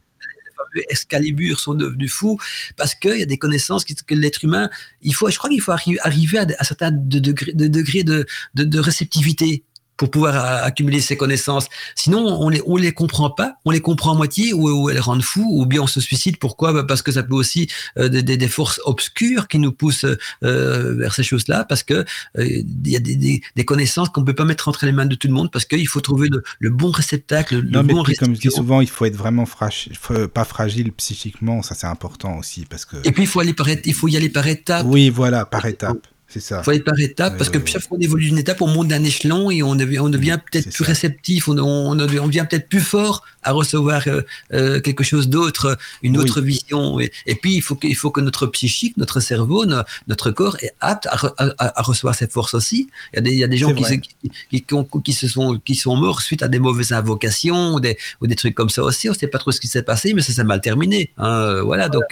Excalibur 0.88 1.60
sont 1.60 1.74
devenus 1.74 2.12
fous 2.12 2.38
parce 2.76 2.94
qu'il 2.94 3.18
y 3.18 3.22
a 3.22 3.26
des 3.26 3.38
connaissances 3.38 3.84
que 3.84 4.14
l'être 4.14 4.44
humain, 4.44 4.70
il 5.02 5.14
faut, 5.14 5.30
je 5.30 5.38
crois 5.38 5.50
qu'il 5.50 5.60
faut 5.60 5.72
arri- 5.72 5.98
arriver 6.02 6.38
à, 6.38 6.46
à 6.58 6.64
certains 6.64 6.90
de 6.90 7.18
degrés 7.18 7.52
de, 7.52 7.66
degrés 7.66 8.02
de, 8.04 8.26
de, 8.54 8.64
de 8.64 8.78
réceptivité 8.78 9.62
pour 9.96 10.10
pouvoir 10.10 10.64
accumuler 10.64 11.00
ces 11.00 11.16
connaissances. 11.16 11.66
Sinon, 11.94 12.20
on 12.40 12.48
les, 12.48 12.62
on 12.66 12.76
les 12.76 12.92
comprend 12.92 13.30
pas, 13.30 13.54
on 13.64 13.70
les 13.70 13.80
comprend 13.80 14.12
à 14.14 14.16
moitié 14.16 14.52
ou, 14.52 14.68
ou 14.68 14.90
elles 14.90 14.98
rendent 15.00 15.22
fous, 15.22 15.46
ou 15.48 15.66
bien 15.66 15.82
on 15.82 15.86
se 15.86 16.00
suicide. 16.00 16.38
Pourquoi? 16.38 16.72
Bah, 16.72 16.84
Parce 16.86 17.02
que 17.02 17.12
ça 17.12 17.22
peut 17.22 17.34
aussi 17.34 17.68
euh, 17.98 18.08
des, 18.08 18.22
des- 18.22 18.36
des 18.36 18.48
forces 18.48 18.80
obscures 18.84 19.46
qui 19.48 19.58
nous 19.58 19.72
poussent 19.72 20.06
euh, 20.42 20.94
vers 20.96 21.14
ces 21.14 21.22
choses-là, 21.22 21.64
parce 21.64 21.82
que 21.82 21.94
euh, 21.94 22.04
il 22.44 22.88
y 22.90 22.96
a 22.96 23.00
des, 23.00 23.16
des, 23.16 23.40
des 23.54 23.64
connaissances 23.64 24.08
qu'on 24.08 24.24
peut 24.24 24.34
pas 24.34 24.44
mettre 24.44 24.68
entre 24.68 24.84
les 24.86 24.92
mains 24.92 25.06
de 25.06 25.14
tout 25.14 25.28
le 25.28 25.34
monde, 25.34 25.50
parce 25.50 25.64
qu'il 25.64 25.86
faut 25.88 26.00
trouver 26.00 26.28
le, 26.28 26.42
le 26.58 26.70
bon 26.70 26.90
réceptacle, 26.90 27.56
le 27.60 27.70
Non, 27.70 27.82
mais 27.82 27.92
bon 27.94 28.02
puis, 28.02 28.14
comme 28.16 28.34
je 28.34 28.40
dis 28.40 28.50
souvent, 28.50 28.80
il 28.80 28.88
faut 28.88 29.04
être 29.04 29.16
vraiment 29.16 29.46
fragile, 29.46 29.92
pas 30.32 30.44
fragile 30.44 30.92
psychiquement, 30.92 31.62
ça 31.62 31.74
c'est 31.74 31.86
important 31.86 32.36
aussi 32.38 32.66
parce 32.68 32.84
que. 32.84 32.96
Et 33.04 33.12
puis 33.12 33.22
il 33.24 33.26
faut 33.28 33.40
aller 33.40 33.54
par, 33.54 33.68
il 33.68 33.94
faut 33.94 34.08
y 34.08 34.16
aller 34.16 34.28
par 34.28 34.46
étapes. 34.48 34.84
Oui, 34.88 35.10
voilà, 35.10 35.44
par 35.44 35.64
étapes. 35.66 36.06
C'est 36.26 36.40
ça. 36.40 36.60
Il 36.60 36.64
faut 36.64 36.70
aller 36.70 36.80
par 36.80 36.98
étapes, 36.98 37.34
Oui, 37.34 37.38
parce 37.38 37.50
que 37.50 37.58
chaque 37.64 37.82
fois 37.82 37.96
qu'on 37.96 38.02
évolue 38.02 38.24
d'une 38.26 38.38
étape, 38.38 38.60
on 38.62 38.66
monte 38.66 38.88
d'un 38.88 39.04
échelon 39.04 39.50
et 39.50 39.62
on 39.62 39.76
devient, 39.76 40.00
on 40.00 40.08
devient 40.08 40.38
peut-être 40.50 40.70
plus 40.72 40.84
ça. 40.84 40.90
réceptif, 40.90 41.46
on, 41.48 41.56
on, 41.58 41.90
on 41.92 41.94
devient 41.96 42.46
peut-être 42.48 42.68
plus 42.68 42.80
fort 42.80 43.22
à 43.42 43.52
recevoir 43.52 44.02
euh, 44.08 44.22
euh, 44.52 44.80
quelque 44.80 45.04
chose 45.04 45.28
d'autre, 45.28 45.76
une 46.02 46.16
Oui. 46.16 46.24
autre 46.24 46.40
vision. 46.40 46.98
Et, 46.98 47.12
et 47.26 47.34
puis, 47.36 47.54
il 47.54 47.60
faut, 47.62 47.74
que, 47.76 47.86
il 47.86 47.94
faut 47.94 48.10
que 48.10 48.20
notre 48.20 48.46
psychique, 48.48 48.96
notre 48.96 49.20
cerveau, 49.20 49.66
no- 49.66 49.82
notre 50.08 50.30
corps 50.32 50.56
est 50.62 50.72
apte 50.80 51.06
à, 51.06 51.14
re- 51.16 51.34
à- 51.38 51.78
à 51.78 51.82
recevoir 51.82 52.14
cette 52.16 52.32
force 52.32 52.54
aussi. 52.54 52.88
Il 53.12 53.16
y 53.16 53.18
a 53.18 53.22
des, 53.22 53.32
il 53.32 53.38
y 53.38 53.44
a 53.44 53.48
des 53.48 53.56
gens 53.58 53.72
qui, 53.74 53.84
se- 53.84 53.94
qui, 53.94 54.64
qui, 55.04 55.12
se 55.12 55.28
sont, 55.28 55.60
qui 55.64 55.74
sont 55.76 55.94
morts 55.94 56.22
suite 56.22 56.42
à 56.42 56.48
des 56.48 56.58
mauvaises 56.58 56.92
invocations 56.92 57.74
ou 57.74 57.80
des, 57.80 57.96
ou 58.20 58.26
des 58.26 58.34
trucs 58.34 58.54
comme 58.54 58.70
ça 58.70 58.82
aussi. 58.82 59.08
On 59.08 59.12
ne 59.12 59.16
sait 59.18 59.28
pas 59.28 59.38
trop 59.38 59.52
ce 59.52 59.60
qui 59.60 59.68
s'est 59.68 59.82
passé, 59.82 60.14
mais 60.14 60.22
ça 60.22 60.32
s'est 60.32 60.42
mal 60.44 60.60
terminé. 60.60 61.10
hein. 61.18 61.28
Euh, 61.28 61.62
Voilà, 61.62 61.88
donc... 61.88 62.04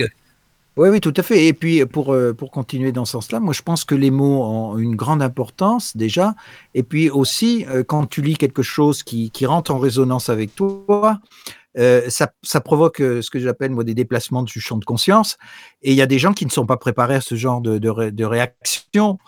Oui, 0.77 0.89
oui, 0.89 1.01
tout 1.01 1.13
à 1.17 1.23
fait. 1.23 1.47
Et 1.47 1.53
puis, 1.53 1.85
pour, 1.85 2.15
euh, 2.15 2.33
pour 2.33 2.51
continuer 2.51 2.93
dans 2.93 3.05
ce 3.05 3.13
sens-là, 3.13 3.41
moi, 3.41 3.53
je 3.53 3.61
pense 3.61 3.85
que 3.85 3.95
les 3.95 4.11
mots 4.11 4.43
ont 4.43 4.79
une 4.79 4.97
grande 4.97 5.23
importance 5.23 5.95
déjà. 5.97 6.35
Et 6.75 6.83
puis 6.83 7.11
aussi, 7.11 7.67
euh, 7.69 7.85
quand 7.85 8.07
tu 8.07 8.23
lis 8.23 8.37
quelque 8.39 8.63
chose 8.63 9.03
qui, 9.03 9.31
qui 9.31 9.45
rentre 9.45 9.71
en 9.71 9.79
résonance 9.79 10.31
avec 10.31 10.55
toi, 10.55 11.21
euh, 11.79 12.09
ça, 12.09 12.33
ça 12.43 12.61
provoque 12.63 12.99
ce 12.99 13.29
que 13.31 13.39
j'appelle 13.39 13.71
moi 13.73 13.85
des 13.85 13.95
déplacements 13.95 14.43
du 14.43 14.61
champ 14.61 14.79
de 14.79 14.85
conscience. 14.85 15.37
Et 15.83 15.93
il 15.93 15.97
y 15.97 16.03
a 16.03 16.07
des 16.07 16.19
gens 16.19 16.33
qui 16.33 16.47
ne 16.47 16.51
sont 16.51 16.67
pas 16.67 16.79
préparés 16.79 17.17
à 17.17 17.21
ce 17.21 17.35
genre 17.35 17.61
de, 17.61 17.77
de, 17.79 17.89
ré- 17.91 18.11
de 18.11 18.25
réaction. 18.25 19.19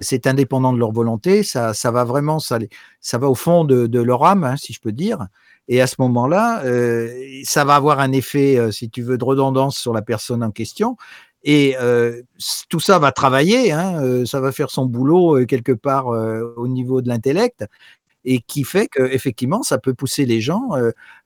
C'est 0.00 0.26
indépendant 0.26 0.72
de 0.72 0.78
leur 0.78 0.90
volonté. 0.90 1.42
Ça, 1.42 1.74
ça 1.74 1.90
va 1.90 2.04
vraiment, 2.04 2.38
ça, 2.38 2.58
ça 3.00 3.18
va 3.18 3.28
au 3.28 3.34
fond 3.34 3.64
de, 3.64 3.86
de 3.86 4.00
leur 4.00 4.24
âme, 4.24 4.44
hein, 4.44 4.56
si 4.56 4.72
je 4.72 4.80
peux 4.80 4.90
dire. 4.92 5.26
Et 5.68 5.80
à 5.80 5.86
ce 5.86 5.96
moment-là, 6.00 6.62
euh, 6.64 7.10
ça 7.44 7.64
va 7.64 7.76
avoir 7.76 8.00
un 8.00 8.12
effet, 8.12 8.58
euh, 8.58 8.70
si 8.70 8.90
tu 8.90 9.02
veux, 9.02 9.18
de 9.18 9.24
redondance 9.24 9.78
sur 9.78 9.92
la 9.94 10.02
personne 10.02 10.42
en 10.44 10.50
question. 10.50 10.96
Et 11.44 11.76
euh, 11.80 12.22
tout 12.68 12.80
ça 12.80 12.98
va 12.98 13.12
travailler, 13.12 13.72
hein, 13.72 14.02
euh, 14.02 14.24
ça 14.26 14.40
va 14.40 14.52
faire 14.52 14.70
son 14.70 14.86
boulot 14.86 15.38
euh, 15.40 15.46
quelque 15.46 15.72
part 15.72 16.08
euh, 16.08 16.54
au 16.56 16.68
niveau 16.68 17.02
de 17.02 17.08
l'intellect, 17.08 17.64
et 18.24 18.40
qui 18.40 18.64
fait 18.64 18.88
que 18.88 19.02
effectivement, 19.02 19.62
ça 19.62 19.78
peut 19.78 19.94
pousser 19.94 20.26
les 20.26 20.40
gens 20.42 20.70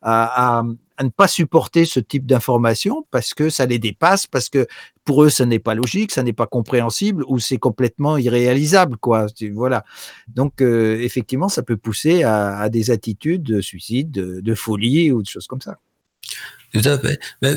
à, 0.02 0.58
à- 0.60 0.64
à 0.98 1.04
ne 1.04 1.08
pas 1.08 1.28
supporter 1.28 1.84
ce 1.84 2.00
type 2.00 2.26
d'information 2.26 3.06
parce 3.10 3.32
que 3.32 3.48
ça 3.48 3.66
les 3.66 3.78
dépasse, 3.78 4.26
parce 4.26 4.48
que 4.48 4.66
pour 5.04 5.24
eux, 5.24 5.30
ça 5.30 5.46
n'est 5.46 5.60
pas 5.60 5.74
logique, 5.74 6.12
ça 6.12 6.22
n'est 6.22 6.34
pas 6.34 6.46
compréhensible 6.46 7.24
ou 7.28 7.38
c'est 7.38 7.56
complètement 7.56 8.18
irréalisable, 8.18 8.98
quoi. 8.98 9.26
Voilà. 9.54 9.84
Donc, 10.26 10.60
euh, 10.60 11.00
effectivement, 11.00 11.48
ça 11.48 11.62
peut 11.62 11.78
pousser 11.78 12.24
à, 12.24 12.68
des 12.68 12.90
attitudes 12.90 13.44
de 13.44 13.60
suicide, 13.60 14.10
de, 14.10 14.40
de 14.40 14.54
folie 14.54 15.10
ou 15.12 15.22
de 15.22 15.26
choses 15.26 15.46
comme 15.46 15.62
ça. 15.62 15.78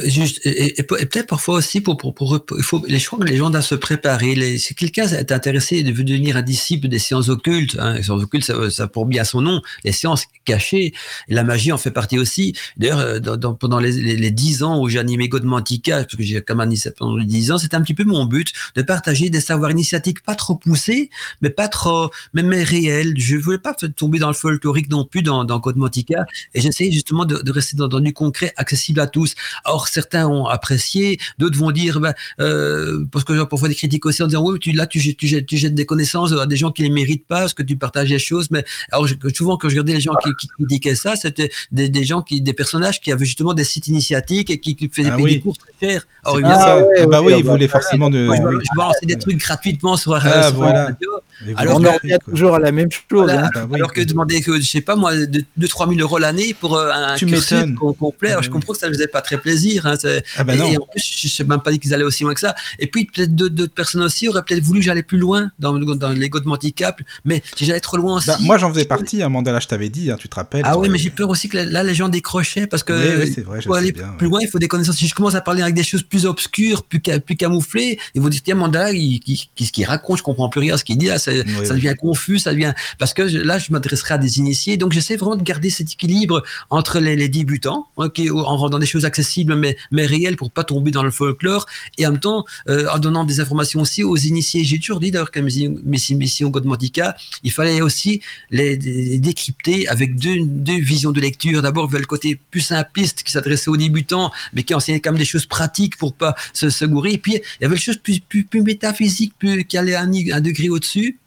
Juste, 0.06 0.40
et, 0.46 0.50
et- 0.68 0.80
et 0.80 0.84
peut-être 0.84 1.28
parfois 1.28 1.56
aussi 1.56 1.82
pour, 1.82 1.98
pour, 1.98 2.40
il 2.58 2.64
faut, 2.64 2.82
les, 2.88 3.00
gens 3.00 3.50
doivent 3.50 3.62
se 3.64 3.76
préparer. 3.76 4.36
Les, 4.36 4.58
si 4.58 4.74
quelqu'un 4.74 5.08
est 5.08 5.32
intéressé 5.32 5.84
de 5.84 5.92
devenir 5.92 6.38
un 6.38 6.42
disciple 6.42 6.88
des 6.88 7.00
sciences 7.00 7.28
occultes, 7.30 7.76
hein, 7.80 7.96
les 7.96 8.04
sciences 8.04 8.24
occultes, 8.24 8.46
ça, 8.46 8.70
ça 8.70 8.88
pour 8.88 9.06
bien 9.06 9.24
son 9.24 9.42
nom, 9.42 9.62
les 9.84 9.92
sciences 9.92 10.26
cachées, 10.46 10.94
et 11.28 11.34
la 11.34 11.44
magie 11.44 11.72
en 11.72 11.78
fait 11.78 11.92
partie 11.92 12.18
aussi. 12.20 12.54
D'ailleurs, 12.78 13.00
euh, 13.00 13.20
pendant 13.60 13.80
les, 13.80 13.92
les, 13.92 14.16
les 14.16 14.32
10 14.32 14.64
ans 14.64 14.80
où 14.82 14.88
j'ai 14.88 15.00
animé 15.00 15.28
Godmantica, 15.28 16.04
parce 16.04 16.16
que 16.16 16.24
j'ai 16.24 16.42
comme 16.42 16.60
animé 16.62 16.72
pendant 16.98 17.18
les 17.18 17.26
10 17.26 17.52
ans, 17.52 17.58
c'était 17.58 17.76
un 17.76 17.82
petit 17.82 17.94
peu 17.94 18.06
mon 18.06 18.26
but 18.26 18.54
de 18.76 18.82
partager 18.82 19.30
des 19.30 19.42
savoirs 19.42 19.72
initiatiques 19.72 20.24
pas 20.24 20.36
trop 20.36 20.56
poussés, 20.56 21.10
mais 21.42 21.50
pas 21.50 21.68
trop, 21.68 22.12
mais, 22.34 22.64
réels. 22.64 23.14
Je 23.18 23.36
voulais 23.36 23.58
pas 23.58 23.74
tomber 23.74 24.20
dans 24.20 24.28
le 24.30 24.34
folklorique 24.34 24.90
non 24.90 25.04
plus 25.06 25.22
dans, 25.22 25.44
dans 25.44 25.60
Godmantica, 25.60 26.26
et 26.54 26.62
j'essayais 26.62 26.92
justement 26.92 27.26
de, 27.26 27.38
de 27.42 27.52
rester 27.52 27.76
dans, 27.76 27.88
dans 27.90 28.00
du 28.00 28.14
concret, 28.14 28.54
accessible 28.56 29.01
à 29.02 29.08
tous. 29.08 29.36
Or, 29.66 29.88
certains 29.88 30.28
ont 30.28 30.46
apprécié, 30.46 31.20
d'autres 31.38 31.58
vont 31.58 31.72
dire, 31.72 32.00
ben, 32.00 32.14
euh, 32.40 33.04
parce 33.12 33.26
que 33.26 33.36
j'ai 33.36 33.46
parfois 33.46 33.68
des 33.68 33.76
critiques 33.76 34.06
aussi 34.06 34.24
en 34.24 34.28
disant, 34.28 34.44
oui, 34.44 34.58
tu, 34.60 34.72
là, 34.72 34.88
tu, 34.88 35.00
jettes- 35.00 35.18
tu, 35.18 35.28
jettes- 35.28 35.46
tu 35.46 35.58
jettes 35.58 35.76
des 35.76 35.86
connaissances 35.86 36.32
à 36.34 36.46
des 36.46 36.56
gens 36.58 36.72
qui 36.72 36.84
les 36.84 36.90
méritent 36.90 37.28
pas, 37.28 37.40
parce 37.42 37.54
que 37.54 37.64
tu 37.64 37.76
partages 37.76 38.10
les 38.10 38.20
choses. 38.20 38.50
Mais 38.52 38.64
alors, 38.92 39.08
je- 39.08 39.16
souvent, 39.36 39.58
quand 39.58 39.68
je 39.70 39.74
regardais 39.74 39.94
les 39.94 40.02
gens 40.02 40.14
qui, 40.24 40.30
qui 40.40 40.48
critiquaient 40.48 40.96
ça, 40.96 41.16
c'était 41.16 41.52
des, 41.72 41.90
des 41.90 42.04
gens 42.04 42.22
qui, 42.22 42.42
des 42.42 42.54
personnages 42.54 43.02
qui 43.02 43.12
avaient 43.12 43.26
justement 43.26 43.54
des 43.54 43.64
sites 43.64 43.88
initiatiques 43.88 44.50
et 44.50 44.60
qui, 44.60 44.76
qui 44.76 44.90
faisaient 44.90 45.10
Ah 45.12 45.18
oui. 45.20 45.36
des 45.36 45.40
cours 45.42 45.58
très 45.58 45.72
chers. 45.80 46.08
Alors, 46.24 46.38
bien 46.38 46.56
ça. 46.60 46.78
ouais, 46.78 46.86
Ah 47.02 47.06
bah 47.08 47.22
oui, 47.22 47.34
il 47.38 47.44
bah, 47.44 47.52
voulait 47.52 47.66
ouais, 47.66 47.68
forcément 47.70 48.10
de. 48.10 48.26
je, 48.26 48.30
oui. 48.32 48.56
je 48.72 48.78
balançais 48.78 49.06
des 49.06 49.18
trucs 49.18 49.38
gratuitement 49.38 49.98
sur, 49.98 50.14
Ah, 50.14 50.44
sur 50.50 50.56
voilà. 50.56 50.74
la 50.74 50.86
radio. 50.86 51.10
Et 51.48 51.54
vous 51.54 51.60
Alors, 51.60 51.78
on 51.80 51.86
en 51.86 51.92
revient 51.94 52.18
toujours 52.24 52.54
à 52.56 52.60
la 52.60 52.72
même 52.72 52.92
chose. 52.92 53.02
Voilà. 53.10 53.46
hein. 53.46 53.50
Ah 53.56 53.60
bah 53.62 53.68
oui. 53.72 53.76
Alors 53.78 53.92
que 53.94 54.02
demander 54.02 54.42
que, 54.42 54.60
je 54.60 54.66
sais 54.66 54.82
pas 54.82 54.96
moi, 54.96 55.14
2-3 55.16 55.88
000 55.90 56.00
euros 56.02 56.20
l'année 56.20 56.54
pour 56.54 56.78
euh, 56.78 56.92
un 56.94 57.16
Tu 57.16 57.26
cursus 57.26 57.58
complet, 57.76 58.30
Ah 58.30 58.34
alors 58.34 58.42
bah 58.42 58.42
je 58.44 58.48
oui. 58.50 58.54
comprends 58.54 58.74
que 58.74 58.80
ça 58.80 58.90
ne 58.90 58.91
faisait 58.94 59.08
pas 59.08 59.22
très 59.22 59.38
plaisir. 59.40 59.86
Hein, 59.86 59.96
Ah 60.38 60.44
bah 60.44 60.56
et, 60.56 60.78
en 60.78 60.86
plus, 60.86 61.04
je 61.22 61.28
ne 61.28 61.32
sais 61.32 61.44
même 61.44 61.62
pas 61.62 61.72
dit 61.72 61.80
qu'ils 61.80 61.94
allaient 61.94 62.04
aussi 62.04 62.24
loin 62.24 62.34
que 62.34 62.40
ça. 62.40 62.56
Et 62.80 62.88
puis, 62.88 63.06
peut-être 63.06 63.36
d'autres 63.36 63.74
personnes 63.74 64.04
aussi 64.04 64.28
auraient 64.28 64.44
peut-être 64.44 64.64
voulu 64.64 64.80
que 64.80 64.86
j'allais 64.86 65.04
plus 65.04 65.18
loin 65.18 65.52
dans, 65.60 65.74
dans 65.80 66.10
l'ego 66.10 66.40
de 66.40 66.48
handicap, 66.50 67.00
mais 67.26 67.42
si 67.58 67.66
j'allais 67.66 67.80
trop 67.80 67.98
loin 67.98 68.18
aussi. 68.18 68.28
Bah, 68.28 68.38
moi, 68.42 68.58
j'en 68.58 68.72
faisais 68.74 68.86
partie, 68.86 69.22
un 69.24 69.30
Mandala, 69.30 69.60
je 69.60 69.68
t'avais 69.68 69.90
dit, 69.90 70.12
hein, 70.12 70.18
tu 70.20 70.28
te 70.30 70.36
rappelles. 70.36 70.62
ah 70.66 70.78
oui, 70.78 70.90
mais 70.90 70.98
j'ai 70.98 71.10
peur 71.10 71.30
aussi 71.30 71.50
que 71.50 71.58
là, 71.58 71.84
les 71.84 71.94
gens 71.96 72.10
décrochaient 72.10 72.68
parce 72.68 72.84
que 72.84 72.94
Oui, 72.94 73.24
oui, 73.26 73.32
c'est 73.34 73.42
vrai, 73.42 73.62
je 73.62 73.66
pour 73.68 73.76
aller 73.76 73.92
bien, 73.92 74.08
plus 74.18 74.28
ouais. 74.28 74.32
loin, 74.32 74.40
il 74.42 74.48
faut 74.48 74.60
des 74.60 74.68
connaissances. 74.68 74.98
Si 74.98 75.08
je 75.08 75.16
commence 75.16 75.36
à 75.36 75.42
parler 75.42 75.62
avec 75.62 75.76
des 75.76 75.84
choses 75.84 76.04
plus 76.04 76.26
obscures, 76.26 76.84
plus, 76.84 77.02
ca- 77.06 77.20
plus 77.20 77.36
camouflées, 77.36 78.00
ils 78.16 78.22
vont 78.22 78.30
dire 78.30 78.42
tiens, 78.44 78.56
Mandala, 78.56 78.92
il- 78.92 79.22
il- 79.26 79.40
qu'est-ce 79.56 79.72
qu'il 79.72 79.86
raconte? 79.86 80.18
Je 80.18 80.24
comprends 80.24 80.50
plus 80.50 80.60
rien 80.62 80.76
à 80.76 80.78
ce 80.78 80.84
qu'il 80.84 80.98
dit 80.98 81.08
là. 81.08 81.18
Oui, 81.28 81.66
ça 81.66 81.74
devient 81.74 81.96
confus, 82.00 82.40
ça 82.40 82.52
devient 82.54 82.74
parce 83.00 83.14
que 83.14 83.28
je- 83.28 83.38
là, 83.38 83.58
je 83.60 83.72
m'adresserai 83.72 84.16
à 84.16 84.18
des 84.18 84.40
initiés. 84.40 84.78
Donc, 84.78 84.92
j'essaie 84.92 85.16
vraiment 85.16 85.36
de 85.36 85.44
garder 85.44 85.70
cet 85.70 85.92
équilibre 85.92 86.44
entre 86.70 87.00
les, 87.00 87.16
les 87.16 87.30
débutants, 87.30 87.88
ok, 87.96 88.22
en 88.34 88.58
rendant 88.58 88.78
des 88.82 88.86
choses 88.86 89.06
accessibles 89.06 89.56
mais, 89.56 89.78
mais 89.92 90.06
réelles 90.06 90.36
pour 90.36 90.52
pas 90.52 90.66
tomber 90.66 90.92
dans 90.92 91.04
le 91.04 91.12
folklore, 91.12 91.66
et 91.98 92.06
en 92.06 92.12
même 92.12 92.20
temps 92.20 92.44
euh, 92.68 92.88
en 92.94 93.00
donnant 93.00 93.24
des 93.24 93.40
informations 93.40 93.80
aussi 93.80 94.04
aux 94.04 94.18
initiés. 94.18 94.64
J'ai 94.64 94.80
toujours 94.80 95.00
dit 95.00 95.12
d'ailleurs 95.12 95.32
mes 95.36 96.16
missions 96.16 96.50
Godmantica, 96.50 97.16
il 97.44 97.52
fallait 97.52 97.82
aussi 97.82 98.22
les, 98.50 98.76
décrypter 99.20 99.88
avec 99.88 100.16
deux, 100.16 100.38
deux 100.44 100.80
visions 100.80 101.12
de 101.12 101.22
lecture. 101.22 101.62
D'abord, 101.62 101.90
le 101.92 102.06
côté 102.06 102.40
plus 102.52 102.62
simpliste 102.62 103.24
qui 103.24 103.32
s'adressait 103.32 103.70
aux 103.70 103.78
débutants, 103.78 104.32
mais 104.54 104.64
qui 104.64 104.74
enseignait 104.74 105.00
quand 105.00 105.12
même 105.12 105.20
des 105.20 105.26
choses 105.26 105.46
pratiques 105.46 105.98
pour 105.98 106.14
pas 106.14 106.36
se, 106.54 106.70
se 106.70 106.86
gourer. 106.86 107.14
Et 107.14 107.18
puis, 107.18 107.34
il 107.34 107.64
y 107.64 107.66
avait 107.66 107.76
les 107.76 107.82
choses 107.82 107.98
plus, 107.98 108.20
plus, 108.20 108.44
plus 108.44 108.62
métaphysiques, 108.62 109.34
plus, 109.38 109.64
qui 109.66 109.78
allaient 109.78 109.96
un, 109.96 110.08
ni- 110.08 110.32
un 110.32 110.42
degré 110.42 110.70
au-dessus 110.70 111.20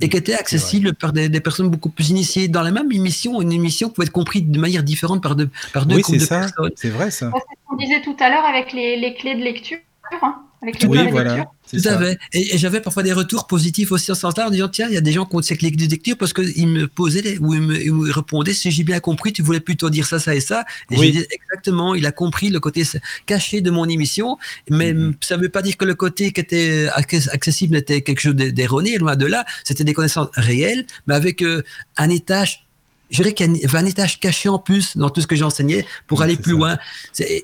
et 0.00 0.08
qui 0.08 0.16
était 0.16 0.34
accessible 0.34 0.94
par 0.94 1.12
des, 1.12 1.28
des 1.28 1.40
personnes 1.40 1.68
beaucoup 1.68 1.90
plus 1.90 2.10
initiées. 2.10 2.48
Dans 2.48 2.62
la 2.62 2.70
même 2.70 2.90
émission, 2.92 3.40
une 3.42 3.52
émission 3.52 3.90
pouvait 3.90 4.06
être 4.06 4.12
comprise 4.12 4.44
de 4.46 4.58
manière 4.58 4.82
différente 4.82 5.22
par 5.22 5.34
deux, 5.34 5.50
par 5.72 5.86
deux 5.86 5.96
Oui, 5.96 6.02
groupes 6.02 6.14
c'est 6.16 6.20
de 6.20 6.26
ça. 6.26 6.40
personnes. 6.40 6.70
C'est 6.76 6.90
vrai, 6.90 7.10
ça. 7.10 7.30
C'est 7.34 7.40
ce 7.40 7.68
qu'on 7.68 7.76
disait 7.76 8.02
tout 8.02 8.16
à 8.20 8.28
l'heure 8.30 8.44
avec 8.44 8.72
les, 8.72 8.96
les 8.96 9.14
clés 9.14 9.34
de 9.34 9.42
lecture. 9.42 9.78
hein, 10.22 10.42
avec 10.62 10.82
les 10.82 10.88
Oui, 10.88 10.98
voilà. 11.10 11.50
Tout 11.70 11.76
à 11.76 11.80
ça. 11.80 11.98
fait. 11.98 12.18
Et, 12.32 12.54
et 12.54 12.58
j'avais 12.58 12.80
parfois 12.80 13.02
des 13.02 13.12
retours 13.12 13.46
positifs 13.46 13.92
aussi 13.92 14.10
en 14.10 14.14
ce 14.14 14.22
sens-là, 14.22 14.46
en 14.46 14.50
disant 14.50 14.68
tiens, 14.68 14.86
il 14.88 14.94
y 14.94 14.96
a 14.96 15.02
des 15.02 15.12
gens 15.12 15.26
qui 15.26 15.36
ont 15.36 15.42
ces 15.42 15.56
clés 15.56 15.70
de 15.70 15.84
lecture 15.86 16.16
parce 16.16 16.32
qu'ils 16.32 16.66
me 16.66 16.88
posaient 16.88 17.36
ou 17.40 17.52
ils 17.54 17.60
me, 17.60 17.80
ils 17.82 17.92
me 17.92 18.10
répondaient 18.10 18.54
si 18.54 18.70
j'ai 18.70 18.84
bien 18.84 19.00
compris, 19.00 19.32
tu 19.34 19.42
voulais 19.42 19.60
plutôt 19.60 19.90
dire 19.90 20.06
ça, 20.06 20.18
ça 20.18 20.34
et 20.34 20.40
ça. 20.40 20.64
Et 20.90 20.96
Oui. 20.96 21.06
je 21.08 21.12
disais 21.12 21.28
exactement, 21.30 21.94
il 21.94 22.06
a 22.06 22.12
compris 22.12 22.48
le 22.48 22.58
côté 22.58 22.84
caché 23.26 23.60
de 23.60 23.70
mon 23.70 23.86
émission, 23.88 24.38
mais 24.70 24.94
Mhm. 24.94 25.14
ça 25.20 25.36
ne 25.36 25.42
veut 25.42 25.50
pas 25.50 25.60
dire 25.62 25.76
que 25.76 25.84
le 25.84 25.94
côté 25.94 26.32
qui 26.32 26.40
était 26.40 26.88
acc- 26.96 27.28
accessible 27.32 27.76
était 27.76 28.00
quelque 28.00 28.20
chose 28.20 28.34
d'erroné, 28.34 28.96
loin 28.96 29.14
de 29.16 29.26
là. 29.26 29.44
C'était 29.64 29.84
des 29.84 29.92
connaissances 29.92 30.28
réelles, 30.34 30.86
mais 31.06 31.14
avec 31.14 31.42
euh, 31.42 31.62
un 31.98 32.08
étage. 32.08 32.64
Je 33.10 33.16
dirais 33.22 33.32
qu'il 33.32 33.56
y 33.56 33.64
avait 33.64 33.78
un 33.78 33.86
étage 33.86 34.20
caché 34.20 34.48
en 34.48 34.58
plus 34.58 34.96
dans 34.96 35.08
tout 35.10 35.20
ce 35.20 35.26
que 35.26 35.34
j'enseignais 35.36 35.86
pour 36.06 36.18
Oui, 36.18 36.24
aller 36.24 36.36
plus 36.36 36.52
ça. 36.52 36.58
loin. 36.58 36.78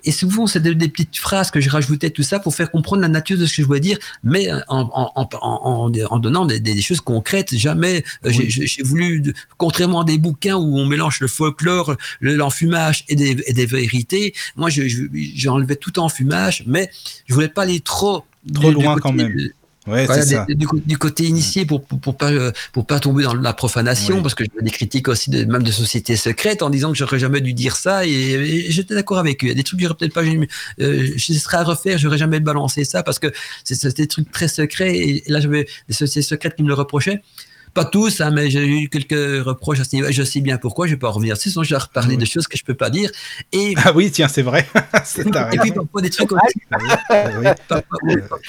Et 0.04 0.12
souvent, 0.12 0.46
c'est 0.46 0.60
des, 0.60 0.74
des 0.74 0.88
petites 0.88 1.16
phrases 1.16 1.50
que 1.50 1.60
je 1.60 1.70
rajoutais, 1.70 2.10
tout 2.10 2.22
ça, 2.22 2.38
pour 2.38 2.54
faire 2.54 2.70
comprendre 2.70 3.00
la 3.02 3.08
nature 3.08 3.38
de 3.38 3.46
ce 3.46 3.56
que 3.56 3.62
je 3.62 3.66
voulais 3.66 3.80
dire, 3.80 3.98
mais 4.22 4.50
en, 4.68 4.90
en, 4.92 5.10
en, 5.14 5.28
en, 5.40 5.92
en 6.10 6.18
donnant 6.18 6.44
des, 6.46 6.60
des 6.60 6.82
choses 6.82 7.00
concrètes. 7.00 7.56
Jamais, 7.56 8.04
euh, 8.24 8.30
j'ai- 8.30 8.42
Oui. 8.44 8.50
j'ai 8.50 8.66
j'ai 8.66 8.82
voulu, 8.82 9.32
contrairement 9.56 10.02
à 10.02 10.04
des 10.04 10.18
bouquins 10.18 10.56
où 10.56 10.76
on 10.78 10.84
mélange 10.86 11.20
le 11.20 11.28
folklore, 11.28 11.96
le- 12.20 12.34
l'enfumage 12.36 13.04
et 13.08 13.16
des, 13.16 13.36
et 13.46 13.52
des 13.52 13.66
vérités, 13.66 14.34
moi, 14.56 14.68
je- 14.70 14.86
je- 14.88 15.04
j'enlevais 15.34 15.76
tout 15.76 15.98
enfumage, 15.98 16.64
mais 16.66 16.90
je 17.26 17.34
voulais 17.34 17.48
pas 17.48 17.62
aller 17.62 17.80
trop 17.80 18.24
Trop 18.52 18.68
du- 18.70 18.76
du 18.76 18.82
loin 18.82 18.94
côté- 18.94 19.02
quand 19.02 19.12
même. 19.12 19.50
Ouais, 19.86 20.06
voilà, 20.06 20.22
c'est 20.22 20.34
ça. 20.36 20.46
des- 20.48 20.54
du, 20.54 20.96
côté 20.98 21.24
initié 21.24 21.66
pour, 21.66 21.84
pour, 21.84 22.00
pour 22.00 22.16
pas, 22.16 22.32
euh, 22.32 22.52
pour 22.72 22.86
pas 22.86 23.00
tomber 23.00 23.24
dans 23.24 23.34
la 23.34 23.52
profanation, 23.52 24.16
Oui. 24.16 24.22
parce 24.22 24.34
que 24.34 24.44
j'avais 24.44 24.64
des 24.64 24.70
critiques 24.70 25.08
aussi, 25.08 25.28
de, 25.30 25.44
même 25.44 25.62
de 25.62 25.70
sociétés 25.70 26.16
secrètes, 26.16 26.62
en 26.62 26.70
disant 26.70 26.90
que 26.92 26.96
j'aurais 26.96 27.18
jamais 27.18 27.42
dû 27.42 27.52
dire 27.52 27.76
ça, 27.76 28.06
et, 28.06 28.10
et 28.10 28.70
j'étais 28.70 28.94
d'accord 28.94 29.18
avec 29.18 29.44
eux. 29.44 29.48
Il 29.48 29.50
y 29.50 29.52
a 29.52 29.54
des 29.54 29.62
trucs 29.62 29.78
que 29.80 29.84
j'aurais 29.84 29.96
peut-être 29.96 30.14
pas, 30.14 30.22
euh, 30.22 31.08
je 31.16 31.32
serais 31.34 31.58
à 31.58 31.64
refaire, 31.64 31.98
j'aurais 31.98 32.16
jamais 32.18 32.40
balancé 32.40 32.84
ça, 32.84 33.02
parce 33.02 33.18
que 33.18 33.26
c'est- 33.62 33.94
des 33.96 34.06
trucs 34.06 34.30
très 34.32 34.48
secrets, 34.48 34.96
et 34.96 35.22
là 35.28 35.40
j'avais 35.40 35.66
des 35.88 35.94
sociétés 35.94 36.26
secrètes 36.26 36.56
qui 36.56 36.62
me 36.62 36.68
le 36.68 36.74
reprochaient. 36.74 37.20
Pas 37.74 37.84
tous, 37.84 38.20
hein, 38.20 38.30
mais 38.30 38.50
j'ai 38.50 38.66
eu 38.66 38.88
quelques 38.88 39.44
reproches 39.44 39.80
à 39.80 39.84
ce 39.84 39.94
niveau. 39.96 40.08
Je 40.10 40.22
sais 40.22 40.40
bien 40.40 40.58
pourquoi, 40.58 40.86
je 40.86 40.92
vais 40.92 40.96
pas 40.98 41.08
en 41.08 41.12
revenir. 41.12 41.36
Sinon, 41.36 41.62
je 41.64 41.70
vais 41.70 41.76
reparler 41.80 42.16
de 42.16 42.24
choses 42.24 42.46
que 42.46 42.56
je 42.56 42.64
peux 42.64 42.74
pas 42.74 42.88
dire. 42.90 43.10
Et, 43.52 43.74
Ah 43.76 43.92
oui, 43.94 44.10
tiens, 44.12 44.28
c'est 44.28 44.42
vrai. 44.42 44.66
C'est 45.04 45.26
et 45.26 45.58
puis 45.58 45.72
parfois 45.72 46.00
des 46.00 46.10
trucs. 46.10 46.30
Ah 46.70 46.78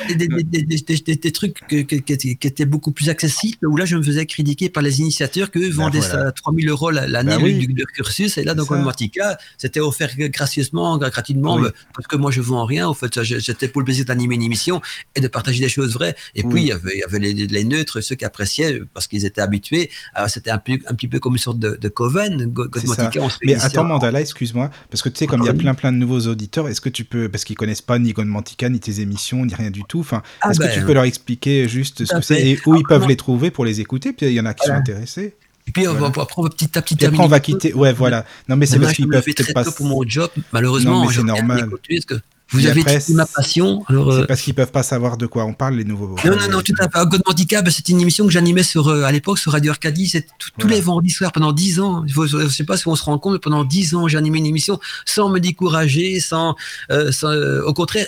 des, 0.07 0.15
des- 0.15 0.27
des- 0.27 0.43
des- 0.43 0.61
des- 0.63 0.97
des- 0.97 1.15
des 1.15 1.31
trucs 1.31 1.59
que- 1.67 1.81
que- 1.81 1.95
qui 1.95 2.13
étaient- 2.13 2.35
qui 2.35 2.47
étaient 2.47 2.65
beaucoup 2.65 2.91
plus 2.91 3.09
accessibles, 3.09 3.67
où 3.67 3.75
là 3.77 3.85
je 3.85 3.95
me 3.97 4.03
faisais 4.03 4.25
critiquer 4.25 4.69
par 4.69 4.83
les 4.83 4.99
initiateurs 4.99 5.51
qu'eux 5.51 5.69
vendaient 5.71 5.99
voilà. 5.99 6.13
ça 6.23 6.27
à 6.27 6.31
3000 6.31 6.69
euros 6.69 6.91
la- 6.91 7.07
l'année 7.07 7.35
oui. 7.41 7.53
du, 7.57 7.67
du 7.73 7.85
cursus, 7.85 8.37
et 8.37 8.43
là 8.43 8.51
C'est 8.51 8.57
dans 8.57 8.63
ça. 8.65 8.75
Conmatica, 8.75 9.37
c'était 9.57 9.79
offert 9.79 10.09
gracieusement, 10.17 10.97
gratuitement, 10.97 11.55
Oui. 11.57 11.69
parce 11.93 12.07
que 12.07 12.15
moi 12.15 12.31
je 12.31 12.41
vends 12.41 12.65
rien, 12.65 12.87
en 12.87 12.93
fait, 12.93 13.21
j'étais 13.23 13.67
pour 13.67 13.81
le 13.81 13.85
plaisir 13.85 14.05
d'animer 14.05 14.35
une 14.35 14.43
émission 14.43 14.81
et 15.15 15.21
de 15.21 15.27
partager 15.27 15.59
des 15.59 15.69
choses 15.69 15.93
vraies. 15.93 16.15
Et 16.35 16.43
puis 16.43 16.61
il 16.61 16.67
y 16.67 16.71
avait, 16.71 16.91
il 16.95 16.99
y 16.99 17.03
avait 17.03 17.19
les, 17.19 17.33
les 17.33 17.63
neutres, 17.63 18.01
ceux 18.01 18.15
qui 18.15 18.25
appréciaient, 18.25 18.81
parce 18.93 19.07
qu'ils 19.15 19.25
étaient 19.25 19.41
habitués. 19.41 19.89
Alors, 20.13 20.29
C'était 20.29 20.51
un, 20.51 20.57
peu, 20.57 20.73
un 20.87 20.93
petit 20.93 21.07
peu 21.07 21.19
comme 21.19 21.33
une 21.33 21.39
sorte 21.39 21.59
de, 21.59 21.77
de 21.79 21.87
coven, 21.89 22.45
Go- 22.47 22.67
C'est 22.75 22.85
Conmatica, 22.85 23.21
on 23.23 23.29
se 23.29 23.37
Mais 23.43 23.55
attends, 23.55 23.81
en- 23.81 23.85
Mandala, 23.85 24.21
excuse-moi, 24.21 24.69
parce 24.89 25.01
que 25.01 25.09
tu 25.09 25.17
sais, 25.19 25.27
comme 25.27 25.41
il 25.41 25.45
y 25.45 25.49
a 25.49 25.53
plein 25.53 25.73
plein 25.73 25.91
de 25.91 25.97
nouveaux 25.97 26.21
auditeurs, 26.27 26.67
est-ce 26.67 26.81
que 26.81 26.89
tu 26.89 27.03
peux, 27.05 27.29
parce 27.29 27.43
qu'ils 27.43 27.55
connaissent 27.55 27.81
pas 27.81 27.97
ni 27.99 28.13
Mantica, 28.17 28.69
ni 28.69 28.79
tes 28.79 29.01
émissions, 29.01 29.45
ni 29.45 29.53
rien 29.55 29.71
du 29.71 29.83
tout, 29.87 29.99
enfin, 29.99 30.21
Ah 30.41 30.51
est-ce 30.51 30.59
ben, 30.59 30.67
que 30.69 30.73
tu 30.73 30.85
peux 30.85 30.93
leur 30.93 31.03
expliquer 31.03 31.67
juste 31.67 32.05
ce 32.05 32.13
que 32.15 32.21
c'est 32.21 32.41
et 32.47 32.59
où 32.65 32.75
ils 32.75 32.83
peuvent 32.83 33.07
les 33.07 33.15
trouver 33.15 33.51
pour 33.51 33.65
les 33.65 33.81
écouter 33.81 34.13
Puis 34.13 34.25
il 34.27 34.33
y 34.33 34.39
en 34.39 34.45
a 34.45 34.53
qui 34.53 34.65
Voilà. 34.65 34.75
sont 34.83 34.91
intéressés. 34.91 35.35
Et 35.67 35.71
puis 35.71 35.87
on 35.87 35.93
va, 35.93 35.99
Voilà. 36.09 36.21
après 36.23 36.35
on 36.37 36.43
va 36.43 36.49
petit 36.49 36.77
à 36.77 36.81
petit 36.81 36.95
Puis 36.95 37.05
après, 37.07 37.23
on 37.23 37.27
va 37.27 37.39
quitter. 37.39 37.73
Ouais, 37.73 37.91
voilà. 37.93 38.25
Non, 38.47 38.55
mais 38.55 38.65
c'est 38.67 38.79
parce 38.79 38.93
qu'ils 38.93 39.07
peuvent 39.07 39.23
peut-être 39.23 39.53
pas. 39.53 39.63
pour 39.63 39.85
mon 39.87 40.03
job. 40.07 40.29
Malheureusement, 40.53 40.99
Non, 41.03 41.07
mais 41.07 41.13
c'est 41.13 41.23
normal. 41.23 41.63
d'écouter, 41.63 41.99
parce 42.07 42.19
que 42.19 42.25
vous 42.55 42.65
avez 42.65 42.81
après, 42.81 42.99
ma 43.09 43.25
passion. 43.25 43.83
Alors, 43.87 44.11
euh, 44.11 44.21
C'est 44.21 44.27
parce 44.27 44.41
qu'ils 44.41 44.53
peuvent 44.53 44.71
pas 44.71 44.83
savoir 44.83 45.17
de 45.17 45.25
quoi 45.27 45.45
on 45.45 45.53
parle, 45.53 45.75
les 45.75 45.83
nouveaux. 45.83 46.15
non, 46.25 46.35
non, 46.35 46.49
non, 46.49 46.61
tout 46.61 46.73
à 46.79 46.89
fait. 46.89 47.05
God 47.07 47.21
Handicap, 47.25 47.67
c'est 47.69 47.89
une 47.89 48.01
émission 48.01 48.25
que 48.25 48.31
j'animais 48.31 48.63
sur, 48.63 48.87
euh, 48.87 49.03
à 49.03 49.11
l'époque 49.11 49.37
sur 49.39 49.51
Radio 49.51 49.71
Arcadie. 49.71 50.07
C'est 50.07 50.21
tout- 50.39 50.49
tous 50.57 50.67
les 50.67 50.81
vendredis 50.81 51.09
soirs 51.11 51.31
pendant 51.31 51.51
10 51.51 51.79
ans. 51.79 52.03
Je 52.07 52.47
sais 52.49 52.63
pas 52.63 52.77
si 52.77 52.87
on 52.87 52.95
se 52.95 53.03
rend 53.03 53.17
compte, 53.19 53.33
mais 53.33 53.39
pendant 53.39 53.63
10 53.63 53.95
ans, 53.95 54.07
j'ai 54.07 54.17
animé 54.17 54.39
une 54.39 54.45
émission 54.45 54.79
sans 55.05 55.29
me 55.29 55.39
décourager, 55.39 56.19
sans, 56.19 56.55
euh, 56.91 57.11
sans, 57.11 57.33
au 57.65 57.73
contraire, 57.73 58.07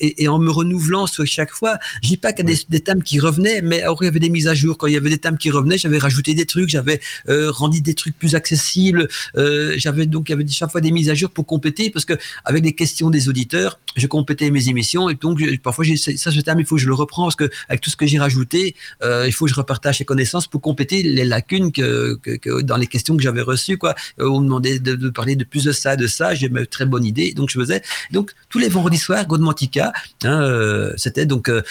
et, 0.00 0.28
en 0.28 0.38
me 0.38 0.50
renouvelant 0.50 1.06
sur 1.06 1.26
chaque 1.26 1.50
fois. 1.52 1.78
Je 2.02 2.08
dis 2.08 2.16
pas 2.16 2.32
qu'il 2.32 2.48
y 2.48 2.52
a 2.52 2.54
des, 2.54 2.60
des 2.68 2.80
thèmes 2.80 3.02
qui 3.02 3.18
revenaient, 3.20 3.62
mais 3.62 3.82
alors, 3.82 3.98
il 4.02 4.06
y 4.06 4.08
avait 4.08 4.20
des 4.20 4.30
mises 4.30 4.48
à 4.48 4.54
jour. 4.54 4.78
Quand 4.78 4.86
il 4.86 4.94
y 4.94 4.96
avait 4.96 5.10
des 5.10 5.18
thèmes 5.18 5.38
qui 5.38 5.50
revenaient, 5.50 5.78
j'avais 5.78 5.98
rajouté 5.98 6.34
des 6.34 6.46
trucs, 6.46 6.68
j'avais 6.68 7.00
rendu 7.28 7.80
des 7.80 7.94
trucs 7.94 8.18
plus 8.18 8.34
accessibles. 8.34 9.08
J'avais 9.76 10.06
donc, 10.06 10.28
il 10.28 10.32
y 10.32 10.34
avait 10.34 10.46
chaque 10.48 10.70
fois 10.70 10.80
des 10.80 10.90
mises 10.92 11.10
à 11.10 11.14
jour 11.14 11.30
pour 11.30 11.46
compléter, 11.46 11.90
parce 11.90 12.04
que 12.04 12.14
avec 12.44 12.64
les 12.64 12.72
questions 12.74 13.10
des 13.10 13.28
auditeurs, 13.28 13.55
je 13.96 14.06
complétais 14.06 14.50
mes 14.50 14.68
émissions, 14.68 15.08
et 15.08 15.14
donc, 15.14 15.38
je- 15.38 15.56
parfois, 15.56 15.84
j'ai 15.84 15.96
ça, 15.96 16.30
ce 16.30 16.40
terme, 16.40 16.60
il 16.60 16.66
faut 16.66 16.76
que 16.76 16.82
je 16.82 16.86
le 16.86 16.94
reprends, 16.94 17.24
parce 17.24 17.36
que 17.36 17.48
avec 17.68 17.80
tout 17.80 17.88
ce 17.88 17.96
que 17.96 18.06
j'ai 18.06 18.18
rajouté, 18.18 18.74
euh, 19.02 19.24
il 19.26 19.32
faut 19.32 19.46
que 19.46 19.50
je 19.50 19.56
repartage 19.56 19.98
les 19.98 20.04
connaissances 20.04 20.46
pour 20.46 20.60
compléter 20.60 21.02
les 21.02 21.24
lacunes 21.24 21.72
que, 21.72 22.14
que, 22.22 22.32
que 22.36 22.60
dans 22.60 22.76
les 22.76 22.86
questions 22.86 23.16
que 23.16 23.22
j'avais 23.22 23.40
reçues. 23.40 23.78
Quoi. 23.78 23.94
Euh, 24.20 24.28
on 24.28 24.40
me 24.40 24.44
demandait 24.44 24.78
de, 24.80 24.94
de 24.94 25.08
parler 25.08 25.34
de 25.34 25.44
plus 25.44 25.64
de 25.64 25.72
ça, 25.72 25.96
de 25.96 26.06
ça. 26.06 26.34
J'ai 26.34 26.48
une 26.48 26.66
très 26.66 26.84
bonne 26.84 27.04
idée, 27.04 27.32
donc 27.32 27.48
je 27.50 27.58
faisais. 27.58 27.82
Donc 28.12 28.32
tous 28.50 28.58
les 28.58 28.68
vendredis 28.68 28.98
soirs, 28.98 29.26
Godmantica, 29.26 29.92
hein, 30.24 30.42
euh, 30.42 30.92
c'était 30.98 31.24
donc 31.26 31.48
euh, 31.48 31.62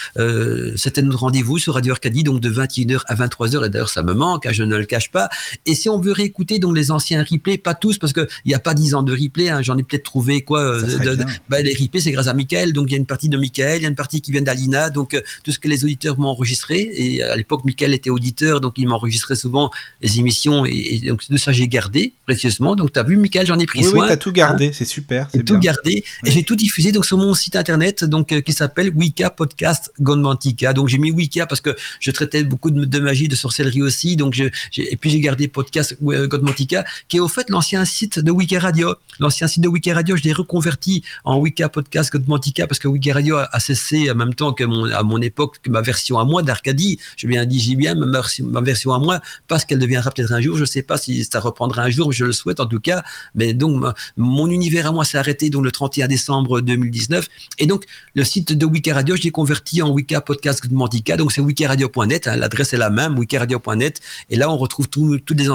c'était 0.76 1.02
notre 1.02 1.20
rendez-vous 1.20 1.58
sur 1.60 1.74
Radio 1.76 1.94
Arcadie, 1.94 2.24
donc 2.24 2.40
de 2.42 2.50
21h 2.50 3.02
à 3.08 3.16
23h. 3.16 3.66
Et 3.66 3.70
d'ailleurs, 3.70 3.90
ça 3.90 4.04
me 4.04 4.14
manque, 4.14 4.46
hein, 4.46 4.52
je 4.52 4.64
ne 4.64 4.76
le 4.76 4.86
cache 4.86 5.12
pas. 5.12 5.30
Et 5.66 5.76
si 5.76 5.90
on 5.90 6.00
veut 6.00 6.12
réécouter 6.12 6.60
donc 6.60 6.76
les 6.76 6.92
anciens 6.92 7.24
replays, 7.24 7.58
pas 7.58 7.74
tous, 7.76 7.98
parce 7.98 8.14
que 8.14 8.28
il 8.46 8.50
n'y 8.50 8.56
a 8.56 8.60
pas 8.60 8.74
10 8.74 8.96
ans 8.96 9.04
de 9.04 9.12
replay. 9.14 9.50
Hein, 9.50 9.62
J'en 9.62 9.78
ai 9.78 9.84
peut-être 9.84 10.04
trouvé 10.04 10.42
quoi. 10.42 10.82
de- 10.82 11.16
de-. 11.16 11.26
Les 11.66 11.74
replays, 11.74 12.02
c'est 12.02 12.12
grâce 12.12 12.28
à 12.28 12.34
Michael. 12.34 12.74
Donc, 12.74 12.88
il 12.90 12.92
y 12.92 12.96
a 12.96 12.98
une 12.98 13.06
partie 13.06 13.30
de 13.30 13.38
Michael, 13.38 13.80
il 13.80 13.84
y 13.84 13.86
a 13.86 13.90
une 13.90 13.96
partie 13.96 14.22
qui 14.22 14.32
vient 14.32 14.42
d'Alina. 14.42 14.90
Donc, 14.90 15.14
euh, 15.14 15.22
tout 15.44 15.52
ce 15.52 15.60
que 15.60 15.68
les 15.68 15.84
auditeurs 15.84 16.18
m'ont 16.20 16.30
enregistré. 16.30 16.90
Et 16.94 17.24
à 17.24 17.36
l'époque, 17.36 17.66
Michael 17.66 17.94
était 17.94 18.10
auditeur, 18.10 18.62
donc 18.62 18.74
il 18.78 18.88
m'enregistrait 18.88 19.36
souvent 19.36 19.72
les 20.02 20.20
émissions. 20.20 20.66
Et, 20.66 20.96
et 20.96 21.00
donc, 21.10 21.26
tout 21.26 21.38
ça, 21.38 21.52
j'ai 21.52 21.68
gardé 21.68 22.14
précieusement. 22.26 22.76
Donc, 22.76 22.94
tu 22.94 23.00
as 23.00 23.04
vu, 23.04 23.18
Michael, 23.18 23.48
j'en 23.48 23.60
ai 23.60 23.66
pris 23.66 23.80
Oui, 23.80 23.86
oui, 23.86 23.92
soin. 23.92 24.08
t'as 24.08 24.18
tout 24.18 24.32
gardé, 24.32 24.72
c'est 24.74 24.86
super. 24.86 25.28
J'ai 25.34 25.44
tout 25.44 25.58
gardé 25.60 26.04
et 26.24 26.32
j'ai 26.32 26.44
tout 26.44 26.56
diffusé 26.56 26.92
donc 26.92 27.06
sur 27.06 27.18
mon 27.18 27.34
site 27.34 27.56
internet 27.56 28.04
donc 28.04 28.32
euh, 28.32 28.42
qui 28.42 28.54
s'appelle 28.54 28.92
Wicca 28.96 29.30
Podcast 29.30 29.92
Godmantica. 30.00 30.74
Donc 30.74 30.88
j'ai 30.88 30.98
mis 30.98 31.12
Wicca 31.12 31.46
parce 31.46 31.62
que 31.62 31.76
je 32.00 32.12
traitais 32.12 32.44
beaucoup 32.44 32.72
de, 32.72 32.86
de 32.86 33.00
magie, 33.00 33.28
de 33.28 33.36
sorcellerie 33.36 33.82
aussi. 33.82 34.16
Donc 34.16 34.34
je, 34.34 34.46
et 34.78 34.98
puis 34.98 35.10
j'ai 35.10 35.20
gardé 35.20 35.48
Podcast 35.48 35.98
euh, 36.04 36.28
Godmantica 36.28 36.86
qui 37.08 37.18
est 37.18 37.20
au 37.20 37.28
fait 37.28 37.50
l'ancien 37.50 37.86
site 37.86 38.20
de 38.20 38.32
Wicca 38.32 38.60
Radio. 38.60 38.96
L'ancien 39.20 39.48
site 39.48 39.64
de 39.64 39.68
Wicca 39.68 39.94
Radio, 39.94 40.16
je 40.18 40.24
l'ai 40.24 40.34
reconverti 40.34 41.04
en 41.24 41.38
Wicca 41.38 41.55
Podcast 41.56 42.12
Godmantica 42.12 42.68
parce 42.68 42.80
que 42.80 42.88
Wicca 42.88 43.14
Radio 43.14 43.38
a, 43.38 43.60
cessé 43.60 44.12
en 44.12 44.16
même 44.16 44.34
temps 44.34 44.54
que 44.54 44.64
mon, 44.64 44.86
à 44.92 45.04
mon 45.04 45.22
époque 45.22 45.58
que 45.64 45.70
ma 45.70 45.82
version 45.82 46.20
à 46.20 46.26
moi 46.26 46.44
d'Arcadie. 46.44 47.00
Je 47.18 47.28
bien 47.28 47.46
dit, 47.46 47.76
bien 47.76 47.96
ma, 47.96 48.22
ma 48.44 48.62
version 48.62 48.94
à 48.94 49.00
moi 49.00 49.22
parce 49.48 49.66
qu'elle 49.66 49.80
deviendra 49.80 50.12
peut-être 50.12 50.32
un 50.34 50.42
jour. 50.42 50.58
Je 50.58 50.66
sais 50.66 50.84
pas 50.84 50.98
si 50.98 51.24
ça 51.24 51.40
reprendra 51.40 51.84
un 51.84 51.90
jour, 51.90 52.12
je 52.12 52.26
le 52.26 52.34
souhaite 52.34 52.60
en 52.60 52.66
tout 52.66 52.80
cas. 52.80 53.04
Mais 53.34 53.54
donc 53.54 53.84
mon 54.18 54.50
univers 54.50 54.88
à 54.88 54.92
moi 54.92 55.06
s'est 55.06 55.18
arrêté 55.18 55.50
donc 55.50 55.64
le 55.64 55.72
31 55.72 56.08
décembre 56.08 56.62
2019 56.62 57.28
et 57.60 57.68
donc 57.68 57.86
le 58.14 58.24
site 58.24 58.54
de 58.54 58.66
Wicca 58.66 58.94
Radio 58.94 59.16
je 59.16 59.24
l'ai 59.24 59.32
converti 59.32 59.82
en 59.82 59.90
Wicca 59.90 60.22
Podcast 60.22 60.62
Godmantica 60.64 61.18
donc 61.18 61.32
c'est 61.32 61.42
wicaradio.net 61.42 62.28
hein, 62.28 62.36
l'adresse 62.36 62.74
est 62.74 62.78
la 62.78 62.90
même 62.90 63.18
wicaradio.net 63.18 64.02
et 64.30 64.36
là 64.36 64.50
on 64.50 64.58
retrouve 64.58 64.88
tous 64.88 65.14
les, 65.14 65.48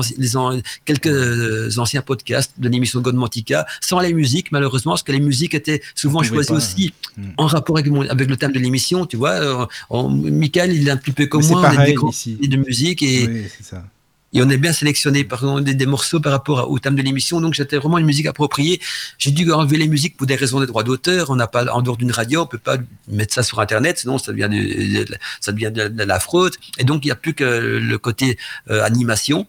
quelques 0.85 1.07
euh, 1.07 1.71
anciens 1.79 2.03
podcasts 2.03 2.53
de 2.59 2.69
l'émission 2.69 3.01
Godmantica 3.01 3.67
sans 3.81 4.01
les 4.01 4.13
musiques 4.13 4.53
malheureusement 4.53 4.93
parce 4.93 5.03
que 5.03 5.13
les 5.13 5.21
musiques 5.21 5.55
étaient 5.55 5.83
souvent 5.95 6.23
choisies 6.23 6.49
pas, 6.49 6.55
aussi 6.55 6.93
Mm. 7.17 7.23
en 7.39 7.47
rapport 7.47 7.77
avec, 7.77 7.91
mon- 7.91 8.09
avec 8.09 8.29
le 8.29 8.37
thème 8.37 8.53
de 8.53 8.59
l'émission 8.61 9.05
tu 9.05 9.17
vois 9.17 9.31
euh, 9.33 9.67
on- 9.91 10.09
Michael 10.09 10.73
il 10.75 10.87
est 10.87 10.91
un 10.93 10.97
petit 10.97 11.11
peu 11.13 11.27
comme 11.27 11.43
Mais 11.43 11.49
moi 11.49 11.59
on 11.59 11.63
pareil 11.63 11.87
des 11.91 11.95
grands 11.95 12.11
de 12.11 12.57
musique 12.57 13.03
et, 13.03 13.27
Oui, 13.27 13.43
c'est 13.57 13.65
ça. 13.65 13.85
et 14.33 14.41
on 14.43 14.49
est 14.49 14.59
bien 14.59 14.73
sélectionné 14.73 15.25
par 15.25 15.41
exemple, 15.41 15.65
des, 15.65 15.75
des 15.75 15.87
morceaux 15.87 16.21
par 16.21 16.31
rapport 16.33 16.59
à- 16.61 16.69
au 16.69 16.79
thème 16.79 16.95
de 16.95 17.03
l'émission. 17.03 17.41
Donc 17.41 17.57
c'était 17.57 17.79
vraiment 17.79 17.99
une 17.99 18.07
musique 18.07 18.27
appropriée. 18.27 18.81
J'ai 19.19 19.33
dû 19.33 19.51
enlever 19.53 19.77
les 19.77 19.89
musiques 19.89 20.17
pour 20.17 20.27
des 20.29 20.37
raisons 20.37 20.61
des 20.61 20.67
droits 20.67 20.85
d'auteur. 20.85 21.31
On 21.31 21.37
n'a 21.37 21.49
pas 21.49 21.65
en 21.73 21.83
dehors 21.83 21.97
d'une 21.97 22.13
radio, 22.13 22.43
on 22.43 22.47
peut 22.47 22.59
pas 22.59 22.77
mettre 23.09 23.35
ça 23.35 23.43
sur 23.43 23.59
internet, 23.59 23.99
sinon 23.99 24.19
ça 24.19 24.31
devient 24.31 24.49
de, 24.49 25.05
de- 25.05 25.17
ça 25.41 25.51
devient 25.51 25.73
de, 25.75 25.89
de 25.89 26.05
la 26.05 26.21
fraude. 26.21 26.55
Et 26.79 26.85
donc 26.85 27.05
il 27.05 27.09
n'y 27.09 27.13
a 27.13 27.17
plus 27.17 27.35
que 27.35 27.45
le 27.45 27.99
côté 27.99 28.39
euh, 28.71 28.85
animation. 28.85 29.47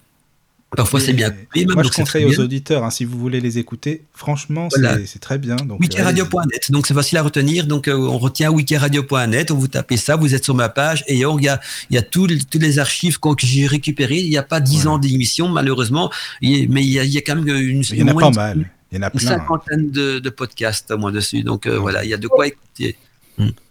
Parfois 0.75 1.01
c'est 1.01 1.11
bien 1.11 1.33
Et 1.53 1.65
même, 1.65 1.73
Moi, 1.75 1.83
je 1.83 1.89
donc 1.89 1.95
conseille 1.97 2.23
aux 2.25 2.39
auditeurs, 2.39 2.85
hein, 2.85 2.91
si 2.91 3.03
vous 3.03 3.19
voulez 3.19 3.41
les 3.41 3.57
écouter, 3.57 4.03
franchement, 4.13 4.69
Voilà. 4.71 4.97
c'est- 5.05 5.19
très 5.19 5.37
bien. 5.37 5.57
Donc, 5.57 5.71
euh, 5.71 5.81
Wikiradio.net, 5.81 6.71
donc 6.71 6.87
c'est 6.87 6.93
facile 6.93 7.17
à 7.17 7.23
retenir. 7.23 7.67
Donc 7.67 7.89
euh, 7.89 7.95
on 7.97 8.17
retient 8.17 8.49
wikiradio.net, 8.51 9.51
on 9.51 9.55
vous 9.57 9.67
tapez 9.67 9.97
ça, 9.97 10.15
vous 10.15 10.33
êtes 10.33 10.45
sur 10.45 10.55
ma 10.55 10.69
page 10.69 11.03
et 11.07 11.15
il 11.15 11.19
y 11.41 11.47
a, 11.49 11.59
y 11.89 11.97
a 11.97 12.01
tous 12.01 12.25
les- 12.25 12.39
toutes 12.39 12.61
les 12.61 12.79
archives 12.79 13.19
que 13.19 13.29
j'ai 13.39 13.67
récupérées. 13.67 14.19
Il 14.19 14.29
n'y 14.29 14.37
a 14.37 14.43
pas 14.43 14.61
10 14.61 14.75
Voilà. 14.83 14.91
ans 14.91 14.97
d'émission 14.97 15.49
malheureusement, 15.49 16.09
mais 16.41 16.47
il 16.49 16.89
y, 16.89 16.99
a, 16.99 17.03
il 17.03 17.11
y 17.11 17.17
a 17.17 17.21
quand 17.21 17.35
même 17.35 17.47
une, 17.55 17.83
Il 17.91 17.97
y 17.97 18.03
en 18.03 18.07
a 18.07 18.13
pas 18.13 18.29
mal. 18.31 18.69
Il 18.93 18.95
y 18.95 18.99
en 18.99 19.03
a 19.03 19.11
une 19.13 19.19
plein. 19.19 19.29
cinquantaine 19.29 19.91
de, 19.91 20.19
de 20.19 20.29
podcasts 20.29 20.89
au 20.91 20.97
moins 20.97 21.11
dessus. 21.11 21.43
Donc 21.43 21.65
euh, 21.67 21.77
voilà, 21.79 22.03
il 22.05 22.09
y 22.09 22.13
a 22.13 22.17
de 22.17 22.27
quoi 22.27 22.47
écouter. 22.47 22.95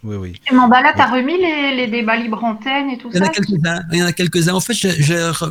Oui, 0.03 0.17
oui. 0.17 0.33
Et 0.51 0.55
Mandala, 0.55 0.93
t'as 0.97 1.07
remis 1.13 1.37
les, 1.39 1.77
les 1.77 1.87
débats 1.87 2.17
libre 2.17 2.43
antenne 2.43 2.91
et 2.91 2.99
tout 2.99 3.09
Il 3.13 3.19
y 3.19 3.21
en 3.21 3.25
ça 3.27 3.31
a 3.31 3.35
quelques-uns. 3.35 3.83
Il 3.93 3.99
y 3.99 4.03
en 4.03 4.07
a 4.07 4.13
quelques-uns. 4.13 4.55
En 4.55 4.61
fait, 4.61 4.73
je 4.75 4.89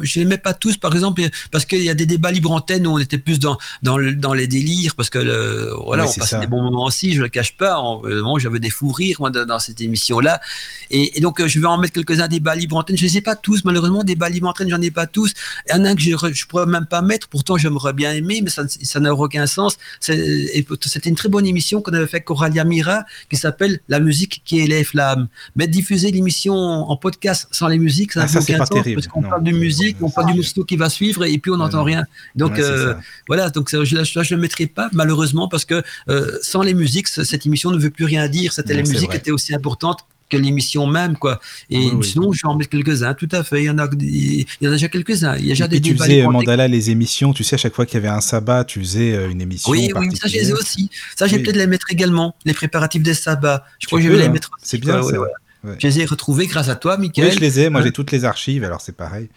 je 0.01 0.19
les 0.19 0.25
mets 0.25 0.37
pas 0.39 0.53
tous, 0.53 0.75
par 0.75 0.93
exemple, 0.93 1.21
parce 1.51 1.63
qu'il 1.65 1.83
y 1.83 1.89
a 1.89 1.93
des 1.93 2.05
débats 2.07 2.31
libre 2.31 2.51
antenne 2.51 2.85
où 2.87 2.91
on 2.91 2.97
était 2.97 3.19
plus 3.19 3.39
dans 3.39 3.57
dans, 3.83 3.97
le- 3.97 4.15
dans 4.15 4.33
les 4.33 4.47
délires, 4.47 4.95
parce 4.95 5.09
que 5.09 5.19
le, 5.19 5.71
voilà, 5.85 6.03
Oui, 6.03 6.09
on 6.15 6.19
passait 6.19 6.31
ça. 6.35 6.39
des 6.39 6.47
bons 6.47 6.61
moments 6.63 6.85
aussi. 6.85 7.13
Je 7.13 7.21
le 7.21 7.29
cache 7.29 7.55
pas. 7.55 7.77
En- 7.77 7.99
vraiment, 7.99 8.39
j'avais 8.39 8.59
des 8.59 8.71
fous 8.71 8.91
rires 8.91 9.17
moi, 9.19 9.29
dans, 9.29 9.45
dans 9.45 9.59
cette 9.59 9.79
émission-là. 9.79 10.41
Et, 10.89 11.17
et 11.17 11.21
donc, 11.21 11.39
euh, 11.39 11.47
je 11.47 11.59
vais 11.59 11.67
en 11.67 11.77
mettre 11.77 11.93
quelques-uns 11.93 12.27
débats 12.27 12.55
libre 12.55 12.75
antenne. 12.75 12.97
Je 12.97 13.03
les 13.03 13.17
ai 13.17 13.21
pas 13.21 13.35
tous, 13.35 13.63
malheureusement. 13.63 14.03
Débats 14.03 14.29
libre 14.29 14.47
antenne, 14.49 14.69
j'en 14.69 14.81
ai 14.81 14.91
pas 14.91 15.05
tous. 15.07 15.31
Il 15.69 15.75
y 15.77 15.79
en 15.79 15.85
a 15.85 15.89
un 15.89 15.95
que 15.95 16.01
je, 16.01 16.09
je 16.33 16.45
pourrais 16.47 16.65
même 16.65 16.87
pas 16.87 17.01
mettre. 17.03 17.27
Pourtant, 17.29 17.55
j'aimerais 17.57 17.93
bien 17.93 18.11
aimer, 18.13 18.41
mais 18.43 18.49
ça 18.49 18.63
ne- 18.63 18.69
ça 18.69 18.99
n'a 18.99 19.13
aucun 19.13 19.45
sens. 19.45 19.77
C'était 20.01 21.09
une 21.09 21.15
très 21.15 21.29
bonne 21.29 21.45
émission 21.45 21.81
qu'on 21.81 21.93
avait 21.93 22.07
fait 22.07 22.17
avec 22.17 22.25
Coralia 22.25 22.63
Mira, 22.63 23.03
qui 23.29 23.37
s'appelle 23.37 23.79
La 23.87 23.99
musique 24.09 24.41
qui 24.47 24.55
élève 24.65 24.89
l'âme. 24.93 25.27
Mais 25.55 25.67
diffuser 25.67 26.09
l'émission 26.11 26.55
en 26.91 26.95
podcast 27.05 27.47
sans 27.51 27.67
les 27.73 27.79
musiques, 27.87 28.11
ça 28.13 28.21
Ah, 28.21 28.23
n'a 28.23 28.29
ça, 28.29 28.39
aucun 28.39 28.45
c'est 28.53 28.57
pas 28.57 28.65
sens, 28.65 28.77
terrible. 28.79 28.95
parce 29.01 29.07
qu'on 29.13 29.21
parle 29.21 29.43
de 29.43 29.51
musique, 29.65 29.97
on 30.01 30.09
parle 30.09 30.27
du 30.31 30.37
morceau 30.39 30.63
qui 30.69 30.77
va 30.83 30.89
suivre, 30.89 31.21
et 31.25 31.37
puis 31.41 31.51
on 31.51 31.57
n'entend 31.57 31.83
rien. 31.83 32.03
Donc 32.35 32.53
Ouais, 32.53 32.61
euh, 32.63 32.93
voilà, 33.27 33.49
donc 33.49 33.69
ça, 33.69 33.83
je 33.83 33.95
ne 33.95 34.35
le 34.35 34.37
mettrai 34.41 34.65
pas 34.67 34.89
malheureusement 34.93 35.47
parce 35.47 35.65
que 35.65 35.77
euh, 36.09 36.37
sans 36.41 36.61
les 36.63 36.73
musiques, 36.73 37.07
cette 37.07 37.45
émission 37.45 37.69
ne 37.71 37.77
veut 37.77 37.91
plus 37.97 38.05
rien 38.05 38.27
dire. 38.27 38.51
Non, 38.57 38.85
c'est 38.85 38.93
musiques 38.93 39.09
vrai. 39.09 39.17
étaient 39.17 39.31
aussi 39.31 39.53
importantes 39.53 39.99
que 40.29 40.37
l'émission 40.37 40.87
même, 40.87 41.17
quoi. 41.17 41.39
Et 41.69 41.77
Oui, 41.77 41.91
oui. 41.95 42.05
sinon, 42.07 42.31
je 42.31 42.41
vais 42.43 42.47
en 42.47 42.55
mettre 42.55 42.69
quelques-uns, 42.69 43.13
tout 43.13 43.27
à 43.31 43.43
fait. 43.43 43.61
Il 43.63 43.65
y 43.65 43.69
en 43.69 43.77
a, 43.79 43.87
il 43.99 44.45
y 44.61 44.67
en 44.67 44.69
a 44.69 44.73
déjà 44.73 44.87
quelques-uns. 44.87 45.35
Il 45.37 45.45
y 45.45 45.49
a 45.49 45.53
déjà 45.53 45.65
Et 45.65 45.69
des 45.69 45.81
tu 45.81 45.97
faisais, 45.97 46.23
Mandala, 46.27 46.67
les 46.67 46.89
émissions. 46.91 47.33
Tu 47.33 47.43
sais, 47.43 47.55
à 47.55 47.57
chaque 47.57 47.75
fois 47.75 47.85
qu'il 47.85 47.95
y 47.95 47.97
avait 47.97 48.07
un 48.15 48.21
sabbat, 48.21 48.63
tu 48.63 48.79
faisais 48.79 49.13
euh, 49.13 49.29
une 49.29 49.41
émission. 49.41 49.71
Oui, 49.71 49.91
oui, 49.95 50.15
ça 50.15 50.27
je 50.27 50.33
les 50.35 50.49
ai 50.49 50.53
aussi. 50.53 50.89
Ça, 51.15 51.27
j'ai 51.27 51.37
Oui. 51.37 51.43
peut-être 51.43 51.55
les 51.57 51.67
mettre 51.67 51.87
également. 51.91 52.35
Les 52.45 52.53
préparatifs 52.53 53.03
des 53.03 53.13
sabbats. 53.13 53.65
Je 53.79 53.87
crois 53.87 53.99
que 53.99 54.05
je 54.05 54.11
vais 54.11 54.17
les 54.17 54.25
hein. 54.25 54.29
mettre. 54.29 54.51
C'est 54.61 54.77
bien, 54.77 55.01
ouais, 55.01 55.11
ça. 55.11 55.11
ouais, 55.13 55.17
ouais. 55.17 55.27
Ouais. 55.71 55.75
Je 55.77 55.87
les 55.87 55.99
ai 55.99 56.05
retrouvés 56.05 56.47
grâce 56.47 56.69
à 56.69 56.75
toi, 56.75 56.95
Oui, 56.97 57.07
Michael. 57.07 57.33
je 57.33 57.39
les 57.39 57.59
ai. 57.59 57.69
Moi, 57.69 57.81
j'ai 57.81 57.91
toutes 57.91 58.11
les 58.11 58.23
archives, 58.23 58.63
alors 58.63 58.79
c'est 58.79 58.95
pareil. 58.95 59.27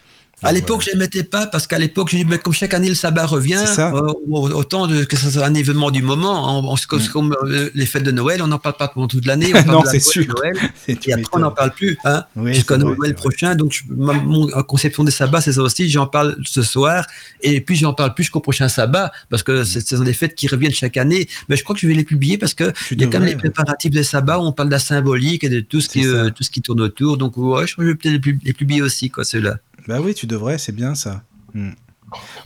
À 0.43 0.53
l'époque, 0.53 0.83
je 0.89 0.95
ne 0.95 0.99
mettais 0.99 1.23
pas 1.25 1.47
parce 1.47 1.67
qu'à 1.67 1.79
l'époque, 1.79 2.11
je 2.11 2.19
mais 2.25 2.39
comme 2.39 2.53
chaque 2.53 2.75
année 2.75 2.89
le 2.89 2.95
sabbat 2.95 3.27
revient, 3.27 3.63
euh, 3.79 4.13
autant 4.33 4.87
de, 4.87 5.05
que 5.05 5.17
ce 5.17 5.31
soit 5.31 5.45
un 5.45 5.55
événement 5.55 5.91
du 5.91 6.03
moment, 6.03 6.59
en, 6.59 6.65
en- 6.65 6.77
comme, 6.89 7.01
Mm. 7.01 7.09
comme, 7.09 7.37
euh, 7.45 7.71
les 7.75 7.87
fêtes 7.87 8.03
de 8.03 8.11
Noël, 8.11 8.43
on 8.43 8.47
n'en 8.49 8.59
parle 8.59 8.77
pas 8.77 8.89
pendant 8.89 9.07
toute 9.09 9.27
l'année. 9.27 9.53
on 9.55 9.63
parle 9.65 9.69
Non, 9.71 9.83
c'est 9.85 9.93
Noël, 9.93 10.03
sûr. 10.03 10.27
Noël, 10.37 10.71
et 10.89 11.13
après, 11.13 11.25
on 11.33 11.39
n'en 11.39 11.51
parle 11.51 11.73
plus. 11.73 11.97
Hein, 12.05 12.25
Oui, 12.37 12.55
Jusqu'à 12.55 12.77
Noël 12.77 12.97
vrai. 12.97 13.13
prochain. 13.15 13.55
Donc, 13.55 13.73
je- 13.73 13.83
ma 13.89 14.13
mon 14.15 14.47
conception 14.63 15.05
des 15.05 15.11
sabbats, 15.13 15.41
c'est 15.41 15.53
ça 15.53 15.63
aussi. 15.63 15.89
J'en 15.91 16.07
parle 16.07 16.37
ce 16.45 16.63
soir. 16.63 17.07
Et 17.43 17.61
puis, 17.61 17.77
j'en 17.77 17.93
parle 17.95 18.15
plus 18.15 18.25
jusqu'au 18.25 18.41
prochain 18.41 18.69
sabbat 18.69 19.13
parce 19.31 19.43
que 19.43 19.65
c'est- 19.65 19.87
ce 19.87 19.97
sont 19.97 20.03
des 20.05 20.13
fêtes 20.13 20.35
qui 20.35 20.49
reviennent 20.49 20.73
chaque 20.75 20.97
année. 20.97 21.29
Mais 21.49 21.57
je 21.57 21.63
crois 21.65 21.75
que 21.75 21.81
je 21.81 21.87
vais 21.87 21.95
les 21.95 22.05
publier 22.05 22.39
parce 22.39 22.55
que 22.55 22.73
il 22.91 23.01
y 23.01 23.05
a 23.05 23.07
quand 23.07 23.21
même 23.21 23.29
les 23.29 23.37
préparatifs 23.37 23.91
des 23.91 24.03
sabbats 24.05 24.39
où 24.39 24.43
on 24.43 24.53
parle 24.53 24.69
de 24.69 24.75
la 24.75 24.79
symbolique 24.79 25.45
et 25.45 25.49
de 25.49 25.61
tout 25.61 25.81
ce 25.81 25.89
qui, 25.89 26.07
euh, 26.07 26.31
tout 26.31 26.43
ce 26.43 26.51
qui 26.51 26.63
tourne 26.63 26.81
autour. 26.81 27.17
Donc, 27.17 27.37
ouais, 27.37 27.67
je 27.67 27.73
crois 27.75 27.85
que 27.85 27.91
je 27.91 27.93
vais 27.93 27.99
peut-être 28.21 28.45
les 28.45 28.53
publier 28.53 28.83
aussi, 28.83 29.11
quoi, 29.11 29.25
ceux-là. 29.25 29.57
Bah 29.87 30.01
oui, 30.01 30.15
tu 30.15 30.27
devrais, 30.27 30.59
c'est 30.59 30.73
bien 30.73 30.95
ça. 30.95 31.23
Hmm. 31.55 31.73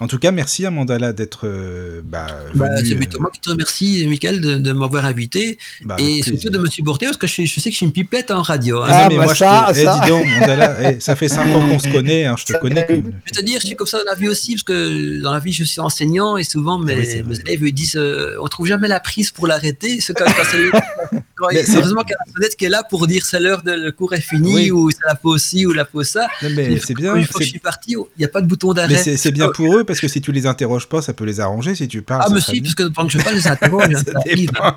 En 0.01 0.07
tout 0.09 0.19
cas, 0.19 0.31
merci 0.31 0.67
à 0.67 0.71
Mandala 0.71 1.13
d'être 1.13 1.47
euh, 1.47 2.01
bah, 2.05 2.27
Bah, 2.55 2.67
venu, 2.77 2.87
c'est 2.89 2.95
euh, 2.95 2.97
plutôt 2.99 3.21
moi 3.21 3.31
qui 3.33 3.41
te 3.41 3.51
remercie, 3.51 4.07
Michael, 4.09 4.41
de, 4.41 4.57
de 4.57 4.73
m'avoir 4.73 5.05
invité 5.05 5.59
bah, 5.85 5.97
et 5.99 6.17
surtout 6.23 6.31
plaisir. 6.33 6.51
de 6.53 6.59
me 6.59 6.67
supporter 6.69 7.07
parce 7.07 7.17
que 7.19 7.27
je, 7.27 7.45
je 7.45 7.61
sais 7.61 7.71
que 7.71 7.73
je 7.73 7.77
suis 7.77 7.87
une 7.87 7.93
pipette 7.93 8.31
en 8.31 8.43
radio. 8.43 8.83
hein. 8.83 8.89
Ah, 8.91 9.07
mais 9.11 9.17
bah 9.17 9.25
moi, 9.25 9.35
ça, 9.35 9.67
je 9.71 9.75
te... 9.75 9.79
eh, 9.81 9.85
ça. 9.85 10.01
dis 10.05 10.09
donc, 10.11 10.27
Mandala, 10.41 10.93
eh, 10.93 11.01
ça 11.01 11.17
fait 11.17 11.29
5 11.29 11.47
ans 11.55 11.69
qu'on 11.69 11.79
se 11.79 11.89
connaît, 11.89 12.25
hein, 12.27 12.37
je 12.39 12.45
te 12.45 12.53
Ça 12.53 12.59
connais. 12.59 12.87
Comme... 12.87 12.97
Je 12.97 13.03
veux 13.35 13.41
te 13.41 13.45
dire, 13.45 13.61
je 13.61 13.67
suis 13.67 13.77
comme 13.77 13.87
ça 13.87 13.99
dans 13.99 14.05
la 14.11 14.15
vie 14.15 14.29
aussi, 14.29 14.53
parce 14.55 14.63
que 14.65 15.21
dans 15.23 15.33
la 15.33 15.39
vie, 15.41 15.53
je 15.53 15.65
suis 15.65 15.81
enseignant 15.81 16.37
et 16.37 16.45
souvent 16.45 16.79
mes, 16.79 16.93
Ah 16.93 16.97
oui, 16.99 17.23
mes 17.27 17.41
élèves 17.41 17.63
me 17.63 17.71
disent 17.71 17.97
euh, 17.97 18.37
on 18.41 18.49
trouve 18.49 18.67
jamais 18.67 18.89
la 18.89 19.01
prise 19.01 19.31
pour 19.31 19.47
l'arrêter. 19.47 20.01
C'est 20.01 20.15
quand, 20.15 20.25
quand 21.37 21.49
c'est 21.53 21.77
heureusement 21.77 22.03
qu'il 22.03 22.11
y 22.13 22.15
a 22.15 22.19
la 22.27 22.33
sonnette 22.33 22.57
qui 22.57 22.65
est 22.65 22.69
là 22.69 22.83
pour 22.89 23.07
dire 23.07 23.25
c'est 23.27 23.41
l'heure 23.41 23.63
de 23.63 23.73
le 23.73 23.93
cours 23.93 24.15
est 24.15 24.21
fini 24.21 24.55
Oui. 24.55 24.71
ou 24.71 24.91
c'est 24.91 25.07
la 25.07 25.15
pause 25.15 25.43
ci 25.43 25.67
ou 25.67 25.73
la 25.73 25.85
pause 25.85 26.09
ça. 26.09 26.29
Non, 26.43 26.49
mais 26.55 26.73
Et 26.73 26.81
c'est 26.81 26.95
bien. 26.95 27.15
Une 27.15 27.25
fois 27.25 27.39
que 27.41 27.45
je 27.45 27.51
suis 27.51 27.59
parti, 27.59 27.93
il 27.93 28.19
n'y 28.19 28.25
a 28.25 28.29
pas 28.29 28.41
de 28.41 28.47
bouton 28.47 28.73
d'arrêt. 28.73 28.95
Mais 28.95 28.99
c'est 29.03 29.17
c'est 29.17 29.33
bien 29.33 29.49
pour 29.57 29.77
eux 29.77 29.85
parce 29.85 30.01
que 30.01 30.09
si 30.09 30.21
tu 30.21 30.33
les 30.33 30.47
interroges 30.47 30.87
pas, 30.89 31.03
ça 31.03 31.13
peut 31.15 31.25
les 31.25 31.41
arranger. 31.41 31.75
Si 31.75 31.89
tu 31.89 32.03
parles, 32.03 32.23
Ah, 32.25 32.29
ça 32.29 32.35
mais 32.35 32.41
si, 32.41 32.61
parce 32.61 32.75
que 32.75 32.83
pendant 32.85 33.09
que 33.09 33.19
je 33.19 33.23
parle, 33.23 33.35
les 33.37 33.47
interroge. 33.49 33.85
hein, 33.85 33.99
Ça 33.99 34.05
ça 34.13 34.19
arrive. 34.19 34.51
dépend. 34.53 34.73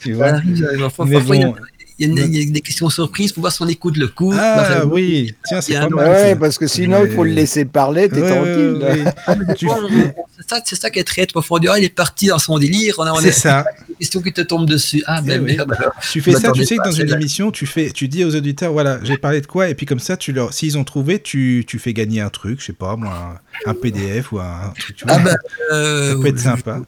tu 0.00 0.10
Ça 0.12 0.16
vois. 0.16 0.26
arrive, 0.28 0.78
parfois, 0.80 1.06
Mais 1.06 1.14
parfois, 1.16 1.36
il 1.98 2.08
y 2.14 2.20
a- 2.20 2.24
il 2.24 2.34
y, 2.36 2.42
une- 2.42 2.52
des 2.52 2.60
questions 2.60 2.90
surprises 2.90 3.32
pour 3.32 3.40
voir 3.42 3.52
si 3.52 3.62
on 3.62 3.68
écoute 3.68 3.96
le 3.96 4.08
coup. 4.08 4.32
Ah 4.36 4.66
Bah, 4.68 4.84
oui, 4.86 5.34
tiens, 5.46 5.60
c'est 5.60 5.74
pas 5.74 5.88
mal. 5.88 6.08
Ouais, 6.10 6.36
parce 6.36 6.58
que 6.58 6.66
sinon, 6.66 7.04
il 7.04 7.10
faut 7.12 7.24
le 7.24 7.30
laisser 7.30 7.64
parler, 7.64 8.08
t'es 8.08 8.20
Ouais, 8.20 8.28
tranquille. 8.30 8.78
ouais. 8.82 9.54
Tu- 9.56 9.66
C'est 10.38 10.48
ça, 10.50 10.60
c'est 10.64 10.76
ça 10.76 10.90
qui 10.90 10.98
est 10.98 11.04
très 11.04 11.26
parfois 11.26 11.56
on 11.56 11.60
dit, 11.60 11.68
ah, 11.68 11.78
il 11.78 11.84
est 11.84 11.88
parti 11.88 12.26
dans 12.26 12.38
son 12.38 12.58
délire. 12.58 12.96
On 12.98 13.04
a, 13.04 13.18
C'est 13.22 13.32
ça. 13.32 13.64
des 13.88 13.94
questions 13.94 14.20
qui 14.20 14.32
te 14.32 14.42
tombent 14.42 14.68
dessus. 14.68 15.02
Ah, 15.06 15.20
Eh 15.24 15.26
ben 15.26 15.42
oui. 15.42 15.56
merde. 15.56 15.72
alors. 15.78 15.92
Tu 16.12 16.20
fais 16.20 16.32
Je 16.32 16.36
ça, 16.36 16.52
tu 16.52 16.64
sais 16.66 16.76
que 16.76 16.84
dans 16.84 16.90
une 16.92 17.10
émission, 17.10 17.50
tu 17.50 17.64
fais, 17.66 17.90
tu 17.90 18.08
dis 18.08 18.24
aux 18.24 18.34
auditeurs, 18.36 18.72
voilà, 18.72 18.98
j'ai 19.02 19.16
parlé 19.16 19.40
de 19.40 19.46
quoi, 19.46 19.68
et 19.70 19.74
puis 19.74 19.86
comme 19.86 19.98
ça, 20.00 20.16
tu 20.18 20.32
leur, 20.32 20.52
s'ils 20.52 20.76
ont 20.76 20.84
trouvé, 20.84 21.18
tu, 21.20 21.64
tu 21.66 21.78
fais 21.78 21.94
gagner 21.94 22.20
un 22.20 22.28
truc, 22.28 22.60
je 22.60 22.66
sais 22.66 22.72
pas, 22.74 22.96
moi, 22.96 23.40
un, 23.66 23.70
un 23.70 23.74
PDF 23.74 24.32
ou 24.32 24.40
un, 24.40 24.74
truc, 24.78 24.96
tu 24.96 25.06
vois. 25.06 25.16
Ah 25.16 25.18
ben, 25.20 25.36
euh, 25.72 26.12
ça 26.12 26.18
peut 26.20 26.26
être 26.28 26.38
sympa. 26.40 26.80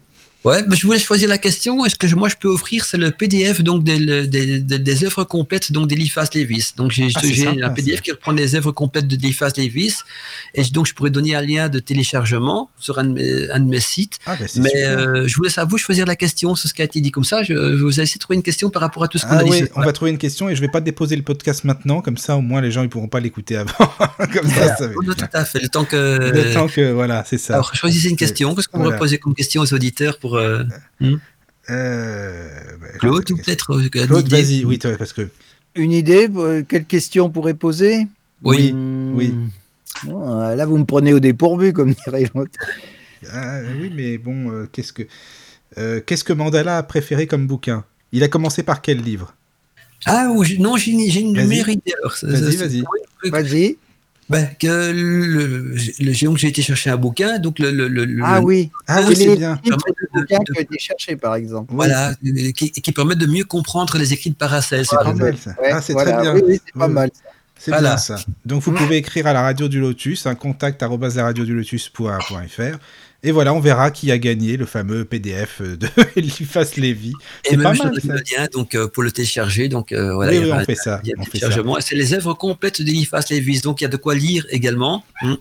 Ouais, 0.45 0.63
mais 0.69 0.77
je 0.77 0.87
voulais 0.87 1.01
choisir 1.01 1.29
la 1.29 1.37
question. 1.37 1.85
Est-ce 1.85 1.97
que 1.97 2.07
je- 2.07 2.15
moi 2.15 2.29
je 2.29 2.37
peux 2.37 2.49
offrir 2.49 2.85
c'est 2.85 2.97
le 2.97 3.11
PDF 3.11 3.61
donc 3.63 3.83
des, 3.83 3.99
des, 4.27 4.61
des, 4.61 4.79
des 4.79 5.05
œuvres 5.05 5.25
complètes 5.25 5.73
donc 5.73 5.89
d'Eliphas 5.89 6.29
Levis. 6.35 6.75
Donc 6.77 6.93
j'ai 6.93 7.09
Ah, 7.17 7.21
un 7.67 7.71
PDF 7.71 7.97
ça. 7.97 8.03
qui 8.03 8.11
reprend 8.13 8.31
les 8.33 8.55
œuvres 8.55 8.71
complètes 8.71 9.09
d'Eliphas 9.09 9.51
Levis 9.57 9.95
et 10.55 10.63
je- 10.63 10.73
donc 10.73 10.87
je 10.87 10.95
pourrais 10.95 11.11
donner 11.11 11.35
un 11.35 11.43
lien 11.43 11.69
de 11.69 11.81
téléchargement 11.81 12.71
sur 12.79 12.99
un 13.01 13.05
de 13.05 13.13
mes, 13.15 13.51
un 13.51 13.59
de 13.59 13.69
mes 13.69 13.81
sites. 13.81 14.19
Ah, 14.27 14.37
c'est 14.47 14.61
Mais 14.61 14.71
euh, 14.85 15.27
je 15.27 15.35
vous 15.37 15.43
laisse 15.43 15.59
à 15.59 15.65
vous 15.65 15.77
choisir 15.77 16.07
la 16.07 16.15
question 16.15 16.55
sur 16.55 16.69
ce 16.69 16.75
qui 16.75 16.83
a 16.83 16.85
été 16.85 17.01
dit 17.01 17.11
comme 17.11 17.25
ça. 17.25 17.43
Je, 17.43 17.53
je 17.55 17.83
vous 17.83 17.99
ai 17.99 18.05
essayé 18.05 18.15
de 18.19 18.21
trouver 18.21 18.37
une 18.37 18.43
question 18.45 18.71
par 18.71 18.81
rapport 18.83 19.03
à 19.03 19.09
tout 19.09 19.19
ce 19.19 19.25
qu'on 19.27 19.33
Ah 19.33 19.39
a 19.39 19.45
dit. 19.45 19.51
oui, 19.51 19.65
on 19.75 19.81
va 19.83 19.93
trouver 19.93 20.13
une 20.13 20.19
question 20.19 20.49
et 20.49 20.55
je 20.55 20.61
vais 20.61 20.69
pas 20.69 20.81
déposer 20.81 21.17
le 21.17 21.23
podcast 21.23 21.65
maintenant, 21.65 22.01
comme 22.01 22.17
ça 22.17 22.37
au 22.37 22.41
moins 22.43 22.61
les 22.61 22.71
gens 22.71 22.83
ils 22.85 22.89
pourront 22.89 23.09
pas 23.09 23.19
l'écouter 23.21 23.57
avant. 23.57 23.73
comme 24.33 24.49
ça, 24.49 24.77
ça 24.77 24.85
être 24.85 25.15
tout 25.17 25.25
à 25.33 25.45
fait. 25.45 25.61
Le 25.61 25.69
temps 25.69 25.85
que. 25.85 26.31
bien. 26.33 26.45
Le 26.45 26.55
temps 26.55 26.69
que, 26.69 26.93
voilà, 26.93 27.25
c'est 27.29 27.39
ça. 27.39 27.55
Alors 27.55 27.75
choisissez 27.75 28.09
une 28.09 28.17
question. 28.17 28.55
Qu'est-ce 28.55 28.69
qu'on 28.69 28.79
Voilà. 28.79 28.93
va 28.93 28.99
poser 28.99 29.19
comme 29.19 29.35
question 29.35 29.63
aux 29.63 29.75
auditeurs 29.75 30.19
pour 30.19 30.28
euh, 30.37 30.65
Euh, 31.71 32.49
bah, 32.81 32.87
Claude 32.99 33.31
ou 33.31 33.37
peut-être 33.37 33.73
euh, 33.75 33.89
Claude, 34.07 34.29
vas-y, 34.29 34.65
oui, 34.65 34.79
toi, 34.79 34.93
parce 34.99 35.13
que. 35.13 35.29
Une 35.75 35.93
idée 35.93 36.29
euh, 36.37 36.63
Quelle 36.67 36.85
question 36.87 37.27
on 37.27 37.31
pourrait 37.31 37.55
poser 37.55 38.07
Oui. 38.43 38.73
Hmm. 38.73 39.15
oui. 39.17 39.35
Ah, 40.09 40.55
Là, 40.57 40.65
vous 40.67 40.79
me 40.79 40.85
prenez 40.85 41.13
au 41.13 41.21
dépourvu, 41.21 41.73
comme 41.73 41.93
dirait 42.05 42.31
l'autre. 42.35 42.53
Ah, 43.33 43.61
oui, 43.81 43.93
mais 43.95 44.17
bon, 44.17 44.51
euh, 44.51 44.67
qu'est-ce 44.73 44.93
que. 44.93 45.03
euh, 45.77 46.01
qu'est-ce 46.01 46.25
que 46.25 46.33
Mandala 46.33 46.79
a 46.79 46.83
préféré 46.83 47.27
comme 47.27 47.47
bouquin? 47.47 47.85
Il 48.13 48.23
a 48.23 48.29
commencé 48.29 48.63
par 48.63 48.81
quel 48.81 49.03
livre? 49.03 49.35
Ah 50.07 50.29
non, 50.59 50.77
j'ai 50.77 50.93
une, 50.93 51.11
j'ai 51.11 51.21
une 51.21 51.37
Vas-y. 51.37 51.47
meilleure 51.49 51.69
idée. 51.69 51.93
Vas-y, 52.23 52.57
vas-y. 52.57 52.85
Vas-y. 53.31 53.77
Ben, 54.31 54.47
que 54.61 54.93
le, 54.93 55.27
le, 55.27 55.77
j'ai- 56.13 56.27
donc 56.27 56.37
j'ai 56.37 56.49
été 56.49 56.61
chercher 56.61 56.91
un 56.91 56.97
bouquin, 56.99 57.39
donc 57.39 57.59
le, 57.59 57.71
le, 57.71 57.89
le- 57.89 58.21
Ah 58.23 58.39
le- 58.41 58.45
oui. 58.45 58.71
Ah 58.87 58.97
Ah, 58.99 59.07
oui, 59.09 59.17
c'est 59.17 59.25
est 59.25 59.37
bien. 59.37 59.59
le 59.65 59.77
bouquin 60.21 60.39
a 60.57 60.61
été 60.61 60.79
cherché, 60.79 61.17
par 61.17 61.35
exemple 61.35 61.73
voilà, 61.75 62.15
qui, 62.55 62.71
qui 62.71 62.93
permet 62.93 63.15
de 63.15 63.27
mieux 63.27 63.45
comprendre 63.45 63.97
les 63.97 64.13
écrits 64.13 64.31
de 64.31 64.35
Paracel. 64.37 64.85
c'est 64.85 64.97
C'est 64.97 65.03
pas 65.05 65.15
mal. 65.15 65.37
ça. 65.39 65.51
Ouais, 65.61 65.71
ah, 65.73 65.81
c'est 65.81 65.93
voilà. 65.95 66.13
très 66.13 66.23
bien. 66.23 66.35
Oui, 66.35 66.43
oui, 66.47 66.61
c'est 66.65 66.79
pas 66.79 66.87
Oui. 66.89 66.93
mal. 66.93 67.11
C'est 67.61 67.71
Voilà. 67.73 67.89
bien 67.91 67.97
ça. 67.99 68.17
Donc 68.45 68.63
vous 68.63 68.73
pouvez 68.73 68.99
écrire 68.99 69.27
à 69.27 69.33
la 69.33 69.43
radio 69.43 69.67
du 69.67 69.81
Lotus, 69.81 70.27
un 70.27 70.35
contact 70.35 70.83
arobase 70.83 71.17
la 71.17 71.25
radio 71.25 71.45
du 71.45 71.55
lotus.fr. 71.55 72.79
Et 73.25 73.33
voilà, 73.33 73.53
on 73.53 73.59
verra 73.59 73.91
qui 73.91 74.13
a 74.13 74.19
gagné 74.19 74.57
le 74.57 74.65
fameux 74.65 75.05
PDF 75.05 75.61
de 75.61 75.89
Eliphas 76.17 76.71
Lévy. 76.77 77.11
Et 77.45 77.51
C'est 77.51 77.57
même 77.57 77.65
pas 77.77 77.85
mal, 77.85 78.01
ça. 78.01 78.13
le 78.13 78.19
lien 78.19 78.47
donc, 78.53 78.77
euh, 78.77 78.87
pour 78.87 79.03
le 79.03 79.11
télécharger. 79.11 79.69
Donc, 79.69 79.91
euh, 79.91 80.15
voilà, 80.15 80.33
oui, 80.33 80.39
oui, 80.39 80.53
on 80.53 80.65
fait 80.65 80.77
ça. 80.77 81.03
C'est 81.81 81.97
les 81.97 82.15
œuvres 82.15 82.35
complètes 82.35 82.81
d'Eliphas 82.81 83.25
Levis, 83.31 83.61
donc 83.63 83.81
il 83.81 83.85
y 83.85 83.87
a 83.87 83.91
de 83.91 83.97
quoi 83.97 84.15
lire 84.15 84.47
également. 84.51 85.05
Hum. 85.23 85.37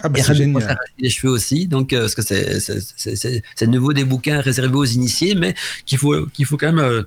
Ah 0.00 0.08
bah 0.08 0.20
c'est 0.22 0.34
génial. 0.34 0.78
les 1.00 1.10
cheveux 1.10 1.32
aussi, 1.32 1.66
donc 1.66 1.92
euh, 1.92 2.02
parce 2.02 2.14
que 2.14 2.22
c'est 2.22 3.66
nouveau 3.66 3.92
des 3.92 4.04
bouquins 4.04 4.40
réservés 4.40 4.76
aux 4.76 4.84
initiés, 4.84 5.34
mais 5.34 5.56
qu'il 5.86 5.98
faut 5.98 6.26
qu'il 6.26 6.46
faut 6.46 6.56
quand 6.56 6.72
même 6.72 7.04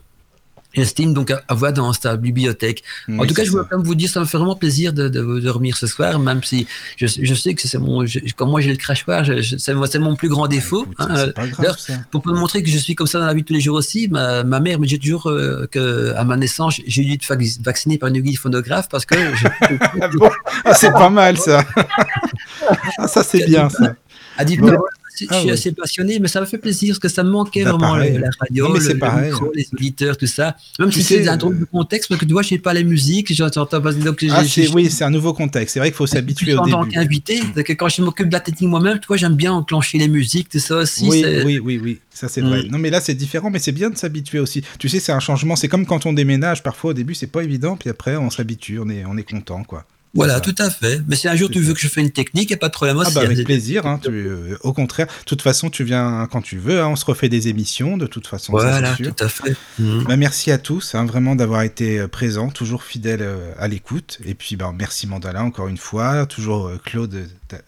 euh, 0.77 0.81
estime 0.81 1.13
donc 1.13 1.33
avoir 1.47 1.73
dans 1.73 1.91
ta 1.93 2.15
bibliothèque. 2.17 2.83
en 3.09 3.25
tout 3.25 3.33
cas, 3.33 3.43
je 3.43 3.51
voulais 3.51 3.63
quand 3.69 3.77
même 3.77 3.85
vous 3.85 3.95
dire, 3.95 4.09
ça 4.09 4.19
me 4.19 4.25
fait 4.25 4.37
vraiment 4.37 4.55
plaisir 4.55 4.93
de, 4.93 5.09
de, 5.09 5.21
de 5.21 5.39
dormir 5.39 5.75
ce 5.77 5.87
soir, 5.87 6.17
même 6.19 6.43
si 6.43 6.67
je, 6.97 7.07
je 7.07 7.33
sais 7.33 7.53
que 7.53 7.61
c'est 7.67 7.77
mon, 7.77 8.05
je- 8.05 8.19
comme 8.35 8.49
moi 8.49 8.61
j'ai 8.61 8.71
le 8.71 8.77
crachoir, 8.77 9.25
c'est 9.57 9.99
mon 9.99 10.15
plus 10.15 10.29
grand 10.29 10.47
défaut. 10.47 10.83
Écoute, 10.83 10.95
hein, 10.99 11.13
c'est 11.15 11.33
pas 11.33 11.47
grave 11.47 11.55
d'ailleurs, 11.59 11.79
ça. 11.79 11.93
pour 12.11 12.25
me 12.27 12.33
montrer 12.33 12.63
que 12.63 12.69
je 12.69 12.77
suis 12.77 12.95
comme 12.95 13.07
ça 13.07 13.19
dans 13.19 13.25
la 13.25 13.33
vie 13.33 13.41
de 13.41 13.47
tous 13.47 13.53
les 13.53 13.61
jours 13.61 13.75
aussi, 13.77 14.07
ma, 14.09 14.43
ma 14.43 14.59
mère 14.59 14.79
me 14.79 14.85
dit 14.85 14.99
toujours 14.99 15.27
euh, 15.27 15.67
que 15.69 16.13
à 16.15 16.23
ma 16.23 16.37
naissance, 16.37 16.79
j'ai 16.85 17.03
dû 17.03 17.13
être 17.13 17.25
vac- 17.27 17.61
vacciné 17.63 17.97
par 17.97 18.09
une 18.09 18.15
aiguille 18.17 18.35
phonographe 18.35 18.87
parce 18.89 19.05
que 19.05 19.15
je, 19.35 19.47
Ah 20.01 20.07
bon 20.07 20.29
Ah, 20.65 20.73
c'est 20.73 20.91
pas 20.91 21.09
mal 21.09 21.37
ça. 21.37 21.63
ah, 22.97 23.07
ça 23.07 23.23
c'est 23.23 23.45
bien 23.45 23.69
ça. 23.69 23.93
a 24.37 24.45
dit 24.45 24.57
Bon. 24.57 24.77
Je 25.25 25.35
Ah 25.35 25.41
suis 25.41 25.51
assez 25.51 25.71
passionné, 25.71 26.19
mais 26.19 26.27
ça 26.27 26.39
m'a 26.39 26.45
fait 26.45 26.57
plaisir 26.57 26.89
parce 26.93 26.99
que 26.99 27.07
ça 27.09 27.23
me 27.23 27.29
manquait 27.29 27.63
vraiment 27.63 27.79
pareil. 27.79 28.17
la 28.17 28.29
radio, 28.39 28.67
Non, 28.67 28.73
le, 28.75 28.97
pareil. 28.97 29.31
micro, 29.31 29.51
les 29.53 29.67
auditeurs, 29.73 30.17
tout 30.17 30.27
ça. 30.27 30.55
Même 30.79 30.91
si 30.91 31.03
c'est 31.03 31.27
un 31.27 31.37
drôle 31.37 31.59
de 31.59 31.65
contexte, 31.65 32.09
parce 32.09 32.19
que 32.21 32.25
tu 32.25 32.31
vois, 32.33 32.41
je 32.41 32.49
sais 32.49 32.57
pas 32.57 32.73
les 32.73 32.83
musiques, 32.83 33.33
j'entends 33.33 33.65
pas. 33.65 33.79
Donc, 33.79 34.25
Ah, 34.31 34.41
oui, 34.73 34.89
c'est 34.89 35.03
un 35.03 35.09
nouveau 35.09 35.33
contexte. 35.33 35.73
C'est 35.73 35.79
vrai 35.79 35.89
qu'il 35.89 35.95
faut 35.97 36.07
s'habituer 36.07 36.55
en 36.57 36.63
au 36.63 36.69
tant 36.69 36.81
début. 36.83 36.93
qu'invité, 36.95 37.39
c'est 37.55 37.63
que 37.63 37.73
quand 37.73 37.89
je 37.89 38.01
m'occupe 38.01 38.27
de 38.27 38.33
la 38.33 38.39
technique 38.39 38.69
moi-même, 38.69 38.99
tu 38.99 39.07
vois, 39.07 39.17
j'aime 39.17 39.35
bien 39.35 39.51
enclencher 39.53 39.97
les 39.97 40.07
musiques, 40.07 40.49
tout 40.49 40.59
ça 40.59 40.77
aussi. 40.77 41.07
Oui, 41.07 41.23
oui, 41.45 41.59
oui, 41.59 41.79
oui, 41.83 41.99
ça 42.09 42.27
c'est 42.27 42.41
vrai. 42.41 42.63
Mm. 42.63 42.67
Non, 42.71 42.77
mais 42.77 42.89
là 42.89 43.01
c'est 43.01 43.13
différent, 43.15 43.49
mais 43.49 43.59
c'est 43.59 43.71
bien 43.71 43.89
de 43.89 43.97
s'habituer 43.97 44.39
aussi. 44.39 44.63
Tu 44.79 44.89
sais, 44.89 44.99
c'est 44.99 45.11
un 45.11 45.19
changement. 45.19 45.55
C'est 45.55 45.67
comme 45.67 45.85
quand 45.85 46.05
on 46.05 46.13
déménage. 46.13 46.63
Parfois, 46.63 46.91
au 46.91 46.93
début, 46.93 47.13
c'est 47.15 47.27
pas 47.27 47.43
évident, 47.43 47.75
puis 47.77 47.89
après, 47.89 48.15
on 48.17 48.29
s'habitue, 48.29 48.79
on 48.79 48.89
est, 48.89 49.03
on 49.05 49.17
est 49.17 49.23
content, 49.29 49.63
quoi. 49.63 49.85
Voilà, 50.13 50.41
tout 50.41 50.55
à 50.57 50.69
fait. 50.69 51.01
Mais 51.07 51.15
si 51.15 51.27
un 51.29 51.35
jour 51.35 51.49
tu 51.49 51.59
veux 51.61 51.73
que 51.73 51.79
je 51.79 51.87
fasse 51.87 52.03
une 52.03 52.11
technique, 52.11 52.49
il 52.49 52.53
n'y 52.53 52.55
a 52.55 52.57
pas 52.57 52.67
de 52.67 52.73
problème 52.73 52.97
Ah 52.99 53.03
aussi. 53.07 53.15
bah 53.15 53.21
avec 53.21 53.39
hein. 53.39 53.43
plaisir. 53.45 53.85
Hein, 53.85 53.99
tu- 54.03 54.09
euh, 54.09 54.57
au 54.61 54.73
contraire, 54.73 55.07
de 55.07 55.25
toute 55.25 55.41
façon, 55.41 55.69
tu 55.69 55.83
viens 55.85 56.27
quand 56.29 56.41
tu 56.41 56.57
veux. 56.57 56.81
hein, 56.81 56.87
on 56.89 56.95
se 56.97 57.05
refait 57.05 57.29
des 57.29 57.47
émissions, 57.47 57.95
de 57.97 58.07
toute 58.07 58.27
façon. 58.27 58.51
Voilà, 58.51 58.93
tout 58.95 59.15
à 59.23 59.29
fait. 59.29 59.55
Mhm. 59.79 60.03
Bah, 60.03 60.17
merci 60.17 60.51
à 60.51 60.57
tous, 60.57 60.95
hein, 60.95 61.05
vraiment 61.05 61.35
d'avoir 61.35 61.61
été 61.61 61.99
euh, 61.99 62.07
présents, 62.09 62.49
toujours 62.49 62.83
fidèles 62.83 63.21
euh, 63.21 63.53
à 63.57 63.67
l'écoute. 63.69 64.19
Et 64.25 64.33
puis, 64.33 64.55
bah, 64.57 64.73
merci 64.77 65.07
Mandala 65.07 65.43
encore 65.43 65.67
une 65.69 65.77
fois, 65.77 66.25
toujours 66.25 66.67
euh, 66.67 66.77
Claude 66.83 67.27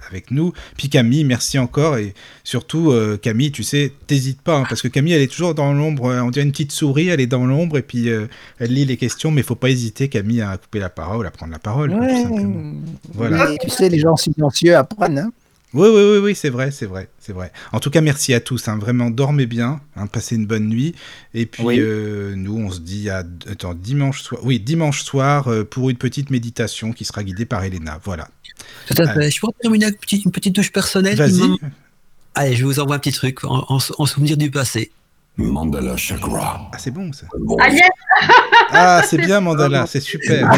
avec 0.10 0.32
nous. 0.32 0.54
Puis 0.78 0.88
Camille, 0.90 1.24
merci 1.26 1.60
encore. 1.60 1.98
Et 1.98 2.14
surtout, 2.44 2.92
euh, 2.92 3.18
Camille, 3.18 3.52
tu 3.52 3.64
sais, 3.64 3.92
t'hésites 4.08 4.42
pas, 4.42 4.58
hein, 4.60 4.66
parce 4.68 4.82
que 4.82 4.88
Camille, 4.88 5.14
elle 5.14 5.22
est 5.22 5.28
toujours 5.32 5.56
dans 5.56 5.74
l'ombre. 5.74 6.06
euh, 6.12 6.22
On 6.22 6.30
dirait 6.32 6.46
une 6.46 6.52
petite 6.52 6.72
souris, 6.72 7.08
elle 7.10 7.20
est 7.22 7.28
dans 7.28 7.46
l'ombre, 7.46 7.78
et 7.78 7.82
puis 7.82 8.10
euh, 8.10 8.28
elle 8.60 8.74
lit 8.74 8.86
les 8.86 8.98
questions, 8.98 9.30
mais 9.32 9.44
faut 9.44 9.56
pas 9.56 9.70
hésiter, 9.70 10.08
Camille, 10.10 10.42
à 10.42 10.56
couper 10.58 10.80
la 10.80 10.90
parole, 10.90 11.26
à 11.28 11.32
prendre 11.32 11.52
la 11.52 11.60
parole. 11.60 11.92
Ouais. 11.92 12.26
Voilà. 13.14 13.50
Mais 13.50 13.58
Tu 13.62 13.70
sais, 13.70 13.90
les 13.90 14.00
gens 14.00 14.16
silencieux 14.16 14.76
apprennent. 14.76 15.20
Hein 15.20 15.32
Oui, 15.74 15.88
oui, 15.92 16.02
oui, 16.12 16.18
oui, 16.20 16.36
c'est 16.36 16.50
vrai, 16.50 16.72
c'est 16.72 16.86
vrai, 16.86 17.10
c'est 17.20 17.34
vrai. 17.34 17.52
En 17.72 17.80
tout 17.80 17.90
cas, 17.90 18.02
merci 18.02 18.34
à 18.34 18.40
tous. 18.40 18.68
hein, 18.68 18.78
vraiment, 18.78 19.10
dormez 19.10 19.46
bien, 19.46 19.82
hein, 19.96 20.08
passez 20.08 20.36
une 20.36 20.46
bonne 20.46 20.68
nuit. 20.68 20.94
Et 21.34 21.46
puis, 21.46 21.64
Oui. 21.64 21.78
euh, 21.80 22.34
nous, 22.36 22.56
on 22.58 22.70
se 22.70 22.80
dit 22.80 23.10
à 23.10 23.24
attends, 23.50 23.74
dimanche 23.74 24.22
soir. 24.22 24.42
Oui, 24.44 24.60
dimanche 24.60 25.04
soir 25.04 25.48
euh, 25.48 25.64
pour 25.64 25.90
une 25.90 25.98
petite 25.98 26.30
méditation 26.30 26.92
qui 26.94 27.06
sera 27.06 27.24
guidée 27.24 27.46
par 27.46 27.64
Elena. 27.64 28.00
Voilà. 28.04 28.28
Tout 28.88 29.02
à 29.02 29.14
fait. 29.14 29.32
Je 29.32 29.40
pourrais 29.40 29.54
terminer 29.62 29.86
avec 29.86 29.96
une 29.96 30.00
petite, 30.02 30.26
une 30.26 30.32
petite 30.32 30.56
touche 30.56 30.72
personnelle. 30.72 31.18
Vas-y. 31.18 31.42
Allez, 32.36 32.56
je 32.56 32.66
vous 32.66 32.80
envoie 32.80 32.96
un 32.96 33.00
petit 33.00 33.12
truc 33.12 33.44
en, 33.44 33.64
en- 33.70 33.78
en 33.98 34.06
souvenir 34.06 34.38
du 34.38 34.50
passé. 34.52 34.92
Mandala 35.38 35.98
Chakra. 35.98 36.70
Ah, 36.72 36.78
c'est 36.78 36.92
bon 36.92 37.12
ça. 37.12 37.26
Bon, 37.40 37.58
Ah, 37.60 37.70
yes, 37.70 37.82
Ah, 38.72 39.02
c'est 39.04 39.18
bien, 39.18 39.40
Mandala, 39.40 39.86
c'est 39.88 40.00
super. 40.00 40.50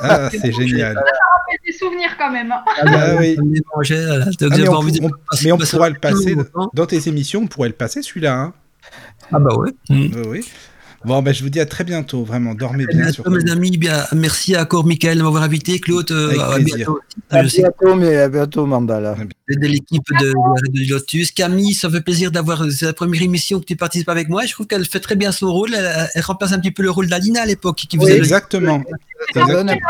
Ah, 0.00 0.28
c'est 0.30 0.52
génial. 0.52 0.94
me 0.94 0.98
rappelle 1.00 1.58
des 1.66 1.72
souvenirs 1.72 2.10
quand 2.18 2.30
même. 2.32 2.50
hein. 2.50 2.62
Ah 2.84 3.14
oui. 3.18 3.36
On 3.74 3.80
là. 3.80 4.24
Donc, 4.24 4.34
Ah, 4.52 4.56
mais 4.58 4.68
on, 4.68 4.72
on- 4.74 4.82
passer- 4.82 5.00
mais 5.44 5.52
on 5.52 5.58
passer 5.58 5.76
pourra 5.76 5.88
le 5.90 5.98
passer 5.98 6.34
moment. 6.34 6.70
dans 6.74 6.86
tes 6.86 7.08
émissions, 7.08 7.42
on 7.42 7.46
pourrait 7.46 7.68
le 7.68 7.74
passer 7.74 8.02
celui-là. 8.02 8.34
Hein. 8.34 8.52
Ah 9.32 9.38
bah 9.38 9.54
ouais. 9.56 9.70
Mm. 9.88 9.94
Oui, 10.14 10.22
oui. 10.28 10.48
Bon, 11.04 11.20
ben, 11.20 11.34
je 11.34 11.42
vous 11.42 11.50
dis 11.50 11.58
à 11.58 11.66
très 11.66 11.82
bientôt, 11.82 12.22
vraiment. 12.24 12.54
Dormez 12.54 12.86
bien. 12.86 13.02
bientôt, 13.06 13.28
mes 13.30 13.50
amis. 13.50 13.76
Bien, 13.76 14.04
merci 14.14 14.56
encore, 14.56 14.84
Michael, 14.86 15.18
de 15.18 15.22
m'avoir 15.24 15.42
invité. 15.42 15.80
Claude, 15.80 16.10
euh, 16.12 16.28
Avec 16.30 16.40
à 16.40 16.54
plaisir. 16.54 16.76
bientôt. 16.76 17.00
À 17.30 17.42
bientôt, 17.42 17.94
mais 17.96 18.16
à 18.18 18.28
bientôt, 18.28 18.66
Mandala. 18.66 19.16
De 19.56 19.66
l'équipe 19.66 20.02
de, 20.20 20.28
de 20.30 20.90
Lotus. 20.90 21.30
Camille, 21.32 21.74
ça 21.74 21.90
fait 21.90 22.00
plaisir 22.00 22.30
d'avoir. 22.30 22.64
C'est 22.70 22.86
la 22.86 22.92
première 22.92 23.22
émission 23.22 23.60
que 23.60 23.64
tu 23.64 23.76
participes 23.76 24.08
avec 24.08 24.28
moi. 24.28 24.44
Je 24.46 24.52
trouve 24.52 24.66
qu'elle 24.66 24.84
fait 24.84 25.00
très 25.00 25.16
bien 25.16 25.32
son 25.32 25.52
rôle. 25.52 25.74
Elle, 25.74 26.08
elle 26.14 26.22
remplace 26.22 26.52
un 26.52 26.58
petit 26.58 26.70
peu 26.70 26.82
le 26.82 26.90
rôle 26.90 27.08
d'Alina 27.08 27.42
à 27.42 27.46
l'époque, 27.46 27.76
qui 27.88 27.96
Oui, 27.98 28.04
faisait 28.04 28.12
le- 28.14 28.18
Exactement. 28.24 28.82
Bonne. 29.34 29.66
Merci. 29.66 29.80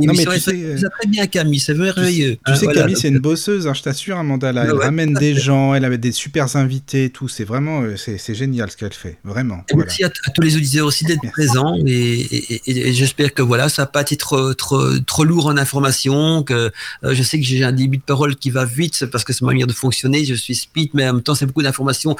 Non, 0.00 0.12
mais 0.14 0.24
tu 0.26 0.40
sais, 0.40 0.52
euh, 0.54 0.76
ça 0.76 0.88
très 0.90 1.08
bien, 1.08 1.26
Camille. 1.26 1.58
C'est 1.58 1.74
merveilleux. 1.74 2.34
Tu 2.36 2.40
Hein, 2.52 2.54
sais, 2.54 2.64
voilà. 2.66 2.82
Camille, 2.82 2.96
c'est 2.96 3.08
une 3.08 3.18
bosseuse, 3.18 3.66
hein, 3.66 3.74
je 3.74 3.82
t'assure, 3.82 4.16
Amanda. 4.18 4.52
Là. 4.52 4.64
Elle 4.64 4.74
ouais, 4.74 4.84
ramène 4.84 5.14
des 5.14 5.34
gens, 5.34 5.74
elle 5.74 5.84
avait 5.84 5.98
des 5.98 6.12
super 6.12 6.54
invités 6.56 7.04
et 7.04 7.10
tout. 7.10 7.28
C'est 7.28 7.44
vraiment, 7.44 7.82
euh, 7.82 7.96
c'est 7.96 8.18
c'est 8.18 8.34
génial 8.34 8.70
ce 8.70 8.76
qu'elle 8.76 8.92
fait. 8.92 9.16
Vraiment. 9.24 9.56
Et 9.70 9.72
Voilà. 9.74 9.86
Merci 9.86 10.04
à, 10.04 10.08
à 10.08 10.30
tous 10.30 10.42
les 10.42 10.56
auditeurs 10.56 10.86
aussi 10.86 11.04
d'être 11.04 11.22
présents 11.32 11.74
et, 11.86 11.90
et- 11.90 12.60
et- 12.66 12.88
et 12.88 12.92
j'espère 12.92 13.32
que 13.34 13.42
voilà, 13.42 13.68
ça 13.68 13.82
n'a 13.82 13.86
pas 13.86 14.02
été 14.02 14.16
trop, 14.16 14.52
trop, 14.54 14.98
trop 15.00 15.24
lourd 15.24 15.46
en 15.46 15.56
information. 15.56 16.42
Que 16.42 16.70
euh, 17.04 17.14
je 17.14 17.22
sais 17.22 17.38
que 17.40 17.44
j'ai 17.46 17.64
un 17.64 17.72
début 17.72 17.96
de 17.96 18.02
parole 18.12 18.32
qui 18.42 18.50
va 18.50 18.64
vite 18.64 18.96
parce 19.12 19.24
que 19.24 19.32
c'est 19.34 19.42
ma 19.42 19.52
manière 19.52 19.66
de 19.66 19.72
fonctionner. 19.84 20.24
Je 20.24 20.34
suis 20.34 20.54
speed, 20.64 20.90
mais 20.94 21.04
en 21.08 21.14
même 21.14 21.22
temps 21.26 21.36
c'est 21.38 21.46
beaucoup 21.46 21.62
d'informations 21.62 22.14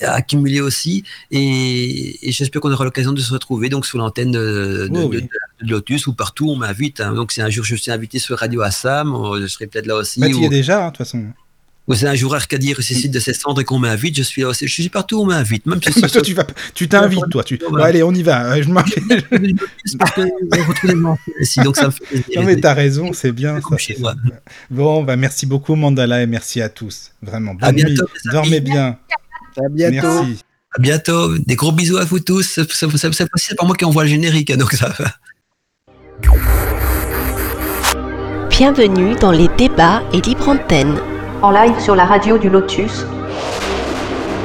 à 0.00 0.12
accumuler 0.20 0.60
aussi. 0.68 1.04
Et, 1.30 2.28
et 2.28 2.32
j'espère 2.32 2.60
qu'on 2.62 2.72
aura 2.72 2.84
l'occasion 2.84 3.12
de 3.12 3.20
se 3.20 3.32
retrouver 3.32 3.68
donc 3.68 3.84
sur 3.86 3.98
l'antenne 3.98 4.32
de, 4.32 4.88
de- 4.90 4.98
Oui, 4.98 5.04
oui. 5.10 5.22
de- 5.22 5.66
de 5.66 5.70
Lotus 5.70 6.06
ou 6.08 6.12
partout. 6.14 6.48
On 6.50 6.56
m'invite. 6.56 7.00
hein. 7.00 7.12
Donc 7.14 7.32
si 7.32 7.40
un 7.42 7.50
jour 7.50 7.64
je 7.64 7.76
suis 7.76 7.90
invité 7.90 8.18
sur 8.18 8.38
Radio 8.38 8.62
Assam, 8.62 9.14
euh, 9.14 9.40
je 9.42 9.46
serai 9.46 9.66
peut-être 9.68 9.86
là 9.86 9.96
aussi. 9.96 10.18
Bah, 10.20 10.28
tu 10.28 10.36
y 10.36 10.44
es 10.44 10.48
déjà, 10.48 10.76
hein, 10.82 10.86
de 10.86 10.90
toute 10.96 10.98
façon. 10.98 11.24
Ou 11.86 11.94
c'est 11.94 12.06
un 12.06 12.14
jour 12.14 12.34
Arcadie 12.34 12.72
ressuscite 12.72 13.12
de 13.12 13.20
ses 13.20 13.34
cendres 13.34 13.60
et 13.60 13.64
qu'on 13.64 13.78
m'invite, 13.78 14.16
je 14.16 14.22
suis 14.22 14.40
là 14.42 14.48
aussi. 14.48 14.66
Je 14.66 14.72
suis 14.72 14.88
partout 14.88 15.18
où 15.18 15.22
on 15.22 15.26
m'invite, 15.26 15.66
même 15.66 15.80
si 15.82 15.92
c'est 16.00 16.08
toi, 16.08 16.22
tu 16.22 16.32
vas, 16.32 16.46
tu 16.74 16.88
t'invites, 16.88 17.28
toi. 17.30 17.44
Tu... 17.44 17.58
Bon, 17.58 17.76
allez, 17.76 18.02
on 18.02 18.12
y 18.12 18.22
va. 18.22 18.54
Euh, 18.54 18.62
Je 18.62 18.68
ici, 21.40 21.60
donc 21.60 21.76
ça 21.76 21.86
me 21.86 21.90
fait 21.90 22.04
plaisir. 22.06 22.40
non, 22.40 22.46
mais 22.46 22.56
t'as 22.56 22.72
raison, 22.72 23.12
c'est 23.12 23.32
bien. 23.32 23.60
Ça, 23.60 23.76
ça. 23.78 24.14
Bon, 24.70 25.02
bah, 25.02 25.16
merci 25.16 25.44
beaucoup, 25.44 25.74
Mandala, 25.74 26.22
et 26.22 26.26
merci 26.26 26.62
à 26.62 26.70
tous. 26.70 27.10
Vraiment. 27.22 27.52
À 27.60 27.70
Bonne 27.70 27.74
nuit. 27.76 27.84
bientôt, 27.84 28.04
amis. 28.04 28.32
Dormez 28.32 28.60
bien. 28.60 28.98
À 29.56 29.68
bientôt. 29.68 30.24
Merci. 30.24 30.38
À 30.76 30.80
bientôt. 30.80 31.38
Des 31.38 31.54
gros 31.54 31.72
bisous 31.72 31.98
à 31.98 32.04
vous 32.04 32.20
tous. 32.20 32.60
C'est 32.72 33.56
pas 33.56 33.66
moi 33.66 33.76
qui 33.76 33.84
envoie 33.84 34.04
le 34.04 34.08
générique, 34.08 34.50
hein, 34.50 34.56
donc 34.56 34.72
ça 34.72 34.88
va. 34.98 35.12
Bienvenue 38.48 39.16
dans 39.16 39.32
les 39.32 39.48
débats 39.58 40.02
et 40.12 40.20
libre 40.20 40.48
antenne. 40.48 40.96
En 41.44 41.50
live 41.50 41.78
sur 41.78 41.94
la 41.94 42.06
radio 42.06 42.38
du 42.38 42.48
Lotus. 42.48 43.04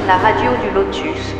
La 0.06 0.18
radio 0.18 0.50
du 0.62 0.70
Lotus. 0.74 1.39